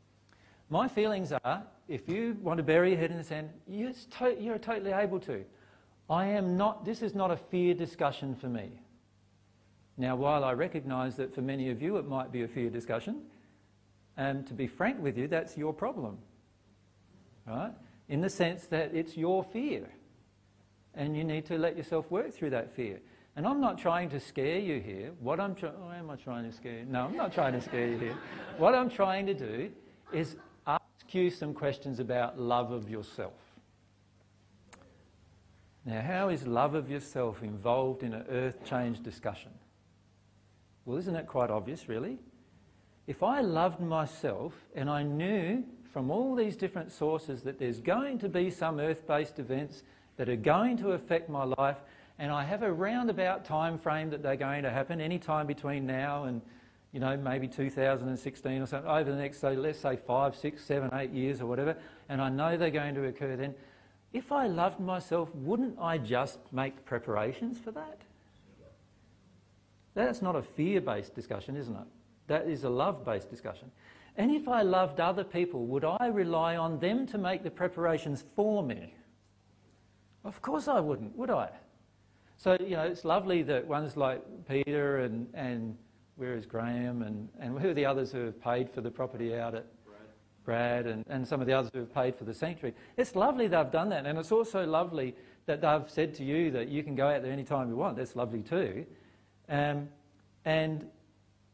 My 0.71 0.89
feelings 0.89 1.31
are, 1.45 1.63
if 1.89 2.09
you 2.09 2.39
want 2.41 2.57
to 2.57 2.63
bury 2.63 2.93
your 2.93 2.99
head 2.99 3.11
in 3.11 3.19
the 3.19 3.25
sand, 3.25 3.51
you're, 3.69 3.93
to 4.19 4.37
you're 4.41 4.59
totally 4.59 4.93
able 4.93 5.21
to. 5.21 5.45
I 6.09 6.29
am 6.29 6.57
not, 6.57 6.87
this 6.87 7.03
is 7.03 7.15
not 7.15 7.31
a 7.31 7.37
fear 7.37 7.75
discussion 7.75 8.35
for 8.35 8.49
me. 8.49 8.81
Now, 9.99 10.17
while 10.17 10.43
I 10.43 10.53
recognise 10.53 11.17
that 11.17 11.35
for 11.35 11.43
many 11.43 11.69
of 11.69 11.83
you 11.83 11.99
it 11.99 12.09
might 12.09 12.33
be 12.33 12.45
a 12.45 12.49
fear 12.49 12.71
discussion, 12.71 13.21
and 14.17 14.47
to 14.47 14.55
be 14.55 14.67
frank 14.67 15.03
with 15.03 15.17
you, 15.17 15.29
that's 15.29 15.57
your 15.57 15.73
problem. 15.73 16.19
Right? 17.47 17.73
In 18.09 18.21
the 18.21 18.31
sense 18.31 18.67
that 18.67 18.95
it's 18.95 19.17
your 19.17 19.43
fear. 19.43 19.89
And 20.95 21.17
you 21.17 21.25
need 21.25 21.47
to 21.47 21.57
let 21.57 21.77
yourself 21.77 22.11
work 22.11 22.33
through 22.33 22.51
that 22.51 22.75
fear. 22.75 23.01
And 23.35 23.47
I'm 23.47 23.61
not 23.61 23.79
trying 23.79 24.11
to 24.11 24.21
scare 24.21 24.59
you 24.59 24.79
here. 24.81 25.13
What 25.21 25.41
I'm 25.41 25.55
trying, 25.55 25.73
oh, 25.83 25.91
am 25.91 26.11
I 26.11 26.17
trying 26.17 26.45
to 26.45 26.55
scare 26.55 26.81
you? 26.81 26.85
No, 26.85 27.05
I'm 27.05 27.17
not 27.17 27.33
trying 27.33 27.55
to 27.55 27.61
scare 27.63 27.87
you 27.87 27.97
here. 27.97 28.17
What 28.59 28.75
I'm 28.75 28.91
trying 28.91 29.25
to 29.27 29.35
do 29.35 29.71
is 30.13 30.37
ask 30.67 30.83
you 31.11 31.31
some 31.31 31.55
questions 31.55 31.99
about 31.99 32.39
love 32.39 32.73
of 32.73 32.91
yourself. 32.91 33.33
Now, 35.87 36.03
how 36.03 36.29
is 36.29 36.47
love 36.47 36.75
of 36.75 36.91
yourself 36.91 37.43
involved 37.43 38.03
in 38.03 38.13
an 38.13 38.27
earth 38.29 38.65
change 38.65 39.03
discussion? 39.03 39.51
Well, 40.85 40.99
isn't 40.99 41.17
it 41.17 41.27
quite 41.27 41.51
obvious, 41.51 41.89
really? 41.89 42.19
If 43.07 43.23
I 43.23 43.41
loved 43.41 43.81
myself 43.81 44.55
and 44.75 44.89
I 44.89 45.03
knew 45.03 45.65
from 45.93 46.11
all 46.11 46.35
these 46.35 46.57
different 46.57 46.93
sources 46.93 47.43
that 47.43 47.59
there's 47.59 47.81
going 47.81 48.19
to 48.21 48.29
be 48.29 48.51
some 48.51 48.79
earth 48.79 49.07
based 49.07 49.39
events 49.39 49.83
that 50.17 50.29
are 50.29 50.37
going 50.37 50.77
to 50.79 50.93
affect 50.93 51.29
my 51.29 51.45
life, 51.45 51.79
and 52.19 52.31
I 52.31 52.45
have 52.45 52.63
a 52.63 52.73
roundabout 52.73 53.45
time 53.45 53.77
frame 53.77 54.11
that 54.11 54.23
they're 54.23 54.37
going 54.37 54.63
to 54.63 54.71
happen 54.71 55.01
any 55.01 55.19
time 55.19 55.47
between 55.47 55.87
now 55.87 56.25
and 56.25 56.41
you 56.93 57.01
know, 57.01 57.17
maybe 57.17 57.49
2016 57.49 58.63
or 58.63 58.67
something, 58.67 58.91
over 58.91 59.11
the 59.11 59.17
next, 59.17 59.41
say, 59.41 59.57
let's 59.57 59.79
say 59.79 59.97
five, 59.97 60.37
six, 60.37 60.63
seven, 60.63 60.91
eight 60.93 61.11
years 61.11 61.41
or 61.41 61.47
whatever, 61.47 61.75
and 62.11 62.21
I 62.21 62.29
know 62.29 62.59
they're 62.59 62.71
going 62.71 62.95
to 62.97 63.05
occur 63.07 63.35
then, 63.35 63.55
if 64.13 64.31
I 64.31 64.47
loved 64.47 64.79
myself, 64.79 65.35
wouldn't 65.35 65.79
I 65.81 65.97
just 65.97 66.39
make 66.53 66.85
preparations 66.85 67.59
for 67.59 67.71
that? 67.71 67.99
That's 69.95 70.21
not 70.21 70.37
a 70.37 70.43
fear 70.43 70.83
based 70.83 71.15
discussion, 71.15 71.57
isn't 71.57 71.75
it? 71.75 71.87
That 72.27 72.47
is 72.49 72.65
a 72.65 72.71
love 72.71 73.05
based 73.05 73.31
discussion. 73.31 73.71
And 74.17 74.31
if 74.31 74.47
I 74.49 74.63
loved 74.63 75.01
other 75.01 75.25
people, 75.25 75.67
would 75.67 75.85
I 75.85 76.07
rely 76.07 76.57
on 76.57 76.79
them 76.79 77.07
to 77.07 77.19
make 77.19 77.43
the 77.43 77.51
preparations 77.51 78.23
for 78.37 78.63
me? 78.63 78.95
Of 80.25 80.41
course 80.43 80.69
I 80.69 80.81
wouldn't, 80.81 81.17
would 81.17 81.31
I? 81.31 81.49
So, 82.37 82.57
you 82.61 82.77
know, 82.77 82.83
it's 82.83 83.05
lovely 83.05 83.43
that 83.45 83.67
ones 83.67 83.97
like 83.97 84.23
Peter 84.49 84.99
and, 84.99 85.29
and 85.35 85.77
where 86.17 86.35
is 86.35 86.45
Graham 86.45 87.03
and, 87.03 87.29
and 87.39 87.59
who 87.59 87.71
are 87.71 87.75
the 87.75 87.87
others 87.87 88.13
who 88.13 88.25
have 88.25 88.41
paid 88.41 88.69
for 88.69 88.81
the 88.81 88.91
property 88.91 89.35
out 89.35 89.55
at 89.55 89.67
Brad 90.45 90.87
and, 90.87 91.05
and 91.09 91.27
some 91.27 91.41
of 91.41 91.47
the 91.47 91.53
others 91.53 91.71
who 91.73 91.81
have 91.81 91.95
paid 91.95 92.17
for 92.17 92.25
the 92.25 92.35
sanctuary. 92.35 92.75
It's 92.97 93.15
lovely 93.15 93.47
they've 93.47 93.71
done 93.71 93.89
that, 93.91 94.07
and 94.07 94.19
it's 94.19 94.33
also 94.33 94.67
lovely 94.67 95.15
that 95.47 95.61
they've 95.61 95.89
said 95.89 96.15
to 96.17 96.25
you 96.25 96.51
that 96.51 96.69
you 96.69 96.83
can 96.83 96.95
go 96.95 97.09
out 97.09 97.23
there 97.23 97.33
anytime 97.33 97.69
you 97.69 97.77
want. 97.77 97.97
That's 97.97 98.17
lovely 98.17 98.43
too. 98.43 98.85
Um, 99.49 99.89
and 100.45 100.89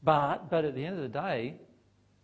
but 0.02 0.50
but 0.50 0.64
at 0.64 0.74
the 0.74 0.84
end 0.84 0.96
of 0.96 1.02
the 1.02 1.08
day, 1.08 1.56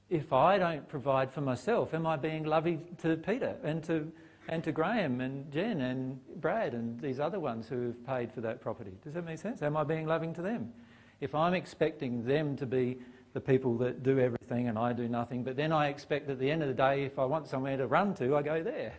if 0.09 0.33
I 0.33 0.59
don't 0.59 0.89
provide 0.89 1.31
for 1.31 1.41
myself, 1.41 1.95
am 1.95 2.07
I 2.07 2.17
being 2.17 2.45
loving 2.45 2.97
to 3.03 3.17
Peter 3.17 3.57
and 3.63 3.83
to 3.85 4.13
and 4.49 4.63
to 4.65 4.73
Graham 4.73 5.21
and 5.21 5.51
Jen 5.51 5.81
and 5.81 6.21
Brad 6.41 6.75
and 6.75 7.01
these 7.01 7.19
other 7.19 7.41
ones 7.41 7.69
who 7.69 7.87
have 7.87 8.07
paid 8.07 8.33
for 8.33 8.41
that 8.43 8.61
property? 8.61 8.93
Does 9.03 9.15
that 9.15 9.25
make 9.25 9.39
sense? 9.39 9.63
Am 9.63 9.77
I 9.77 9.85
being 9.85 10.07
loving 10.07 10.35
to 10.35 10.43
them? 10.43 10.73
If 11.21 11.35
I'm 11.35 11.55
expecting 11.55 12.25
them 12.25 12.57
to 12.57 12.67
be 12.67 12.99
the 13.33 13.41
people 13.41 13.77
that 13.79 14.03
do 14.03 14.21
everything 14.21 14.69
and 14.69 14.79
I 14.79 14.93
do 14.93 15.09
nothing, 15.09 15.43
but 15.43 15.57
then 15.57 15.73
I 15.73 15.89
expect 15.89 16.29
at 16.31 16.39
the 16.39 16.51
end 16.51 16.63
of 16.63 16.69
the 16.69 16.75
day, 16.75 17.05
if 17.05 17.19
I 17.19 17.25
want 17.25 17.49
somewhere 17.49 17.77
to 17.77 17.87
run 17.87 18.15
to, 18.15 18.37
I 18.37 18.43
go 18.43 18.63
there. 18.63 18.95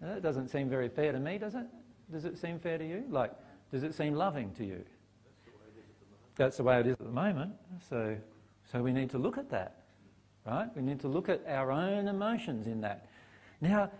Now, 0.00 0.14
that 0.14 0.22
doesn't 0.22 0.48
seem 0.48 0.68
very 0.68 0.88
fair 0.88 1.12
to 1.12 1.18
me, 1.18 1.38
does 1.38 1.54
it? 1.54 1.66
Does 2.10 2.24
it 2.24 2.38
seem 2.38 2.58
fair 2.58 2.78
to 2.78 2.88
you? 2.88 3.04
Like, 3.10 3.32
does 3.72 3.82
it 3.82 3.94
seem 3.94 4.14
loving 4.14 4.52
to 4.52 4.64
you? 4.64 4.84
That's 6.38 6.56
the 6.56 6.62
way 6.62 6.80
it 6.80 6.86
is 6.86 6.92
at 6.92 7.00
the 7.00 7.12
moment. 7.12 7.52
So, 7.90 8.16
so 8.70 8.80
we 8.80 8.92
need 8.92 9.10
to 9.10 9.18
look 9.18 9.36
at 9.36 9.50
that, 9.50 9.82
right? 10.46 10.68
We 10.74 10.82
need 10.82 11.00
to 11.00 11.08
look 11.08 11.28
at 11.28 11.42
our 11.48 11.72
own 11.72 12.06
emotions 12.06 12.68
in 12.68 12.80
that. 12.80 13.08
Now, 13.60 13.90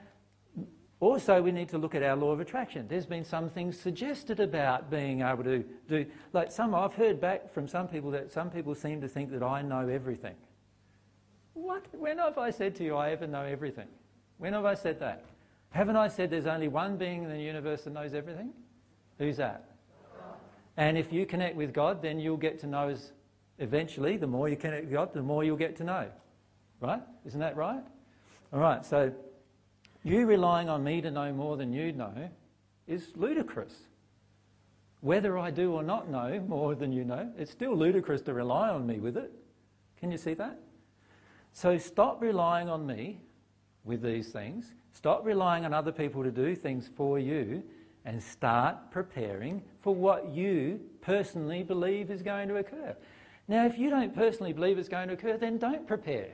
also, 1.01 1.43
we 1.43 1.53
need 1.53 1.69
to 1.71 1.79
look 1.79 1.95
at 1.95 2.03
our 2.03 2.17
law 2.17 2.33
of 2.33 2.41
attraction. 2.41 2.87
There's 2.89 3.07
been 3.07 3.25
some 3.25 3.51
things 3.51 3.79
suggested 3.79 4.41
about 4.41 4.91
being 4.91 5.21
able 5.21 5.45
to 5.45 5.65
do, 5.89 6.07
like 6.33 6.51
some, 6.51 6.75
I've 6.75 6.95
heard 6.95 7.21
back 7.21 7.53
from 7.53 7.69
some 7.69 7.89
people 7.89 8.11
that 8.13 8.31
some 8.31 8.51
people 8.51 8.75
seem 8.75 9.01
to 9.01 9.09
think 9.09 9.31
that 9.33 9.43
I 9.43 9.63
know 9.63 9.89
everything. 9.89 10.35
What? 11.55 11.87
When 11.93 12.19
have 12.19 12.39
I 12.39 12.51
said 12.51 12.77
to 12.77 12.85
you 12.85 12.95
I 12.95 13.11
ever 13.11 13.27
know 13.27 13.43
everything? 13.43 13.89
When 14.39 14.53
have 14.53 14.65
I 14.65 14.75
said 14.75 15.01
that? 15.01 15.25
Haven't 15.71 15.97
I 15.97 16.09
said 16.09 16.31
there's 16.31 16.47
only 16.47 16.69
one 16.69 16.97
being 16.97 17.25
in 17.25 17.31
the 17.31 17.41
universe 17.41 17.83
that 17.83 17.93
knows 17.93 18.15
everything? 18.15 18.53
Who's 19.19 19.37
that? 19.39 19.65
And 20.79 20.97
if 20.97 21.13
you 21.13 21.27
connect 21.27 21.57
with 21.57 21.75
God, 21.75 22.01
then 22.01 22.21
you'll 22.21 22.37
get 22.37 22.61
to 22.61 22.69
know 22.69 22.89
us 22.89 23.11
eventually. 23.59 24.17
The 24.17 24.29
more 24.29 24.49
you 24.49 24.57
connect 24.57 24.85
with 24.85 24.93
God, 24.93 25.13
the 25.13 25.23
more 25.23 25.43
you'll 25.43 25.57
get 25.57 25.75
to 25.79 25.85
know. 25.85 26.07
Right? 26.81 27.03
Isn't 27.27 27.41
that 27.41 27.57
right? 27.57 27.83
All 28.53 28.61
right, 28.61 28.87
so 28.87 29.13
you 30.05 30.25
relying 30.25 30.69
on 30.69 30.85
me 30.85 31.01
to 31.01 31.11
know 31.11 31.33
more 31.33 31.57
than 31.57 31.73
you 31.73 31.93
know 31.93 32.31
is 32.87 33.09
ludicrous. 33.17 33.75
Whether 35.01 35.37
I 35.37 35.51
do 35.51 35.73
or 35.73 35.83
not 35.83 36.09
know 36.09 36.41
more 36.47 36.77
than 36.77 36.93
you 36.93 37.05
know, 37.05 37.29
it's 37.37 37.51
still 37.51 37.77
ludicrous 37.77 38.23
to 38.23 38.33
rely 38.33 38.69
on 38.69 38.87
me 38.87 39.01
with 39.01 39.17
it. 39.17 39.33
Can 39.99 40.13
you 40.13 40.19
see 40.19 40.35
that? 40.35 40.61
So 41.53 41.77
stop 41.77 42.23
relying 42.23 42.69
on 42.69 42.87
me 42.87 43.19
with 43.85 44.01
these 44.01 44.29
things. 44.29 44.73
Stop 44.93 45.27
relying 45.27 45.65
on 45.65 45.75
other 45.75 45.93
people 45.93 46.23
to 46.23 46.31
do 46.31 46.55
things 46.55 46.89
for 46.97 47.19
you 47.19 47.65
and 48.09 48.23
start 48.23 48.91
preparing 48.91 49.63
for 49.83 49.95
what 49.95 50.31
you 50.31 50.81
personally 51.03 51.63
believe 51.63 52.11
is 52.11 52.23
going 52.23 52.49
to 52.49 52.57
occur. 52.57 52.97
Now, 53.49 53.67
if 53.67 53.77
you 53.77 53.91
don't 53.91 54.15
personally 54.15 54.55
believe 54.55 54.79
it's 54.79 54.89
going 54.89 55.09
to 55.09 55.15
occur, 55.15 55.37
then 55.37 55.59
don't 55.59 55.87
prepare. 55.87 56.31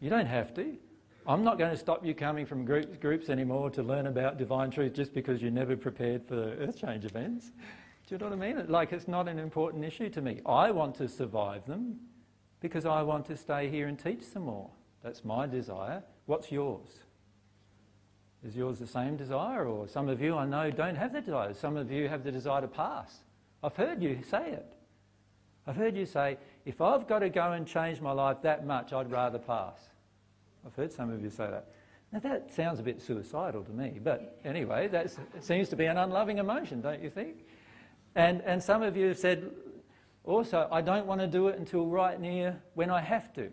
You 0.00 0.08
don't 0.08 0.24
have 0.24 0.54
to. 0.54 0.74
I'm 1.26 1.44
not 1.44 1.58
going 1.58 1.70
to 1.70 1.76
stop 1.76 2.04
you 2.04 2.14
coming 2.14 2.46
from 2.46 2.64
groups, 2.64 2.96
groups 2.96 3.28
anymore 3.28 3.68
to 3.70 3.82
learn 3.82 4.06
about 4.06 4.38
divine 4.38 4.70
truth 4.70 4.94
just 4.94 5.12
because 5.12 5.42
you're 5.42 5.50
never 5.50 5.76
prepared 5.76 6.26
for 6.26 6.34
earth 6.34 6.80
change 6.80 7.04
events. 7.04 7.50
Do 8.06 8.14
you 8.14 8.18
know 8.18 8.30
what 8.30 8.42
I 8.42 8.54
mean? 8.54 8.66
Like, 8.68 8.94
it's 8.94 9.06
not 9.06 9.28
an 9.28 9.38
important 9.38 9.84
issue 9.84 10.08
to 10.08 10.22
me. 10.22 10.40
I 10.46 10.70
want 10.70 10.94
to 10.94 11.08
survive 11.08 11.66
them 11.66 12.00
because 12.60 12.86
I 12.86 13.02
want 13.02 13.26
to 13.26 13.36
stay 13.36 13.68
here 13.68 13.86
and 13.86 13.98
teach 13.98 14.22
some 14.22 14.44
more. 14.44 14.70
That's 15.02 15.26
my 15.26 15.46
desire. 15.46 16.02
What's 16.24 16.50
yours? 16.50 17.04
Is 18.46 18.56
yours 18.56 18.78
the 18.78 18.86
same 18.86 19.16
desire? 19.16 19.66
Or 19.66 19.86
some 19.86 20.08
of 20.08 20.20
you 20.20 20.36
I 20.36 20.46
know 20.46 20.70
don't 20.70 20.96
have 20.96 21.12
that 21.12 21.26
desire. 21.26 21.52
Some 21.54 21.76
of 21.76 21.90
you 21.90 22.08
have 22.08 22.24
the 22.24 22.32
desire 22.32 22.62
to 22.62 22.68
pass. 22.68 23.18
I've 23.62 23.76
heard 23.76 24.02
you 24.02 24.20
say 24.28 24.52
it. 24.52 24.72
I've 25.66 25.76
heard 25.76 25.96
you 25.96 26.06
say, 26.06 26.38
if 26.64 26.80
I've 26.80 27.06
got 27.06 27.18
to 27.18 27.28
go 27.28 27.52
and 27.52 27.66
change 27.66 28.00
my 28.00 28.12
life 28.12 28.38
that 28.42 28.66
much, 28.66 28.92
I'd 28.92 29.10
rather 29.10 29.38
pass. 29.38 29.78
I've 30.66 30.74
heard 30.74 30.92
some 30.92 31.10
of 31.10 31.22
you 31.22 31.30
say 31.30 31.48
that. 31.50 31.68
Now 32.12 32.18
that 32.20 32.52
sounds 32.52 32.80
a 32.80 32.82
bit 32.82 33.00
suicidal 33.00 33.62
to 33.62 33.70
me, 33.70 34.00
but 34.02 34.40
anyway, 34.44 34.88
that 34.88 35.14
seems 35.40 35.68
to 35.68 35.76
be 35.76 35.84
an 35.84 35.96
unloving 35.96 36.38
emotion, 36.38 36.80
don't 36.80 37.02
you 37.02 37.10
think? 37.10 37.46
And, 38.16 38.42
and 38.42 38.62
some 38.62 38.82
of 38.82 38.96
you 38.96 39.08
have 39.08 39.18
said 39.18 39.50
also, 40.24 40.68
I 40.72 40.80
don't 40.80 41.06
want 41.06 41.20
to 41.20 41.26
do 41.26 41.48
it 41.48 41.58
until 41.58 41.86
right 41.86 42.20
near 42.20 42.60
when 42.74 42.90
I 42.90 43.00
have 43.00 43.32
to. 43.34 43.50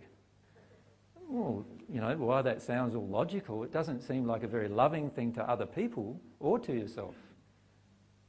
Well, 1.30 1.66
you 1.92 2.02
know, 2.02 2.16
why 2.18 2.42
that 2.42 2.62
sounds 2.62 2.96
all 2.96 3.08
logical, 3.08 3.64
it 3.64 3.72
doesn't 3.72 4.02
seem 4.02 4.26
like 4.26 4.44
a 4.44 4.48
very 4.48 4.68
loving 4.68 5.10
thing 5.10 5.34
to 5.34 5.50
other 5.50 5.66
people 5.66 6.20
or 6.40 6.60
to 6.60 6.74
yourself. 6.74 7.16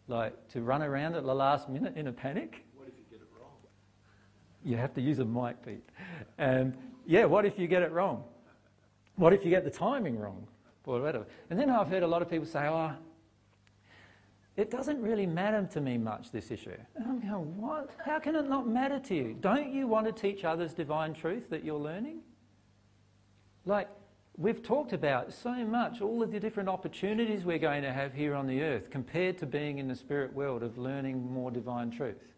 Like 0.06 0.48
to 0.48 0.62
run 0.62 0.82
around 0.82 1.14
at 1.14 1.24
the 1.24 1.34
last 1.34 1.68
minute 1.68 1.96
in 1.96 2.06
a 2.06 2.12
panic. 2.12 2.64
What 2.74 2.88
if 2.88 2.94
you 2.96 3.04
get 3.10 3.20
it 3.20 3.28
wrong? 3.38 3.50
You 4.64 4.76
have 4.76 4.94
to 4.94 5.00
use 5.00 5.18
a 5.18 5.24
mic, 5.24 5.64
Pete. 5.64 5.84
And 6.38 6.74
yeah, 7.04 7.24
what 7.24 7.44
if 7.44 7.58
you 7.58 7.66
get 7.66 7.82
it 7.82 7.92
wrong? 7.92 8.24
What 9.16 9.32
if 9.32 9.44
you 9.44 9.50
get 9.50 9.64
the 9.64 9.70
timing 9.70 10.18
wrong? 10.18 10.46
Or 10.86 11.02
whatever. 11.02 11.26
And 11.50 11.60
then 11.60 11.68
I've 11.68 11.88
heard 11.88 12.02
a 12.02 12.06
lot 12.06 12.22
of 12.22 12.30
people 12.30 12.46
say, 12.46 12.66
oh, 12.66 12.92
it 14.56 14.70
doesn't 14.70 15.02
really 15.02 15.26
matter 15.26 15.68
to 15.72 15.80
me 15.82 15.98
much, 15.98 16.32
this 16.32 16.50
issue. 16.50 16.72
And 16.96 17.06
I'm 17.06 17.20
going, 17.20 17.56
what? 17.58 17.90
How 18.02 18.18
can 18.18 18.34
it 18.34 18.48
not 18.48 18.66
matter 18.66 18.98
to 18.98 19.14
you? 19.14 19.36
Don't 19.38 19.70
you 19.70 19.86
want 19.86 20.06
to 20.06 20.12
teach 20.12 20.44
others 20.44 20.72
divine 20.72 21.12
truth 21.12 21.50
that 21.50 21.62
you're 21.62 21.78
learning? 21.78 22.20
Like, 23.68 23.88
we've 24.38 24.62
talked 24.62 24.94
about 24.94 25.30
so 25.30 25.52
much, 25.52 26.00
all 26.00 26.22
of 26.22 26.32
the 26.32 26.40
different 26.40 26.70
opportunities 26.70 27.44
we're 27.44 27.58
going 27.58 27.82
to 27.82 27.92
have 27.92 28.14
here 28.14 28.34
on 28.34 28.46
the 28.46 28.62
earth 28.62 28.88
compared 28.88 29.36
to 29.38 29.46
being 29.46 29.78
in 29.78 29.88
the 29.88 29.94
spirit 29.94 30.32
world 30.32 30.62
of 30.62 30.78
learning 30.78 31.30
more 31.30 31.50
divine 31.50 31.90
truth. 31.90 32.32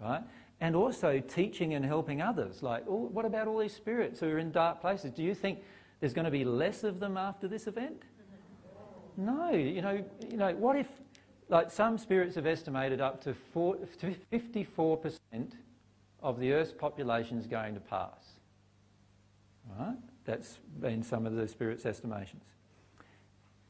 Right? 0.00 0.24
And 0.60 0.74
also 0.74 1.20
teaching 1.20 1.74
and 1.74 1.84
helping 1.84 2.20
others. 2.20 2.64
Like, 2.64 2.82
what 2.86 3.24
about 3.24 3.46
all 3.46 3.58
these 3.58 3.74
spirits 3.74 4.18
who 4.18 4.26
are 4.26 4.38
in 4.38 4.50
dark 4.50 4.80
places? 4.80 5.12
Do 5.12 5.22
you 5.22 5.36
think 5.36 5.60
there's 6.00 6.14
going 6.14 6.24
to 6.24 6.32
be 6.32 6.44
less 6.44 6.82
of 6.82 6.98
them 6.98 7.16
after 7.16 7.46
this 7.46 7.68
event? 7.68 8.02
No, 9.16 9.50
you 9.52 9.82
know, 9.82 10.04
you 10.28 10.36
know, 10.36 10.52
what 10.54 10.76
if, 10.76 10.88
like 11.48 11.70
some 11.70 11.96
spirits 11.96 12.34
have 12.34 12.46
estimated 12.46 13.00
up 13.00 13.22
to, 13.22 13.36
54% 13.54 15.18
of 16.22 16.40
the 16.40 16.52
Earth's 16.52 16.72
population 16.72 17.38
is 17.38 17.46
going 17.46 17.74
to 17.74 17.80
pass. 17.80 18.40
Right? 19.78 19.96
That's 20.24 20.58
been 20.80 21.02
some 21.02 21.26
of 21.26 21.34
the 21.34 21.48
spirits' 21.48 21.86
estimations. 21.86 22.44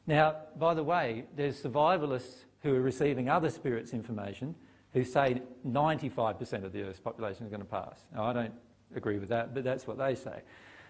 Now, 0.07 0.35
by 0.57 0.73
the 0.73 0.83
way, 0.83 1.25
there's 1.35 1.61
survivalists 1.61 2.45
who 2.63 2.75
are 2.75 2.81
receiving 2.81 3.29
other 3.29 3.49
spirits' 3.49 3.93
information 3.93 4.55
who 4.93 5.03
say 5.03 5.41
95% 5.65 6.63
of 6.63 6.73
the 6.73 6.83
Earth's 6.83 6.99
population 6.99 7.45
is 7.45 7.49
going 7.49 7.61
to 7.61 7.67
pass. 7.67 8.05
Now, 8.13 8.25
I 8.25 8.33
don't 8.33 8.53
agree 8.95 9.19
with 9.19 9.29
that, 9.29 9.53
but 9.53 9.63
that's 9.63 9.87
what 9.87 9.97
they 9.97 10.15
say. 10.15 10.41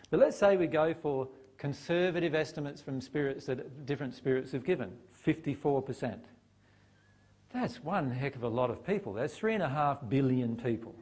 But 0.09 0.19
let's 0.19 0.37
say 0.37 0.57
we 0.57 0.67
go 0.67 0.93
for 0.93 1.27
conservative 1.57 2.33
estimates 2.33 2.81
from 2.81 2.99
spirits 2.99 3.45
that 3.45 3.85
different 3.85 4.15
spirits 4.15 4.51
have 4.51 4.65
given 4.65 4.91
54%. 5.25 6.19
That's 7.53 7.83
one 7.83 8.09
heck 8.09 8.35
of 8.35 8.43
a 8.43 8.47
lot 8.47 8.69
of 8.69 8.85
people. 8.85 9.13
That's 9.13 9.35
three 9.35 9.53
and 9.53 9.61
a 9.61 9.69
half 9.69 9.99
billion 10.09 10.55
people 10.55 10.95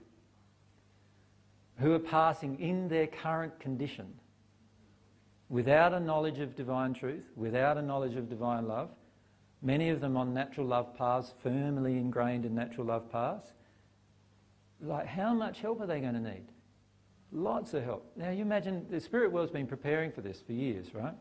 who 1.78 1.94
are 1.94 2.00
passing 2.00 2.60
in 2.60 2.90
their 2.90 3.08
current 3.08 3.58
condition 3.60 4.14
without 5.50 5.94
a 5.94 6.00
knowledge 6.00 6.40
of 6.40 6.56
divine 6.56 6.94
truth, 6.94 7.26
without 7.36 7.78
a 7.78 7.82
knowledge 7.82 8.16
of 8.16 8.30
divine 8.30 8.68
love, 8.68 8.90
many 9.62 9.90
of 9.90 10.00
them 10.00 10.16
on 10.16 10.34
natural 10.34 10.68
love 10.68 10.96
paths, 10.96 11.34
firmly 11.42 11.98
ingrained 11.98 12.46
in 12.46 12.56
natural 12.56 12.88
love 12.88 13.12
paths. 13.12 13.54
Like, 14.82 15.08
how 15.08 15.34
much 15.34 15.60
help 15.60 15.82
are 15.82 15.88
they 15.88 16.00
going 16.00 16.14
to 16.14 16.20
need? 16.20 16.46
Lots 17.32 17.74
of 17.74 17.84
help. 17.84 18.12
Now, 18.16 18.30
you 18.30 18.42
imagine 18.42 18.86
the 18.90 19.00
spirit 19.00 19.32
world's 19.32 19.52
been 19.52 19.68
preparing 19.68 20.12
for 20.12 20.22
this 20.22 20.42
for 20.42 20.54
years, 20.54 20.94
right? 20.94 21.16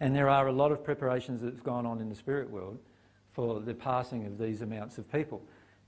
And 0.00 0.14
there 0.14 0.28
are 0.28 0.48
a 0.48 0.52
lot 0.52 0.72
of 0.72 0.84
preparations 0.84 1.40
that's 1.40 1.60
gone 1.60 1.86
on 1.86 2.00
in 2.00 2.08
the 2.08 2.14
spirit 2.14 2.50
world 2.50 2.78
for 3.32 3.60
the 3.60 3.74
passing 3.74 4.26
of 4.26 4.38
these 4.38 4.62
amounts 4.62 4.98
of 4.98 5.10
people. 5.10 5.42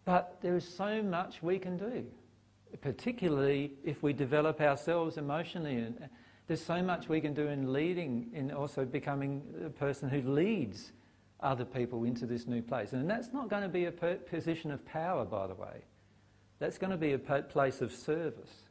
But 0.04 0.38
there 0.40 0.56
is 0.56 0.66
so 0.66 1.02
much 1.02 1.42
we 1.42 1.58
can 1.58 1.76
do, 1.76 2.06
particularly 2.80 3.72
if 3.84 4.02
we 4.02 4.12
develop 4.12 4.60
ourselves 4.60 5.18
emotionally. 5.18 5.76
And 5.76 6.08
there's 6.48 6.64
so 6.64 6.82
much 6.82 7.08
we 7.08 7.20
can 7.20 7.34
do 7.34 7.46
in 7.46 7.72
leading, 7.72 8.30
in 8.32 8.50
also 8.50 8.84
becoming 8.84 9.42
a 9.64 9.70
person 9.70 10.08
who 10.08 10.22
leads 10.22 10.92
other 11.40 11.64
people 11.64 12.04
into 12.04 12.26
this 12.26 12.46
new 12.46 12.62
place. 12.62 12.92
And 12.92 13.08
that's 13.08 13.32
not 13.32 13.48
going 13.48 13.62
to 13.62 13.68
be 13.68 13.84
a 13.84 13.92
position 13.92 14.70
of 14.70 14.84
power, 14.84 15.24
by 15.24 15.46
the 15.46 15.54
way. 15.54 15.84
That's 16.58 16.78
going 16.78 16.90
to 16.90 16.96
be 16.96 17.12
a 17.12 17.18
place 17.18 17.80
of 17.80 17.92
service. 17.92 18.62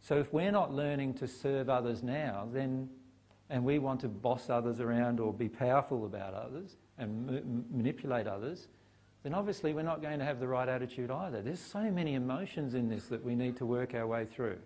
So 0.00 0.18
if 0.18 0.32
we're 0.32 0.52
not 0.52 0.72
learning 0.72 1.14
to 1.14 1.26
serve 1.26 1.68
others 1.68 2.02
now, 2.02 2.48
then 2.50 2.88
and 3.50 3.64
we 3.64 3.78
want 3.78 4.00
to 4.00 4.08
boss 4.08 4.50
others 4.50 4.80
around 4.80 5.20
or 5.20 5.32
be 5.32 5.48
powerful 5.48 6.04
about 6.04 6.34
others 6.34 6.76
and 6.98 7.64
manipulate 7.70 8.26
others, 8.26 8.68
then 9.22 9.34
obviously 9.34 9.72
we're 9.72 9.82
not 9.82 10.02
going 10.02 10.18
to 10.18 10.24
have 10.24 10.38
the 10.38 10.48
right 10.48 10.68
attitude 10.68 11.10
either. 11.10 11.40
There's 11.40 11.60
so 11.60 11.90
many 11.90 12.14
emotions 12.14 12.74
in 12.74 12.88
this 12.88 13.06
that 13.06 13.24
we 13.24 13.34
need 13.34 13.56
to 13.56 13.66
work 13.66 13.94
our 13.94 14.06
way 14.06 14.26
through. 14.26 14.58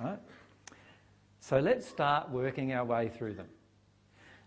Right? 0.00 0.18
So 1.40 1.58
let's 1.58 1.86
start 1.86 2.30
working 2.30 2.72
our 2.72 2.84
way 2.84 3.08
through 3.08 3.34
them. 3.34 3.48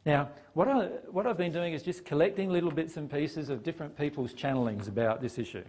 Now, 0.05 0.29
what, 0.53 0.67
I, 0.67 0.85
what 1.09 1.27
I've 1.27 1.37
been 1.37 1.51
doing 1.51 1.73
is 1.73 1.83
just 1.83 2.05
collecting 2.05 2.49
little 2.49 2.71
bits 2.71 2.97
and 2.97 3.09
pieces 3.09 3.49
of 3.49 3.63
different 3.63 3.97
people's 3.97 4.33
channelings 4.33 4.87
about 4.87 5.21
this 5.21 5.37
issue. 5.37 5.63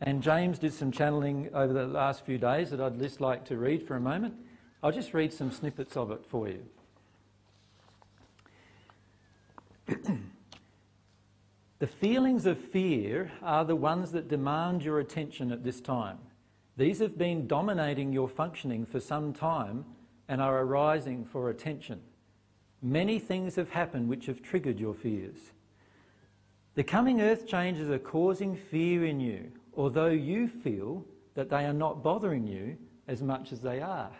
And 0.00 0.22
James 0.22 0.58
did 0.58 0.72
some 0.74 0.90
channeling 0.90 1.48
over 1.54 1.72
the 1.72 1.86
last 1.86 2.24
few 2.24 2.36
days 2.36 2.70
that 2.70 2.80
I'd 2.80 2.98
just 2.98 3.20
like 3.20 3.44
to 3.46 3.56
read 3.56 3.82
for 3.82 3.96
a 3.96 4.00
moment. 4.00 4.34
I'll 4.82 4.92
just 4.92 5.14
read 5.14 5.32
some 5.32 5.50
snippets 5.50 5.96
of 5.96 6.10
it 6.10 6.26
for 6.26 6.48
you. 6.48 6.66
the 11.78 11.86
feelings 11.86 12.46
of 12.46 12.58
fear 12.58 13.30
are 13.42 13.64
the 13.64 13.76
ones 13.76 14.12
that 14.12 14.28
demand 14.28 14.82
your 14.82 14.98
attention 14.98 15.52
at 15.52 15.62
this 15.62 15.80
time. 15.80 16.18
These 16.76 17.00
have 17.00 17.18
been 17.18 17.46
dominating 17.46 18.12
your 18.12 18.28
functioning 18.28 18.86
for 18.86 19.00
some 19.00 19.32
time 19.32 19.84
and 20.28 20.40
are 20.40 20.62
arising 20.62 21.24
for 21.24 21.50
attention. 21.50 22.00
Many 22.80 23.18
things 23.18 23.56
have 23.56 23.70
happened 23.70 24.08
which 24.08 24.26
have 24.26 24.42
triggered 24.42 24.80
your 24.80 24.94
fears. 24.94 25.52
The 26.74 26.82
coming 26.82 27.20
earth 27.20 27.46
changes 27.46 27.90
are 27.90 27.98
causing 27.98 28.56
fear 28.56 29.04
in 29.04 29.20
you, 29.20 29.52
although 29.76 30.06
you 30.06 30.48
feel 30.48 31.04
that 31.34 31.50
they 31.50 31.66
are 31.66 31.74
not 31.74 32.02
bothering 32.02 32.46
you 32.46 32.78
as 33.06 33.22
much 33.22 33.52
as 33.52 33.60
they 33.60 33.80
are. 33.80 34.12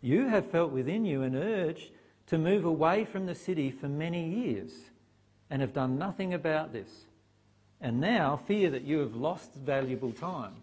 You 0.00 0.26
have 0.26 0.50
felt 0.50 0.72
within 0.72 1.04
you 1.04 1.22
an 1.22 1.36
urge 1.36 1.92
to 2.26 2.38
move 2.38 2.64
away 2.64 3.04
from 3.04 3.26
the 3.26 3.34
city 3.34 3.70
for 3.70 3.88
many 3.88 4.28
years 4.28 4.72
and 5.48 5.62
have 5.62 5.72
done 5.72 5.98
nothing 5.98 6.34
about 6.34 6.72
this, 6.72 7.06
and 7.80 8.00
now 8.00 8.36
fear 8.36 8.70
that 8.70 8.82
you 8.82 8.98
have 8.98 9.14
lost 9.14 9.54
valuable 9.54 10.12
time. 10.12 10.54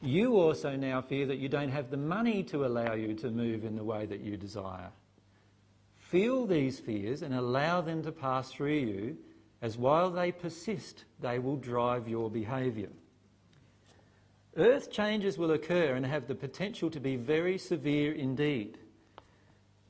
You 0.00 0.36
also 0.36 0.76
now 0.76 1.00
fear 1.00 1.26
that 1.26 1.38
you 1.38 1.48
don't 1.48 1.70
have 1.70 1.90
the 1.90 1.96
money 1.96 2.42
to 2.44 2.64
allow 2.64 2.94
you 2.94 3.14
to 3.14 3.30
move 3.30 3.64
in 3.64 3.74
the 3.74 3.84
way 3.84 4.06
that 4.06 4.20
you 4.20 4.36
desire. 4.36 4.90
Feel 5.98 6.46
these 6.46 6.78
fears 6.78 7.22
and 7.22 7.34
allow 7.34 7.80
them 7.80 8.02
to 8.04 8.12
pass 8.12 8.52
through 8.52 8.78
you, 8.78 9.16
as 9.60 9.76
while 9.76 10.10
they 10.10 10.30
persist, 10.30 11.04
they 11.20 11.38
will 11.38 11.56
drive 11.56 12.08
your 12.08 12.30
behaviour. 12.30 12.90
Earth 14.56 14.90
changes 14.90 15.36
will 15.36 15.50
occur 15.50 15.94
and 15.94 16.06
have 16.06 16.26
the 16.26 16.34
potential 16.34 16.90
to 16.90 17.00
be 17.00 17.16
very 17.16 17.58
severe 17.58 18.12
indeed. 18.12 18.78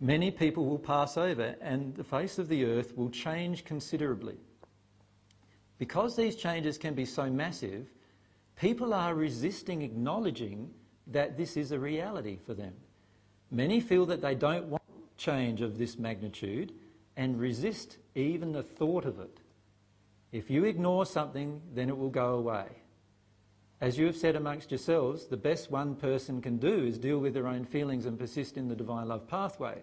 Many 0.00 0.30
people 0.30 0.64
will 0.64 0.78
pass 0.78 1.16
over 1.16 1.54
and 1.60 1.94
the 1.96 2.04
face 2.04 2.38
of 2.38 2.48
the 2.48 2.64
earth 2.64 2.96
will 2.96 3.10
change 3.10 3.64
considerably. 3.64 4.36
Because 5.78 6.16
these 6.16 6.36
changes 6.36 6.78
can 6.78 6.94
be 6.94 7.04
so 7.04 7.30
massive, 7.30 7.86
people 8.58 8.92
are 8.92 9.14
resisting 9.14 9.82
acknowledging 9.82 10.70
that 11.06 11.36
this 11.36 11.56
is 11.56 11.72
a 11.72 11.78
reality 11.78 12.38
for 12.44 12.54
them. 12.54 12.74
Many 13.50 13.80
feel 13.80 14.04
that 14.06 14.20
they 14.20 14.34
don't 14.34 14.66
want 14.66 14.82
change 15.16 15.62
of 15.62 15.78
this 15.78 15.98
magnitude 15.98 16.72
and 17.16 17.40
resist 17.40 17.98
even 18.14 18.52
the 18.52 18.62
thought 18.62 19.04
of 19.04 19.18
it. 19.18 19.40
If 20.32 20.50
you 20.50 20.64
ignore 20.64 21.06
something, 21.06 21.60
then 21.74 21.88
it 21.88 21.96
will 21.96 22.10
go 22.10 22.34
away. 22.34 22.66
As 23.80 23.96
you 23.96 24.06
have 24.06 24.16
said 24.16 24.36
amongst 24.36 24.70
yourselves, 24.70 25.26
the 25.26 25.36
best 25.36 25.70
one 25.70 25.94
person 25.94 26.42
can 26.42 26.58
do 26.58 26.84
is 26.84 26.98
deal 26.98 27.18
with 27.18 27.34
their 27.34 27.46
own 27.46 27.64
feelings 27.64 28.06
and 28.06 28.18
persist 28.18 28.56
in 28.56 28.68
the 28.68 28.76
divine 28.76 29.08
love 29.08 29.26
pathway. 29.28 29.82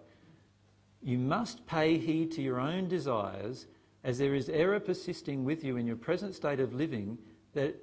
You 1.01 1.17
must 1.17 1.65
pay 1.65 1.97
heed 1.97 2.31
to 2.33 2.41
your 2.41 2.59
own 2.59 2.87
desires, 2.87 3.67
as 4.03 4.17
there 4.17 4.35
is 4.35 4.49
error 4.49 4.79
persisting 4.79 5.45
with 5.45 5.63
you 5.63 5.77
in 5.77 5.87
your 5.87 5.95
present 5.95 6.35
state 6.35 6.59
of 6.59 6.73
living, 6.73 7.17
that 7.53 7.75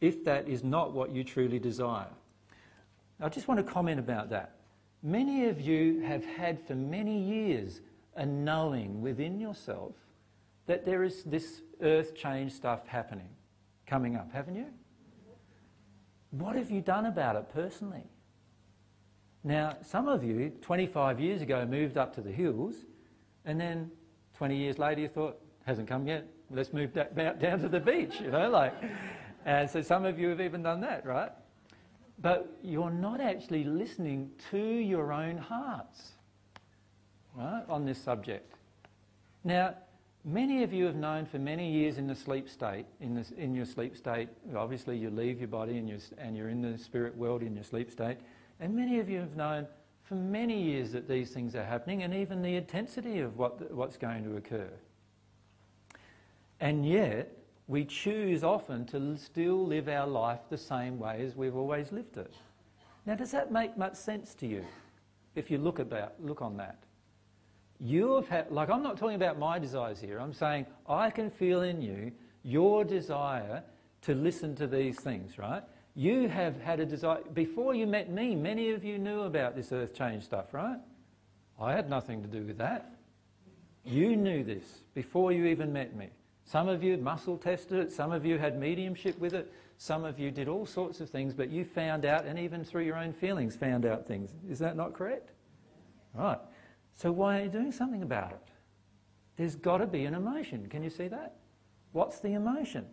if 0.00 0.24
that 0.24 0.48
is 0.48 0.62
not 0.62 0.92
what 0.92 1.10
you 1.10 1.24
truly 1.24 1.58
desire. 1.58 2.08
I 3.20 3.28
just 3.28 3.48
want 3.48 3.64
to 3.64 3.72
comment 3.72 3.98
about 3.98 4.30
that. 4.30 4.56
Many 5.02 5.46
of 5.46 5.60
you 5.60 6.00
have 6.00 6.24
had 6.24 6.60
for 6.60 6.74
many 6.74 7.18
years 7.18 7.80
a 8.16 8.26
knowing 8.26 9.00
within 9.00 9.38
yourself 9.38 9.94
that 10.66 10.84
there 10.84 11.04
is 11.04 11.22
this 11.24 11.62
earth 11.80 12.14
change 12.14 12.52
stuff 12.52 12.86
happening, 12.86 13.28
coming 13.86 14.16
up, 14.16 14.32
haven't 14.32 14.56
you? 14.56 14.66
What 16.30 16.56
have 16.56 16.70
you 16.70 16.80
done 16.80 17.06
about 17.06 17.36
it 17.36 17.48
personally? 17.52 18.04
Now, 19.44 19.76
some 19.82 20.08
of 20.08 20.24
you, 20.24 20.50
25 20.60 21.20
years 21.20 21.40
ago, 21.40 21.64
moved 21.64 21.96
up 21.96 22.14
to 22.16 22.20
the 22.20 22.32
hills, 22.32 22.74
and 23.44 23.60
then 23.60 23.90
20 24.36 24.56
years 24.56 24.78
later 24.78 25.02
you 25.02 25.08
thought, 25.08 25.40
hasn't 25.64 25.88
come 25.88 26.06
yet, 26.06 26.26
let's 26.50 26.72
move 26.72 26.92
down 26.92 27.60
to 27.60 27.68
the 27.68 27.80
beach, 27.80 28.20
you 28.20 28.30
know, 28.30 28.50
like. 28.50 28.74
And 29.46 29.70
so 29.70 29.80
some 29.80 30.04
of 30.04 30.18
you 30.18 30.28
have 30.28 30.42
even 30.42 30.62
done 30.62 30.82
that, 30.82 31.06
right? 31.06 31.32
But 32.20 32.58
you're 32.62 32.90
not 32.90 33.22
actually 33.22 33.64
listening 33.64 34.30
to 34.50 34.58
your 34.58 35.12
own 35.12 35.38
hearts, 35.38 36.10
right, 37.34 37.64
on 37.68 37.86
this 37.86 37.98
subject. 37.98 38.52
Now, 39.44 39.74
Many 40.28 40.64
of 40.64 40.72
you 40.72 40.86
have 40.86 40.96
known 40.96 41.24
for 41.24 41.38
many 41.38 41.70
years 41.70 41.98
in 41.98 42.08
the 42.08 42.14
sleep 42.16 42.48
state, 42.48 42.84
in, 43.00 43.14
this, 43.14 43.30
in 43.30 43.54
your 43.54 43.64
sleep 43.64 43.96
state, 43.96 44.28
obviously 44.56 44.98
you 44.98 45.08
leave 45.08 45.38
your 45.38 45.46
body 45.46 45.78
and 45.78 45.88
you're, 45.88 46.00
and 46.18 46.36
you're 46.36 46.48
in 46.48 46.60
the 46.60 46.76
spirit 46.76 47.16
world 47.16 47.42
in 47.44 47.54
your 47.54 47.62
sleep 47.62 47.92
state, 47.92 48.18
and 48.58 48.74
many 48.74 48.98
of 48.98 49.08
you 49.08 49.20
have 49.20 49.36
known 49.36 49.68
for 50.02 50.16
many 50.16 50.60
years 50.60 50.90
that 50.90 51.06
these 51.06 51.30
things 51.30 51.54
are 51.54 51.62
happening 51.62 52.02
and 52.02 52.12
even 52.12 52.42
the 52.42 52.56
intensity 52.56 53.20
of 53.20 53.38
what, 53.38 53.70
what's 53.72 53.96
going 53.96 54.24
to 54.24 54.36
occur. 54.36 54.68
And 56.58 56.84
yet, 56.84 57.35
we 57.68 57.84
choose 57.84 58.44
often 58.44 58.84
to 58.86 59.16
still 59.16 59.66
live 59.66 59.88
our 59.88 60.06
life 60.06 60.40
the 60.48 60.58
same 60.58 60.98
way 60.98 61.22
as 61.22 61.34
we've 61.34 61.56
always 61.56 61.90
lived 61.90 62.16
it. 62.16 62.34
Now, 63.06 63.14
does 63.14 63.32
that 63.32 63.52
make 63.52 63.76
much 63.76 63.94
sense 63.94 64.34
to 64.34 64.46
you 64.46 64.64
if 65.34 65.50
you 65.50 65.58
look, 65.58 65.78
about, 65.78 66.14
look 66.20 66.42
on 66.42 66.56
that? 66.58 66.78
You 67.78 68.14
have 68.16 68.28
had, 68.28 68.50
like, 68.50 68.70
I'm 68.70 68.82
not 68.82 68.96
talking 68.96 69.16
about 69.16 69.38
my 69.38 69.58
desires 69.58 70.00
here. 70.00 70.18
I'm 70.18 70.32
saying 70.32 70.66
I 70.88 71.10
can 71.10 71.30
feel 71.30 71.62
in 71.62 71.82
you 71.82 72.12
your 72.42 72.84
desire 72.84 73.62
to 74.02 74.14
listen 74.14 74.54
to 74.56 74.66
these 74.66 74.98
things, 75.00 75.38
right? 75.38 75.62
You 75.94 76.28
have 76.28 76.60
had 76.60 76.78
a 76.78 76.86
desire. 76.86 77.20
Before 77.32 77.74
you 77.74 77.86
met 77.86 78.10
me, 78.10 78.36
many 78.36 78.70
of 78.70 78.84
you 78.84 78.98
knew 78.98 79.22
about 79.22 79.56
this 79.56 79.72
earth 79.72 79.94
change 79.94 80.22
stuff, 80.24 80.54
right? 80.54 80.78
I 81.60 81.72
had 81.72 81.90
nothing 81.90 82.22
to 82.22 82.28
do 82.28 82.44
with 82.44 82.58
that. 82.58 82.92
You 83.84 84.16
knew 84.16 84.44
this 84.44 84.64
before 84.94 85.32
you 85.32 85.46
even 85.46 85.72
met 85.72 85.96
me. 85.96 86.08
Some 86.46 86.68
of 86.68 86.84
you 86.84 86.96
muscle 86.96 87.36
tested 87.36 87.80
it, 87.80 87.90
some 87.92 88.12
of 88.12 88.24
you 88.24 88.38
had 88.38 88.56
mediumship 88.58 89.18
with 89.18 89.34
it, 89.34 89.52
some 89.78 90.04
of 90.04 90.20
you 90.20 90.30
did 90.30 90.46
all 90.46 90.64
sorts 90.64 91.00
of 91.00 91.10
things, 91.10 91.34
but 91.34 91.50
you 91.50 91.64
found 91.64 92.04
out, 92.04 92.24
and 92.24 92.38
even 92.38 92.62
through 92.62 92.84
your 92.84 92.96
own 92.96 93.12
feelings, 93.12 93.56
found 93.56 93.84
out 93.84 94.06
things. 94.06 94.32
Is 94.48 94.60
that 94.60 94.76
not 94.76 94.94
correct? 94.94 95.32
Right. 96.14 96.38
So 96.94 97.10
why 97.10 97.40
are 97.40 97.42
you 97.42 97.48
doing 97.48 97.72
something 97.72 98.02
about 98.02 98.30
it? 98.30 98.48
There's 99.36 99.56
got 99.56 99.78
to 99.78 99.88
be 99.88 100.04
an 100.04 100.14
emotion. 100.14 100.68
Can 100.68 100.84
you 100.84 100.88
see 100.88 101.08
that? 101.08 101.34
What's 101.90 102.20
the 102.20 102.34
emotion? 102.34 102.86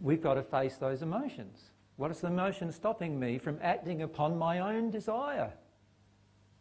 We've 0.00 0.22
got 0.22 0.34
to 0.34 0.42
face 0.42 0.78
those 0.78 1.02
emotions. 1.02 1.60
What 1.96 2.10
is 2.10 2.20
the 2.20 2.28
emotion 2.28 2.72
stopping 2.72 3.20
me 3.20 3.36
from 3.36 3.58
acting 3.62 4.00
upon 4.00 4.38
my 4.38 4.60
own 4.60 4.90
desire? 4.90 5.52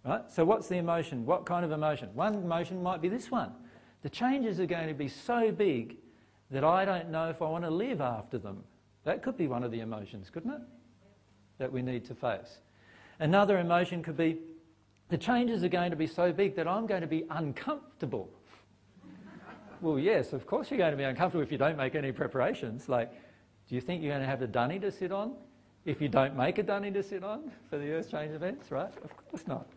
Right? 0.03 0.30
So 0.30 0.44
what's 0.44 0.68
the 0.68 0.76
emotion? 0.76 1.26
What 1.26 1.45
kind 1.45 1.64
of 1.64 1.72
emotion? 1.72 2.10
One 2.14 2.35
emotion 2.35 2.84
might 2.84 3.02
be 3.02 3.08
this 3.08 3.32
one. 3.32 3.53
The 4.06 4.11
changes 4.11 4.59
are 4.59 4.67
going 4.67 4.88
to 4.88 4.93
be 4.93 5.08
so 5.08 5.51
big 5.51 5.98
that 6.51 6.64
I 6.64 6.85
don't 6.85 7.09
know 7.09 7.27
if 7.27 7.42
I 7.42 7.45
want 7.45 7.64
to 7.64 7.72
live 7.72 8.01
after 8.01 8.38
them. 8.38 8.64
That 9.03 9.24
could 9.24 9.35
be 9.35 9.48
one 9.48 9.64
of 9.64 9.72
the 9.72 9.80
emotions, 9.80 10.30
couldn't 10.30 10.51
it? 10.51 10.61
That 11.58 11.72
we 11.72 11.82
need 11.82 12.06
to 12.06 12.14
face. 12.14 12.59
Another 13.17 13.58
emotion 13.58 14.03
could 14.03 14.16
be 14.16 14.38
the 15.09 15.17
changes 15.17 15.64
are 15.64 15.69
going 15.69 15.90
to 15.90 15.95
be 15.95 16.06
so 16.06 16.32
big 16.32 16.56
that 16.56 16.67
I'm 16.67 16.85
going 16.85 17.01
to 17.01 17.08
be 17.08 17.24
uncomfortable. 17.32 18.30
well, 19.82 19.98
yes, 19.98 20.34
of 20.34 20.45
course 20.45 20.69
you're 20.69 20.77
going 20.77 20.92
to 20.92 20.98
be 20.98 21.03
uncomfortable 21.03 21.42
if 21.42 21.51
you 21.51 21.58
don't 21.58 21.75
make 21.75 21.95
any 21.95 22.11
preparations. 22.11 22.88
Like, 22.88 23.11
do 23.67 23.74
you 23.74 23.82
think 23.82 24.03
you're 24.03 24.11
going 24.11 24.22
to 24.22 24.30
have 24.30 24.43
a 24.43 24.48
dunny 24.48 24.77
to 24.82 24.92
sit 24.92 25.11
on 25.11 25.34
if 25.84 26.00
you 26.00 26.09
don't 26.09 26.38
make 26.38 26.59
a 26.59 26.64
dunny 26.64 26.92
to 26.92 27.01
sit 27.01 27.24
on 27.24 27.51
for 27.72 27.80
the 27.80 27.90
earth 27.93 28.11
change 28.11 28.35
events, 28.35 28.69
right? 28.69 28.93
Of 29.03 29.17
course 29.17 29.48
not. 29.48 29.67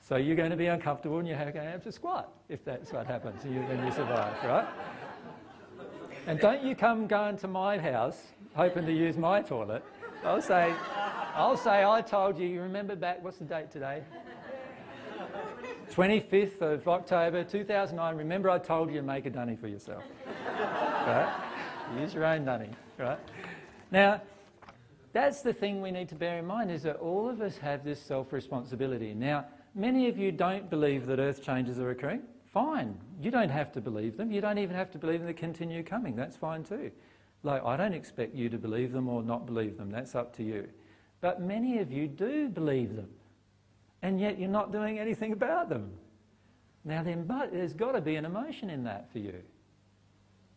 So 0.00 0.16
you're 0.16 0.36
going 0.36 0.50
to 0.50 0.56
be 0.56 0.66
uncomfortable 0.66 1.18
and 1.18 1.28
you're 1.28 1.38
going 1.38 1.52
to 1.52 1.62
have 1.62 1.84
to 1.84 1.92
squat 1.92 2.32
if 2.48 2.64
that's 2.64 2.92
what 2.92 3.06
happens 3.06 3.44
and 3.44 3.54
you, 3.54 3.60
then 3.68 3.84
you 3.84 3.92
survive, 3.92 4.34
right? 4.44 4.66
And 6.26 6.38
don't 6.40 6.62
you 6.62 6.74
come 6.74 7.06
going 7.06 7.36
to 7.38 7.48
my 7.48 7.78
house 7.78 8.32
hoping 8.54 8.86
to 8.86 8.92
use 8.92 9.16
my 9.16 9.40
toilet. 9.42 9.84
I'll 10.24 10.42
say, 10.42 10.74
I'll 11.34 11.56
say, 11.56 11.84
I 11.84 12.02
told 12.02 12.38
you, 12.38 12.46
you 12.46 12.60
remember 12.60 12.94
back, 12.94 13.22
what's 13.22 13.38
the 13.38 13.44
date 13.44 13.70
today? 13.70 14.02
25th 15.90 16.60
of 16.60 16.86
October 16.86 17.42
2009, 17.42 18.16
remember 18.16 18.50
I 18.50 18.58
told 18.58 18.90
you 18.90 18.96
to 18.96 19.02
make 19.02 19.26
a 19.26 19.30
dunny 19.30 19.56
for 19.56 19.66
yourself. 19.66 20.02
right? 20.46 21.32
Use 21.98 22.14
your 22.14 22.24
own 22.24 22.44
dunny, 22.44 22.70
right? 22.98 23.18
Now, 23.90 24.20
that's 25.12 25.42
the 25.42 25.52
thing 25.52 25.82
we 25.82 25.90
need 25.90 26.08
to 26.10 26.14
bear 26.14 26.38
in 26.38 26.46
mind 26.46 26.70
is 26.70 26.82
that 26.84 26.96
all 26.96 27.28
of 27.28 27.40
us 27.40 27.58
have 27.58 27.84
this 27.84 28.00
self-responsibility. 28.00 29.14
Now, 29.14 29.46
many 29.74 30.08
of 30.08 30.18
you 30.18 30.32
don't 30.32 30.68
believe 30.70 31.06
that 31.06 31.18
earth 31.18 31.42
changes 31.42 31.78
are 31.78 31.90
occurring. 31.90 32.22
Fine. 32.52 32.98
You 33.20 33.30
don't 33.30 33.50
have 33.50 33.70
to 33.72 33.80
believe 33.80 34.16
them. 34.16 34.32
You 34.32 34.40
don't 34.40 34.58
even 34.58 34.74
have 34.74 34.90
to 34.92 34.98
believe 34.98 35.20
them 35.20 35.28
to 35.28 35.34
continue 35.34 35.82
coming. 35.82 36.16
That's 36.16 36.36
fine 36.36 36.64
too. 36.64 36.90
Like, 37.42 37.64
I 37.64 37.76
don't 37.76 37.94
expect 37.94 38.34
you 38.34 38.48
to 38.48 38.58
believe 38.58 38.92
them 38.92 39.08
or 39.08 39.22
not 39.22 39.46
believe 39.46 39.78
them. 39.78 39.90
That's 39.90 40.14
up 40.14 40.34
to 40.36 40.42
you. 40.42 40.68
But 41.20 41.40
many 41.40 41.78
of 41.78 41.92
you 41.92 42.08
do 42.08 42.48
believe 42.48 42.96
them. 42.96 43.08
And 44.02 44.20
yet 44.20 44.38
you're 44.38 44.48
not 44.48 44.72
doing 44.72 44.98
anything 44.98 45.32
about 45.32 45.68
them. 45.68 45.92
Now 46.84 47.02
then, 47.02 47.24
but 47.24 47.52
there's 47.52 47.74
got 47.74 47.92
to 47.92 48.00
be 48.00 48.16
an 48.16 48.24
emotion 48.24 48.70
in 48.70 48.84
that 48.84 49.10
for 49.12 49.18
you. 49.18 49.42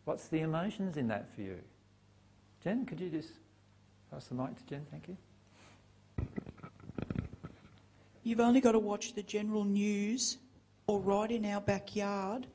What's 0.04 0.28
the 0.28 0.40
emotions 0.40 0.96
in 0.96 1.08
that 1.08 1.32
for 1.34 1.42
you? 1.42 1.58
Jen, 2.62 2.86
could 2.86 3.00
you 3.00 3.10
just 3.10 3.30
pass 4.10 4.26
the 4.26 4.34
mic 4.34 4.56
to 4.56 4.64
Jen? 4.66 4.86
Thank 4.90 5.08
you. 5.08 5.16
You've 8.26 8.40
only 8.40 8.62
got 8.62 8.72
to 8.72 8.78
watch 8.78 9.12
the 9.12 9.22
general 9.22 9.64
news 9.64 10.38
or 10.86 10.98
right 10.98 11.30
in 11.30 11.44
our 11.44 11.60
backyard, 11.60 12.46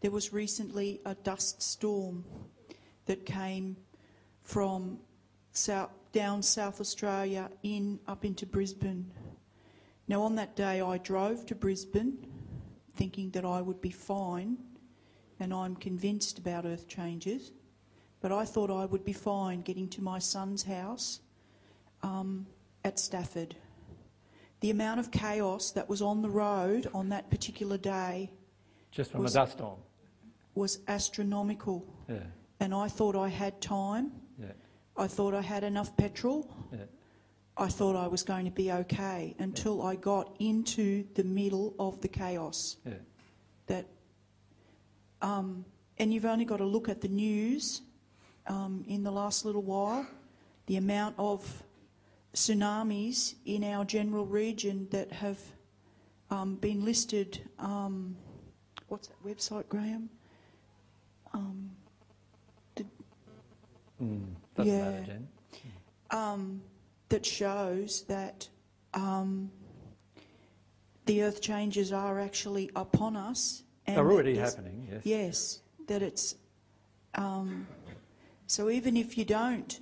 there 0.00 0.10
was 0.10 0.32
recently 0.32 1.02
a 1.04 1.14
dust 1.16 1.62
storm 1.62 2.24
that 3.04 3.26
came 3.26 3.76
from 4.42 4.98
south, 5.52 5.90
down 6.12 6.42
South 6.42 6.80
Australia 6.80 7.50
in 7.62 8.00
up 8.08 8.24
into 8.24 8.46
Brisbane. 8.46 9.10
Now, 10.06 10.22
on 10.22 10.34
that 10.36 10.56
day, 10.56 10.80
I 10.80 10.96
drove 10.96 11.44
to 11.46 11.54
Brisbane 11.54 12.26
thinking 12.96 13.28
that 13.32 13.44
I 13.44 13.60
would 13.60 13.82
be 13.82 13.90
fine, 13.90 14.56
and 15.40 15.52
I'm 15.52 15.76
convinced 15.76 16.38
about 16.38 16.64
earth 16.64 16.88
changes. 16.88 17.52
But 18.22 18.32
I 18.32 18.46
thought 18.46 18.70
I 18.70 18.86
would 18.86 19.04
be 19.04 19.12
fine 19.12 19.60
getting 19.60 19.88
to 19.90 20.02
my 20.02 20.20
son's 20.20 20.62
house 20.62 21.20
um, 22.02 22.46
at 22.82 22.98
Stafford 22.98 23.56
the 24.60 24.70
amount 24.70 25.00
of 25.00 25.10
chaos 25.10 25.70
that 25.72 25.88
was 25.88 26.02
on 26.02 26.22
the 26.22 26.30
road 26.30 26.88
on 26.92 27.08
that 27.10 27.30
particular 27.30 27.78
day 27.78 28.30
just 28.90 29.12
from 29.12 29.22
was, 29.22 29.34
a 29.34 29.38
dust 29.38 29.52
storm 29.52 29.78
was 30.54 30.80
astronomical. 30.88 31.86
Yeah. 32.08 32.18
And 32.60 32.74
I 32.74 32.88
thought 32.88 33.14
I 33.14 33.28
had 33.28 33.60
time. 33.60 34.12
Yeah. 34.38 34.48
I 34.96 35.06
thought 35.06 35.34
I 35.34 35.40
had 35.40 35.62
enough 35.62 35.96
petrol. 35.96 36.52
Yeah. 36.72 36.80
I 37.56 37.68
thought 37.68 37.96
I 37.96 38.06
was 38.06 38.22
going 38.22 38.44
to 38.44 38.50
be 38.50 38.70
okay 38.70 39.34
until 39.38 39.82
I 39.82 39.96
got 39.96 40.36
into 40.38 41.04
the 41.14 41.24
middle 41.24 41.74
of 41.78 42.00
the 42.00 42.08
chaos. 42.08 42.76
That, 43.66 43.86
um, 45.22 45.64
and 45.98 46.14
you've 46.14 46.24
only 46.24 46.44
got 46.44 46.58
to 46.58 46.64
look 46.64 46.88
at 46.88 47.00
the 47.00 47.08
news 47.08 47.82
um, 48.46 48.84
in 48.88 49.02
the 49.02 49.10
last 49.10 49.44
little 49.44 49.62
while, 49.62 50.06
the 50.66 50.76
amount 50.76 51.16
of 51.18 51.62
tsunamis 52.38 53.34
in 53.44 53.64
our 53.64 53.84
general 53.84 54.24
region 54.24 54.86
that 54.90 55.10
have 55.10 55.38
um, 56.30 56.54
been 56.56 56.84
listed. 56.84 57.40
Um, 57.58 58.16
what's 58.86 59.08
that 59.08 59.22
website, 59.24 59.68
Graham? 59.68 60.08
Um, 61.34 61.70
mm, 64.00 64.24
yeah, 64.62 64.90
matter, 64.90 65.18
um, 66.10 66.62
that 67.08 67.26
shows 67.26 68.02
that 68.02 68.48
um, 68.94 69.50
the 71.06 71.24
earth 71.24 71.40
changes 71.40 71.92
are 71.92 72.20
actually 72.20 72.70
upon 72.76 73.16
us. 73.16 73.64
And 73.86 73.96
They're 73.96 74.10
already 74.10 74.36
happening, 74.36 74.86
yes. 74.90 75.00
Yes, 75.04 75.60
that 75.88 76.02
it's. 76.02 76.36
Um, 77.14 77.66
so 78.46 78.70
even 78.70 78.96
if 78.96 79.18
you 79.18 79.24
don't 79.24 79.80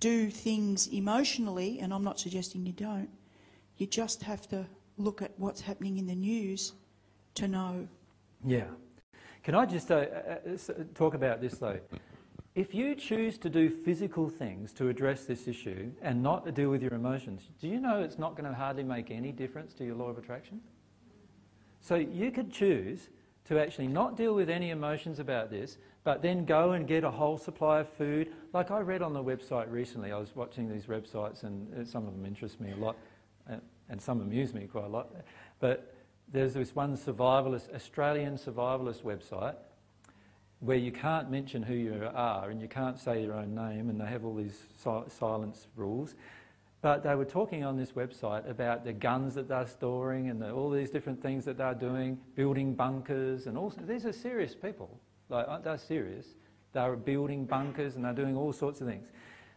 do 0.00 0.30
things 0.30 0.88
emotionally, 0.88 1.80
and 1.80 1.92
I'm 1.92 2.04
not 2.04 2.18
suggesting 2.18 2.66
you 2.66 2.72
don't, 2.72 3.10
you 3.76 3.86
just 3.86 4.22
have 4.22 4.48
to 4.48 4.66
look 4.96 5.22
at 5.22 5.32
what's 5.36 5.60
happening 5.60 5.98
in 5.98 6.06
the 6.06 6.14
news 6.14 6.72
to 7.34 7.48
know. 7.48 7.86
Yeah. 8.44 8.64
Can 9.42 9.54
I 9.54 9.66
just 9.66 9.90
uh, 9.90 9.94
uh, 9.94 10.48
talk 10.94 11.14
about 11.14 11.40
this 11.40 11.58
though? 11.58 11.78
If 12.54 12.74
you 12.74 12.94
choose 12.94 13.36
to 13.38 13.50
do 13.50 13.68
physical 13.68 14.30
things 14.30 14.72
to 14.74 14.88
address 14.88 15.26
this 15.26 15.46
issue 15.46 15.92
and 16.00 16.22
not 16.22 16.52
deal 16.54 16.70
with 16.70 16.82
your 16.82 16.94
emotions, 16.94 17.50
do 17.60 17.68
you 17.68 17.78
know 17.78 18.00
it's 18.00 18.18
not 18.18 18.34
going 18.34 18.50
to 18.50 18.56
hardly 18.56 18.82
make 18.82 19.10
any 19.10 19.30
difference 19.30 19.74
to 19.74 19.84
your 19.84 19.94
law 19.94 20.08
of 20.08 20.16
attraction? 20.16 20.60
So 21.82 21.96
you 21.96 22.30
could 22.30 22.50
choose 22.50 23.10
to 23.48 23.58
actually 23.58 23.86
not 23.86 24.16
deal 24.16 24.34
with 24.34 24.50
any 24.50 24.70
emotions 24.70 25.18
about 25.18 25.50
this, 25.50 25.78
but 26.04 26.22
then 26.22 26.44
go 26.44 26.72
and 26.72 26.86
get 26.86 27.04
a 27.04 27.10
whole 27.10 27.38
supply 27.38 27.80
of 27.80 27.88
food. 27.88 28.32
Like 28.52 28.70
I 28.70 28.80
read 28.80 29.02
on 29.02 29.12
the 29.12 29.22
website 29.22 29.70
recently, 29.70 30.12
I 30.12 30.18
was 30.18 30.34
watching 30.34 30.68
these 30.68 30.86
websites 30.86 31.42
and 31.42 31.72
uh, 31.74 31.84
some 31.84 32.06
of 32.06 32.14
them 32.14 32.26
interest 32.26 32.60
me 32.60 32.72
a 32.72 32.76
lot 32.76 32.96
uh, 33.50 33.56
and 33.88 34.00
some 34.00 34.20
amuse 34.20 34.52
me 34.52 34.66
quite 34.66 34.84
a 34.84 34.88
lot. 34.88 35.14
But 35.60 35.94
there's 36.32 36.54
this 36.54 36.74
one 36.74 36.96
survivalist, 36.96 37.74
Australian 37.74 38.36
survivalist 38.36 39.02
website 39.02 39.56
where 40.60 40.76
you 40.76 40.90
can't 40.90 41.30
mention 41.30 41.62
who 41.62 41.74
you 41.74 42.08
are 42.14 42.50
and 42.50 42.60
you 42.60 42.68
can't 42.68 42.98
say 42.98 43.22
your 43.22 43.34
own 43.34 43.54
name 43.54 43.90
and 43.90 44.00
they 44.00 44.06
have 44.06 44.24
all 44.24 44.34
these 44.34 44.58
si- 44.82 45.10
silence 45.18 45.66
rules. 45.76 46.14
But 46.86 47.02
they 47.02 47.16
were 47.16 47.24
talking 47.24 47.64
on 47.64 47.76
this 47.76 47.90
website 47.90 48.48
about 48.48 48.84
the 48.84 48.92
guns 48.92 49.34
that 49.34 49.48
they're 49.48 49.66
storing 49.66 50.30
and 50.30 50.40
the, 50.40 50.52
all 50.52 50.70
these 50.70 50.88
different 50.88 51.20
things 51.20 51.44
that 51.46 51.58
they're 51.58 51.74
doing, 51.74 52.16
building 52.36 52.76
bunkers 52.76 53.48
and 53.48 53.58
all. 53.58 53.70
These 53.88 54.06
are 54.06 54.12
serious 54.12 54.54
people. 54.54 55.00
Like, 55.28 55.64
they're 55.64 55.78
serious. 55.78 56.26
They're 56.74 56.94
building 56.94 57.44
bunkers 57.44 57.96
and 57.96 58.04
they're 58.04 58.12
doing 58.12 58.36
all 58.36 58.52
sorts 58.52 58.80
of 58.82 58.86
things. 58.86 59.08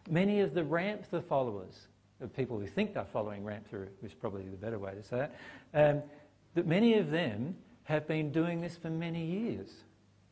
Many 0.10 0.40
of 0.40 0.56
the 0.56 0.64
Ramtha 0.64 1.24
followers, 1.24 1.90
of 2.20 2.36
people 2.36 2.60
who 2.60 2.66
think 2.66 2.96
they're 2.96 3.06
following 3.06 3.44
Ramtha, 3.44 3.90
which 4.02 4.12
is 4.12 4.16
probably 4.16 4.48
the 4.48 4.58
better 4.58 4.80
way 4.80 4.96
to 4.96 5.04
say 5.04 5.26
it, 5.26 5.32
um, 5.76 6.02
that 6.56 6.66
many 6.66 6.96
of 6.96 7.12
them 7.12 7.56
have 7.84 8.08
been 8.08 8.32
doing 8.32 8.60
this 8.60 8.76
for 8.76 8.90
many 8.90 9.24
years, 9.24 9.70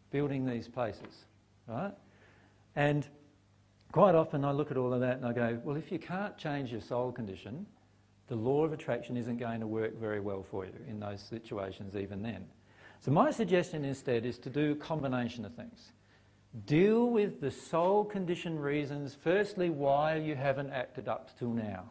building 0.10 0.48
these 0.48 0.68
places, 0.68 1.26
right? 1.68 1.94
And 2.76 3.08
quite 3.92 4.16
often 4.16 4.46
I 4.46 4.52
look 4.52 4.72
at 4.72 4.78
all 4.78 4.94
of 4.94 5.00
that 5.02 5.18
and 5.18 5.26
I 5.26 5.34
go, 5.34 5.60
well, 5.64 5.76
if 5.76 5.92
you 5.92 6.00
can't 6.00 6.38
change 6.38 6.72
your 6.72 6.82
soul 6.82 7.12
condition, 7.12 7.66
the 8.28 8.36
law 8.36 8.64
of 8.64 8.74
attraction 8.74 9.18
isn't 9.18 9.38
going 9.38 9.60
to 9.62 9.68
work 9.68 9.98
very 10.00 10.20
well 10.20 10.44
for 10.44 10.66
you 10.66 10.74
in 10.88 11.00
those 11.00 11.22
situations 11.22 11.96
even 11.96 12.22
then. 12.22 12.46
So 13.00 13.12
my 13.12 13.32
suggestion 13.32 13.86
instead 13.86 14.26
is 14.26 14.38
to 14.40 14.50
do 14.50 14.72
a 14.72 14.76
combination 14.76 15.46
of 15.46 15.54
things. 15.56 15.92
Deal 16.66 17.10
with 17.10 17.40
the 17.40 17.52
soul 17.52 18.04
condition 18.04 18.58
reasons, 18.58 19.16
firstly, 19.22 19.70
why 19.70 20.16
you 20.16 20.36
haven't 20.36 20.72
acted 20.72 21.08
up 21.08 21.38
till 21.38 21.52
now. 21.52 21.84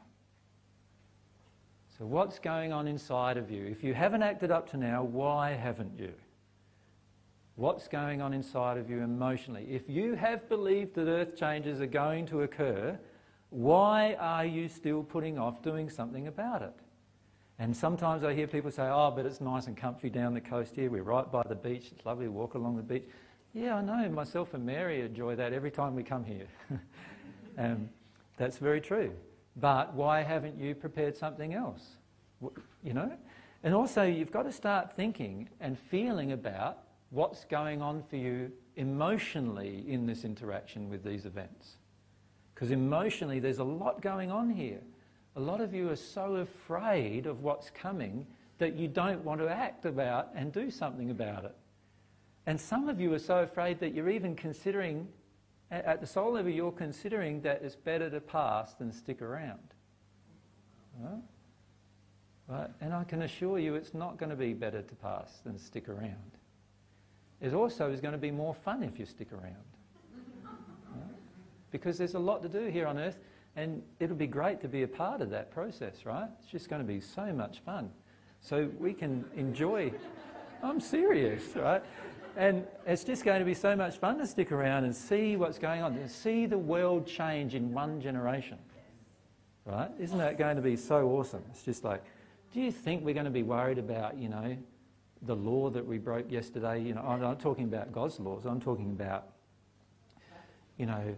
So 1.99 2.05
what's 2.05 2.39
going 2.39 2.73
on 2.73 2.87
inside 2.89 3.37
of 3.37 3.51
you? 3.51 3.65
If 3.65 3.83
you 3.83 3.95
haven't 3.95 4.23
acted 4.23 4.51
up 4.51 4.69
to 4.71 4.77
now, 4.77 5.03
why 5.03 5.53
haven't 5.53 5.99
you? 5.99 6.13
What's 7.57 7.89
going 7.89 8.21
on 8.21 8.33
inside 8.35 8.77
of 8.77 8.89
you 8.89 9.01
emotionally. 9.01 9.67
If 9.69 9.89
you 9.89 10.15
have 10.15 10.49
believed 10.49 10.95
that 10.95 11.09
earth 11.09 11.37
changes 11.37 11.81
are 11.81 11.87
going 11.87 12.27
to 12.27 12.43
occur, 12.43 12.99
why 13.51 14.15
are 14.21 14.45
you 14.45 14.69
still 14.69 15.03
putting 15.03 15.39
off 15.39 15.63
doing 15.63 15.89
something 15.89 16.29
about 16.29 16.63
it? 16.63 16.75
And 17.59 17.75
sometimes 17.75 18.23
I 18.23 18.35
hear 18.35 18.47
people 18.47 18.71
say, 18.71 18.83
oh, 18.83 19.11
but 19.11 19.25
it's 19.25 19.41
nice 19.41 19.67
and 19.67 19.77
comfy 19.77 20.11
down 20.11 20.35
the 20.35 20.41
coast 20.41 20.77
here. 20.77 20.91
We're 20.91 21.03
right 21.03 21.31
by 21.31 21.43
the 21.49 21.55
beach. 21.55 21.89
It's 21.91 22.05
lovely 22.05 22.27
to 22.27 22.31
walk 22.31 22.55
along 22.55 22.77
the 22.77 22.83
beach. 22.83 23.05
Yeah, 23.55 23.77
I 23.77 23.81
know. 23.81 24.07
Myself 24.11 24.53
and 24.53 24.67
Mary 24.67 25.01
enjoy 25.01 25.37
that 25.37 25.55
every 25.55 25.71
time 25.71 25.95
we 25.95 26.03
come 26.03 26.23
here. 26.23 26.47
um, 27.59 27.89
that's 28.37 28.59
very 28.59 28.83
true. 28.83 29.11
But 29.57 29.95
why 29.95 30.23
haven't 30.23 30.59
you 30.59 30.75
prepared 30.75 31.17
something 31.17 31.55
else? 31.55 31.97
You 32.83 32.93
know? 32.93 33.11
And 33.63 33.75
also, 33.75 34.03
you've 34.03 34.31
got 34.31 34.43
to 34.43 34.53
start 34.53 34.95
thinking 34.95 35.49
and 35.61 35.79
feeling 35.79 36.33
about 36.33 36.86
what's 37.11 37.45
going 37.45 37.83
on 37.83 38.03
for 38.03 38.17
you 38.17 38.51
emotionally 38.77 39.85
in 39.89 40.07
this 40.07 40.25
interaction 40.25 40.89
with 40.89 41.03
these 41.05 41.25
events. 41.25 41.77
Because 42.55 42.71
emotionally, 42.71 43.39
there's 43.39 43.59
a 43.59 43.65
lot 43.65 44.01
going 44.01 44.31
on 44.31 44.51
here. 44.51 44.81
A 45.37 45.41
lot 45.41 45.61
of 45.61 45.75
you 45.75 45.91
are 45.91 45.97
so 45.97 46.37
afraid 46.37 47.27
of 47.27 47.43
what's 47.43 47.71
coming 47.71 48.27
that 48.59 48.75
you 48.75 48.89
don't 48.89 49.23
want 49.23 49.41
to 49.41 49.49
act 49.49 49.85
about 49.85 50.31
and 50.35 50.53
do 50.53 50.71
something 50.71 51.11
about 51.11 51.45
it. 51.45 51.55
And 52.47 52.59
some 52.59 52.89
of 52.89 53.01
you 53.01 53.13
are 53.13 53.19
so 53.19 53.41
afraid 53.41 53.79
that 53.81 53.93
you're 53.93 54.09
even 54.09 54.35
considering, 54.35 55.09
at 55.71 56.01
the 56.01 56.07
soul 56.07 56.33
level, 56.33 56.51
you're 56.51 56.73
considering 56.73 57.43
that 57.43 57.61
it's 57.63 57.77
better 57.77 58.09
to 58.09 58.21
pass 58.21 58.75
than 58.75 58.93
stick 58.93 59.21
around. 59.21 59.59
Right? 60.99 61.23
Right? 62.49 62.71
And 62.81 62.95
I 62.95 63.05
can 63.05 63.23
assure 63.23 63.59
you 63.59 63.75
it's 63.75 63.93
not 63.93 64.17
going 64.17 64.31
to 64.31 64.37
be 64.37 64.55
better 64.55 64.81
to 64.81 64.95
pass 64.95 65.41
than 65.45 65.59
stick 65.59 65.89
around. 65.89 66.36
It 67.41 67.55
also 67.55 67.91
is 67.91 68.01
going 68.01 68.13
to 68.13 68.19
be 68.19 68.31
more 68.31 68.55
fun 68.55 68.83
if 68.83 68.99
you 68.99 69.07
stick 69.07 69.33
around. 69.33 69.57
Because 71.71 71.99
there's 71.99 72.15
a 72.15 72.19
lot 72.19 72.43
to 72.43 72.49
do 72.49 72.67
here 72.67 72.87
on 72.87 72.99
earth, 72.99 73.19
and 73.57 73.83
it'll 74.01 74.17
be 74.17 74.27
great 74.27 74.61
to 74.61 74.69
be 74.69 74.83
a 74.83 74.89
part 74.89 75.21
of 75.21 75.31
that 75.31 75.51
process, 75.51 76.07
right? 76.07 76.29
It's 76.41 76.51
just 76.51 76.69
going 76.69 76.81
to 76.81 76.87
be 76.87 77.01
so 77.01 77.33
much 77.33 77.61
fun. 77.61 77.91
So 78.41 78.71
we 78.79 78.93
can 78.93 79.25
enjoy. 79.37 79.93
I'm 80.63 80.81
serious, 80.81 81.55
right? 81.57 81.83
And 82.37 82.67
it's 82.87 83.03
just 83.05 83.25
going 83.25 83.41
to 83.41 83.45
be 83.45 83.55
so 83.55 83.75
much 83.75 83.99
fun 83.99 84.19
to 84.19 84.27
stick 84.27 84.53
around 84.53 84.85
and 84.85 84.95
see 84.95 85.37
what's 85.37 85.59
going 85.59 85.83
on, 85.83 85.95
and 85.95 86.11
see 86.11 86.47
the 86.47 86.59
world 86.59 87.07
change 87.07 87.55
in 87.55 87.73
one 87.73 88.01
generation. 88.01 88.59
Right? 89.65 89.91
Isn't 89.99 90.19
that 90.19 90.39
going 90.39 90.57
to 90.57 90.63
be 90.63 90.77
so 90.77 91.09
awesome? 91.09 91.43
It's 91.51 91.65
just 91.65 91.83
like, 91.83 92.05
do 92.53 92.61
you 92.61 92.71
think 92.71 93.05
we're 93.05 93.15
going 93.15 93.25
to 93.25 93.31
be 93.31 93.43
worried 93.43 93.79
about, 93.79 94.17
you 94.17 94.29
know, 94.29 94.57
the 95.27 95.37
law 95.37 95.71
that 95.71 95.85
we 95.85 95.99
broke 95.99 96.31
yesterday? 96.31 96.83
You 96.83 96.95
know, 96.95 97.03
I'm 97.03 97.21
not 97.21 97.41
talking 97.41 97.65
about 97.65 97.93
God's 97.93 98.19
laws. 98.21 98.45
I'm 98.45 98.61
talking 98.61 98.91
about, 98.91 99.29
you 100.79 100.87
know. 100.87 101.15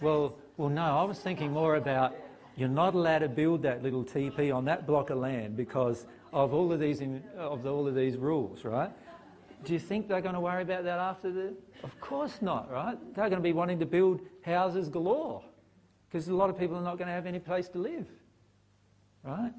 Well, 0.00 0.36
well, 0.56 0.68
no. 0.68 0.82
I 0.82 1.04
was 1.04 1.18
thinking 1.18 1.52
more 1.52 1.76
about 1.76 2.14
you're 2.56 2.68
not 2.68 2.94
allowed 2.94 3.20
to 3.20 3.28
build 3.28 3.62
that 3.62 3.82
little 3.82 4.04
TP 4.04 4.54
on 4.54 4.64
that 4.66 4.86
block 4.86 5.10
of 5.10 5.18
land 5.18 5.56
because 5.56 6.06
of 6.32 6.54
all 6.54 6.72
of 6.72 6.80
these 6.80 7.02
of 7.36 7.66
all 7.66 7.86
of 7.86 7.94
these 7.94 8.16
rules, 8.16 8.64
right? 8.64 8.90
Do 9.64 9.72
you 9.72 9.78
think 9.80 10.06
they're 10.06 10.20
going 10.20 10.34
to 10.34 10.40
worry 10.40 10.62
about 10.62 10.84
that 10.84 10.98
after 10.98 11.32
the? 11.32 11.54
Of 11.82 12.00
course 12.00 12.40
not, 12.40 12.70
right? 12.70 12.96
They're 13.14 13.28
going 13.28 13.42
to 13.42 13.48
be 13.48 13.52
wanting 13.52 13.80
to 13.80 13.86
build 13.86 14.20
houses 14.42 14.88
galore 14.88 15.42
because 16.08 16.28
a 16.28 16.34
lot 16.34 16.48
of 16.48 16.58
people 16.58 16.76
are 16.76 16.82
not 16.82 16.96
going 16.96 17.08
to 17.08 17.14
have 17.14 17.26
any 17.26 17.40
place 17.40 17.68
to 17.70 17.78
live 17.78 18.06
right? 19.28 19.52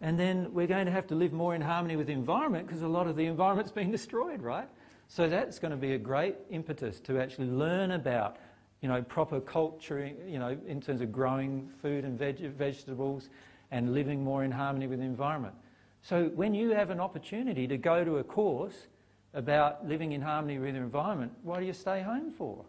And 0.00 0.18
then 0.18 0.52
we're 0.52 0.66
going 0.66 0.86
to 0.86 0.92
have 0.92 1.06
to 1.08 1.14
live 1.14 1.32
more 1.32 1.54
in 1.54 1.60
harmony 1.60 1.96
with 1.96 2.08
the 2.08 2.12
environment 2.12 2.66
because 2.66 2.82
a 2.82 2.88
lot 2.88 3.06
of 3.06 3.16
the 3.16 3.26
environment's 3.26 3.72
been 3.80 3.90
destroyed, 3.90 4.42
right? 4.42 4.68
So 5.08 5.28
that's 5.28 5.58
going 5.58 5.70
to 5.70 5.76
be 5.76 5.92
a 5.92 5.98
great 5.98 6.36
impetus 6.50 7.00
to 7.00 7.20
actually 7.20 7.48
learn 7.48 7.92
about, 7.92 8.36
you 8.80 8.88
know, 8.88 9.02
permaculture, 9.02 10.14
you 10.30 10.38
know, 10.38 10.56
in 10.66 10.80
terms 10.80 11.00
of 11.00 11.12
growing 11.12 11.70
food 11.80 12.04
and 12.04 12.18
veg- 12.18 12.52
vegetables 12.54 13.28
and 13.70 13.94
living 13.94 14.22
more 14.22 14.44
in 14.44 14.50
harmony 14.50 14.86
with 14.86 14.98
the 14.98 15.04
environment. 15.04 15.54
So 16.02 16.26
when 16.34 16.54
you 16.54 16.70
have 16.70 16.90
an 16.90 17.00
opportunity 17.00 17.66
to 17.66 17.76
go 17.76 18.04
to 18.04 18.18
a 18.18 18.24
course 18.24 18.86
about 19.34 19.86
living 19.86 20.12
in 20.12 20.20
harmony 20.20 20.58
with 20.58 20.74
the 20.74 20.80
environment, 20.80 21.32
why 21.42 21.60
do 21.60 21.66
you 21.66 21.72
stay 21.72 22.02
home 22.02 22.30
for? 22.30 22.64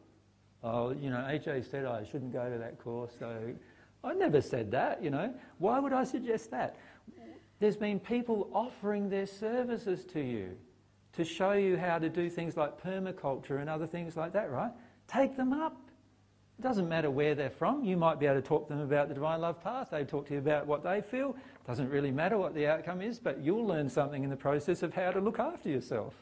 Oh, 0.63 0.91
you 0.91 1.09
know, 1.09 1.17
AJ 1.17 1.69
said 1.69 1.85
I 1.85 2.03
shouldn't 2.03 2.33
go 2.33 2.49
to 2.49 2.57
that 2.57 2.79
course, 2.79 3.11
so 3.19 3.53
I 4.03 4.13
never 4.13 4.41
said 4.41 4.71
that, 4.71 5.03
you 5.03 5.09
know. 5.09 5.33
Why 5.59 5.79
would 5.79 5.93
I 5.93 6.03
suggest 6.03 6.51
that? 6.51 6.77
There's 7.59 7.77
been 7.77 7.99
people 7.99 8.49
offering 8.53 9.09
their 9.09 9.25
services 9.25 10.05
to 10.05 10.21
you 10.21 10.57
to 11.13 11.23
show 11.23 11.53
you 11.53 11.77
how 11.77 11.97
to 11.97 12.09
do 12.09 12.29
things 12.29 12.55
like 12.55 12.81
permaculture 12.81 13.59
and 13.59 13.69
other 13.69 13.87
things 13.87 14.15
like 14.15 14.33
that, 14.33 14.51
right? 14.51 14.71
Take 15.07 15.35
them 15.35 15.51
up. 15.53 15.75
It 16.59 16.61
doesn't 16.61 16.87
matter 16.87 17.09
where 17.09 17.35
they're 17.35 17.49
from. 17.49 17.83
You 17.83 17.97
might 17.97 18.19
be 18.19 18.25
able 18.25 18.41
to 18.41 18.47
talk 18.47 18.67
to 18.67 18.73
them 18.73 18.81
about 18.81 19.07
the 19.07 19.13
divine 19.13 19.41
love 19.41 19.63
path. 19.63 19.89
They 19.91 20.03
talk 20.03 20.27
to 20.27 20.33
you 20.33 20.39
about 20.39 20.67
what 20.67 20.83
they 20.83 21.01
feel. 21.01 21.31
It 21.31 21.67
doesn't 21.67 21.89
really 21.89 22.11
matter 22.11 22.37
what 22.37 22.53
the 22.53 22.67
outcome 22.67 23.01
is, 23.01 23.19
but 23.19 23.39
you'll 23.39 23.65
learn 23.65 23.89
something 23.89 24.23
in 24.23 24.29
the 24.29 24.37
process 24.37 24.83
of 24.83 24.93
how 24.93 25.11
to 25.11 25.19
look 25.19 25.39
after 25.39 25.69
yourself. 25.69 26.13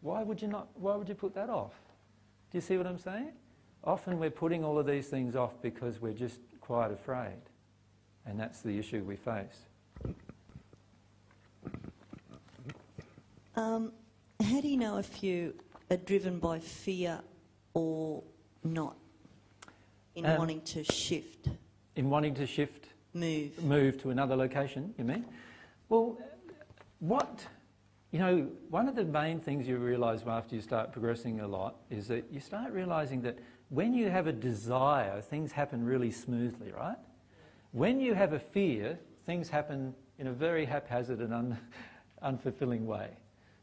Why 0.00 0.22
would 0.22 0.40
you 0.40 0.48
not 0.48 0.68
why 0.74 0.94
would 0.96 1.08
you 1.08 1.14
put 1.14 1.34
that 1.34 1.48
off? 1.50 1.74
Do 2.50 2.58
you 2.58 2.62
see 2.62 2.76
what 2.76 2.86
I'm 2.86 2.98
saying? 2.98 3.32
Often 3.82 4.18
we're 4.18 4.30
putting 4.30 4.64
all 4.64 4.78
of 4.78 4.86
these 4.86 5.08
things 5.08 5.36
off 5.36 5.60
because 5.62 6.00
we're 6.00 6.12
just 6.12 6.40
quite 6.60 6.90
afraid. 6.90 7.40
And 8.26 8.38
that's 8.38 8.60
the 8.60 8.78
issue 8.78 9.04
we 9.04 9.16
face. 9.16 9.68
Um, 13.56 13.92
how 14.42 14.60
do 14.60 14.68
you 14.68 14.76
know 14.76 14.98
if 14.98 15.22
you 15.22 15.54
are 15.90 15.96
driven 15.96 16.38
by 16.38 16.58
fear 16.58 17.20
or 17.72 18.22
not 18.62 18.96
in 20.14 20.26
um, 20.26 20.36
wanting 20.36 20.60
to 20.60 20.84
shift? 20.84 21.48
In 21.96 22.10
wanting 22.10 22.34
to 22.34 22.46
shift? 22.46 22.88
Move. 23.14 23.62
Move 23.64 24.00
to 24.02 24.10
another 24.10 24.36
location, 24.36 24.94
you 24.98 25.04
mean? 25.04 25.24
Well, 25.88 26.18
what, 26.98 27.46
you 28.10 28.18
know, 28.18 28.46
one 28.68 28.88
of 28.88 28.94
the 28.94 29.04
main 29.04 29.40
things 29.40 29.66
you 29.66 29.78
realise 29.78 30.22
after 30.26 30.54
you 30.54 30.60
start 30.60 30.92
progressing 30.92 31.40
a 31.40 31.48
lot 31.48 31.76
is 31.88 32.08
that 32.08 32.30
you 32.30 32.40
start 32.40 32.72
realising 32.72 33.22
that 33.22 33.38
when 33.70 33.94
you 33.94 34.10
have 34.10 34.26
a 34.26 34.32
desire, 34.32 35.22
things 35.22 35.50
happen 35.50 35.82
really 35.82 36.10
smoothly, 36.10 36.72
right? 36.72 36.98
When 37.72 38.00
you 38.00 38.12
have 38.12 38.34
a 38.34 38.38
fear, 38.38 38.98
things 39.24 39.48
happen 39.48 39.94
in 40.18 40.26
a 40.26 40.32
very 40.32 40.66
haphazard 40.66 41.20
and 41.20 41.32
un- 41.32 41.58
unfulfilling 42.22 42.84
way. 42.84 43.08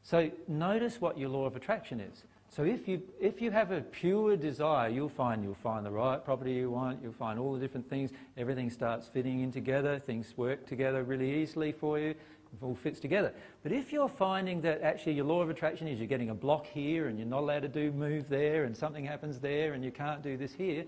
So 0.04 0.30
notice 0.50 1.00
what 1.00 1.18
your 1.18 1.30
law 1.30 1.46
of 1.46 1.56
attraction 1.56 2.02
is. 2.02 2.24
So 2.50 2.64
if 2.64 2.88
you, 2.88 3.02
if 3.20 3.42
you 3.42 3.50
have 3.50 3.72
a 3.72 3.82
pure 3.82 4.36
desire, 4.36 4.90
you'll 4.90 5.10
find 5.10 5.44
you'll 5.44 5.56
find 5.56 5.84
the 5.84 5.92
right 5.92 6.24
property 6.24 6.54
you 6.54 6.70
want, 6.70 7.00
you'll 7.02 7.14
find 7.14 7.40
all 7.40 7.54
the 7.54 7.60
different 7.60 7.90
things, 7.90 8.12
everything 8.38 8.70
starts 8.70 9.08
fitting 9.08 9.40
in 9.40 9.52
together, 9.52 9.98
things 9.98 10.38
work 10.38 10.68
together 10.68 11.04
really 11.04 11.42
easily 11.42 11.72
for 11.72 11.98
you, 11.98 12.10
it 12.10 12.18
all 12.62 12.76
fits 12.76 13.00
together. 13.00 13.34
But 13.64 13.72
if 13.72 13.92
you're 13.92 14.10
finding 14.10 14.62
that 14.62 14.84
actually 14.84 15.14
your 15.14 15.26
law 15.26 15.42
of 15.42 15.50
attraction 15.50 15.88
is 15.88 15.98
you're 15.98 16.08
getting 16.08 16.30
a 16.30 16.36
block 16.36 16.68
here 16.68 17.08
and 17.08 17.18
you're 17.18 17.28
not 17.28 17.40
allowed 17.40 17.64
to 17.64 17.68
do 17.70 17.92
move 17.92 18.30
there 18.30 18.66
and 18.66 18.78
something 18.78 19.06
happens 19.06 19.40
there 19.40 19.74
and 19.74 19.84
you 19.84 19.92
can't 19.92 20.22
do 20.22 20.38
this 20.38 20.54
here, 20.54 20.86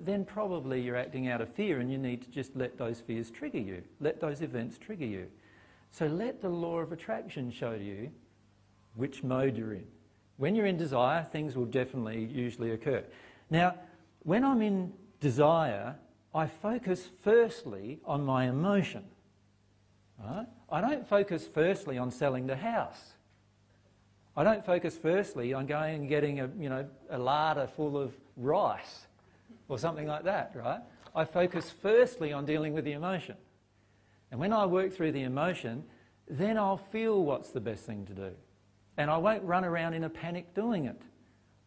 then 0.00 0.24
probably 0.24 0.80
you're 0.80 0.96
acting 0.96 1.28
out 1.28 1.40
of 1.40 1.48
fear 1.48 1.78
and 1.78 1.92
you 1.92 1.98
need 1.98 2.22
to 2.22 2.30
just 2.30 2.56
let 2.56 2.76
those 2.76 3.00
fears 3.00 3.30
trigger 3.30 3.60
you. 3.60 3.82
Let 4.00 4.20
those 4.20 4.40
events 4.40 4.78
trigger 4.78 5.06
you. 5.06 5.28
So 5.92 6.06
let 6.06 6.40
the 6.40 6.48
law 6.48 6.78
of 6.78 6.90
attraction 6.90 7.52
show 7.52 7.74
you 7.74 8.10
which 8.94 9.22
mode 9.22 9.56
you're 9.56 9.74
in. 9.74 9.86
When 10.36 10.54
you're 10.54 10.66
in 10.66 10.76
desire, 10.76 11.22
things 11.22 11.56
will 11.56 11.66
definitely 11.66 12.24
usually 12.24 12.72
occur. 12.72 13.04
Now, 13.50 13.76
when 14.20 14.44
I'm 14.44 14.62
in 14.62 14.92
desire, 15.20 15.96
I 16.34 16.46
focus 16.46 17.08
firstly 17.22 18.00
on 18.04 18.24
my 18.24 18.48
emotion. 18.48 19.04
Right? 20.18 20.46
I 20.70 20.80
don't 20.80 21.06
focus 21.06 21.46
firstly 21.46 21.98
on 21.98 22.10
selling 22.10 22.46
the 22.46 22.56
house. 22.56 23.12
I 24.36 24.42
don't 24.42 24.64
focus 24.64 24.98
firstly 25.00 25.52
on 25.52 25.66
going 25.66 25.94
and 25.94 26.08
getting 26.08 26.40
a, 26.40 26.50
you 26.58 26.68
know, 26.68 26.86
a 27.10 27.18
larder 27.18 27.68
full 27.68 27.96
of 27.96 28.12
rice 28.36 29.06
or 29.68 29.78
something 29.78 30.06
like 30.06 30.24
that, 30.24 30.52
right? 30.54 30.80
I 31.14 31.24
focus 31.24 31.70
firstly 31.70 32.32
on 32.32 32.44
dealing 32.44 32.72
with 32.72 32.84
the 32.84 32.92
emotion. 32.92 33.36
And 34.32 34.40
when 34.40 34.52
I 34.52 34.66
work 34.66 34.92
through 34.92 35.12
the 35.12 35.22
emotion, 35.22 35.84
then 36.28 36.58
I'll 36.58 36.76
feel 36.76 37.22
what's 37.22 37.50
the 37.50 37.60
best 37.60 37.84
thing 37.84 38.04
to 38.06 38.12
do. 38.12 38.30
And 38.96 39.10
I 39.10 39.16
won't 39.16 39.42
run 39.42 39.64
around 39.64 39.94
in 39.94 40.04
a 40.04 40.10
panic 40.10 40.54
doing 40.54 40.84
it. 40.86 41.00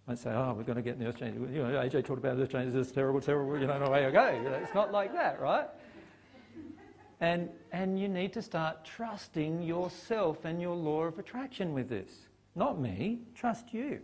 I 0.07 0.15
say, 0.15 0.31
oh, 0.31 0.53
we're 0.53 0.63
going 0.63 0.77
to 0.77 0.81
get 0.81 0.97
the 0.97 1.07
earth 1.07 1.19
change. 1.19 1.35
You 1.51 1.63
know, 1.63 1.69
AJ 1.69 2.05
talked 2.05 2.19
about 2.19 2.37
the 2.37 2.43
earth 2.43 2.51
changes, 2.51 2.75
it's 2.75 2.91
terrible, 2.91 3.19
terrible, 3.19 3.59
you 3.59 3.67
know, 3.67 3.77
no 3.77 3.89
way 3.89 4.05
to 4.05 4.11
go. 4.11 4.25
It's 4.63 4.73
not 4.73 4.93
like 4.93 5.11
that, 5.13 5.41
right? 5.41 5.67
And, 7.19 7.49
and 7.73 7.99
you 7.99 8.07
need 8.07 8.31
to 8.33 8.41
start 8.41 8.85
trusting 8.85 9.63
yourself 9.63 10.45
and 10.45 10.61
your 10.61 10.75
law 10.75 11.03
of 11.03 11.19
attraction 11.19 11.73
with 11.73 11.89
this. 11.89 12.11
Not 12.55 12.79
me, 12.79 13.19
trust 13.35 13.73
you. 13.73 13.99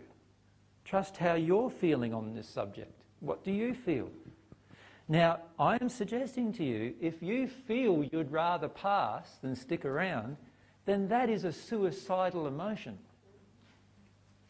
Trust 0.84 1.16
how 1.18 1.36
you're 1.36 1.70
feeling 1.70 2.14
on 2.14 2.34
this 2.34 2.50
subject. 2.50 3.04
What 3.22 3.44
do 3.46 3.52
you 3.52 3.74
feel? 3.74 4.10
Now, 5.08 5.40
I 5.60 5.78
am 5.80 5.90
suggesting 5.90 6.52
to 6.54 6.64
you 6.64 6.96
if 7.00 7.22
you 7.22 7.48
feel 7.48 8.04
you'd 8.12 8.32
rather 8.32 8.68
pass 8.68 9.38
than 9.42 9.56
stick 9.56 9.86
around, 9.86 10.38
then 10.86 11.08
that 11.08 11.30
is 11.30 11.46
a 11.46 11.54
suicidal 11.54 12.48
emotion. 12.48 12.98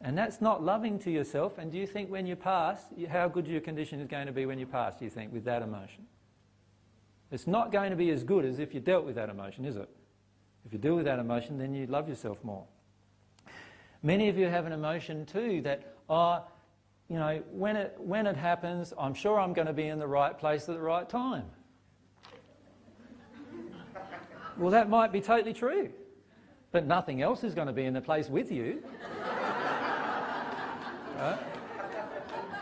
And 0.04 0.18
that's 0.18 0.42
not 0.42 0.62
loving 0.62 1.00
to 1.00 1.12
yourself. 1.12 1.58
And 1.58 1.72
do 1.72 1.78
you 1.78 1.88
think 1.88 2.12
when 2.12 2.28
you 2.28 2.36
pass, 2.36 2.88
how 3.10 3.30
good 3.30 3.48
your 3.48 3.62
condition 3.62 4.02
is 4.02 4.08
going 4.08 4.28
to 4.28 4.34
be 4.34 4.46
when 4.46 4.60
you 4.60 4.66
pass, 4.66 4.98
do 4.98 5.06
you 5.06 5.10
think, 5.10 5.32
with 5.32 5.46
that 5.46 5.62
emotion? 5.62 6.06
It's 7.32 7.48
not 7.48 7.72
going 7.72 7.90
to 7.90 7.96
be 7.96 8.10
as 8.12 8.22
good 8.22 8.44
as 8.44 8.60
if 8.60 8.74
you 8.74 8.82
dealt 8.82 9.06
with 9.06 9.16
that 9.16 9.30
emotion, 9.30 9.64
is 9.64 9.78
it? 9.78 9.90
If 10.66 10.74
you 10.74 10.78
deal 10.78 10.96
with 10.96 11.06
that 11.06 11.20
emotion, 11.20 11.58
then 11.58 11.74
you 11.74 11.88
love 11.88 12.10
yourself 12.10 12.44
more. 12.44 12.66
Many 14.04 14.28
of 14.28 14.38
you 14.38 14.48
have 14.48 14.66
an 14.66 14.74
emotion 14.74 15.26
too 15.26 15.62
that, 15.62 15.96
oh, 16.10 16.44
you 17.08 17.16
know, 17.16 17.42
when 17.52 17.78
it, 17.78 17.96
when 17.98 18.28
it 18.28 18.36
happens, 18.36 18.94
I'm 19.00 19.14
sure 19.14 19.40
I'm 19.40 19.54
going 19.54 19.68
to 19.68 19.74
be 19.74 19.88
in 19.88 20.00
the 20.00 20.08
right 20.08 20.38
place 20.38 20.68
at 20.68 20.76
the 20.76 20.82
right 20.82 21.08
time. 21.08 21.46
well, 24.58 24.70
that 24.72 24.90
might 24.90 25.14
be 25.14 25.22
totally 25.22 25.54
true. 25.54 25.92
but 26.74 26.88
nothing 26.88 27.22
else 27.22 27.44
is 27.44 27.54
going 27.54 27.68
to 27.68 27.74
be 27.74 27.86
in 27.86 27.94
the 27.94 28.02
place 28.02 28.30
with 28.30 28.52
you. 28.52 28.84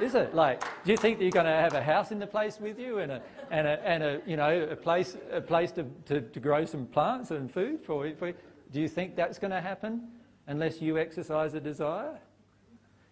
Is 0.01 0.15
it? 0.15 0.33
Like, 0.33 0.63
do 0.83 0.91
you 0.91 0.97
think 0.97 1.19
that 1.19 1.23
you're 1.25 1.31
going 1.31 1.45
to 1.45 1.51
have 1.51 1.73
a 1.73 1.83
house 1.83 2.11
in 2.11 2.17
the 2.17 2.25
place 2.25 2.59
with 2.59 2.79
you 2.79 2.97
and 2.97 3.11
a, 3.11 3.21
and 3.51 3.67
a, 3.67 3.87
and 3.87 4.03
a 4.03 4.21
you 4.25 4.35
know, 4.35 4.63
a 4.63 4.75
place, 4.75 5.15
a 5.31 5.39
place 5.41 5.71
to, 5.73 5.85
to, 6.05 6.21
to 6.21 6.39
grow 6.39 6.65
some 6.65 6.87
plants 6.87 7.29
and 7.29 7.51
food 7.51 7.81
for, 7.81 8.09
for 8.15 8.31
Do 8.31 8.81
you 8.81 8.87
think 8.87 9.15
that's 9.15 9.37
going 9.37 9.51
to 9.51 9.61
happen 9.61 10.07
unless 10.47 10.81
you 10.81 10.97
exercise 10.97 11.53
a 11.53 11.59
desire? 11.59 12.17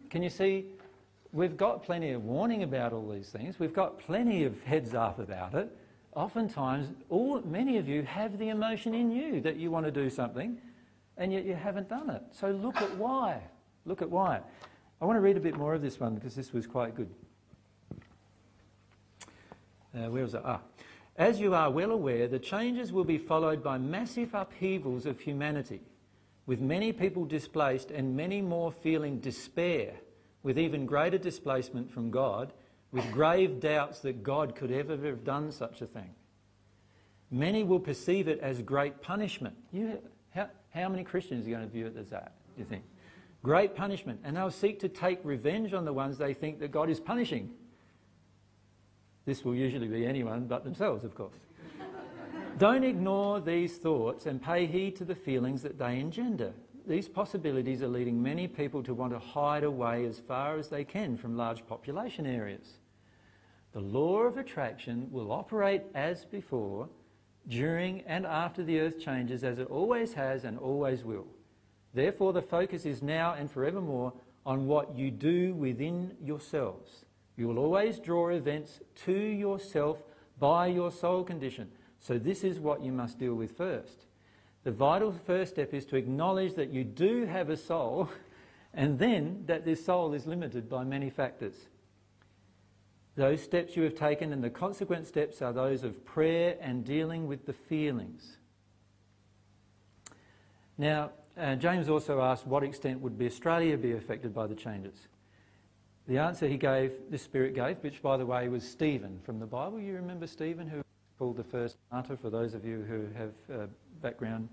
Can 0.10 0.24
you 0.24 0.30
see? 0.30 0.66
We've 1.32 1.56
got 1.56 1.84
plenty 1.84 2.10
of 2.12 2.24
warning 2.24 2.64
about 2.64 2.92
all 2.92 3.08
these 3.08 3.30
things. 3.30 3.60
We've 3.60 3.74
got 3.74 4.00
plenty 4.00 4.46
of 4.46 4.60
heads 4.64 4.96
up 4.96 5.20
about 5.20 5.54
it. 5.54 5.70
Oftentimes, 6.16 6.92
all, 7.10 7.40
many 7.42 7.78
of 7.78 7.88
you 7.88 8.02
have 8.02 8.40
the 8.40 8.50
emotion 8.50 8.96
in 8.96 9.12
you 9.12 9.40
that 9.42 9.58
you 9.58 9.70
want 9.70 9.86
to 9.86 9.92
do 9.92 10.10
something, 10.10 10.58
and 11.18 11.32
yet 11.32 11.46
you 11.46 11.54
haven't 11.54 11.88
done 11.88 12.10
it. 12.10 12.24
So 12.32 12.50
look 12.50 12.78
at 12.78 12.98
why. 12.98 13.44
Look 13.86 14.02
at 14.02 14.10
why. 14.10 14.42
I 15.02 15.06
want 15.06 15.18
to 15.18 15.22
read 15.22 15.38
a 15.38 15.42
bit 15.42 15.56
more 15.56 15.74
of 15.74 15.82
this 15.82 16.00
one 16.00 16.16
because 16.16 16.36
this 16.36 16.52
was 16.52 16.68
quite 16.68 16.96
good. 16.96 17.10
Uh, 19.96 20.10
where 20.10 20.24
was 20.24 20.34
it? 20.34 20.42
Ah. 20.44 20.60
As 21.16 21.40
you 21.40 21.54
are 21.54 21.70
well 21.70 21.92
aware, 21.92 22.28
the 22.28 22.40
changes 22.40 22.94
will 22.94 23.04
be 23.04 23.18
followed 23.18 23.64
by 23.64 23.78
massive 23.78 24.34
upheavals 24.34 25.06
of 25.06 25.20
humanity, 25.20 25.82
with 26.46 26.60
many 26.60 26.94
people 26.94 27.26
displaced 27.26 27.92
and 27.92 28.16
many 28.16 28.42
more 28.42 28.72
feeling 28.72 29.20
despair, 29.20 29.94
with 30.44 30.58
even 30.58 30.86
greater 30.86 31.18
displacement 31.18 31.92
from 31.92 32.12
God, 32.12 32.54
with 32.92 33.10
grave 33.12 33.60
doubts 33.60 34.00
that 34.00 34.24
God 34.24 34.56
could 34.56 34.72
ever 34.72 34.98
have 34.98 35.24
done 35.24 35.52
such 35.52 35.82
a 35.82 35.86
thing. 35.86 36.10
Many 37.32 37.64
will 37.64 37.80
perceive 37.80 38.28
it 38.28 38.40
as 38.40 38.62
great 38.62 39.02
punishment. 39.02 39.56
You, 39.72 40.00
how, 40.34 40.50
how 40.74 40.90
many 40.90 41.04
Christians 41.04 41.46
are 41.48 41.52
going 41.52 41.62
to 41.62 41.68
view 41.68 41.88
it 41.88 41.98
as 41.98 42.10
that, 42.10 42.34
do 42.56 42.62
you 42.62 42.66
think? 42.66 42.84
Great 43.44 43.76
punishment. 43.76 44.20
And 44.24 44.36
they'll 44.36 44.52
seek 44.52 44.80
to 44.82 44.90
take 44.90 45.20
revenge 45.24 45.74
on 45.74 45.86
the 45.86 45.94
ones 45.94 46.18
they 46.18 46.34
think 46.34 46.60
that 46.60 46.72
God 46.72 46.90
is 46.90 47.00
punishing. 47.00 47.52
This 49.26 49.46
will 49.46 49.56
usually 49.56 49.88
be 49.88 50.06
anyone 50.06 50.48
but 50.48 50.64
themselves, 50.64 51.04
of 51.04 51.16
course. 51.16 51.36
Don't 52.58 52.84
ignore 52.84 53.40
these 53.40 53.78
thoughts 53.78 54.26
and 54.26 54.42
pay 54.42 54.66
heed 54.66 54.96
to 54.98 55.06
the 55.06 55.16
feelings 55.16 55.62
that 55.62 55.78
they 55.78 56.00
engender. 56.00 56.54
These 56.88 57.08
possibilities 57.08 57.84
are 57.84 57.88
leading 57.88 58.22
many 58.22 58.48
people 58.48 58.82
to 58.84 58.94
want 58.94 59.14
to 59.14 59.20
hide 59.20 59.64
away 59.64 60.06
as 60.06 60.20
far 60.20 60.58
as 60.58 60.70
they 60.70 60.84
can 60.84 61.18
from 61.18 61.38
large 61.38 61.66
population 61.68 62.26
areas. 62.26 62.80
The 63.74 63.80
law 63.80 64.22
of 64.22 64.38
attraction 64.38 65.08
will 65.12 65.32
operate 65.32 65.84
as 65.94 66.26
before 66.26 66.90
during 67.48 68.02
and 68.02 68.26
after 68.26 68.64
the 68.64 68.80
earth 68.80 69.00
changes 69.00 69.44
as 69.44 69.60
it 69.60 69.68
always 69.70 70.14
has 70.14 70.44
and 70.44 70.58
always 70.58 71.04
will. 71.04 71.28
Therefore, 71.94 72.34
the 72.34 72.42
focus 72.42 72.86
is 72.86 73.02
now 73.02 73.34
and 73.34 73.50
forevermore 73.50 74.14
on 74.46 74.68
what 74.68 74.96
you 74.96 75.12
do 75.12 75.54
within 75.54 76.16
yourselves. 76.24 77.06
You 77.36 77.48
will 77.48 77.60
always 77.60 78.00
draw 78.00 78.30
events 78.30 78.80
to 79.06 79.14
yourself 79.14 79.98
by 80.40 80.68
your 80.68 80.92
soul 80.92 81.24
condition. 81.24 81.70
So, 82.00 82.18
this 82.18 82.44
is 82.44 82.60
what 82.60 82.84
you 82.84 82.92
must 82.92 83.20
deal 83.20 83.34
with 83.34 83.58
first. 83.58 84.06
The 84.64 84.72
vital 84.72 85.12
first 85.26 85.54
step 85.54 85.74
is 85.74 85.86
to 85.86 85.96
acknowledge 85.96 86.56
that 86.56 86.70
you 86.70 86.84
do 86.84 87.26
have 87.26 87.50
a 87.50 87.58
soul 87.58 88.10
and 88.74 89.00
then 89.00 89.44
that 89.48 89.66
this 89.66 89.86
soul 89.86 90.14
is 90.14 90.28
limited 90.28 90.70
by 90.70 90.84
many 90.84 91.10
factors. 91.10 91.56
Those 93.16 93.42
steps 93.42 93.76
you 93.76 93.84
have 93.84 93.96
taken 93.96 94.32
and 94.32 94.44
the 94.44 94.50
consequent 94.50 95.08
steps 95.08 95.42
are 95.42 95.52
those 95.52 95.84
of 95.84 96.06
prayer 96.06 96.56
and 96.62 96.86
dealing 96.86 97.28
with 97.28 97.46
the 97.46 97.54
feelings. 97.54 98.38
Now, 100.78 101.12
uh, 101.40 101.56
James 101.56 101.90
also 101.90 102.22
asked 102.22 102.46
what 102.46 102.64
extent 102.64 103.00
would 103.02 103.18
be 103.18 103.26
Australia 103.26 103.78
be 103.78 103.94
affected 103.94 104.34
by 104.34 104.48
the 104.48 104.56
changes. 104.56 105.08
The 106.08 106.18
answer 106.18 106.48
he 106.48 106.58
gave, 106.58 106.92
the 107.10 107.18
Spirit 107.18 107.54
gave, 107.54 107.78
which 107.78 108.02
by 108.02 108.18
the 108.18 108.26
way 108.26 108.48
was 108.48 108.68
Stephen 108.68 109.20
from 109.24 109.40
the 109.40 109.46
Bible. 109.46 109.80
You 109.80 109.94
remember 109.94 110.28
Stephen, 110.28 110.68
who 110.68 110.82
pulled 111.18 111.38
the 111.38 111.44
first 111.44 111.78
martyr, 111.92 112.18
for 112.18 112.30
those 112.30 112.54
of 112.54 112.66
you 112.66 112.84
who 112.88 113.08
have 113.18 113.34
uh, 113.54 113.68
background. 114.02 114.50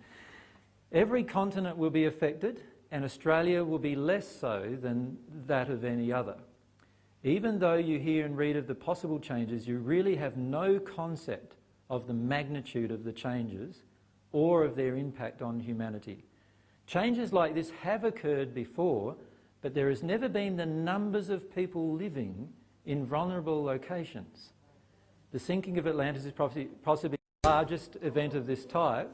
Every 0.92 1.24
continent 1.24 1.76
will 1.76 1.90
be 1.90 2.04
affected, 2.04 2.62
and 2.90 3.04
Australia 3.04 3.64
will 3.64 3.78
be 3.78 3.96
less 3.96 4.28
so 4.28 4.76
than 4.80 5.16
that 5.46 5.70
of 5.70 5.84
any 5.84 6.12
other. 6.12 6.36
Even 7.24 7.58
though 7.58 7.74
you 7.74 7.98
hear 7.98 8.24
and 8.24 8.36
read 8.36 8.56
of 8.56 8.66
the 8.66 8.74
possible 8.74 9.18
changes, 9.18 9.66
you 9.66 9.78
really 9.78 10.14
have 10.14 10.36
no 10.36 10.78
concept 10.78 11.56
of 11.90 12.06
the 12.06 12.14
magnitude 12.14 12.90
of 12.90 13.02
the 13.02 13.12
changes 13.12 13.82
or 14.32 14.64
of 14.64 14.76
their 14.76 14.96
impact 14.96 15.42
on 15.42 15.58
humanity. 15.58 16.22
Changes 16.86 17.32
like 17.32 17.54
this 17.54 17.70
have 17.82 18.04
occurred 18.04 18.54
before, 18.54 19.16
but 19.60 19.74
there 19.74 19.88
has 19.88 20.02
never 20.02 20.28
been 20.28 20.56
the 20.56 20.66
numbers 20.66 21.30
of 21.30 21.52
people 21.54 21.92
living 21.92 22.48
in 22.84 23.04
vulnerable 23.04 23.64
locations. 23.64 24.52
The 25.32 25.38
sinking 25.40 25.78
of 25.78 25.86
Atlantis 25.86 26.24
is 26.24 26.32
possibly 26.32 27.18
the 27.42 27.48
largest 27.48 27.96
event 28.02 28.34
of 28.34 28.46
this 28.46 28.64
type 28.64 29.10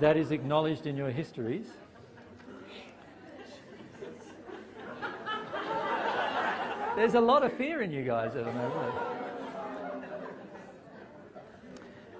that 0.00 0.16
is 0.16 0.32
acknowledged 0.32 0.86
in 0.86 0.96
your 0.96 1.10
histories. 1.10 1.66
There's 6.96 7.14
a 7.14 7.20
lot 7.20 7.44
of 7.44 7.52
fear 7.52 7.82
in 7.82 7.92
you 7.92 8.02
guys 8.02 8.34
at 8.34 8.44
the 8.44 8.52
moment. 8.52 9.17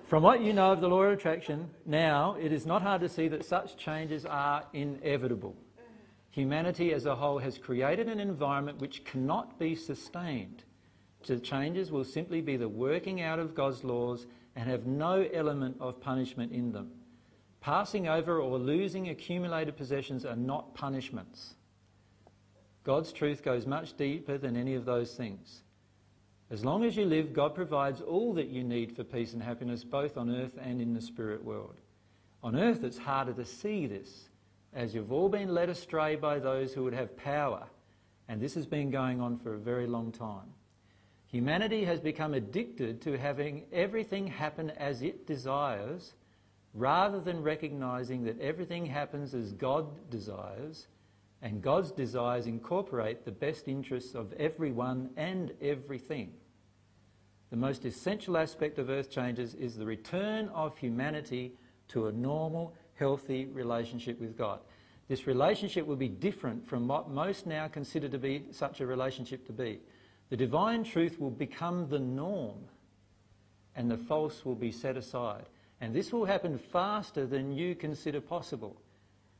From 0.09 0.23
what 0.23 0.41
you 0.41 0.55
know 0.55 0.73
of 0.73 0.81
the 0.81 0.89
law 0.89 1.03
of 1.03 1.13
attraction 1.13 1.69
now, 1.85 2.35
it 2.41 2.51
is 2.51 2.65
not 2.65 2.81
hard 2.81 3.03
to 3.03 3.11
see 3.11 3.29
that 3.29 3.45
such 3.45 3.77
changes 3.77 4.25
are 4.25 4.65
inevitable. 4.73 5.55
Humanity 6.31 6.95
as 6.95 7.05
a 7.05 7.15
whole 7.15 7.37
has 7.41 7.59
created 7.59 8.09
an 8.09 8.19
environment 8.19 8.79
which 8.79 9.05
cannot 9.05 9.59
be 9.59 9.75
sustained. 9.75 10.65
The 11.27 11.39
changes 11.39 11.93
will 11.93 12.05
simply 12.05 12.41
be 12.41 12.57
the 12.57 12.71
working 12.71 13.21
out 13.21 13.39
of 13.39 13.55
God's 13.55 13.85
laws 13.85 14.27
and 14.57 14.71
have 14.71 14.87
no 14.87 15.29
element 15.31 15.77
of 15.79 16.01
punishment 16.01 16.53
in 16.53 16.73
them. 16.73 16.91
Passing 17.61 18.09
over 18.09 18.41
or 18.41 18.59
losing 18.59 19.11
accumulated 19.11 19.77
possessions 19.77 20.25
are 20.25 20.37
not 20.37 20.75
punishments. 20.75 21.55
God's 22.83 23.13
truth 23.13 23.43
goes 23.43 23.67
much 23.67 23.95
deeper 23.95 24.39
than 24.39 24.57
any 24.57 24.75
of 24.75 24.87
those 24.87 25.15
things. 25.15 25.65
As 26.51 26.65
long 26.65 26.85
as 26.85 26.97
you 26.97 27.05
live, 27.05 27.35
God 27.35 27.55
provides 27.55 28.01
all 28.01 28.33
that 28.35 28.49
you 28.49 28.65
need 28.65 28.97
for 28.97 29.05
peace 29.05 29.35
and 29.35 29.43
happiness, 29.43 29.85
both 29.85 30.17
on 30.17 30.35
earth 30.35 30.59
and 30.59 30.81
in 30.81 30.95
the 30.95 31.01
spirit 31.01 31.45
world. 31.45 31.75
On 32.43 32.57
earth, 32.57 32.85
it's 32.85 32.97
harder 32.97 33.35
to 33.35 33.45
see 33.45 33.87
this, 33.87 34.29
as 34.73 34.95
you've 34.95 35.13
all 35.13 35.29
been 35.29 35.53
led 35.53 35.69
astray 35.69 36.17
by 36.17 36.39
those 36.39 36.73
who 36.73 36.85
would 36.85 36.95
have 36.95 37.17
power, 37.17 37.67
and 38.29 38.41
this 38.41 38.55
has 38.55 38.65
been 38.65 38.91
going 38.91 39.21
on 39.21 39.37
for 39.39 39.55
a 39.55 39.59
very 39.59 39.87
long 39.87 40.11
time. 40.11 40.55
Humanity 41.27 41.85
has 41.85 42.01
become 42.01 42.33
addicted 42.33 43.03
to 43.03 43.19
having 43.19 43.65
everything 43.71 44.27
happen 44.27 44.71
as 44.71 45.03
it 45.03 45.27
desires, 45.27 46.15
rather 46.73 47.21
than 47.21 47.43
recognizing 47.43 48.25
that 48.25 48.41
everything 48.41 48.87
happens 48.87 49.35
as 49.35 49.53
God 49.53 50.11
desires, 50.11 50.87
and 51.43 51.63
God's 51.63 51.93
desires 51.93 52.47
incorporate 52.47 53.25
the 53.25 53.31
best 53.31 53.69
interests 53.69 54.15
of 54.15 54.33
everyone 54.35 55.11
and 55.17 55.53
everything. 55.61 56.33
The 57.51 57.57
most 57.57 57.85
essential 57.85 58.37
aspect 58.37 58.79
of 58.79 58.91
earth 58.91 59.11
changes 59.11 59.55
is 59.55 59.77
the 59.77 59.87
return 59.87 60.49
of 60.49 60.77
humanity 60.77 61.53
to 61.89 62.09
a 62.09 62.13
normal, 62.13 62.75
healthy 62.95 63.47
relationship 63.47 64.21
with 64.21 64.37
God. 64.37 64.61
This 65.09 65.27
relationship 65.27 65.87
will 65.87 65.97
be 65.97 66.09
different 66.09 66.67
from 66.67 66.87
what 66.87 67.09
most 67.09 67.47
now 67.47 67.67
consider 67.69 68.09
to 68.09 68.19
be 68.19 68.45
such 68.51 68.81
a 68.81 68.87
relationship 68.87 69.47
to 69.47 69.53
be. 69.53 69.81
The 70.29 70.37
divine 70.37 70.85
truth 70.85 71.19
will 71.19 71.31
become 71.31 71.89
the 71.89 71.99
norm 71.99 72.59
and 73.75 73.91
the 73.91 73.97
false 73.97 74.45
will 74.45 74.57
be 74.57 74.73
set 74.73 74.97
aside. 74.97 75.47
And 75.81 75.95
this 75.95 76.13
will 76.13 76.27
happen 76.27 76.59
faster 76.59 77.25
than 77.25 77.53
you 77.53 77.75
consider 77.75 78.21
possible. 78.21 78.83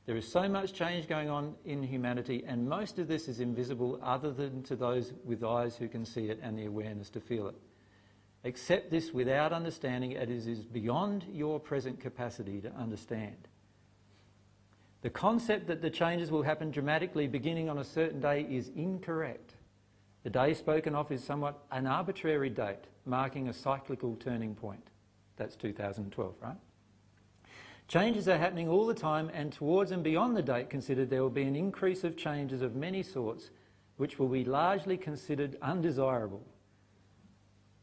There 0.09 0.17
is 0.17 0.27
so 0.27 0.49
much 0.49 0.73
change 0.73 1.07
going 1.07 1.29
on 1.29 1.55
in 1.67 1.83
humanity, 1.83 2.43
and 2.47 2.67
most 2.67 2.99
of 2.99 3.09
this 3.09 3.29
is 3.29 3.41
invisible 3.41 4.01
other 4.03 4.33
than 4.33 4.63
to 4.63 4.75
those 4.75 5.13
with 5.23 5.45
eyes 5.45 5.77
who 5.77 5.87
can 5.87 6.07
see 6.07 6.31
it 6.31 6.41
and 6.43 6.59
the 6.59 6.65
awareness 6.65 7.11
to 7.11 7.21
feel 7.21 7.47
it. 7.49 7.55
Accept 8.43 8.91
this 8.91 9.13
without 9.13 9.53
understanding 9.53 10.13
it 10.13 10.31
is 10.31 10.47
beyond 10.61 11.27
your 11.31 11.61
present 11.61 12.01
capacity 12.01 12.59
to 12.63 12.73
understand. 12.73 13.49
The 15.03 15.11
concept 15.11 15.67
that 15.67 15.83
the 15.83 15.91
changes 15.91 16.31
will 16.31 16.43
happen 16.43 16.71
dramatically 16.71 17.27
beginning 17.27 17.69
on 17.69 17.77
a 17.77 17.85
certain 17.85 18.19
day 18.19 18.47
is 18.49 18.71
incorrect. 18.75 19.57
The 20.23 20.31
day 20.31 20.55
spoken 20.55 20.95
of 20.95 21.13
is 21.13 21.23
somewhat 21.23 21.67
an 21.71 21.87
arbitrary 21.87 22.49
date, 22.49 22.87
marking 23.05 23.49
a 23.49 23.53
cyclical 23.53 24.17
turning 24.17 24.55
point. 24.55 24.89
That's 25.37 25.55
2012, 25.55 26.35
right? 26.41 26.57
Changes 27.89 28.29
are 28.29 28.37
happening 28.37 28.69
all 28.69 28.87
the 28.87 28.93
time, 28.93 29.31
and 29.33 29.51
towards 29.51 29.93
and 29.93 30.05
beyond 30.05 30.37
the 30.37 30.43
date 30.43 30.69
considered, 30.69 31.09
there 31.09 31.23
will 31.23 31.31
be 31.31 31.45
an 31.45 31.57
increase 31.57 32.05
of 32.05 32.19
changes 32.19 32.61
of 32.61 32.77
many 32.77 33.03
sorts, 33.03 33.51
which 33.97 34.19
will 34.19 34.29
be 34.29 34.45
largely 34.45 34.99
considered 34.99 35.57
undesirable. 35.63 36.45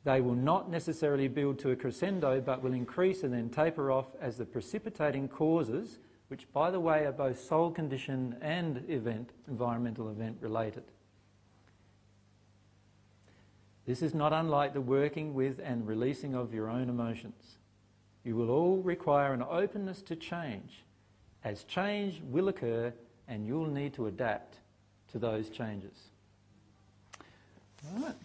They 0.03 0.21
will 0.21 0.35
not 0.35 0.69
necessarily 0.69 1.27
build 1.27 1.57
to 1.59 1.71
a 1.71 1.75
crescendo, 1.75 2.39
but 2.39 2.61
will 2.61 2.73
increase 2.73 3.23
and 3.23 3.33
then 3.33 3.49
taper 3.49 3.91
off 3.91 4.05
as 4.21 4.37
the 4.37 4.45
precipitating 4.45 5.27
causes, 5.27 5.97
which 6.27 6.51
by 6.53 6.69
the 6.69 6.79
way, 6.79 7.05
are 7.05 7.11
both 7.11 7.39
soul 7.39 7.71
condition 7.71 8.35
and 8.41 8.83
event, 8.87 9.31
environmental 9.47 10.09
event 10.09 10.37
related. 10.39 10.83
This 13.87 14.03
is 14.03 14.13
not 14.13 14.33
unlike 14.33 14.73
the 14.73 14.81
working 14.81 15.33
with 15.33 15.59
and 15.63 15.87
releasing 15.87 16.35
of 16.35 16.53
your 16.53 16.69
own 16.69 16.89
emotions. 16.89 17.57
You 18.25 18.35
will 18.35 18.49
all 18.49 18.77
require 18.77 19.33
an 19.33 19.43
openness 19.47 20.01
to 20.01 20.15
change, 20.15 20.83
as 21.43 21.63
change 21.63 22.21
will 22.23 22.49
occur 22.49 22.91
and 23.27 23.45
you'll 23.45 23.69
need 23.69 23.93
to 23.93 24.07
adapt 24.07 24.57
to 25.11 25.19
those 25.19 25.49
changes. 25.49 26.09
All 27.93 28.03
right. 28.03 28.15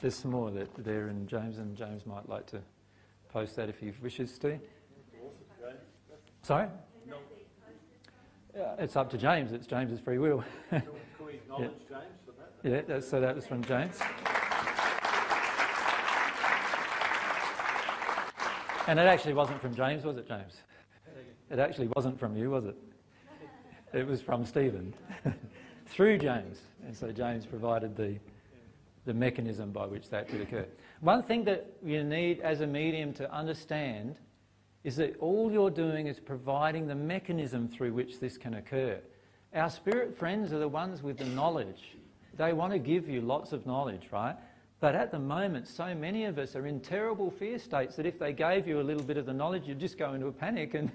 There's 0.00 0.14
some 0.14 0.30
more 0.30 0.50
that 0.50 0.68
there 0.76 1.08
in 1.08 1.26
James, 1.26 1.58
and 1.58 1.76
James 1.76 2.06
might 2.06 2.28
like 2.28 2.46
to 2.48 2.60
post 3.30 3.56
that 3.56 3.68
if 3.68 3.78
he 3.78 3.92
wishes 4.02 4.38
to. 4.38 4.58
Sorry? 6.42 6.68
it's 8.78 8.96
up 8.96 9.10
to 9.10 9.18
James. 9.18 9.52
It's 9.52 9.66
James's 9.66 10.00
free 10.00 10.18
will. 10.18 10.42
Can 10.70 10.82
we 11.24 11.34
acknowledge 11.34 11.70
yeah. 11.90 11.98
James 11.98 12.84
that? 12.86 12.88
Yeah, 12.88 13.00
so 13.00 13.20
that 13.20 13.34
was 13.34 13.46
from 13.46 13.62
James. 13.64 13.98
And 18.86 18.98
it 18.98 19.06
actually 19.06 19.34
wasn't 19.34 19.60
from 19.60 19.74
James, 19.74 20.04
was 20.04 20.16
it, 20.16 20.26
James? 20.26 20.56
It 21.50 21.58
actually 21.58 21.88
wasn't 21.94 22.18
from 22.18 22.36
you, 22.36 22.50
was 22.50 22.64
it? 22.64 22.76
It 23.92 24.06
was 24.06 24.22
from 24.22 24.44
Stephen 24.44 24.94
through 25.86 26.18
James. 26.18 26.60
And 26.86 26.96
so 26.96 27.10
James 27.10 27.44
provided 27.44 27.96
the, 27.96 28.16
the 29.04 29.14
mechanism 29.14 29.70
by 29.70 29.86
which 29.86 30.08
that 30.10 30.28
could 30.28 30.40
occur. 30.40 30.66
One 31.00 31.22
thing 31.22 31.44
that 31.44 31.72
you 31.84 32.04
need 32.04 32.40
as 32.40 32.60
a 32.60 32.66
medium 32.66 33.12
to 33.14 33.32
understand 33.32 34.16
is 34.84 34.96
that 34.96 35.16
all 35.18 35.50
you're 35.52 35.70
doing 35.70 36.06
is 36.06 36.20
providing 36.20 36.86
the 36.86 36.94
mechanism 36.94 37.68
through 37.68 37.92
which 37.92 38.20
this 38.20 38.38
can 38.38 38.54
occur. 38.54 38.98
Our 39.54 39.68
spirit 39.68 40.16
friends 40.16 40.52
are 40.52 40.58
the 40.58 40.68
ones 40.68 41.02
with 41.02 41.18
the 41.18 41.24
knowledge. 41.24 41.96
They 42.36 42.52
want 42.52 42.72
to 42.72 42.78
give 42.78 43.08
you 43.08 43.20
lots 43.20 43.52
of 43.52 43.66
knowledge, 43.66 44.08
right? 44.12 44.36
But 44.80 44.94
at 44.94 45.10
the 45.10 45.18
moment, 45.18 45.68
so 45.68 45.94
many 45.94 46.24
of 46.24 46.38
us 46.38 46.56
are 46.56 46.66
in 46.66 46.80
terrible 46.80 47.30
fear 47.30 47.58
states 47.58 47.96
that 47.96 48.06
if 48.06 48.18
they 48.18 48.32
gave 48.32 48.66
you 48.66 48.80
a 48.80 48.82
little 48.82 49.02
bit 49.02 49.18
of 49.18 49.26
the 49.26 49.34
knowledge, 49.34 49.66
you'd 49.66 49.78
just 49.78 49.98
go 49.98 50.14
into 50.14 50.26
a 50.26 50.32
panic, 50.32 50.72
and, 50.72 50.90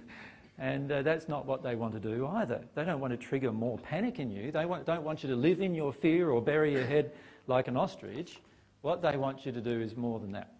and 0.57 0.91
uh, 0.91 1.03
that's 1.03 1.27
not 1.27 1.45
what 1.45 1.61
they 1.61 1.75
want 1.75 1.93
to 1.93 1.99
do 1.99 2.25
either. 2.25 2.61
They 2.73 2.83
don't 2.83 2.99
want 2.99 3.11
to 3.11 3.17
trigger 3.17 3.51
more 3.51 3.77
panic 3.77 4.17
in 4.17 4.31
you. 4.31 4.51
They 4.51 4.65
want, 4.65 4.85
don't 4.85 5.03
want 5.03 5.21
you 5.21 5.29
to 5.29 5.35
live 5.35 5.61
in 5.61 5.75
your 5.75 5.93
fear 5.93 6.31
or 6.31 6.41
bury 6.41 6.73
your 6.73 6.85
head 6.85 7.11
like 7.45 7.67
an 7.67 7.77
ostrich. 7.77 8.41
What 8.81 9.03
they 9.03 9.17
want 9.17 9.45
you 9.45 9.51
to 9.51 9.61
do 9.61 9.79
is 9.81 9.95
more 9.95 10.19
than 10.19 10.31
that. 10.31 10.53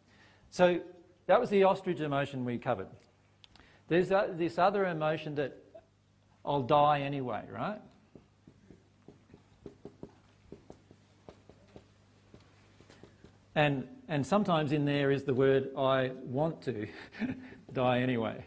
So 0.52 0.80
that 1.26 1.40
was 1.40 1.50
the 1.50 1.64
ostrich 1.64 2.02
emotion 2.02 2.46
we 2.46 2.60
covered. 2.60 2.88
There's 3.88 4.12
uh, 4.12 4.28
this 4.34 4.60
other 4.60 4.86
emotion 4.86 5.34
that 5.36 5.58
I'll 6.46 6.62
die 6.62 7.02
anyway, 7.02 7.42
right? 7.52 7.82
And, 13.56 13.88
and 14.10 14.26
sometimes 14.26 14.74
in 14.74 14.86
there 14.86 15.12
is 15.12 15.24
the 15.24 15.34
word, 15.34 15.70
I 15.78 16.12
want 16.24 16.62
to 16.64 16.88
die 17.74 18.02
anyway. 18.02 18.44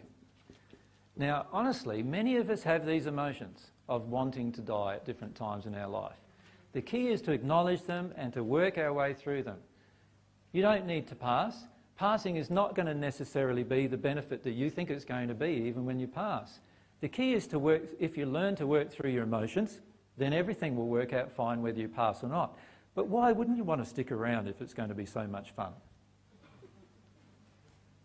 Now, 1.17 1.47
honestly, 1.51 2.03
many 2.03 2.37
of 2.37 2.51
us 2.51 2.63
have 2.63 2.87
these 2.87 3.07
emotions 3.07 3.71
of 3.89 4.09
wanting 4.09 4.53
to 4.53 4.61
die 4.61 4.95
at 4.95 5.05
different 5.05 5.35
times 5.35 5.67
in 5.67 5.75
our 5.75 5.89
life. 5.89 6.17
The 6.73 6.83
key 6.83 7.09
is 7.09 7.23
to 7.23 7.33
acknowledge 7.33 7.83
them 7.83 8.13
and 8.17 8.33
to 8.35 8.45
work 8.45 8.77
our 8.77 8.93
way 8.93 9.15
through 9.15 9.43
them. 9.45 9.59
You 10.53 10.63
don't 10.63 10.87
need 10.87 11.09
to 11.09 11.15
pass. 11.15 11.65
Passing 11.97 12.37
is 12.37 12.51
not 12.51 12.77
going 12.77 12.87
to 12.87 12.95
necessarily 12.95 13.65
be 13.65 13.87
the 13.87 13.97
benefit 13.97 14.45
that 14.45 14.53
you 14.53 14.71
think 14.71 14.91
it's 14.91 15.05
going 15.05 15.29
to 15.29 15.35
be, 15.35 15.65
even 15.67 15.85
when 15.85 15.99
you 15.99 16.07
pass. 16.07 16.61
The 17.01 17.09
key 17.09 17.33
is 17.33 17.47
to 17.49 17.59
work, 17.59 17.83
if 17.99 18.17
you 18.17 18.27
learn 18.27 18.55
to 18.57 18.67
work 18.67 18.91
through 18.91 19.11
your 19.11 19.25
emotions, 19.25 19.81
then 20.17 20.33
everything 20.33 20.77
will 20.77 20.89
work 20.89 21.13
out 21.13 21.33
fine 21.33 21.63
whether 21.63 21.81
you 21.81 21.89
pass 21.89 22.23
or 22.23 22.29
not. 22.29 22.57
But 22.99 23.07
why 23.07 23.31
wouldn't 23.31 23.57
you 23.57 23.63
want 23.63 23.81
to 23.81 23.89
stick 23.89 24.11
around 24.11 24.49
if 24.49 24.61
it's 24.61 24.75
going 24.75 24.89
to 24.89 24.95
be 24.97 25.07
so 25.07 25.25
much 25.29 25.53
fun? 25.53 25.71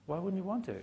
Why 0.06 0.20
wouldn't 0.20 0.40
you 0.40 0.48
want 0.48 0.66
to? 0.66 0.76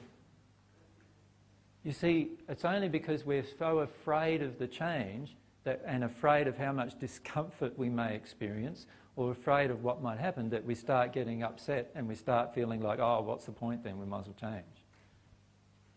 You 1.84 1.92
see, 1.92 2.30
it's 2.48 2.64
only 2.64 2.88
because 2.88 3.24
we're 3.24 3.46
so 3.56 3.78
afraid 3.78 4.42
of 4.42 4.58
the 4.58 4.66
change 4.66 5.36
that, 5.62 5.80
and 5.86 6.02
afraid 6.02 6.48
of 6.48 6.58
how 6.58 6.72
much 6.72 6.98
discomfort 6.98 7.78
we 7.78 7.88
may 7.88 8.16
experience 8.16 8.86
or 9.14 9.30
afraid 9.30 9.70
of 9.70 9.84
what 9.84 10.02
might 10.02 10.18
happen 10.18 10.50
that 10.50 10.64
we 10.64 10.74
start 10.74 11.12
getting 11.12 11.44
upset 11.44 11.92
and 11.94 12.08
we 12.08 12.16
start 12.16 12.52
feeling 12.52 12.80
like, 12.80 12.98
oh, 12.98 13.20
what's 13.20 13.44
the 13.44 13.52
point 13.52 13.84
then? 13.84 13.96
We 14.00 14.06
might 14.06 14.22
as 14.22 14.26
well 14.26 14.50
change. 14.50 14.64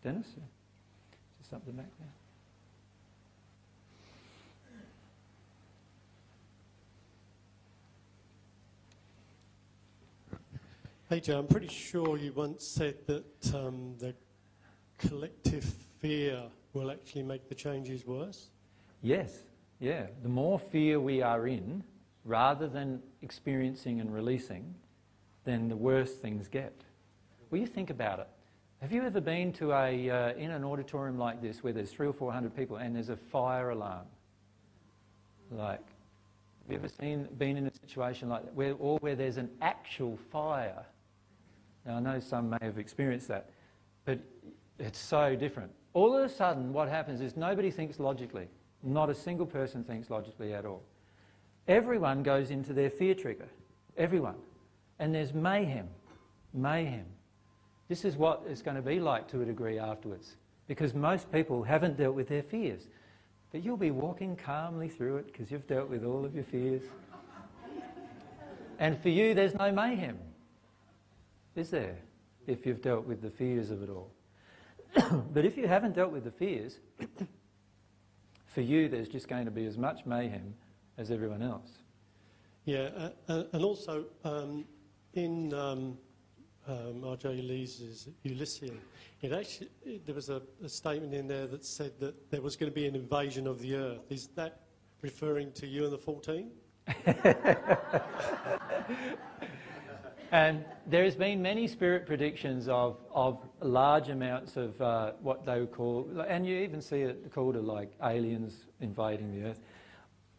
Dennis? 0.04 0.28
Just 1.38 1.50
something 1.50 1.72
back 1.72 1.90
there. 1.98 2.23
Hey, 11.14 11.20
Joe, 11.20 11.38
I'm 11.38 11.46
pretty 11.46 11.68
sure 11.68 12.18
you 12.18 12.32
once 12.32 12.66
said 12.66 12.96
that 13.06 13.54
um, 13.54 13.94
the 14.00 14.16
collective 14.98 15.62
fear 16.00 16.42
will 16.72 16.90
actually 16.90 17.22
make 17.22 17.48
the 17.48 17.54
changes 17.54 18.04
worse. 18.04 18.48
Yes, 19.00 19.32
yeah. 19.78 20.06
The 20.24 20.28
more 20.28 20.58
fear 20.58 20.98
we 20.98 21.22
are 21.22 21.46
in, 21.46 21.84
rather 22.24 22.66
than 22.66 23.00
experiencing 23.22 24.00
and 24.00 24.12
releasing, 24.12 24.74
then 25.44 25.68
the 25.68 25.76
worse 25.76 26.14
things 26.14 26.48
get. 26.48 26.74
Well, 27.48 27.60
you 27.60 27.68
think 27.68 27.90
about 27.90 28.18
it. 28.18 28.28
Have 28.80 28.90
you 28.90 29.04
ever 29.04 29.20
been 29.20 29.52
to 29.52 29.70
a 29.70 30.10
uh, 30.10 30.32
in 30.32 30.50
an 30.50 30.64
auditorium 30.64 31.16
like 31.16 31.40
this 31.40 31.62
where 31.62 31.72
there's 31.72 31.92
three 31.92 32.08
or 32.08 32.12
four 32.12 32.32
hundred 32.32 32.56
people 32.56 32.78
and 32.78 32.92
there's 32.92 33.10
a 33.10 33.16
fire 33.16 33.70
alarm? 33.70 34.06
Like, 35.52 35.78
have 35.78 36.70
you 36.70 36.74
ever 36.74 36.88
seen 36.88 37.28
been 37.38 37.56
in 37.56 37.68
a 37.68 37.72
situation 37.72 38.28
like 38.28 38.46
that, 38.46 38.54
where 38.54 38.74
or 38.80 38.98
where 38.98 39.14
there's 39.14 39.36
an 39.36 39.50
actual 39.62 40.18
fire? 40.32 40.84
Now, 41.86 41.96
I 41.96 42.00
know 42.00 42.20
some 42.20 42.50
may 42.50 42.58
have 42.62 42.78
experienced 42.78 43.28
that, 43.28 43.50
but 44.04 44.18
it's 44.78 44.98
so 44.98 45.36
different. 45.36 45.70
All 45.92 46.16
of 46.16 46.24
a 46.24 46.28
sudden, 46.28 46.72
what 46.72 46.88
happens 46.88 47.20
is 47.20 47.36
nobody 47.36 47.70
thinks 47.70 48.00
logically. 48.00 48.48
Not 48.82 49.10
a 49.10 49.14
single 49.14 49.46
person 49.46 49.84
thinks 49.84 50.10
logically 50.10 50.52
at 50.54 50.64
all. 50.64 50.82
Everyone 51.68 52.22
goes 52.22 52.50
into 52.50 52.72
their 52.72 52.90
fear 52.90 53.14
trigger. 53.14 53.48
Everyone. 53.96 54.36
And 54.98 55.14
there's 55.14 55.32
mayhem. 55.32 55.88
Mayhem. 56.52 57.06
This 57.88 58.04
is 58.04 58.16
what 58.16 58.42
it's 58.48 58.62
going 58.62 58.76
to 58.76 58.82
be 58.82 58.98
like 58.98 59.28
to 59.28 59.42
a 59.42 59.44
degree 59.44 59.78
afterwards. 59.78 60.36
Because 60.66 60.94
most 60.94 61.30
people 61.30 61.62
haven't 61.62 61.96
dealt 61.96 62.14
with 62.14 62.28
their 62.28 62.42
fears. 62.42 62.88
But 63.52 63.62
you'll 63.62 63.76
be 63.76 63.90
walking 63.90 64.36
calmly 64.36 64.88
through 64.88 65.18
it 65.18 65.26
because 65.26 65.50
you've 65.50 65.66
dealt 65.66 65.88
with 65.88 66.04
all 66.04 66.24
of 66.24 66.34
your 66.34 66.44
fears. 66.44 66.82
and 68.78 69.00
for 69.00 69.10
you, 69.10 69.34
there's 69.34 69.54
no 69.54 69.70
mayhem 69.70 70.18
is 71.56 71.70
there, 71.70 71.96
if 72.46 72.66
you've 72.66 72.82
dealt 72.82 73.06
with 73.06 73.22
the 73.22 73.30
fears 73.30 73.70
of 73.70 73.82
it 73.82 73.90
all. 73.90 74.10
but 75.32 75.44
if 75.44 75.56
you 75.56 75.66
haven't 75.66 75.94
dealt 75.94 76.12
with 76.12 76.24
the 76.24 76.30
fears, 76.30 76.78
for 78.46 78.60
you 78.60 78.88
there's 78.88 79.08
just 79.08 79.28
going 79.28 79.44
to 79.44 79.50
be 79.50 79.66
as 79.66 79.76
much 79.76 80.06
mayhem 80.06 80.54
as 80.98 81.10
everyone 81.10 81.42
else. 81.42 81.70
Yeah, 82.64 82.90
uh, 82.96 83.10
uh 83.28 83.42
and 83.52 83.64
also 83.64 84.04
um, 84.24 84.64
in 85.14 85.52
um, 85.52 85.98
um, 86.66 87.04
R.J. 87.04 87.42
Lees's 87.42 88.08
Elysian, 88.24 88.78
it 89.20 89.32
actually 89.32 89.70
it, 89.84 90.06
there 90.06 90.14
was 90.14 90.30
a, 90.30 90.40
a, 90.62 90.68
statement 90.68 91.12
in 91.12 91.26
there 91.26 91.46
that 91.46 91.64
said 91.64 91.98
that 92.00 92.30
there 92.30 92.40
was 92.40 92.56
going 92.56 92.70
to 92.70 92.74
be 92.74 92.86
an 92.86 92.94
invasion 92.94 93.46
of 93.46 93.60
the 93.60 93.74
Earth. 93.74 94.10
Is 94.10 94.28
that 94.34 94.60
referring 95.02 95.52
to 95.52 95.66
you 95.66 95.84
and 95.84 95.92
the 95.92 95.98
14? 95.98 96.50
And 100.32 100.64
there 100.86 101.04
has 101.04 101.16
been 101.16 101.40
many 101.42 101.66
spirit 101.66 102.06
predictions 102.06 102.68
of, 102.68 102.98
of 103.12 103.38
large 103.60 104.08
amounts 104.08 104.56
of 104.56 104.80
uh, 104.80 105.12
what 105.20 105.44
they 105.46 105.60
would 105.60 105.72
call, 105.72 106.08
and 106.26 106.46
you 106.46 106.56
even 106.58 106.80
see 106.80 107.02
it 107.02 107.32
called 107.32 107.56
like 107.56 107.92
aliens 108.02 108.66
invading 108.80 109.30
the 109.32 109.48
earth. 109.48 109.60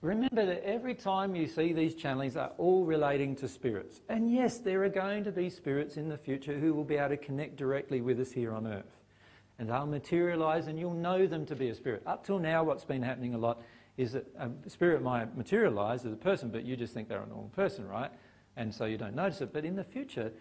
Remember 0.01 0.45
that 0.45 0.63
every 0.63 0.93
time 0.93 1.35
you 1.35 1.47
see 1.47 1.73
these 1.73 1.95
channelings, 1.95 2.33
they're 2.33 2.51
all 2.57 2.85
relating 2.85 3.35
to 3.37 3.47
spirits. 3.47 4.01
And 4.07 4.31
yes, 4.31 4.59
there 4.59 4.83
are 4.83 4.89
going 4.89 5.23
to 5.23 5.31
be 5.31 5.49
spirits 5.49 5.97
in 5.97 6.09
the 6.09 6.17
future 6.17 6.59
who 6.59 6.73
will 6.73 6.83
be 6.83 6.95
able 6.97 7.09
to 7.09 7.17
connect 7.17 7.55
directly 7.55 8.01
with 8.01 8.19
us 8.19 8.31
here 8.31 8.53
on 8.53 8.67
earth. 8.67 8.99
And 9.57 9.69
they'll 9.69 9.87
materialise 9.87 10.67
and 10.67 10.77
you'll 10.77 10.93
know 10.93 11.25
them 11.25 11.45
to 11.47 11.55
be 11.55 11.69
a 11.69 11.75
spirit. 11.75 12.03
Up 12.05 12.23
till 12.23 12.37
now, 12.37 12.63
what's 12.63 12.83
been 12.83 13.01
happening 13.01 13.33
a 13.33 13.37
lot 13.37 13.63
is 13.97 14.11
that 14.11 14.27
a 14.37 14.69
spirit 14.69 15.01
might 15.01 15.35
materialise 15.35 16.05
as 16.05 16.11
a 16.11 16.17
person, 16.17 16.49
but 16.49 16.65
you 16.65 16.75
just 16.75 16.93
think 16.93 17.07
they're 17.07 17.23
a 17.23 17.27
normal 17.27 17.51
person, 17.55 17.87
right? 17.87 18.11
And 18.57 18.73
so 18.73 18.85
you 18.85 18.97
don't 18.97 19.15
notice 19.15 19.41
it. 19.41 19.53
But 19.53 19.65
in 19.65 19.75
the 19.75 19.83
future, 19.83 20.31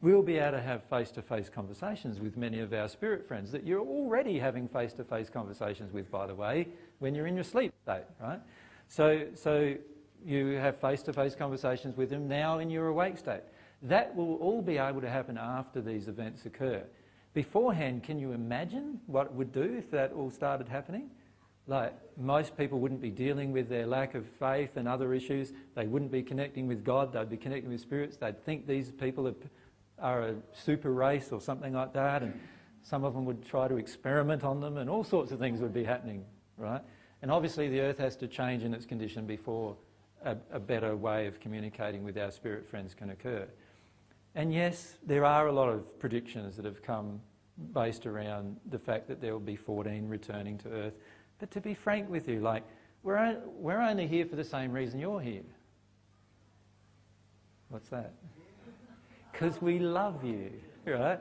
we'll 0.00 0.22
be 0.22 0.36
able 0.36 0.58
to 0.58 0.62
have 0.62 0.84
face 0.84 1.10
to 1.12 1.22
face 1.22 1.48
conversations 1.48 2.20
with 2.20 2.36
many 2.36 2.60
of 2.60 2.72
our 2.72 2.88
spirit 2.88 3.26
friends 3.26 3.50
that 3.52 3.66
you're 3.66 3.80
already 3.80 4.38
having 4.38 4.68
face 4.68 4.92
to 4.94 5.04
face 5.04 5.30
conversations 5.30 5.92
with, 5.92 6.10
by 6.10 6.26
the 6.26 6.34
way, 6.34 6.68
when 6.98 7.14
you're 7.14 7.26
in 7.26 7.34
your 7.34 7.44
sleep 7.44 7.72
state, 7.82 8.04
right? 8.20 8.40
So, 8.88 9.26
so 9.34 9.74
you 10.24 10.46
have 10.56 10.76
face 10.76 11.02
to 11.02 11.12
face 11.12 11.34
conversations 11.34 11.96
with 11.96 12.10
them 12.10 12.28
now 12.28 12.58
in 12.58 12.70
your 12.70 12.88
awake 12.88 13.18
state. 13.18 13.42
That 13.82 14.14
will 14.14 14.36
all 14.36 14.62
be 14.62 14.78
able 14.78 15.00
to 15.00 15.10
happen 15.10 15.36
after 15.36 15.80
these 15.80 16.08
events 16.08 16.46
occur. 16.46 16.84
beforehand, 17.34 18.04
can 18.04 18.18
you 18.18 18.32
imagine 18.32 19.00
what 19.06 19.26
it 19.26 19.32
would 19.32 19.52
do 19.52 19.74
if 19.76 19.90
that 19.90 20.12
all 20.12 20.30
started 20.30 20.68
happening? 20.68 21.10
Like, 21.66 21.94
most 22.18 22.56
people 22.56 22.78
wouldn't 22.80 23.00
be 23.00 23.10
dealing 23.10 23.50
with 23.52 23.68
their 23.68 23.86
lack 23.86 24.14
of 24.14 24.26
faith 24.26 24.76
and 24.76 24.86
other 24.86 25.14
issues. 25.14 25.52
They 25.74 25.86
wouldn't 25.86 26.12
be 26.12 26.22
connecting 26.22 26.66
with 26.66 26.84
God. 26.84 27.12
They'd 27.12 27.30
be 27.30 27.38
connecting 27.38 27.70
with 27.70 27.80
spirits. 27.80 28.16
They'd 28.18 28.44
think 28.44 28.66
these 28.66 28.90
people 28.90 29.26
are, 29.26 29.34
are 29.98 30.22
a 30.28 30.34
super 30.52 30.92
race 30.92 31.32
or 31.32 31.40
something 31.40 31.72
like 31.72 31.94
that. 31.94 32.22
And 32.22 32.38
some 32.82 33.02
of 33.02 33.14
them 33.14 33.24
would 33.24 33.44
try 33.44 33.66
to 33.66 33.76
experiment 33.76 34.44
on 34.44 34.60
them, 34.60 34.76
and 34.76 34.90
all 34.90 35.04
sorts 35.04 35.32
of 35.32 35.38
things 35.38 35.60
would 35.60 35.72
be 35.72 35.84
happening, 35.84 36.24
right? 36.58 36.82
And 37.22 37.30
obviously, 37.30 37.68
the 37.70 37.80
earth 37.80 37.98
has 37.98 38.14
to 38.16 38.28
change 38.28 38.62
in 38.62 38.74
its 38.74 38.84
condition 38.84 39.26
before 39.26 39.76
a, 40.22 40.36
a 40.52 40.60
better 40.60 40.94
way 40.94 41.26
of 41.26 41.40
communicating 41.40 42.04
with 42.04 42.18
our 42.18 42.30
spirit 42.30 42.66
friends 42.66 42.94
can 42.94 43.10
occur. 43.10 43.48
And 44.34 44.52
yes, 44.52 44.98
there 45.06 45.24
are 45.24 45.46
a 45.46 45.52
lot 45.52 45.70
of 45.70 45.98
predictions 45.98 46.56
that 46.56 46.66
have 46.66 46.82
come 46.82 47.20
based 47.72 48.04
around 48.04 48.56
the 48.68 48.78
fact 48.78 49.08
that 49.08 49.20
there 49.20 49.32
will 49.32 49.40
be 49.40 49.56
14 49.56 50.08
returning 50.08 50.58
to 50.58 50.68
earth. 50.68 50.94
But 51.38 51.50
to 51.52 51.60
be 51.60 51.74
frank 51.74 52.08
with 52.08 52.28
you, 52.28 52.40
like, 52.40 52.64
we're, 53.02 53.38
we're 53.46 53.80
only 53.80 54.06
here 54.06 54.26
for 54.26 54.36
the 54.36 54.44
same 54.44 54.72
reason 54.72 54.98
you're 54.98 55.20
here. 55.20 55.42
What's 57.68 57.88
that? 57.90 58.12
Because 59.32 59.60
we 59.60 59.80
love 59.80 60.22
you, 60.22 60.52
right? 60.86 61.18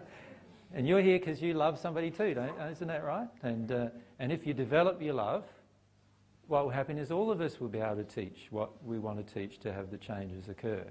And 0.72 0.88
you're 0.88 1.02
here 1.02 1.18
because 1.18 1.42
you 1.42 1.56
love 1.56 1.80
somebody 1.80 2.12
too, 2.12 2.36
don't, 2.36 2.54
isn't 2.72 2.88
that 2.88 3.04
right? 3.04 3.28
And, 3.42 3.72
uh, 3.72 3.88
and 4.20 4.32
if 4.32 4.46
you 4.46 4.54
develop 4.54 5.02
your 5.02 5.16
love, 5.16 5.46
what 6.48 6.64
will 6.64 6.72
happen 6.72 6.98
is 6.98 7.12
all 7.12 7.32
of 7.32 7.42
us 7.42 7.60
will 7.60 7.70
be 7.70 7.80
able 7.80 7.96
to 7.96 8.04
teach 8.04 8.48
what 8.50 8.72
we 8.86 9.00
want 9.00 9.26
to 9.26 9.34
teach 9.34 9.60
to 9.62 9.74
have 9.74 9.90
the 9.90 9.98
changes 9.98 10.50
occur. 10.50 10.84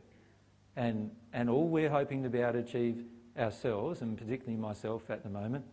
And, 0.77 1.11
and 1.33 1.51
all 1.51 1.69
we're 1.69 1.91
hoping 1.91 2.23
to 2.23 2.29
be 2.29 2.41
able 2.41 2.55
to 2.55 2.59
achieve 2.59 3.05
ourselves, 3.39 4.03
and 4.03 4.17
particularly 4.17 4.57
myself 4.57 5.11
at 5.11 5.23
the 5.23 5.31
moment, 5.31 5.65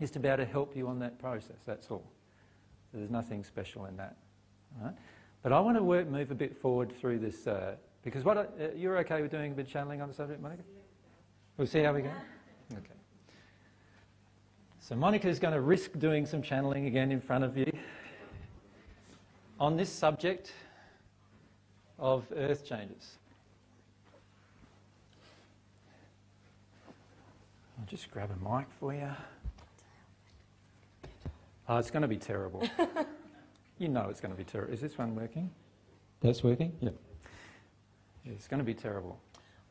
is 0.00 0.10
to 0.12 0.18
be 0.18 0.28
able 0.28 0.44
to 0.44 0.50
help 0.50 0.76
you 0.76 0.88
on 0.88 0.98
that 0.98 1.18
process, 1.18 1.56
that's 1.64 1.90
all. 1.90 2.04
There's 2.92 3.10
nothing 3.10 3.44
special 3.44 3.86
in 3.86 3.96
that. 3.96 4.16
Right? 4.80 4.94
But 5.42 5.52
I 5.52 5.60
want 5.60 5.76
to 5.76 5.82
work, 5.82 6.08
move 6.08 6.30
a 6.30 6.34
bit 6.34 6.56
forward 6.56 6.92
through 6.98 7.18
this, 7.18 7.46
uh, 7.46 7.76
because 8.02 8.24
what 8.24 8.38
I, 8.38 8.40
uh, 8.40 8.68
you're 8.74 8.98
okay 8.98 9.22
with 9.22 9.30
doing 9.30 9.52
a 9.52 9.54
bit 9.54 9.66
of 9.66 9.72
channeling 9.72 10.00
on 10.00 10.08
the 10.08 10.14
subject, 10.14 10.40
Monica? 10.40 10.62
We'll 11.56 11.66
see 11.66 11.80
how 11.80 11.92
we 11.92 12.02
go. 12.02 12.10
Okay. 12.72 12.94
So 14.80 14.94
Monica's 14.94 15.38
going 15.38 15.54
to 15.54 15.60
risk 15.60 15.98
doing 15.98 16.26
some 16.26 16.42
channeling 16.42 16.86
again 16.86 17.10
in 17.10 17.20
front 17.20 17.44
of 17.44 17.56
you 17.56 17.70
on 19.58 19.76
this 19.76 19.90
subject 19.90 20.52
of 21.98 22.24
earth 22.36 22.64
changes. 22.64 23.16
I'll 27.78 27.86
just 27.86 28.10
grab 28.10 28.30
a 28.30 28.56
mic 28.56 28.66
for 28.78 28.94
you. 28.94 29.10
Oh, 31.68 31.78
it's 31.78 31.90
going 31.90 32.02
to 32.02 32.08
be 32.08 32.16
terrible. 32.16 32.62
you 33.78 33.88
know 33.88 34.06
it's 34.08 34.20
going 34.20 34.32
to 34.32 34.36
be 34.36 34.44
terrible. 34.44 34.72
Is 34.72 34.80
this 34.80 34.96
one 34.96 35.14
working? 35.16 35.50
That's 36.20 36.44
working? 36.44 36.72
Yeah. 36.80 36.90
yeah. 38.24 38.32
It's 38.32 38.46
going 38.46 38.58
to 38.58 38.64
be 38.64 38.74
terrible. 38.74 39.18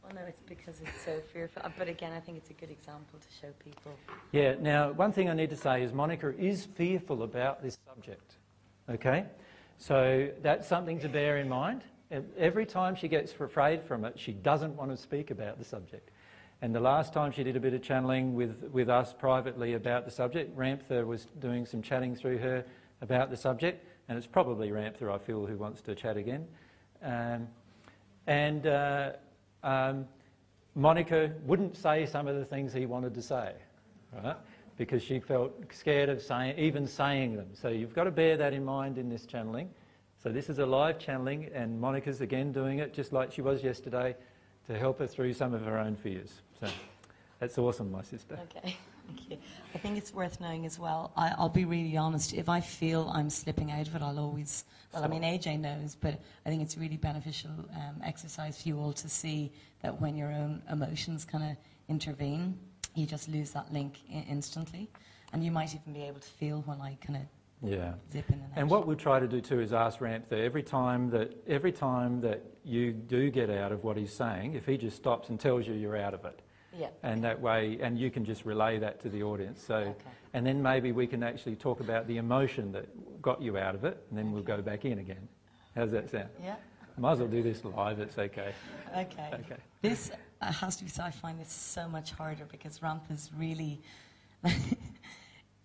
Well, 0.03 0.13
no, 0.13 0.21
it's 0.27 0.41
because 0.41 0.81
it's 0.81 1.01
so 1.03 1.19
fearful. 1.33 1.61
Uh, 1.63 1.69
but 1.77 1.87
again, 1.87 2.11
I 2.11 2.19
think 2.19 2.37
it's 2.37 2.49
a 2.49 2.53
good 2.53 2.69
example 2.69 3.19
to 3.19 3.27
show 3.41 3.51
people. 3.63 3.93
Yeah, 4.31 4.55
now, 4.59 4.91
one 4.91 5.11
thing 5.11 5.29
I 5.29 5.33
need 5.33 5.49
to 5.49 5.55
say 5.55 5.83
is 5.83 5.93
Monica 5.93 6.37
is 6.37 6.65
fearful 6.65 7.23
about 7.23 7.63
this 7.63 7.77
subject. 7.87 8.35
Okay? 8.89 9.25
So 9.77 10.29
that's 10.41 10.67
something 10.67 10.99
to 10.99 11.09
bear 11.09 11.37
in 11.37 11.49
mind. 11.49 11.83
Every 12.37 12.65
time 12.65 12.95
she 12.95 13.07
gets 13.07 13.33
afraid 13.33 13.81
from 13.83 14.05
it, 14.05 14.19
she 14.19 14.31
doesn't 14.31 14.75
want 14.75 14.91
to 14.91 14.97
speak 14.97 15.31
about 15.31 15.57
the 15.57 15.65
subject. 15.65 16.11
And 16.65 16.73
the 16.73 16.79
last 16.79 17.13
time 17.13 17.31
she 17.31 17.43
did 17.43 17.55
a 17.55 17.59
bit 17.59 17.75
of 17.75 17.83
channeling 17.83 18.33
with, 18.33 18.71
with 18.71 18.89
us 18.89 19.13
privately 19.13 19.73
about 19.73 20.03
the 20.03 20.09
subject, 20.09 20.57
Ramtha 20.57 21.05
was 21.05 21.27
doing 21.37 21.63
some 21.63 21.83
chatting 21.83 22.15
through 22.15 22.39
her 22.39 22.65
about 23.01 23.29
the 23.29 23.37
subject, 23.37 23.85
and 24.09 24.17
it's 24.17 24.25
probably 24.25 24.69
Ramtha, 24.69 25.13
I 25.13 25.19
feel, 25.19 25.45
who 25.45 25.57
wants 25.57 25.81
to 25.81 25.93
chat 25.93 26.17
again. 26.17 26.47
Um, 27.03 27.47
and 28.25 28.65
uh, 28.65 29.11
um, 29.61 30.07
Monica 30.73 31.33
wouldn't 31.45 31.77
say 31.77 32.07
some 32.07 32.27
of 32.27 32.35
the 32.35 32.45
things 32.45 32.73
he 32.73 32.87
wanted 32.87 33.13
to 33.13 33.21
say, 33.21 33.53
right? 34.23 34.35
Because 34.75 35.03
she 35.03 35.19
felt 35.19 35.53
scared 35.71 36.09
of 36.09 36.19
saying, 36.19 36.57
even 36.57 36.87
saying 36.87 37.35
them. 37.35 37.49
So 37.53 37.67
you've 37.67 37.93
got 37.93 38.05
to 38.05 38.11
bear 38.11 38.37
that 38.37 38.53
in 38.53 38.65
mind 38.65 38.97
in 38.97 39.07
this 39.07 39.27
channeling. 39.27 39.69
So 40.23 40.29
this 40.29 40.49
is 40.49 40.57
a 40.57 40.65
live 40.65 40.97
channeling, 40.97 41.47
and 41.53 41.79
Monica's 41.79 42.21
again 42.21 42.51
doing 42.51 42.79
it 42.79 42.91
just 42.91 43.13
like 43.13 43.31
she 43.31 43.43
was 43.43 43.63
yesterday 43.63 44.15
to 44.65 44.75
help 44.75 44.97
her 44.97 45.05
through 45.05 45.33
some 45.33 45.53
of 45.53 45.61
her 45.63 45.77
own 45.77 45.95
fears. 45.95 46.41
So 46.59 46.67
that's 47.39 47.57
awesome, 47.57 47.91
my 47.91 48.01
sister. 48.03 48.39
Okay, 48.43 48.75
thank 49.07 49.29
you. 49.29 49.37
I 49.73 49.77
think 49.77 49.97
it's 49.97 50.13
worth 50.13 50.39
knowing 50.39 50.65
as 50.65 50.79
well. 50.79 51.11
I, 51.15 51.33
will 51.37 51.49
be 51.49 51.65
really 51.65 51.97
honest. 51.97 52.33
If 52.33 52.49
I 52.49 52.61
feel 52.61 53.09
I'm 53.13 53.29
slipping 53.29 53.71
out 53.71 53.87
of 53.87 53.95
it, 53.95 54.01
I'll 54.01 54.19
always. 54.19 54.65
Well, 54.93 55.03
I 55.03 55.07
mean, 55.07 55.23
AJ 55.23 55.59
knows, 55.59 55.95
but 55.99 56.19
I 56.45 56.49
think 56.49 56.61
it's 56.61 56.77
really 56.77 56.97
beneficial 56.97 57.51
um, 57.73 58.01
exercise 58.03 58.61
for 58.61 58.69
you 58.69 58.79
all 58.79 58.93
to 58.93 59.09
see 59.09 59.51
that 59.81 59.99
when 59.99 60.15
your 60.15 60.31
own 60.31 60.61
emotions 60.71 61.25
kind 61.25 61.43
of 61.43 61.57
intervene, 61.89 62.57
you 62.93 63.05
just 63.05 63.27
lose 63.27 63.51
that 63.51 63.71
link 63.73 63.99
I- 64.09 64.25
instantly, 64.29 64.89
and 65.33 65.43
you 65.43 65.51
might 65.51 65.75
even 65.75 65.93
be 65.93 66.03
able 66.03 66.21
to 66.21 66.29
feel 66.29 66.61
when 66.65 66.79
I 66.79 66.97
kind 67.05 67.17
of 67.17 67.23
yeah. 67.61 67.93
and. 68.13 68.43
And 68.55 68.69
what 68.69 68.87
we'll 68.87 68.95
try 68.95 69.19
to 69.19 69.27
do 69.27 69.41
too 69.41 69.59
is 69.59 69.73
ask 69.73 69.99
Ramtha 69.99 70.33
every 70.33 70.63
time 70.63 71.09
that 71.11 71.35
every 71.47 71.71
time 71.71 72.21
that 72.21 72.43
you 72.63 72.91
do 72.91 73.29
get 73.29 73.49
out 73.49 73.71
of 73.71 73.83
what 73.83 73.97
he's 73.97 74.13
saying, 74.13 74.53
if 74.55 74.65
he 74.65 74.77
just 74.77 74.97
stops 74.97 75.29
and 75.29 75.39
tells 75.39 75.67
you 75.67 75.73
you're 75.73 75.97
out 75.97 76.13
of 76.13 76.25
it. 76.25 76.41
Yeah. 76.77 76.89
And 77.03 77.23
that 77.23 77.39
way, 77.39 77.77
and 77.81 77.97
you 77.97 78.11
can 78.11 78.25
just 78.25 78.43
relay 78.45 78.79
that 78.79 78.99
to 79.01 79.09
the 79.09 79.23
audience. 79.23 79.63
So, 79.63 79.75
Okay. 79.75 80.09
and 80.33 80.45
then 80.45 80.61
maybe 80.61 80.91
we 80.91 81.07
can 81.07 81.23
actually 81.23 81.55
talk 81.55 81.79
about 81.79 82.05
the 82.07 82.17
emotion 82.17 82.71
that 82.73 83.21
got 83.21 83.41
you 83.41 83.57
out 83.57 83.75
of 83.75 83.85
it, 83.85 84.03
and 84.09 84.17
then 84.19 84.31
we'll 84.31 84.43
go 84.43 84.61
back 84.61 84.83
in 84.83 84.99
again. 84.99 85.27
How's 85.73 85.91
that 85.91 86.09
sound? 86.09 86.29
Yeah. 86.41 86.55
Might 86.97 87.13
as 87.13 87.19
well 87.19 87.27
do 87.27 87.43
this 87.43 87.63
live. 87.65 87.99
It's 87.99 88.17
okay. 88.17 88.53
Okay. 88.95 89.29
Okay. 89.33 89.57
This 89.81 90.11
uh, 90.41 90.51
has 90.51 90.77
to 90.77 90.83
be 90.85 90.89
said. 90.89 91.05
I 91.05 91.11
find 91.11 91.39
this 91.39 91.51
so 91.51 91.87
much 91.87 92.11
harder 92.11 92.45
because 92.45 92.81
Ramp 92.81 93.03
is 93.09 93.29
really. 93.37 93.81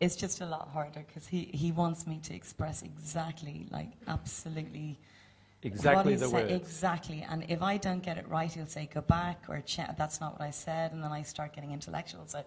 it's 0.00 0.16
just 0.16 0.40
a 0.40 0.46
lot 0.46 0.68
harder 0.72 1.04
because 1.06 1.26
he, 1.26 1.50
he 1.52 1.72
wants 1.72 2.06
me 2.06 2.18
to 2.24 2.34
express 2.34 2.82
exactly, 2.82 3.66
like, 3.70 3.90
absolutely. 4.08 4.98
Exactly 5.62 6.14
what 6.14 6.20
the 6.20 6.30
words. 6.30 6.52
Exactly. 6.52 7.26
And 7.28 7.44
if 7.48 7.60
I 7.60 7.76
don't 7.76 8.02
get 8.02 8.16
it 8.16 8.26
right, 8.28 8.50
he'll 8.50 8.64
say, 8.66 8.88
go 8.92 9.02
back 9.02 9.42
or 9.46 9.60
"Ch- 9.60 9.80
that's 9.98 10.18
not 10.18 10.32
what 10.32 10.40
I 10.40 10.50
said. 10.52 10.92
And 10.92 11.04
then 11.04 11.12
I 11.12 11.20
start 11.20 11.54
getting 11.54 11.72
intellectual. 11.72 12.22
So 12.26 12.42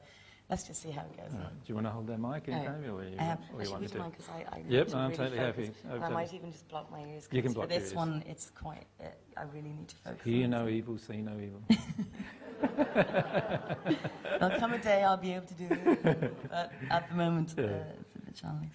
let's 0.53 0.67
just 0.67 0.83
see 0.83 0.91
how 0.91 1.01
it 1.01 1.17
goes. 1.17 1.31
Right. 1.33 1.49
Do 1.49 1.65
you 1.65 1.73
want 1.73 1.87
to 1.87 1.91
hold 1.91 2.05
that 2.05 2.19
mic 2.19 2.47
in, 2.47 2.53
Uh, 2.53 2.63
Jamie, 2.63 2.87
or 2.89 3.03
you, 3.03 3.17
um, 3.17 3.37
or 3.55 3.63
you 3.63 3.71
want 3.71 3.87
to? 3.87 3.89
use 3.89 3.93
mine 3.95 4.11
I, 4.29 4.55
I 4.55 4.61
yep, 4.69 4.93
I'm 4.93 5.05
really 5.09 5.17
totally 5.17 5.37
focus. 5.39 5.69
happy. 5.89 6.03
I 6.03 6.09
might 6.09 6.31
even 6.31 6.51
just 6.51 6.67
block 6.69 6.91
my 6.91 7.03
ears. 7.03 7.27
You 7.31 7.41
can 7.41 7.53
block 7.53 7.69
For 7.69 7.73
this 7.73 7.85
ears. 7.85 7.95
one, 7.95 8.23
it's 8.27 8.51
quite. 8.51 8.85
Uh, 9.01 9.05
I 9.35 9.43
really 9.51 9.69
need 9.69 9.87
to 9.87 9.95
focus. 9.95 10.21
Hear 10.23 10.47
no 10.47 10.67
evil, 10.67 10.99
see 10.99 11.23
no 11.23 11.39
evil. 11.39 11.59
There'll 14.39 14.59
come 14.59 14.73
a 14.73 14.77
day 14.77 15.03
I'll 15.03 15.17
be 15.17 15.33
able 15.33 15.47
to 15.47 15.53
do 15.55 15.67
it, 15.71 16.49
but 16.51 16.71
at 16.91 17.09
the 17.09 17.15
moment, 17.15 17.55
uh, 17.57 17.63
it's 17.63 18.15
a 18.15 18.19
bit 18.27 18.35
challenging. 18.35 18.69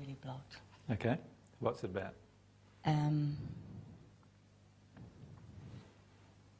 Really 0.00 0.16
blocked. 0.22 0.56
Okay. 0.90 1.16
What's 1.60 1.84
it 1.84 1.90
about? 1.90 2.14
Um, 2.84 3.36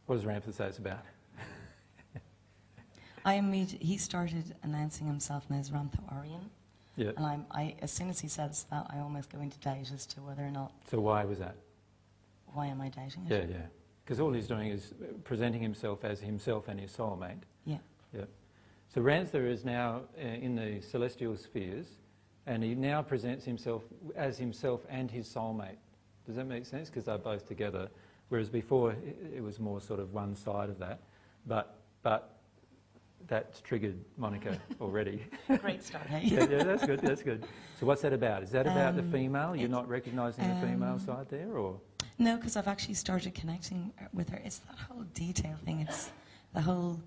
What 0.07 0.17
does 0.17 0.25
Ramtha 0.25 0.53
say 0.53 0.67
it's 0.67 0.79
about? 0.79 0.99
I 3.25 3.35
immediately, 3.35 3.87
he 3.87 3.97
started 3.97 4.55
announcing 4.63 5.07
himself 5.07 5.45
as 5.51 5.71
Ramtha 5.71 6.01
Orion. 6.13 6.51
Yeah. 6.97 7.13
And 7.17 7.25
I'm, 7.25 7.47
I, 7.51 7.77
as 7.81 7.91
soon 7.91 8.11
as 8.11 8.21
he 8.21 8.29
says 8.29 8.67
that, 8.71 8.87
I 8.91 8.99
almost 8.99 9.31
go 9.31 9.41
into 9.41 9.59
doubt 9.61 9.91
as 9.95 10.05
to 10.07 10.21
whether 10.21 10.43
or 10.43 10.51
not, 10.51 10.73
So 10.91 11.01
why 11.01 11.25
was 11.25 11.39
that? 11.39 11.55
why 12.53 12.67
am 12.67 12.83
I 12.83 12.89
doubting 12.91 13.25
it? 13.27 13.31
Yeah, 13.31 13.57
yeah. 13.57 13.67
Because 14.05 14.21
all 14.21 14.31
he's 14.33 14.47
doing 14.47 14.69
is 14.71 14.93
presenting 15.25 15.63
himself 15.63 16.05
as 16.05 16.21
himself 16.21 16.69
and 16.69 16.79
his 16.79 16.91
soulmate. 16.95 17.39
Yeah. 17.65 17.79
Yeah. 18.13 18.25
So 18.93 19.01
Ramtha 19.01 19.49
is 19.51 19.65
now 19.65 20.03
uh, 20.19 20.27
in 20.27 20.55
the 20.55 20.83
celestial 20.83 21.35
spheres, 21.37 21.87
and 22.47 22.63
he 22.63 22.75
now 22.75 23.03
presents 23.03 23.45
himself 23.45 23.83
as 24.17 24.39
himself 24.39 24.81
and 24.89 25.11
his 25.11 25.29
soulmate. 25.29 25.77
Does 26.27 26.37
that 26.37 26.47
make 26.47 26.67
sense? 26.67 26.89
Because 26.89 27.05
they're 27.05 27.19
both 27.19 27.47
together. 27.47 27.89
Whereas 28.29 28.49
before, 28.49 28.93
it, 28.93 29.17
it 29.37 29.43
was 29.43 29.61
more 29.61 29.81
sort 29.81 30.01
of 30.01 30.13
one 30.13 30.35
side 30.35 30.69
of 30.69 30.79
that. 30.79 31.01
But, 31.47 31.75
but 32.03 32.37
that's 33.27 33.61
triggered 33.61 33.99
Monica 34.17 34.59
already. 34.81 35.25
Great 35.61 35.83
start, 35.83 36.07
hey? 36.07 36.23
yeah, 36.25 36.47
yeah, 36.49 36.63
that's 36.65 36.85
good, 36.87 37.01
that's 37.01 37.23
good. 37.23 37.45
So 37.79 37.87
what's 37.87 38.03
that 38.03 38.13
about? 38.13 38.43
Is 38.43 38.51
that 38.51 38.67
about 38.67 38.97
the 38.97 39.03
Um, 39.03 39.13
female? 39.13 39.57
You're 39.57 39.69
not 39.69 39.89
recognising 39.89 40.49
the 40.49 40.67
female 40.67 40.95
um, 40.95 40.99
side 40.99 41.27
there, 41.29 41.57
or? 41.57 41.81
No, 42.19 42.37
because 42.37 42.57
I've 42.57 42.69
actually 42.69 42.95
started 42.95 43.35
connecting 43.35 43.93
with 44.13 44.29
her. 44.31 44.41
It's 44.45 44.59
that 44.59 44.79
whole 44.79 45.05
detail 45.15 45.57
thing. 45.65 45.81
It's 45.81 46.11
the 46.55 46.61
whole. 46.61 47.01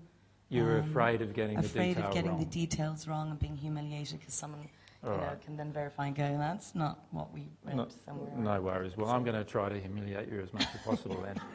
You're 0.48 0.78
um, 0.80 0.90
afraid 0.90 1.22
of 1.22 1.32
getting 1.34 1.56
the 1.58 1.66
afraid 1.66 1.98
of 1.98 2.12
getting 2.12 2.32
wrong. 2.32 2.38
the 2.40 2.46
details 2.46 3.08
wrong 3.08 3.30
and 3.30 3.38
being 3.38 3.56
humiliated 3.56 4.20
because 4.20 4.34
someone 4.34 4.68
you 5.02 5.08
know, 5.10 5.14
Alright. 5.16 5.40
can 5.42 5.56
then 5.56 5.72
verify 5.72 6.06
and 6.06 6.16
go, 6.16 6.36
"That's 6.38 6.74
not 6.74 7.04
what 7.10 7.32
we 7.32 7.48
read 7.64 7.76
No, 7.76 7.88
somewhere." 8.04 8.30
no 8.36 8.62
worries. 8.62 8.96
Well, 8.96 9.10
I'm 9.10 9.24
going 9.24 9.36
to 9.36 9.44
try 9.44 9.68
to 9.68 9.78
humiliate 9.78 10.30
you 10.30 10.40
as 10.40 10.52
much 10.52 10.66
as 10.74 10.80
possible 10.82 11.22
then. 11.22 11.40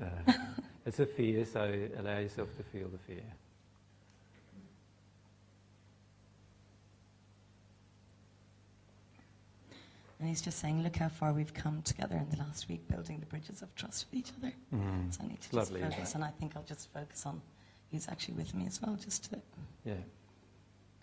Uh, 0.00 0.32
it's 0.86 0.98
a 0.98 1.04
fear, 1.04 1.44
so 1.44 1.60
allow 1.98 2.18
yourself 2.18 2.56
to 2.56 2.62
feel 2.62 2.88
the 2.88 2.96
fear. 2.96 3.22
And 10.18 10.28
he's 10.28 10.42
just 10.42 10.58
saying, 10.58 10.82
"Look 10.82 10.96
how 10.96 11.08
far 11.08 11.32
we've 11.32 11.54
come 11.54 11.82
together 11.82 12.16
in 12.16 12.28
the 12.30 12.36
last 12.36 12.68
week, 12.68 12.86
building 12.88 13.20
the 13.20 13.26
bridges 13.26 13.62
of 13.62 13.74
trust 13.74 14.06
with 14.10 14.18
each 14.20 14.32
other." 14.38 14.52
Mm. 14.74 15.12
So 15.14 15.22
I 15.24 15.28
need 15.28 15.40
to 15.40 15.56
lovely, 15.56 15.80
just 15.80 15.94
focus, 15.96 16.14
and 16.14 16.24
I 16.24 16.30
think 16.30 16.56
I'll 16.56 16.62
just 16.62 16.92
focus 16.92 17.24
on. 17.26 17.40
He's 17.90 18.08
actually 18.08 18.34
with 18.34 18.54
me 18.54 18.66
as 18.66 18.80
well, 18.82 18.96
just 18.96 19.30
to. 19.30 19.40
Yeah. 19.84 19.94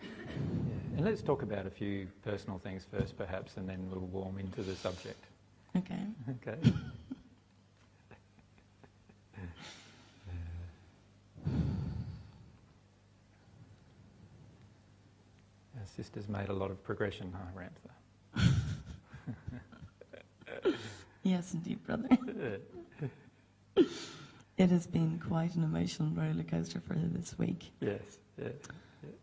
And 0.00 1.04
let's 1.04 1.22
talk 1.22 1.42
about 1.42 1.66
a 1.66 1.70
few 1.70 2.08
personal 2.24 2.58
things 2.58 2.84
first, 2.90 3.16
perhaps, 3.16 3.56
and 3.56 3.68
then 3.68 3.88
we'll 3.90 4.00
warm 4.00 4.38
into 4.38 4.62
the 4.62 4.74
subject. 4.74 5.24
Okay. 5.76 6.00
Okay. 6.30 6.72
Our 15.76 15.86
sister's 15.96 16.28
made 16.28 16.48
a 16.48 16.52
lot 16.52 16.70
of 16.70 16.82
progression, 16.82 17.32
huh, 17.32 17.60
Ramtha? 17.60 17.92
Yes, 21.28 21.52
indeed, 21.52 21.84
brother. 21.84 22.08
it 24.56 24.70
has 24.70 24.86
been 24.86 25.20
quite 25.28 25.54
an 25.56 25.62
emotional 25.62 26.10
roller 26.10 26.42
coaster 26.42 26.80
for 26.80 26.94
her 26.94 27.06
this 27.06 27.38
week. 27.38 27.70
Yes, 27.80 28.00
yes. 28.40 28.54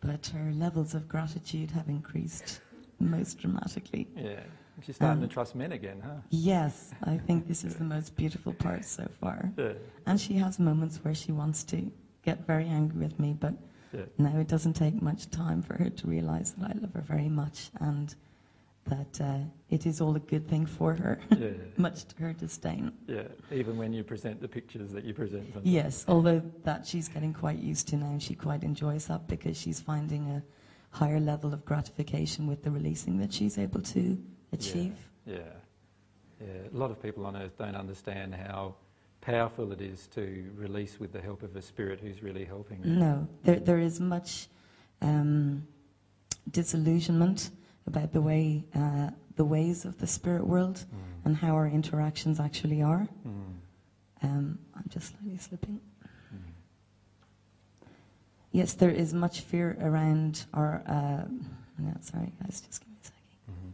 But 0.01 0.27
her 0.27 0.51
levels 0.53 0.93
of 0.93 1.07
gratitude 1.07 1.71
have 1.71 1.89
increased 1.89 2.61
most 2.99 3.39
dramatically. 3.39 4.07
Yeah. 4.15 4.39
She's 4.81 4.95
starting 4.97 5.23
Um, 5.23 5.27
to 5.29 5.33
trust 5.33 5.55
men 5.55 5.71
again, 5.71 6.01
huh? 6.03 6.15
Yes, 6.29 6.93
I 7.03 7.17
think 7.17 7.47
this 7.47 7.63
is 7.63 7.75
the 7.75 7.85
most 7.85 8.15
beautiful 8.15 8.53
part 8.53 8.83
so 8.83 9.07
far. 9.21 9.51
Yeah. 9.57 9.73
And 10.05 10.19
she 10.19 10.33
has 10.35 10.59
moments 10.59 11.03
where 11.03 11.15
she 11.15 11.31
wants 11.31 11.63
to 11.65 11.91
get 12.23 12.45
very 12.45 12.65
angry 12.67 12.99
with 12.99 13.17
me, 13.19 13.33
but 13.33 13.53
Yeah. 13.93 14.05
now 14.17 14.37
it 14.37 14.47
doesn't 14.49 14.73
take 14.73 15.01
much 15.01 15.29
time 15.29 15.61
for 15.61 15.75
her 15.75 15.89
to 15.89 16.07
realize 16.07 16.53
that 16.53 16.71
I 16.75 16.79
love 16.79 16.93
her 16.93 17.01
very 17.01 17.29
much 17.29 17.71
and 17.79 18.13
that 18.85 19.19
uh, 19.21 19.37
it 19.69 19.85
is 19.85 19.99
all 19.99 20.15
a 20.15 20.19
good 20.19 20.47
thing 20.47 20.65
for 20.65 20.93
her, 20.93 21.19
Yeah. 21.37 21.49
much 21.77 22.05
to 22.05 22.15
her 22.21 22.33
disdain. 22.33 22.91
Yeah, 23.07 23.23
even 23.51 23.77
when 23.77 23.93
you 23.93 24.03
present 24.03 24.39
the 24.41 24.47
pictures 24.47 24.91
that 24.91 25.03
you 25.03 25.13
present. 25.13 25.43
sometimes. 25.53 25.65
Yes, 25.65 26.05
although 26.07 26.41
that 26.63 26.85
she's 26.85 27.07
getting 27.07 27.33
quite 27.33 27.59
used 27.59 27.87
to 27.89 27.97
now, 27.97 28.17
she 28.19 28.35
quite 28.35 28.63
enjoys 28.63 29.07
that 29.07 29.27
because 29.27 29.57
she's 29.57 29.79
finding 29.79 30.29
a 30.29 30.43
higher 30.91 31.19
level 31.19 31.53
of 31.53 31.65
gratification 31.65 32.47
with 32.47 32.63
the 32.63 32.71
releasing 32.71 33.17
that 33.19 33.33
she's 33.33 33.57
able 33.57 33.81
to 33.81 34.17
achieve. 34.51 34.93
Yeah, 35.25 35.37
yeah. 36.39 36.47
A 36.73 36.77
lot 36.77 36.91
of 36.91 37.01
people 37.01 37.25
on 37.25 37.35
earth 37.35 37.57
don't 37.57 37.75
understand 37.75 38.35
how 38.35 38.75
powerful 39.21 39.71
it 39.71 39.81
is 39.81 40.05
to 40.07 40.45
release 40.55 40.99
with 40.99 41.11
the 41.11 41.19
help 41.21 41.41
of 41.41 41.55
a 41.55 41.61
spirit 41.61 41.99
who's 41.99 42.21
really 42.21 42.45
helping 42.45 42.83
you. 42.83 42.91
No, 42.91 43.27
there, 43.43 43.59
there 43.59 43.79
is 43.79 43.99
much 43.99 44.47
um, 45.01 45.67
disillusionment 46.51 47.49
about 47.87 48.11
the 48.13 48.21
way, 48.21 48.63
uh, 48.75 49.09
the 49.35 49.45
ways 49.45 49.85
of 49.85 49.97
the 49.99 50.07
spirit 50.07 50.45
world 50.45 50.83
and 51.23 51.35
how 51.35 51.53
our 51.53 51.67
interactions 51.67 52.39
actually 52.39 52.81
are. 52.81 53.07
Um, 54.23 54.59
I'm 54.75 54.85
just 54.89 55.11
slightly 55.11 55.37
slipping. 55.37 55.79
Yes, 58.51 58.73
there 58.73 58.89
is 58.89 59.13
much 59.13 59.41
fear 59.41 59.77
around 59.81 60.45
our. 60.53 60.81
Uh, 60.87 61.25
no, 61.77 61.93
sorry, 61.99 62.31
guys, 62.41 62.61
just 62.61 62.79
give 62.79 62.89
me 62.89 62.95
a 63.01 63.05
second. 63.05 63.73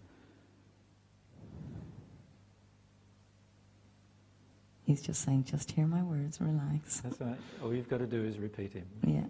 He's 4.83 5.01
just 5.01 5.21
saying, 5.21 5.43
just 5.45 5.71
hear 5.71 5.85
my 5.85 6.01
words, 6.01 6.41
relax. 6.41 6.99
That's 7.01 7.21
right. 7.21 7.37
All 7.63 7.73
you've 7.73 7.87
got 7.87 7.99
to 7.99 8.07
do 8.07 8.23
is 8.25 8.39
repeat 8.39 8.73
him. 8.73 8.85
Yeah. 9.05 9.23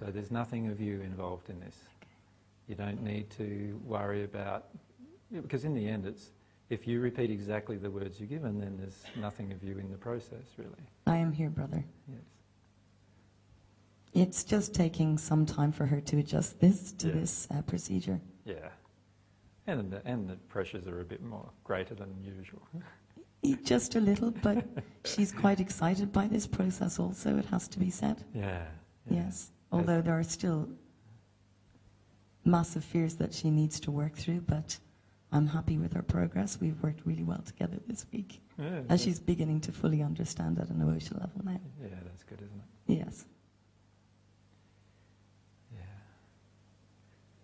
So 0.00 0.06
there's 0.06 0.30
nothing 0.30 0.68
of 0.68 0.80
you 0.80 1.02
involved 1.02 1.50
in 1.50 1.60
this. 1.60 1.76
You 2.68 2.74
don't 2.74 3.02
need 3.02 3.30
to 3.30 3.80
worry 3.84 4.24
about, 4.24 4.68
yeah, 5.30 5.40
because 5.40 5.64
in 5.64 5.74
the 5.74 5.86
end, 5.88 6.06
it's 6.06 6.30
if 6.70 6.86
you 6.86 7.00
repeat 7.00 7.30
exactly 7.30 7.76
the 7.76 7.90
words 7.90 8.18
you're 8.18 8.28
given, 8.28 8.58
then 8.58 8.76
there's 8.78 9.02
nothing 9.16 9.52
of 9.52 9.62
you 9.62 9.78
in 9.78 9.90
the 9.90 9.96
process, 9.98 10.46
really. 10.56 10.70
I 11.06 11.16
am 11.18 11.32
here, 11.32 11.50
brother. 11.50 11.84
Yes. 12.08 12.22
It's 14.14 14.44
just 14.44 14.74
taking 14.74 15.18
some 15.18 15.44
time 15.44 15.72
for 15.72 15.86
her 15.86 16.00
to 16.00 16.18
adjust 16.18 16.60
this 16.60 16.92
to 16.92 17.08
Yeah. 17.08 17.14
this 17.14 17.48
uh, 17.50 17.62
procedure. 17.62 18.20
Yeah. 18.44 18.68
And 19.66 19.90
the, 19.90 20.02
and 20.06 20.28
the 20.28 20.36
pressures 20.48 20.86
are 20.86 21.00
a 21.00 21.04
bit 21.04 21.22
more 21.22 21.48
greater 21.64 21.94
than 21.94 22.10
usual. 22.22 22.62
Just 23.64 23.96
a 23.96 24.00
little, 24.00 24.30
but 24.30 24.64
she's 25.04 25.32
quite 25.32 25.58
excited 25.58 26.12
by 26.12 26.28
this 26.28 26.46
process 26.46 27.00
also, 27.00 27.36
it 27.38 27.44
has 27.46 27.66
to 27.68 27.78
be 27.78 27.90
said. 27.90 28.24
Yeah. 28.34 28.64
Yes. 29.10 29.50
Although 29.72 30.00
there 30.00 30.16
are 30.16 30.22
still 30.22 30.68
massive 32.44 32.84
fears 32.84 33.16
that 33.16 33.32
she 33.32 33.50
needs 33.50 33.80
to 33.80 33.90
work 33.90 34.14
through, 34.16 34.40
but 34.42 34.78
I'm 35.32 35.46
happy 35.46 35.78
with 35.78 35.94
her 35.94 36.02
progress. 36.02 36.58
We've 36.60 36.80
worked 36.82 37.00
really 37.06 37.22
well 37.22 37.42
together 37.44 37.78
this 37.86 38.04
week. 38.12 38.40
Yeah, 38.58 38.82
as 38.88 39.02
she's 39.02 39.18
beginning 39.18 39.60
to 39.62 39.72
fully 39.72 40.02
understand 40.02 40.58
at 40.58 40.68
an 40.68 40.80
emotional 40.80 41.20
level 41.20 41.40
now. 41.44 41.60
Yeah, 41.80 41.88
that's 42.04 42.22
good, 42.22 42.42
isn't 42.42 42.58
it? 42.58 42.98
Yes. 42.98 43.24
Yeah. 45.72 45.80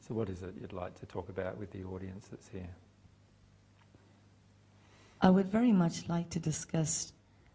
So, 0.06 0.14
what 0.14 0.28
is 0.28 0.42
it 0.42 0.54
you'd 0.60 0.74
like 0.74 0.98
to 1.00 1.06
talk 1.06 1.28
about 1.28 1.56
with 1.56 1.70
the 1.72 1.84
audience 1.84 2.28
that's 2.28 2.48
here? 2.48 2.68
I 5.20 5.30
would 5.30 5.48
very 5.48 5.72
much 5.72 6.08
like 6.08 6.30
to 6.30 6.38
discuss 6.38 7.12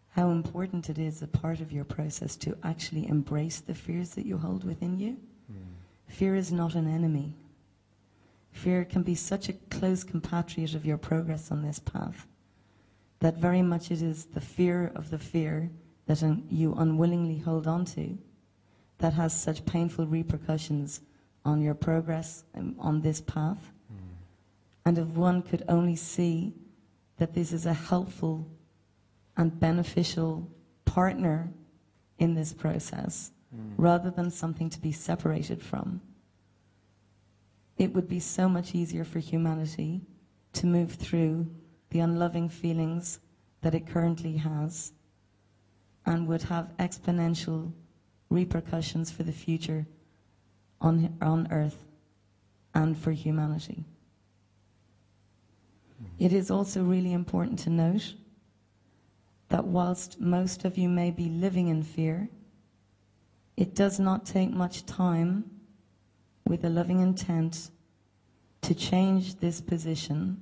how 0.09 0.30
important 0.30 0.89
it 0.89 0.99
is 0.99 1.22
a 1.22 1.27
part 1.27 1.59
of 1.59 1.72
your 1.72 1.85
process 1.85 2.35
to 2.38 2.57
actually 2.63 3.07
embrace 3.07 3.61
the 3.61 3.73
fears 3.73 4.11
that 4.11 4.25
you 4.25 4.38
hold 4.38 4.63
within 4.63 4.99
you. 4.99 5.17
Fear 6.14 6.35
is 6.35 6.51
not 6.51 6.75
an 6.75 6.88
enemy. 6.88 7.33
Fear 8.51 8.85
can 8.85 9.01
be 9.01 9.16
such 9.16 9.50
a 9.50 9.53
close 9.72 10.03
compatriot 10.03 10.75
of 10.75 10.85
your 10.85 11.00
progress 11.00 11.51
on 11.51 11.64
this 11.64 11.80
path 11.80 12.27
that 13.19 13.38
very 13.38 13.64
much 13.64 13.90
it 13.90 14.00
is 14.03 14.25
the 14.25 14.40
fear 14.40 14.92
of 14.93 15.09
the 15.09 15.17
fear 15.17 15.72
that 16.06 16.22
un- 16.22 16.45
you 16.51 16.75
unwillingly 16.75 17.40
hold 17.40 17.66
on 17.66 17.83
to 17.85 18.16
that 19.00 19.14
has 19.14 19.33
such 19.33 19.66
painful 19.66 20.06
repercussions 20.06 21.01
on 21.45 21.61
your 21.61 21.74
progress 21.74 22.43
um, 22.53 22.75
on 22.77 23.01
this 23.01 23.19
path. 23.19 23.72
And 24.85 25.00
if 25.00 25.08
one 25.08 25.42
could 25.42 25.64
only 25.67 25.95
see 25.95 26.53
that 27.17 27.33
this 27.33 27.51
is 27.51 27.66
a 27.66 27.74
helpful 27.74 28.48
and 29.35 29.59
beneficial 29.59 30.48
partner 30.85 31.50
in 32.19 32.35
this 32.35 32.53
process 32.53 33.32
rather 33.77 34.09
than 34.09 34.32
something 34.32 34.69
to 34.69 34.80
be 34.80 34.91
separated 34.91 35.61
from, 35.61 36.01
it 37.77 37.93
would 37.93 38.07
be 38.07 38.19
so 38.19 38.48
much 38.48 38.75
easier 38.75 39.03
for 39.03 39.19
humanity 39.19 40.01
to 40.53 40.65
move 40.65 40.93
through 40.93 41.48
the 41.90 41.99
unloving 41.99 42.49
feelings 42.49 43.19
that 43.61 43.75
it 43.75 43.88
currently 43.88 44.38
has 44.38 44.93
and 46.06 46.27
would 46.27 46.43
have 46.43 46.75
exponential 46.77 47.72
repercussions 48.30 49.11
for 49.11 49.23
the 49.23 49.32
future 49.32 49.85
on, 50.82 51.17
on 51.22 51.48
earth 51.51 51.85
and 52.73 52.98
for 52.98 53.11
humanity. 53.11 53.85
It 56.19 56.33
is 56.33 56.51
also 56.51 56.83
really 56.83 57.14
important 57.14 57.59
to 57.59 57.69
note 57.69 58.15
that 59.49 59.65
whilst 59.65 60.19
most 60.19 60.65
of 60.65 60.77
you 60.77 60.90
may 60.90 61.11
be 61.11 61.30
living 61.30 61.67
in 61.67 61.83
fear, 61.83 62.30
it 63.56 63.75
does 63.75 63.99
not 63.99 64.25
take 64.25 64.51
much 64.51 64.85
time 64.85 65.49
with 66.48 66.64
a 66.64 66.69
loving 66.69 66.99
intent 66.99 67.69
to 68.61 68.73
change 68.73 69.35
this 69.35 69.61
position 69.61 70.41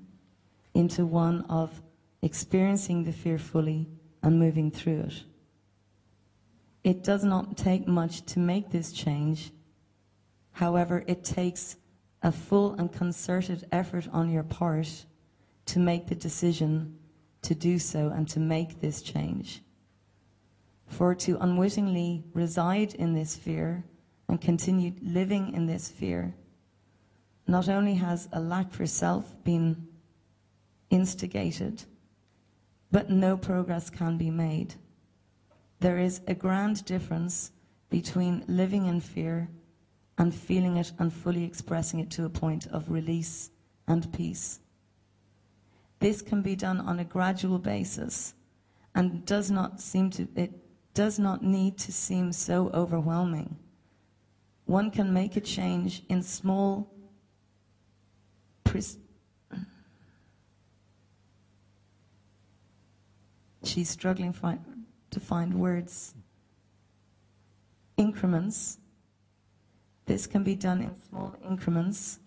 into 0.73 1.06
one 1.06 1.41
of 1.49 1.81
experiencing 2.22 3.03
the 3.03 3.11
fear 3.11 3.38
fully 3.38 3.88
and 4.23 4.40
moving 4.40 4.72
through 4.72 5.01
it. 5.01 5.23
It 6.83 7.03
does 7.03 7.23
not 7.23 7.57
take 7.57 7.88
much 7.88 8.25
to 8.27 8.40
make 8.40 8.72
this 8.72 8.91
change. 8.91 9.51
However, 10.53 11.03
it 11.07 11.23
takes 11.23 11.77
a 12.23 12.31
full 12.31 12.73
and 12.73 12.91
concerted 12.91 13.67
effort 13.72 14.07
on 14.11 14.30
your 14.30 14.43
part 14.43 15.06
to 15.65 15.80
make 15.80 16.07
the 16.07 16.15
decision 16.15 16.98
to 17.41 17.56
do 17.56 17.80
so 17.80 18.09
and 18.09 18.27
to 18.30 18.40
make 18.40 18.81
this 18.81 19.01
change. 19.01 19.61
For 20.92 21.16
to 21.16 21.38
unwittingly 21.40 22.26
reside 22.34 22.94
in 22.95 23.14
this 23.14 23.38
fear 23.38 23.86
and 24.28 24.40
continue 24.40 24.94
living 25.02 25.53
in 25.53 25.66
this 25.66 25.88
fear, 25.88 26.36
not 27.48 27.70
only 27.70 27.95
has 27.95 28.28
a 28.34 28.42
lack 28.42 28.74
for 28.74 28.86
self 28.86 29.42
been 29.45 29.88
instigated, 30.90 31.86
but 32.92 33.10
no 33.10 33.38
progress 33.38 33.90
can 33.90 34.18
be 34.18 34.30
made. 34.30 34.76
There 35.80 35.98
is 35.98 36.20
a 36.28 36.36
grand 36.36 36.84
difference 36.84 37.52
between 37.90 38.44
living 38.48 38.86
in 38.86 39.00
fear 39.00 39.50
and 40.18 40.36
feeling 40.36 40.76
it 40.76 40.92
and 41.00 41.11
fully 41.11 41.45
expressing 41.45 42.02
it 42.02 42.11
to 42.11 42.26
a 42.26 42.30
point 42.30 42.68
of 42.68 42.92
release 42.92 43.50
and 43.88 44.11
peace. 44.11 44.60
This 46.00 46.22
can 46.22 46.42
be 46.42 46.56
done 46.58 46.82
on 46.82 47.00
a 47.00 47.06
gradual 47.06 47.60
basis 47.60 48.34
and 48.94 49.26
does 49.26 49.50
not 49.50 49.80
seem 49.80 50.10
to 50.11 50.28
it 50.36 50.60
does 50.94 51.20
not 51.20 51.44
need 51.44 51.78
to 51.80 51.92
seem 51.92 52.32
so 52.34 52.70
overwhelming. 52.74 53.58
One 54.66 54.92
can 54.92 55.14
make 55.14 55.36
a 55.36 55.42
change 55.42 56.03
in 56.10 56.22
small 56.24 56.92
She's 63.64 63.90
struggling 63.90 64.34
fi- 64.34 64.60
to 65.11 65.20
find 65.20 65.53
words. 65.53 66.16
Increments. 67.98 68.80
This 70.06 70.26
can 70.26 70.44
be 70.44 70.56
done 70.56 70.82
in 70.82 70.95
small 71.10 71.36
increments, 71.48 72.20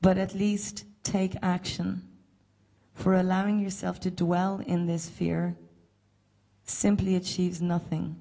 but 0.00 0.16
at 0.16 0.34
least 0.34 0.84
take 1.02 1.36
action. 1.42 2.02
For 2.94 3.14
allowing 3.14 3.60
yourself 3.60 4.00
to 4.00 4.10
dwell 4.10 4.62
in 4.66 4.86
this 4.86 5.08
fear 5.08 5.56
simply 6.64 7.16
achieves 7.16 7.60
nothing. 7.60 8.16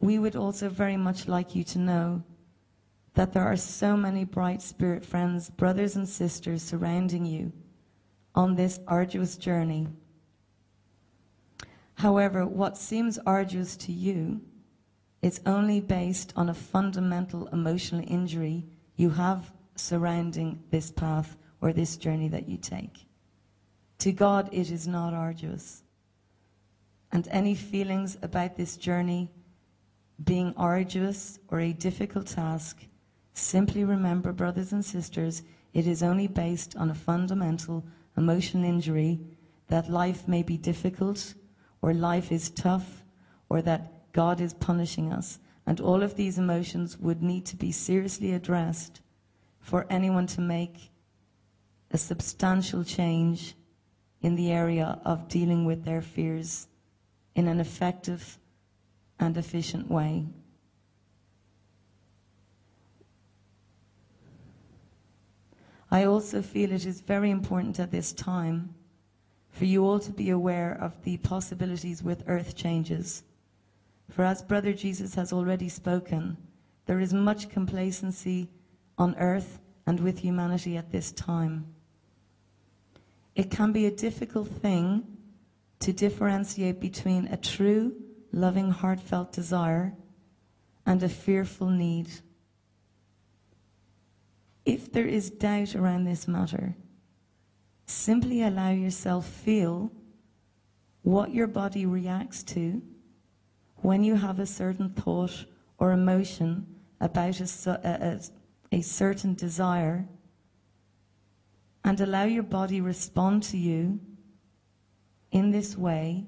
We 0.00 0.18
would 0.18 0.36
also 0.36 0.68
very 0.68 0.96
much 0.96 1.28
like 1.28 1.54
you 1.54 1.64
to 1.64 1.78
know 1.78 2.22
that 3.14 3.32
there 3.32 3.44
are 3.44 3.56
so 3.56 3.96
many 3.96 4.24
bright 4.24 4.62
spirit 4.62 5.04
friends, 5.04 5.50
brothers 5.50 5.96
and 5.96 6.08
sisters 6.08 6.62
surrounding 6.62 7.26
you 7.26 7.52
on 8.34 8.54
this 8.54 8.80
arduous 8.86 9.36
journey. 9.36 9.88
However, 11.94 12.46
what 12.46 12.78
seems 12.78 13.18
arduous 13.26 13.76
to 13.78 13.92
you 13.92 14.40
is 15.20 15.40
only 15.44 15.80
based 15.80 16.32
on 16.34 16.48
a 16.48 16.54
fundamental 16.54 17.46
emotional 17.48 18.04
injury 18.06 18.64
you 18.96 19.10
have 19.10 19.52
surrounding 19.76 20.62
this 20.70 20.90
path 20.90 21.36
or 21.60 21.72
this 21.72 21.96
journey 21.96 22.28
that 22.28 22.48
you 22.48 22.56
take. 22.56 23.06
To 24.00 24.12
God, 24.12 24.48
it 24.50 24.70
is 24.70 24.88
not 24.88 25.12
arduous. 25.12 25.82
And 27.12 27.28
any 27.30 27.54
feelings 27.54 28.16
about 28.22 28.56
this 28.56 28.78
journey 28.78 29.30
being 30.24 30.54
arduous 30.56 31.38
or 31.48 31.60
a 31.60 31.74
difficult 31.74 32.26
task, 32.26 32.78
simply 33.34 33.84
remember, 33.84 34.32
brothers 34.32 34.72
and 34.72 34.82
sisters, 34.82 35.42
it 35.74 35.86
is 35.86 36.02
only 36.02 36.28
based 36.28 36.76
on 36.76 36.90
a 36.90 36.94
fundamental 36.94 37.84
emotional 38.16 38.64
injury 38.64 39.20
that 39.68 39.90
life 39.90 40.26
may 40.26 40.42
be 40.42 40.56
difficult 40.56 41.34
or 41.82 41.92
life 41.92 42.32
is 42.32 42.48
tough 42.48 43.04
or 43.50 43.60
that 43.60 44.12
God 44.14 44.40
is 44.40 44.54
punishing 44.54 45.12
us. 45.12 45.40
And 45.66 45.78
all 45.78 46.02
of 46.02 46.16
these 46.16 46.38
emotions 46.38 46.96
would 46.98 47.22
need 47.22 47.44
to 47.46 47.56
be 47.56 47.70
seriously 47.70 48.32
addressed 48.32 49.02
for 49.60 49.86
anyone 49.90 50.26
to 50.28 50.40
make 50.40 50.90
a 51.90 51.98
substantial 51.98 52.82
change 52.82 53.56
in 54.22 54.36
the 54.36 54.50
area 54.50 55.00
of 55.04 55.28
dealing 55.28 55.64
with 55.64 55.84
their 55.84 56.02
fears 56.02 56.68
in 57.34 57.48
an 57.48 57.60
effective 57.60 58.38
and 59.18 59.36
efficient 59.36 59.90
way. 59.90 60.26
I 65.90 66.04
also 66.04 66.40
feel 66.40 66.70
it 66.70 66.86
is 66.86 67.00
very 67.00 67.30
important 67.30 67.80
at 67.80 67.90
this 67.90 68.12
time 68.12 68.74
for 69.50 69.64
you 69.64 69.84
all 69.84 69.98
to 69.98 70.12
be 70.12 70.30
aware 70.30 70.78
of 70.80 71.02
the 71.02 71.16
possibilities 71.18 72.02
with 72.02 72.22
earth 72.26 72.54
changes. 72.54 73.24
For 74.08 74.24
as 74.24 74.42
Brother 74.42 74.72
Jesus 74.72 75.14
has 75.16 75.32
already 75.32 75.68
spoken, 75.68 76.36
there 76.86 77.00
is 77.00 77.12
much 77.12 77.48
complacency 77.48 78.48
on 78.98 79.16
earth 79.16 79.60
and 79.86 79.98
with 79.98 80.18
humanity 80.18 80.76
at 80.76 80.92
this 80.92 81.10
time. 81.12 81.66
It 83.34 83.50
can 83.50 83.72
be 83.72 83.86
a 83.86 83.90
difficult 83.90 84.48
thing 84.48 85.04
to 85.80 85.92
differentiate 85.92 86.80
between 86.80 87.26
a 87.28 87.36
true, 87.36 87.94
loving, 88.32 88.70
heartfelt 88.70 89.32
desire 89.32 89.94
and 90.84 91.02
a 91.02 91.08
fearful 91.08 91.68
need. 91.68 92.08
If 94.64 94.92
there 94.92 95.06
is 95.06 95.30
doubt 95.30 95.74
around 95.74 96.04
this 96.04 96.28
matter, 96.28 96.76
simply 97.86 98.42
allow 98.42 98.70
yourself 98.70 99.26
feel 99.26 99.90
what 101.02 101.32
your 101.32 101.46
body 101.46 101.86
reacts 101.86 102.42
to 102.42 102.82
when 103.76 104.04
you 104.04 104.14
have 104.16 104.38
a 104.38 104.46
certain 104.46 104.90
thought 104.90 105.46
or 105.78 105.92
emotion 105.92 106.66
about 107.00 107.40
a, 107.40 107.48
a, 107.84 108.20
a 108.76 108.82
certain 108.82 109.34
desire 109.34 110.06
and 111.84 112.00
allow 112.00 112.24
your 112.24 112.42
body 112.42 112.80
respond 112.80 113.42
to 113.42 113.56
you 113.56 114.00
in 115.32 115.50
this 115.50 115.76
way 115.76 116.26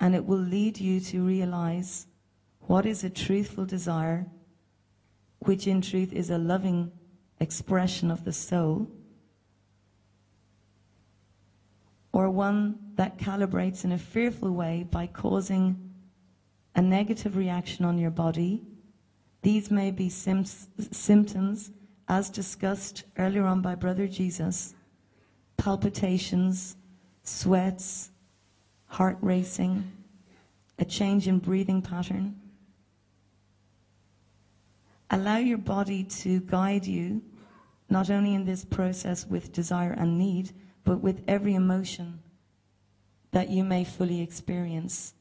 and 0.00 0.14
it 0.14 0.24
will 0.24 0.38
lead 0.38 0.78
you 0.78 1.00
to 1.00 1.24
realize 1.24 2.06
what 2.60 2.86
is 2.86 3.04
a 3.04 3.10
truthful 3.10 3.64
desire 3.64 4.26
which 5.40 5.66
in 5.66 5.80
truth 5.80 6.12
is 6.12 6.30
a 6.30 6.38
loving 6.38 6.90
expression 7.40 8.10
of 8.10 8.24
the 8.24 8.32
soul 8.32 8.90
or 12.12 12.30
one 12.30 12.78
that 12.94 13.18
calibrates 13.18 13.84
in 13.84 13.92
a 13.92 13.98
fearful 13.98 14.52
way 14.52 14.86
by 14.90 15.06
causing 15.06 15.90
a 16.76 16.80
negative 16.80 17.36
reaction 17.36 17.84
on 17.84 17.98
your 17.98 18.10
body. 18.10 18.62
These 19.42 19.70
may 19.70 19.90
be 19.90 20.08
symptoms 20.08 21.72
as 22.08 22.30
discussed 22.30 23.04
earlier 23.18 23.44
on 23.44 23.62
by 23.62 23.74
brother 23.74 24.06
jesus 24.06 24.73
palpitations, 25.56 26.76
sweats, 27.22 28.10
heart 28.86 29.18
racing, 29.20 29.90
a 30.78 30.84
change 30.84 31.28
in 31.28 31.38
breathing 31.38 31.82
pattern. 31.82 32.40
Allow 35.10 35.36
your 35.36 35.58
body 35.58 36.04
to 36.04 36.40
guide 36.40 36.86
you, 36.86 37.22
not 37.88 38.10
only 38.10 38.34
in 38.34 38.44
this 38.44 38.64
process 38.64 39.26
with 39.26 39.52
desire 39.52 39.92
and 39.92 40.18
need, 40.18 40.52
but 40.84 41.00
with 41.00 41.22
every 41.28 41.54
emotion 41.54 42.20
that 43.30 43.50
you 43.50 43.64
may 43.64 43.84
fully 43.84 44.20
experience. 44.20 45.14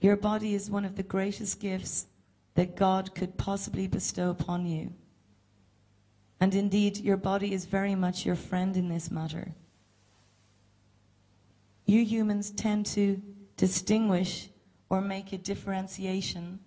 Your 0.00 0.16
body 0.16 0.54
is 0.54 0.70
one 0.70 0.84
of 0.84 0.96
the 0.96 1.02
greatest 1.02 1.60
gifts 1.60 2.06
that 2.54 2.76
God 2.76 3.14
could 3.14 3.36
possibly 3.36 3.86
bestow 3.86 4.30
upon 4.30 4.66
you. 4.66 4.92
And 6.40 6.54
indeed, 6.54 6.96
your 6.98 7.18
body 7.18 7.52
is 7.52 7.66
very 7.66 7.94
much 7.94 8.24
your 8.24 8.36
friend 8.36 8.76
in 8.76 8.88
this 8.88 9.10
matter. 9.10 9.48
You 11.84 12.04
humans 12.04 12.50
tend 12.50 12.86
to 12.86 13.20
distinguish 13.56 14.48
or 14.88 15.00
make 15.00 15.32
a 15.32 15.38
differentiation 15.38 16.58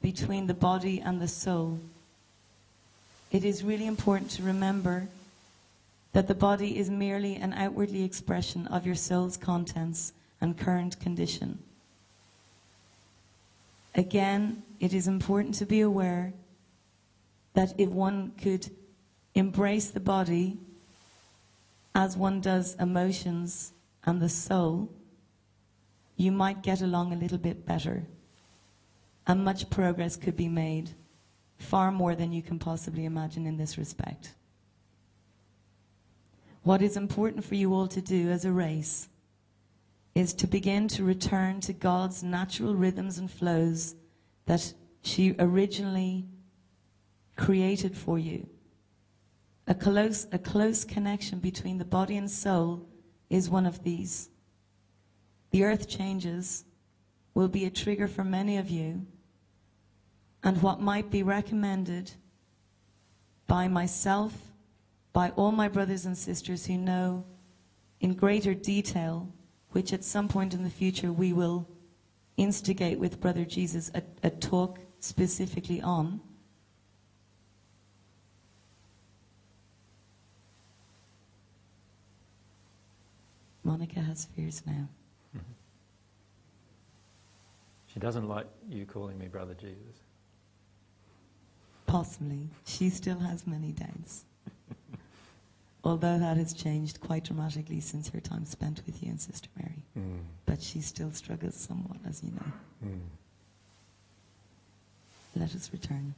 between 0.00 0.46
the 0.46 0.54
body 0.54 1.00
and 1.00 1.20
the 1.20 1.26
soul. 1.26 1.80
It 3.32 3.44
is 3.44 3.64
really 3.64 3.86
important 3.86 4.30
to 4.32 4.42
remember 4.42 5.08
that 6.12 6.28
the 6.28 6.34
body 6.34 6.78
is 6.78 6.88
merely 6.88 7.36
an 7.36 7.52
outwardly 7.52 8.04
expression 8.04 8.66
of 8.68 8.86
your 8.86 8.94
soul's 8.94 9.36
contents 9.36 10.12
and 10.40 10.56
current 10.56 10.98
condition. 11.00 11.58
Again, 13.94 14.62
it 14.80 14.94
is 14.94 15.08
important 15.08 15.54
to 15.56 15.66
be 15.66 15.80
aware 15.80 16.32
that 17.54 17.74
if 17.78 17.88
one 17.88 18.32
could 18.40 18.70
embrace 19.38 19.90
the 19.90 20.00
body 20.00 20.58
as 21.94 22.16
one 22.16 22.40
does 22.40 22.74
emotions 22.76 23.72
and 24.04 24.20
the 24.20 24.28
soul, 24.28 24.90
you 26.16 26.32
might 26.32 26.62
get 26.62 26.80
along 26.80 27.12
a 27.12 27.16
little 27.16 27.38
bit 27.38 27.64
better. 27.64 28.04
And 29.26 29.44
much 29.44 29.70
progress 29.70 30.16
could 30.16 30.36
be 30.36 30.48
made, 30.48 30.90
far 31.58 31.92
more 31.92 32.14
than 32.14 32.32
you 32.32 32.42
can 32.42 32.58
possibly 32.58 33.04
imagine 33.04 33.46
in 33.46 33.56
this 33.56 33.78
respect. 33.78 34.34
What 36.62 36.82
is 36.82 36.96
important 36.96 37.44
for 37.44 37.54
you 37.54 37.72
all 37.74 37.88
to 37.88 38.00
do 38.00 38.30
as 38.30 38.44
a 38.44 38.52
race 38.52 39.08
is 40.14 40.34
to 40.34 40.46
begin 40.46 40.88
to 40.88 41.04
return 41.04 41.60
to 41.60 41.72
God's 41.72 42.22
natural 42.22 42.74
rhythms 42.74 43.18
and 43.18 43.30
flows 43.30 43.94
that 44.46 44.72
she 45.02 45.36
originally 45.38 46.26
created 47.36 47.96
for 47.96 48.18
you. 48.18 48.48
A 49.68 49.74
close, 49.74 50.26
a 50.32 50.38
close 50.38 50.84
connection 50.84 51.38
between 51.38 51.78
the 51.78 51.84
body 51.84 52.16
and 52.16 52.28
soul 52.30 52.88
is 53.30 53.48
one 53.50 53.66
of 53.66 53.84
these. 53.84 54.30
the 55.50 55.64
earth 55.64 55.88
changes 55.88 56.64
will 57.34 57.48
be 57.48 57.64
a 57.64 57.70
trigger 57.70 58.08
for 58.08 58.24
many 58.24 58.56
of 58.58 58.68
you. 58.68 59.06
And 60.42 60.60
what 60.62 60.80
might 60.80 61.10
be 61.10 61.22
recommended 61.22 62.12
by 63.46 63.68
myself, 63.68 64.34
by 65.12 65.30
all 65.30 65.52
my 65.52 65.68
brothers 65.68 66.06
and 66.06 66.16
sisters 66.16 66.66
who 66.66 66.76
know 66.76 67.24
in 68.00 68.14
greater 68.14 68.54
detail, 68.54 69.32
which 69.70 69.92
at 69.92 70.04
some 70.04 70.28
point 70.28 70.54
in 70.54 70.64
the 70.64 70.70
future 70.70 71.12
we 71.12 71.32
will 71.32 71.68
instigate 72.36 72.98
with 72.98 73.20
Brother 73.20 73.44
Jesus 73.44 73.90
a, 73.94 74.02
a 74.22 74.30
talk 74.30 74.78
specifically 75.00 75.80
on. 75.80 76.20
Monica 83.68 84.00
has 84.00 84.24
fears 84.34 84.62
now. 84.66 84.88
She 87.86 88.00
doesn't 88.00 88.26
like 88.26 88.46
you 88.66 88.86
calling 88.86 89.18
me 89.18 89.28
Brother 89.28 89.52
Jesus. 89.52 89.98
Possibly. 91.84 92.48
She 92.64 92.88
still 92.88 93.18
has 93.18 93.46
many 93.46 93.72
doubts. 93.72 94.24
Although 95.84 96.18
that 96.18 96.38
has 96.38 96.54
changed 96.54 97.00
quite 97.00 97.24
dramatically 97.24 97.80
since 97.80 98.08
her 98.08 98.20
time 98.20 98.46
spent 98.46 98.80
with 98.86 99.02
you 99.02 99.10
and 99.10 99.20
Sister 99.20 99.50
Mary. 99.58 99.84
Mm. 99.98 100.20
But 100.46 100.62
she 100.62 100.80
still 100.80 101.12
struggles 101.12 101.54
somewhat, 101.54 101.98
as 102.08 102.22
you 102.22 102.30
know. 102.30 102.52
Mm. 102.86 103.00
Let 105.36 105.54
us 105.54 105.68
return. 105.74 106.14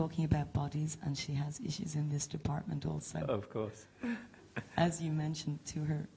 Talking 0.00 0.24
about 0.24 0.50
bodies, 0.54 0.96
and 1.04 1.18
she 1.18 1.34
has 1.34 1.60
issues 1.60 1.94
in 1.94 2.08
this 2.08 2.26
department 2.26 2.86
also. 2.86 3.18
Of 3.28 3.50
course. 3.50 3.84
As 4.78 5.02
you 5.02 5.12
mentioned 5.12 5.58
to 5.66 5.80
her 5.80 6.08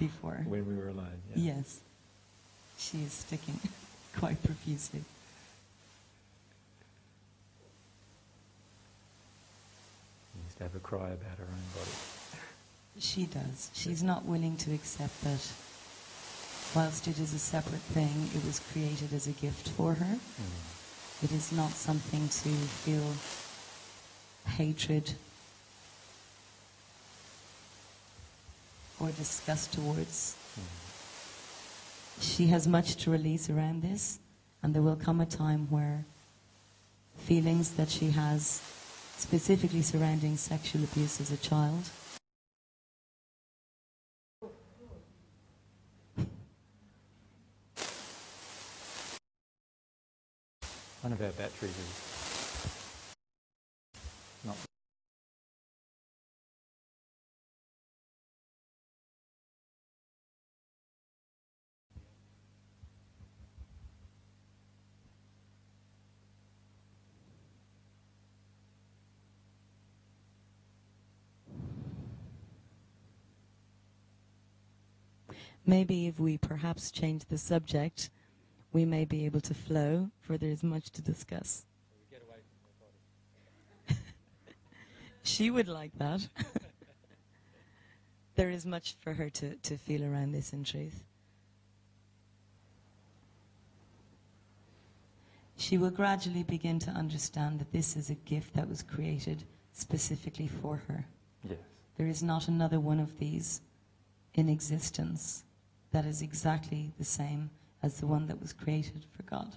before. 0.00 0.42
When 0.48 0.66
we 0.66 0.74
were 0.74 0.88
alone, 0.88 1.20
yeah. 1.28 1.54
Yes. 1.54 1.80
She 2.76 2.98
is 2.98 3.12
sticking 3.12 3.60
quite 4.18 4.42
profusely. 4.42 5.04
She 10.32 10.40
used 10.44 10.56
to 10.56 10.64
have 10.64 10.74
a 10.74 10.80
cry 10.80 11.10
about 11.10 11.38
her 11.38 11.44
own 11.44 11.66
body. 11.76 11.96
She 12.98 13.26
does. 13.26 13.70
She's 13.74 14.02
not 14.02 14.24
willing 14.24 14.56
to 14.56 14.74
accept 14.74 15.22
that 15.22 15.52
whilst 16.74 17.06
it 17.06 17.20
is 17.20 17.32
a 17.32 17.38
separate 17.38 17.86
thing, 17.94 18.28
it 18.34 18.44
was 18.44 18.58
created 18.72 19.12
as 19.12 19.28
a 19.28 19.32
gift 19.32 19.68
for 19.68 19.94
her. 19.94 20.16
Mm. 20.16 20.79
It 21.22 21.32
is 21.32 21.52
not 21.52 21.72
something 21.72 22.28
to 22.28 22.48
feel 22.48 23.12
hatred 24.52 25.12
or 28.98 29.08
disgust 29.10 29.74
towards. 29.74 30.34
She 32.20 32.46
has 32.46 32.66
much 32.66 32.96
to 32.96 33.10
release 33.10 33.50
around 33.50 33.82
this, 33.82 34.18
and 34.62 34.74
there 34.74 34.82
will 34.82 34.96
come 34.96 35.20
a 35.20 35.26
time 35.26 35.66
where 35.70 36.04
feelings 37.18 37.72
that 37.72 37.90
she 37.90 38.10
has, 38.10 38.62
specifically 39.18 39.82
surrounding 39.82 40.38
sexual 40.38 40.84
abuse 40.84 41.20
as 41.20 41.30
a 41.30 41.36
child, 41.36 41.84
One 51.02 51.14
of 51.14 51.22
our 51.22 51.30
batteries 51.30 51.70
is 51.70 53.16
not. 54.44 54.54
Maybe 75.64 76.08
if 76.08 76.20
we 76.20 76.36
perhaps 76.36 76.90
change 76.90 77.24
the 77.24 77.38
subject, 77.38 78.10
we 78.72 78.84
may 78.84 79.04
be 79.04 79.24
able 79.24 79.40
to 79.40 79.54
flow, 79.54 80.10
for 80.20 80.38
there 80.38 80.50
is 80.50 80.62
much 80.62 80.90
to 80.90 81.02
discuss. 81.02 81.64
she 85.22 85.50
would 85.50 85.68
like 85.68 85.92
that. 85.98 86.26
there 88.36 88.50
is 88.50 88.64
much 88.64 88.94
for 89.00 89.12
her 89.14 89.28
to, 89.30 89.56
to 89.56 89.76
feel 89.76 90.04
around 90.04 90.32
this 90.32 90.52
in 90.52 90.64
truth. 90.64 91.04
She 95.56 95.76
will 95.76 95.90
gradually 95.90 96.42
begin 96.42 96.78
to 96.80 96.90
understand 96.90 97.60
that 97.60 97.70
this 97.70 97.96
is 97.96 98.08
a 98.08 98.14
gift 98.14 98.54
that 98.54 98.68
was 98.68 98.82
created 98.82 99.44
specifically 99.72 100.48
for 100.48 100.80
her. 100.88 101.04
Yes. 101.44 101.58
There 101.98 102.06
is 102.06 102.22
not 102.22 102.48
another 102.48 102.80
one 102.80 102.98
of 102.98 103.18
these 103.18 103.60
in 104.34 104.48
existence 104.48 105.44
that 105.92 106.06
is 106.06 106.22
exactly 106.22 106.92
the 106.98 107.04
same 107.04 107.50
as 107.82 107.98
the 108.00 108.06
one 108.06 108.26
that 108.26 108.40
was 108.40 108.52
created 108.52 109.04
for 109.16 109.22
God. 109.22 109.54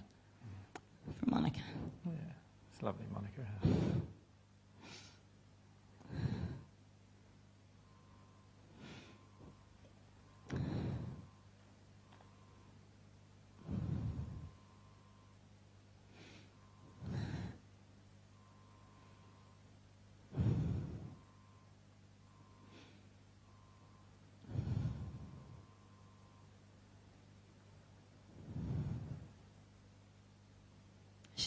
For 1.18 1.30
Monica. 1.30 1.60
Yeah, 2.06 2.12
it's 2.72 2.82
lovely, 2.82 3.06
Monica. 3.12 3.46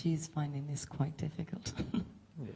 She's 0.01 0.27
finding 0.27 0.67
this 0.67 0.85
quite 0.85 1.17
difficult. 1.17 1.73
yes. 2.39 2.51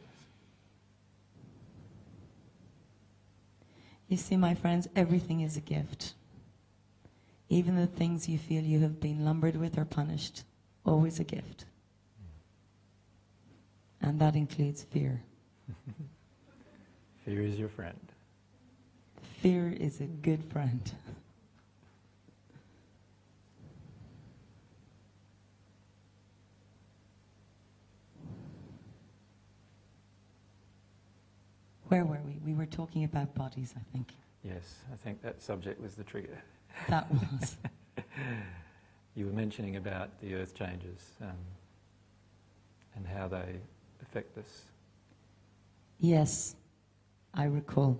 You 4.08 4.18
see, 4.18 4.36
my 4.36 4.54
friends, 4.54 4.88
everything 4.94 5.40
is 5.40 5.56
a 5.56 5.60
gift. 5.60 6.12
Even 7.48 7.76
the 7.76 7.86
things 7.86 8.28
you 8.28 8.36
feel 8.36 8.62
you 8.62 8.80
have 8.80 9.00
been 9.00 9.24
lumbered 9.24 9.56
with 9.56 9.78
or 9.78 9.86
punished, 9.86 10.44
always 10.84 11.18
a 11.18 11.24
gift. 11.24 11.64
And 14.02 14.20
that 14.20 14.36
includes 14.36 14.82
fear. 14.82 15.22
Fear 17.24 17.42
is 17.42 17.58
your 17.58 17.70
friend. 17.70 17.98
Fear 19.40 19.74
is 19.80 20.00
a 20.00 20.06
good 20.06 20.44
friend. 20.44 20.92
Where 31.92 32.06
were 32.06 32.20
we? 32.24 32.38
We 32.42 32.54
were 32.54 32.64
talking 32.64 33.04
about 33.04 33.34
bodies, 33.34 33.74
I 33.76 33.82
think. 33.92 34.14
Yes, 34.42 34.76
I 34.90 34.96
think 34.96 35.20
that 35.20 35.42
subject 35.42 35.78
was 35.78 35.94
the 35.94 36.04
trigger. 36.04 36.42
That 36.88 37.06
was. 37.12 37.58
you 39.14 39.26
were 39.26 39.32
mentioning 39.32 39.76
about 39.76 40.18
the 40.22 40.34
earth 40.36 40.54
changes 40.54 41.10
um, 41.20 41.36
and 42.96 43.06
how 43.06 43.28
they 43.28 43.60
affect 44.00 44.38
us. 44.38 44.62
Yes, 45.98 46.56
I 47.34 47.44
recall. 47.44 47.98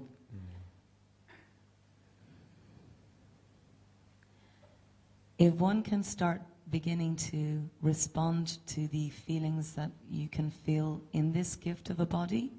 If 5.37 5.53
one 5.53 5.83
can 5.83 6.03
start 6.03 6.41
beginning 6.71 7.17
to 7.17 7.63
respond 7.83 8.57
to 8.69 8.89
the 8.89 9.11
feelings 9.11 9.75
that 9.75 9.91
you 10.11 10.31
can 10.31 10.51
feel 10.51 11.03
in 11.13 11.31
this 11.31 11.57
gift 11.57 11.91
of 11.91 12.01
a 12.01 12.07
body, 12.07 12.53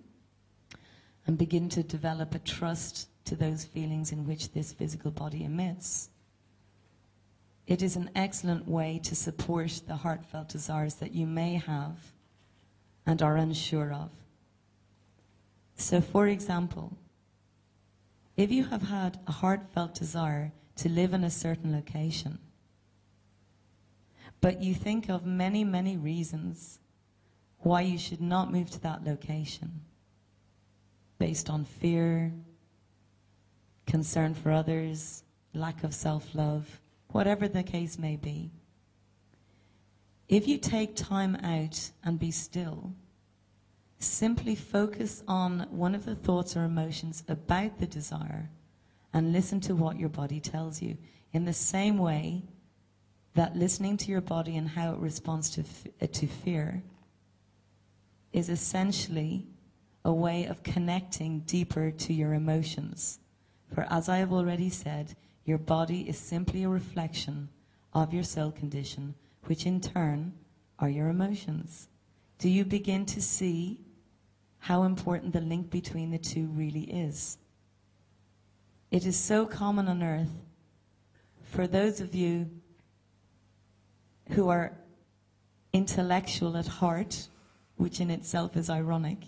and 1.25 1.37
begin 1.37 1.69
to 1.69 1.83
develop 1.83 2.35
a 2.35 2.39
trust 2.39 3.07
to 3.25 3.35
those 3.35 3.63
feelings 3.63 4.11
in 4.11 4.27
which 4.27 4.51
this 4.51 4.73
physical 4.73 5.11
body 5.11 5.43
emits, 5.43 6.09
it 7.65 7.81
is 7.81 7.95
an 7.95 8.09
excellent 8.15 8.67
way 8.67 8.99
to 9.03 9.15
support 9.15 9.81
the 9.87 9.95
heartfelt 9.95 10.49
desires 10.49 10.95
that 10.95 11.13
you 11.13 11.25
may 11.25 11.55
have 11.55 12.11
and 13.05 13.21
are 13.21 13.37
unsure 13.37 13.93
of. 13.93 14.09
So, 15.75 16.01
for 16.01 16.27
example, 16.27 16.97
if 18.35 18.51
you 18.51 18.65
have 18.65 18.81
had 18.81 19.19
a 19.27 19.31
heartfelt 19.31 19.93
desire 19.93 20.51
to 20.77 20.89
live 20.89 21.13
in 21.13 21.23
a 21.23 21.29
certain 21.29 21.71
location. 21.71 22.39
But 24.41 24.61
you 24.61 24.73
think 24.73 25.09
of 25.09 25.25
many, 25.25 25.63
many 25.63 25.97
reasons 25.97 26.79
why 27.59 27.81
you 27.81 27.97
should 27.97 28.21
not 28.21 28.51
move 28.51 28.69
to 28.71 28.81
that 28.81 29.03
location 29.03 29.81
based 31.19 31.49
on 31.49 31.65
fear, 31.65 32.31
concern 33.85 34.33
for 34.33 34.51
others, 34.51 35.23
lack 35.53 35.83
of 35.83 35.93
self 35.93 36.33
love, 36.35 36.79
whatever 37.09 37.47
the 37.47 37.63
case 37.63 37.97
may 37.97 38.15
be. 38.15 38.51
If 40.27 40.47
you 40.47 40.57
take 40.57 40.95
time 40.95 41.35
out 41.43 41.91
and 42.03 42.17
be 42.17 42.31
still, 42.31 42.93
simply 43.99 44.55
focus 44.55 45.23
on 45.27 45.67
one 45.69 45.95
of 45.95 46.05
the 46.05 46.15
thoughts 46.15 46.57
or 46.57 46.63
emotions 46.63 47.23
about 47.27 47.79
the 47.79 47.87
desire 47.87 48.49
and 49.13 49.31
listen 49.31 49.59
to 49.61 49.75
what 49.75 49.99
your 49.99 50.09
body 50.09 50.39
tells 50.39 50.81
you. 50.81 50.97
In 51.33 51.45
the 51.45 51.53
same 51.53 51.97
way 51.97 52.43
that 53.35 53.55
listening 53.55 53.97
to 53.97 54.11
your 54.11 54.21
body 54.21 54.57
and 54.57 54.67
how 54.67 54.93
it 54.93 54.99
responds 54.99 55.49
to, 55.51 56.07
to 56.07 56.27
fear 56.27 56.83
is 58.31 58.49
essentially 58.49 59.47
a 60.05 60.13
way 60.13 60.45
of 60.45 60.63
connecting 60.63 61.39
deeper 61.41 61.91
to 61.91 62.13
your 62.13 62.33
emotions. 62.33 63.19
For 63.73 63.87
as 63.89 64.09
I 64.09 64.17
have 64.17 64.33
already 64.33 64.69
said, 64.69 65.15
your 65.45 65.57
body 65.57 66.07
is 66.07 66.17
simply 66.17 66.63
a 66.63 66.69
reflection 66.69 67.49
of 67.93 68.13
your 68.13 68.23
soul 68.23 68.51
condition, 68.51 69.15
which 69.45 69.65
in 69.65 69.81
turn 69.81 70.33
are 70.79 70.89
your 70.89 71.09
emotions. 71.09 71.87
Do 72.39 72.49
you 72.49 72.65
begin 72.65 73.05
to 73.07 73.21
see 73.21 73.79
how 74.59 74.83
important 74.83 75.33
the 75.33 75.41
link 75.41 75.69
between 75.69 76.11
the 76.11 76.17
two 76.17 76.47
really 76.47 76.83
is? 76.83 77.37
It 78.91 79.05
is 79.05 79.17
so 79.17 79.45
common 79.45 79.87
on 79.87 80.03
earth 80.03 80.29
for 81.43 81.67
those 81.67 81.99
of 82.01 82.15
you 82.15 82.49
who 84.31 84.49
are 84.49 84.73
intellectual 85.71 86.57
at 86.57 86.67
heart, 86.67 87.27
which 87.75 87.99
in 87.99 88.09
itself 88.09 88.55
is 88.55 88.69
ironic, 88.69 89.19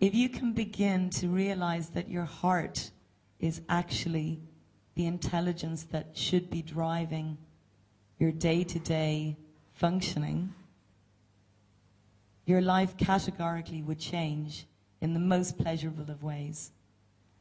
if 0.00 0.14
you 0.14 0.28
can 0.28 0.52
begin 0.52 1.10
to 1.10 1.28
realize 1.28 1.90
that 1.90 2.08
your 2.08 2.24
heart 2.24 2.90
is 3.38 3.60
actually 3.68 4.40
the 4.94 5.06
intelligence 5.06 5.84
that 5.84 6.16
should 6.16 6.50
be 6.50 6.62
driving 6.62 7.36
your 8.18 8.32
day 8.32 8.64
to 8.64 8.78
day 8.78 9.36
functioning, 9.72 10.52
your 12.46 12.60
life 12.60 12.96
categorically 12.96 13.82
would 13.82 13.98
change 13.98 14.66
in 15.00 15.14
the 15.14 15.20
most 15.20 15.58
pleasurable 15.58 16.10
of 16.10 16.22
ways. 16.22 16.72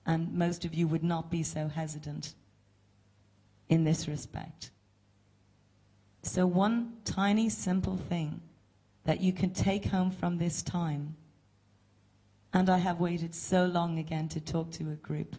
And 0.06 0.34
most 0.34 0.66
of 0.66 0.74
you 0.74 0.88
would 0.88 1.04
not 1.04 1.30
be 1.30 1.44
so 1.44 1.68
hesitant 1.68 2.34
in 3.70 3.84
this 3.84 4.08
respect. 4.08 4.72
So, 6.22 6.46
one 6.46 6.94
tiny 7.06 7.50
simple 7.50 7.98
thing 7.98 8.42
that 9.06 9.22
you 9.22 9.32
can 9.32 9.52
take 9.52 9.86
home 9.86 10.12
from 10.12 10.38
this 10.38 10.62
time, 10.62 11.16
and 12.54 12.70
I 12.70 12.78
have 12.78 13.00
waited 13.00 13.36
so 13.36 13.66
long 13.66 14.00
again 14.00 14.28
to 14.30 14.40
talk 14.40 14.72
to 14.72 14.92
a 14.92 14.96
group, 14.96 15.36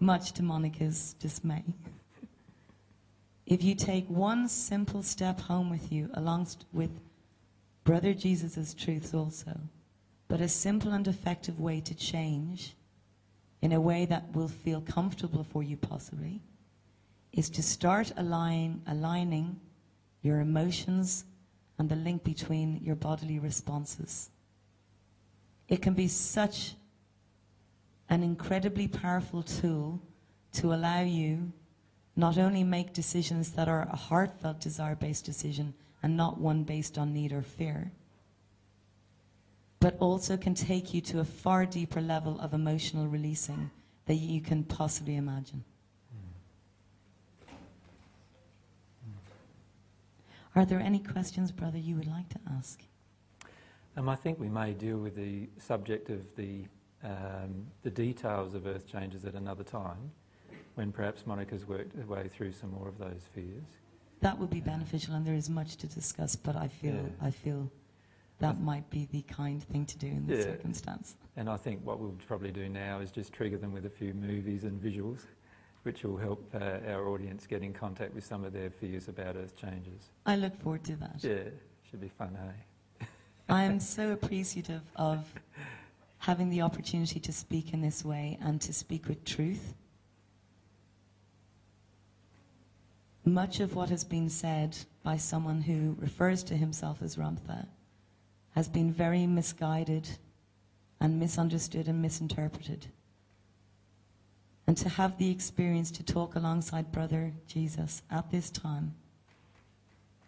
much 0.00 0.32
to 0.32 0.42
Monica's 0.42 1.14
dismay. 1.14 1.64
if 3.46 3.62
you 3.62 3.74
take 3.74 4.08
one 4.08 4.48
simple 4.48 5.02
step 5.02 5.40
home 5.40 5.70
with 5.70 5.92
you, 5.92 6.10
along 6.14 6.48
with 6.72 6.90
Brother 7.84 8.14
Jesus' 8.14 8.74
truths 8.74 9.14
also, 9.14 9.58
but 10.26 10.40
a 10.40 10.48
simple 10.48 10.92
and 10.92 11.06
effective 11.06 11.60
way 11.60 11.80
to 11.82 11.94
change 11.94 12.74
in 13.62 13.72
a 13.72 13.80
way 13.80 14.04
that 14.06 14.34
will 14.34 14.48
feel 14.48 14.80
comfortable 14.80 15.44
for 15.44 15.62
you, 15.62 15.76
possibly, 15.76 16.40
is 17.32 17.48
to 17.50 17.62
start 17.62 18.12
align, 18.16 18.82
aligning 18.86 19.60
your 20.22 20.40
emotions 20.40 21.24
and 21.78 21.88
the 21.88 21.96
link 21.96 22.24
between 22.24 22.80
your 22.82 22.94
bodily 22.94 23.38
responses. 23.38 24.30
It 25.68 25.82
can 25.82 25.94
be 25.94 26.08
such 26.08 26.74
an 28.08 28.22
incredibly 28.22 28.86
powerful 28.86 29.42
tool 29.42 30.00
to 30.54 30.74
allow 30.74 31.00
you 31.00 31.52
not 32.16 32.38
only 32.38 32.62
make 32.62 32.92
decisions 32.92 33.52
that 33.52 33.68
are 33.68 33.88
a 33.90 33.96
heartfelt 33.96 34.60
desire 34.60 34.94
based 34.94 35.24
decision 35.24 35.74
and 36.02 36.16
not 36.16 36.38
one 36.38 36.64
based 36.64 36.98
on 36.98 37.12
need 37.12 37.32
or 37.32 37.42
fear 37.42 37.90
but 39.84 39.98
also 40.00 40.34
can 40.34 40.54
take 40.54 40.94
you 40.94 41.00
to 41.02 41.20
a 41.20 41.24
far 41.24 41.66
deeper 41.66 42.00
level 42.00 42.40
of 42.40 42.54
emotional 42.54 43.06
releasing 43.06 43.70
that 44.06 44.14
you 44.14 44.40
can 44.40 44.64
possibly 44.64 45.14
imagine. 45.16 45.62
Are 50.56 50.64
there 50.64 50.80
any 50.80 51.00
questions, 51.00 51.52
brother, 51.52 51.76
you 51.76 51.96
would 51.96 52.06
like 52.06 52.30
to 52.30 52.38
ask? 52.56 52.80
Um, 53.96 54.08
I 54.08 54.16
think 54.16 54.40
we 54.40 54.48
may 54.48 54.72
deal 54.72 54.98
with 54.98 55.14
the 55.14 55.48
subject 55.58 56.10
of 56.10 56.20
the, 56.36 56.64
um, 57.04 57.66
the 57.82 57.90
details 57.90 58.54
of 58.54 58.66
earth 58.66 58.90
changes 58.90 59.24
at 59.24 59.34
another 59.34 59.62
time, 59.62 60.10
when 60.74 60.90
perhaps 60.90 61.26
Monica's 61.26 61.66
worked 61.66 61.96
her 61.96 62.06
way 62.06 62.28
through 62.28 62.52
some 62.52 62.72
more 62.72 62.88
of 62.88 62.98
those 62.98 63.22
fears. 63.34 63.64
That 64.20 64.38
would 64.38 64.50
be 64.50 64.60
beneficial, 64.60 65.14
and 65.14 65.24
there 65.24 65.34
is 65.34 65.48
much 65.48 65.76
to 65.76 65.86
discuss. 65.86 66.34
But 66.34 66.56
I 66.56 66.68
feel, 66.68 66.94
yeah. 66.94 67.26
I 67.26 67.30
feel 67.30 67.70
that 68.40 68.60
might 68.60 68.88
be 68.90 69.06
the 69.12 69.22
kind 69.22 69.62
thing 69.62 69.86
to 69.86 69.98
do 69.98 70.08
in 70.08 70.26
this 70.26 70.44
yeah. 70.44 70.52
circumstance. 70.52 71.16
And 71.36 71.48
I 71.48 71.56
think 71.56 71.84
what 71.84 72.00
we'll 72.00 72.16
probably 72.26 72.50
do 72.50 72.68
now 72.68 72.98
is 72.98 73.12
just 73.12 73.32
trigger 73.32 73.58
them 73.58 73.72
with 73.72 73.86
a 73.86 73.90
few 73.90 74.12
movies 74.12 74.64
and 74.64 74.82
visuals, 74.82 75.20
which 75.84 76.02
will 76.02 76.16
help 76.16 76.52
uh, 76.54 76.80
our 76.88 77.08
audience 77.08 77.46
get 77.46 77.62
in 77.62 77.72
contact 77.72 78.12
with 78.12 78.24
some 78.24 78.42
of 78.44 78.52
their 78.52 78.70
fears 78.70 79.06
about 79.06 79.36
earth 79.36 79.56
changes. 79.56 80.10
I 80.26 80.34
look 80.34 80.60
forward 80.60 80.82
to 80.84 80.96
that. 80.96 81.22
Yeah, 81.22 81.50
should 81.88 82.00
be 82.00 82.08
fun, 82.08 82.36
eh? 82.36 82.52
I 83.48 83.64
am 83.64 83.78
so 83.78 84.12
appreciative 84.12 84.82
of 84.96 85.32
having 86.18 86.48
the 86.48 86.62
opportunity 86.62 87.20
to 87.20 87.32
speak 87.32 87.74
in 87.74 87.82
this 87.82 88.04
way 88.04 88.38
and 88.40 88.60
to 88.62 88.72
speak 88.72 89.06
with 89.06 89.24
truth. 89.24 89.74
Much 93.26 93.60
of 93.60 93.74
what 93.74 93.90
has 93.90 94.04
been 94.04 94.30
said 94.30 94.76
by 95.02 95.16
someone 95.16 95.60
who 95.60 95.96
refers 95.98 96.42
to 96.44 96.56
himself 96.56 97.02
as 97.02 97.16
Ramtha 97.16 97.66
has 98.54 98.68
been 98.68 98.92
very 98.92 99.26
misguided 99.26 100.08
and 101.00 101.20
misunderstood 101.20 101.88
and 101.88 102.00
misinterpreted. 102.00 102.86
And 104.66 104.76
to 104.78 104.88
have 104.88 105.18
the 105.18 105.30
experience 105.30 105.90
to 105.92 106.02
talk 106.02 106.36
alongside 106.36 106.92
Brother 106.92 107.32
Jesus 107.46 108.02
at 108.10 108.30
this 108.30 108.48
time 108.50 108.94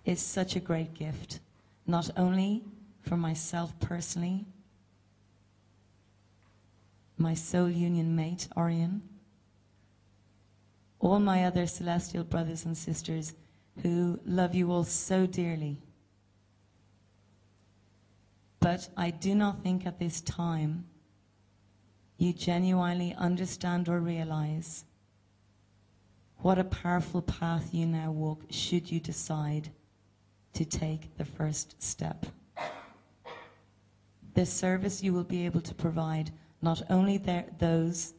is 0.05 0.21
such 0.21 0.57
a 0.57 0.61
great 0.61 0.93
gift, 0.93 1.41
not 1.87 2.11
only 2.17 2.63
for 3.07 3.17
myself 3.17 3.79
personally, 3.81 4.47
my 7.17 7.35
soul 7.35 7.71
union 7.71 8.15
mate, 8.15 8.49
Orion, 8.57 9.03
all 10.99 11.19
my 11.19 11.45
other 11.45 11.67
celestial 11.67 12.25
brothers 12.25 12.65
and 12.65 12.77
sisters 12.77 13.35
who 13.83 14.21
love 14.25 14.55
you 14.55 14.71
all 14.73 14.85
so 14.85 15.27
dearly 15.27 15.79
but 18.67 18.89
I 18.97 19.11
do 19.11 19.33
not 19.33 19.63
think 19.63 19.87
at 19.87 20.01
this 20.01 20.21
time 20.23 20.87
you 22.19 22.33
genuinely 22.33 23.15
understand 23.17 23.89
or 23.89 24.01
realize 24.01 24.85
what 26.39 26.59
a 26.59 26.65
powerful 26.65 27.23
path 27.23 27.73
you 27.73 27.87
now 27.87 28.11
walk 28.11 28.43
should 28.51 28.91
you 28.91 28.99
decide 28.99 29.71
to 30.55 30.65
take 30.65 31.17
the 31.17 31.25
first 31.25 31.81
step. 31.81 32.27
The 34.37 34.45
service 34.45 35.03
you 35.03 35.15
will 35.15 35.25
be 35.25 35.47
able 35.47 35.63
to 35.63 35.75
provide 35.75 36.31
not 36.61 36.83
only 36.91 37.17
there, 37.17 37.47
those 37.59 38.13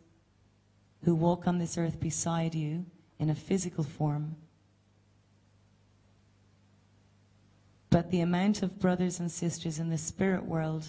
who 1.04 1.14
walk 1.14 1.48
on 1.48 1.60
this 1.60 1.78
earth 1.78 2.00
beside 2.00 2.56
you 2.56 2.88
in 3.20 3.30
a 3.30 3.36
physical 3.36 3.84
form, 3.84 4.36
but 7.92 8.10
the 8.10 8.22
amount 8.22 8.64
of 8.64 8.80
brothers 8.80 9.20
and 9.20 9.32
sisters 9.32 9.78
in 9.78 9.92
the 9.92 9.98
spirit 10.00 10.44
world 10.44 10.88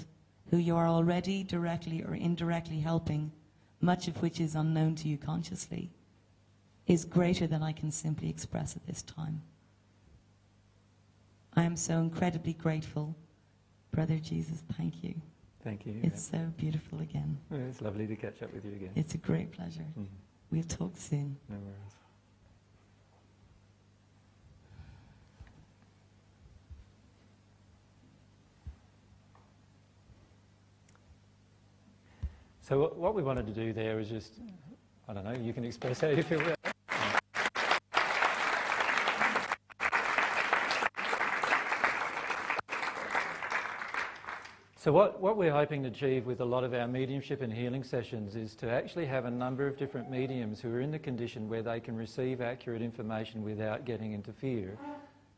who 0.50 0.56
you 0.56 0.74
are 0.74 0.88
already 0.88 1.44
directly 1.44 2.02
or 2.02 2.14
indirectly 2.14 2.80
helping, 2.80 3.30
much 3.82 4.08
of 4.08 4.22
which 4.22 4.40
is 4.40 4.54
unknown 4.54 4.94
to 4.94 5.08
you 5.08 5.18
consciously, 5.18 5.90
is 6.86 7.04
greater 7.04 7.46
than 7.46 7.62
I 7.62 7.72
can 7.72 7.90
simply 7.90 8.30
express 8.30 8.76
at 8.76 8.86
this 8.86 9.02
time. 9.02 9.42
I 11.54 11.64
am 11.64 11.76
so 11.76 11.98
incredibly 11.98 12.54
grateful. 12.54 13.14
Brother 13.90 14.18
Jesus, 14.18 14.62
thank 14.76 15.02
you. 15.02 15.14
Thank 15.64 15.86
you. 15.86 16.00
It's 16.02 16.30
yeah. 16.32 16.40
so 16.40 16.46
beautiful 16.56 17.00
again. 17.00 17.38
it's 17.50 17.80
lovely 17.80 18.06
to 18.06 18.16
catch 18.16 18.42
up 18.42 18.52
with 18.54 18.64
you 18.64 18.72
again. 18.72 18.90
It's 18.94 19.14
a 19.14 19.18
great 19.18 19.52
pleasure. 19.52 19.84
Mm. 19.98 20.06
We'll 20.50 20.62
talk 20.62 20.96
soon. 20.96 21.36
No 21.48 21.56
worries. 21.56 21.94
So 32.62 32.92
what 32.96 33.14
we 33.14 33.22
wanted 33.22 33.46
to 33.46 33.52
do 33.52 33.72
there 33.72 33.98
is 33.98 34.08
just, 34.08 34.34
I 35.08 35.14
don't 35.14 35.24
know, 35.24 35.32
you 35.32 35.54
can 35.54 35.64
express 35.64 36.02
how 36.02 36.08
you 36.08 36.22
feel 36.22 36.40
about 36.40 36.58
So 44.88 44.92
what, 44.92 45.20
what 45.20 45.36
we're 45.36 45.52
hoping 45.52 45.82
to 45.82 45.90
achieve 45.90 46.24
with 46.24 46.40
a 46.40 46.46
lot 46.46 46.64
of 46.64 46.72
our 46.72 46.88
mediumship 46.88 47.42
and 47.42 47.52
healing 47.52 47.84
sessions 47.84 48.34
is 48.34 48.54
to 48.54 48.70
actually 48.70 49.04
have 49.04 49.26
a 49.26 49.30
number 49.30 49.66
of 49.66 49.76
different 49.76 50.10
mediums 50.10 50.62
who 50.62 50.72
are 50.72 50.80
in 50.80 50.90
the 50.90 50.98
condition 50.98 51.46
where 51.46 51.60
they 51.60 51.78
can 51.78 51.94
receive 51.94 52.40
accurate 52.40 52.80
information 52.80 53.42
without 53.42 53.84
getting 53.84 54.12
into 54.12 54.32
fear 54.32 54.78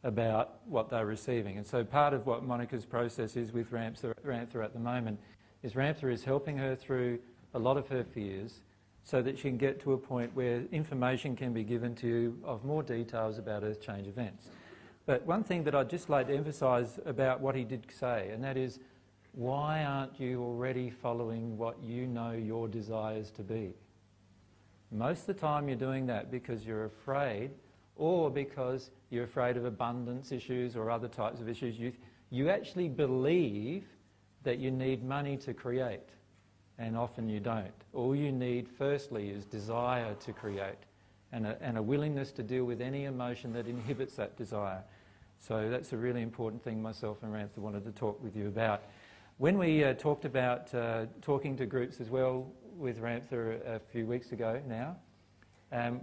about 0.05 0.61
what 0.67 0.89
they're 0.89 1.05
receiving. 1.05 1.57
And 1.57 1.67
so 1.67 1.83
part 1.83 2.15
of 2.15 2.27
what 2.27 2.47
Monica's 2.47 2.87
process 2.87 3.35
is 3.35 3.53
with 3.53 3.73
Ramtha, 3.73 4.63
at 4.63 4.73
the 4.73 4.79
moment 4.79 5.19
is 5.65 5.73
Ramtha 5.73 6.13
is 6.13 6.23
helping 6.23 6.57
her 6.57 6.77
through 6.77 7.19
a 7.53 7.59
lot 7.59 7.77
of 7.77 7.89
her 7.89 8.05
fears 8.05 8.61
so 9.03 9.21
that 9.21 9.37
she 9.37 9.49
can 9.49 9.59
get 9.59 9.81
to 9.81 9.95
a 9.95 9.99
point 9.99 10.31
where 10.37 10.63
information 10.71 11.35
can 11.35 11.53
be 11.53 11.65
given 11.65 11.97
to 11.97 12.07
you 12.07 12.39
of 12.45 12.65
more 12.65 12.85
details 12.85 13.37
about 13.37 13.65
earth 13.65 13.81
change 13.81 14.07
events. 14.07 14.47
But 15.07 15.27
one 15.27 15.43
thing 15.43 15.65
that 15.65 15.75
I'd 15.75 15.91
just 15.91 16.09
like 16.09 16.29
to 16.29 16.37
emphasise 16.37 17.01
about 17.05 17.41
what 17.41 17.57
he 17.57 17.65
did 17.65 17.85
say, 17.91 18.31
and 18.33 18.45
that 18.45 18.57
is 18.57 18.79
why 19.33 19.85
aren't 19.85 20.19
you 20.21 20.43
already 20.43 20.91
following 20.91 21.57
what 21.57 21.83
you 21.83 22.07
know 22.07 22.33
your 22.33 22.69
desires 22.69 23.31
to 23.33 23.43
be? 23.43 23.75
Most 24.91 25.21
of 25.21 25.27
the 25.27 25.35
time 25.35 25.69
you're 25.69 25.77
doing 25.77 26.07
that 26.07 26.31
because 26.31 26.67
you're 26.67 26.87
afraid 26.87 27.51
or 27.97 28.31
because 28.31 28.91
you're 29.11 29.25
afraid 29.25 29.57
of 29.57 29.65
abundance 29.65 30.33
issues 30.33 30.75
or 30.75 30.91
other 30.91 31.09
types 31.09 31.41
of 31.41 31.49
issues. 31.49 31.79
You, 31.79 31.93
you 32.31 32.49
actually 32.49 32.89
believe 32.89 33.85
that 34.43 34.59
you 34.59 34.71
need 34.71 35.05
money 35.05 35.37
to 35.37 35.53
create, 35.53 36.09
and 36.79 36.97
often 36.97 37.29
you 37.29 37.41
don't. 37.41 37.71
All 37.93 38.17
you 38.17 38.33
need, 38.33 38.69
firstly, 38.69 39.29
is 39.29 39.45
desire 39.45 40.15
to 40.15 40.33
create 40.33 40.79
and 41.33 41.47
a, 41.47 41.57
and 41.61 41.77
a 41.77 41.83
willingness 41.83 42.33
to 42.33 42.43
deal 42.43 42.65
with 42.65 42.81
any 42.81 43.05
emotion 43.05 43.53
that 43.53 43.67
inhibits 43.67 44.15
that 44.17 44.37
desire. 44.37 44.83
So 45.39 45.69
that's 45.71 45.93
a 45.93 45.97
really 45.97 46.23
important 46.23 46.63
thing 46.63 46.83
myself 46.83 47.23
and 47.23 47.33
Ramtha 47.33 47.59
wanted 47.59 47.85
to 47.85 47.93
talk 47.93 48.23
with 48.23 48.37
you 48.37 48.49
about. 48.49 48.83
When 49.41 49.57
we 49.57 49.83
uh, 49.83 49.95
talked 49.95 50.27
about 50.27 50.75
uh, 50.75 51.07
talking 51.23 51.57
to 51.57 51.65
groups 51.65 51.99
as 51.99 52.11
well 52.11 52.53
with 52.77 53.01
Ramtha 53.01 53.33
a, 53.67 53.77
a 53.77 53.79
few 53.79 54.05
weeks 54.05 54.33
ago 54.33 54.61
now, 54.69 54.97
um, 55.73 56.03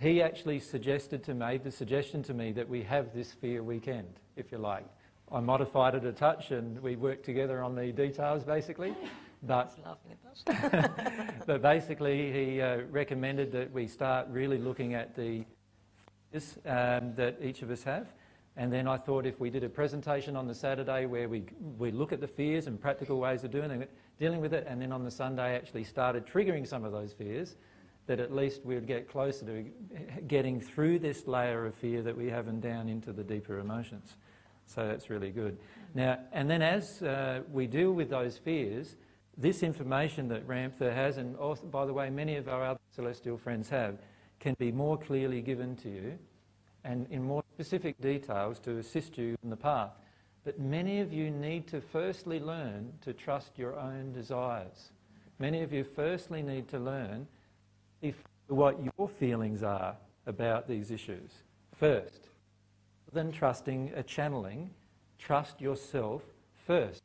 he 0.00 0.22
actually 0.22 0.60
suggested 0.60 1.24
to 1.24 1.34
me, 1.34 1.56
the 1.56 1.72
suggestion 1.72 2.22
to 2.22 2.34
me 2.34 2.52
that 2.52 2.68
we 2.68 2.84
have 2.84 3.12
this 3.12 3.32
fear 3.32 3.64
weekend, 3.64 4.20
if 4.36 4.52
you 4.52 4.58
like. 4.58 4.86
I 5.32 5.40
modified 5.40 5.96
it 5.96 6.04
a 6.04 6.12
touch 6.12 6.52
and 6.52 6.80
we 6.80 6.94
worked 6.94 7.24
together 7.24 7.64
on 7.64 7.74
the 7.74 7.90
details 7.90 8.44
basically. 8.44 8.94
But, 9.42 9.76
but 11.46 11.62
basically 11.62 12.32
he 12.32 12.60
uh, 12.60 12.82
recommended 12.90 13.50
that 13.52 13.72
we 13.72 13.88
start 13.88 14.26
really 14.30 14.58
looking 14.58 14.94
at 14.94 15.16
the 15.16 15.44
fears 16.30 16.58
um, 16.64 17.14
that 17.14 17.38
each 17.42 17.62
of 17.62 17.70
us 17.72 17.82
have 17.82 18.06
and 18.58 18.72
then 18.72 18.88
I 18.88 18.96
thought 18.96 19.24
if 19.24 19.38
we 19.38 19.50
did 19.50 19.62
a 19.62 19.68
presentation 19.68 20.34
on 20.34 20.48
the 20.48 20.54
Saturday 20.54 21.06
where 21.06 21.28
we, 21.28 21.44
we 21.78 21.92
look 21.92 22.12
at 22.12 22.20
the 22.20 22.26
fears 22.26 22.66
and 22.66 22.78
practical 22.78 23.20
ways 23.20 23.44
of 23.44 23.52
doing 23.52 23.70
it, 23.70 23.88
dealing 24.18 24.40
with 24.40 24.52
it, 24.52 24.66
and 24.68 24.82
then 24.82 24.90
on 24.90 25.04
the 25.04 25.12
Sunday 25.12 25.54
actually 25.54 25.84
started 25.84 26.26
triggering 26.26 26.66
some 26.66 26.84
of 26.84 26.90
those 26.90 27.12
fears, 27.12 27.54
that 28.08 28.18
at 28.18 28.34
least 28.34 28.64
we 28.64 28.74
would 28.74 28.88
get 28.88 29.08
closer 29.08 29.46
to 29.46 29.64
getting 30.26 30.60
through 30.60 30.98
this 30.98 31.28
layer 31.28 31.66
of 31.66 31.74
fear 31.76 32.02
that 32.02 32.16
we 32.16 32.28
have 32.30 32.48
and 32.48 32.60
down 32.60 32.88
into 32.88 33.12
the 33.12 33.22
deeper 33.22 33.60
emotions. 33.60 34.16
So 34.66 34.88
that's 34.88 35.08
really 35.08 35.30
good. 35.30 35.56
Now, 35.94 36.18
and 36.32 36.50
then 36.50 36.60
as 36.60 37.00
uh, 37.00 37.42
we 37.52 37.68
deal 37.68 37.92
with 37.92 38.10
those 38.10 38.38
fears, 38.38 38.96
this 39.36 39.62
information 39.62 40.26
that 40.28 40.48
Ramtha 40.48 40.92
has, 40.92 41.16
and 41.16 41.36
also, 41.36 41.62
by 41.62 41.86
the 41.86 41.92
way, 41.92 42.10
many 42.10 42.34
of 42.34 42.48
our 42.48 42.64
other 42.64 42.80
celestial 42.90 43.38
friends 43.38 43.68
have, 43.68 43.98
can 44.40 44.56
be 44.58 44.72
more 44.72 44.98
clearly 44.98 45.42
given 45.42 45.76
to 45.76 45.88
you 45.88 46.18
and 46.84 47.06
in 47.10 47.22
more 47.22 47.42
specific 47.54 48.00
details 48.00 48.58
to 48.60 48.78
assist 48.78 49.18
you 49.18 49.36
in 49.42 49.50
the 49.50 49.56
path. 49.56 49.92
But 50.44 50.58
many 50.58 51.00
of 51.00 51.12
you 51.12 51.30
need 51.30 51.66
to 51.68 51.80
firstly 51.80 52.40
learn 52.40 52.92
to 53.02 53.12
trust 53.12 53.58
your 53.58 53.78
own 53.78 54.12
desires. 54.12 54.90
Many 55.38 55.62
of 55.62 55.72
you 55.72 55.84
firstly 55.84 56.42
need 56.42 56.68
to 56.68 56.78
learn 56.78 57.26
what 58.48 58.78
your 58.82 59.08
feelings 59.08 59.62
are 59.62 59.96
about 60.26 60.66
these 60.66 60.90
issues 60.90 61.30
first. 61.74 62.28
Then 63.12 63.32
trusting 63.32 63.92
a 63.94 64.02
channeling, 64.02 64.70
trust 65.18 65.60
yourself 65.60 66.22
first 66.66 67.02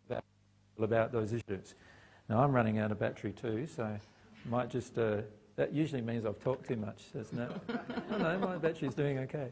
about, 0.80 1.11
those 1.11 1.32
issues. 1.32 1.76
Now 2.27 2.43
I'm 2.43 2.52
running 2.52 2.80
out 2.80 2.92
of 2.92 3.00
battery 3.00 3.32
too, 3.32 3.68
so 3.68 3.98
might 4.50 4.69
just 4.69 4.98
uh, 4.98 5.18
that 5.56 5.73
usually 5.73 6.01
means 6.01 6.25
I've 6.25 6.40
talked 6.40 6.67
too 6.67 6.75
much, 6.75 7.14
doesn't 7.14 7.40
it? 7.40 7.51
oh, 8.11 8.17
no, 8.17 8.40
my 8.40 8.57
battery's 8.57 8.95
doing 8.95 9.19
okay. 9.19 9.49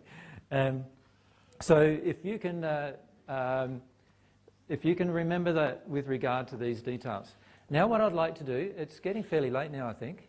Um, 0.51 0.83
so 1.59 1.79
if 1.79 2.25
you 2.25 2.39
can, 2.39 2.63
uh, 2.63 2.93
um, 3.29 3.81
if 4.67 4.83
you 4.83 4.95
can 4.95 5.11
remember 5.11 5.53
that 5.53 5.87
with 5.87 6.07
regard 6.07 6.47
to 6.49 6.57
these 6.57 6.81
details. 6.81 7.35
Now 7.69 7.87
what 7.87 8.01
I'd 8.01 8.13
like 8.13 8.35
to 8.35 8.43
do, 8.43 8.73
it's 8.75 8.99
getting 8.99 9.23
fairly 9.23 9.51
late 9.51 9.71
now 9.71 9.87
I 9.87 9.93
think. 9.93 10.27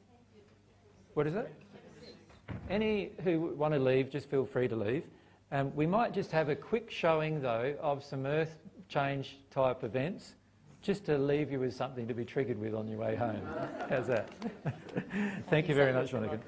What 1.14 1.26
is 1.26 1.34
it? 1.34 1.52
Any 2.68 3.12
who 3.24 3.54
want 3.56 3.74
to 3.74 3.80
leave, 3.80 4.10
just 4.10 4.28
feel 4.28 4.44
free 4.44 4.68
to 4.68 4.76
leave. 4.76 5.04
Um, 5.50 5.74
we 5.74 5.86
might 5.86 6.12
just 6.12 6.30
have 6.32 6.48
a 6.48 6.56
quick 6.56 6.90
showing 6.90 7.40
though 7.40 7.74
of 7.80 8.04
some 8.04 8.26
earth 8.26 8.56
change 8.88 9.38
type 9.50 9.84
events 9.84 10.34
just 10.82 11.04
to 11.04 11.16
leave 11.16 11.50
you 11.50 11.60
with 11.60 11.74
something 11.74 12.08
to 12.08 12.14
be 12.14 12.24
triggered 12.24 12.58
with 12.58 12.74
on 12.74 12.88
your 12.88 12.98
way 12.98 13.14
home. 13.14 13.40
How's 13.88 14.08
that? 14.08 14.28
Thank, 14.64 15.46
Thank 15.48 15.68
you 15.68 15.74
very 15.74 15.92
much, 15.92 16.12
Monica. 16.12 16.40